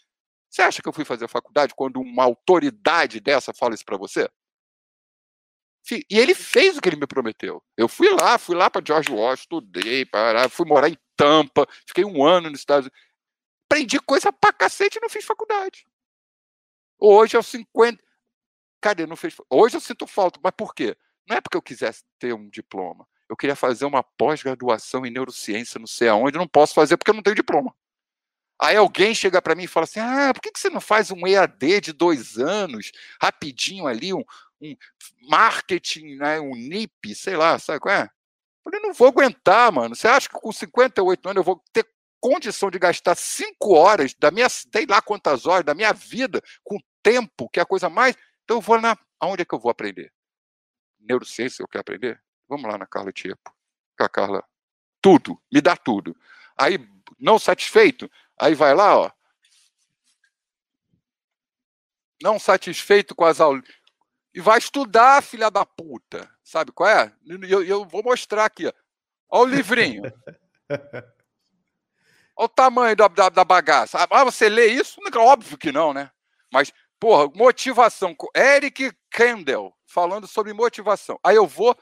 Você 0.48 0.62
acha 0.62 0.80
que 0.80 0.88
eu 0.88 0.92
fui 0.92 1.04
fazer 1.04 1.28
faculdade 1.28 1.74
quando 1.74 2.00
uma 2.00 2.24
autoridade 2.24 3.20
dessa 3.20 3.52
fala 3.52 3.74
isso 3.74 3.84
para 3.84 3.96
você? 3.96 4.28
E 6.10 6.18
ele 6.18 6.34
fez 6.34 6.76
o 6.76 6.80
que 6.80 6.88
ele 6.88 6.96
me 6.96 7.06
prometeu. 7.06 7.62
Eu 7.76 7.88
fui 7.88 8.08
lá, 8.10 8.38
fui 8.38 8.56
lá 8.56 8.68
para 8.68 8.84
George 8.84 9.10
Washington, 9.10 9.58
estudei, 9.58 10.04
fui 10.50 10.66
morar 10.66 10.88
em 10.88 10.98
Tampa, 11.16 11.66
fiquei 11.86 12.04
um 12.04 12.24
ano 12.24 12.50
nos 12.50 12.60
Estados 12.60 12.86
Unidos. 12.86 13.06
Aprendi 13.68 14.00
coisa 14.00 14.32
pra 14.32 14.52
cacete 14.52 14.98
e 14.98 15.00
não 15.00 15.08
fiz 15.08 15.24
faculdade. 15.24 15.86
Hoje, 16.98 17.36
aos 17.36 17.46
50. 17.46 18.02
Cadê? 18.80 19.06
Não 19.06 19.16
fez. 19.16 19.36
Hoje 19.50 19.76
eu 19.76 19.80
sinto 19.80 20.06
falta. 20.06 20.40
Mas 20.42 20.52
por 20.56 20.74
quê? 20.74 20.96
Não 21.28 21.36
é 21.36 21.40
porque 21.40 21.56
eu 21.56 21.62
quisesse 21.62 22.04
ter 22.18 22.32
um 22.32 22.48
diploma 22.48 23.06
eu 23.28 23.36
queria 23.36 23.56
fazer 23.56 23.84
uma 23.84 24.02
pós-graduação 24.02 25.04
em 25.04 25.10
neurociência, 25.10 25.78
não 25.78 25.86
sei 25.86 26.08
aonde, 26.08 26.38
não 26.38 26.46
posso 26.46 26.74
fazer 26.74 26.96
porque 26.96 27.10
eu 27.10 27.14
não 27.14 27.22
tenho 27.22 27.36
diploma. 27.36 27.74
Aí 28.58 28.76
alguém 28.76 29.14
chega 29.14 29.42
para 29.42 29.54
mim 29.54 29.64
e 29.64 29.68
fala 29.68 29.84
assim: 29.84 30.00
ah, 30.00 30.32
por 30.32 30.40
que, 30.40 30.50
você 30.54 30.70
não 30.70 30.80
faz 30.80 31.10
um 31.10 31.26
EAD 31.26 31.80
de 31.80 31.92
dois 31.92 32.38
anos, 32.38 32.92
rapidinho 33.20 33.86
ali, 33.86 34.14
um, 34.14 34.24
um 34.60 34.76
marketing, 35.28 36.16
né, 36.16 36.40
um 36.40 36.54
NIP, 36.54 37.14
sei 37.14 37.36
lá, 37.36 37.58
sabe 37.58 37.80
qual 37.80 37.94
é? 37.94 38.04
Eu 38.04 38.72
falei, 38.72 38.80
não 38.80 38.94
vou 38.94 39.08
aguentar, 39.08 39.70
mano. 39.70 39.94
Você 39.94 40.08
acha 40.08 40.28
que 40.28 40.34
com 40.34 40.50
58 40.50 41.28
anos 41.28 41.36
eu 41.36 41.44
vou 41.44 41.62
ter 41.72 41.86
condição 42.20 42.70
de 42.70 42.78
gastar 42.78 43.14
cinco 43.14 43.74
horas 43.74 44.14
da 44.14 44.30
minha, 44.30 44.48
sei 44.48 44.86
lá 44.88 45.00
quantas 45.00 45.46
horas 45.46 45.64
da 45.64 45.74
minha 45.74 45.92
vida 45.92 46.42
com 46.64 46.78
tempo, 47.02 47.48
que 47.50 47.60
é 47.60 47.62
a 47.62 47.66
coisa 47.66 47.88
mais. 47.88 48.16
Então 48.44 48.56
eu 48.56 48.60
vou 48.60 48.80
na. 48.80 48.96
Aonde 49.20 49.42
é 49.42 49.44
que 49.44 49.54
eu 49.54 49.58
vou 49.58 49.70
aprender? 49.70 50.12
Neurociência 50.98 51.62
eu 51.62 51.68
quero 51.68 51.82
aprender? 51.82 52.20
Vamos 52.48 52.70
lá 52.70 52.78
na 52.78 52.86
Carla 52.86 53.12
Tiepo. 53.12 53.52
A 53.98 54.08
Carla, 54.08 54.44
tudo, 55.00 55.40
me 55.52 55.60
dá 55.60 55.76
tudo. 55.76 56.16
Aí, 56.56 56.78
não 57.18 57.38
satisfeito, 57.38 58.10
aí 58.38 58.54
vai 58.54 58.74
lá, 58.74 58.96
ó. 58.96 59.10
Não 62.22 62.38
satisfeito 62.38 63.14
com 63.14 63.24
as 63.24 63.40
aulas. 63.40 63.62
E 64.34 64.40
vai 64.40 64.58
estudar, 64.58 65.22
filha 65.22 65.50
da 65.50 65.64
puta. 65.64 66.30
Sabe 66.42 66.72
qual 66.72 66.88
é? 66.88 67.12
Eu, 67.48 67.64
eu 67.64 67.84
vou 67.84 68.02
mostrar 68.02 68.44
aqui, 68.44 68.66
ó. 68.66 68.72
Olha 69.28 69.52
o 69.52 69.54
livrinho. 69.54 70.02
Olha 72.38 72.44
o 72.44 72.48
tamanho 72.48 72.94
da, 72.94 73.08
da, 73.08 73.28
da, 73.30 73.44
bagaça. 73.44 74.06
Ah, 74.10 74.24
você 74.24 74.48
lê 74.48 74.66
isso? 74.66 75.00
Óbvio 75.16 75.56
que 75.56 75.72
não, 75.72 75.94
né? 75.94 76.10
Mas, 76.52 76.70
porra, 77.00 77.32
motivação. 77.34 78.14
Eric 78.36 78.92
Kendall 79.10 79.74
falando 79.86 80.26
sobre 80.26 80.52
motivação. 80.52 81.18
Aí 81.24 81.36
eu 81.36 81.46
vou 81.46 81.74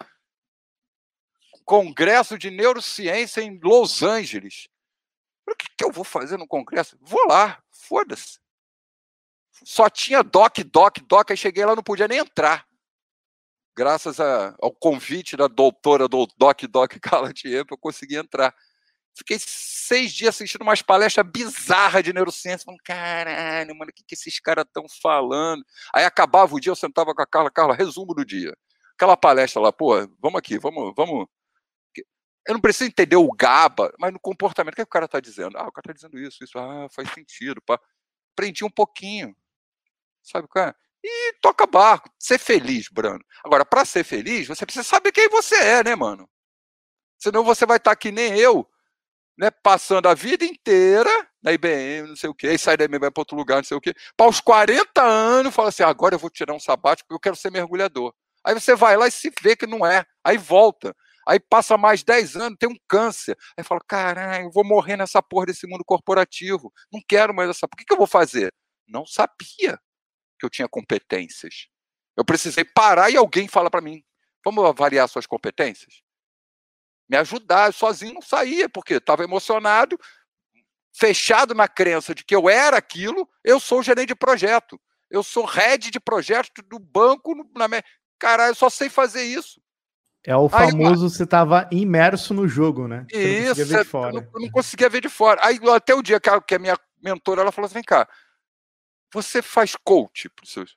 congresso 1.65 2.39
de 2.39 2.51
neurociência 2.51 3.41
em 3.41 3.59
Los 3.63 4.03
Angeles. 4.03 4.69
O 5.49 5.55
que, 5.55 5.67
que 5.77 5.85
eu 5.85 5.93
vou 5.93 6.05
fazer 6.05 6.39
no 6.39 6.47
congresso? 6.47 6.97
Vou 7.01 7.27
lá, 7.27 7.63
foda-se. 7.71 8.39
Só 9.63 9.89
tinha 9.89 10.23
doc, 10.23 10.59
doc, 10.59 10.99
doc, 11.07 11.31
aí 11.31 11.37
cheguei 11.37 11.65
lá, 11.65 11.77
não 11.77 11.83
podia 11.83 12.09
nem 12.09 12.19
entrar. 12.19 12.67
Graças 13.77 14.21
a, 14.21 14.55
ao 14.61 14.73
convite 14.73 15.37
da 15.37 15.49
doutora 15.49 16.09
do 16.09 16.27
Doc 16.37 16.63
Doc 16.63 16.93
Carla 17.03 17.33
Tiepo, 17.33 17.75
eu 17.75 17.79
consegui 17.79 18.17
entrar. 18.17 18.55
Fiquei 19.17 19.39
seis 19.39 20.13
dias 20.13 20.35
assistindo 20.35 20.63
umas 20.63 20.83
palestras 20.83 21.27
bizarras 21.27 22.03
de 22.03 22.13
neurociência, 22.13 22.65
falando, 22.65 22.83
caralho, 22.85 23.77
mano, 23.77 23.91
o 23.91 23.95
que, 23.95 24.03
que 24.05 24.15
esses 24.15 24.41
caras 24.41 24.65
estão 24.65 24.87
falando? 25.01 25.65
Aí 25.95 26.05
acabava 26.05 26.55
o 26.55 26.61
dia, 26.61 26.71
eu 26.71 26.77
sentava 26.77 27.15
com 27.15 27.23
a 27.23 27.27
Carla, 27.27 27.51
Carla, 27.51 27.75
resumo 27.75 28.13
do 28.13 28.25
dia. 28.25 28.53
Aquela 28.95 29.17
palestra 29.17 29.61
lá, 29.61 29.73
pô, 29.73 29.95
vamos 30.21 30.39
aqui, 30.39 30.59
vamos, 30.59 30.93
vamos. 30.97 31.27
Eu 32.47 32.55
não 32.55 32.61
preciso 32.61 32.89
entender 32.89 33.17
o 33.17 33.31
GABA, 33.33 33.93
mas 33.99 34.13
no 34.13 34.21
comportamento, 34.21 34.75
o 34.75 34.77
que, 34.77 34.83
é 34.83 34.85
que 34.85 34.89
o 34.89 34.93
cara 34.93 35.07
está 35.07 35.19
dizendo? 35.19 35.57
Ah, 35.57 35.67
o 35.67 35.73
cara 35.73 35.83
está 35.91 35.93
dizendo 35.93 36.19
isso, 36.19 36.45
isso, 36.45 36.59
ah, 36.59 36.89
faz 36.91 37.11
sentido. 37.13 37.63
Pá. 37.63 37.81
Aprendi 38.33 38.65
um 38.65 38.71
pouquinho. 38.71 39.35
Sabe 40.23 40.47
qual 40.49 40.67
é? 40.67 40.75
E 41.03 41.35
toca 41.41 41.67
barco. 41.67 42.11
Ser 42.19 42.39
feliz, 42.39 42.89
Brano. 42.91 43.25
Agora, 43.45 43.65
para 43.65 43.85
ser 43.85 44.05
feliz, 44.05 44.47
você 44.49 44.65
precisa 44.65 44.85
saber 44.85 45.13
quem 45.13 45.29
você 45.29 45.55
é, 45.55 45.85
né, 45.85 45.95
mano? 45.95 46.29
Senão 47.19 47.45
você 47.45 47.65
vai 47.65 47.79
estar 47.79 47.93
tá 47.93 47.97
que 47.97 48.13
nem 48.13 48.39
eu, 48.39 48.69
né, 49.39 49.51
passando 49.51 50.09
a 50.09 50.15
vida 50.15 50.45
inteira 50.45 51.11
na 51.43 51.53
IBM, 51.53 52.09
não 52.09 52.17
sei 52.17 52.29
o 52.29 52.35
quê, 52.35 52.49
aí 52.49 52.59
sai 52.59 52.77
da 52.77 52.85
IBM, 52.85 53.01
vai 53.01 53.11
para 53.11 53.21
outro 53.21 53.37
lugar, 53.37 53.57
não 53.57 53.65
sei 53.65 53.77
o 53.77 53.81
quê. 53.81 53.95
Para 54.17 54.29
os 54.29 54.41
40 54.41 55.03
anos, 55.03 55.55
fala 55.55 55.69
assim: 55.69 55.83
agora 55.83 56.15
eu 56.15 56.19
vou 56.19 56.31
tirar 56.31 56.55
um 56.55 56.61
sabático 56.61 57.07
porque 57.09 57.17
eu 57.17 57.21
quero 57.21 57.37
ser 57.37 57.51
mergulhador. 57.51 58.15
Aí 58.45 58.55
você 58.55 58.75
vai 58.75 58.97
lá 58.97 59.09
e 59.09 59.11
se 59.11 59.33
vê 59.43 59.57
que 59.57 59.67
não 59.67 59.87
é, 59.87 60.05
aí 60.23 60.37
volta. 60.37 60.95
Aí 61.27 61.41
passa 61.41 61.77
mais 61.79 62.03
10 62.03 62.37
anos, 62.37 62.59
tem 62.59 62.69
um 62.69 62.77
câncer. 62.89 63.37
Aí 63.57 63.65
fala: 63.65 63.81
caralho, 63.87 64.47
eu 64.47 64.51
vou 64.51 64.65
morrer 64.65 64.97
nessa 64.97 65.23
porra 65.23 65.47
desse 65.47 65.67
mundo 65.67 65.85
corporativo. 65.85 66.73
Não 66.93 67.01
quero 67.07 67.35
mais 67.35 67.51
essa. 67.51 67.69
Por 67.69 67.77
que, 67.77 67.85
que 67.85 67.93
eu 67.93 67.99
vou 67.99 68.07
fazer? 68.07 68.53
Não 68.87 69.07
sabia 69.07 69.79
que 70.39 70.45
eu 70.45 70.51
tinha 70.51 70.69
competências. 70.69 71.69
Eu 72.17 72.25
precisei 72.25 72.65
parar 72.65 73.11
e 73.11 73.17
alguém 73.17 73.49
fala 73.49 73.71
para 73.71 73.81
mim: 73.81 74.03
vamos 74.45 74.65
avaliar 74.65 75.09
suas 75.09 75.27
competências? 75.27 76.05
me 77.09 77.17
ajudar. 77.17 77.69
Eu 77.69 77.73
sozinho 77.73 78.15
não 78.15 78.23
saía, 78.23 78.69
porque 78.69 78.95
estava 78.95 79.25
emocionado, 79.25 79.99
fechado 80.93 81.55
na 81.55 81.69
crença 81.69 82.15
de 82.15 82.25
que 82.25 82.35
eu 82.35 82.49
era 82.49 82.77
aquilo, 82.77 83.29
eu 83.43 83.61
sou 83.61 83.83
gerente 83.83 84.09
de 84.09 84.15
projeto. 84.15 84.81
Eu 85.11 85.23
sou 85.23 85.45
head 85.45 85.91
de 85.91 86.01
projeto 86.01 86.63
do 86.63 86.79
banco. 86.79 87.35
Na 87.55 87.69
minha... 87.69 87.85
Cara, 88.19 88.49
eu 88.49 88.55
só 88.55 88.69
sei 88.69 88.89
fazer 88.89 89.23
isso. 89.23 89.61
É 90.27 90.35
o 90.37 90.49
famoso, 90.49 91.05
Aí, 91.05 91.11
você 91.11 91.25
estava 91.25 91.69
imerso 91.71 92.33
no 92.33 92.49
jogo, 92.49 92.89
né? 92.89 93.07
Você 93.11 93.39
isso, 93.41 93.61
não 93.61 93.67
ver 93.67 93.79
de 93.79 93.85
fora. 93.85 94.09
Eu 94.09 94.15
não, 94.15 94.23
eu 94.23 94.41
não, 94.41 94.51
conseguia 94.51 94.89
ver 94.89 95.01
de 95.03 95.09
fora. 95.09 95.41
Aí 95.45 95.59
até 95.75 95.95
o 95.95 96.03
dia 96.03 96.19
que 96.19 96.31
a, 96.31 96.41
que 96.41 96.55
a 96.55 96.59
minha 96.59 96.79
mentora 97.03 97.43
ela 97.43 97.53
falou 97.53 97.67
assim: 97.67 97.75
vem 97.75 97.83
cá, 97.83 98.09
você 99.13 99.43
faz 99.43 99.77
coach 99.85 100.29
para 100.31 100.45
os 100.45 100.53
seus 100.53 100.77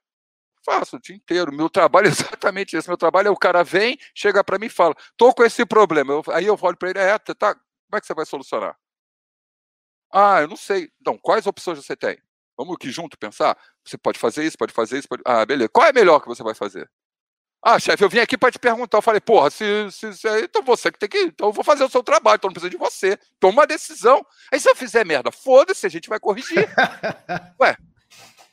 Faço 0.68 0.98
o 0.98 1.00
dia 1.00 1.16
inteiro. 1.16 1.54
Meu 1.54 1.70
trabalho 1.70 2.08
é 2.08 2.10
exatamente 2.12 2.76
esse. 2.76 2.90
Meu 2.90 2.98
trabalho 2.98 3.30
é 3.30 3.32
o 3.32 3.38
cara 3.38 3.64
vem, 3.64 3.98
chega 4.14 4.44
para 4.44 4.60
mim 4.60 4.66
e 4.66 4.70
fala: 4.70 4.94
tô 5.16 5.34
com 5.34 5.46
esse 5.46 5.66
problema. 5.66 6.12
Eu, 6.12 6.24
aí 6.34 6.46
eu 6.46 6.60
olho 6.62 6.78
para 6.78 6.90
ele: 6.90 7.00
é, 7.00 7.18
tá, 7.18 7.56
como 7.56 7.96
é 7.96 8.02
que 8.02 8.06
você 8.06 8.14
vai 8.14 8.26
solucionar? 8.26 8.78
Ah, 10.12 10.42
eu 10.42 10.48
não 10.50 10.58
sei. 10.58 10.92
Então, 11.00 11.18
quais 11.18 11.48
opções 11.48 11.78
você 11.78 11.96
tem? 11.96 12.18
Vamos 12.58 12.76
aqui 12.76 12.92
junto 12.92 13.18
pensar? 13.18 13.58
Você 13.86 13.98
pode 13.98 14.20
fazer 14.20 14.44
isso, 14.44 14.58
pode 14.58 14.74
fazer 14.74 15.00
isso. 15.00 15.08
Pode... 15.08 15.22
Ah, 15.26 15.46
beleza. 15.46 15.70
Qual 15.70 15.88
é 15.88 15.94
melhor 15.94 16.20
que 16.20 16.28
você 16.28 16.44
vai 16.44 16.54
fazer? 16.54 16.90
Ah, 17.64 17.80
chefe, 17.80 18.04
eu 18.04 18.10
vim 18.10 18.20
aqui 18.20 18.38
para 18.38 18.52
te 18.52 18.60
perguntar. 18.60 18.98
Eu 18.98 19.02
falei, 19.02 19.20
porra, 19.20 19.50
se, 19.50 19.66
se, 19.92 20.14
se, 20.14 20.28
então 20.42 20.62
você 20.62 20.92
que 20.92 21.00
tem 21.00 21.10
que. 21.10 21.18
Então 21.20 21.48
eu 21.48 21.54
vou 21.54 21.64
fazer 21.64 21.84
o 21.84 21.90
seu 21.90 22.04
trabalho, 22.04 22.38
então 22.38 22.48
não 22.48 22.54
precisa 22.54 22.70
de 22.70 22.78
você. 22.78 23.18
Toma 23.40 23.62
uma 23.62 23.68
decisão. 23.68 24.26
Aí 24.52 24.60
se 24.60 24.70
eu 24.70 24.76
fizer 24.76 25.06
merda, 25.06 25.32
foda-se, 25.32 25.86
a 25.86 25.90
gente 25.90 26.08
vai 26.08 26.20
corrigir. 26.20 26.70
Ué, 27.60 27.76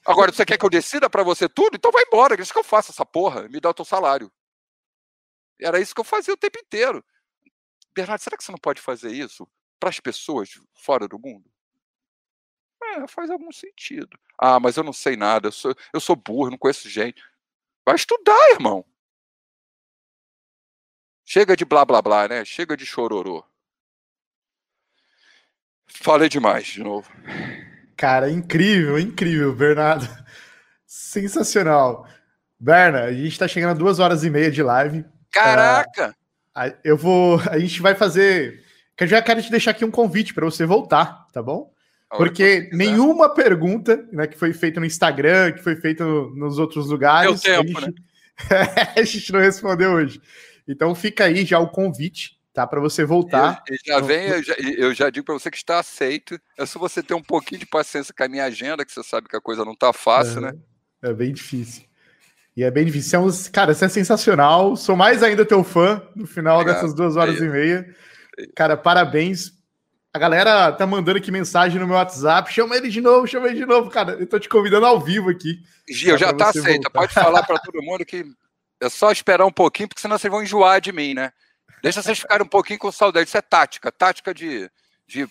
Agora, 0.06 0.30
você 0.30 0.44
quer 0.44 0.58
que 0.58 0.64
eu 0.64 0.70
decida 0.70 1.08
para 1.08 1.22
você 1.22 1.48
tudo? 1.48 1.76
Então 1.76 1.90
vai 1.90 2.02
embora, 2.02 2.40
isso 2.40 2.52
que 2.52 2.58
eu 2.58 2.64
faço 2.64 2.90
essa 2.90 3.06
porra, 3.06 3.48
me 3.48 3.58
dá 3.58 3.70
o 3.70 3.74
teu 3.74 3.84
salário. 3.84 4.30
Era 5.58 5.80
isso 5.80 5.94
que 5.94 6.00
eu 6.00 6.04
fazia 6.04 6.34
o 6.34 6.36
tempo 6.36 6.58
inteiro. 6.58 7.02
Bernardo, 7.94 8.20
será 8.20 8.36
que 8.36 8.44
você 8.44 8.52
não 8.52 8.58
pode 8.58 8.82
fazer 8.82 9.12
isso 9.12 9.48
para 9.80 9.88
as 9.88 10.00
pessoas 10.00 10.50
fora 10.74 11.08
do 11.08 11.18
mundo? 11.18 11.50
É, 12.82 13.06
faz 13.08 13.30
algum 13.30 13.50
sentido. 13.50 14.18
Ah, 14.38 14.60
mas 14.60 14.76
eu 14.76 14.84
não 14.84 14.92
sei 14.92 15.16
nada, 15.16 15.48
eu 15.48 15.52
sou, 15.52 15.74
eu 15.92 16.00
sou 16.00 16.16
burro, 16.16 16.50
não 16.50 16.58
conheço 16.58 16.88
gente. 16.88 17.22
Vai 17.86 17.94
estudar, 17.94 18.50
irmão. 18.50 18.84
Chega 21.24 21.56
de 21.56 21.64
blá 21.64 21.84
blá 21.84 22.02
blá, 22.02 22.28
né? 22.28 22.44
Chega 22.44 22.76
de 22.76 22.84
chororô. 22.84 23.44
Falei 25.86 26.28
demais 26.28 26.66
de 26.66 26.82
novo. 26.82 27.08
Cara, 27.96 28.30
incrível, 28.30 28.98
incrível, 28.98 29.54
Bernardo. 29.54 30.08
Sensacional. 30.86 32.06
Berna, 32.58 33.04
a 33.04 33.12
gente 33.12 33.32
está 33.32 33.48
chegando 33.48 33.70
a 33.70 33.74
duas 33.74 33.98
horas 33.98 34.24
e 34.24 34.30
meia 34.30 34.50
de 34.50 34.62
live. 34.62 35.04
Caraca! 35.30 36.14
Uh, 36.56 36.72
eu 36.84 36.96
vou. 36.96 37.40
A 37.50 37.58
gente 37.58 37.80
vai 37.80 37.94
fazer. 37.94 38.62
Que 38.96 39.04
eu 39.04 39.08
já 39.08 39.20
quero 39.20 39.42
te 39.42 39.50
deixar 39.50 39.72
aqui 39.72 39.84
um 39.84 39.90
convite 39.90 40.32
para 40.32 40.44
você 40.44 40.64
voltar, 40.64 41.26
tá 41.32 41.42
bom? 41.42 41.72
Porque 42.16 42.70
nenhuma 42.72 43.34
pergunta 43.34 44.06
né, 44.12 44.26
que 44.26 44.38
foi 44.38 44.52
feita 44.52 44.78
no 44.78 44.86
Instagram, 44.86 45.52
que 45.52 45.62
foi 45.62 45.74
feita 45.74 46.04
no, 46.04 46.34
nos 46.36 46.58
outros 46.58 46.86
lugares, 46.86 47.40
tempo, 47.40 47.76
a, 47.76 47.80
gente... 47.80 47.86
Né? 47.86 47.94
a 48.96 49.02
gente 49.02 49.32
não 49.32 49.40
respondeu 49.40 49.92
hoje. 49.92 50.20
Então 50.66 50.94
fica 50.94 51.24
aí 51.24 51.44
já 51.44 51.58
o 51.58 51.68
convite 51.68 52.38
tá? 52.54 52.66
Para 52.66 52.80
você 52.80 53.04
voltar. 53.04 53.62
Eu, 53.68 53.76
já 53.84 54.00
vem, 54.00 54.28
eu 54.28 54.42
já, 54.42 54.54
eu 54.54 54.94
já 54.94 55.10
digo 55.10 55.26
para 55.26 55.34
você 55.34 55.50
que 55.50 55.56
está 55.56 55.80
aceito. 55.80 56.40
É 56.56 56.64
só 56.64 56.78
você 56.78 57.02
ter 57.02 57.12
um 57.12 57.22
pouquinho 57.22 57.58
de 57.58 57.66
paciência 57.66 58.14
com 58.16 58.22
a 58.22 58.28
minha 58.28 58.44
agenda, 58.44 58.84
que 58.84 58.92
você 58.92 59.02
sabe 59.02 59.28
que 59.28 59.36
a 59.36 59.40
coisa 59.40 59.64
não 59.64 59.74
tá 59.74 59.92
fácil, 59.92 60.38
é, 60.38 60.40
né? 60.52 60.58
É 61.02 61.12
bem 61.12 61.32
difícil. 61.32 61.82
E 62.56 62.62
é 62.62 62.70
bem 62.70 62.84
difícil. 62.84 63.18
É 63.18 63.50
cara, 63.50 63.74
você 63.74 63.86
é 63.86 63.88
sensacional. 63.88 64.76
Sou 64.76 64.94
mais 64.94 65.22
ainda 65.22 65.44
teu 65.44 65.64
fã 65.64 66.00
no 66.14 66.26
final 66.26 66.60
Obrigado. 66.60 66.76
dessas 66.76 66.94
duas 66.94 67.16
horas 67.16 67.42
é 67.42 67.44
e 67.44 67.48
meia. 67.48 67.96
Cara, 68.54 68.76
parabéns. 68.76 69.52
A 70.12 70.18
galera 70.18 70.70
tá 70.70 70.86
mandando 70.86 71.18
aqui 71.18 71.32
mensagem 71.32 71.80
no 71.80 71.88
meu 71.88 71.96
WhatsApp. 71.96 72.52
Chama 72.52 72.76
ele 72.76 72.88
de 72.88 73.00
novo, 73.00 73.26
chama 73.26 73.48
ele 73.48 73.56
de 73.56 73.66
novo. 73.66 73.90
Cara, 73.90 74.12
eu 74.12 74.26
tô 74.28 74.38
te 74.38 74.48
convidando 74.48 74.86
ao 74.86 75.00
vivo 75.00 75.28
aqui. 75.28 75.58
Gil, 75.90 76.16
já 76.16 76.32
tá 76.32 76.50
aceita. 76.50 76.88
Pode 76.88 77.12
falar 77.12 77.42
para 77.42 77.58
todo 77.58 77.82
mundo 77.82 78.04
que 78.06 78.24
é 78.86 78.90
só 78.90 79.10
esperar 79.10 79.46
um 79.46 79.52
pouquinho, 79.52 79.88
porque 79.88 80.00
senão 80.00 80.18
vocês 80.18 80.30
vão 80.30 80.42
enjoar 80.42 80.80
de 80.80 80.92
mim, 80.92 81.14
né? 81.14 81.32
Deixa 81.82 82.02
vocês 82.02 82.18
ficarem 82.18 82.44
um 82.44 82.48
pouquinho 82.48 82.78
com 82.78 82.90
saudade. 82.90 83.28
Isso 83.28 83.36
é 83.36 83.42
tática, 83.42 83.92
tática 83.92 84.32
de, 84.32 84.70
de 85.06 85.28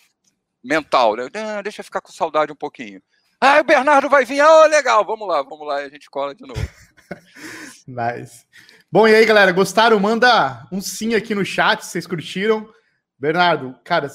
mental, 0.64 1.16
né? 1.16 1.28
Ah, 1.34 1.62
deixa 1.62 1.82
eu 1.82 1.86
ficar 1.86 2.02
com 2.02 2.12
saudade 2.12 2.52
um 2.52 2.56
pouquinho. 2.56 3.02
Ah, 3.42 3.60
o 3.60 3.64
Bernardo 3.64 4.10
vai 4.10 4.24
vir. 4.24 4.40
Ah, 4.40 4.62
oh, 4.62 4.68
legal, 4.68 5.04
vamos 5.04 5.28
lá, 5.28 5.42
vamos 5.42 5.68
lá 5.68 5.82
e 5.82 5.86
a 5.86 5.90
gente 5.90 6.10
cola 6.10 6.34
de 6.34 6.46
novo. 6.46 6.62
nice. 7.88 8.46
Bom, 8.92 9.08
e 9.08 9.16
aí, 9.16 9.26
galera, 9.26 9.52
gostaram? 9.52 10.00
Manda 10.00 10.66
um 10.72 10.80
sim 10.80 11.16
aqui 11.16 11.34
no 11.34 11.44
chat, 11.44 11.84
se 11.84 11.92
vocês 11.92 12.08
curtiram. 12.08 12.72
Bernardo, 13.18 13.76
cara, 13.84 14.08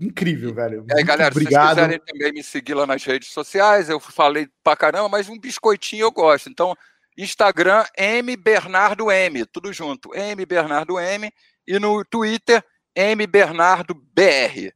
incrível, 0.00 0.54
velho. 0.54 0.86
E 0.88 0.96
aí, 0.96 1.04
galera, 1.04 1.30
obrigado. 1.30 1.70
se 1.70 1.74
vocês 1.74 1.86
quiserem 1.86 2.06
também 2.06 2.32
me 2.32 2.42
seguir 2.42 2.74
lá 2.74 2.86
nas 2.86 3.02
redes 3.04 3.30
sociais, 3.30 3.88
eu 3.88 3.98
falei 3.98 4.48
pra 4.62 4.76
caramba, 4.76 5.08
mas 5.08 5.28
um 5.28 5.38
biscoitinho 5.38 6.04
eu 6.04 6.12
gosto. 6.12 6.48
Então, 6.48 6.76
Instagram, 7.16 7.84
M 7.96 8.36
Bernardo 8.36 9.10
M, 9.10 9.44
tudo 9.46 9.72
junto. 9.72 10.14
M 10.14 10.44
Bernardo 10.46 10.98
M 10.98 11.30
e 11.66 11.78
no 11.78 12.04
Twitter, 12.04 12.64
M 12.94 13.26
Bernardo 13.26 13.94
BR. 13.94 14.72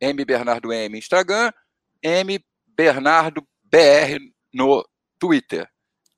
M 0.00 0.24
Bernardo 0.24 0.72
M 0.72 0.98
Instagram, 0.98 1.52
M 2.02 2.40
Bernardo 2.66 3.42
BR 3.64 4.18
no 4.52 4.84
Twitter. 5.18 5.68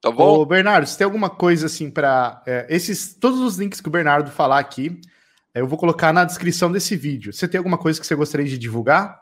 Tá 0.01 0.11
bom? 0.11 0.41
Ô, 0.41 0.47
Bernardo, 0.47 0.87
se 0.87 0.97
tem 0.97 1.05
alguma 1.05 1.29
coisa 1.29 1.67
assim 1.67 1.91
para 1.91 2.43
é, 2.47 2.67
esses 2.69 3.15
todos 3.15 3.41
os 3.41 3.57
links 3.57 3.81
que 3.81 3.89
o 3.89 3.91
Bernardo 3.91 4.31
falar 4.31 4.59
aqui, 4.59 5.01
eu 5.55 5.67
vou 5.67 5.79
colocar 5.79 6.13
na 6.13 6.25
descrição 6.25 6.71
desse 6.71 6.97
vídeo. 6.97 7.33
Você 7.33 7.47
tem 7.47 7.59
alguma 7.59 7.77
coisa 7.77 8.01
que 8.01 8.07
você 8.07 8.15
gostaria 8.15 8.47
de 8.47 8.57
divulgar? 8.57 9.21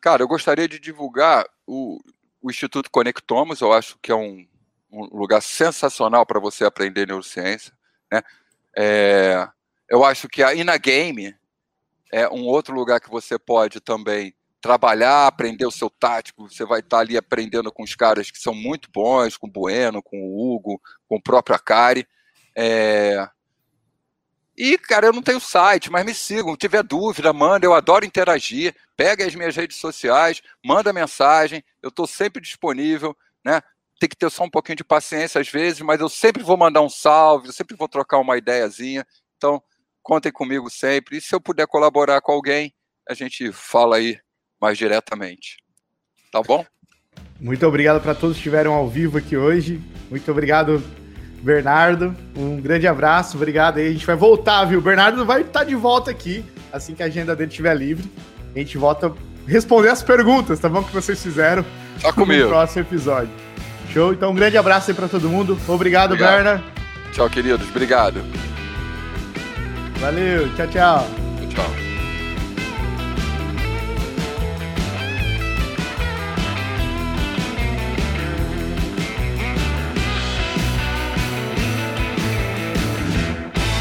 Cara, 0.00 0.22
eu 0.22 0.28
gostaria 0.28 0.68
de 0.68 0.78
divulgar 0.78 1.46
o, 1.66 1.98
o 2.44 2.50
Instituto 2.50 2.90
Conectomos, 2.90 3.62
eu 3.62 3.72
acho 3.72 3.98
que 4.02 4.12
é 4.12 4.14
um, 4.14 4.46
um 4.92 5.16
lugar 5.16 5.40
sensacional 5.40 6.26
para 6.26 6.38
você 6.38 6.62
aprender 6.66 7.06
neurociência. 7.06 7.72
Né? 8.12 8.20
É, 8.76 9.48
eu 9.88 10.04
acho 10.04 10.28
que 10.28 10.42
a 10.42 10.54
Inagame 10.54 11.34
é 12.12 12.28
um 12.28 12.44
outro 12.44 12.74
lugar 12.74 13.00
que 13.00 13.08
você 13.08 13.38
pode 13.38 13.80
também 13.80 14.34
trabalhar, 14.60 15.26
aprender 15.26 15.64
o 15.64 15.70
seu 15.70 15.88
tático. 15.88 16.46
Você 16.46 16.66
vai 16.66 16.80
estar 16.80 16.98
ali 16.98 17.16
aprendendo 17.16 17.72
com 17.72 17.82
os 17.82 17.96
caras 17.96 18.30
que 18.30 18.38
são 18.38 18.54
muito 18.54 18.90
bons, 18.92 19.38
com 19.38 19.46
o 19.46 19.50
Bueno, 19.50 20.02
com 20.02 20.18
o 20.18 20.54
Hugo, 20.54 20.78
com 21.08 21.16
o 21.16 21.22
próprio 21.22 21.56
Akari. 21.56 22.06
É... 22.54 23.26
E, 24.56 24.78
cara, 24.78 25.06
eu 25.06 25.12
não 25.12 25.22
tenho 25.22 25.40
site, 25.40 25.90
mas 25.90 26.04
me 26.04 26.14
sigam. 26.14 26.52
Se 26.52 26.58
tiver 26.58 26.82
dúvida, 26.82 27.32
manda. 27.32 27.66
Eu 27.66 27.74
adoro 27.74 28.04
interagir. 28.04 28.74
Pega 28.96 29.26
as 29.26 29.34
minhas 29.34 29.56
redes 29.56 29.76
sociais, 29.78 30.40
manda 30.64 30.92
mensagem. 30.92 31.64
Eu 31.82 31.88
estou 31.88 32.06
sempre 32.06 32.40
disponível. 32.40 33.16
Né? 33.44 33.60
tem 33.98 34.08
que 34.08 34.16
ter 34.16 34.30
só 34.30 34.44
um 34.44 34.50
pouquinho 34.50 34.76
de 34.76 34.84
paciência 34.84 35.40
às 35.40 35.48
vezes, 35.48 35.80
mas 35.80 36.00
eu 36.00 36.08
sempre 36.08 36.42
vou 36.42 36.56
mandar 36.56 36.82
um 36.82 36.90
salve, 36.90 37.48
eu 37.48 37.52
sempre 37.52 37.76
vou 37.76 37.88
trocar 37.88 38.18
uma 38.18 38.36
ideiazinha. 38.36 39.06
Então, 39.36 39.62
contem 40.02 40.32
comigo 40.32 40.68
sempre. 40.68 41.16
E 41.16 41.20
se 41.20 41.34
eu 41.34 41.40
puder 41.40 41.66
colaborar 41.66 42.20
com 42.20 42.32
alguém, 42.32 42.74
a 43.08 43.14
gente 43.14 43.50
fala 43.52 43.96
aí 43.96 44.18
mais 44.60 44.76
diretamente. 44.76 45.56
Tá 46.30 46.42
bom? 46.42 46.64
Muito 47.40 47.66
obrigado 47.66 48.02
para 48.02 48.14
todos 48.14 48.36
que 48.36 48.40
estiveram 48.40 48.74
ao 48.74 48.88
vivo 48.88 49.18
aqui 49.18 49.36
hoje. 49.36 49.80
Muito 50.10 50.30
obrigado, 50.30 50.82
Bernardo. 51.44 52.16
Um 52.36 52.60
grande 52.60 52.86
abraço, 52.86 53.36
obrigado 53.36 53.78
aí. 53.78 53.88
A 53.88 53.92
gente 53.92 54.06
vai 54.06 54.16
voltar, 54.16 54.64
viu? 54.64 54.78
O 54.78 54.82
Bernardo 54.82 55.24
vai 55.24 55.42
estar 55.42 55.64
de 55.64 55.74
volta 55.74 56.10
aqui 56.10 56.44
assim 56.72 56.94
que 56.94 57.02
a 57.02 57.06
agenda 57.06 57.36
dele 57.36 57.50
estiver 57.50 57.74
livre. 57.76 58.10
A 58.54 58.58
gente 58.58 58.76
volta 58.78 59.12
responder 59.46 59.90
as 59.90 60.02
perguntas, 60.02 60.58
tá 60.58 60.68
bom? 60.68 60.82
Que 60.82 60.92
vocês 60.92 61.22
fizeram 61.22 61.64
tá 62.00 62.12
comigo. 62.12 62.44
no 62.44 62.48
próximo 62.48 62.82
episódio. 62.82 63.30
Show? 63.92 64.12
Então, 64.12 64.30
um 64.32 64.34
grande 64.34 64.56
abraço 64.56 64.90
aí 64.90 64.96
para 64.96 65.06
todo 65.06 65.28
mundo. 65.28 65.58
Obrigado, 65.68 66.12
obrigado, 66.12 66.44
Berna. 66.44 66.64
Tchau, 67.12 67.28
queridos. 67.30 67.68
Obrigado. 67.68 68.24
Valeu. 70.00 70.52
Tchau, 70.56 70.66
tchau. 70.66 71.08
Tchau. 71.50 71.93